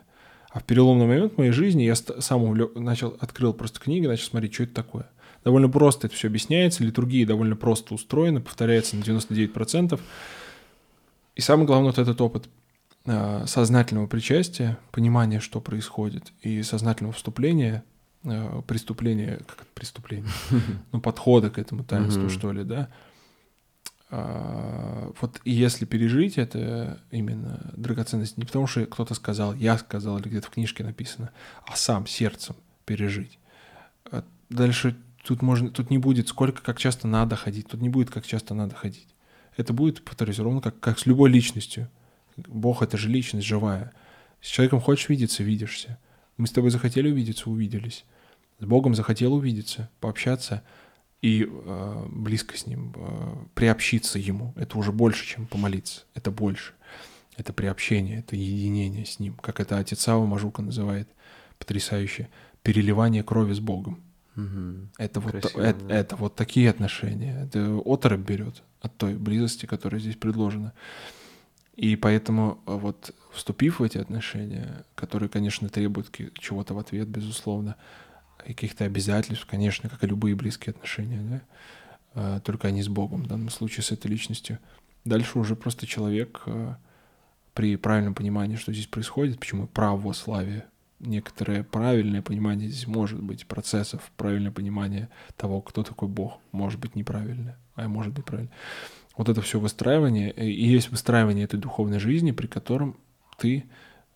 А 0.50 0.60
в 0.60 0.64
переломный 0.64 1.06
момент 1.06 1.34
в 1.34 1.38
моей 1.38 1.52
жизни 1.52 1.82
я 1.82 1.94
сам 1.94 2.42
увлек, 2.42 2.74
начал, 2.76 3.16
открыл 3.20 3.54
просто 3.54 3.80
книги, 3.80 4.06
начал 4.06 4.26
смотреть, 4.26 4.54
что 4.54 4.64
это 4.64 4.74
такое 4.74 5.06
довольно 5.44 5.68
просто 5.68 6.06
это 6.06 6.16
все 6.16 6.28
объясняется, 6.28 6.84
литургия 6.84 7.26
довольно 7.26 7.56
просто 7.56 7.94
устроена, 7.94 8.40
повторяется 8.40 8.96
на 8.96 9.02
99%. 9.02 10.00
И 11.34 11.40
самое 11.40 11.66
главное, 11.66 11.90
вот 11.90 11.98
этот 11.98 12.20
опыт 12.20 12.48
э, 13.06 13.44
сознательного 13.46 14.06
причастия, 14.06 14.78
понимания, 14.90 15.40
что 15.40 15.60
происходит, 15.60 16.32
и 16.42 16.62
сознательного 16.62 17.14
вступления, 17.14 17.84
э, 18.24 18.62
преступления, 18.66 19.40
как 19.46 19.62
это 19.62 19.70
преступление, 19.74 20.30
ну, 20.92 21.00
подхода 21.00 21.50
к 21.50 21.58
этому 21.58 21.84
таинству, 21.84 22.28
что 22.28 22.52
ли, 22.52 22.64
да, 22.64 22.88
а, 24.14 25.10
вот 25.22 25.40
если 25.46 25.86
пережить 25.86 26.36
это 26.36 27.00
именно 27.10 27.72
драгоценность, 27.74 28.36
не 28.36 28.44
потому 28.44 28.66
что 28.66 28.84
кто-то 28.84 29.14
сказал, 29.14 29.54
я 29.54 29.78
сказал, 29.78 30.18
или 30.18 30.28
где-то 30.28 30.48
в 30.48 30.50
книжке 30.50 30.84
написано, 30.84 31.30
а 31.66 31.74
сам 31.76 32.06
сердцем 32.06 32.54
пережить. 32.84 33.38
А 34.10 34.22
дальше 34.50 34.98
Тут, 35.22 35.40
можно, 35.40 35.70
тут 35.70 35.90
не 35.90 35.98
будет 35.98 36.28
сколько, 36.28 36.62
как 36.62 36.78
часто 36.78 37.06
надо 37.06 37.36
ходить. 37.36 37.68
Тут 37.68 37.80
не 37.80 37.88
будет, 37.88 38.10
как 38.10 38.26
часто 38.26 38.54
надо 38.54 38.74
ходить. 38.74 39.08
Это 39.56 39.72
будет, 39.72 40.04
повторюсь, 40.04 40.38
ровно 40.38 40.60
как, 40.60 40.80
как 40.80 40.98
с 40.98 41.06
любой 41.06 41.30
личностью. 41.30 41.88
Бог— 42.36 42.82
это 42.82 42.96
же 42.96 43.08
личность 43.08 43.46
живая. 43.46 43.92
С 44.40 44.48
человеком 44.48 44.80
хочешь 44.80 45.08
видеться— 45.08 45.42
видишься. 45.44 45.98
Мы 46.36 46.46
с 46.46 46.50
тобой 46.50 46.70
захотели 46.70 47.10
увидеться— 47.10 47.50
увиделись. 47.50 48.04
С 48.58 48.64
Богом 48.64 48.94
захотел 48.94 49.34
увидеться, 49.34 49.90
пообщаться 50.00 50.62
и 51.20 51.48
э, 51.48 52.06
близко 52.10 52.56
с 52.56 52.66
Ним, 52.66 52.92
э, 52.96 53.34
приобщиться 53.54 54.18
Ему. 54.18 54.52
Это 54.56 54.78
уже 54.78 54.92
больше, 54.92 55.26
чем 55.26 55.46
помолиться. 55.46 56.02
Это 56.14 56.30
больше. 56.30 56.72
Это 57.36 57.52
приобщение, 57.52 58.20
это 58.20 58.34
единение 58.34 59.06
с 59.06 59.18
Ним. 59.18 59.34
Как 59.34 59.60
это 59.60 59.78
отец 59.78 60.00
Сава 60.00 60.26
Мажука 60.26 60.62
называет 60.62 61.08
потрясающе. 61.58 62.28
Переливание 62.62 63.22
крови 63.22 63.52
с 63.52 63.60
Богом. 63.60 64.00
Угу. 64.36 64.88
Это, 64.98 65.20
вот, 65.20 65.34
это, 65.34 65.74
да. 65.74 65.94
это 65.94 66.16
вот 66.16 66.34
такие 66.34 66.70
отношения. 66.70 67.44
Это 67.44 67.80
оторопь 67.84 68.20
берет 68.20 68.62
от 68.80 68.96
той 68.96 69.14
близости, 69.14 69.66
которая 69.66 70.00
здесь 70.00 70.16
предложена. 70.16 70.72
И 71.76 71.96
поэтому 71.96 72.62
э, 72.66 72.74
вот 72.74 73.14
вступив 73.32 73.80
в 73.80 73.82
эти 73.82 73.98
отношения, 73.98 74.84
которые, 74.94 75.28
конечно, 75.28 75.68
требуют 75.68 76.10
чего-то 76.38 76.74
в 76.74 76.78
ответ, 76.78 77.08
безусловно, 77.08 77.76
и 78.46 78.52
каких-то 78.52 78.84
обязательств, 78.84 79.46
конечно, 79.46 79.88
как 79.88 80.02
и 80.04 80.06
любые 80.06 80.34
близкие 80.34 80.72
отношения, 80.72 81.20
да, 81.22 82.36
э, 82.36 82.40
только 82.40 82.68
они 82.68 82.82
с 82.82 82.88
Богом, 82.88 83.22
в 83.22 83.26
данном 83.26 83.48
случае 83.48 83.84
с 83.84 83.92
этой 83.92 84.08
личностью. 84.08 84.58
Дальше 85.04 85.38
уже 85.38 85.56
просто 85.56 85.86
человек 85.86 86.42
э, 86.46 86.74
при 87.54 87.76
правильном 87.76 88.14
понимании, 88.14 88.56
что 88.56 88.72
здесь 88.72 88.86
происходит, 88.86 89.40
почему 89.40 89.66
православие, 89.66 90.66
некоторое 91.02 91.64
правильное 91.64 92.22
понимание 92.22 92.68
здесь 92.68 92.86
может 92.86 93.22
быть 93.22 93.46
процессов, 93.46 94.10
правильное 94.16 94.52
понимание 94.52 95.08
того, 95.36 95.60
кто 95.60 95.82
такой 95.82 96.08
Бог, 96.08 96.38
может 96.52 96.80
быть 96.80 96.94
неправильное, 96.96 97.58
а 97.74 97.88
может 97.88 98.12
быть 98.12 98.24
правильно. 98.24 98.50
Вот 99.16 99.28
это 99.28 99.42
все 99.42 99.60
выстраивание, 99.60 100.30
и 100.30 100.66
есть 100.66 100.90
выстраивание 100.90 101.44
этой 101.44 101.60
духовной 101.60 101.98
жизни, 101.98 102.30
при 102.30 102.46
котором 102.46 102.96
ты 103.36 103.64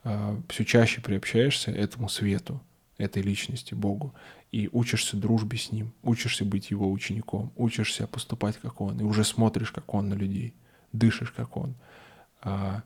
э, 0.05 0.41
все 0.49 0.65
чаще 0.65 1.01
приобщаешься 1.03 1.71
этому 1.71 2.09
свету, 2.09 2.63
этой 2.97 3.23
личности, 3.23 3.75
Богу, 3.75 4.15
и 4.53 4.71
учишься 4.73 5.17
дружбе 5.17 5.59
с 5.59 5.71
Ним, 5.71 5.93
учишься 6.03 6.45
быть 6.45 6.71
Его 6.71 6.91
учеником, 6.91 7.53
учишься 7.57 8.07
поступать 8.07 8.57
как 8.57 8.81
Он, 8.81 8.99
и 8.99 9.03
уже 9.03 9.25
смотришь, 9.25 9.71
как 9.71 9.93
Он 9.93 10.09
на 10.09 10.15
людей, 10.15 10.55
дышишь, 10.93 11.31
как 11.31 11.57
Он, 11.57 11.75
э, 12.43 12.81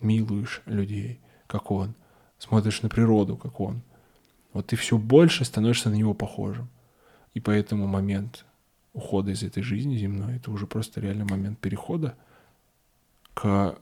милуешь 0.00 0.60
людей, 0.66 1.20
как 1.46 1.70
Он, 1.70 1.94
смотришь 2.42 2.82
на 2.82 2.88
природу, 2.88 3.36
как 3.36 3.60
он. 3.60 3.82
Вот 4.52 4.66
ты 4.66 4.76
все 4.76 4.98
больше 4.98 5.44
становишься 5.44 5.90
на 5.90 5.94
него 5.94 6.12
похожим. 6.12 6.68
И 7.34 7.40
поэтому 7.40 7.86
момент 7.86 8.44
ухода 8.92 9.30
из 9.30 9.44
этой 9.44 9.62
жизни 9.62 9.96
земной, 9.96 10.36
это 10.36 10.50
уже 10.50 10.66
просто 10.66 11.00
реальный 11.00 11.24
момент 11.24 11.60
перехода 11.60 12.16
к 13.34 13.78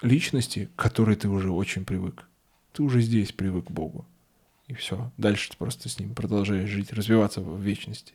личности, 0.00 0.70
к 0.74 0.82
которой 0.82 1.14
ты 1.14 1.28
уже 1.28 1.50
очень 1.50 1.84
привык. 1.84 2.26
Ты 2.72 2.82
уже 2.82 3.02
здесь 3.02 3.32
привык 3.32 3.66
к 3.66 3.70
Богу. 3.70 4.06
И 4.66 4.72
все. 4.74 5.12
Дальше 5.18 5.50
ты 5.50 5.58
просто 5.58 5.90
с 5.90 6.00
ним 6.00 6.14
продолжаешь 6.14 6.70
жить, 6.70 6.92
развиваться 6.92 7.42
в 7.42 7.60
вечности. 7.60 8.14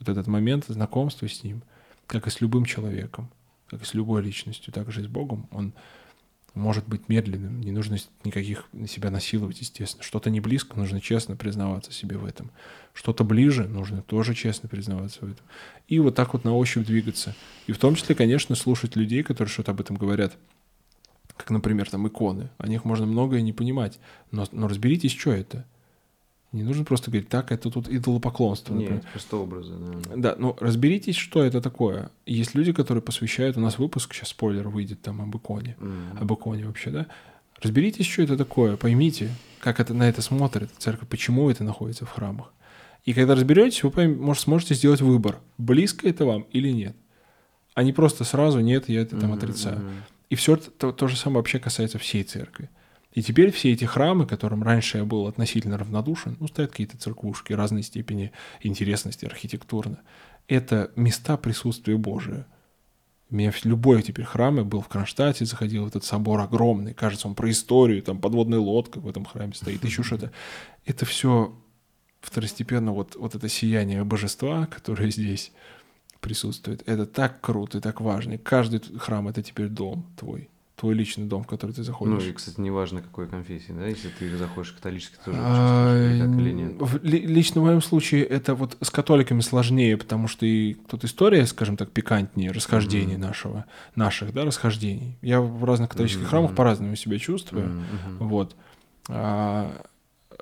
Вот 0.00 0.08
этот 0.08 0.26
момент 0.26 0.64
знакомства 0.66 1.28
с 1.28 1.44
ним, 1.44 1.62
как 2.08 2.26
и 2.26 2.30
с 2.30 2.40
любым 2.40 2.64
человеком, 2.64 3.30
как 3.68 3.82
и 3.82 3.84
с 3.84 3.94
любой 3.94 4.22
личностью, 4.22 4.72
так 4.72 4.90
же 4.90 5.02
и 5.02 5.04
с 5.04 5.06
Богом, 5.06 5.46
он 5.52 5.72
может 6.54 6.86
быть 6.88 7.08
медленным, 7.08 7.60
не 7.60 7.70
нужно 7.70 7.98
никаких 8.24 8.66
себя 8.88 9.10
насиловать, 9.10 9.60
естественно. 9.60 10.02
Что-то 10.02 10.30
не 10.30 10.40
близко, 10.40 10.76
нужно 10.76 11.00
честно 11.00 11.36
признаваться 11.36 11.92
себе 11.92 12.16
в 12.16 12.24
этом. 12.24 12.50
Что-то 12.92 13.24
ближе, 13.24 13.68
нужно 13.68 14.02
тоже 14.02 14.34
честно 14.34 14.68
признаваться 14.68 15.20
в 15.20 15.30
этом. 15.30 15.44
И 15.88 15.98
вот 15.98 16.14
так 16.14 16.32
вот 16.32 16.44
на 16.44 16.54
ощупь 16.54 16.86
двигаться. 16.86 17.34
И 17.66 17.72
в 17.72 17.78
том 17.78 17.94
числе, 17.94 18.14
конечно, 18.14 18.54
слушать 18.54 18.96
людей, 18.96 19.22
которые 19.22 19.52
что-то 19.52 19.70
об 19.70 19.80
этом 19.80 19.96
говорят. 19.96 20.36
Как, 21.36 21.50
например, 21.50 21.88
там 21.88 22.06
иконы. 22.06 22.50
О 22.58 22.66
них 22.66 22.84
можно 22.84 23.06
многое 23.06 23.40
не 23.40 23.52
понимать. 23.52 23.98
Но, 24.30 24.46
но 24.52 24.68
разберитесь, 24.68 25.12
что 25.12 25.32
это. 25.32 25.64
Не 26.52 26.64
нужно 26.64 26.84
просто 26.84 27.12
говорить, 27.12 27.28
так, 27.28 27.52
это 27.52 27.70
тут 27.70 27.88
идолопоклонство. 27.88 28.74
Нет, 28.74 28.90
например. 28.90 29.12
просто 29.12 29.36
образы, 29.36 29.74
да. 29.78 30.16
Да, 30.16 30.34
ну 30.36 30.56
разберитесь, 30.58 31.14
что 31.14 31.44
это 31.44 31.60
такое. 31.60 32.10
Есть 32.26 32.56
люди, 32.56 32.72
которые 32.72 33.02
посвящают, 33.02 33.56
у 33.56 33.60
нас 33.60 33.78
выпуск, 33.78 34.14
сейчас 34.14 34.30
спойлер 34.30 34.68
выйдет 34.68 35.00
там 35.00 35.22
об 35.22 35.36
иконе, 35.36 35.76
mm-hmm. 35.78 36.20
об 36.20 36.32
иконе 36.32 36.66
вообще, 36.66 36.90
да. 36.90 37.06
Разберитесь, 37.62 38.06
что 38.06 38.22
это 38.22 38.36
такое, 38.36 38.76
поймите, 38.76 39.30
как 39.60 39.78
это 39.78 39.94
на 39.94 40.08
это 40.08 40.22
смотрит 40.22 40.70
церковь, 40.78 41.08
почему 41.08 41.50
это 41.50 41.62
находится 41.62 42.04
в 42.04 42.10
храмах. 42.10 42.52
И 43.04 43.12
когда 43.12 43.34
разберетесь, 43.36 43.84
вы 43.84 44.08
может, 44.08 44.42
сможете 44.42 44.74
сделать 44.74 45.00
выбор, 45.00 45.38
близко 45.56 46.08
это 46.08 46.24
вам 46.24 46.42
или 46.50 46.70
нет. 46.70 46.96
А 47.74 47.84
не 47.84 47.92
просто 47.92 48.24
сразу 48.24 48.58
нет, 48.58 48.88
я 48.88 49.02
это 49.02 49.16
там 49.16 49.32
mm-hmm. 49.32 49.36
отрицаю. 49.36 49.80
И 50.30 50.34
все 50.34 50.56
то, 50.56 50.90
то 50.90 51.06
же 51.06 51.16
самое 51.16 51.38
вообще 51.38 51.60
касается 51.60 51.98
всей 51.98 52.24
церкви. 52.24 52.70
И 53.12 53.22
теперь 53.22 53.50
все 53.50 53.72
эти 53.72 53.84
храмы, 53.84 54.26
которым 54.26 54.62
раньше 54.62 54.98
я 54.98 55.04
был 55.04 55.26
относительно 55.26 55.76
равнодушен, 55.76 56.36
ну, 56.38 56.46
стоят 56.46 56.70
какие-то 56.70 56.96
церквушки 56.96 57.52
разной 57.52 57.82
степени 57.82 58.32
интересности 58.62 59.24
архитектурно. 59.24 60.00
Это 60.46 60.92
места 60.94 61.36
присутствия 61.36 61.96
Божия. 61.96 62.46
У 63.30 63.36
меня 63.36 63.52
любой 63.64 64.02
теперь 64.02 64.24
храм, 64.24 64.56
я 64.56 64.64
был 64.64 64.80
в 64.80 64.88
Кронштадте, 64.88 65.44
заходил 65.44 65.84
в 65.84 65.88
этот 65.88 66.04
собор 66.04 66.40
огромный, 66.40 66.94
кажется, 66.94 67.28
он 67.28 67.34
про 67.34 67.50
историю, 67.50 68.02
там 68.02 68.20
подводная 68.20 68.58
лодка 68.58 68.98
в 68.98 69.08
этом 69.08 69.24
храме 69.24 69.54
стоит, 69.54 69.84
еще 69.84 70.02
что-то. 70.02 70.32
Это 70.84 71.04
все 71.04 71.54
второстепенно 72.20 72.92
вот, 72.92 73.16
вот 73.16 73.34
это 73.34 73.48
сияние 73.48 74.04
божества, 74.04 74.66
которое 74.66 75.10
здесь 75.10 75.52
присутствует, 76.20 76.82
это 76.86 77.06
так 77.06 77.40
круто 77.40 77.78
и 77.78 77.80
так 77.80 78.00
важно. 78.00 78.34
И 78.34 78.38
каждый 78.38 78.80
храм— 78.98 79.28
это 79.28 79.42
теперь 79.42 79.68
дом 79.68 80.04
твой 80.16 80.48
твой 80.80 80.94
личный 80.94 81.26
дом, 81.26 81.42
в 81.42 81.46
который 81.46 81.72
ты 81.72 81.82
заходишь. 81.82 82.24
Ну 82.24 82.30
и, 82.30 82.32
кстати, 82.32 82.58
неважно, 82.58 83.02
какой 83.02 83.28
конфессии, 83.28 83.72
да, 83.72 83.86
если 83.86 84.08
ты 84.08 84.34
заходишь 84.34 84.72
католический, 84.72 85.18
тоже 85.22 85.36
а, 85.38 86.24
или 86.24 86.52
нет. 86.52 86.80
Лично 87.02 87.60
в 87.60 87.64
моем 87.64 87.82
случае 87.82 88.24
это 88.24 88.54
вот 88.54 88.78
с 88.80 88.90
католиками 88.90 89.40
сложнее, 89.40 89.98
потому 89.98 90.26
что 90.26 90.46
и 90.46 90.74
тут 90.88 91.04
история, 91.04 91.44
скажем 91.44 91.76
так, 91.76 91.90
пикантнее, 91.90 92.50
расхождений 92.50 93.18
нашего, 93.18 93.66
наших, 93.94 94.32
да, 94.32 94.46
расхождений. 94.46 95.18
Я 95.20 95.42
в 95.42 95.62
разных 95.64 95.90
католических 95.90 96.26
храмах 96.26 96.54
по-разному 96.54 96.96
себя 96.96 97.18
чувствую, 97.18 97.84
вот. 98.18 98.56
А, 99.08 99.84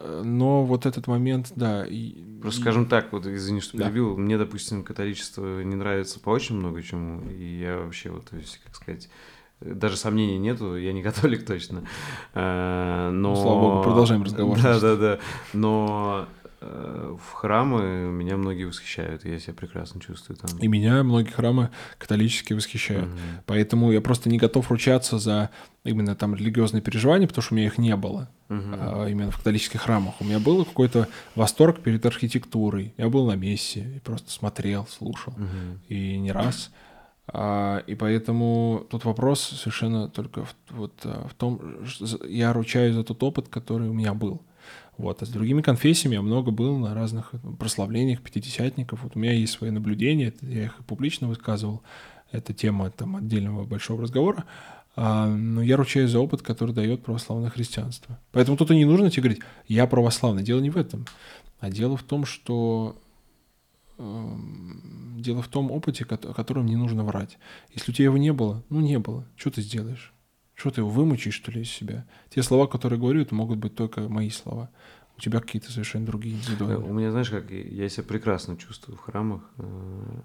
но 0.01 0.65
вот 0.65 0.87
этот 0.87 1.09
момент, 1.09 1.53
да. 1.57 1.85
И, 1.85 2.13
Просто, 2.41 2.61
и... 2.61 2.63
скажем 2.63 2.87
так, 2.87 3.13
вот 3.13 3.27
извини, 3.27 3.61
что 3.61 3.77
перебил, 3.77 4.15
да. 4.15 4.23
мне, 4.23 4.39
допустим, 4.39 4.85
католичество 4.85 5.63
не 5.63 5.75
нравится 5.75 6.21
по 6.21 6.31
очень 6.31 6.55
много 6.55 6.81
чему, 6.81 7.29
и 7.29 7.59
я 7.59 7.79
вообще 7.79 8.11
вот, 8.11 8.27
то 8.27 8.37
есть, 8.37 8.61
как 8.65 8.77
сказать, 8.77 9.09
даже 9.61 9.97
сомнений 9.97 10.39
нету, 10.39 10.77
я 10.77 10.93
не 10.93 11.03
католик 11.09 11.47
точно. 11.47 11.83
Э, 12.35 13.11
но... 13.13 13.31
Ну, 13.31 13.37
слава 13.37 13.61
богу, 13.61 13.83
продолжаем 13.83 14.23
разговор. 14.23 14.59
Да, 14.63 14.79
да, 14.79 14.97
да. 14.97 15.19
Но 15.53 16.27
э, 16.61 17.17
в 17.21 17.33
храмы 17.33 18.11
меня 18.11 18.37
многие 18.37 18.65
восхищают, 18.65 19.25
я 19.25 19.39
себя 19.41 19.55
прекрасно 19.55 20.01
чувствую 20.01 20.37
там. 20.37 20.57
И 20.59 20.69
меня 20.69 21.03
многие 21.03 21.31
храмы 21.31 21.71
католические 21.99 22.57
восхищают. 22.57 23.09
Угу. 23.09 23.19
Поэтому 23.47 23.91
я 23.91 24.01
просто 24.01 24.29
не 24.29 24.39
готов 24.39 24.71
ручаться 24.71 25.19
за 25.19 25.51
именно 25.85 26.15
там 26.15 26.35
религиозные 26.35 26.83
переживания, 26.83 27.27
потому 27.27 27.43
что 27.43 27.55
у 27.55 27.57
меня 27.57 27.67
их 27.67 27.79
не 27.79 27.97
было. 27.97 28.29
Угу. 28.49 28.63
А, 28.73 29.07
именно 29.07 29.31
в 29.31 29.39
католических 29.39 29.81
храмах. 29.81 30.21
У 30.21 30.25
меня 30.25 30.39
был 30.39 30.65
какой-то 30.65 31.09
восторг 31.35 31.81
перед 31.81 32.07
архитектурой. 32.07 32.95
Я 32.97 33.09
был 33.09 33.27
на 33.27 33.35
мессе 33.35 33.97
и 33.97 33.99
просто 33.99 34.31
смотрел, 34.31 34.87
слушал. 34.87 35.33
Угу. 35.33 35.79
И 35.89 36.19
не 36.19 36.31
раз. 36.31 36.71
А, 36.73 36.88
и 37.31 37.95
поэтому 37.99 38.87
тут 38.91 39.05
вопрос 39.05 39.41
совершенно 39.41 40.09
только 40.09 40.45
в, 40.45 40.55
вот, 40.71 40.95
а, 41.05 41.29
в 41.29 41.35
том, 41.35 41.61
я 42.27 42.53
ручаюсь 42.53 42.95
за 42.95 43.05
тот 43.05 43.23
опыт, 43.23 43.49
который 43.49 43.89
у 43.89 43.93
меня 43.93 44.15
был. 44.15 44.41
Вот. 44.97 45.23
А 45.23 45.27
с 45.27 45.29
другими 45.29 45.61
конфессиями 45.61 46.15
я 46.15 46.23
много 46.23 46.51
был 46.51 46.79
на 46.79 46.95
разных 46.95 47.33
прославлениях 47.59 48.23
пятидесятников. 48.23 49.03
Вот 49.03 49.15
у 49.15 49.19
меня 49.19 49.33
есть 49.33 49.53
свои 49.53 49.71
наблюдения, 49.71 50.33
я 50.41 50.65
их 50.65 50.77
публично 50.87 51.29
высказывал. 51.29 51.83
Это 52.33 52.55
тема 52.55 52.91
там, 52.91 53.17
отдельного 53.17 53.65
большого 53.65 54.03
разговора. 54.03 54.45
А, 54.97 55.27
но 55.29 55.63
я 55.63 55.77
ручаюсь 55.77 56.11
за 56.11 56.21
опыт, 56.21 56.41
который 56.41 56.75
дает 56.75 57.05
православное 57.05 57.51
христианство. 57.51 58.19
Поэтому 58.33 58.57
тут 58.57 58.71
и 58.71 58.77
не 58.77 58.87
нужно 58.87 59.11
тебе 59.11 59.25
говорить, 59.25 59.43
я 59.67 59.87
православный. 59.87 60.43
Дело 60.43 60.61
не 60.61 60.71
в 60.71 60.77
этом. 60.79 61.07
А 61.61 61.71
дело 61.71 61.97
в 61.99 62.03
том, 62.03 62.25
что 62.25 62.97
Эм, 63.99 65.08
дело 65.21 65.43
в 65.43 65.49
том 65.49 65.71
опыте, 65.71 66.05
о 66.09 66.35
котором 66.35 66.67
не 66.67 66.77
нужно 66.77 67.05
врать. 67.05 67.39
Если 67.73 67.91
у 67.91 67.95
тебя 67.95 68.07
его 68.07 68.19
не 68.19 68.33
было, 68.33 68.65
ну 68.69 68.81
не 68.81 68.99
было. 68.99 69.27
Что 69.37 69.51
ты 69.51 69.63
сделаешь? 69.63 70.13
Что 70.55 70.71
ты 70.71 70.81
его 70.81 70.91
вымучишь, 70.91 71.35
что 71.35 71.53
ли, 71.53 71.63
из 71.63 71.71
себя? 71.71 72.07
Те 72.31 72.43
слова, 72.43 72.67
которые 72.67 72.99
говорю, 72.99 73.23
это 73.23 73.35
могут 73.35 73.59
быть 73.59 73.75
только 73.77 74.09
мои 74.09 74.31
слова. 74.31 74.71
У 75.17 75.21
тебя 75.21 75.41
какие-то 75.41 75.73
совершенно 75.73 76.07
другие 76.07 76.37
индивидуальные. 76.37 76.89
У 76.89 76.93
меня, 76.93 77.11
знаешь, 77.11 77.31
как 77.31 77.51
я 77.51 77.89
себя 77.89 78.05
прекрасно 78.05 78.57
чувствую 78.57 78.97
в 78.97 79.01
храмах. 79.01 79.43
Э, 79.57 79.63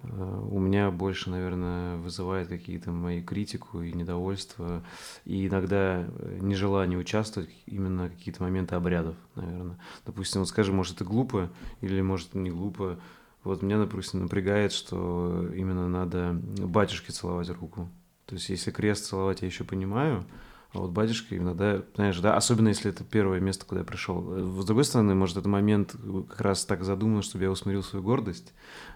э, 0.04 0.48
у 0.52 0.60
меня 0.60 0.92
больше, 0.92 1.32
наверное, 1.32 1.98
вызывает 1.98 2.48
какие-то 2.48 2.92
мои 2.92 3.22
критику 3.24 3.82
и 3.82 3.92
недовольство, 3.92 4.84
и 5.26 5.48
иногда 5.48 6.06
э, 6.08 6.38
нежелание 6.42 7.00
участвовать 7.00 7.50
именно 7.66 8.08
какие-то 8.10 8.44
моменты 8.44 8.76
обрядов, 8.76 9.16
наверное. 9.34 9.80
Допустим, 10.06 10.42
вот 10.42 10.50
скажи, 10.50 10.72
может, 10.72 10.98
это 10.98 11.06
глупо 11.06 11.52
или 11.82 12.00
может 12.02 12.36
не 12.36 12.52
глупо, 12.52 13.00
вот 13.44 13.62
меня, 13.62 13.78
допустим, 13.78 14.22
напрягает, 14.22 14.72
что 14.72 15.48
именно 15.54 15.88
надо 15.90 16.34
батюшке 16.34 17.12
целовать 17.12 17.50
руку. 17.50 17.90
То 18.26 18.36
есть, 18.36 18.50
если 18.50 18.72
крест 18.72 19.06
целовать, 19.06 19.42
я 19.42 19.48
еще 19.48 19.64
понимаю, 19.64 20.26
а 20.74 20.80
вот 20.80 20.92
батюшка 20.92 21.38
иногда, 21.38 21.84
знаешь, 21.96 22.18
да, 22.20 22.36
особенно 22.36 22.70
если 22.70 22.90
это 22.90 23.04
первое 23.04 23.40
место, 23.40 23.66
куда 23.66 23.82
я 23.82 23.86
пришел. 23.86 24.22
С 24.62 24.66
другой 24.66 24.84
стороны, 24.86 25.14
может, 25.14 25.38
этот 25.38 25.48
момент 25.48 25.96
как 26.30 26.42
раз 26.42 26.66
так 26.66 26.84
задуман, 26.84 27.22
чтобы 27.22 27.44
я 27.44 27.52
усмирил 27.52 27.84
свою 27.84 28.04
гордость, 28.04 28.54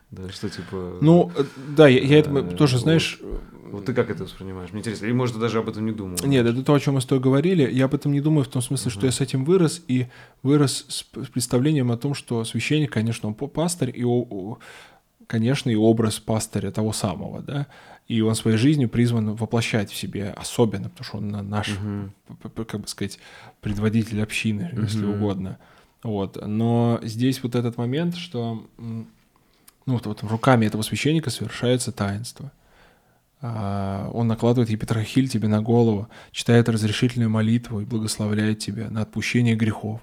да, 0.09 0.29
что 0.29 0.49
типа... 0.49 0.97
Ну, 1.01 1.31
да, 1.75 1.87
я, 1.87 2.01
я 2.01 2.19
это 2.19 2.31
э, 2.31 2.55
тоже, 2.55 2.79
знаешь... 2.79 3.19
Вот 3.69 3.85
ты 3.85 3.93
как 3.93 4.09
это 4.09 4.23
воспринимаешь? 4.23 4.71
Мне 4.71 4.79
интересно. 4.79 5.05
Или, 5.05 5.11
может, 5.11 5.35
ты 5.35 5.41
даже 5.41 5.59
об 5.59 5.67
этом 5.67 5.85
не 5.85 5.91
думал? 5.91 6.17
Нет, 6.23 6.45
это 6.45 6.63
то, 6.63 6.73
о 6.73 6.79
чем 6.79 6.93
мы 6.93 7.01
с 7.01 7.05
тобой 7.05 7.21
говорили. 7.21 7.69
Я 7.69 7.85
об 7.85 7.93
этом 7.93 8.13
не 8.13 8.21
думаю 8.21 8.45
в 8.45 8.47
том 8.47 8.61
смысле, 8.61 8.89
что 8.89 9.05
я 9.05 9.11
с 9.11 9.19
этим 9.19 9.43
вырос, 9.43 9.83
и 9.89 10.07
вырос 10.41 10.85
с 10.87 11.03
представлением 11.03 11.91
о 11.91 11.97
том, 11.97 12.13
что 12.13 12.45
священник, 12.45 12.93
конечно, 12.93 13.27
он 13.27 13.35
пастырь, 13.35 13.91
и, 13.93 14.05
конечно, 15.27 15.69
и 15.69 15.75
образ 15.75 16.19
пастыря 16.19 16.71
того 16.71 16.93
самого, 16.93 17.41
да, 17.41 17.67
и 18.07 18.21
он 18.21 18.35
своей 18.35 18.57
жизнью 18.57 18.89
призван 18.89 19.35
воплощать 19.35 19.91
в 19.91 19.95
себе 19.95 20.33
особенно, 20.35 20.89
потому 20.89 21.05
что 21.05 21.17
он 21.17 21.49
наш, 21.49 21.69
uh-huh. 21.69 22.65
как 22.65 22.81
бы 22.81 22.87
сказать, 22.87 23.19
предводитель 23.59 24.23
общины, 24.23 24.71
uh-huh. 24.73 24.81
если 24.83 25.05
угодно. 25.05 25.57
Вот. 26.03 26.37
Но 26.45 26.99
здесь 27.03 27.43
вот 27.43 27.55
этот 27.55 27.77
момент, 27.77 28.15
что 28.15 28.65
ну, 28.77 29.93
вот, 29.93 30.05
вот 30.05 30.23
руками 30.23 30.65
этого 30.65 30.83
священника 30.83 31.29
совершается 31.29 31.91
таинство. 31.91 32.51
А, 33.41 34.09
он 34.13 34.27
накладывает 34.27 34.69
епитрахиль 34.69 35.29
тебе 35.29 35.47
на 35.47 35.61
голову, 35.61 36.07
читает 36.31 36.69
разрешительную 36.69 37.29
молитву 37.29 37.81
и 37.81 37.85
благословляет 37.85 38.59
тебя 38.59 38.89
на 38.89 39.01
отпущение 39.01 39.55
грехов. 39.55 40.01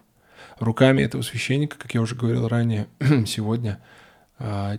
Руками 0.58 1.02
этого 1.02 1.22
священника, 1.22 1.76
как 1.78 1.94
я 1.94 2.00
уже 2.00 2.14
говорил 2.14 2.48
ранее, 2.48 2.86
сегодня 3.26 3.80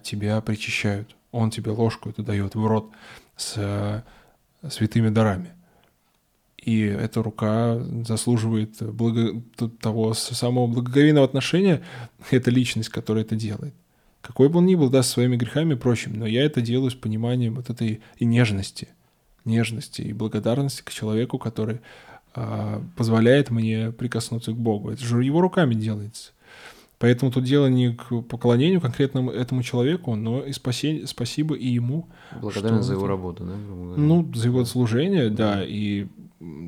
тебя 0.04 0.42
причащают. 0.42 1.16
Он 1.32 1.50
тебе 1.50 1.72
ложку 1.72 2.10
это 2.10 2.24
дает 2.24 2.56
в 2.56 2.66
рот 2.66 2.92
с 3.36 4.04
святыми 4.70 5.10
дарами. 5.10 5.52
И 6.58 6.82
эта 6.82 7.22
рука 7.22 7.80
заслуживает 8.06 8.82
благо... 8.82 9.42
того 9.82 10.14
самого 10.14 10.68
благоговейного 10.68 11.26
отношения, 11.26 11.82
эта 12.32 12.52
личность, 12.52 12.90
которая 12.90 13.24
это 13.24 13.36
делает 13.36 13.74
какой 14.26 14.50
бы 14.50 14.58
он 14.58 14.66
ни 14.66 14.74
был, 14.74 14.90
да, 14.90 15.04
со 15.04 15.12
своими 15.12 15.36
грехами 15.36 15.74
и 15.74 15.78
прочим, 15.78 16.14
но 16.18 16.26
я 16.26 16.44
это 16.44 16.60
делаю 16.60 16.90
с 16.90 16.96
пониманием 16.96 17.56
вот 17.56 17.70
этой 17.70 18.02
и 18.18 18.26
нежности, 18.26 18.88
нежности 19.46 20.02
и 20.02 20.14
благодарности 20.14 20.82
к 20.82 20.92
человеку, 20.92 21.38
который 21.38 21.82
а, 22.34 22.82
позволяет 22.98 23.52
мне 23.52 23.92
прикоснуться 23.92 24.52
к 24.52 24.58
Богу. 24.58 24.90
Это 24.90 25.03
же 25.03 25.24
его 25.24 25.42
руками 25.42 25.76
делается. 25.76 26.32
Поэтому 26.98 27.32
тут 27.32 27.43
дело 27.43 27.67
не 27.67 27.93
к 27.93 28.22
поклонению 28.22 28.80
конкретному 28.80 29.32
этому 29.32 29.64
человеку, 29.64 30.15
но 30.15 30.41
и 30.41 30.51
спасение, 30.53 31.07
спасибо 31.07 31.56
и 31.56 31.67
ему. 31.67 32.07
Благодарность 32.40 32.88
за 32.88 32.93
его 32.93 33.07
работу, 33.07 33.43
да? 33.43 33.53
Ну, 33.56 34.32
за 34.33 34.48
его 34.48 34.64
служение, 34.65 35.30
да, 35.30 35.64
и 35.64 36.07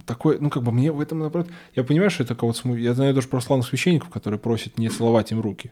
такой, 0.06 0.38
ну, 0.40 0.50
как 0.50 0.64
бы 0.64 0.72
мне 0.72 0.92
в 0.92 1.00
этом, 1.00 1.20
наоборот, 1.20 1.48
я 1.76 1.84
понимаю, 1.84 2.10
что 2.10 2.24
это 2.24 2.36
кого-то, 2.36 2.76
я 2.76 2.94
знаю 2.94 3.14
даже 3.14 3.28
православных 3.28 3.68
священников, 3.68 4.10
которые 4.10 4.40
просят 4.40 4.78
не 4.78 4.90
целовать 4.90 5.32
им 5.32 5.40
руки. 5.40 5.72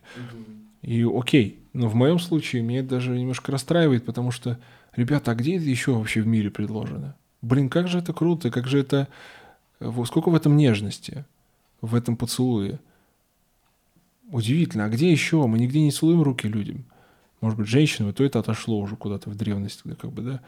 И 0.81 1.03
окей, 1.03 1.59
но 1.73 1.89
в 1.89 1.95
моем 1.95 2.19
случае 2.19 2.61
меня 2.61 2.79
это 2.79 2.89
даже 2.89 3.17
немножко 3.17 3.51
расстраивает, 3.51 4.05
потому 4.05 4.31
что, 4.31 4.57
ребята, 4.95 5.31
а 5.31 5.35
где 5.35 5.57
это 5.57 5.65
еще 5.65 5.93
вообще 5.93 6.21
в 6.21 6.27
мире 6.27 6.49
предложено? 6.49 7.15
Блин, 7.41 7.69
как 7.69 7.87
же 7.87 7.99
это 7.99 8.13
круто, 8.13 8.51
как 8.51 8.67
же 8.67 8.79
это... 8.79 9.07
Сколько 10.05 10.29
в 10.29 10.35
этом 10.35 10.55
нежности, 10.55 11.25
в 11.81 11.95
этом 11.95 12.15
поцелуе. 12.15 12.79
Удивительно, 14.31 14.85
а 14.85 14.89
где 14.89 15.11
еще? 15.11 15.45
Мы 15.47 15.59
нигде 15.59 15.81
не 15.81 15.91
целуем 15.91 16.23
руки 16.23 16.47
людям. 16.47 16.85
Может 17.41 17.59
быть, 17.59 17.67
женщинам, 17.67 18.13
то 18.13 18.23
это 18.23 18.39
отошло 18.39 18.79
уже 18.79 18.95
куда-то 18.95 19.29
в 19.29 19.35
древность, 19.35 19.83
как 19.99 20.11
бы, 20.11 20.21
да. 20.21 20.41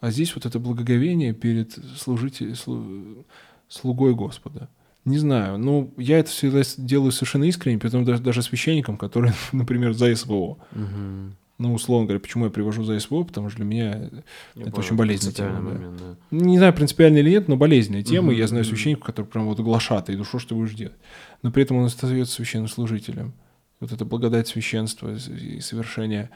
А 0.00 0.10
здесь 0.10 0.34
вот 0.34 0.46
это 0.46 0.58
благоговение 0.58 1.34
перед 1.34 1.78
служителем, 1.96 3.24
слугой 3.68 4.14
Господа– 4.14 4.68
не 5.04 5.18
знаю. 5.18 5.58
Ну, 5.58 5.92
я 5.96 6.18
это 6.18 6.30
всегда 6.30 6.62
делаю 6.76 7.12
совершенно 7.12 7.44
искренне, 7.44 7.78
поэтому 7.78 8.04
даже, 8.04 8.22
даже 8.22 8.42
священникам, 8.42 8.96
которые, 8.96 9.32
например, 9.52 9.92
за 9.92 10.14
СВО. 10.14 10.58
Угу. 10.72 11.34
Ну, 11.58 11.74
условно 11.74 12.06
говоря, 12.06 12.20
почему 12.20 12.46
я 12.46 12.50
привожу 12.50 12.84
за 12.84 12.98
СВО, 12.98 13.22
потому 13.24 13.50
что 13.50 13.58
для 13.58 13.66
меня 13.66 13.84
я 14.54 14.62
это 14.62 14.70
понял, 14.70 14.78
очень 14.78 14.96
болезненная 14.96 15.34
тема. 15.34 15.60
Момент, 15.60 16.00
да. 16.00 16.36
Не 16.36 16.56
знаю, 16.56 16.72
принципиально 16.72 17.18
или 17.18 17.30
нет, 17.30 17.48
но 17.48 17.56
болезненная 17.56 18.02
тема. 18.02 18.28
Угу, 18.28 18.36
я 18.36 18.46
знаю 18.46 18.64
угу. 18.64 18.70
священников, 18.70 19.04
которые 19.04 19.30
прям 19.30 19.46
вот 19.46 19.60
глашаты, 19.60 20.12
и 20.12 20.16
ну 20.16 20.24
что 20.24 20.38
ж 20.38 20.46
ты 20.46 20.54
будешь 20.54 20.74
делать? 20.74 20.96
Но 21.42 21.50
при 21.50 21.62
этом 21.62 21.78
он 21.78 21.86
остается 21.86 22.34
священнослужителем. 22.34 23.32
Вот 23.80 23.92
это 23.92 24.04
благодать 24.04 24.48
священства 24.48 25.14
и 25.14 25.60
совершение 25.60 26.30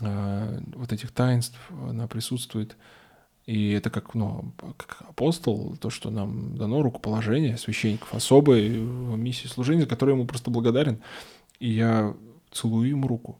э, 0.00 0.60
вот 0.74 0.92
этих 0.92 1.10
таинств, 1.10 1.58
она 1.88 2.06
присутствует 2.06 2.76
и 3.46 3.70
это 3.72 3.90
как, 3.90 4.14
ну, 4.14 4.52
как 4.76 5.02
апостол, 5.08 5.76
то, 5.80 5.90
что 5.90 6.10
нам 6.10 6.56
дано 6.56 6.82
рукоположение 6.82 7.56
священников, 7.58 8.14
особой 8.14 8.68
миссии 8.70 9.48
служения, 9.48 9.82
за 9.82 9.88
которую 9.88 10.16
ему 10.16 10.26
просто 10.26 10.50
благодарен. 10.50 11.00
И 11.58 11.70
я 11.70 12.14
целую 12.52 12.88
ему 12.88 13.08
руку. 13.08 13.38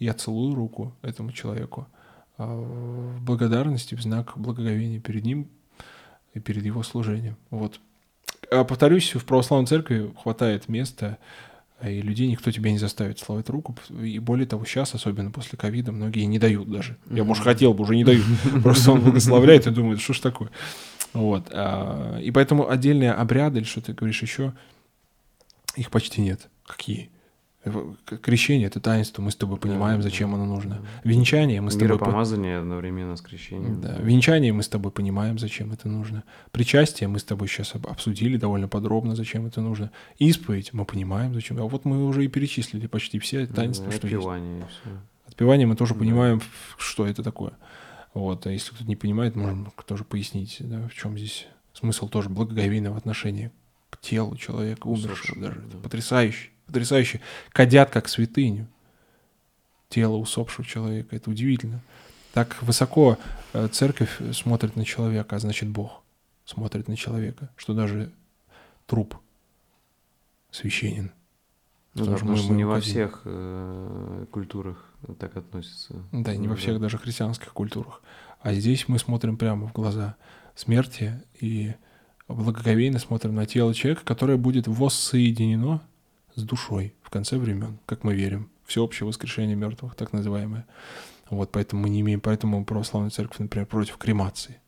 Я 0.00 0.14
целую 0.14 0.56
руку 0.56 0.92
этому 1.02 1.30
человеку 1.30 1.86
а, 2.36 2.46
в 2.46 3.22
благодарности, 3.22 3.94
в 3.94 4.02
знак 4.02 4.32
благоговения 4.36 5.00
перед 5.00 5.24
ним 5.24 5.48
и 6.34 6.40
перед 6.40 6.64
его 6.64 6.82
служением. 6.82 7.36
Вот. 7.50 7.80
А 8.50 8.64
повторюсь, 8.64 9.14
в 9.14 9.24
православной 9.24 9.66
церкви 9.66 10.12
хватает 10.22 10.68
места 10.68 11.18
и 11.82 12.00
людей 12.00 12.28
никто 12.28 12.50
тебя 12.50 12.70
не 12.70 12.78
заставит 12.78 13.18
целовать 13.18 13.48
руку. 13.50 13.76
И 14.02 14.18
более 14.18 14.46
того, 14.46 14.64
сейчас, 14.64 14.94
особенно 14.94 15.30
после 15.30 15.58
ковида, 15.58 15.92
многие 15.92 16.24
не 16.24 16.38
дают 16.38 16.70
даже. 16.70 16.96
Я, 17.10 17.24
может, 17.24 17.44
хотел 17.44 17.74
бы, 17.74 17.82
уже 17.82 17.96
не 17.96 18.04
дают. 18.04 18.24
Просто 18.62 18.92
он 18.92 19.00
благословляет 19.00 19.66
и 19.66 19.70
думает, 19.70 20.00
что 20.00 20.12
ж 20.12 20.20
такое. 20.20 20.50
Вот. 21.12 21.48
А, 21.52 22.18
и 22.20 22.30
поэтому 22.30 22.70
отдельные 22.70 23.12
обряды, 23.12 23.58
или 23.58 23.66
что 23.66 23.80
ты 23.80 23.92
говоришь 23.92 24.22
еще, 24.22 24.54
их 25.76 25.90
почти 25.90 26.20
нет. 26.20 26.48
Какие? 26.66 27.10
Крещение— 28.22 28.66
это 28.68 28.78
таинство, 28.78 29.22
мы 29.22 29.30
с 29.30 29.36
тобой 29.36 29.56
понимаем, 29.56 29.98
да, 29.98 30.02
зачем 30.02 30.30
да, 30.30 30.36
оно 30.36 30.44
нужно. 30.44 30.82
Венчание 31.02 31.62
мы 31.62 31.70
с 31.70 31.76
тобой... 31.76 31.98
помазание 31.98 32.58
одновременно 32.58 33.16
с 33.16 33.22
крещением. 33.22 33.80
Да, 33.80 33.96
венчание 33.96 34.52
мы 34.52 34.62
с 34.62 34.68
тобой 34.68 34.92
понимаем, 34.92 35.38
зачем 35.38 35.72
это 35.72 35.88
нужно. 35.88 36.24
Причастие 36.52 37.08
мы 37.08 37.18
с 37.18 37.24
тобой 37.24 37.48
сейчас 37.48 37.74
обсудили 37.74 38.36
довольно 38.36 38.68
подробно, 38.68 39.16
зачем 39.16 39.46
это 39.46 39.62
нужно. 39.62 39.90
Исповедь 40.18 40.74
мы 40.74 40.84
понимаем, 40.84 41.32
зачем. 41.32 41.58
А 41.58 41.62
вот 41.62 41.86
мы 41.86 42.06
уже 42.06 42.24
и 42.24 42.28
перечислили 42.28 42.86
почти 42.86 43.18
все 43.18 43.46
таинства, 43.46 43.86
да, 43.86 43.92
что 43.92 44.06
отпевание 44.06 44.58
есть. 44.58 44.70
Все. 44.70 44.90
Отпевание 45.26 45.66
мы 45.66 45.76
тоже 45.76 45.94
да. 45.94 46.00
понимаем, 46.00 46.42
что 46.76 47.06
это 47.06 47.22
такое. 47.22 47.52
Вот, 48.12 48.46
а 48.46 48.52
если 48.52 48.70
кто-то 48.70 48.84
не 48.84 48.96
понимает, 48.96 49.36
можем 49.36 49.72
тоже 49.86 50.04
пояснить, 50.04 50.58
да, 50.60 50.86
в 50.88 50.94
чем 50.94 51.16
здесь 51.16 51.46
смысл 51.72 52.08
тоже 52.08 52.28
благоговейного 52.28 52.96
отношения 52.96 53.52
к 53.90 53.98
телу 54.00 54.36
человека, 54.36 54.86
умершего 54.86 55.40
даже. 55.40 55.60
Да. 55.72 55.78
Потрясающий 55.78 56.53
потрясающе, 56.66 57.20
кадят 57.50 57.90
как 57.90 58.08
святыню 58.08 58.66
тело 59.88 60.16
усопшего 60.16 60.66
человека. 60.66 61.14
Это 61.14 61.30
удивительно. 61.30 61.80
Так 62.32 62.60
высоко 62.62 63.16
э, 63.52 63.68
церковь 63.68 64.20
смотрит 64.32 64.74
на 64.76 64.84
человека, 64.84 65.36
а 65.36 65.38
значит 65.38 65.68
Бог 65.68 66.02
смотрит 66.44 66.88
на 66.88 66.96
человека, 66.96 67.48
что 67.56 67.74
даже 67.74 68.10
труп 68.86 69.16
священен. 70.50 71.12
Ну, 71.94 72.06
да, 72.06 72.12
потому 72.14 72.36
что 72.36 72.52
не 72.52 72.64
во 72.64 72.80
всех 72.80 73.22
э, 73.24 74.26
культурах 74.32 74.84
так 75.18 75.36
относятся. 75.36 75.94
Да, 76.10 76.34
не 76.34 76.48
ну, 76.48 76.50
во 76.50 76.56
всех 76.56 76.80
даже 76.80 76.98
христианских 76.98 77.52
культурах. 77.52 78.02
А 78.40 78.52
здесь 78.52 78.88
мы 78.88 78.98
смотрим 78.98 79.36
прямо 79.36 79.68
в 79.68 79.72
глаза 79.72 80.16
смерти 80.56 81.22
и 81.40 81.74
благоговейно 82.26 82.98
смотрим 82.98 83.36
на 83.36 83.46
тело 83.46 83.72
человека, 83.74 84.04
которое 84.04 84.36
будет 84.36 84.66
воссоединено 84.66 85.82
с 86.36 86.42
душой 86.42 86.94
в 87.02 87.10
конце 87.10 87.38
времен, 87.38 87.78
как 87.86 88.04
мы 88.04 88.14
верим. 88.14 88.50
Всеобщее 88.64 89.06
воскрешение 89.06 89.56
мертвых, 89.56 89.94
так 89.94 90.12
называемое. 90.12 90.66
Вот 91.30 91.50
поэтому 91.52 91.82
мы 91.82 91.88
не 91.90 92.00
имеем, 92.00 92.20
поэтому 92.20 92.64
православная 92.64 93.10
церковь, 93.10 93.38
например, 93.38 93.66
против 93.66 93.96
кремации. 93.96 94.60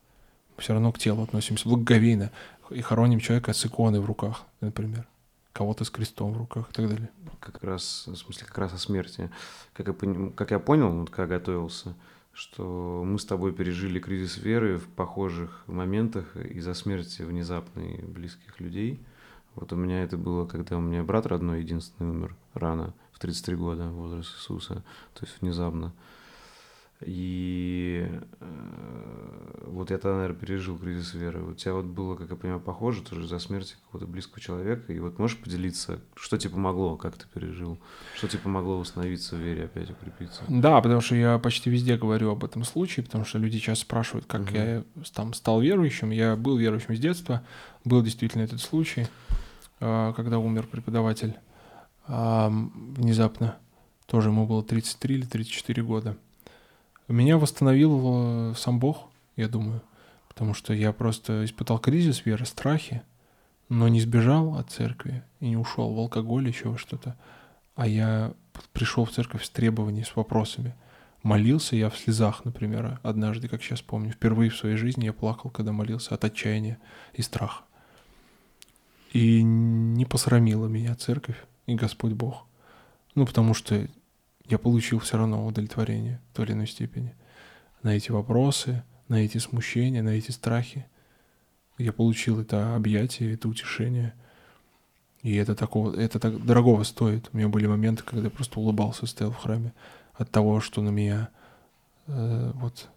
Мы 0.57 0.62
все 0.62 0.73
равно 0.73 0.93
к 0.93 0.99
телу 0.99 1.23
относимся 1.23 1.69
благоговейно 1.69 2.31
и 2.70 2.81
хороним 2.81 3.20
человека 3.20 3.53
с 3.53 3.65
иконой 3.65 4.01
в 4.01 4.07
руках, 4.07 4.45
например. 4.61 5.07
Кого-то 5.53 5.85
с 5.85 5.91
крестом 5.91 6.33
в 6.33 6.39
руках 6.39 6.70
и 6.70 6.73
так 6.73 6.89
далее. 6.89 7.09
Как 7.41 7.62
раз, 7.62 8.05
в 8.07 8.17
смысле, 8.17 8.47
как 8.47 8.59
раз 8.59 8.75
о 8.75 8.78
смерти. 8.78 9.31
Как 9.73 9.89
я, 9.89 9.95
как 10.35 10.51
я 10.51 10.59
понял, 10.59 10.91
вот 10.91 11.11
когда 11.11 11.39
готовился, 11.39 11.95
что 12.33 13.03
мы 13.05 13.19
с 13.19 13.25
тобой 13.25 13.53
пережили 13.53 13.99
кризис 13.99 14.36
веры 14.36 14.78
в 14.78 14.89
похожих 14.89 15.62
моментах 15.67 16.36
из-за 16.36 16.75
смерти 16.75 17.23
внезапной 17.23 18.03
близких 18.03 18.61
людей– 18.61 19.01
вот 19.57 19.73
у 19.73 19.76
меня 19.76 20.02
это 20.02 20.17
было, 20.17 20.47
когда 20.47 20.76
у 20.76 20.81
меня 20.81 21.02
брат 21.02 21.26
родной 21.26 21.60
единственный 21.60 22.10
умер 22.10 22.36
рано, 22.55 22.94
в 23.12 23.18
33 23.18 23.57
года, 23.57 23.89
возраст 23.89 24.35
Иисуса, 24.36 24.85
то 25.15 25.25
есть 25.25 25.41
внезапно. 25.41 25.93
И 27.01 28.09
э, 28.41 29.65
вот 29.67 29.91
я 29.91 29.99
тогда, 29.99 30.17
наверное, 30.17 30.39
пережил 30.39 30.78
кризис 30.78 31.12
веры. 31.12 31.43
У 31.43 31.52
тебя 31.52 31.75
вот 31.75 31.85
было, 31.85 32.17
как 32.17 32.31
я 32.31 32.36
понимаю, 32.36 32.60
похоже 32.60 33.02
тоже 33.02 33.26
за 33.26 33.39
смерть 33.39 33.76
какого-то 33.85 34.10
близкого 34.10 34.41
человека. 34.41 34.93
И 34.93 34.99
вот 34.99 35.18
можешь 35.18 35.36
поделиться, 35.39 36.01
что 36.15 36.39
тебе 36.39 36.55
помогло, 36.55 36.97
как 36.97 37.17
ты 37.17 37.26
пережил? 37.33 37.78
Что 38.17 38.28
тебе 38.28 38.41
помогло 38.41 38.78
восстановиться 38.78 39.36
в 39.36 39.41
вере, 39.41 39.65
опять 39.65 39.91
укрепиться? 39.91 40.43
Да, 40.49 40.81
потому 40.81 41.02
что 41.02 41.17
я 41.17 41.39
почти 41.39 41.68
везде 41.68 41.99
говорю 41.99 42.31
об 42.31 42.44
этом 42.44 42.65
случае, 42.65 43.05
потому 43.05 43.26
что 43.26 43.39
люди 43.39 43.59
часто 43.59 43.85
спрашивают, 43.85 44.25
как 44.25 44.43
угу. 44.43 44.55
я 44.55 44.85
там 45.15 45.35
стал 45.35 45.60
верующим. 45.60 46.10
Я 46.10 46.35
был 46.35 46.57
верующим 46.57 46.97
с 46.97 46.99
детства, 46.99 47.43
был 47.85 48.02
действительно 48.02 48.43
этот 48.43 48.62
случай. 48.62 49.07
А, 49.81 50.13
когда 50.13 50.39
умер 50.39 50.67
преподаватель 50.67 51.37
внезапно. 52.09 53.57
Тоже 54.07 54.29
ему 54.29 54.47
было 54.47 54.63
33 54.63 55.15
или 55.17 55.25
34 55.25 55.83
года. 55.83 56.17
Меня 57.09 57.39
восстановил 57.39 58.51
э, 58.51 58.55
сам 58.57 58.79
Бог, 58.79 59.09
я 59.37 59.49
думаю, 59.49 59.81
потому 60.29 60.55
что 60.55 60.73
я 60.73 60.93
просто 60.93 61.45
испытал 61.45 61.79
кризис 61.79 62.25
веры, 62.25 62.47
страхи, 62.47 63.03
но 63.69 63.89
не 63.89 64.01
сбежал 64.01 64.57
от 64.57 64.71
церкви 64.71 65.23
и 65.41 65.49
не 65.49 65.57
ушел 65.57 65.93
в 65.95 65.99
алкоголь, 65.99 66.49
еще 66.49 66.69
во 66.69 66.79
что-то. 66.79 67.17
А 67.75 67.87
я 67.87 68.33
пришел 68.73 69.05
в 69.05 69.11
церковь 69.11 69.45
с 69.45 69.51
требованиями, 69.51 70.05
с 70.05 70.17
вопросами. 70.17 70.75
Молился 71.23 71.75
я 71.77 71.91
в 71.91 71.99
слезах, 71.99 72.45
например, 72.45 73.01
однажды, 73.03 73.49
как 73.49 73.63
сейчас 73.63 73.83
помню. 73.83 74.13
Впервые 74.13 74.51
в 74.51 74.57
своей 74.57 74.77
жизни 74.77 75.07
я 75.07 75.13
плакал, 75.13 75.51
когда 75.51 75.73
молился 75.73 76.15
от 76.15 76.25
отчаяния 76.25 76.79
и 77.13 77.23
страха. 77.23 77.63
И 79.12 79.43
не 79.43 80.05
посрамила 80.05 80.67
меня 80.67 80.94
церковь 80.94 81.36
и 81.67 81.75
Господь 81.75 82.12
Бог. 82.12 82.47
Ну, 83.15 83.26
потому 83.26 83.55
что 83.55 83.86
я 84.49 84.59
получил 84.59 84.99
все 84.99 85.17
равно 85.17 85.47
удовлетворение 85.47 86.20
в 86.31 86.36
той 86.36 86.47
или 86.47 86.52
иной 86.52 86.67
степени. 86.67 87.15
На 87.83 87.97
эти 87.97 88.10
вопросы, 88.10 88.85
на 89.09 89.17
эти 89.17 89.39
смущения, 89.39 90.02
на 90.02 90.10
эти 90.10 90.31
страхи. 90.31 90.86
Я 91.78 91.93
получил 91.93 92.41
это 92.41 92.75
объятие, 92.75 93.35
это 93.35 93.49
утешение. 93.49 94.15
И 95.23 95.35
это, 95.35 95.55
такого, 95.55 95.99
это 95.99 96.18
так 96.18 96.44
дорогого 96.44 96.85
стоит. 96.85 97.31
У 97.33 97.36
меня 97.36 97.49
были 97.49 97.67
моменты, 97.67 98.02
когда 98.05 98.25
я 98.25 98.31
просто 98.31 98.60
улыбался, 98.60 99.07
стоял 99.07 99.33
в 99.33 99.36
храме 99.36 99.73
от 100.15 100.31
того, 100.31 100.60
что 100.60 100.83
на 100.83 100.91
меня 100.91 101.28
э, 102.07 102.52
вот 102.55 102.89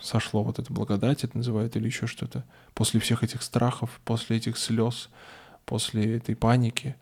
сошло 0.00 0.42
вот 0.42 0.58
это 0.58 0.72
благодать, 0.72 1.24
это 1.24 1.36
называют, 1.36 1.76
или 1.76 1.86
еще 1.86 2.06
что-то. 2.06 2.44
После 2.74 3.00
всех 3.00 3.22
этих 3.22 3.42
страхов, 3.42 4.00
после 4.04 4.36
этих 4.36 4.58
слез, 4.58 5.08
после 5.64 6.16
этой 6.16 6.36
паники, 6.36 6.96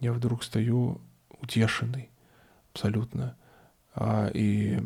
я 0.00 0.12
вдруг 0.12 0.44
стою 0.44 1.00
утешенный 1.40 2.10
абсолютно. 2.72 3.36
А, 3.94 4.30
и 4.32 4.80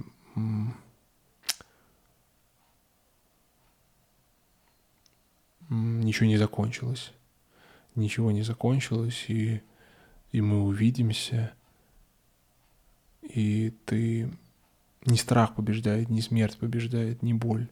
ничего 5.69 6.27
не 6.27 6.37
закончилось. 6.37 7.13
Ничего 7.95 8.33
не 8.33 8.43
закончилось, 8.43 9.25
и, 9.29 9.63
и 10.33 10.41
мы 10.41 10.65
увидимся, 10.65 11.55
и 13.23 13.73
ты 13.87 14.31
не 15.07 15.17
страх 15.17 15.55
побеждает, 15.55 16.09
не 16.09 16.21
смерть 16.21 16.57
побеждает, 16.59 17.23
не 17.23 17.35
боль, 17.35 17.69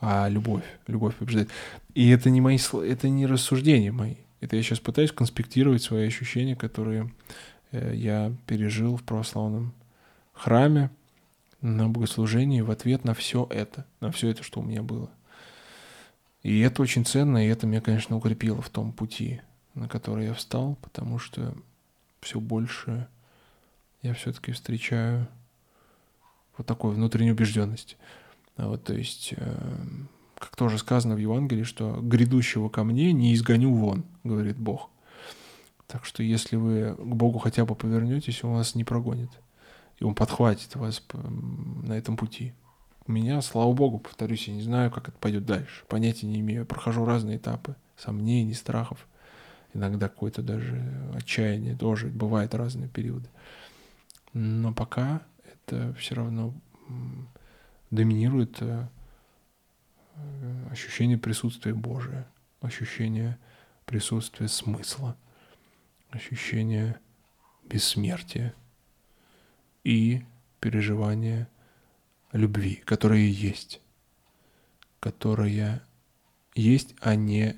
а 0.00 0.28
любовь. 0.28 0.64
Любовь 0.86 1.16
побеждает. 1.16 1.50
И 1.94 2.08
это 2.10 2.30
не 2.30 2.40
мои 2.40 2.58
это 2.58 3.08
не 3.08 3.26
рассуждения 3.26 3.92
мои. 3.92 4.16
Это 4.40 4.56
я 4.56 4.62
сейчас 4.62 4.80
пытаюсь 4.80 5.12
конспектировать 5.12 5.82
свои 5.82 6.06
ощущения, 6.06 6.54
которые 6.54 7.12
э, 7.72 7.92
я 7.94 8.32
пережил 8.46 8.96
в 8.96 9.02
православном 9.02 9.74
храме 10.32 10.90
на 11.60 11.88
богослужении 11.88 12.60
в 12.60 12.70
ответ 12.70 13.04
на 13.04 13.14
все 13.14 13.46
это, 13.50 13.84
на 14.00 14.12
все 14.12 14.28
это, 14.28 14.42
что 14.42 14.60
у 14.60 14.62
меня 14.62 14.82
было. 14.82 15.10
И 16.42 16.60
это 16.60 16.82
очень 16.82 17.04
ценно, 17.04 17.44
и 17.44 17.48
это 17.48 17.66
меня, 17.66 17.80
конечно, 17.80 18.16
укрепило 18.16 18.62
в 18.62 18.70
том 18.70 18.92
пути, 18.92 19.40
на 19.74 19.88
который 19.88 20.26
я 20.26 20.34
встал, 20.34 20.78
потому 20.82 21.18
что 21.18 21.54
все 22.20 22.38
больше 22.38 23.08
я 24.02 24.14
все-таки 24.14 24.52
встречаю 24.52 25.26
вот 26.58 26.66
такой 26.66 26.92
внутренней 26.92 27.32
убежденности. 27.32 27.96
А 28.56 28.68
вот, 28.68 28.84
то 28.84 28.92
есть, 28.92 29.32
э, 29.36 29.76
как 30.36 30.56
тоже 30.56 30.78
сказано 30.78 31.14
в 31.14 31.18
Евангелии, 31.18 31.62
что 31.62 31.98
грядущего 32.02 32.68
ко 32.68 32.84
мне 32.84 33.12
не 33.12 33.34
изгоню 33.34 33.72
вон, 33.72 34.04
говорит 34.24 34.58
Бог. 34.58 34.90
Так 35.86 36.04
что 36.04 36.22
если 36.22 36.56
вы 36.56 36.94
к 36.94 37.14
Богу 37.14 37.38
хотя 37.38 37.64
бы 37.64 37.74
повернетесь, 37.74 38.44
он 38.44 38.54
вас 38.54 38.74
не 38.74 38.84
прогонит. 38.84 39.30
И 39.98 40.04
он 40.04 40.14
подхватит 40.14 40.76
вас 40.76 41.02
на 41.12 41.94
этом 41.94 42.16
пути. 42.16 42.52
У 43.06 43.12
меня, 43.12 43.40
слава 43.40 43.72
Богу, 43.72 43.98
повторюсь, 43.98 44.48
я 44.48 44.54
не 44.54 44.60
знаю, 44.62 44.90
как 44.90 45.08
это 45.08 45.18
пойдет 45.18 45.46
дальше. 45.46 45.84
Понятия 45.88 46.26
не 46.26 46.40
имею. 46.40 46.60
Я 46.60 46.66
прохожу 46.66 47.06
разные 47.06 47.38
этапы 47.38 47.74
сомнений, 47.96 48.52
страхов. 48.52 49.06
Иногда 49.72 50.08
какое-то 50.08 50.42
даже 50.42 50.84
отчаяние 51.14 51.74
тоже. 51.74 52.08
Бывают 52.08 52.54
разные 52.54 52.88
периоды. 52.88 53.28
Но 54.34 54.74
пока 54.74 55.22
все 55.98 56.14
равно 56.14 56.54
доминирует 57.90 58.60
э, 58.60 58.86
ощущение 60.70 61.18
присутствия 61.18 61.74
Божия, 61.74 62.26
ощущение 62.60 63.38
присутствия 63.84 64.48
смысла, 64.48 65.16
ощущение 66.10 67.00
бессмертия 67.64 68.54
и 69.84 70.22
переживание 70.60 71.48
любви, 72.32 72.76
которая 72.84 73.20
есть, 73.20 73.80
которая 75.00 75.82
есть, 76.54 76.94
а 77.00 77.14
не 77.14 77.56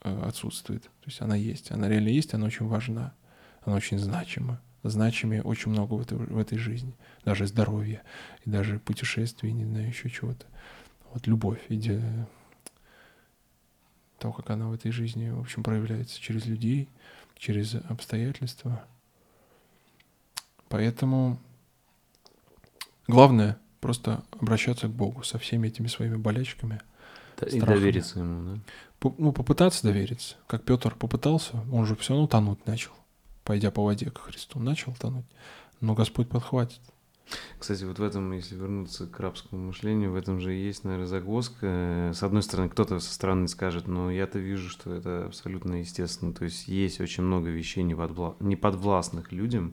э, 0.00 0.22
отсутствует. 0.22 0.82
То 0.82 1.06
есть 1.06 1.20
она 1.20 1.36
есть, 1.36 1.70
она 1.70 1.88
реально 1.88 2.08
есть, 2.08 2.34
она 2.34 2.46
очень 2.46 2.66
важна, 2.66 3.14
она 3.62 3.76
очень 3.76 3.98
значима. 3.98 4.60
Значимее 4.82 5.42
очень 5.42 5.70
много 5.70 5.94
в 5.94 6.00
этой, 6.00 6.18
в 6.18 6.38
этой 6.38 6.58
жизни. 6.58 6.94
Даже 7.24 7.46
здоровье, 7.46 8.02
и 8.44 8.50
даже 8.50 8.78
путешествий, 8.78 9.52
не 9.52 9.64
знаю, 9.64 9.88
еще 9.88 10.08
чего-то. 10.08 10.46
Вот 11.12 11.26
любовь, 11.26 11.60
иде... 11.68 12.02
то, 14.18 14.32
как 14.32 14.50
она 14.50 14.68
в 14.68 14.72
этой 14.72 14.90
жизни, 14.90 15.30
в 15.30 15.40
общем, 15.40 15.62
проявляется 15.62 16.20
через 16.20 16.46
людей, 16.46 16.88
через 17.36 17.74
обстоятельства. 17.74 18.84
Поэтому 20.68 21.40
главное 23.06 23.58
просто 23.80 24.22
обращаться 24.38 24.86
к 24.88 24.92
Богу 24.92 25.22
со 25.22 25.38
всеми 25.38 25.68
этими 25.68 25.86
своими 25.86 26.16
болячками. 26.16 26.80
И 27.46 27.50
страхами. 27.50 27.74
довериться 27.78 28.18
ему, 28.18 28.56
да? 28.56 29.12
ну, 29.16 29.32
попытаться 29.32 29.84
довериться. 29.84 30.36
Как 30.48 30.64
Петр 30.64 30.94
попытался, 30.94 31.64
он 31.70 31.86
же 31.86 31.94
все 31.94 32.14
равно 32.14 32.26
тонуть 32.26 32.66
начал, 32.66 32.92
пойдя 33.48 33.70
по 33.70 33.82
воде 33.82 34.10
к 34.10 34.18
Христу. 34.18 34.58
Начал 34.60 34.92
тонуть, 34.92 35.24
но 35.80 35.94
Господь 35.94 36.28
подхватит. 36.28 36.80
Кстати, 37.58 37.82
вот 37.84 37.98
в 37.98 38.02
этом, 38.02 38.30
если 38.32 38.56
вернуться 38.56 39.06
к 39.06 39.18
рабскому 39.18 39.68
мышлению, 39.68 40.12
в 40.12 40.16
этом 40.16 40.38
же 40.38 40.52
есть, 40.52 40.84
наверное, 40.84 41.06
загвоздка. 41.06 42.12
С 42.14 42.22
одной 42.22 42.42
стороны, 42.42 42.68
кто-то 42.68 43.00
со 43.00 43.10
стороны 43.10 43.48
скажет, 43.48 43.86
но 43.88 44.10
я-то 44.10 44.38
вижу, 44.38 44.68
что 44.68 44.92
это 44.92 45.24
абсолютно 45.24 45.80
естественно. 45.80 46.34
То 46.34 46.44
есть 46.44 46.68
есть 46.68 47.00
очень 47.00 47.22
много 47.22 47.48
вещей 47.48 47.82
неподвластных 47.84 49.32
людям. 49.32 49.72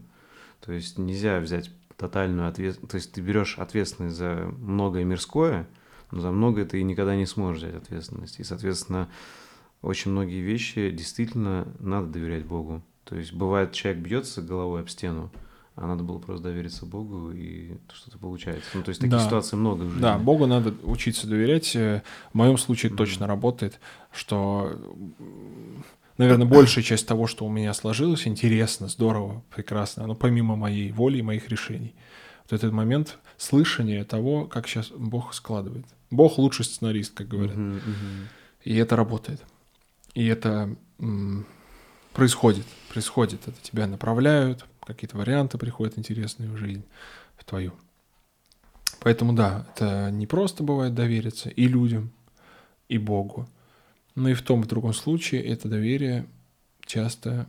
То 0.62 0.72
есть 0.72 0.98
нельзя 0.98 1.42
взять 1.42 1.70
тотальную 1.98 2.48
ответственность. 2.48 2.92
То 2.92 2.96
есть 2.96 3.12
ты 3.12 3.20
берешь 3.20 3.60
ответственность 3.60 4.16
за 4.16 4.54
многое 4.58 5.04
мирское, 5.04 5.68
но 6.12 6.22
за 6.22 6.32
многое 6.32 6.64
ты 6.64 6.82
никогда 6.82 7.18
не 7.18 7.26
сможешь 7.26 7.62
взять 7.64 7.76
ответственность. 7.76 8.40
И, 8.40 8.46
соответственно, 8.46 9.10
очень 9.82 10.12
многие 10.12 10.40
вещи 10.40 10.92
действительно 10.92 11.68
надо 11.80 12.08
доверять 12.08 12.46
Богу. 12.46 12.82
То 13.06 13.16
есть 13.16 13.34
бывает, 13.34 13.72
человек 13.72 14.02
бьется 14.04 14.42
головой 14.42 14.82
об 14.82 14.90
стену, 14.90 15.32
а 15.76 15.88
надо 15.88 16.04
было 16.04 16.20
просто 16.20 16.44
довериться 16.44 16.86
Богу, 16.86 17.32
и 17.32 17.78
что-то 17.94 18.18
получается. 18.18 18.68
Ну, 18.74 18.82
то 18.82 18.90
есть 18.90 19.02
таких 19.02 19.18
да. 19.18 19.26
ситуаций 19.26 19.58
много 19.58 19.84
в 19.84 19.90
жизни. 19.90 20.02
Да, 20.02 20.18
Богу 20.18 20.48
надо 20.48 20.74
учиться 20.84 21.28
доверять. 21.28 21.76
В 21.76 22.02
моем 22.34 22.58
случае 22.58 22.92
mm-hmm. 22.92 22.98
точно 22.98 23.28
работает, 23.28 23.80
что, 24.12 24.72
наверное, 26.18 26.48
большая 26.48 26.84
часть 26.84 27.08
того, 27.08 27.28
что 27.28 27.46
у 27.46 27.50
меня 27.50 27.74
сложилось, 27.74 28.26
интересно, 28.26 28.88
здорово, 28.88 29.44
прекрасно, 29.54 30.08
но 30.08 30.16
помимо 30.16 30.56
моей 30.56 30.92
воли 30.92 31.20
и 31.20 31.22
моих 31.22 31.50
решений. 31.50 31.94
Вот 32.44 32.54
этот 32.54 32.72
момент 32.72 33.18
слышания 33.38 34.04
того, 34.06 34.46
как 34.46 34.68
сейчас 34.68 34.90
Бог 34.90 35.34
складывает. 35.34 35.86
Бог 36.10 36.38
лучший 36.38 36.66
сценарист, 36.66 37.14
как 37.14 37.28
говорят. 37.28 37.56
Uh-huh, 37.56 37.78
uh-huh. 37.78 38.28
И 38.64 38.76
это 38.76 38.96
работает. 38.96 39.42
И 40.14 40.26
это 40.26 40.76
м- 41.00 41.46
происходит. 42.14 42.66
Происходит. 42.96 43.46
Это 43.46 43.62
тебя 43.62 43.88
направляют, 43.88 44.66
какие-то 44.86 45.18
варианты 45.18 45.58
приходят 45.58 45.98
интересные 45.98 46.50
в 46.50 46.56
жизнь, 46.56 46.86
в 47.36 47.44
твою. 47.44 47.74
Поэтому 49.02 49.34
да, 49.34 49.68
это 49.76 50.10
не 50.12 50.26
просто 50.26 50.64
бывает 50.64 50.96
довериться 50.96 51.50
и 51.50 51.68
людям, 51.68 52.14
и 52.88 52.98
Богу. 52.98 53.50
Но 54.16 54.30
и 54.30 54.34
в 54.34 54.42
том 54.44 54.62
и 54.62 54.64
в 54.64 54.68
другом 54.68 54.94
случае 54.94 55.44
это 55.44 55.68
доверие 55.68 56.26
часто 56.86 57.48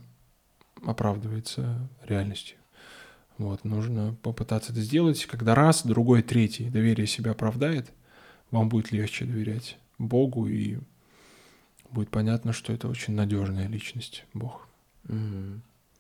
оправдывается 0.85 1.89
реальностью. 2.03 2.57
Вот, 3.39 3.63
нужно 3.63 4.17
попытаться 4.23 4.73
это 4.73 4.81
сделать. 4.81 5.27
Когда 5.27 5.55
раз, 5.55 5.87
другой, 5.87 6.25
третий 6.25 6.71
доверие 6.71 7.07
себя 7.07 7.31
оправдает, 7.31 7.93
вам 8.51 8.69
будет 8.69 8.91
легче 8.91 9.27
доверять 9.27 9.79
Богу, 9.97 10.49
и 10.49 10.79
будет 11.93 12.11
понятно, 12.11 12.53
что 12.53 12.73
это 12.73 12.89
очень 12.89 13.15
надежная 13.15 13.69
личность, 13.69 14.25
Бог. 14.35 14.66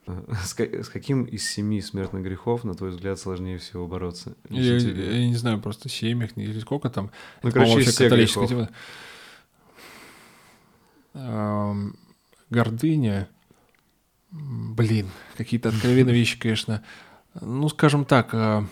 С, 0.06 0.56
с 0.58 0.88
каким 0.88 1.24
из 1.24 1.48
семи 1.50 1.80
смертных 1.80 2.22
грехов, 2.22 2.62
на 2.62 2.74
твой 2.74 2.90
взгляд, 2.90 3.18
сложнее 3.18 3.58
всего 3.58 3.88
бороться? 3.88 4.36
Я, 4.48 4.76
я 4.76 5.26
не 5.26 5.34
знаю, 5.34 5.60
просто 5.60 5.88
семьях, 5.88 6.36
или 6.36 6.60
сколько 6.60 6.90
там. 6.90 7.10
Ну, 7.42 7.48
это, 7.48 7.58
короче, 7.58 7.90
все 7.90 8.04
католическая 8.04 8.46
тема. 8.46 8.68
Эм, 11.14 11.96
гордыня. 12.50 13.28
Блин, 14.30 15.10
какие-то 15.36 15.70
откровенные 15.70 16.14
вещи, 16.14 16.38
конечно. 16.38 16.84
Ну, 17.40 17.68
скажем 17.68 18.04
так, 18.04 18.30
э, 18.32 18.64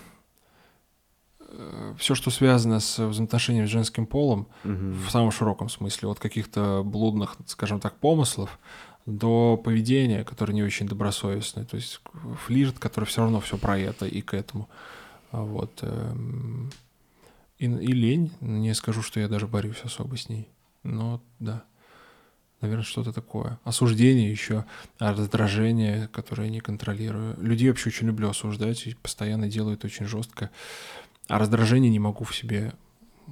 э, 1.41 1.95
все, 1.99 2.15
что 2.15 2.31
связано 2.31 2.79
с 2.79 2.99
взаимоотношением 2.99 3.67
с 3.67 3.71
женским 3.71 4.07
полом, 4.07 4.47
угу. 4.63 4.93
в 5.07 5.11
самом 5.11 5.33
широком 5.33 5.69
смысле, 5.69 6.11
от 6.11 6.21
каких-то 6.21 6.83
блудных, 6.85 7.37
скажем 7.47 7.81
так, 7.81 7.97
помыслов 7.97 8.59
до 9.07 9.57
поведения, 9.57 10.25
которое 10.25 10.55
не 10.55 10.63
очень 10.63 10.87
добросовестное, 10.87 11.65
то 11.65 11.77
есть 11.77 12.01
флирт, 12.47 12.79
который 12.79 13.05
все 13.05 13.23
равно 13.23 13.41
все 13.41 13.59
про 13.59 13.79
это 13.79 14.07
и 14.07 14.21
к 14.23 14.35
этому. 14.35 14.69
А 15.31 15.43
вот. 15.43 15.79
Эм, 15.83 16.71
и, 17.59 17.67
и 17.67 17.93
лень, 17.93 18.33
не 18.41 18.75
скажу, 18.75 19.03
что 19.03 19.21
я 19.21 19.29
даже 19.29 19.47
борюсь 19.47 19.81
особо 19.85 20.17
с 20.17 20.29
ней, 20.29 20.49
но 20.83 21.23
да 21.39 21.65
наверное, 22.65 22.85
что-то 22.85 23.13
такое. 23.13 23.59
Осуждение 23.65 24.31
еще, 24.31 24.65
а 24.99 25.13
раздражение, 25.13 26.09
которое 26.09 26.45
я 26.45 26.51
не 26.51 26.61
контролирую. 26.61 27.37
Людей 27.39 27.69
вообще 27.69 27.91
очень 27.91 28.07
люблю 28.07 28.31
осуждать 28.31 28.87
и 28.87 28.95
постоянно 28.95 29.49
делаю 29.49 29.77
это 29.77 29.87
очень 29.87 30.07
жестко. 30.07 30.51
А 31.29 31.39
раздражение 31.39 31.91
не 31.91 31.99
могу 31.99 32.25
в 32.25 32.35
себе 32.35 32.73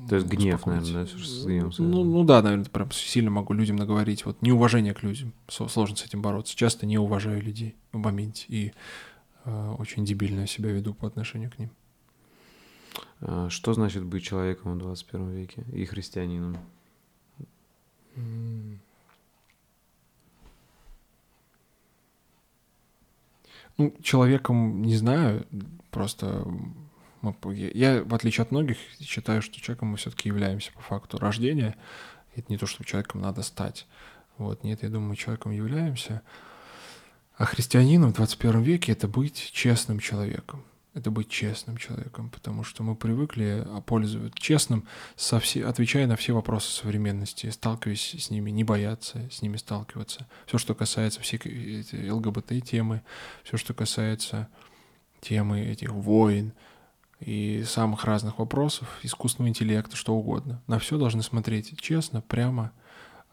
то 0.08 0.16
есть 0.16 0.26
гнев, 0.26 0.64
наверное, 0.66 1.04
да, 1.04 1.06
с 1.06 1.44
ну, 1.78 2.04
ну 2.04 2.24
да, 2.24 2.40
наверное, 2.42 2.64
прям 2.64 2.90
сильно 2.92 3.30
могу 3.30 3.52
людям 3.52 3.76
наговорить. 3.76 4.24
Вот 4.24 4.40
неуважение 4.40 4.94
к 4.94 5.02
людям, 5.02 5.32
сложно 5.48 5.96
с 5.96 6.04
этим 6.04 6.22
бороться. 6.22 6.56
Часто 6.56 6.86
не 6.86 6.98
уважаю 6.98 7.42
людей 7.42 7.76
в 7.92 7.98
моменте 7.98 8.46
и 8.48 8.72
э, 9.44 9.74
очень 9.78 10.04
дебильно 10.04 10.46
себя 10.46 10.70
веду 10.70 10.94
по 10.94 11.06
отношению 11.06 11.50
к 11.50 11.58
ним. 11.58 11.70
А 13.20 13.50
что 13.50 13.74
значит 13.74 14.04
быть 14.04 14.24
человеком 14.24 14.74
в 14.74 14.78
21 14.78 15.30
веке 15.30 15.64
и 15.72 15.84
христианином? 15.84 16.56
Ну, 23.78 23.94
человеком 24.02 24.82
не 24.82 24.96
знаю, 24.96 25.46
просто 25.90 26.46
я, 27.52 28.02
в 28.04 28.14
отличие 28.14 28.42
от 28.42 28.50
многих, 28.50 28.76
считаю, 29.00 29.42
что 29.42 29.60
человеком 29.60 29.88
мы 29.88 29.96
все-таки 29.96 30.28
являемся 30.28 30.72
по 30.72 30.80
факту 30.80 31.18
рождения. 31.18 31.76
Это 32.34 32.46
не 32.48 32.58
то, 32.58 32.66
что 32.66 32.84
человеком 32.84 33.20
надо 33.20 33.42
стать. 33.42 33.86
Вот, 34.38 34.64
нет, 34.64 34.82
я 34.82 34.88
думаю, 34.88 35.10
мы 35.10 35.16
человеком 35.16 35.52
являемся. 35.52 36.22
А 37.36 37.44
христианином 37.44 38.12
в 38.12 38.16
21 38.16 38.62
веке— 38.62 38.92
это 38.92 39.08
быть 39.08 39.50
честным 39.52 40.00
человеком 40.00 40.64
это 40.94 41.10
быть 41.10 41.28
честным 41.28 41.76
человеком, 41.78 42.28
потому 42.30 42.64
что 42.64 42.82
мы 42.82 42.94
привыкли 42.94 43.66
пользоваться 43.86 44.38
честным, 44.38 44.86
со 45.16 45.40
все, 45.40 45.64
отвечая 45.64 46.06
на 46.06 46.16
все 46.16 46.34
вопросы 46.34 46.70
современности, 46.70 47.48
сталкиваясь 47.48 48.14
с 48.18 48.30
ними, 48.30 48.50
не 48.50 48.62
бояться 48.62 49.28
с 49.30 49.40
ними 49.40 49.56
сталкиваться. 49.56 50.26
Все, 50.46 50.58
что 50.58 50.74
касается 50.74 51.20
всей 51.20 52.10
ЛГБТ-темы, 52.10 53.02
все, 53.42 53.56
что 53.56 53.72
касается 53.72 54.48
темы 55.20 55.60
этих 55.60 55.90
войн 55.90 56.52
и 57.24 57.64
самых 57.64 58.04
разных 58.04 58.38
вопросов, 58.38 58.98
искусственного 59.02 59.50
интеллекта, 59.50 59.96
что 59.96 60.14
угодно. 60.14 60.62
На 60.66 60.78
все 60.78 60.98
должны 60.98 61.22
смотреть 61.22 61.80
честно, 61.80 62.20
прямо, 62.20 62.72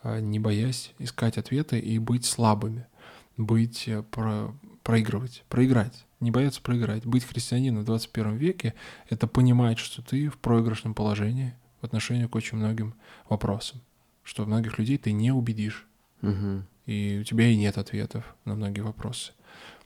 а, 0.04 0.20
не 0.20 0.40
боясь 0.40 0.94
искать 1.00 1.38
ответы 1.38 1.80
и 1.80 2.00
быть 2.00 2.26
слабыми, 2.26 2.88
быть, 3.38 3.88
э, 3.88 4.04
про, 4.04 4.54
проигрывать, 4.84 5.44
проиграть 5.50 6.06
не 6.20 6.32
бояться 6.32 6.62
проиграть. 6.62 7.06
Быть 7.06 7.24
христианином 7.24 7.84
в 7.84 7.86
21 7.86 8.36
веке— 8.36 8.74
это 9.10 9.28
понимать, 9.28 9.80
что 9.80 10.02
ты 10.02 10.30
в 10.30 10.38
проигрышном 10.38 10.94
положении 10.94 11.56
в 11.82 11.86
отношении 11.86 12.26
к 12.26 12.36
очень 12.36 12.58
многим 12.58 12.94
вопросам, 13.30 13.80
что 14.24 14.46
многих 14.46 14.78
людей 14.78 14.98
ты 14.98 15.14
не 15.14 15.32
убедишь, 15.32 15.88
угу. 16.22 16.64
и 16.86 17.20
у 17.22 17.24
тебя 17.24 17.48
и 17.48 17.56
нет 17.56 17.78
ответов 17.78 18.36
на 18.44 18.56
многие 18.56 18.82
вопросы. 18.82 19.32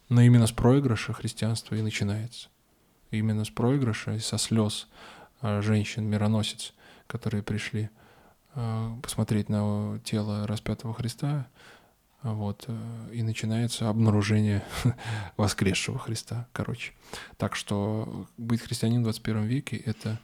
Но 0.10 0.22
именно 0.22 0.48
с 0.48 0.52
проигрыша 0.52 1.14
христианство 1.14 1.76
и 1.76 1.84
начинается. 1.84 2.50
Именно 3.18 3.46
с 3.46 3.50
проигрыша 3.50 4.14
и 4.14 4.20
со 4.20 4.38
слез 4.38 4.88
а, 5.42 5.62
женщин-мироносец, 5.62 6.74
которые 7.08 7.44
пришли 7.44 7.90
а, 8.56 8.98
посмотреть 9.02 9.50
на 9.50 10.00
тело 10.04 10.48
распятого 10.48 10.94
Христа, 10.94 11.48
вот, 12.24 12.64
э, 12.68 13.10
и 13.12 13.22
начинается 13.22 13.90
обнаружение 13.90 14.64
воскресшего 15.38 16.00
Христа, 16.00 16.48
короче. 16.54 16.94
Так 17.38 17.56
что 17.56 18.28
быть 18.38 18.62
христианином 18.62 19.04
в 19.04 19.06
21 19.08 19.44
веке— 19.44 19.78
это 19.86 20.20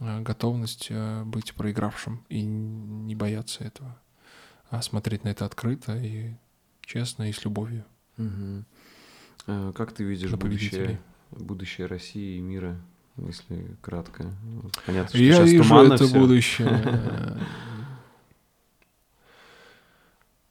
э, 0.00 0.20
готовность 0.20 0.88
э, 0.90 1.22
быть 1.24 1.54
проигравшим 1.54 2.24
и 2.28 2.42
не 2.42 3.14
бояться 3.14 3.64
этого, 3.64 3.98
а 4.68 4.82
смотреть 4.82 5.24
на 5.24 5.28
это 5.28 5.46
открыто 5.46 5.96
и 5.96 6.34
честно 6.82 7.28
и 7.30 7.32
с 7.32 7.42
любовью. 7.44 7.84
Угу. 8.18 9.72
Как 9.72 9.92
ты 9.92 10.04
видишь 10.04 10.30
будущее, 10.32 11.00
будущее 11.30 11.86
России 11.86 12.36
и 12.36 12.40
мира, 12.40 12.76
если 13.16 13.66
кратко? 13.80 14.32
Понятно, 14.86 15.08
что 15.08 15.18
Я 15.18 15.34
сейчас 15.34 15.50
вижу 15.50 15.76
это 15.76 16.06
все. 16.06 16.18
будущее 16.18 17.38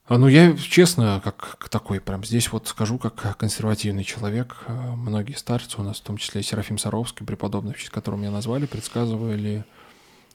А, 0.06 0.18
ну, 0.18 0.28
я 0.28 0.56
честно, 0.58 1.22
как 1.24 1.70
такой, 1.70 2.02
прям 2.02 2.26
здесь 2.26 2.52
вот 2.52 2.68
скажу, 2.68 3.00
как 3.00 3.38
консервативный 3.38 4.04
человек, 4.04 4.58
а, 4.68 4.96
многие 4.96 5.34
старцы 5.34 5.80
у 5.80 5.84
нас, 5.84 6.02
в 6.02 6.04
том 6.04 6.18
числе 6.18 6.44
Серафим 6.44 6.78
Саровский, 6.78 7.26
преподобный, 7.26 7.74
в 7.74 7.78
честь 7.78 7.90
которого 7.90 8.20
меня 8.20 8.32
назвали, 8.32 8.66
предсказывали 8.66 9.64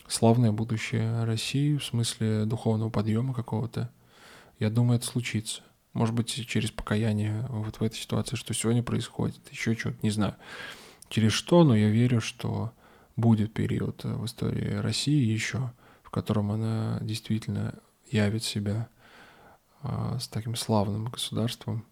славное 0.06 0.52
будущее 0.52 1.22
России 1.24 1.76
в 1.76 1.84
смысле 1.84 2.46
духовного 2.46 2.88
подъема 2.88 3.34
какого-то. 3.34 3.90
Я 4.58 4.70
думаю, 4.70 4.96
это 4.96 5.06
случится. 5.06 5.62
Может 5.98 6.14
быть, 6.14 6.46
через 6.46 6.70
покаяние 6.70 7.44
вот 7.48 7.80
в 7.80 7.82
этой 7.82 7.96
ситуации, 7.96 8.36
что 8.36 8.54
сегодня 8.54 8.84
происходит, 8.84 9.40
еще 9.50 9.74
что-то, 9.74 9.96
не 10.02 10.10
знаю. 10.10 10.36
Через 11.08 11.32
что, 11.32 11.64
но 11.64 11.74
я 11.74 11.88
верю, 11.88 12.20
что 12.20 12.72
будет 13.16 13.52
период 13.52 14.04
в 14.04 14.24
истории 14.24 14.74
России 14.74 15.26
еще, 15.26 15.72
в 16.04 16.10
котором 16.10 16.52
она 16.52 17.00
действительно 17.00 17.74
явит 18.12 18.44
себя 18.44 18.86
а, 19.82 20.20
с 20.20 20.28
таким 20.28 20.54
славным 20.54 21.06
государством, 21.06 21.84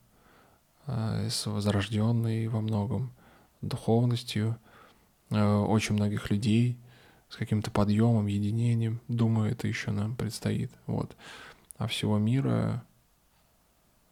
а, 0.86 1.28
с 1.28 1.44
возрожденной 1.46 2.46
во 2.46 2.60
многом 2.60 3.12
духовностью 3.60 4.56
очень 5.30 5.96
многих 5.96 6.30
людей, 6.30 6.78
с 7.28 7.34
каким-то 7.34 7.72
подъемом, 7.72 8.28
единением. 8.28 9.00
Думаю, 9.08 9.50
это 9.50 9.66
еще 9.66 9.90
нам 9.90 10.14
предстоит. 10.14 10.70
Вот. 10.86 11.16
А 11.76 11.88
всего 11.88 12.18
мира, 12.18 12.85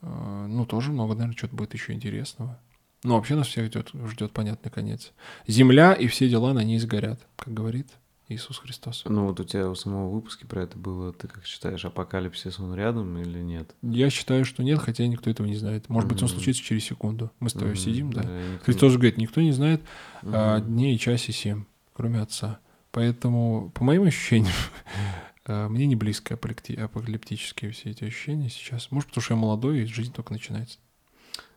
ну, 0.05 0.67
тоже 0.67 0.93
много, 0.93 1.15
наверное, 1.15 1.37
что-то 1.37 1.57
будет 1.57 1.75
еще 1.75 1.93
интересного. 1.93 2.59
Но 3.03 3.17
вообще 3.17 3.35
нас 3.35 3.49
всех 3.49 3.67
ждет, 3.67 3.91
ждет 4.07 4.33
понятный 4.33 4.71
конец. 4.71 5.13
Земля 5.47 5.93
и 5.93 6.07
все 6.07 6.29
дела 6.29 6.55
на 6.55 6.65
ней 6.65 6.79
сгорят, 6.79 7.21
как 7.37 7.53
говорит 7.53 7.89
Иисус 8.29 8.59
Христос. 8.59 9.05
Ну 9.07 9.27
вот 9.27 9.39
у 9.39 9.45
тебя 9.45 9.69
у 9.69 9.75
самого 9.75 10.09
выпуска 10.09 10.47
про 10.47 10.63
это 10.63 10.79
было, 10.79 11.13
ты 11.13 11.29
как 11.29 11.45
считаешь, 11.45 11.85
апокалипсис 11.85 12.59
он 12.59 12.75
рядом 12.75 13.19
или 13.19 13.41
нет? 13.41 13.75
Я 13.83 14.09
считаю, 14.09 14.47
что 14.47 14.63
нет, 14.63 14.79
хотя 14.79 15.07
никто 15.07 15.29
этого 15.29 15.47
не 15.47 15.57
знает. 15.57 15.91
Может 15.91 16.09
mm-hmm. 16.09 16.13
быть, 16.15 16.23
он 16.23 16.29
случится 16.31 16.63
через 16.63 16.85
секунду. 16.85 17.31
Мы 17.41 17.51
с 17.51 17.53
тобой 17.53 17.73
mm-hmm. 17.73 17.77
сидим, 17.77 18.13
да? 18.13 18.23
да 18.23 18.31
Христос 18.65 18.95
говорит, 18.95 19.19
никто 19.19 19.43
не 19.43 19.53
знает 19.53 19.83
mm-hmm. 20.23 20.31
а, 20.33 20.61
дней 20.61 20.95
и 20.95 20.99
часе 20.99 21.33
семь, 21.33 21.65
кроме 21.93 22.21
Отца. 22.21 22.59
Поэтому, 22.91 23.71
по 23.75 23.85
моим 23.85 24.05
ощущениям, 24.05 24.55
мне 25.47 25.87
не 25.87 25.97
близко 25.97 26.35
апокалиптические 26.35 27.71
все 27.73 27.91
эти 27.91 28.05
ощущения 28.05 28.49
сейчас. 28.49 28.91
Может, 28.91 29.11
потому 29.11 29.23
что 29.23 29.35
я 29.35 29.41
молодой, 29.41 29.83
и 29.83 29.87
жизнь 29.87 30.13
только 30.13 30.33
начинается. 30.33 30.79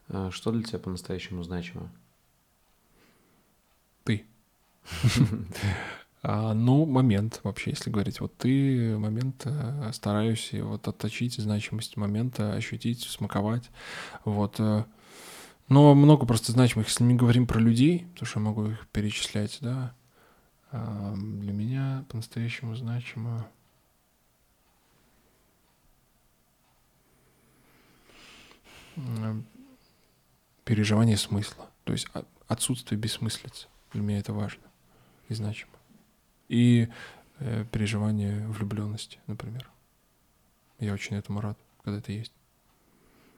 А 0.10 0.32
что 0.32 0.52
для 0.52 0.64
тебя 0.64 0.80
по-настоящему 0.80 1.44
значимо? 1.44 1.92
Ты. 4.04 4.26
А, 6.24 6.54
ну, 6.54 6.86
момент 6.86 7.40
вообще, 7.44 7.70
если 7.70 7.90
говорить. 7.92 8.20
Вот 8.20 8.36
ты 8.36 8.98
момент 8.98 9.44
э, 9.46 9.92
стараюсь 9.94 10.50
вот 10.52 10.86
отточить 10.88 11.36
значимость 11.36 11.96
момента, 11.96 12.54
ощутить, 12.54 13.04
смаковать. 13.04 13.70
Вот. 14.26 14.56
Э, 14.60 14.84
но 15.70 15.94
много 15.94 16.26
просто 16.26 16.52
значимых. 16.52 16.88
Если 16.88 17.04
мы 17.04 17.14
говорим 17.14 17.46
про 17.46 17.60
людей, 17.60 18.08
потому 18.14 18.28
что 18.28 18.40
я 18.40 18.46
могу 18.46 18.66
их 18.66 18.88
перечислять, 18.90 19.60
да, 19.62 19.94
для 20.72 21.54
меня 21.54 22.04
по-настоящему 22.10 22.76
значимо 22.76 23.48
переживание 30.64 31.18
смысла. 31.18 31.70
То 31.84 31.94
есть 31.94 32.08
отсутствие 32.48 33.00
бессмыслицы. 33.00 33.68
Для 33.94 34.02
меня 34.02 34.20
это 34.20 34.34
важно 34.34 34.64
и 35.30 35.34
значимо 35.34 35.72
и 36.50 36.88
э, 37.40 37.66
переживание 37.72 38.46
влюбленности, 38.48 39.20
например. 39.28 39.70
Я 40.80 40.94
очень 40.94 41.16
этому 41.16 41.42
рад, 41.42 41.58
когда 41.84 42.00
это 42.00 42.12
есть. 42.12 42.32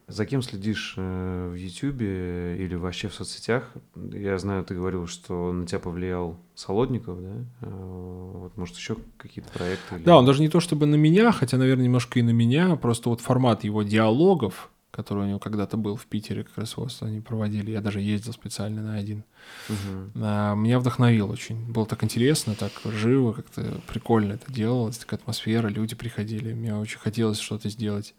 За 0.07 0.25
кем 0.25 0.41
следишь 0.41 0.95
э, 0.97 1.49
в 1.51 1.53
Ютубе 1.53 2.57
или 2.57 2.73
вообще 2.73 3.09
в 3.09 3.13
соцсетях? 3.13 3.71
Я 3.95 4.39
знаю, 4.39 4.65
ты 4.65 4.73
говорил, 4.73 5.05
что 5.05 5.53
на 5.53 5.67
тебя 5.67 5.79
повлиял 5.79 6.37
Солодников, 6.55 7.21
да? 7.21 7.35
Э, 7.61 7.69
вот, 7.69 8.57
может, 8.57 8.75
еще 8.75 8.97
какие-то 9.17 9.51
проекты? 9.51 9.95
Или... 9.95 10.03
Да, 10.03 10.17
он 10.17 10.25
даже 10.25 10.41
не 10.41 10.49
то 10.49 10.59
чтобы 10.59 10.87
на 10.87 10.95
меня, 10.95 11.31
хотя, 11.31 11.57
наверное, 11.57 11.85
немножко 11.85 12.19
и 12.19 12.23
на 12.23 12.31
меня, 12.31 12.75
просто 12.75 13.09
вот 13.09 13.21
формат 13.21 13.63
его 13.63 13.83
диалогов, 13.83 14.71
который 14.91 15.25
у 15.25 15.27
него 15.27 15.39
когда-то 15.39 15.77
был 15.77 15.95
в 15.95 16.05
Питере, 16.05 16.43
как 16.43 16.57
раз 16.57 16.77
вот 16.77 16.95
они 17.01 17.21
проводили. 17.21 17.71
Я 17.71 17.81
даже 17.81 18.01
ездил 18.01 18.33
специально 18.33 18.81
на 18.81 18.95
один. 18.95 19.23
Угу. 19.69 20.11
А, 20.15 20.55
меня 20.55 20.79
вдохновил 20.79 21.29
очень. 21.29 21.71
Было 21.71 21.85
так 21.85 22.03
интересно, 22.03 22.55
так 22.55 22.71
живо, 22.85 23.33
как-то 23.33 23.81
прикольно 23.87 24.33
это 24.33 24.51
делалось, 24.51 24.97
такая 24.97 25.19
атмосфера, 25.19 25.67
люди 25.67 25.95
приходили. 25.95 26.53
Мне 26.53 26.75
очень 26.75 26.99
хотелось 26.99 27.39
что-то 27.39 27.69
сделать 27.69 28.15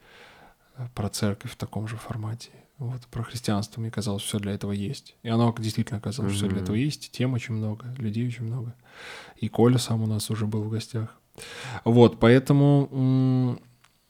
э, 0.77 0.87
про 0.95 1.09
церковь 1.09 1.53
в 1.53 1.57
таком 1.57 1.89
же 1.89 1.97
формате. 1.97 2.51
Вот, 2.79 3.07
про 3.09 3.23
христианство, 3.23 3.81
мне 3.81 3.91
казалось, 3.91 4.23
все 4.23 4.39
для 4.39 4.53
этого 4.53 4.73
есть. 4.73 5.15
И 5.23 5.29
оно 5.29 5.55
действительно 5.59 5.99
оказалось, 5.99 6.33
mm 6.33 6.37
все 6.37 6.49
для 6.49 6.61
этого 6.61 6.77
есть. 6.77 7.11
Тем 7.11 7.35
очень 7.35 7.55
много, 7.55 7.95
людей 7.99 8.27
очень 8.27 8.45
много. 8.45 8.75
И 9.37 9.49
Коля 9.49 9.77
сам 9.77 10.03
у 10.03 10.07
нас 10.07 10.31
уже 10.31 10.47
был 10.47 10.63
в 10.63 10.71
гостях. 10.71 11.15
Вот, 11.85 12.19
поэтому 12.19 13.59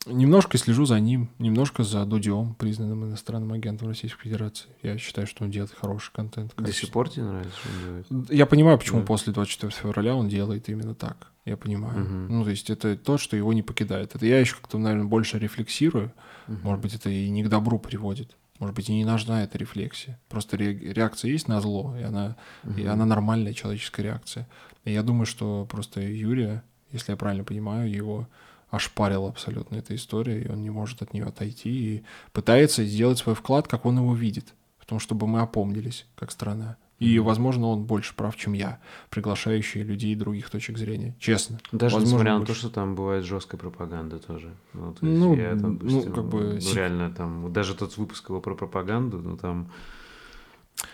Немножко 0.07 0.57
слежу 0.57 0.85
за 0.85 0.99
ним, 0.99 1.29
немножко 1.37 1.83
за 1.83 2.03
Дудем, 2.05 2.55
признанным 2.55 3.05
иностранным 3.05 3.53
агентом 3.53 3.87
Российской 3.87 4.23
Федерации. 4.23 4.69
Я 4.81 4.97
считаю, 4.97 5.27
что 5.27 5.43
он 5.43 5.51
делает 5.51 5.71
хороший 5.79 6.11
контент. 6.11 6.53
До 6.57 6.73
сих 6.73 6.89
пор 6.89 7.09
тебе 7.09 7.25
нравится, 7.25 7.55
что 7.59 7.69
он 7.69 7.83
делает? 7.83 8.31
Я 8.31 8.45
понимаю, 8.47 8.79
почему 8.79 9.01
да. 9.01 9.05
после 9.05 9.31
24 9.31 9.71
февраля 9.71 10.15
он 10.15 10.27
делает 10.27 10.69
именно 10.69 10.95
так. 10.95 11.31
Я 11.45 11.55
понимаю. 11.55 12.01
Угу. 12.01 12.33
Ну, 12.33 12.43
то 12.43 12.49
есть 12.49 12.69
это 12.71 12.97
то, 12.97 13.19
что 13.19 13.37
его 13.37 13.53
не 13.53 13.61
покидает. 13.61 14.15
Это 14.15 14.25
я 14.25 14.39
еще 14.39 14.55
как-то, 14.55 14.79
наверное, 14.79 15.05
больше 15.05 15.37
рефлексирую. 15.37 16.11
Угу. 16.47 16.57
Может 16.63 16.81
быть, 16.81 16.95
это 16.95 17.09
и 17.09 17.29
не 17.29 17.43
к 17.43 17.49
добру 17.49 17.77
приводит. 17.77 18.35
Может 18.57 18.75
быть, 18.75 18.89
и 18.89 18.93
не 18.93 19.05
нужна 19.05 19.43
эта 19.43 19.57
рефлексия. 19.57 20.19
Просто 20.29 20.57
реакция 20.57 21.31
есть 21.31 21.47
на 21.47 21.61
зло, 21.61 21.95
и 21.99 22.03
она, 22.03 22.37
угу. 22.63 22.79
и 22.79 22.85
она 22.85 23.05
нормальная 23.05 23.53
человеческая 23.53 24.03
реакция. 24.03 24.47
И 24.83 24.91
я 24.91 25.03
думаю, 25.03 25.27
что 25.27 25.67
просто 25.69 26.01
Юрия, 26.01 26.63
если 26.91 27.11
я 27.11 27.17
правильно 27.17 27.43
понимаю, 27.43 27.91
его 27.91 28.27
ошпарил 28.71 29.27
абсолютно 29.27 29.75
эта 29.75 29.93
история, 29.93 30.41
и 30.41 30.49
он 30.49 30.61
не 30.61 30.69
может 30.69 31.01
от 31.01 31.13
нее 31.13 31.25
отойти, 31.25 31.69
и 31.69 32.03
пытается 32.31 32.83
сделать 32.83 33.19
свой 33.19 33.35
вклад, 33.35 33.67
как 33.67 33.85
он 33.85 33.97
его 33.97 34.15
видит, 34.15 34.53
в 34.79 34.85
том, 34.85 34.99
чтобы 34.99 35.27
мы 35.27 35.41
опомнились, 35.41 36.07
как 36.15 36.31
страна. 36.31 36.77
И, 36.97 37.17
возможно, 37.17 37.67
он 37.67 37.83
больше 37.83 38.13
прав, 38.15 38.35
чем 38.35 38.53
я, 38.53 38.79
приглашающий 39.09 39.81
людей 39.81 40.15
других 40.15 40.51
точек 40.51 40.77
зрения. 40.77 41.15
Честно. 41.19 41.57
Даже 41.71 41.95
возможно, 41.95 42.05
несмотря 42.05 42.37
больше. 42.37 42.39
на 42.39 42.45
то, 42.45 42.59
что 42.59 42.69
там 42.69 42.95
бывает 42.95 43.25
жесткая 43.25 43.59
пропаганда 43.59 44.19
тоже. 44.19 44.53
Ну, 44.73 44.93
то 44.93 45.07
есть 45.07 45.19
ну, 45.19 45.35
я, 45.35 45.49
там, 45.55 45.77
допустим, 45.79 46.09
ну, 46.09 46.15
как 46.15 46.25
бы... 46.25 46.59
Ну, 46.61 46.75
реально, 46.75 47.11
там, 47.11 47.51
даже 47.51 47.73
тот 47.73 47.97
выпуск 47.97 48.29
его 48.29 48.39
про 48.39 48.53
пропаганду, 48.53 49.17
ну, 49.17 49.35
там 49.35 49.71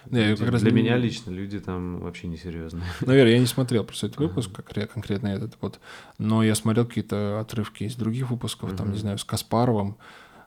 не, 0.09 0.35
как 0.35 0.49
раз 0.49 0.61
для 0.61 0.71
не... 0.71 0.81
меня 0.81 0.97
лично 0.97 1.31
люди 1.31 1.59
там 1.59 1.99
вообще 1.99 2.27
несерьезные. 2.27 2.83
Наверное, 3.01 3.33
я 3.33 3.39
не 3.39 3.45
смотрел 3.45 3.83
просто 3.83 4.07
этот 4.07 4.19
выпуск, 4.19 4.51
как 4.51 4.91
конкретно 4.91 5.27
этот 5.27 5.57
вот, 5.61 5.79
но 6.17 6.43
я 6.43 6.55
смотрел 6.55 6.85
какие-то 6.85 7.39
отрывки 7.39 7.83
из 7.83 7.95
других 7.95 8.29
выпусков, 8.29 8.75
там, 8.75 8.91
не 8.91 8.97
знаю, 8.97 9.17
с 9.17 9.23
Каспаровым, 9.23 9.97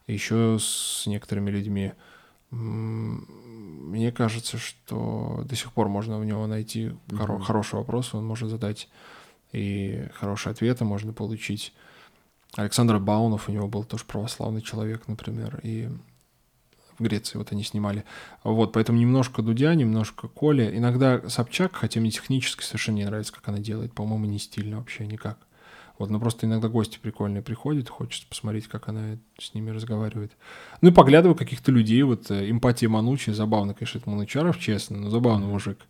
еще 0.07 0.59
с 0.60 1.05
некоторыми 1.07 1.51
людьми. 1.51 1.93
Мне 2.51 4.10
кажется, 4.10 4.59
что 4.59 5.44
до 5.44 5.55
сих 5.55 5.73
пор 5.73 5.89
можно 5.89 6.19
в 6.19 6.25
него 6.25 6.47
найти 6.47 6.93
хоро- 7.09 7.41
хороший 7.41 7.77
вопрос, 7.77 8.12
он 8.15 8.27
может 8.27 8.51
задать 8.51 8.89
и 9.52 10.09
хорошие 10.15 10.51
ответы 10.52 10.85
можно 10.85 11.12
получить. 11.12 11.73
Александр 12.57 12.99
Баунов, 12.99 13.49
у 13.49 13.52
него 13.52 13.69
был 13.69 13.85
тоже 13.85 14.05
православный 14.05 14.62
человек, 14.62 15.07
например, 15.07 15.60
и 15.62 15.89
Греции, 17.00 17.38
вот 17.38 17.52
они 17.52 17.64
снимали. 17.64 18.04
Вот, 18.44 18.72
поэтому 18.72 18.98
немножко 18.98 19.42
Дудя, 19.42 19.74
немножко 19.74 20.28
Коля. 20.28 20.76
Иногда 20.76 21.28
Собчак, 21.28 21.74
хотя 21.74 22.00
мне 22.00 22.10
технически 22.10 22.62
совершенно 22.62 22.96
не 22.96 23.04
нравится, 23.04 23.32
как 23.32 23.48
она 23.48 23.58
делает. 23.58 23.92
По-моему, 23.92 24.26
не 24.26 24.38
стильно 24.38 24.78
вообще 24.78 25.06
никак. 25.06 25.38
Вот, 25.98 26.08
но 26.08 26.18
просто 26.18 26.46
иногда 26.46 26.68
гости 26.68 26.98
прикольные 27.00 27.42
приходят, 27.42 27.90
хочется 27.90 28.26
посмотреть, 28.26 28.68
как 28.68 28.88
она 28.88 29.18
с 29.38 29.52
ними 29.52 29.68
разговаривает. 29.68 30.32
Ну 30.80 30.88
и 30.88 30.92
поглядываю 30.92 31.36
каких-то 31.36 31.70
людей, 31.70 32.02
вот 32.02 32.30
э, 32.30 32.50
эмпатия 32.50 32.88
Манучи, 32.88 33.30
забавно, 33.30 33.74
конечно, 33.74 33.98
это 33.98 34.08
Манучаров, 34.08 34.58
честно, 34.58 34.96
но 34.96 35.10
забавный 35.10 35.46
мужик 35.46 35.78
ты 35.78 35.84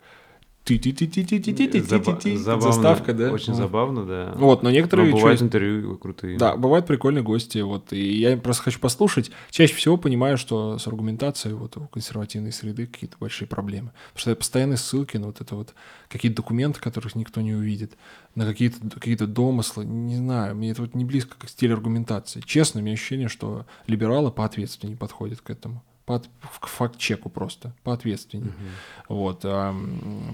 Заставка, 2.61 3.13
да? 3.13 3.31
Очень 3.31 3.55
забавно, 3.55 4.05
да. 4.05 4.33
Вот, 4.35 4.61
но 4.61 4.69
некоторые... 4.69 5.11
бывают 5.11 5.41
интервью 5.41 5.97
крутые. 5.97 6.37
Да, 6.37 6.55
бывают 6.55 6.85
прикольные 6.85 7.23
гости, 7.23 7.57
вот, 7.59 7.91
и 7.93 8.19
я 8.19 8.37
просто 8.37 8.63
хочу 8.63 8.79
послушать. 8.79 9.31
Чаще 9.49 9.73
всего 9.73 9.97
понимаю, 9.97 10.37
что 10.37 10.77
с 10.77 10.87
аргументацией 10.87 11.55
вот 11.55 11.77
у 11.77 11.87
консервативной 11.87 12.51
среды 12.51 12.85
какие-то 12.85 13.17
большие 13.19 13.47
проблемы. 13.47 13.91
Потому 14.09 14.19
что 14.21 14.31
это 14.31 14.39
постоянные 14.39 14.77
ссылки 14.77 15.17
на 15.17 15.27
вот 15.27 15.41
это 15.41 15.55
вот 15.55 15.73
какие-то 16.09 16.37
документы, 16.37 16.79
которых 16.79 17.15
никто 17.15 17.41
не 17.41 17.53
увидит, 17.53 17.93
на 18.35 18.45
какие-то 18.45 18.77
какие 18.91 19.15
домыслы, 19.15 19.85
не 19.85 20.15
знаю, 20.15 20.55
мне 20.55 20.71
это 20.71 20.81
вот 20.81 20.93
не 20.93 21.05
близко 21.05 21.35
как 21.37 21.49
стиль 21.49 21.73
аргументации. 21.73 22.41
Честно, 22.45 22.81
у 22.81 22.83
меня 22.83 22.93
ощущение, 22.93 23.29
что 23.29 23.65
либералы 23.87 24.31
по 24.31 24.45
ответственности 24.45 24.91
не 24.91 24.95
подходят 24.95 25.41
к 25.41 25.49
этому 25.49 25.83
по, 26.05 26.19
к 26.59 26.67
факт-чеку 26.67 27.29
просто, 27.29 27.73
поответственнее. 27.83 28.49
Uh-huh. 28.49 29.07
Вот, 29.09 29.41
а, 29.43 29.75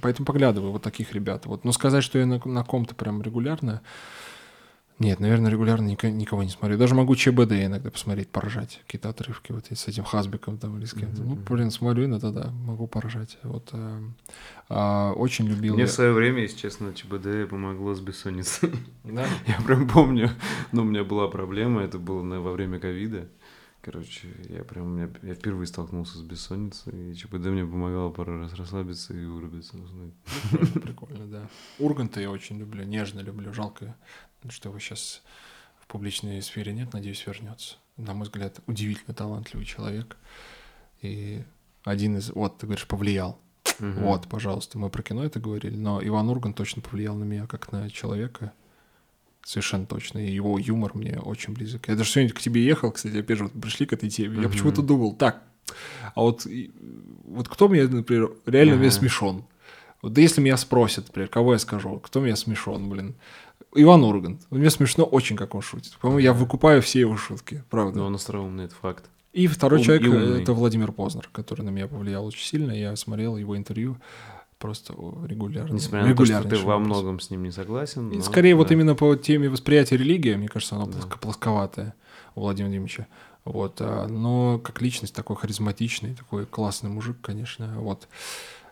поэтому 0.01 0.25
поглядываю 0.25 0.71
вот 0.71 0.83
таких 0.83 1.13
ребят. 1.13 1.45
Вот. 1.45 1.65
Но 1.65 1.71
сказать, 1.71 2.03
что 2.03 2.19
я 2.19 2.25
на, 2.25 2.41
на 2.43 2.63
ком-то 2.63 2.95
прям 2.95 3.21
регулярно, 3.21 3.81
Нет, 4.99 5.19
наверное, 5.19 5.51
регулярно 5.51 5.85
никого, 5.85 6.11
никого 6.11 6.43
не 6.43 6.49
смотрю. 6.49 6.75
Даже 6.75 6.95
могу 6.95 7.15
ЧБД 7.15 7.51
иногда 7.51 7.91
посмотреть, 7.91 8.29
поржать. 8.29 8.81
Какие-то 8.87 9.09
отрывки 9.09 9.51
вот 9.51 9.65
с 9.69 9.87
этим 9.87 10.03
Хазбиком 10.03 10.57
там 10.57 10.77
или 10.79 10.85
с 10.85 10.93
кем-то. 10.93 11.21
Ну, 11.21 11.35
блин, 11.35 11.69
смотрю 11.69 12.05
иногда, 12.05 12.31
да, 12.31 12.49
могу 12.65 12.87
поржать. 12.87 13.37
Вот, 13.43 13.69
а, 13.73 14.01
а, 14.69 15.11
очень 15.13 15.47
любил... 15.47 15.75
Мне 15.75 15.83
я- 15.83 15.87
в 15.87 15.91
свое 15.91 16.13
время, 16.13 16.41
если 16.41 16.57
честно, 16.57 16.93
ЧБД 16.93 17.47
помогло 17.47 17.93
с 17.93 17.99
бессонницей. 17.99 18.71
Да? 19.03 19.27
Я 19.45 19.61
прям 19.65 19.87
помню, 19.87 20.31
ну, 20.71 20.81
у 20.81 20.85
меня 20.85 21.03
была 21.03 21.27
проблема, 21.27 21.81
это 21.83 21.99
было 21.99 22.23
во 22.39 22.51
время 22.51 22.79
ковида. 22.79 23.27
Короче, 23.89 24.27
я 24.49 24.65
прям, 24.65 24.97
меня- 24.97 25.09
я 25.23 25.33
впервые 25.33 25.65
столкнулся 25.65 26.17
с 26.17 26.21
бессонницей, 26.21 27.11
и 27.11 27.15
ЧБД 27.15 27.45
мне 27.45 27.65
помогало 27.65 28.09
пару 28.09 28.37
раз 28.37 28.53
расслабиться 28.55 29.13
и 29.13 29.23
вырубиться. 29.23 29.77
Прикольно, 30.81 31.25
да. 31.25 31.49
Урганта 31.79 32.19
я 32.19 32.29
очень 32.29 32.57
люблю, 32.59 32.83
нежно 32.83 33.21
люблю. 33.21 33.53
Жалко, 33.53 33.95
что 34.49 34.67
его 34.67 34.79
сейчас 34.79 35.23
в 35.79 35.87
публичной 35.87 36.41
сфере 36.41 36.73
нет. 36.73 36.91
Надеюсь, 36.91 37.25
вернется. 37.25 37.77
На 37.95 38.13
мой 38.13 38.25
взгляд, 38.25 38.59
удивительно 38.67 39.13
талантливый 39.13 39.65
человек. 39.65 40.17
И 41.01 41.41
один 41.85 42.17
из... 42.17 42.29
Вот, 42.31 42.57
ты 42.57 42.65
говоришь, 42.65 42.87
повлиял. 42.87 43.39
Мгм. 43.79 44.03
Вот, 44.03 44.27
пожалуйста, 44.27 44.77
мы 44.77 44.89
про 44.89 45.01
кино 45.01 45.23
это 45.23 45.39
говорили, 45.39 45.77
но 45.77 46.05
Иван 46.05 46.27
Ургант 46.27 46.57
точно 46.57 46.81
повлиял 46.81 47.15
на 47.15 47.23
меня 47.23 47.47
как 47.47 47.71
на 47.71 47.89
человека. 47.89 48.51
Совершенно 49.47 49.85
точно. 49.85 50.19
И 50.19 50.29
его 50.29 50.59
юмор 50.59 50.91
мне 50.93 51.17
очень 51.23 51.53
близок. 51.53 51.87
Я 51.87 51.95
даже 51.95 52.09
сегодня 52.11 52.33
к 52.33 52.39
тебе 52.41 52.65
ехал, 52.65 52.91
кстати, 52.91 53.15
опять 53.15 53.37
же, 53.37 53.45
вот 53.45 53.53
пришли 53.53 53.85
к 53.85 53.93
этой 53.93 54.09
теме. 54.09 54.35
Я 54.35 54.41
Мгм. 54.41 54.51
почему-то 54.51 54.81
думал, 54.81 55.13
так, 55.15 55.41
а 56.15 56.21
вот, 56.21 56.45
вот 57.23 57.47
кто 57.47 57.69
мне, 57.69 57.87
например, 57.87 58.33
реально 58.45 58.75
мне 58.75 58.87
Ага. 58.87 58.95
смешон? 58.97 59.45
Вот 60.01 60.11
да 60.11 60.19
если 60.19 60.41
меня 60.41 60.57
спросят, 60.57 61.07
например, 61.07 61.29
кого 61.29 61.53
я 61.53 61.59
скажу, 61.59 61.97
кто 62.01 62.19
меня 62.19 62.35
смешон, 62.35 62.89
блин. 62.89 63.15
Иван 63.73 64.03
Ургант. 64.03 64.41
Мне 64.49 64.69
смешно 64.69 65.05
очень, 65.05 65.37
как 65.37 65.55
он 65.55 65.61
шутит. 65.61 65.97
По-моему, 66.01 66.19
я 66.19 66.33
выкупаю 66.33 66.81
все 66.81 66.99
его 66.99 67.15
шутки, 67.15 67.63
правда. 67.69 67.99
Но 67.99 68.07
он 68.07 68.15
остроумный, 68.15 68.65
это 68.65 68.75
факт. 68.75 69.05
И 69.31 69.47
второй 69.47 69.79
Ум- 69.79 69.85
человек 69.85 70.07
э, 70.13 70.41
это 70.41 70.51
Владимир 70.51 70.91
Познер, 70.91 71.29
который 71.31 71.61
на 71.61 71.69
меня 71.69 71.87
повлиял 71.87 72.25
очень 72.25 72.43
сильно. 72.45 72.71
Я 72.73 72.93
смотрел 72.97 73.37
его 73.37 73.55
интервью 73.55 73.97
просто 74.59 74.93
регулярно. 75.25 75.73
Несмотря 75.73 76.07
на 76.07 76.15
то, 76.15 76.25
что 76.25 76.43
ты 76.43 76.57
во 76.57 76.77
многом 76.79 77.19
с 77.19 77.29
ним 77.29 77.43
не 77.43 77.51
согласен. 77.51 78.09
Но- 78.09 78.21
скорее 78.21 78.55
вот 78.55 78.67
да. 78.69 78.73
именно 78.73 78.95
по 78.95 79.15
теме 79.15 79.49
восприятия 79.49 79.97
религии, 79.97 80.35
мне 80.35 80.47
кажется, 80.47 80.75
оно 80.75 80.85
Да. 80.87 80.93
плоско- 80.99 81.19
плосковатое 81.19 81.93
у 82.35 82.41
Владимира 82.41 82.67
Владимировича. 82.69 83.07
Вот, 83.45 83.77
а, 83.79 84.07
но 84.07 84.59
как 84.59 84.81
личность 84.81 85.15
такой 85.15 85.35
харизматичный, 85.37 86.15
такой 86.15 86.45
классный 86.45 86.89
мужик, 86.89 87.17
конечно. 87.21 87.73
Вот. 87.77 88.07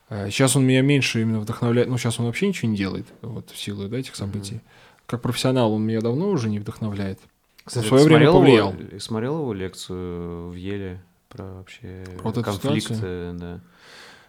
Сейчас 0.09 0.55
он 0.55 0.65
меня 0.67 0.81
меньше 0.81 1.21
именно 1.21 1.39
вдохновляет. 1.39 1.87
Ну, 1.89 1.97
сейчас 1.97 2.19
он 2.19 2.25
вообще 2.27 2.47
ничего 2.47 2.69
не 2.69 2.77
делает, 2.77 3.07
вот, 3.21 3.49
в 3.49 3.57
силу 3.57 3.87
да, 3.87 3.97
этих 3.97 4.15
событий. 4.15 4.61
Как 5.07 5.21
профессионал 5.21 5.71
он 5.73 5.83
меня 5.83 6.01
давно 6.01 6.29
уже 6.29 6.49
не 6.49 6.59
вдохновляет. 6.59 7.19
Кстати, 7.63 7.85
в 7.85 7.87
свое 7.87 8.05
время 8.05 8.31
повлиял. 8.31 8.73
Его, 8.73 8.99
смотрел 8.99 9.39
его 9.39 9.53
лекцию 9.53 10.49
в 10.49 10.55
Еле 10.55 11.01
про 11.29 11.43
вообще 11.55 12.03
Про 12.17 12.23
вот 12.23 12.37
эту 12.37 12.43
конфликт? 12.43 12.83
ситуацию? 12.83 13.09
э, 13.09 13.33
Да. 13.39 13.59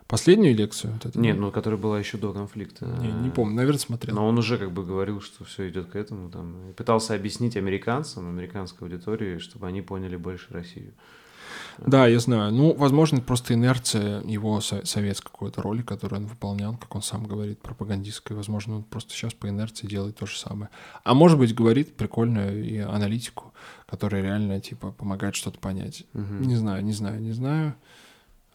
Последнюю 0.08 0.54
лекцию? 0.54 0.98
Вот 1.02 1.14
Нет, 1.16 1.36
ну, 1.36 1.50
которая 1.50 1.80
была 1.80 1.98
еще 1.98 2.16
до 2.16 2.32
конфликта. 2.32 2.86
не, 2.86 3.10
не 3.10 3.30
помню, 3.30 3.56
наверное, 3.56 3.80
смотрел. 3.80 4.14
Но 4.14 4.26
он 4.28 4.38
уже 4.38 4.56
как 4.56 4.70
бы 4.72 4.84
говорил, 4.84 5.20
что 5.20 5.44
все 5.44 5.68
идет 5.68 5.86
к 5.90 5.96
этому. 5.96 6.30
Там, 6.30 6.70
и 6.70 6.72
пытался 6.72 7.14
объяснить 7.14 7.56
американцам, 7.56 8.28
американской 8.28 8.86
аудитории, 8.88 9.38
чтобы 9.38 9.66
они 9.66 9.82
поняли 9.82 10.16
больше 10.16 10.46
Россию. 10.50 10.92
Да, 11.78 12.06
я 12.06 12.18
знаю. 12.20 12.52
Ну, 12.52 12.72
возможно, 12.74 13.16
это 13.16 13.26
просто 13.26 13.54
инерция 13.54 14.22
его 14.22 14.60
со- 14.60 14.84
советской 14.86 15.30
какой-то 15.30 15.60
роли, 15.62 15.82
которую 15.82 16.22
он 16.22 16.26
выполнял, 16.26 16.76
как 16.76 16.94
он 16.94 17.02
сам 17.02 17.26
говорит, 17.26 17.60
пропагандистской. 17.60 18.34
Возможно, 18.36 18.76
он 18.76 18.82
просто 18.84 19.12
сейчас 19.12 19.34
по 19.34 19.48
инерции 19.48 19.86
делает 19.86 20.16
то 20.16 20.26
же 20.26 20.38
самое. 20.38 20.70
А 21.04 21.14
может 21.14 21.38
быть, 21.38 21.54
говорит 21.54 21.94
прикольную 21.96 22.64
и 22.64 22.78
аналитику, 22.78 23.52
которая 23.86 24.22
реально, 24.22 24.60
типа, 24.60 24.92
помогает 24.92 25.34
что-то 25.34 25.58
понять. 25.58 26.04
Мгм. 26.14 26.42
Не 26.42 26.56
знаю, 26.56 26.84
не 26.84 26.92
знаю, 26.92 27.20
не 27.20 27.32
знаю. 27.32 27.74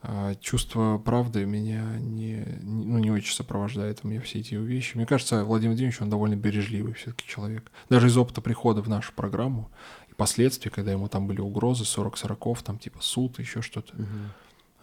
А, 0.03 0.33
Чувство 0.35 0.97
правды 0.97 1.45
меня 1.45 1.97
не, 1.99 2.43
ну, 2.61 2.97
не 2.97 3.11
очень 3.11 3.33
сопровождает 3.33 3.99
у 4.03 4.07
меня 4.07 4.21
все 4.21 4.39
эти 4.39 4.55
вещи. 4.55 4.97
Мне 4.97 5.05
кажется, 5.05 5.45
Владимир 5.45 5.71
Владимирович, 5.71 6.01
он 6.01 6.09
довольно 6.09 6.35
бережливый 6.35 6.93
все-таки 6.93 7.27
человек. 7.27 7.71
Даже 7.89 8.07
из 8.07 8.17
опыта 8.17 8.41
прихода 8.41 8.81
в 8.81 8.89
нашу 8.89 9.13
программу 9.13 9.69
и 10.09 10.13
последствий, 10.15 10.71
когда 10.71 10.91
ему 10.91 11.07
там 11.07 11.27
были 11.27 11.39
угрозы 11.39 11.83
40-40, 11.83 12.63
там 12.63 12.79
типа 12.79 12.99
суд, 13.01 13.37
еще 13.39 13.61
что-то. 13.61 13.95
Мгм. 13.95 14.31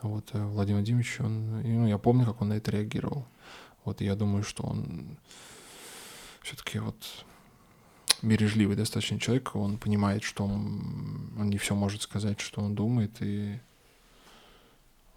Вот 0.03 0.31
э, 0.33 0.45
Владимир 0.45 0.79
Владимирович, 0.79 1.19
он, 1.19 1.63
ну, 1.63 1.87
я 1.89 1.99
помню, 1.99 2.25
как 2.25 2.41
он 2.41 2.51
на 2.51 2.55
это 2.55 2.71
реагировал. 2.71 3.27
Вот 3.85 4.01
я 4.01 4.15
думаю, 4.15 4.45
что 4.45 4.63
он 4.63 5.19
все-таки 6.43 6.79
вот 6.79 6.97
бережливый 8.23 8.77
достаточно 8.77 9.19
человек, 9.19 9.57
он 9.57 9.79
понимает, 9.79 10.23
что 10.23 10.45
он, 10.45 11.33
он 11.39 11.51
не 11.51 11.59
все 11.59 11.75
может 11.75 12.03
сказать, 12.03 12.41
что 12.41 12.61
он 12.61 12.75
думает, 12.75 13.17
и 13.21 13.59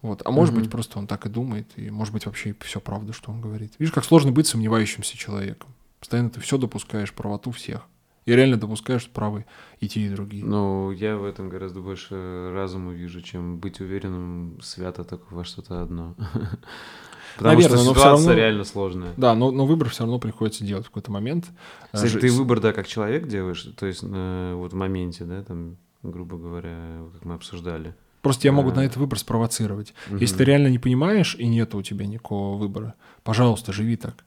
вот. 0.01 0.21
А 0.25 0.31
может 0.31 0.53
Мгм. 0.53 0.63
быть, 0.63 0.71
просто 0.71 0.99
он 0.99 1.07
так 1.07 1.25
и 1.25 1.29
думает, 1.29 1.67
и 1.75 1.89
может 1.89 2.13
быть 2.13 2.25
вообще 2.25 2.55
все 2.61 2.79
правда, 2.79 3.13
что 3.13 3.31
он 3.31 3.41
говорит. 3.41 3.73
Видишь, 3.79 3.93
как 3.93 4.03
сложно 4.05 4.31
быть 4.31 4.47
сомневающимся 4.47 5.17
человеком. 5.17 5.69
Постоянно 5.99 6.29
ты 6.29 6.39
все 6.39 6.57
допускаешь, 6.57 7.13
правоту 7.13 7.51
всех. 7.51 7.81
И 8.25 8.33
реально 8.35 8.57
допускаешь 8.57 9.09
правы 9.09 9.45
и 9.79 9.87
те, 9.87 10.01
и 10.01 10.09
другие. 10.09 10.45
Ну, 10.45 10.91
я 10.91 11.17
в 11.17 11.25
этом 11.25 11.49
гораздо 11.49 11.79
больше 11.81 12.51
разума 12.53 12.91
вижу, 12.91 13.21
чем 13.21 13.57
быть 13.57 13.79
уверенным 13.79 14.59
свято 14.61 15.03
только 15.03 15.25
во 15.33 15.43
что-то 15.43 15.81
одно. 15.81 16.15
Потому 17.37 17.55
Наверное, 17.55 17.77
что 17.77 17.85
но 17.87 17.93
всё 17.93 18.01
ситуация 18.01 18.27
равно- 18.27 18.33
реально 18.33 18.63
сложная. 18.63 19.13
Да, 19.17 19.33
но, 19.35 19.51
но 19.51 19.65
выбор 19.65 19.89
все 19.89 20.03
равно 20.03 20.19
приходится 20.19 20.63
делать 20.65 20.85
в 20.85 20.89
какой-то 20.89 21.11
момент. 21.11 21.49
Кстати, 21.93 22.19
ты 22.19 22.31
выбор, 22.31 22.59
да, 22.59 22.73
как 22.73 22.87
человек 22.87 23.27
делаешь, 23.27 23.61
то 23.77 23.85
есть 23.85 24.01
э, 24.03 24.53
вот 24.55 24.73
в 24.73 24.75
моменте, 24.75 25.23
да, 25.23 25.41
там, 25.43 25.77
грубо 26.03 26.37
говоря, 26.37 27.01
как 27.13 27.25
мы 27.25 27.35
обсуждали. 27.35 27.95
Просто 28.21 28.43
тебя 28.43 28.51
могут 28.53 28.75
на 28.75 28.81
этот 28.81 28.97
выбор 28.97 29.17
спровоцировать. 29.17 29.93
Если 30.19 30.35
Мгм. 30.35 30.37
ты 30.37 30.43
реально 30.43 30.67
не 30.67 30.79
понимаешь 30.79 31.35
и 31.35 31.47
нет 31.47 31.73
у 31.73 31.81
тебя 31.81 32.05
никакого 32.05 32.57
выбора, 32.57 32.93
пожалуйста, 33.23 33.73
живи 33.73 33.97
так. 33.97 34.23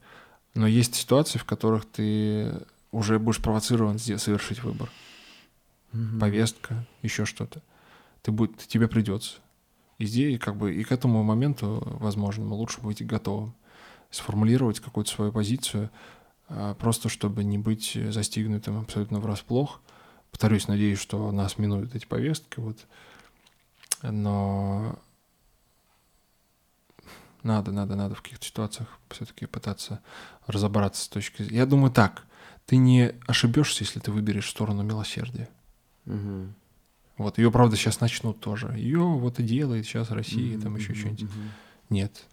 Но 0.53 0.67
есть 0.67 0.95
ситуации, 0.95 1.37
в 1.39 1.45
которых 1.45 1.85
ты 1.85 2.61
уже 2.91 3.19
будешь 3.19 3.41
провоцирован 3.41 3.99
совершить 3.99 4.63
выбор. 4.63 4.89
Мгм. 5.91 6.19
Повестка, 6.19 6.85
еще 7.01 7.25
что-то. 7.25 7.61
Ты 8.21 8.31
будет, 8.31 8.57
тебе 8.67 8.87
придется. 8.87 9.35
И 9.97 10.05
здесь, 10.05 10.39
как 10.39 10.57
бы, 10.57 10.73
и 10.73 10.83
к 10.83 10.91
этому 10.91 11.23
моменту, 11.23 11.81
возможно, 11.99 12.53
лучше 12.53 12.81
быть 12.81 13.05
готовым. 13.05 13.53
Сформулировать 14.11 14.79
какую-то 14.79 15.11
свою 15.11 15.31
позицию, 15.31 15.89
а, 16.47 16.73
просто 16.75 17.09
чтобы 17.09 17.43
не 17.43 17.57
быть 17.57 17.97
застигнутым 18.09 18.79
абсолютно 18.79 19.19
врасплох. 19.19 19.81
Повторюсь, 20.31 20.67
надеюсь, 20.67 20.99
что 20.99 21.31
нас 21.31 21.57
минуют 21.57 21.95
эти 21.95 22.05
повестки. 22.05 22.59
Вот. 22.59 22.77
Но 24.01 24.99
надо, 27.43 27.71
надо, 27.71 27.95
надо 27.95 28.15
в 28.15 28.21
каких-то 28.21 28.45
ситуациях 28.45 28.99
все-таки 29.09 29.45
пытаться 29.45 30.01
разобраться 30.47 31.03
с 31.03 31.07
точки 31.07 31.43
зрения. 31.43 31.59
Я 31.59 31.65
думаю 31.65 31.91
так, 31.91 32.23
ты 32.65 32.77
не 32.77 33.13
ошибешься, 33.27 33.83
если 33.83 33.99
ты 33.99 34.11
выберешь 34.11 34.49
сторону 34.49 34.83
милосердия. 34.83 35.49
Мгм. 36.05 36.55
Вот, 37.17 37.37
ее, 37.37 37.51
правда, 37.51 37.75
сейчас 37.77 38.01
начнут 38.01 38.39
тоже. 38.39 38.73
Ее 38.75 38.99
вот 38.99 39.39
и 39.39 39.43
делает 39.43 39.85
сейчас 39.85 40.11
Россия, 40.11 40.59
там 40.59 40.75
еще 40.75 40.91
Мгм. 40.91 40.99
что-нибудь. 40.99 41.21
Мгм. 41.23 41.51
Нет. 41.89 42.25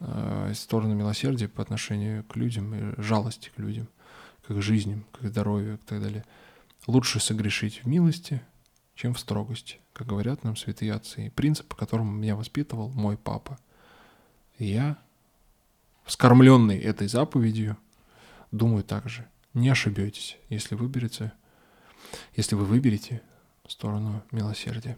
Э, 0.00 0.52
Сторону 0.54 0.94
милосердия 0.94 1.48
по 1.48 1.62
отношению 1.62 2.22
к 2.24 2.36
людям 2.36 2.74
и 2.74 3.00
жалости 3.00 3.50
к 3.54 3.58
людям, 3.58 3.88
к 4.46 4.50
их 4.50 4.62
жизням, 4.62 5.06
к 5.12 5.22
их 5.22 5.30
здоровью 5.30 5.74
и 5.74 5.76
так 5.78 6.00
далее. 6.00 6.24
Лучше 6.86 7.20
согрешить 7.20 7.82
в 7.84 7.86
милости, 7.86 8.42
чем 8.94 9.14
в 9.14 9.18
строгости, 9.18 9.78
как 9.92 10.06
говорят 10.06 10.44
нам 10.44 10.56
святые 10.56 10.94
отцы. 10.94 11.26
И 11.26 11.30
принцип, 11.30 11.66
по 11.66 11.76
которому 11.76 12.12
меня 12.12 12.36
воспитывал 12.36 12.90
мой 12.90 13.16
папа. 13.16 13.58
И 14.58 14.66
я, 14.66 14.98
вскормленный 16.04 16.78
этой 16.78 17.08
заповедью, 17.08 17.76
думаю 18.50 18.84
так 18.84 19.08
же. 19.08 19.28
Не 19.54 19.68
ошибетесь, 19.68 20.38
если 20.48 20.74
выберете, 20.74 21.32
если 22.34 22.54
вы 22.54 22.64
выберете 22.64 23.22
сторону 23.72 24.22
милосердия. 24.30 24.96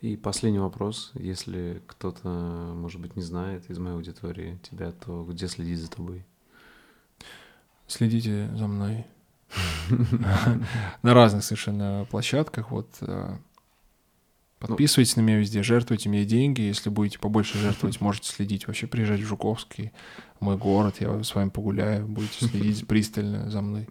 И 0.00 0.16
последний 0.16 0.58
вопрос. 0.58 1.12
Если 1.14 1.82
кто-то, 1.86 2.28
может 2.28 3.00
быть, 3.00 3.16
не 3.16 3.22
знает 3.22 3.70
из 3.70 3.78
моей 3.78 3.94
аудитории 3.94 4.58
тебя, 4.62 4.92
то 4.92 5.24
где 5.24 5.48
следить 5.48 5.78
за 5.78 5.90
тобой? 5.90 6.24
Следите 7.86 8.50
за 8.54 8.66
мной 8.66 9.06
на 11.02 11.14
разных 11.14 11.44
совершенно 11.44 12.06
площадках. 12.10 12.70
Вот 12.70 12.90
э, 14.60 14.66
подписывайтесь 14.66 15.16
на 15.16 15.20
меня 15.20 15.38
везде, 15.38 15.62
жертвуйте 15.62 16.08
мне 16.08 16.24
деньги. 16.24 16.62
Если 16.62 16.90
будете 16.90 17.18
побольше 17.18 17.58
жертвовать, 17.58 18.00
можете 18.00 18.30
следить. 18.30 18.66
Вообще 18.66 18.86
приезжать 18.86 19.20
в 19.20 19.26
Жуковский, 19.26 19.92
мой 20.40 20.56
город, 20.56 20.96
я 21.00 21.22
с 21.22 21.34
вами 21.34 21.50
погуляю, 21.50 22.06
будете 22.06 22.46
следить 22.46 22.86
пристально 22.88 23.50
за 23.50 23.60
мной. 23.60 23.88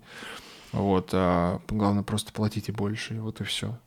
Вот, 0.71 1.09
а 1.13 1.61
главное, 1.69 2.03
просто 2.03 2.33
платите 2.33 2.71
больше, 2.71 3.21
вот 3.21 3.39
и 3.39 3.43
все. 3.45 3.79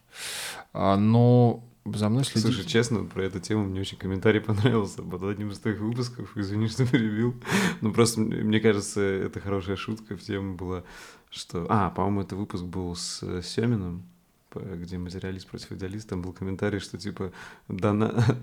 А, 0.73 0.97
но 0.97 1.63
за 1.85 2.09
мной 2.09 2.25
следите. 2.25 2.53
Слушай, 2.53 2.67
честно, 2.67 3.05
про 3.05 3.25
эту 3.25 3.41
тему 3.41 3.65
мне 3.65 3.81
очень 3.81 3.99
комментарий 3.99 4.41
понравился 4.43 5.03
под 5.03 5.23
одним 5.23 5.51
из 5.51 5.59
твоих 5.59 5.81
выпусков. 5.81 6.37
Извини, 6.37 6.69
что 6.69 6.87
перебил. 6.87 7.35
Ну, 7.81 7.93
просто 7.93 8.21
мне 8.21 8.61
кажется, 8.61 9.01
это 9.01 9.41
хорошая 9.41 9.77
шутка 9.77 10.17
в 10.17 10.21
тему 10.21 10.57
была, 10.57 10.85
что... 11.31 11.67
А, 11.69 11.91
по-моему, 11.91 12.23
это 12.23 12.37
выпуск 12.37 12.65
был 12.65 12.95
с 12.95 13.43
Семиным 13.43 14.05
где 14.61 14.99
материалист 14.99 15.49
против 15.49 15.73
идеалиста, 15.73 16.11
там 16.11 16.23
был 16.23 16.33
комментарий, 16.33 16.81
что 16.81 16.99
типа 16.99 17.33
дона... 17.69 18.25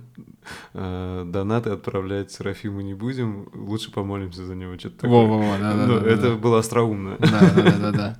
Э, 0.73 1.23
донаты 1.25 1.71
отправлять 1.71 2.31
Серафиму 2.31 2.81
не 2.81 2.93
будем, 2.93 3.49
лучше 3.53 3.91
помолимся 3.91 4.45
за 4.45 4.53
него, 4.53 4.77
что-то 4.77 4.97
такое. 4.97 5.25
Во-во-во, 5.25 5.57
да, 5.57 5.73
да, 5.73 5.85
ну, 5.87 5.99
да, 5.99 6.07
это 6.07 6.29
да. 6.29 6.35
было 6.35 6.59
остроумно. 6.59 7.17
Да, 7.17 7.39
да, 7.39 7.63
да, 7.63 7.77
да, 7.77 7.91
да. 7.91 8.19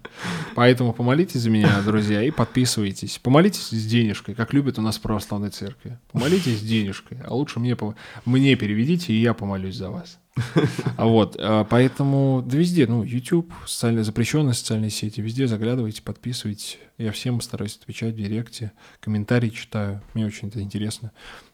Поэтому 0.55 0.93
помолитесь 0.93 1.41
за 1.41 1.49
меня, 1.49 1.81
друзья, 1.85 2.23
и 2.23 2.31
подписывайтесь. 2.31 3.19
Помолитесь 3.19 3.69
с 3.69 3.85
денежкой, 3.85 4.33
как 4.35 4.53
любят 4.53 4.79
у 4.79 4.81
нас 4.81 4.97
в 4.97 5.01
православной 5.01 5.49
церкви. 5.49 5.99
Помолитесь 6.11 6.59
с 6.59 6.63
денежкой, 6.63 7.19
а 7.23 7.35
лучше 7.35 7.59
мне, 7.59 7.77
мне 8.25 8.55
переведите, 8.55 9.13
и 9.13 9.17
я 9.17 9.33
помолюсь 9.33 9.75
за 9.75 9.91
вас. 9.91 10.17
А 10.97 11.05
вот, 11.05 11.37
а, 11.39 11.63
поэтому, 11.63 12.43
да 12.45 12.57
везде, 12.57 12.87
ну, 12.87 13.03
YouTube, 13.03 13.53
социальные, 13.65 14.03
запрещенные 14.03 14.53
социальные 14.53 14.89
сети, 14.89 15.21
везде 15.21 15.47
заглядывайте, 15.47 16.01
подписывайтесь. 16.01 16.77
Я 16.97 17.11
всем 17.11 17.41
стараюсь 17.41 17.77
отвечать 17.77 18.13
в 18.13 18.17
директе, 18.17 18.71
комментарии 18.99 19.49
читаю, 19.49 20.01
мне 20.13 20.25
очень 20.25 20.49
это 20.49 20.61
интересно. 20.61 21.11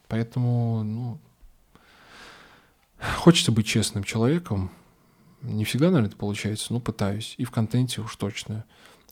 Поэтому, 0.08 0.82
ну, 0.82 1.20
хочется 3.16 3.52
быть 3.52 3.66
честным 3.66 4.04
человеком. 4.04 4.70
Не 5.42 5.64
всегда, 5.64 5.86
наверное, 5.86 6.08
это 6.08 6.16
получается, 6.16 6.72
но 6.72 6.80
пытаюсь. 6.80 7.34
И 7.38 7.44
в 7.44 7.50
контенте 7.50 8.00
уж 8.00 8.14
точно, 8.16 8.64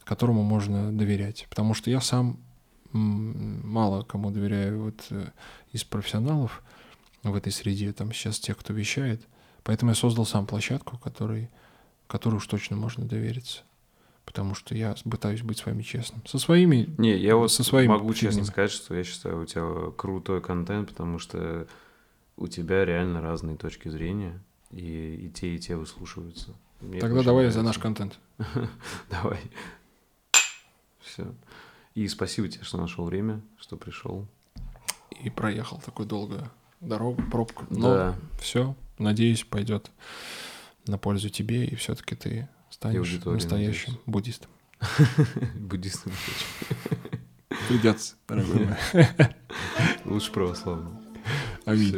которому 0.04 0.42
можно 0.42 0.92
доверять. 0.92 1.46
Потому 1.48 1.74
что 1.74 1.90
я 1.90 2.00
сам 2.00 2.38
мало 2.92 4.02
кому 4.02 4.32
доверяю 4.32 4.82
вот 4.82 5.06
э, 5.10 5.28
из 5.72 5.84
профессионалов 5.84 6.62
в 7.22 7.34
этой 7.34 7.52
среде. 7.52 7.92
Там 7.92 8.12
сейчас 8.12 8.40
те, 8.40 8.52
кто 8.54 8.72
вещает– 8.72 9.22
Поэтому 9.62 9.90
я 9.90 9.94
создал 9.94 10.26
сам 10.26 10.46
площадку, 10.46 10.98
которой, 10.98 11.50
которой 12.06 12.36
уж 12.36 12.46
точно 12.46 12.76
можно 12.76 13.04
довериться. 13.04 13.62
Потому 14.24 14.54
что 14.54 14.74
я 14.74 14.94
пытаюсь 15.10 15.42
быть 15.42 15.58
с 15.58 15.66
вами 15.66 15.82
честным. 15.82 16.24
Со 16.26 16.38
своими... 16.38 16.94
Не, 16.98 17.16
я 17.16 17.36
вот 17.36 17.50
со 17.50 17.64
своими 17.64 17.88
могу 17.90 18.14
честно 18.14 18.44
сказать, 18.44 18.70
что 18.70 18.94
я 18.94 19.02
считаю, 19.02 19.42
у 19.42 19.44
тебя 19.44 19.90
крутой 19.96 20.40
контент, 20.40 20.90
потому 20.90 21.18
что 21.18 21.66
у 22.36 22.46
тебя 22.46 22.84
реально 22.84 23.20
разные 23.20 23.56
точки 23.56 23.88
зрения, 23.88 24.40
и, 24.70 25.26
и 25.26 25.30
те, 25.30 25.54
и 25.54 25.58
те 25.58 25.76
выслушиваются. 25.76 26.54
Мне 26.80 27.00
Тогда 27.00 27.22
давай 27.22 27.44
нравится. 27.44 27.60
за 27.60 27.66
наш 27.66 27.78
контент. 27.78 28.18
давай. 29.10 29.40
Все. 31.00 31.34
И 31.94 32.06
спасибо 32.08 32.48
тебе, 32.48 32.64
что 32.64 32.78
нашел 32.78 33.04
время, 33.04 33.40
что 33.58 33.76
пришел. 33.76 34.26
И 35.22 35.28
проехал 35.28 35.78
такую 35.84 36.06
долгую 36.06 36.48
дорогу, 36.80 37.22
пробку. 37.30 37.66
Но 37.68 37.94
да. 37.94 38.16
все, 38.40 38.74
надеюсь, 39.00 39.44
пойдет 39.44 39.90
на 40.86 40.98
пользу 40.98 41.28
тебе, 41.28 41.64
и 41.64 41.74
все-таки 41.74 42.14
ты 42.14 42.48
станешь 42.70 43.20
настоящим 43.24 43.92
надеюсь. 43.92 44.02
буддистом. 44.06 44.50
Буддистом 45.54 46.12
Придется, 47.68 48.14
дорогой 48.26 48.66
мой. 48.66 49.06
Лучше 50.04 50.32
православным. 50.32 50.98
Аминь. 51.64 51.94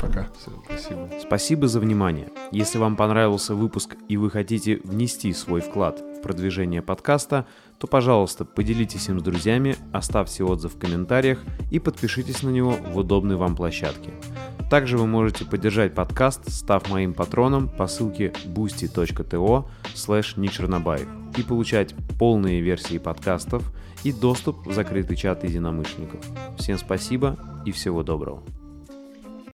Пока. 0.00 0.28
Все, 0.38 0.50
спасибо. 0.64 1.10
Спасибо 1.20 1.68
за 1.68 1.80
внимание. 1.80 2.28
Если 2.50 2.78
вам 2.78 2.96
понравился 2.96 3.54
выпуск 3.54 3.96
и 4.08 4.16
вы 4.16 4.30
хотите 4.30 4.80
внести 4.84 5.32
свой 5.32 5.60
вклад 5.60 6.00
в 6.00 6.22
продвижение 6.22 6.82
подкаста, 6.82 7.46
то, 7.78 7.86
пожалуйста, 7.86 8.44
поделитесь 8.44 9.08
им 9.08 9.20
с 9.20 9.22
друзьями, 9.22 9.76
оставьте 9.92 10.44
отзыв 10.44 10.74
в 10.74 10.78
комментариях 10.78 11.42
и 11.70 11.78
подпишитесь 11.78 12.42
на 12.42 12.50
него 12.50 12.72
в 12.72 12.96
удобной 12.96 13.36
вам 13.36 13.56
площадке. 13.56 14.10
Также 14.70 14.98
вы 14.98 15.06
можете 15.06 15.44
поддержать 15.44 15.94
подкаст, 15.94 16.50
став 16.50 16.88
моим 16.90 17.14
патроном 17.14 17.68
по 17.68 17.86
ссылке 17.86 18.32
boosty.to 18.46 19.64
slash 19.94 21.08
и 21.36 21.42
получать 21.42 21.94
полные 22.18 22.60
версии 22.60 22.98
подкастов 22.98 23.62
и 24.02 24.12
доступ 24.12 24.66
в 24.66 24.72
закрытый 24.72 25.16
чат 25.16 25.44
единомышленников. 25.44 26.20
Всем 26.58 26.78
спасибо 26.78 27.38
и 27.64 27.72
всего 27.72 28.02
доброго. 28.02 28.42